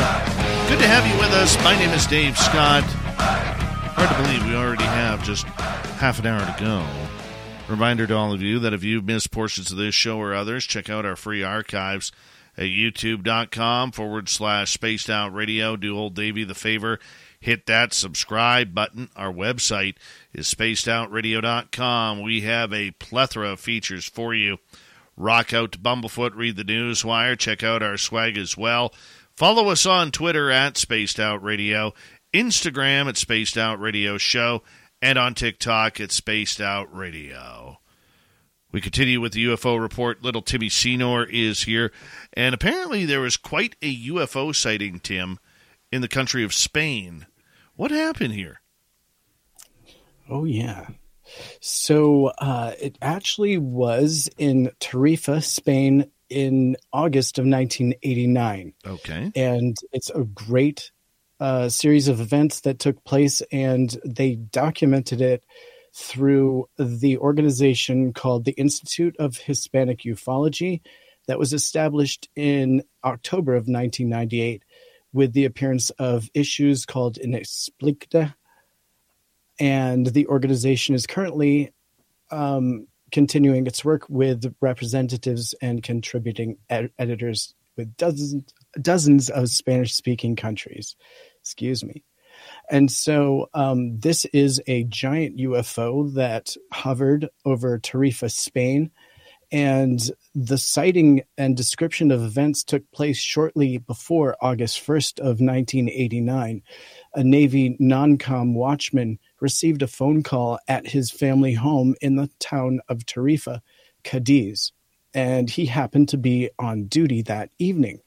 Good 0.69 0.81
to 0.81 0.89
have 0.89 1.07
you 1.07 1.17
with 1.21 1.31
us. 1.35 1.57
My 1.63 1.79
name 1.79 1.91
is 1.91 2.05
Dave 2.05 2.37
Scott. 2.37 2.83
Hard 2.83 4.09
to 4.09 4.17
believe 4.21 4.45
we 4.45 4.57
already 4.57 4.83
have 4.83 5.23
just 5.23 5.45
half 5.45 6.19
an 6.19 6.27
hour 6.27 6.41
to 6.41 6.57
go. 6.61 6.85
Reminder 7.69 8.09
to 8.09 8.17
all 8.17 8.33
of 8.33 8.43
you 8.43 8.59
that 8.59 8.75
if 8.75 8.83
you've 8.83 9.05
missed 9.05 9.31
portions 9.31 9.71
of 9.71 9.79
this 9.79 9.95
show 9.95 10.19
or 10.19 10.35
others, 10.35 10.65
check 10.65 10.91
out 10.91 11.07
our 11.07 11.15
free 11.15 11.45
archives 11.45 12.11
at 12.59 12.65
youtube.com 12.65 13.93
forward 13.93 14.29
slash 14.29 14.73
spaced 14.73 15.09
out 15.09 15.33
radio. 15.33 15.77
Do 15.77 15.97
old 15.97 16.17
Davey 16.17 16.43
the 16.43 16.57
favor. 16.57 16.99
Hit 17.39 17.67
that 17.67 17.95
subscribe 17.95 18.75
button. 18.75 19.11
Our 19.15 19.33
website 19.33 19.95
is 20.35 20.53
spacedoutradio.com. 20.53 22.21
We 22.21 22.41
have 22.41 22.73
a 22.73 22.91
plethora 22.91 23.51
of 23.51 23.61
features 23.61 24.07
for 24.07 24.35
you. 24.35 24.59
Rock 25.23 25.55
out 25.55 25.71
to 25.71 25.79
Bumblefoot, 25.79 26.35
read 26.35 26.57
the 26.57 26.65
news 26.65 27.05
wire, 27.05 27.37
check 27.37 27.63
out 27.63 27.81
our 27.81 27.97
swag 27.97 28.37
as 28.37 28.57
well. 28.57 28.93
Follow 29.37 29.69
us 29.69 29.87
on 29.87 30.11
Twitter 30.11 30.51
at 30.51 30.77
Spaced 30.77 31.21
Out 31.21 31.41
Radio, 31.45 31.95
Instagram 32.35 33.09
at 33.09 33.17
Spaced 33.17 33.57
Out 33.57 33.79
Radio 33.79 34.19
Show, 34.19 34.65
and 35.01 35.17
on 35.17 35.35
TikTok 35.35 36.01
at 36.01 36.11
Spaced 36.11 36.61
Out 36.61 36.93
Radio. 36.93 37.79
We 38.73 38.81
continue 38.81 39.21
with 39.21 39.33
the 39.33 39.45
UFO 39.47 39.81
report. 39.81 40.25
Little 40.25 40.43
Timmy 40.43 40.69
Senor 40.69 41.27
is 41.27 41.63
here, 41.63 41.93
and 42.33 42.53
apparently 42.53 43.05
there 43.05 43.21
was 43.21 43.37
quite 43.37 43.77
a 43.81 43.95
UFO 44.09 44.53
sighting, 44.53 44.99
Tim, 44.99 45.39
in 45.93 46.01
the 46.01 46.09
country 46.09 46.43
of 46.43 46.53
Spain. 46.53 47.27
What 47.77 47.93
happened 47.93 48.35
here? 48.35 48.61
Oh 50.29 50.45
yeah. 50.45 50.89
So 51.61 52.27
uh, 52.39 52.73
it 52.81 52.99
actually 53.01 53.59
was 53.59 54.29
in 54.39 54.71
Tarifa, 54.81 55.43
Spain, 55.43 56.11
in 56.29 56.77
August 56.93 57.39
of 57.39 57.45
1989. 57.45 58.73
Okay. 58.87 59.33
and 59.37 59.77
it's 59.93 60.11
a 60.11 60.25
great 60.25 60.91
uh, 61.41 61.69
series 61.69 62.09
of 62.09 62.21
events 62.21 62.61
that 62.61 62.79
took 62.79 63.03
place, 63.05 63.43
and 63.51 63.99
they 64.05 64.37
documented 64.37 65.21
it 65.21 65.45
through 65.93 66.67
the 66.79 67.19
organization 67.19 68.13
called 68.13 68.45
the 68.45 68.53
Institute 68.53 69.17
of 69.19 69.37
Hispanic 69.37 70.01
Ufology, 70.01 70.81
that 71.27 71.39
was 71.39 71.53
established 71.53 72.29
in 72.35 72.83
October 73.05 73.53
of 73.53 73.69
1998, 73.69 74.65
with 75.13 75.33
the 75.33 75.45
appearance 75.45 75.91
of 75.91 76.31
issues 76.35 76.87
called 76.87 77.19
Inexplicata, 77.19 78.35
and 79.59 80.07
the 80.07 80.27
organization 80.27 80.95
is 80.95 81.07
currently 81.07 81.73
um, 82.31 82.87
continuing 83.11 83.67
its 83.67 83.85
work 83.85 84.09
with 84.09 84.55
representatives 84.61 85.55
and 85.61 85.83
contributing 85.83 86.57
ed- 86.71 86.91
editors 86.99 87.55
with 87.77 87.97
dozens 87.97 88.45
dozens 88.81 89.29
of 89.31 89.49
Spanish 89.49 89.95
speaking 89.95 90.35
countries. 90.37 90.97
Excuse 91.41 91.85
me. 91.85 92.03
And 92.71 92.91
so 92.91 93.49
um, 93.55 93.99
this 93.99 94.25
is 94.27 94.61
a 94.67 94.85
giant 94.85 95.39
UFO 95.39 96.15
that 96.15 96.57
hovered 96.73 97.29
over 97.45 97.79
Tarifa, 97.79 98.31
Spain, 98.31 98.91
And 99.51 100.01
the 100.35 100.57
sighting 100.57 101.23
and 101.37 101.55
description 101.57 102.11
of 102.11 102.23
events 102.23 102.65
took 102.65 102.91
place 102.91 103.19
shortly 103.19 103.77
before 103.77 104.37
August 104.41 104.85
1st 104.85 105.21
of 105.21 105.41
1989. 105.41 106.63
A 107.15 107.25
Navy 107.25 107.77
non-com 107.79 108.55
watchman 108.55 109.19
received 109.43 109.83
a 109.83 109.89
phone 109.89 110.23
call 110.23 110.59
at 110.69 110.87
his 110.87 111.11
family 111.11 111.55
home 111.55 111.95
in 112.01 112.17
the 112.17 112.31
town 112.39 112.81
of 112.89 113.01
Tarifa, 113.01 113.61
Cadiz, 114.05 114.73
and 115.13 115.51
he 115.51 115.67
happened 115.67 116.09
to 116.11 116.17
be 116.17 116.49
on 116.59 116.85
duty 116.85 117.23
that 117.23 117.51
evening. 117.59 118.01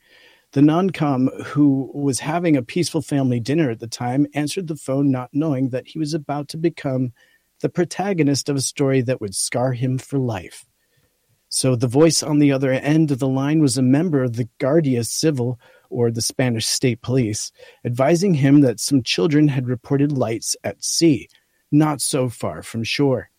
The 0.54 0.62
non-com, 0.62 1.28
who 1.48 1.92
was 1.94 2.20
having 2.20 2.56
a 2.56 2.64
peaceful 2.64 3.02
family 3.02 3.42
dinner 3.42 3.70
at 3.70 3.82
the 3.82 3.88
time, 3.88 4.26
answered 4.34 4.68
the 4.68 4.78
phone 4.78 5.12
not 5.12 5.30
knowing 5.34 5.70
that 5.70 5.88
he 5.88 6.00
was 6.00 6.14
about 6.14 6.48
to 6.50 6.58
become 6.58 7.12
the 7.60 7.70
protagonist 7.70 8.48
of 8.48 8.56
a 8.56 8.62
story 8.62 9.02
that 9.02 9.20
would 9.20 9.36
scar 9.36 9.74
him 9.74 9.98
for 9.98 10.18
life. 10.18 10.66
So 11.50 11.76
the 11.76 11.88
voice 11.88 12.24
on 12.24 12.40
the 12.40 12.52
other 12.52 12.72
end 12.72 13.12
of 13.12 13.20
the 13.20 13.28
line 13.28 13.60
was 13.62 13.78
a 13.78 13.82
member 13.82 14.24
of 14.24 14.38
the 14.38 14.48
Guardia 14.60 15.04
Civil, 15.04 15.60
or 15.90 16.12
the 16.12 16.22
Spanish 16.22 16.66
state 16.66 17.02
police, 17.02 17.52
advising 17.84 18.34
him 18.34 18.62
that 18.62 18.80
some 18.80 19.04
children 19.04 19.48
had 19.48 19.68
reported 19.68 20.12
lights 20.12 20.56
at 20.64 20.84
sea, 20.84 21.28
not 21.72 22.02
so 22.02 22.30
far 22.30 22.62
from 22.62 22.84
shore. 22.84 23.30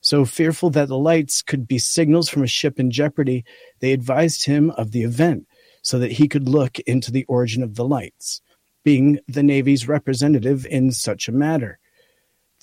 So 0.00 0.24
fearful 0.24 0.70
that 0.70 0.88
the 0.88 0.98
lights 0.98 1.42
could 1.42 1.68
be 1.68 1.78
signals 1.78 2.28
from 2.28 2.42
a 2.42 2.48
ship 2.48 2.80
in 2.80 2.90
jeopardy, 2.90 3.44
they 3.80 3.92
advised 3.92 4.44
him 4.44 4.70
of 4.72 4.90
the 4.90 5.02
event 5.02 5.46
so 5.82 5.98
that 5.98 6.12
he 6.12 6.28
could 6.28 6.48
look 6.48 6.78
into 6.80 7.12
the 7.12 7.24
origin 7.24 7.62
of 7.62 7.76
the 7.76 7.84
lights, 7.84 8.42
being 8.84 9.20
the 9.28 9.42
Navy's 9.42 9.86
representative 9.86 10.66
in 10.66 10.90
such 10.90 11.28
a 11.28 11.32
matter. 11.32 11.78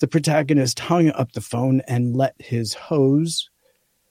The 0.00 0.08
protagonist 0.08 0.80
hung 0.80 1.10
up 1.10 1.32
the 1.32 1.40
phone 1.40 1.82
and 1.86 2.16
let 2.16 2.34
his 2.38 2.74
hose, 2.74 3.50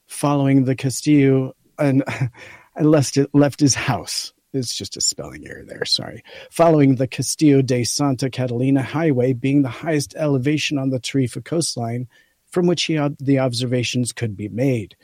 following 0.07 0.65
the 0.65 0.75
Castillo, 0.75 1.55
and 1.77 2.03
it, 2.75 3.29
left 3.33 3.59
his 3.59 3.75
house. 3.75 4.33
It's 4.51 4.75
just 4.75 4.97
a 4.97 5.01
spelling 5.01 5.47
error 5.47 5.63
there, 5.63 5.85
sorry. 5.85 6.23
Following 6.49 6.95
the 6.95 7.07
Castillo 7.07 7.61
de 7.61 7.83
Santa 7.83 8.29
Catalina 8.29 8.81
Highway 8.81 9.33
being 9.33 9.61
the 9.61 9.69
highest 9.69 10.15
elevation 10.15 10.79
on 10.79 10.89
the 10.89 10.99
Tarifa 10.99 11.43
coastline 11.45 12.07
from 12.47 12.65
which 12.65 12.83
he, 12.83 12.99
the 13.19 13.39
observations 13.39 14.11
could 14.11 14.35
be 14.35 14.49
made. 14.49 14.95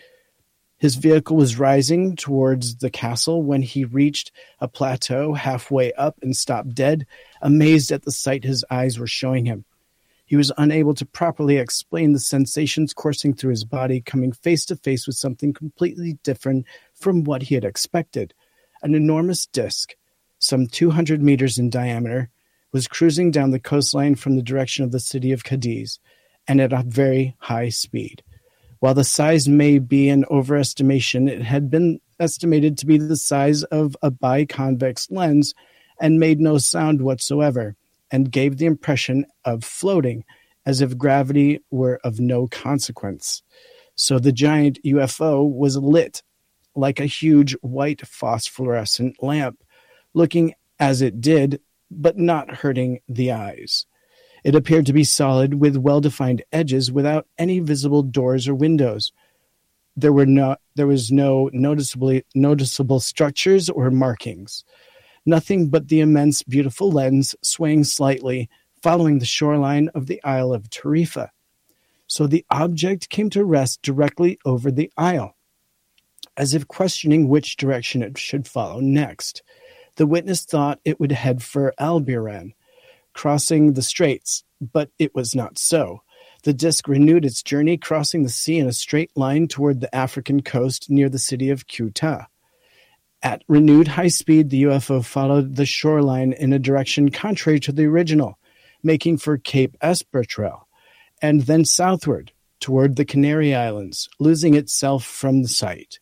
His 0.77 0.95
vehicle 0.95 1.37
was 1.37 1.59
rising 1.59 2.15
towards 2.15 2.77
the 2.77 2.89
castle 2.89 3.43
when 3.43 3.61
he 3.61 3.85
reached 3.85 4.31
a 4.59 4.67
plateau 4.67 5.33
halfway 5.33 5.93
up 5.93 6.17
and 6.21 6.35
stopped 6.35 6.73
dead, 6.73 7.05
amazed 7.41 7.91
at 7.91 8.03
the 8.03 8.11
sight 8.11 8.43
his 8.43 8.65
eyes 8.69 8.99
were 8.99 9.07
showing 9.07 9.45
him. 9.45 9.63
He 10.25 10.35
was 10.35 10.51
unable 10.57 10.95
to 10.95 11.05
properly 11.05 11.57
explain 11.57 12.13
the 12.13 12.19
sensations 12.19 12.93
coursing 12.93 13.35
through 13.35 13.51
his 13.51 13.63
body, 13.63 14.01
coming 14.01 14.31
face 14.31 14.65
to 14.65 14.75
face 14.75 15.05
with 15.05 15.15
something 15.15 15.53
completely 15.53 16.17
different 16.23 16.65
from 16.95 17.23
what 17.23 17.43
he 17.43 17.55
had 17.55 17.63
expected. 17.63 18.33
An 18.85 18.93
enormous 18.93 19.47
disk, 19.47 19.95
some 20.37 20.67
200 20.67 21.19
meters 21.19 21.57
in 21.57 21.71
diameter, 21.71 22.29
was 22.71 22.87
cruising 22.87 23.31
down 23.31 23.49
the 23.49 23.59
coastline 23.59 24.13
from 24.13 24.35
the 24.35 24.43
direction 24.43 24.85
of 24.85 24.91
the 24.91 24.99
city 24.99 25.31
of 25.31 25.43
Cadiz, 25.43 25.97
and 26.47 26.61
at 26.61 26.71
a 26.71 26.83
very 26.85 27.35
high 27.39 27.69
speed. 27.69 28.21
While 28.81 28.93
the 28.93 29.03
size 29.03 29.47
may 29.47 29.79
be 29.79 30.07
an 30.09 30.23
overestimation, 30.25 31.27
it 31.27 31.41
had 31.41 31.71
been 31.71 31.99
estimated 32.19 32.77
to 32.77 32.85
be 32.85 32.99
the 32.99 33.15
size 33.15 33.63
of 33.63 33.97
a 34.03 34.11
biconvex 34.11 35.09
lens 35.09 35.55
and 35.99 36.19
made 36.19 36.39
no 36.39 36.59
sound 36.59 37.01
whatsoever, 37.01 37.75
and 38.11 38.31
gave 38.31 38.57
the 38.57 38.67
impression 38.67 39.25
of 39.45 39.63
floating, 39.63 40.23
as 40.63 40.81
if 40.81 40.95
gravity 40.95 41.59
were 41.71 41.99
of 42.03 42.19
no 42.19 42.45
consequence. 42.45 43.41
So 43.95 44.19
the 44.19 44.31
giant 44.31 44.77
UFO 44.85 45.51
was 45.51 45.75
lit 45.75 46.21
like 46.75 46.99
a 46.99 47.05
huge 47.05 47.53
white 47.61 48.05
phosphorescent 48.05 49.21
lamp, 49.21 49.63
looking 50.13 50.53
as 50.79 51.01
it 51.01 51.21
did, 51.21 51.61
but 51.89 52.17
not 52.17 52.55
hurting 52.55 52.99
the 53.07 53.31
eyes. 53.31 53.85
It 54.43 54.55
appeared 54.55 54.85
to 54.85 54.93
be 54.93 55.03
solid 55.03 55.55
with 55.55 55.75
well 55.75 56.01
defined 56.01 56.43
edges 56.51 56.91
without 56.91 57.27
any 57.37 57.59
visible 57.59 58.03
doors 58.03 58.47
or 58.47 58.53
windows. 58.53 59.11
There 59.97 60.13
were 60.13 60.25
no 60.25 60.57
there 60.75 60.87
was 60.87 61.11
no 61.11 61.49
noticeably 61.53 62.25
noticeable 62.35 62.99
structures 62.99 63.69
or 63.69 63.89
markings. 63.89 64.63
Nothing 65.25 65.69
but 65.69 65.87
the 65.87 66.01
immense 66.01 66.43
beautiful 66.43 66.91
lens 66.91 67.35
swaying 67.41 67.85
slightly, 67.85 68.49
following 68.83 69.17
the 69.17 69.25
shoreline 69.25 69.89
of 69.95 70.05
the 70.05 70.23
Isle 70.23 70.53
of 70.53 70.69
Tarifa. 70.69 71.29
So 72.07 72.27
the 72.27 72.45
object 72.51 73.09
came 73.09 73.31
to 73.31 73.43
rest 73.43 73.81
directly 73.81 74.37
over 74.45 74.69
the 74.69 74.91
isle, 74.95 75.34
as 76.37 76.53
if 76.53 76.67
questioning 76.67 77.27
which 77.27 77.57
direction 77.57 78.01
it 78.01 78.17
should 78.17 78.47
follow 78.47 78.79
next. 78.79 79.43
The 79.95 80.07
witness 80.07 80.43
thought 80.43 80.79
it 80.83 80.99
would 80.99 81.11
head 81.11 81.41
for 81.41 81.73
Albiran, 81.79 82.53
crossing 83.13 83.73
the 83.73 83.81
straits, 83.81 84.43
but 84.59 84.89
it 84.99 85.15
was 85.15 85.35
not 85.35 85.57
so. 85.57 86.01
The 86.43 86.53
disk 86.53 86.87
renewed 86.87 87.25
its 87.25 87.41
journey, 87.41 87.77
crossing 87.77 88.23
the 88.23 88.29
sea 88.29 88.59
in 88.59 88.67
a 88.67 88.73
straight 88.73 89.11
line 89.15 89.47
toward 89.47 89.81
the 89.81 89.93
African 89.95 90.41
coast 90.41 90.89
near 90.89 91.09
the 91.09 91.17
city 91.17 91.49
of 91.49 91.65
Ceuta. 91.65 92.27
At 93.23 93.43
renewed 93.47 93.87
high 93.87 94.09
speed, 94.09 94.49
the 94.49 94.63
UFO 94.63 95.03
followed 95.03 95.55
the 95.55 95.65
shoreline 95.65 96.33
in 96.33 96.53
a 96.53 96.59
direction 96.59 97.09
contrary 97.09 97.59
to 97.61 97.71
the 97.71 97.85
original, 97.85 98.37
making 98.83 99.17
for 99.17 99.37
Cape 99.37 99.75
Espartel, 99.81 100.65
and 101.21 101.41
then 101.41 101.65
southward 101.65 102.31
toward 102.59 102.95
the 102.95 103.05
Canary 103.05 103.55
Islands, 103.55 104.09
losing 104.19 104.53
itself 104.53 105.03
from 105.03 105.41
the 105.41 105.47
sight. 105.47 105.99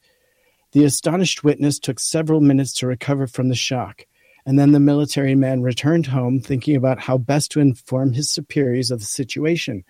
The 0.73 0.85
astonished 0.85 1.43
witness 1.43 1.77
took 1.77 1.99
several 1.99 2.41
minutes 2.41 2.73
to 2.75 2.87
recover 2.87 3.27
from 3.27 3.49
the 3.49 3.55
shock, 3.55 4.07
and 4.43 4.57
then 4.57 4.71
the 4.71 4.79
military 4.79 5.35
man 5.35 5.61
returned 5.61 6.07
home 6.07 6.39
thinking 6.39 6.75
about 6.75 6.99
how 6.99 7.19
best 7.19 7.51
to 7.51 7.59
inform 7.59 8.13
his 8.13 8.31
superiors 8.31 8.89
of 8.89 8.99
the 8.99 9.05
situation. 9.05 9.83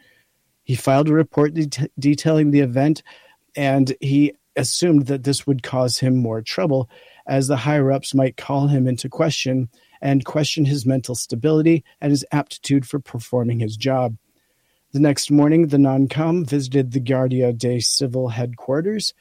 He 0.66 0.76
filed 0.76 1.08
a 1.08 1.14
report 1.14 1.54
det- 1.54 1.90
detailing 1.98 2.52
the 2.52 2.60
event, 2.60 3.02
and 3.56 3.96
he 4.02 4.34
assumed 4.58 5.08
that 5.08 5.24
this 5.24 5.48
would 5.48 5.64
cause 5.64 6.00
him 6.00 6.18
more 6.18 6.42
trouble, 6.42 6.90
as 7.26 7.48
the 7.48 7.56
higher 7.56 7.90
ups 7.90 8.14
might 8.14 8.36
call 8.36 8.68
him 8.68 8.86
into 8.86 9.08
question 9.08 9.70
and 10.02 10.26
question 10.26 10.66
his 10.66 10.86
mental 10.86 11.16
stability 11.16 11.86
and 12.02 12.12
his 12.12 12.26
aptitude 12.34 12.86
for 12.86 13.00
performing 13.00 13.62
his 13.62 13.78
job. 13.78 14.18
The 14.92 15.00
next 15.00 15.32
morning, 15.32 15.68
the 15.68 15.80
non 15.80 16.08
com 16.08 16.46
visited 16.46 16.92
the 16.92 17.00
Guardia 17.00 17.52
de 17.52 17.80
Civil 17.80 18.28
headquarters 18.28 19.14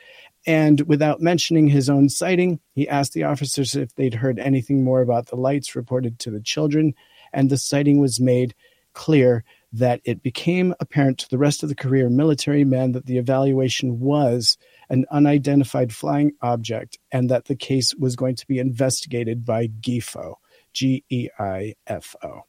and 0.46 0.80
without 0.82 1.20
mentioning 1.20 1.68
his 1.68 1.88
own 1.88 2.08
sighting, 2.08 2.60
he 2.74 2.88
asked 2.88 3.12
the 3.12 3.24
officers 3.24 3.76
if 3.76 3.94
they'd 3.94 4.14
heard 4.14 4.38
anything 4.38 4.82
more 4.82 5.00
about 5.00 5.26
the 5.26 5.36
lights 5.36 5.76
reported 5.76 6.18
to 6.20 6.30
the 6.30 6.40
children, 6.40 6.94
and 7.32 7.48
the 7.48 7.56
sighting 7.56 8.00
was 8.00 8.20
made 8.20 8.54
clear 8.92 9.44
that 9.72 10.00
it 10.04 10.22
became 10.22 10.74
apparent 10.80 11.16
to 11.18 11.28
the 11.30 11.38
rest 11.38 11.62
of 11.62 11.68
the 11.70 11.74
career 11.74 12.10
military 12.10 12.64
men 12.64 12.92
that 12.92 13.06
the 13.06 13.16
evaluation 13.16 14.00
was 14.00 14.58
an 14.90 15.06
unidentified 15.10 15.94
flying 15.94 16.32
object 16.42 16.98
and 17.10 17.30
that 17.30 17.46
the 17.46 17.56
case 17.56 17.94
was 17.94 18.16
going 18.16 18.36
to 18.36 18.46
be 18.46 18.58
investigated 18.58 19.46
by 19.46 19.66
GIFO, 19.66 20.34
G 20.74 21.04
E 21.08 21.28
I 21.38 21.74
F 21.86 22.14
O. 22.22 22.42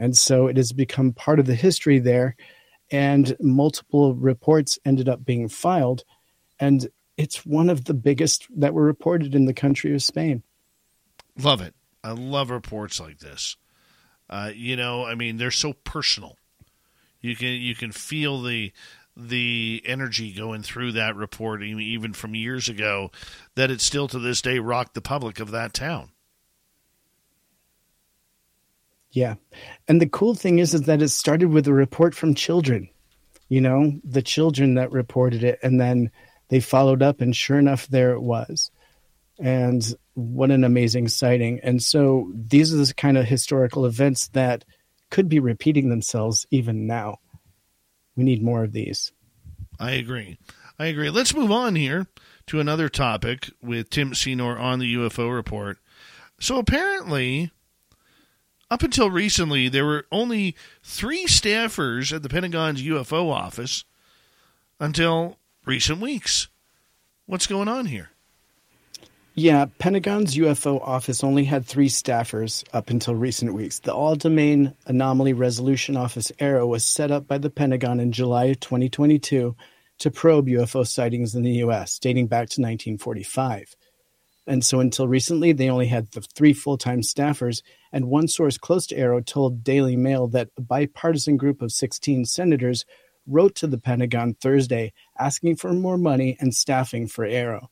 And 0.00 0.16
so 0.16 0.48
it 0.48 0.56
has 0.56 0.72
become 0.72 1.12
part 1.12 1.38
of 1.38 1.46
the 1.46 1.54
history 1.54 2.00
there, 2.00 2.34
and 2.90 3.36
multiple 3.40 4.14
reports 4.14 4.78
ended 4.84 5.08
up 5.08 5.24
being 5.24 5.48
filed. 5.48 6.04
And 6.58 6.88
it's 7.18 7.44
one 7.44 7.68
of 7.68 7.84
the 7.84 7.94
biggest 7.94 8.46
that 8.56 8.72
were 8.72 8.84
reported 8.84 9.34
in 9.34 9.44
the 9.44 9.52
country 9.52 9.92
of 9.92 10.02
Spain. 10.02 10.44
Love 11.36 11.60
it. 11.60 11.74
I 12.02 12.12
love 12.12 12.48
reports 12.48 13.00
like 13.00 13.18
this. 13.18 13.56
Uh, 14.30 14.52
you 14.54 14.76
know, 14.76 15.04
I 15.04 15.16
mean, 15.16 15.36
they're 15.36 15.50
so 15.50 15.72
personal. 15.72 16.36
You 17.20 17.34
can 17.34 17.48
you 17.48 17.74
can 17.74 17.90
feel 17.90 18.40
the 18.42 18.72
the 19.16 19.82
energy 19.84 20.32
going 20.32 20.62
through 20.62 20.92
that 20.92 21.16
report, 21.16 21.62
even 21.62 22.12
from 22.12 22.36
years 22.36 22.68
ago, 22.68 23.10
that 23.56 23.70
it 23.70 23.80
still 23.80 24.06
to 24.08 24.18
this 24.20 24.40
day 24.40 24.60
rocked 24.60 24.94
the 24.94 25.00
public 25.00 25.40
of 25.40 25.50
that 25.50 25.74
town. 25.74 26.12
Yeah, 29.10 29.34
and 29.88 30.00
the 30.00 30.08
cool 30.08 30.34
thing 30.34 30.60
is, 30.60 30.74
is 30.74 30.82
that 30.82 31.02
it 31.02 31.08
started 31.08 31.48
with 31.48 31.66
a 31.66 31.72
report 31.72 32.14
from 32.14 32.34
children. 32.34 32.88
You 33.48 33.60
know, 33.62 33.98
the 34.04 34.22
children 34.22 34.74
that 34.74 34.92
reported 34.92 35.42
it, 35.42 35.58
and 35.62 35.80
then 35.80 36.12
they 36.48 36.60
followed 36.60 37.02
up, 37.02 37.20
and 37.20 37.34
sure 37.34 37.58
enough, 37.58 37.86
there 37.88 38.12
it 38.12 38.20
was. 38.20 38.70
And 39.38 39.82
what 40.14 40.50
an 40.50 40.64
amazing 40.64 41.08
sighting. 41.08 41.60
And 41.62 41.82
so 41.82 42.32
these 42.34 42.74
are 42.74 42.78
the 42.78 42.92
kind 42.94 43.16
of 43.16 43.26
historical 43.26 43.86
events 43.86 44.28
that 44.28 44.64
could 45.10 45.28
be 45.28 45.38
repeating 45.38 45.88
themselves 45.88 46.46
even 46.50 46.86
now. 46.86 47.18
We 48.16 48.24
need 48.24 48.42
more 48.42 48.64
of 48.64 48.72
these. 48.72 49.12
I 49.78 49.92
agree. 49.92 50.38
I 50.78 50.86
agree. 50.86 51.10
Let's 51.10 51.34
move 51.34 51.52
on 51.52 51.76
here 51.76 52.06
to 52.46 52.60
another 52.60 52.88
topic 52.88 53.50
with 53.62 53.90
Tim 53.90 54.14
Senor 54.14 54.58
on 54.58 54.78
the 54.78 54.94
UFO 54.94 55.32
report. 55.32 55.78
So 56.40 56.58
apparently, 56.58 57.52
up 58.70 58.82
until 58.82 59.10
recently, 59.10 59.68
there 59.68 59.84
were 59.84 60.06
only 60.10 60.56
three 60.82 61.26
staffers 61.26 62.12
at 62.12 62.22
the 62.22 62.28
Pentagon's 62.28 62.82
UFO 62.82 63.30
office 63.30 63.84
until 64.80 65.38
recent 65.68 66.00
weeks. 66.00 66.48
What's 67.26 67.46
going 67.46 67.68
on 67.68 67.86
here? 67.86 68.10
Yeah, 69.34 69.66
Pentagon's 69.78 70.34
UFO 70.34 70.80
office 70.80 71.22
only 71.22 71.44
had 71.44 71.64
three 71.64 71.90
staffers 71.90 72.64
up 72.72 72.90
until 72.90 73.14
recent 73.14 73.52
weeks. 73.52 73.78
The 73.78 73.94
All 73.94 74.16
Domain 74.16 74.74
Anomaly 74.86 75.34
Resolution 75.34 75.96
Office 75.96 76.32
AARO 76.40 76.66
was 76.66 76.84
set 76.84 77.12
up 77.12 77.28
by 77.28 77.38
the 77.38 77.50
Pentagon 77.50 78.00
in 78.00 78.10
July 78.10 78.46
of 78.46 78.60
2022 78.60 79.54
to 79.98 80.10
probe 80.10 80.46
UFO 80.46 80.86
sightings 80.86 81.34
in 81.34 81.42
the 81.42 81.58
U.S., 81.64 81.98
dating 81.98 82.26
back 82.28 82.48
to 82.48 82.62
1945. 82.62 83.76
And 84.46 84.64
so 84.64 84.80
until 84.80 85.06
recently, 85.06 85.52
they 85.52 85.68
only 85.68 85.88
had 85.88 86.10
the 86.12 86.22
three 86.22 86.54
full 86.54 86.78
time 86.78 87.02
staffers. 87.02 87.62
And 87.92 88.06
one 88.06 88.26
source 88.26 88.56
close 88.56 88.86
to 88.86 88.96
AARO 88.96 89.24
told 89.24 89.62
Daily 89.62 89.96
Mail 89.96 90.28
that 90.28 90.48
a 90.56 90.62
bipartisan 90.62 91.36
group 91.36 91.60
of 91.60 91.72
16 91.72 92.24
senators 92.24 92.86
wrote 93.28 93.54
to 93.56 93.66
the 93.66 93.78
Pentagon 93.78 94.34
Thursday 94.34 94.92
asking 95.18 95.56
for 95.56 95.72
more 95.72 95.98
money 95.98 96.36
and 96.40 96.54
staffing 96.54 97.06
for 97.06 97.26
AARO. 97.26 97.68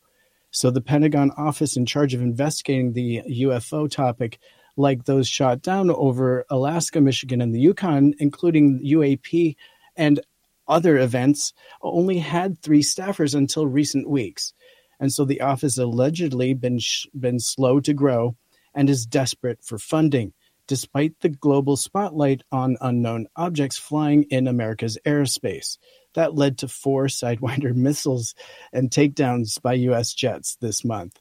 So 0.51 0.71
the 0.71 0.81
Pentagon 0.81 1.33
office 1.37 1.77
in 1.77 1.87
charge 1.87 2.15
of 2.15 2.23
investigating 2.23 2.93
the 2.93 3.23
UFO 3.29 3.91
topic, 3.91 4.39
like 4.77 5.05
those 5.05 5.29
shot 5.29 5.63
down 5.63 5.91
over 5.91 6.45
Alaska, 6.51 7.01
Michigan, 7.01 7.41
and 7.41 7.55
the 7.55 7.61
Yukon, 7.61 8.15
including 8.19 8.81
UAP 8.85 9.57
and 9.97 10.21
other 10.69 10.99
events, 10.99 11.53
only 11.83 12.19
had 12.19 12.59
three 12.59 12.83
staffers 12.83 13.35
until 13.35 13.67
recent 13.67 14.09
weeks. 14.09 14.53
And 14.99 15.13
so 15.13 15.25
the 15.25 15.41
office 15.41 15.79
allegedly 15.79 16.55
been 16.55 16.79
sh- 16.79 17.07
been 17.19 17.39
slow 17.39 17.81
to 17.81 17.93
grow 17.93 18.37
and 18.75 18.89
is 18.89 19.07
desperate 19.07 19.63
for 19.63 19.79
funding 19.79 20.33
despite 20.67 21.21
the 21.21 21.29
global 21.29 21.77
spotlight 21.77 22.43
on 22.51 22.77
unknown 22.81 23.27
objects 23.37 23.79
flying 23.79 24.25
in 24.25 24.47
America's 24.47 24.99
airspace. 25.07 25.79
That 26.15 26.35
led 26.35 26.59
to 26.59 26.69
four 26.69 27.05
Sidewinder 27.07 27.75
missiles 27.75 28.35
and 28.73 28.91
takedowns 28.91 29.61
by 29.61 29.75
U.S. 29.75 30.13
jets 30.15 30.57
this 30.57 30.85
month. 30.85 31.21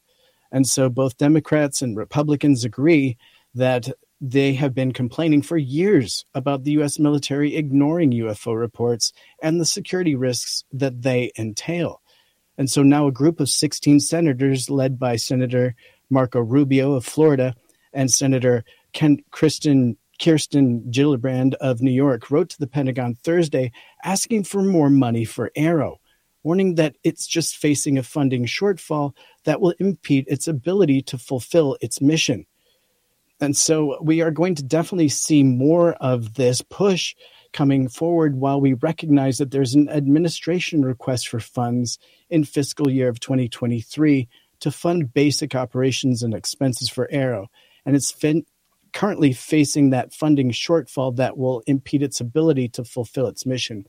And 0.52 0.66
so 0.66 0.90
both 0.90 1.18
Democrats 1.18 1.82
and 1.82 1.98
Republicans 1.98 2.64
agree 2.64 3.18
that 3.56 3.90
they 4.22 4.54
have 4.54 4.74
been 4.74 4.94
complaining 4.94 5.42
for 5.42 5.58
years 5.58 6.26
about 6.34 6.64
the 6.64 6.72
U.S. 6.72 6.98
military 7.00 7.56
ignoring 7.56 8.12
UFO 8.12 8.58
reports 8.58 9.12
and 9.42 9.60
the 9.60 9.66
security 9.66 10.16
risks 10.16 10.64
that 10.72 11.02
they 11.02 11.32
entail. 11.38 12.02
And 12.58 12.70
so 12.70 12.84
now 12.84 13.08
a 13.08 13.12
group 13.12 13.40
of 13.40 13.50
16 13.50 14.00
senators, 14.00 14.70
led 14.70 14.98
by 14.98 15.18
Senator 15.18 15.76
Marco 16.10 16.40
Rubio 16.40 16.94
of 16.94 17.06
Florida 17.06 17.56
and 17.94 18.10
Senator 18.10 18.64
Ken, 18.96 19.20
Kristen 19.30 19.98
Kirsten 20.22 20.90
Gillibrand 20.90 21.56
of 21.56 21.82
New 21.82 21.92
York 21.92 22.32
wrote 22.32 22.50
to 22.52 22.58
the 22.58 22.68
Pentagon 22.68 23.16
Thursday 23.16 23.74
asking 24.04 24.46
for 24.46 24.62
more 24.62 24.90
money 24.90 25.26
for 25.26 25.52
AARO, 25.58 25.98
warning 26.42 26.76
that 26.76 26.96
it's 27.04 27.28
just 27.28 27.58
facing 27.58 27.98
a 27.98 28.04
funding 28.04 28.46
shortfall 28.46 29.12
that 29.44 29.60
will 29.60 29.74
impede 29.78 30.26
its 30.30 30.48
ability 30.48 31.02
to 31.02 31.18
fulfill 31.18 31.78
its 31.82 32.00
mission. 32.00 32.46
And 33.42 33.58
so 33.58 34.02
we 34.02 34.22
are 34.22 34.32
going 34.32 34.56
to 34.56 34.64
definitely 34.64 35.10
see 35.10 35.44
more 35.44 35.96
of 35.96 36.36
this 36.36 36.62
push 36.62 37.14
coming 37.52 37.90
forward 37.90 38.38
while 38.38 38.62
we 38.62 38.74
recognize 38.76 39.40
that 39.40 39.52
there's 39.52 39.76
an 39.76 39.90
administration 39.90 40.86
request 40.86 41.28
for 41.28 41.42
funds 41.42 42.00
in 42.30 42.46
fiscal 42.46 42.90
year 42.90 43.10
of 43.10 43.20
2023 43.20 44.30
to 44.62 44.72
fund 44.72 45.14
basic 45.14 45.54
operations 45.54 46.24
and 46.24 46.34
expenses 46.34 46.88
for 46.88 47.10
AARO. 47.12 47.48
And 47.86 47.98
it's 47.98 48.12
fin- 48.12 48.46
currently 48.96 49.34
facing 49.34 49.90
that 49.90 50.14
funding 50.14 50.52
shortfall 50.52 51.18
that 51.18 51.38
will 51.38 51.62
impede 51.68 52.02
its 52.02 52.22
ability 52.22 52.70
to 52.70 52.84
fulfill 52.86 53.28
its 53.28 53.46
mission. 53.46 53.86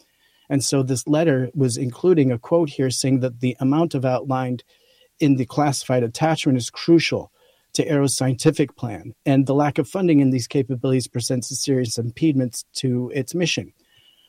And 0.50 0.62
so 0.62 0.82
this 0.82 1.06
letter 1.06 1.48
was 1.54 1.76
including 1.76 2.32
a 2.32 2.38
quote 2.38 2.70
here 2.70 2.90
saying 2.90 3.20
that 3.20 3.38
the 3.38 3.56
amount 3.60 3.94
of 3.94 4.04
outlined 4.04 4.64
in 5.20 5.36
the 5.36 5.46
classified 5.46 6.02
attachment 6.02 6.58
is 6.58 6.70
crucial 6.70 7.30
to 7.74 7.88
AARO's 7.88 8.16
scientific 8.16 8.74
plan, 8.74 9.14
and 9.24 9.46
the 9.46 9.54
lack 9.54 9.78
of 9.78 9.88
funding 9.88 10.18
in 10.18 10.30
these 10.30 10.48
capabilities 10.48 11.06
presents 11.06 11.50
a 11.52 11.54
serious 11.54 11.98
impediment 11.98 12.64
to 12.74 13.12
its 13.14 13.34
mission. 13.34 13.72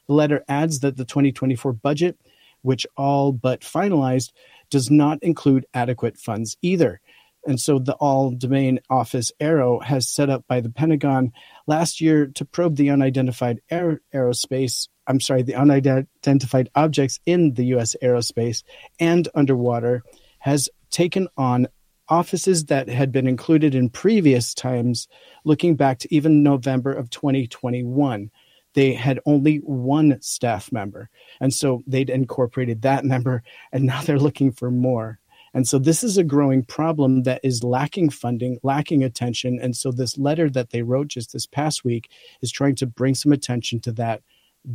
The 0.07 0.13
letter 0.13 0.43
adds 0.47 0.81
that 0.81 0.95
the 0.95 1.05
2024 1.05 1.73
budget, 1.73 2.19
which 2.61 2.85
all 2.95 3.31
but 3.31 3.61
finalized, 3.61 4.31
does 4.69 4.91
not 4.91 5.17
include 5.23 5.65
adequate 5.73 6.17
funds 6.17 6.55
either. 6.61 7.01
And 7.47 7.59
so 7.59 7.79
the 7.79 7.93
all 7.93 8.31
domain 8.31 8.81
office 8.89 9.31
AARO 9.39 9.81
has 9.81 10.09
set 10.09 10.29
up 10.29 10.45
by 10.47 10.59
the 10.59 10.69
Pentagon 10.69 11.31
last 11.65 12.01
year 12.01 12.27
to 12.35 12.43
probe 12.43 12.75
the 12.75 12.89
unidentified 12.89 13.61
aer- 13.71 14.01
aerospace, 14.13 14.89
I'm 15.07 15.21
sorry, 15.21 15.43
the 15.43 15.55
unidentified 15.55 16.69
objects 16.75 17.21
in 17.25 17.53
the 17.53 17.65
US 17.77 17.95
aerospace 18.03 18.63
and 18.99 19.29
underwater 19.33 20.03
has 20.39 20.69
taken 20.91 21.29
on 21.37 21.67
offices 22.09 22.65
that 22.65 22.89
had 22.89 23.13
been 23.13 23.27
included 23.27 23.75
in 23.75 23.89
previous 23.89 24.53
times, 24.53 25.07
looking 25.45 25.75
back 25.75 25.99
to 25.99 26.13
even 26.13 26.43
November 26.43 26.91
of 26.91 27.09
2021. 27.09 28.29
They 28.73 28.93
had 28.93 29.19
only 29.25 29.57
one 29.57 30.21
staff 30.21 30.71
member. 30.71 31.09
And 31.39 31.53
so 31.53 31.81
they'd 31.87 32.09
incorporated 32.09 32.81
that 32.81 33.05
member, 33.05 33.43
and 33.71 33.85
now 33.85 34.01
they're 34.01 34.19
looking 34.19 34.51
for 34.51 34.69
more. 34.69 35.19
And 35.57 35.67
so 35.67 35.79
this 35.79 36.03
is 36.03 36.19
a 36.19 36.23
growing 36.23 36.61
problem 36.61 37.23
that 37.23 37.41
is 37.41 37.63
lacking 37.63 38.11
funding, 38.11 38.59
lacking 38.61 39.03
attention. 39.03 39.57
And 39.59 39.75
so 39.75 39.91
this 39.91 40.15
letter 40.15 40.51
that 40.51 40.69
they 40.69 40.83
wrote 40.83 41.07
just 41.07 41.33
this 41.33 41.47
past 41.47 41.83
week 41.83 42.11
is 42.43 42.51
trying 42.51 42.75
to 42.75 42.85
bring 42.85 43.15
some 43.15 43.31
attention 43.31 43.79
to 43.79 43.91
that 43.93 44.21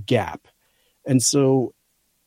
gap. 0.07 0.49
And 1.07 1.23
so 1.23 1.73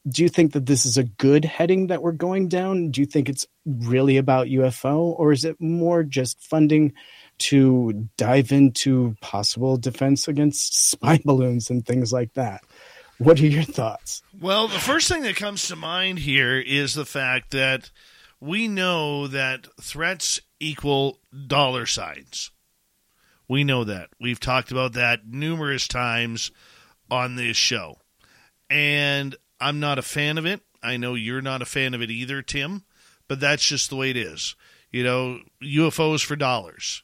do 0.08 0.24
you 0.24 0.30
think 0.30 0.53
that 0.53 0.67
this 0.67 0.85
is 0.85 0.98
a 0.98 1.03
good 1.03 1.43
heading 1.43 1.88
that 1.88 2.01
we're 2.01 2.14
going 2.14 2.48
down? 2.48 2.92
Do 2.92 3.01
you 3.01 3.06
think 3.06 3.27
it's 3.27 3.45
really 3.66 4.16
about 4.16 4.48
UFO 4.48 5.00
or 5.19 5.34
is 5.34 5.43
it 5.43 5.59
more 5.59 6.03
just 6.03 6.40
funding 6.40 6.93
to 7.40 8.08
dive 8.16 8.53
into 8.53 9.17
possible 9.19 9.75
defense 9.75 10.30
against 10.30 10.90
spy 10.92 11.19
balloons 11.25 11.69
and 11.69 11.85
things 11.85 12.14
like 12.14 12.34
that? 12.35 12.64
What 13.17 13.38
are 13.42 13.48
your 13.48 13.64
thoughts? 13.64 14.24
Well, 14.40 14.69
the 14.69 14.80
first 14.80 15.09
thing 15.09 15.24
that 15.24 15.35
comes 15.35 15.67
to 15.67 15.75
mind 15.75 16.19
here 16.19 16.58
is 16.58 16.93
the 16.93 17.06
fact 17.06 17.51
that 17.51 17.90
we 18.45 18.67
know 18.67 19.27
that 19.27 19.67
threats 19.82 20.40
equal 20.59 21.19
dollar 21.48 21.85
signs. 21.88 22.51
We 23.48 23.64
know 23.64 23.83
that. 23.83 24.09
We've 24.19 24.40
talked 24.40 24.72
about 24.72 24.93
that 24.93 25.27
numerous 25.27 25.88
times 25.88 26.51
on 27.09 27.35
this 27.35 27.57
show. 27.57 27.98
And 28.69 29.35
I'm 29.59 29.80
not 29.80 29.98
a 29.98 30.03
fan 30.03 30.38
of 30.38 30.45
it. 30.45 30.61
I 30.83 30.98
know 30.98 31.15
you're 31.15 31.41
not 31.41 31.64
a 31.64 31.65
fan 31.65 31.93
of 31.95 32.01
it 32.01 32.11
either, 32.11 32.41
Tim, 32.41 32.83
but 33.27 33.40
that's 33.40 33.65
just 33.65 33.90
the 33.90 33.95
way 33.95 34.11
it 34.11 34.17
is. 34.17 34.56
You 34.91 35.03
know, 35.03 35.40
UFOs 35.64 36.24
for 36.24 36.35
dollars 36.35 37.03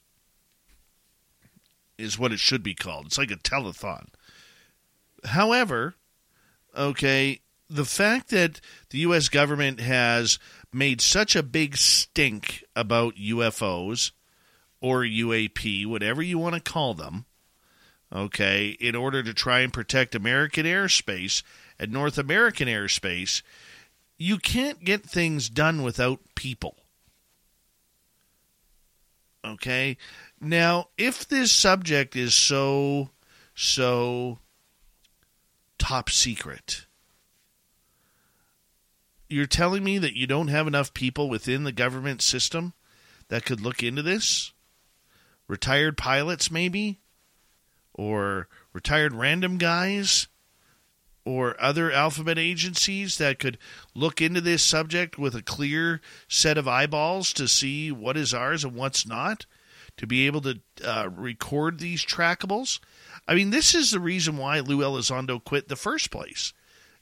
is 1.97 2.19
what 2.19 2.31
it 2.31 2.39
should 2.39 2.63
be 2.63 2.75
called. 2.75 3.07
It's 3.07 3.17
like 3.17 3.31
a 3.31 3.35
telethon. 3.35 4.07
However, 5.25 5.95
okay, 6.77 7.41
the 7.71 7.85
fact 7.85 8.29
that 8.29 8.59
the 8.89 8.99
U.S. 8.99 9.29
government 9.29 9.79
has 9.79 10.37
made 10.73 11.01
such 11.01 11.35
a 11.35 11.43
big 11.43 11.77
stink 11.77 12.63
about 12.75 13.15
UFOs 13.15 14.11
or 14.79 15.01
UAP, 15.01 15.85
whatever 15.85 16.21
you 16.21 16.37
want 16.37 16.55
to 16.55 16.61
call 16.61 16.93
them, 16.93 17.25
okay, 18.13 18.69
in 18.79 18.95
order 18.95 19.21
to 19.23 19.33
try 19.33 19.59
and 19.59 19.71
protect 19.71 20.15
American 20.15 20.65
airspace 20.65 21.43
and 21.79 21.91
North 21.91 22.17
American 22.17 22.67
airspace, 22.67 23.41
you 24.17 24.37
can't 24.37 24.83
get 24.83 25.03
things 25.03 25.49
done 25.49 25.83
without 25.83 26.19
people. 26.35 26.77
Okay? 29.45 29.97
Now, 30.39 30.89
if 30.97 31.27
this 31.27 31.51
subject 31.51 32.15
is 32.15 32.33
so, 32.33 33.09
so 33.55 34.39
top 35.77 36.09
secret, 36.09 36.85
you're 39.31 39.45
telling 39.45 39.83
me 39.83 39.97
that 39.97 40.15
you 40.15 40.27
don't 40.27 40.49
have 40.49 40.67
enough 40.67 40.93
people 40.93 41.29
within 41.29 41.63
the 41.63 41.71
government 41.71 42.21
system 42.21 42.73
that 43.29 43.45
could 43.45 43.61
look 43.61 43.81
into 43.81 44.01
this? 44.01 44.51
Retired 45.47 45.97
pilots, 45.97 46.51
maybe? 46.51 46.99
Or 47.93 48.47
retired 48.73 49.13
random 49.13 49.57
guys? 49.57 50.27
Or 51.23 51.61
other 51.61 51.91
alphabet 51.91 52.37
agencies 52.37 53.17
that 53.19 53.39
could 53.39 53.57
look 53.93 54.21
into 54.21 54.41
this 54.41 54.63
subject 54.63 55.17
with 55.17 55.35
a 55.35 55.43
clear 55.43 56.01
set 56.27 56.57
of 56.57 56.67
eyeballs 56.67 57.31
to 57.33 57.47
see 57.47 57.91
what 57.91 58.17
is 58.17 58.33
ours 58.33 58.63
and 58.63 58.75
what's 58.75 59.05
not? 59.05 59.45
To 59.97 60.07
be 60.07 60.25
able 60.25 60.41
to 60.41 60.61
uh, 60.83 61.09
record 61.15 61.79
these 61.79 62.03
trackables? 62.03 62.79
I 63.27 63.35
mean, 63.35 63.51
this 63.51 63.75
is 63.75 63.91
the 63.91 63.99
reason 63.99 64.37
why 64.37 64.59
Lou 64.59 64.79
Elizondo 64.79 65.43
quit 65.43 65.67
the 65.67 65.75
first 65.75 66.11
place 66.11 66.53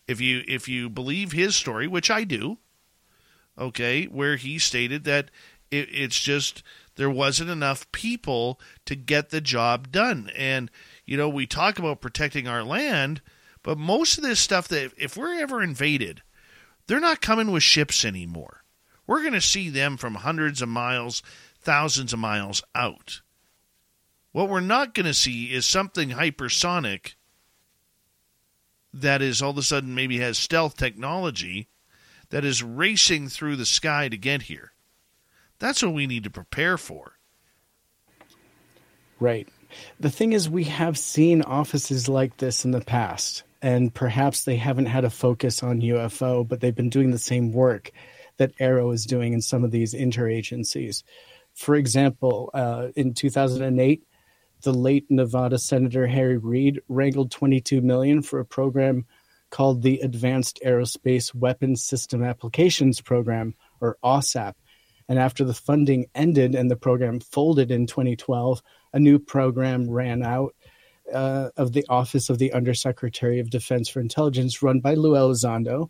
if 0.09 0.19
you 0.19 0.43
if 0.47 0.67
you 0.67 0.89
believe 0.89 1.31
his 1.31 1.55
story, 1.55 1.87
which 1.87 2.09
I 2.09 2.23
do, 2.23 2.57
okay, 3.57 4.05
where 4.05 4.37
he 4.37 4.57
stated 4.57 5.03
that 5.03 5.29
it, 5.69 5.87
it's 5.91 6.19
just 6.19 6.63
there 6.95 7.11
wasn't 7.11 7.51
enough 7.51 7.89
people 7.91 8.59
to 8.85 8.95
get 8.95 9.29
the 9.29 9.39
job 9.39 9.91
done, 9.91 10.31
and 10.35 10.71
you 11.05 11.15
know 11.15 11.29
we 11.29 11.45
talk 11.45 11.77
about 11.77 12.01
protecting 12.01 12.47
our 12.47 12.63
land, 12.63 13.21
but 13.61 13.77
most 13.77 14.17
of 14.17 14.23
this 14.23 14.39
stuff 14.39 14.67
that 14.69 14.93
if 14.97 15.15
we're 15.15 15.39
ever 15.39 15.61
invaded, 15.61 16.23
they're 16.87 16.99
not 16.99 17.21
coming 17.21 17.51
with 17.51 17.61
ships 17.61 18.03
anymore. 18.03 18.63
We're 19.05 19.21
going 19.21 19.33
to 19.33 19.41
see 19.41 19.69
them 19.69 19.95
from 19.95 20.15
hundreds 20.15 20.59
of 20.59 20.69
miles, 20.69 21.21
thousands 21.61 22.13
of 22.13 22.19
miles 22.19 22.63
out. 22.73 23.21
What 24.31 24.49
we're 24.49 24.59
not 24.59 24.95
going 24.95 25.05
to 25.05 25.13
see 25.13 25.53
is 25.53 25.67
something 25.67 26.09
hypersonic 26.09 27.13
that 28.93 29.21
is 29.21 29.41
all 29.41 29.51
of 29.51 29.57
a 29.57 29.63
sudden 29.63 29.95
maybe 29.95 30.19
has 30.19 30.37
stealth 30.37 30.77
technology 30.77 31.67
that 32.29 32.45
is 32.45 32.63
racing 32.63 33.29
through 33.29 33.55
the 33.55 33.65
sky 33.65 34.09
to 34.09 34.17
get 34.17 34.43
here. 34.43 34.71
That's 35.59 35.83
what 35.83 35.93
we 35.93 36.07
need 36.07 36.23
to 36.23 36.29
prepare 36.29 36.77
for. 36.77 37.13
Right. 39.19 39.47
The 39.99 40.09
thing 40.09 40.33
is, 40.33 40.49
we 40.49 40.63
have 40.65 40.97
seen 40.97 41.41
offices 41.41 42.07
like 42.07 42.37
this 42.37 42.65
in 42.65 42.71
the 42.71 42.81
past, 42.81 43.43
and 43.61 43.93
perhaps 43.93 44.43
they 44.43 44.55
haven't 44.55 44.85
had 44.85 45.05
a 45.05 45.09
focus 45.09 45.61
on 45.61 45.81
UFO, 45.81 46.47
but 46.47 46.61
they've 46.61 46.75
been 46.75 46.89
doing 46.89 47.11
the 47.11 47.19
same 47.19 47.51
work 47.51 47.91
that 48.37 48.55
AARO 48.57 48.93
is 48.93 49.05
doing 49.05 49.33
in 49.33 49.41
some 49.41 49.63
of 49.63 49.71
these 49.71 49.93
interagencies. 49.93 51.03
For 51.53 51.75
example, 51.75 52.49
uh, 52.53 52.87
in 52.95 53.13
2008, 53.13 54.03
the 54.61 54.73
late 54.73 55.05
Nevada 55.09 55.57
Senator 55.57 56.07
Harry 56.07 56.37
Reid 56.37 56.81
wrangled 56.87 57.31
22 57.31 57.81
million 57.81 58.21
for 58.21 58.39
a 58.39 58.45
program 58.45 59.05
called 59.49 59.81
the 59.81 59.99
Advanced 59.99 60.59
Aerospace 60.65 61.33
Weapons 61.33 61.83
System 61.83 62.23
Applications 62.23 63.01
Program, 63.01 63.55
or 63.81 63.97
AAWSAP. 64.03 64.53
And 65.07 65.17
after 65.17 65.43
the 65.43 65.55
funding 65.55 66.05
ended 66.13 66.53
and 66.53 66.69
the 66.69 66.75
program 66.75 67.19
folded 67.19 67.71
in 67.71 67.87
2012, 67.87 68.61
a 68.93 68.99
new 68.99 69.17
program 69.17 69.89
ran 69.89 70.21
out 70.23 70.55
uh, 71.11 71.49
of 71.57 71.73
the 71.73 71.85
Office 71.89 72.29
of 72.29 72.37
the 72.37 72.53
Undersecretary 72.53 73.39
of 73.39 73.49
Defense 73.49 73.89
for 73.89 73.99
Intelligence, 73.99 74.61
run 74.61 74.79
by 74.79 74.93
Lou 74.93 75.13
Elizondo, 75.13 75.89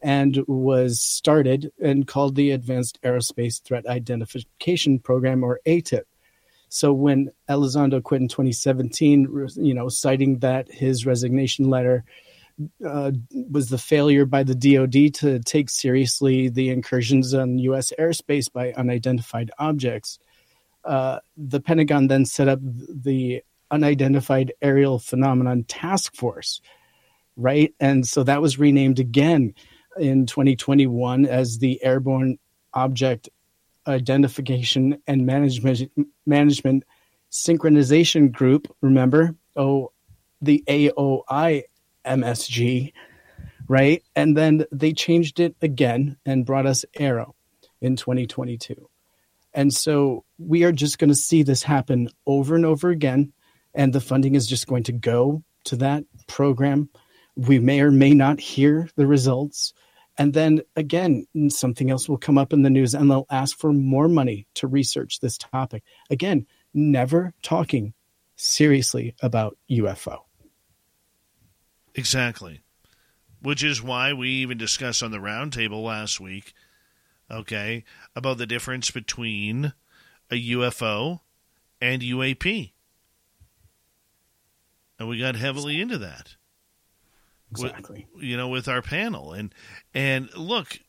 and 0.00 0.38
was 0.46 1.00
started 1.00 1.72
and 1.82 2.06
called 2.06 2.36
the 2.36 2.52
Advanced 2.52 3.00
Aerospace 3.02 3.60
Threat 3.62 3.86
Identification 3.86 5.00
Program, 5.00 5.42
or 5.42 5.60
AATIP. 5.66 6.02
So 6.70 6.92
when 6.92 7.32
Elizondo 7.48 8.00
quit 8.00 8.22
in 8.22 8.28
2017, 8.28 9.48
you 9.56 9.74
know, 9.74 9.88
citing 9.88 10.38
that 10.38 10.70
his 10.70 11.04
resignation 11.04 11.68
letter 11.68 12.04
uh, 12.86 13.10
was 13.50 13.70
the 13.70 13.78
failure 13.78 14.24
by 14.24 14.44
the 14.44 14.54
DoD 14.54 15.12
to 15.14 15.40
take 15.40 15.68
seriously 15.68 16.48
the 16.48 16.70
incursions 16.70 17.34
on 17.34 17.58
U.S. 17.58 17.92
airspace 17.98 18.50
by 18.52 18.72
unidentified 18.72 19.50
objects, 19.58 20.20
uh, 20.84 21.18
the 21.36 21.60
Pentagon 21.60 22.06
then 22.06 22.24
set 22.24 22.48
up 22.48 22.60
the 22.62 23.42
Unidentified 23.72 24.52
Aerial 24.62 25.00
Phenomenon 25.00 25.64
Task 25.64 26.14
Force, 26.14 26.60
right? 27.36 27.74
And 27.80 28.06
so 28.06 28.22
that 28.22 28.42
was 28.42 28.60
renamed 28.60 29.00
again 29.00 29.54
in 29.98 30.26
2021 30.26 31.26
as 31.26 31.58
the 31.58 31.82
Airborne 31.82 32.38
Object 32.74 33.28
Identification 33.90 35.02
and 35.06 35.26
Management 35.26 35.90
Management 36.26 36.84
Synchronization 37.30 38.32
Group. 38.32 38.74
Remember, 38.80 39.34
oh, 39.56 39.92
the 40.40 40.64
AOI 40.68 41.64
MSG, 42.04 42.92
right? 43.68 44.02
And 44.16 44.36
then 44.36 44.64
they 44.72 44.92
changed 44.92 45.40
it 45.40 45.56
again 45.60 46.16
and 46.24 46.46
brought 46.46 46.66
us 46.66 46.84
AARO 46.98 47.34
in 47.80 47.96
2022. 47.96 48.88
And 49.52 49.72
so 49.74 50.24
we 50.38 50.64
are 50.64 50.72
just 50.72 50.98
going 50.98 51.08
to 51.08 51.14
see 51.14 51.42
this 51.42 51.62
happen 51.62 52.08
over 52.26 52.54
and 52.54 52.64
over 52.64 52.90
again. 52.90 53.32
And 53.74 53.92
the 53.92 54.00
funding 54.00 54.34
is 54.34 54.46
just 54.46 54.66
going 54.66 54.84
to 54.84 54.92
go 54.92 55.42
to 55.64 55.76
that 55.76 56.04
program. 56.26 56.88
We 57.36 57.58
may 57.58 57.80
or 57.80 57.90
may 57.90 58.14
not 58.14 58.40
hear 58.40 58.88
the 58.96 59.06
results. 59.06 59.72
And 60.20 60.34
then 60.34 60.60
again, 60.76 61.26
something 61.48 61.90
else 61.90 62.06
will 62.06 62.18
come 62.18 62.36
up 62.36 62.52
in 62.52 62.60
the 62.60 62.68
news 62.68 62.92
and 62.92 63.10
they'll 63.10 63.24
ask 63.30 63.56
for 63.56 63.72
more 63.72 64.06
money 64.06 64.46
to 64.56 64.66
research 64.66 65.20
this 65.20 65.38
topic. 65.38 65.82
Again, 66.10 66.46
never 66.74 67.32
talking 67.42 67.94
seriously 68.36 69.14
about 69.22 69.56
UFO. 69.70 70.18
Exactly. 71.94 72.60
Which 73.40 73.64
is 73.64 73.82
why 73.82 74.12
we 74.12 74.28
even 74.28 74.58
discussed 74.58 75.02
on 75.02 75.10
the 75.10 75.16
roundtable 75.16 75.82
last 75.82 76.20
week, 76.20 76.52
okay, 77.30 77.82
about 78.14 78.36
the 78.36 78.46
difference 78.46 78.90
between 78.90 79.72
a 80.30 80.34
UFO 80.34 81.20
and 81.80 82.02
UAP. 82.02 82.72
And 84.98 85.08
we 85.08 85.18
got 85.18 85.36
heavily 85.36 85.80
into 85.80 85.96
that. 85.96 86.36
Exactly. 87.50 88.06
With, 88.14 88.24
you 88.24 88.36
know, 88.36 88.48
with 88.48 88.68
our 88.68 88.82
panel. 88.82 89.32
And 89.32 89.54
and 89.94 90.28
look, 90.36 90.80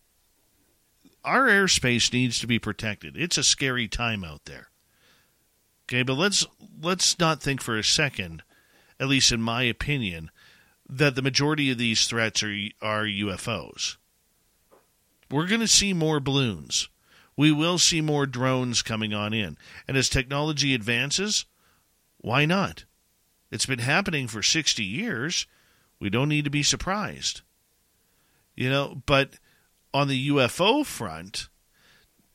our 1.24 1.48
airspace 1.48 2.12
needs 2.14 2.40
to 2.40 2.48
be 2.48 2.60
protected. 2.60 3.18
It's 3.18 3.38
a 3.38 3.44
scary 3.44 3.88
time 3.88 4.24
out 4.24 4.46
there. 4.46 4.70
Okay, 5.86 6.04
but 6.04 6.14
let's 6.14 6.46
let's 6.82 7.20
not 7.20 7.42
think 7.42 7.62
for 7.62 7.78
a 7.78 7.84
second, 7.84 8.44
at 9.00 9.08
least 9.08 9.32
in 9.32 9.42
my 9.42 9.64
opinion, 9.64 10.32
that 10.88 11.16
the 11.16 11.22
majority 11.22 11.72
of 11.72 11.78
these 11.78 12.08
threats 12.08 12.44
are 12.44 12.56
are 12.82 13.04
UFOs. 13.04 13.98
We're 15.30 15.48
going 15.48 15.62
to 15.62 15.68
see 15.68 15.94
more 15.94 16.20
balloons. 16.20 16.90
We 17.38 17.52
will 17.52 17.78
see 17.78 18.02
more 18.02 18.26
drones 18.26 18.82
coming 18.82 19.14
on 19.14 19.34
in. 19.34 19.58
And 19.88 19.96
as 19.96 20.10
technology 20.10 20.74
advances, 20.74 21.46
why 22.18 22.46
not? 22.46 22.84
It's 23.50 23.66
been 23.66 23.80
happening 23.80 24.28
for 24.28 24.44
60 24.44 24.84
years. 24.84 25.48
We 26.02 26.10
don't 26.10 26.30
need 26.30 26.46
to 26.46 26.50
be 26.50 26.64
surprised. 26.64 27.42
You 28.56 28.70
know, 28.70 29.02
but 29.06 29.36
on 29.94 30.08
the 30.08 30.30
UFO 30.30 30.86
front, 30.86 31.48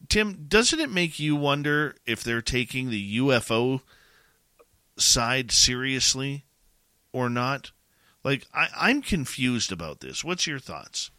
Tim, 0.08 0.46
doesn't 0.48 0.78
it 0.78 0.90
make 0.90 1.18
you 1.18 1.34
wonder 1.34 1.96
if 2.06 2.22
they're 2.22 2.40
taking 2.40 2.88
the 2.88 3.18
UFO 3.18 3.80
side 4.96 5.50
seriously 5.50 6.46
or 7.12 7.28
not? 7.28 7.72
Like, 8.22 8.46
I, 8.54 8.68
I'm 8.76 9.02
confused 9.02 9.72
about 9.72 10.00
this. 10.00 10.24
What's 10.24 10.46
your 10.46 10.60
thoughts? 10.60 11.10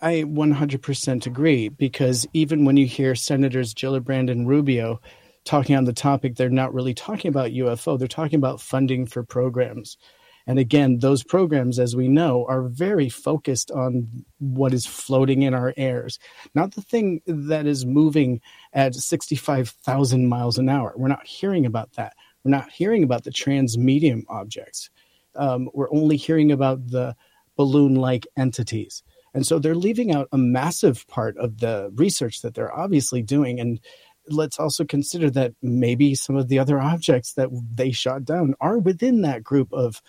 I 0.00 0.22
100% 0.22 1.26
agree 1.26 1.68
because 1.68 2.26
even 2.32 2.64
when 2.64 2.76
you 2.76 2.86
hear 2.86 3.14
Senators 3.14 3.74
Gillibrand 3.74 4.30
and 4.30 4.48
Rubio 4.48 5.00
talking 5.44 5.76
on 5.76 5.84
the 5.84 5.92
topic, 5.92 6.36
they're 6.36 6.48
not 6.48 6.74
really 6.74 6.94
talking 6.94 7.28
about 7.28 7.52
UFO. 7.52 7.98
They're 7.98 8.08
talking 8.08 8.38
about 8.38 8.60
funding 8.60 9.06
for 9.06 9.22
programs. 9.22 9.98
And 10.46 10.58
again, 10.58 10.98
those 10.98 11.24
programs, 11.24 11.78
as 11.78 11.96
we 11.96 12.08
know, 12.08 12.44
are 12.48 12.62
very 12.62 13.08
focused 13.08 13.70
on 13.70 14.24
what 14.38 14.74
is 14.74 14.86
floating 14.86 15.42
in 15.42 15.54
our 15.54 15.72
airs, 15.76 16.18
not 16.54 16.74
the 16.74 16.82
thing 16.82 17.22
that 17.26 17.66
is 17.66 17.86
moving 17.86 18.40
at 18.72 18.94
65,000 18.94 20.28
miles 20.28 20.58
an 20.58 20.68
hour. 20.68 20.92
We're 20.96 21.08
not 21.08 21.26
hearing 21.26 21.64
about 21.64 21.92
that. 21.94 22.14
We're 22.44 22.50
not 22.50 22.70
hearing 22.70 23.02
about 23.02 23.24
the 23.24 23.30
transmedium 23.30 24.24
objects. 24.28 24.90
Um, 25.34 25.70
we're 25.72 25.92
only 25.92 26.16
hearing 26.16 26.52
about 26.52 26.88
the 26.88 27.16
balloon 27.56 27.94
like 27.94 28.26
entities. 28.36 29.02
And 29.32 29.46
so 29.46 29.58
they're 29.58 29.74
leaving 29.74 30.12
out 30.12 30.28
a 30.30 30.38
massive 30.38 31.06
part 31.08 31.36
of 31.38 31.58
the 31.58 31.90
research 31.94 32.42
that 32.42 32.54
they're 32.54 32.76
obviously 32.76 33.22
doing. 33.22 33.58
And 33.58 33.80
let's 34.28 34.60
also 34.60 34.84
consider 34.84 35.30
that 35.30 35.54
maybe 35.62 36.14
some 36.14 36.36
of 36.36 36.48
the 36.48 36.58
other 36.58 36.80
objects 36.80 37.32
that 37.34 37.48
they 37.74 37.90
shot 37.90 38.24
down 38.24 38.54
are 38.60 38.78
within 38.78 39.22
that 39.22 39.42
group 39.42 39.72
of 39.72 40.00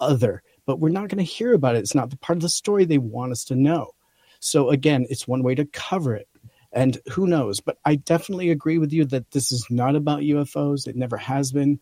other, 0.00 0.42
but 0.66 0.78
we're 0.78 0.88
not 0.88 1.08
going 1.08 1.24
to 1.24 1.32
hear 1.32 1.54
about 1.54 1.76
it. 1.76 1.80
It's 1.80 1.94
not 1.94 2.10
the 2.10 2.16
part 2.16 2.36
of 2.36 2.42
the 2.42 2.48
story 2.48 2.84
they 2.84 2.98
want 2.98 3.32
us 3.32 3.44
to 3.44 3.54
know. 3.54 3.92
So 4.40 4.70
again, 4.70 5.06
it's 5.10 5.28
one 5.28 5.42
way 5.42 5.54
to 5.54 5.64
cover 5.66 6.14
it. 6.14 6.28
And 6.72 6.98
who 7.10 7.26
knows? 7.26 7.60
But 7.60 7.78
I 7.84 7.96
definitely 7.96 8.50
agree 8.50 8.78
with 8.78 8.92
you 8.92 9.04
that 9.06 9.30
this 9.30 9.52
is 9.52 9.66
not 9.70 9.96
about 9.96 10.20
UFOs. 10.20 10.86
It 10.86 10.96
never 10.96 11.16
has 11.16 11.50
been. 11.50 11.80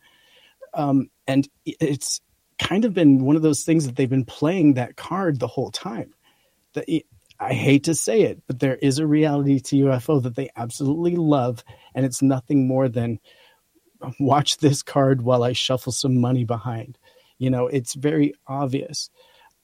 Um, 0.73 1.09
and 1.27 1.47
it's 1.65 2.21
kind 2.57 2.85
of 2.85 2.93
been 2.93 3.23
one 3.23 3.35
of 3.35 3.41
those 3.41 3.63
things 3.63 3.85
that 3.85 3.95
they've 3.95 4.09
been 4.09 4.25
playing 4.25 4.73
that 4.73 4.95
card 4.95 5.39
the 5.39 5.47
whole 5.47 5.71
time. 5.71 6.13
That 6.73 6.85
I 7.39 7.53
hate 7.53 7.83
to 7.85 7.95
say 7.95 8.21
it, 8.21 8.41
but 8.47 8.59
there 8.59 8.75
is 8.75 8.97
a 8.97 9.07
reality 9.07 9.59
to 9.59 9.75
UFO 9.75 10.23
that 10.23 10.35
they 10.35 10.49
absolutely 10.55 11.15
love, 11.15 11.63
and 11.93 12.05
it's 12.05 12.21
nothing 12.21 12.67
more 12.67 12.89
than 12.89 13.19
watch 14.19 14.57
this 14.57 14.81
card 14.83 15.21
while 15.21 15.43
I 15.43 15.53
shuffle 15.53 15.91
some 15.91 16.19
money 16.19 16.45
behind. 16.45 16.97
You 17.37 17.49
know, 17.49 17.67
it's 17.67 17.93
very 17.93 18.33
obvious. 18.47 19.09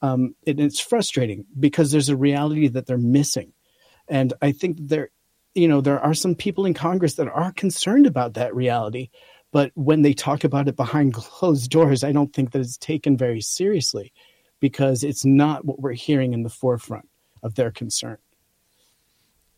Um, 0.02 0.36
and 0.46 0.60
it's 0.60 0.80
frustrating 0.80 1.46
because 1.58 1.92
there's 1.92 2.10
a 2.10 2.18
reality 2.18 2.68
that 2.68 2.86
they're 2.86 2.98
missing. 2.98 3.54
And 4.08 4.34
I 4.42 4.52
think 4.52 4.78
there, 4.80 5.10
you 5.56 5.68
know, 5.68 5.82
there 5.82 6.00
are 6.00 6.14
some 6.14 6.36
people 6.36 6.66
in 6.66 6.74
Congress 6.74 7.16
that 7.16 7.30
are 7.30 7.52
concerned 7.54 8.06
about 8.06 8.34
that 8.34 8.54
reality. 8.54 9.10
But 9.52 9.72
when 9.76 10.02
they 10.02 10.14
talk 10.14 10.44
about 10.44 10.68
it 10.68 10.76
behind 10.76 11.14
closed 11.14 11.72
doors, 11.72 12.04
I 12.04 12.12
don't 12.12 12.34
think 12.34 12.52
that 12.52 12.60
it's 12.60 12.78
taken 12.78 13.18
very 13.18 13.42
seriously 13.42 14.12
because 14.60 15.04
it's 15.04 15.26
not 15.26 15.66
what 15.66 15.80
we're 15.80 15.94
hearing 15.94 16.34
in 16.34 16.44
the 16.44 16.50
forefront 16.50 17.08
of 17.42 17.56
their 17.56 17.72
concern. 17.72 18.18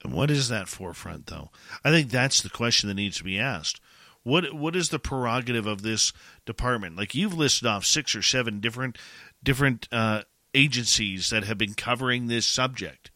And 0.04 0.14
what 0.14 0.30
is 0.30 0.50
that 0.50 0.68
forefront, 0.68 1.28
though? 1.28 1.50
I 1.84 1.90
think 1.90 2.12
that's 2.12 2.42
the 2.42 2.50
question 2.50 2.90
that 2.90 2.96
needs 2.96 3.18
to 3.18 3.24
be 3.24 3.40
asked. 3.40 3.82
What 4.26 4.56
what 4.56 4.76
is 4.76 4.90
the 4.90 4.98
prerogative 4.98 5.68
of 5.68 5.84
this 5.84 6.12
department? 6.48 6.98
Like 6.98 7.14
you've 7.14 7.36
listed 7.36 7.68
off 7.68 7.86
six 7.86 8.16
or 8.16 8.24
seven 8.24 8.60
different 8.60 8.98
different 9.44 9.88
uh, 9.92 10.24
agencies 10.56 11.30
that 11.30 11.44
have 11.44 11.60
been 11.60 11.76
covering 11.76 12.26
this 12.26 12.48
subject. 12.48 13.12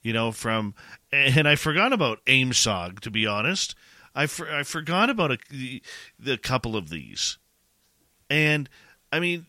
You 0.00 0.14
know, 0.14 0.32
from 0.32 0.74
and 1.12 1.46
I 1.46 1.56
forgot 1.56 1.92
about 1.92 2.24
AIMSOG 2.24 3.00
to 3.00 3.10
be 3.10 3.26
honest. 3.26 3.74
I, 4.14 4.26
for, 4.26 4.50
I 4.50 4.62
forgot 4.62 5.10
about 5.10 5.32
a, 5.32 5.38
the, 5.50 5.82
the 6.18 6.38
couple 6.38 6.74
of 6.74 6.88
these, 6.88 7.36
and 8.30 8.68
I 9.12 9.20
mean, 9.20 9.44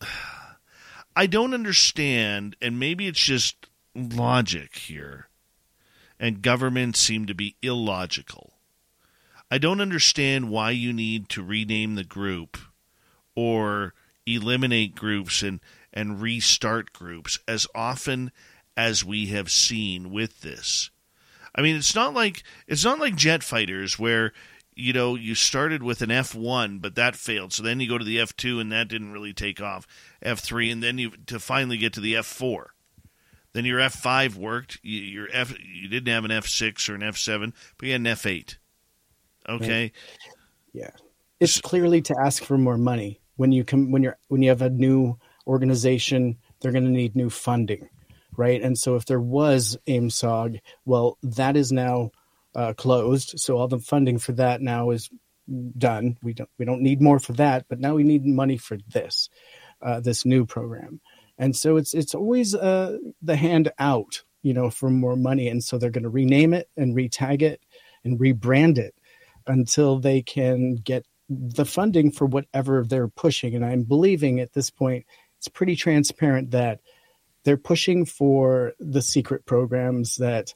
I 1.14 1.26
don't 1.26 1.52
understand, 1.52 2.56
and 2.62 2.80
maybe 2.80 3.06
it's 3.06 3.22
just 3.22 3.68
logic 3.94 4.76
here, 4.78 5.28
and 6.18 6.40
governments 6.40 7.00
seem 7.00 7.26
to 7.26 7.34
be 7.34 7.56
illogical. 7.60 8.47
I 9.50 9.58
don't 9.58 9.80
understand 9.80 10.50
why 10.50 10.72
you 10.72 10.92
need 10.92 11.28
to 11.30 11.42
rename 11.42 11.94
the 11.94 12.04
group 12.04 12.58
or 13.34 13.94
eliminate 14.26 14.94
groups 14.94 15.42
and, 15.42 15.60
and 15.92 16.20
restart 16.20 16.92
groups 16.92 17.38
as 17.48 17.66
often 17.74 18.30
as 18.76 19.04
we 19.04 19.26
have 19.26 19.50
seen 19.50 20.10
with 20.10 20.42
this. 20.42 20.90
I 21.54 21.62
mean, 21.62 21.76
it's 21.76 21.94
not 21.94 22.14
like 22.14 22.42
it's 22.66 22.84
not 22.84 23.00
like 23.00 23.16
jet 23.16 23.42
fighters 23.42 23.98
where 23.98 24.32
you 24.76 24.92
know 24.92 25.16
you 25.16 25.34
started 25.34 25.82
with 25.82 26.02
an 26.02 26.10
F1 26.10 26.80
but 26.80 26.94
that 26.94 27.16
failed. 27.16 27.52
So 27.52 27.62
then 27.62 27.80
you 27.80 27.88
go 27.88 27.98
to 27.98 28.04
the 28.04 28.18
F2 28.18 28.60
and 28.60 28.70
that 28.70 28.88
didn't 28.88 29.12
really 29.12 29.32
take 29.32 29.60
off. 29.60 29.86
F3 30.24 30.70
and 30.70 30.82
then 30.82 30.98
you 30.98 31.10
to 31.26 31.40
finally 31.40 31.78
get 31.78 31.94
to 31.94 32.00
the 32.00 32.14
F4. 32.14 32.66
Then 33.54 33.64
your 33.64 33.80
F5 33.80 34.36
worked. 34.36 34.78
Your 34.82 35.26
F 35.32 35.54
you 35.58 35.88
didn't 35.88 36.12
have 36.12 36.24
an 36.24 36.30
F6 36.30 36.88
or 36.88 36.94
an 36.94 37.00
F7, 37.00 37.52
but 37.76 37.86
you 37.86 37.92
had 37.92 38.02
an 38.02 38.06
F8. 38.06 38.56
Okay. 39.48 39.92
Yeah. 40.72 40.90
It's 41.40 41.60
clearly 41.60 42.02
to 42.02 42.16
ask 42.20 42.42
for 42.42 42.58
more 42.58 42.78
money. 42.78 43.20
When 43.36 43.52
you 43.52 43.64
come 43.64 43.92
when 43.92 44.02
you're 44.02 44.18
when 44.28 44.42
you 44.42 44.48
have 44.48 44.62
a 44.62 44.70
new 44.70 45.18
organization, 45.46 46.38
they're 46.60 46.72
going 46.72 46.84
to 46.84 46.90
need 46.90 47.14
new 47.14 47.30
funding, 47.30 47.88
right? 48.36 48.60
And 48.60 48.76
so 48.76 48.96
if 48.96 49.06
there 49.06 49.20
was 49.20 49.78
AIMSOG, 49.86 50.60
well, 50.84 51.18
that 51.22 51.56
is 51.56 51.70
now 51.70 52.10
uh, 52.54 52.72
closed. 52.74 53.38
So 53.38 53.56
all 53.56 53.68
the 53.68 53.78
funding 53.78 54.18
for 54.18 54.32
that 54.32 54.60
now 54.60 54.90
is 54.90 55.08
done. 55.78 56.18
We 56.22 56.34
don't 56.34 56.50
we 56.58 56.64
don't 56.64 56.82
need 56.82 57.00
more 57.00 57.20
for 57.20 57.32
that, 57.34 57.66
but 57.68 57.78
now 57.78 57.94
we 57.94 58.02
need 58.02 58.26
money 58.26 58.56
for 58.56 58.76
this, 58.88 59.30
uh, 59.80 60.00
this 60.00 60.26
new 60.26 60.44
program. 60.44 61.00
And 61.38 61.54
so 61.54 61.76
it's 61.76 61.94
it's 61.94 62.14
always 62.14 62.54
uh, 62.54 62.98
the 63.22 63.36
hand 63.36 63.70
out, 63.78 64.22
you 64.42 64.52
know, 64.52 64.70
for 64.70 64.90
more 64.90 65.16
money. 65.16 65.48
And 65.48 65.62
so 65.62 65.78
they're 65.78 65.90
going 65.90 66.02
to 66.02 66.10
rename 66.10 66.52
it 66.52 66.68
and 66.76 66.96
retag 66.96 67.42
it 67.42 67.60
and 68.04 68.18
rebrand 68.18 68.78
it 68.78 68.94
until 69.48 69.98
they 69.98 70.22
can 70.22 70.76
get 70.76 71.04
the 71.28 71.64
funding 71.64 72.10
for 72.10 72.26
whatever 72.26 72.84
they're 72.84 73.08
pushing. 73.08 73.54
And 73.54 73.64
I'm 73.64 73.82
believing 73.82 74.40
at 74.40 74.52
this 74.52 74.70
point, 74.70 75.04
it's 75.38 75.48
pretty 75.48 75.76
transparent 75.76 76.52
that 76.52 76.80
they're 77.44 77.56
pushing 77.56 78.04
for 78.04 78.72
the 78.78 79.02
secret 79.02 79.46
programs 79.46 80.16
that 80.16 80.54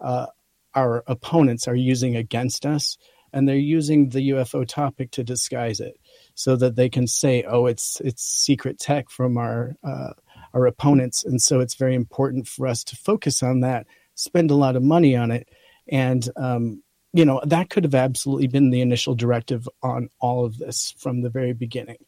uh, 0.00 0.26
our 0.74 1.04
opponents 1.06 1.68
are 1.68 1.76
using 1.76 2.16
against 2.16 2.66
us. 2.66 2.96
And 3.32 3.48
they're 3.48 3.56
using 3.56 4.10
the 4.10 4.30
UFO 4.30 4.66
topic 4.66 5.10
to 5.12 5.24
disguise 5.24 5.80
it 5.80 5.98
so 6.34 6.54
that 6.54 6.76
they 6.76 6.88
can 6.88 7.08
say, 7.08 7.42
oh, 7.42 7.66
it's 7.66 8.00
it's 8.00 8.22
secret 8.22 8.78
tech 8.78 9.10
from 9.10 9.36
our 9.36 9.74
uh, 9.82 10.12
our 10.54 10.66
opponents. 10.66 11.24
And 11.24 11.42
so 11.42 11.58
it's 11.58 11.74
very 11.74 11.96
important 11.96 12.46
for 12.46 12.68
us 12.68 12.84
to 12.84 12.96
focus 12.96 13.42
on 13.42 13.60
that, 13.60 13.88
spend 14.14 14.52
a 14.52 14.54
lot 14.54 14.76
of 14.76 14.84
money 14.84 15.16
on 15.16 15.32
it, 15.32 15.48
and 15.88 16.28
um, 16.36 16.84
you 17.14 17.24
know, 17.24 17.40
that 17.46 17.70
could 17.70 17.84
have 17.84 17.94
absolutely 17.94 18.48
been 18.48 18.70
the 18.70 18.80
initial 18.80 19.14
directive 19.14 19.68
on 19.84 20.10
all 20.18 20.44
of 20.44 20.58
this 20.58 20.92
from 20.98 21.22
the 21.22 21.30
very 21.30 21.52
beginning. 21.52 21.98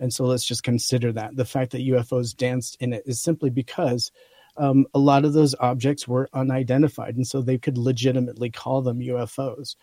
And 0.00 0.12
so 0.12 0.24
let's 0.24 0.44
just 0.44 0.64
consider 0.64 1.12
that. 1.12 1.36
The 1.36 1.44
fact 1.44 1.70
that 1.70 1.86
UFOs 1.86 2.36
danced 2.36 2.76
in 2.80 2.92
it 2.92 3.04
is 3.06 3.22
simply 3.22 3.48
because 3.48 4.10
um, 4.56 4.86
a 4.92 4.98
lot 4.98 5.24
of 5.24 5.34
those 5.34 5.54
objects 5.60 6.08
were 6.08 6.28
unidentified. 6.32 7.14
And 7.14 7.24
so 7.24 7.40
they 7.40 7.58
could 7.58 7.78
legitimately 7.78 8.50
call 8.50 8.82
them 8.82 8.98
UFOs. 8.98 9.76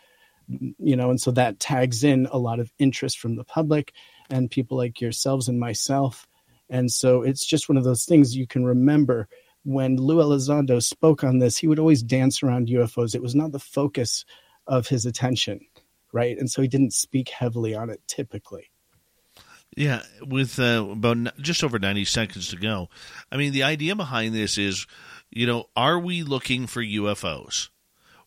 You 0.50 0.98
know, 0.98 1.10
and 1.10 1.22
so 1.22 1.32
that 1.32 1.62
tags 1.62 2.04
in 2.04 2.28
a 2.30 2.38
lot 2.38 2.60
of 2.60 2.74
interest 2.78 3.20
from 3.20 3.38
the 3.38 3.46
public 3.46 3.94
and 4.30 4.52
people 4.52 4.76
like 4.76 5.00
yourselves 5.00 5.48
and 5.48 5.62
myself. 5.62 6.28
And 6.70 6.92
so 6.92 7.22
it's 7.22 7.46
just 7.46 7.70
one 7.70 7.78
of 7.78 7.86
those 7.86 8.04
things 8.04 8.36
you 8.36 8.48
can 8.48 8.66
remember 8.66 9.30
when 9.64 9.96
Lou 9.96 10.18
Elizondo 10.18 10.84
spoke 10.84 11.24
on 11.24 11.40
this, 11.40 11.56
he 11.56 11.68
would 11.68 11.80
always 11.80 12.04
dance 12.04 12.44
around 12.44 12.68
UFOs. 12.68 13.16
It 13.16 13.22
was 13.22 13.34
not 13.34 13.54
the 13.54 13.60
focus 13.60 14.26
of 14.68 14.88
his 14.88 15.06
attention, 15.06 15.62
right? 16.12 16.38
And 16.38 16.50
so 16.50 16.62
he 16.62 16.68
didn't 16.68 16.94
speak 16.94 17.30
heavily 17.30 17.76
on 17.76 17.90
it 17.90 18.02
typically. 18.08 18.70
Yeah, 19.76 20.04
with 20.22 20.60
uh, 20.60 20.86
about 20.92 21.38
just 21.40 21.64
over 21.64 21.80
90 21.80 22.06
seconds 22.06 22.50
to 22.50 22.58
go. 22.58 22.90
I 23.32 23.38
mean, 23.38 23.54
the 23.54 23.64
idea 23.64 23.96
behind 23.96 24.36
this 24.36 24.58
is, 24.58 24.86
you 25.32 25.48
know, 25.48 25.66
are 25.76 25.98
we 25.98 26.22
looking 26.22 26.68
for 26.68 26.84
UFOs? 26.84 27.70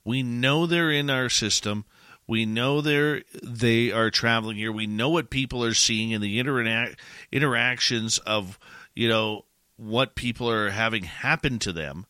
We 0.04 0.22
know 0.22 0.66
they're 0.66 0.90
in 0.90 1.08
our 1.08 1.28
system. 1.28 1.84
We 2.26 2.46
know 2.46 2.80
they're 2.80 3.22
they 3.42 3.92
are 3.92 4.10
traveling 4.10 4.56
here. 4.56 4.72
We 4.72 4.88
know 4.88 5.10
what 5.10 5.30
people 5.30 5.64
are 5.64 5.74
seeing 5.74 6.10
in 6.10 6.20
the 6.20 6.42
interac- 6.42 6.98
interactions 7.30 8.18
of, 8.18 8.58
you 8.94 9.08
know, 9.08 9.44
what 9.76 10.16
people 10.16 10.50
are 10.50 10.70
having 10.70 11.04
happen 11.04 11.58
to 11.60 11.72
them. 11.72 12.06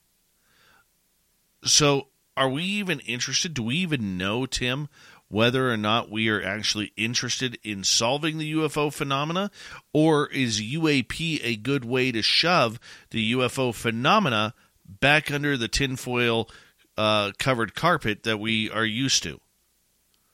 So 1.64 2.08
are 2.36 2.48
we 2.48 2.64
even 2.64 3.00
interested? 3.00 3.54
Do 3.54 3.64
we 3.64 3.76
even 3.76 4.18
know, 4.18 4.46
Tim, 4.46 4.88
whether 5.28 5.70
or 5.72 5.76
not 5.76 6.10
we 6.10 6.28
are 6.28 6.42
actually 6.42 6.92
interested 6.96 7.58
in 7.64 7.82
solving 7.82 8.38
the 8.38 8.52
UFO 8.54 8.92
phenomena? 8.92 9.50
Or 9.92 10.28
is 10.28 10.60
UAP 10.60 11.40
a 11.42 11.56
good 11.56 11.84
way 11.84 12.12
to 12.12 12.22
shove 12.22 12.78
the 13.10 13.32
UFO 13.32 13.74
phenomena 13.74 14.54
back 14.86 15.30
under 15.30 15.56
the 15.56 15.68
tinfoil 15.68 16.48
uh, 16.96 17.32
covered 17.38 17.74
carpet 17.74 18.22
that 18.24 18.38
we 18.38 18.70
are 18.70 18.84
used 18.84 19.22
to? 19.24 19.40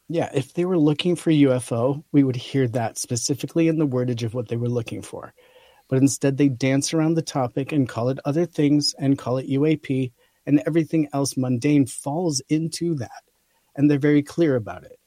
Yeah, 0.09 0.31
if 0.35 0.53
they 0.53 0.65
were 0.65 0.79
looking 0.79 1.17
for 1.17 1.31
UFO, 1.31 2.05
we 2.13 2.23
would 2.23 2.37
hear 2.37 2.69
that 2.69 2.99
specifically 2.99 3.69
in 3.69 3.79
the 3.79 3.87
wordage 3.87 4.25
of 4.25 4.35
what 4.35 4.49
they 4.49 4.57
were 4.57 4.69
looking 4.69 5.01
for. 5.01 5.33
But 5.89 5.99
instead, 5.99 6.37
they 6.37 6.49
dance 6.49 6.93
around 6.93 7.15
the 7.15 7.23
topic 7.23 7.73
and 7.73 7.89
call 7.89 8.09
it 8.09 8.19
other 8.25 8.45
things 8.45 8.95
and 8.99 9.19
call 9.19 9.39
it 9.39 9.49
UAP 9.49 10.13
and 10.47 10.63
everything 10.67 11.09
else 11.13 11.37
mundane 11.37 11.87
falls 11.87 12.41
into 12.49 12.95
that. 12.97 13.23
And 13.75 13.91
they're 13.91 13.99
very 13.99 14.23
clear 14.23 14.57
about 14.57 14.85
it. 14.85 14.99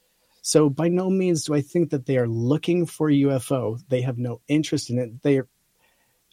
So 0.42 0.70
by 0.70 0.88
no 0.88 1.10
means 1.10 1.44
do 1.44 1.54
I 1.54 1.60
think 1.60 1.90
that 1.90 2.06
they 2.06 2.18
are 2.18 2.28
looking 2.28 2.86
for 2.86 3.10
UFO. 3.10 3.80
They 3.88 4.02
have 4.02 4.18
no 4.18 4.40
interest 4.48 4.90
in 4.90 4.98
it. 4.98 5.22
They 5.22 5.38
are 5.38 5.48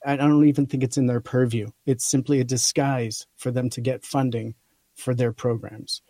I 0.05 0.17
don't 0.17 0.45
even 0.45 0.65
think 0.65 0.83
it's 0.83 0.97
in 0.97 1.07
their 1.07 1.21
purview. 1.21 1.69
It's 1.85 2.05
simply 2.05 2.39
a 2.39 2.43
disguise 2.43 3.25
for 3.37 3.51
them 3.51 3.69
to 3.71 3.81
get 3.81 4.03
funding 4.03 4.55
for 4.95 5.13
their 5.13 5.31
programs. 5.31 6.01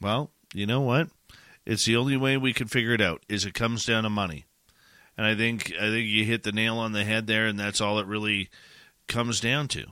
Well, 0.00 0.30
you 0.54 0.66
know 0.66 0.80
what? 0.80 1.08
It's 1.66 1.84
the 1.84 1.96
only 1.96 2.16
way 2.16 2.36
we 2.36 2.52
can 2.52 2.68
figure 2.68 2.92
it 2.92 3.00
out 3.00 3.24
is 3.28 3.44
it 3.44 3.54
comes 3.54 3.84
down 3.84 4.04
to 4.04 4.10
money. 4.10 4.46
And 5.16 5.26
I 5.26 5.34
think 5.34 5.72
I 5.78 5.90
think 5.90 6.06
you 6.06 6.24
hit 6.24 6.42
the 6.42 6.52
nail 6.52 6.78
on 6.78 6.92
the 6.92 7.04
head 7.04 7.26
there 7.26 7.46
and 7.46 7.58
that's 7.58 7.80
all 7.80 7.98
it 7.98 8.06
really 8.06 8.48
comes 9.08 9.40
down 9.40 9.68
to 9.68 9.86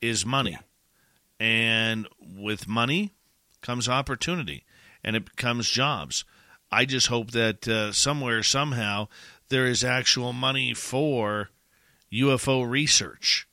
is 0.00 0.26
money. 0.26 0.52
Yeah. 0.52 0.58
And 1.40 2.08
with 2.20 2.66
money 2.68 3.14
comes 3.60 3.88
opportunity 3.88 4.64
and 5.04 5.16
it 5.16 5.36
comes 5.36 5.68
jobs. 5.68 6.24
I 6.70 6.84
just 6.84 7.06
hope 7.06 7.30
that 7.30 7.66
uh, 7.66 7.92
somewhere, 7.92 8.42
somehow, 8.42 9.08
there 9.48 9.66
is 9.66 9.82
actual 9.82 10.32
money 10.32 10.74
for 10.74 11.50
UFO 12.12 12.68
research. 12.68 13.48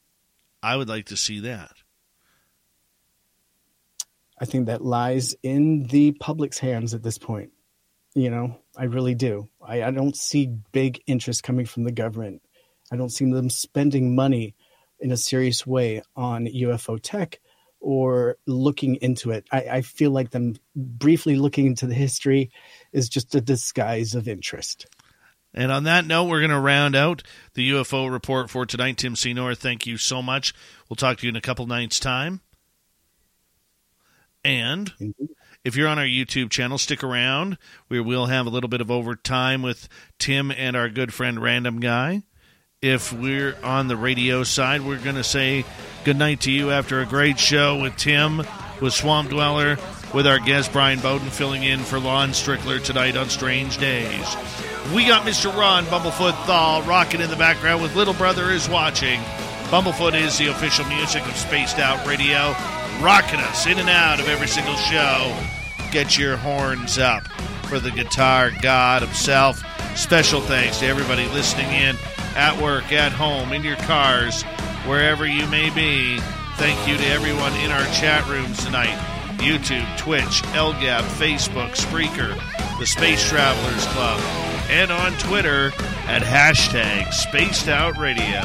I 0.61 0.75
would 0.75 0.89
like 0.89 1.05
to 1.07 1.17
see 1.17 1.39
that. 1.41 1.71
I 4.39 4.45
think 4.45 4.65
that 4.65 4.83
lies 4.83 5.35
in 5.43 5.83
the 5.83 6.11
public's 6.11 6.57
hands 6.57 6.93
at 6.93 7.03
this 7.03 7.17
point. 7.17 7.51
You 8.15 8.29
know, 8.29 8.59
I 8.75 8.85
really 8.85 9.15
do. 9.15 9.49
I, 9.65 9.83
I 9.83 9.91
don't 9.91 10.15
see 10.15 10.47
big 10.71 11.01
interest 11.07 11.43
coming 11.43 11.65
from 11.65 11.83
the 11.83 11.91
government. 11.91 12.41
I 12.91 12.97
don't 12.97 13.11
see 13.11 13.29
them 13.31 13.49
spending 13.49 14.15
money 14.15 14.55
in 14.99 15.11
a 15.11 15.17
serious 15.17 15.65
way 15.65 16.01
on 16.15 16.47
UFO 16.47 16.99
tech 17.01 17.39
or 17.85 18.37
looking 18.47 18.95
into 18.95 19.29
it. 19.29 19.45
I, 19.51 19.61
I, 19.61 19.81
feel 19.83 20.09
like 20.09 20.31
them 20.31 20.55
briefly 20.75 21.35
looking 21.35 21.67
into 21.67 21.85
the 21.85 21.93
history 21.93 22.49
is 22.91 23.07
just 23.07 23.35
a 23.35 23.41
disguise 23.41 24.15
of 24.15 24.27
interest. 24.27 24.87
And 25.53 25.71
on 25.71 25.83
that 25.83 26.07
note, 26.07 26.23
we're 26.25 26.39
going 26.39 26.49
to 26.49 26.59
round 26.59 26.95
out 26.95 27.21
the 27.53 27.69
UFO 27.69 28.11
report 28.11 28.49
for 28.49 28.65
tonight. 28.65 28.97
Tim 28.97 29.15
Senor, 29.15 29.53
thank 29.53 29.85
you 29.85 29.97
so 29.97 30.23
much. 30.23 30.51
We'll 30.89 30.95
talk 30.95 31.19
to 31.19 31.27
you 31.27 31.29
in 31.29 31.35
a 31.35 31.41
couple 31.41 31.67
nights' 31.67 31.99
time. 31.99 32.41
And 34.43 34.91
if 35.63 35.75
you're 35.75 35.87
on 35.87 35.99
our 35.99 36.05
YouTube 36.05 36.49
channel, 36.49 36.79
stick 36.79 37.03
around. 37.03 37.59
We 37.87 38.01
will 38.01 38.25
have 38.25 38.47
a 38.47 38.49
little 38.49 38.67
bit 38.67 38.81
of 38.81 38.89
overtime 38.89 39.61
with 39.61 39.87
Tim 40.17 40.49
and 40.49 40.75
our 40.75 40.89
good 40.89 41.13
friend 41.13 41.39
Random 41.39 41.79
Guy 41.79 42.23
if 42.85 43.11
we're 43.11 43.55
on 43.63 43.87
the 43.87 43.97
radio 43.97 44.43
side, 44.43 44.81
we're 44.81 44.99
going 44.99 45.15
to 45.15 45.23
say 45.23 45.65
good 46.03 46.17
night 46.17 46.41
to 46.41 46.51
you 46.51 46.69
after 46.69 47.01
a 47.01 47.05
great 47.05 47.39
show 47.39 47.81
with 47.81 47.95
Tim, 47.95 48.43
with 48.79 48.93
Swamp 48.93 49.31
Dweller, 49.31 49.79
with 50.13 50.27
our 50.27 50.37
guest 50.37 50.71
Brian 50.71 50.99
Bowden 50.99 51.31
filling 51.31 51.63
in 51.63 51.79
for 51.79 51.99
Lon 51.99 52.29
Strickler 52.29 52.81
tonight 52.83 53.17
on 53.17 53.27
Strange 53.29 53.79
Days. 53.79 54.35
We 54.93 55.07
got 55.07 55.25
Mr. 55.25 55.51
Ron 55.57 55.85
Bumblefoot 55.85 56.45
Thal 56.45 56.83
rocking 56.83 57.21
in 57.21 57.31
the 57.31 57.35
background 57.35 57.81
with 57.81 57.95
Little 57.95 58.13
Brother 58.13 58.51
is 58.51 58.69
Watching. 58.69 59.19
Bumblefoot 59.71 60.13
is 60.13 60.37
the 60.37 60.47
official 60.47 60.85
music 60.85 61.25
of 61.25 61.35
Spaced 61.35 61.79
Out 61.79 62.05
Radio, 62.05 62.53
rocking 63.03 63.39
us 63.39 63.65
in 63.65 63.79
and 63.79 63.89
out 63.89 64.19
of 64.19 64.27
every 64.27 64.47
single 64.47 64.75
show. 64.75 65.35
Get 65.91 66.19
your 66.19 66.37
horns 66.37 66.99
up 66.99 67.23
for 67.63 67.79
the 67.79 67.89
guitar 67.89 68.51
god 68.61 69.01
himself. 69.01 69.59
Special 69.97 70.41
thanks 70.41 70.81
to 70.81 70.85
everybody 70.85 71.27
listening 71.29 71.71
in 71.71 71.95
at 72.35 72.61
work, 72.61 72.91
at 72.91 73.11
home, 73.11 73.53
in 73.53 73.63
your 73.63 73.77
cars, 73.77 74.43
wherever 74.85 75.25
you 75.25 75.47
may 75.47 75.69
be. 75.69 76.19
Thank 76.57 76.87
you 76.87 76.97
to 76.97 77.05
everyone 77.07 77.53
in 77.57 77.71
our 77.71 77.85
chat 77.93 78.27
rooms 78.27 78.63
tonight 78.63 78.97
YouTube, 79.37 79.97
Twitch, 79.97 80.41
LGAP, 80.53 81.03
Facebook, 81.17 81.75
Spreaker, 81.75 82.35
the 82.79 82.85
Space 82.85 83.27
Travelers 83.27 83.85
Club, 83.87 84.19
and 84.69 84.91
on 84.91 85.11
Twitter 85.19 85.67
at 86.07 86.21
hashtag 86.21 87.13
Spaced 87.13 87.67
Out 87.67 87.97
Radio. 87.97 88.41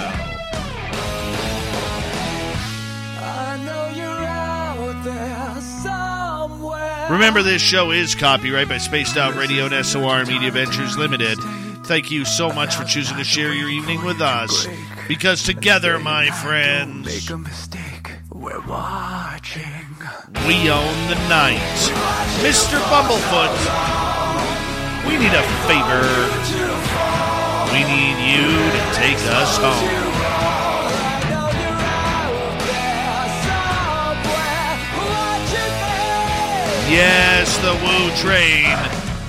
Remember, 7.11 7.43
this 7.43 7.61
show 7.61 7.91
is 7.91 8.15
copyright 8.15 8.69
by 8.69 8.79
Spaced 8.79 9.17
Out 9.17 9.35
Radio 9.35 9.67
and 9.67 9.85
SOR 9.85 10.25
Media 10.27 10.51
Ventures 10.53 10.97
Limited. 10.97 11.39
Thank 11.91 12.13
you 12.13 12.25
so 12.25 12.53
much 12.53 12.77
for 12.77 12.85
choosing 12.85 13.17
to 13.17 13.25
share 13.25 13.53
your 13.53 13.69
evening 13.69 14.05
with 14.05 14.21
us. 14.21 14.69
Because 15.09 15.43
together, 15.43 15.99
my 15.99 16.31
friends, 16.31 17.05
Make 17.05 17.31
a 17.31 17.37
mistake. 17.37 18.13
We're 18.31 18.61
watching. 18.61 19.99
we 20.47 20.71
own 20.71 20.97
the 21.11 21.19
night. 21.29 21.59
Mr. 22.47 22.79
Bumblefoot, 22.87 23.51
we 25.05 25.19
need 25.19 25.35
a 25.35 25.43
favor. 25.67 26.07
We 27.75 27.83
need 27.83 28.19
you 28.23 28.47
to 28.71 28.95
take 28.95 29.19
us 29.27 29.57
home. 29.59 29.91
Yes, 36.89 37.59
the 37.59 37.75
Woo 37.83 38.17
train 38.23 39.10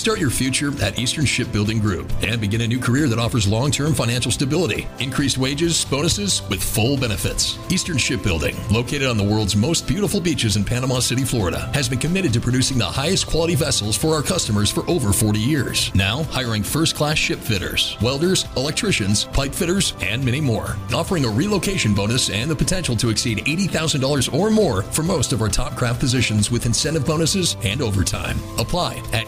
Start 0.00 0.18
your 0.18 0.30
future 0.30 0.72
at 0.82 0.98
Eastern 0.98 1.26
Shipbuilding 1.26 1.78
Group 1.78 2.10
and 2.22 2.40
begin 2.40 2.62
a 2.62 2.66
new 2.66 2.78
career 2.78 3.06
that 3.06 3.18
offers 3.18 3.46
long 3.46 3.70
term 3.70 3.92
financial 3.92 4.32
stability, 4.32 4.88
increased 4.98 5.36
wages, 5.36 5.84
bonuses, 5.84 6.40
with 6.48 6.62
full 6.62 6.96
benefits. 6.96 7.58
Eastern 7.70 7.98
Shipbuilding, 7.98 8.56
located 8.70 9.08
on 9.08 9.18
the 9.18 9.22
world's 9.22 9.54
most 9.54 9.86
beautiful 9.86 10.18
beaches 10.18 10.56
in 10.56 10.64
Panama 10.64 11.00
City, 11.00 11.22
Florida, 11.22 11.70
has 11.74 11.86
been 11.86 11.98
committed 11.98 12.32
to 12.32 12.40
producing 12.40 12.78
the 12.78 12.84
highest 12.86 13.26
quality 13.26 13.54
vessels 13.54 13.94
for 13.94 14.14
our 14.14 14.22
customers 14.22 14.70
for 14.70 14.88
over 14.88 15.12
40 15.12 15.38
years. 15.38 15.94
Now, 15.94 16.22
hiring 16.22 16.62
first 16.62 16.96
class 16.96 17.18
ship 17.18 17.38
fitters, 17.38 17.98
welders, 18.00 18.46
electricians, 18.56 19.26
pipe 19.26 19.54
fitters, 19.54 19.92
and 20.00 20.24
many 20.24 20.40
more. 20.40 20.78
Offering 20.94 21.26
a 21.26 21.28
relocation 21.28 21.94
bonus 21.94 22.30
and 22.30 22.50
the 22.50 22.56
potential 22.56 22.96
to 22.96 23.10
exceed 23.10 23.44
$80,000 23.44 24.32
or 24.32 24.50
more 24.50 24.80
for 24.80 25.02
most 25.02 25.34
of 25.34 25.42
our 25.42 25.50
top 25.50 25.76
craft 25.76 26.00
positions 26.00 26.50
with 26.50 26.64
incentive 26.64 27.04
bonuses 27.04 27.58
and 27.64 27.82
overtime. 27.82 28.38
Apply 28.56 29.02
at 29.12 29.26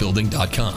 easternshipbuilding.com. 0.00 0.70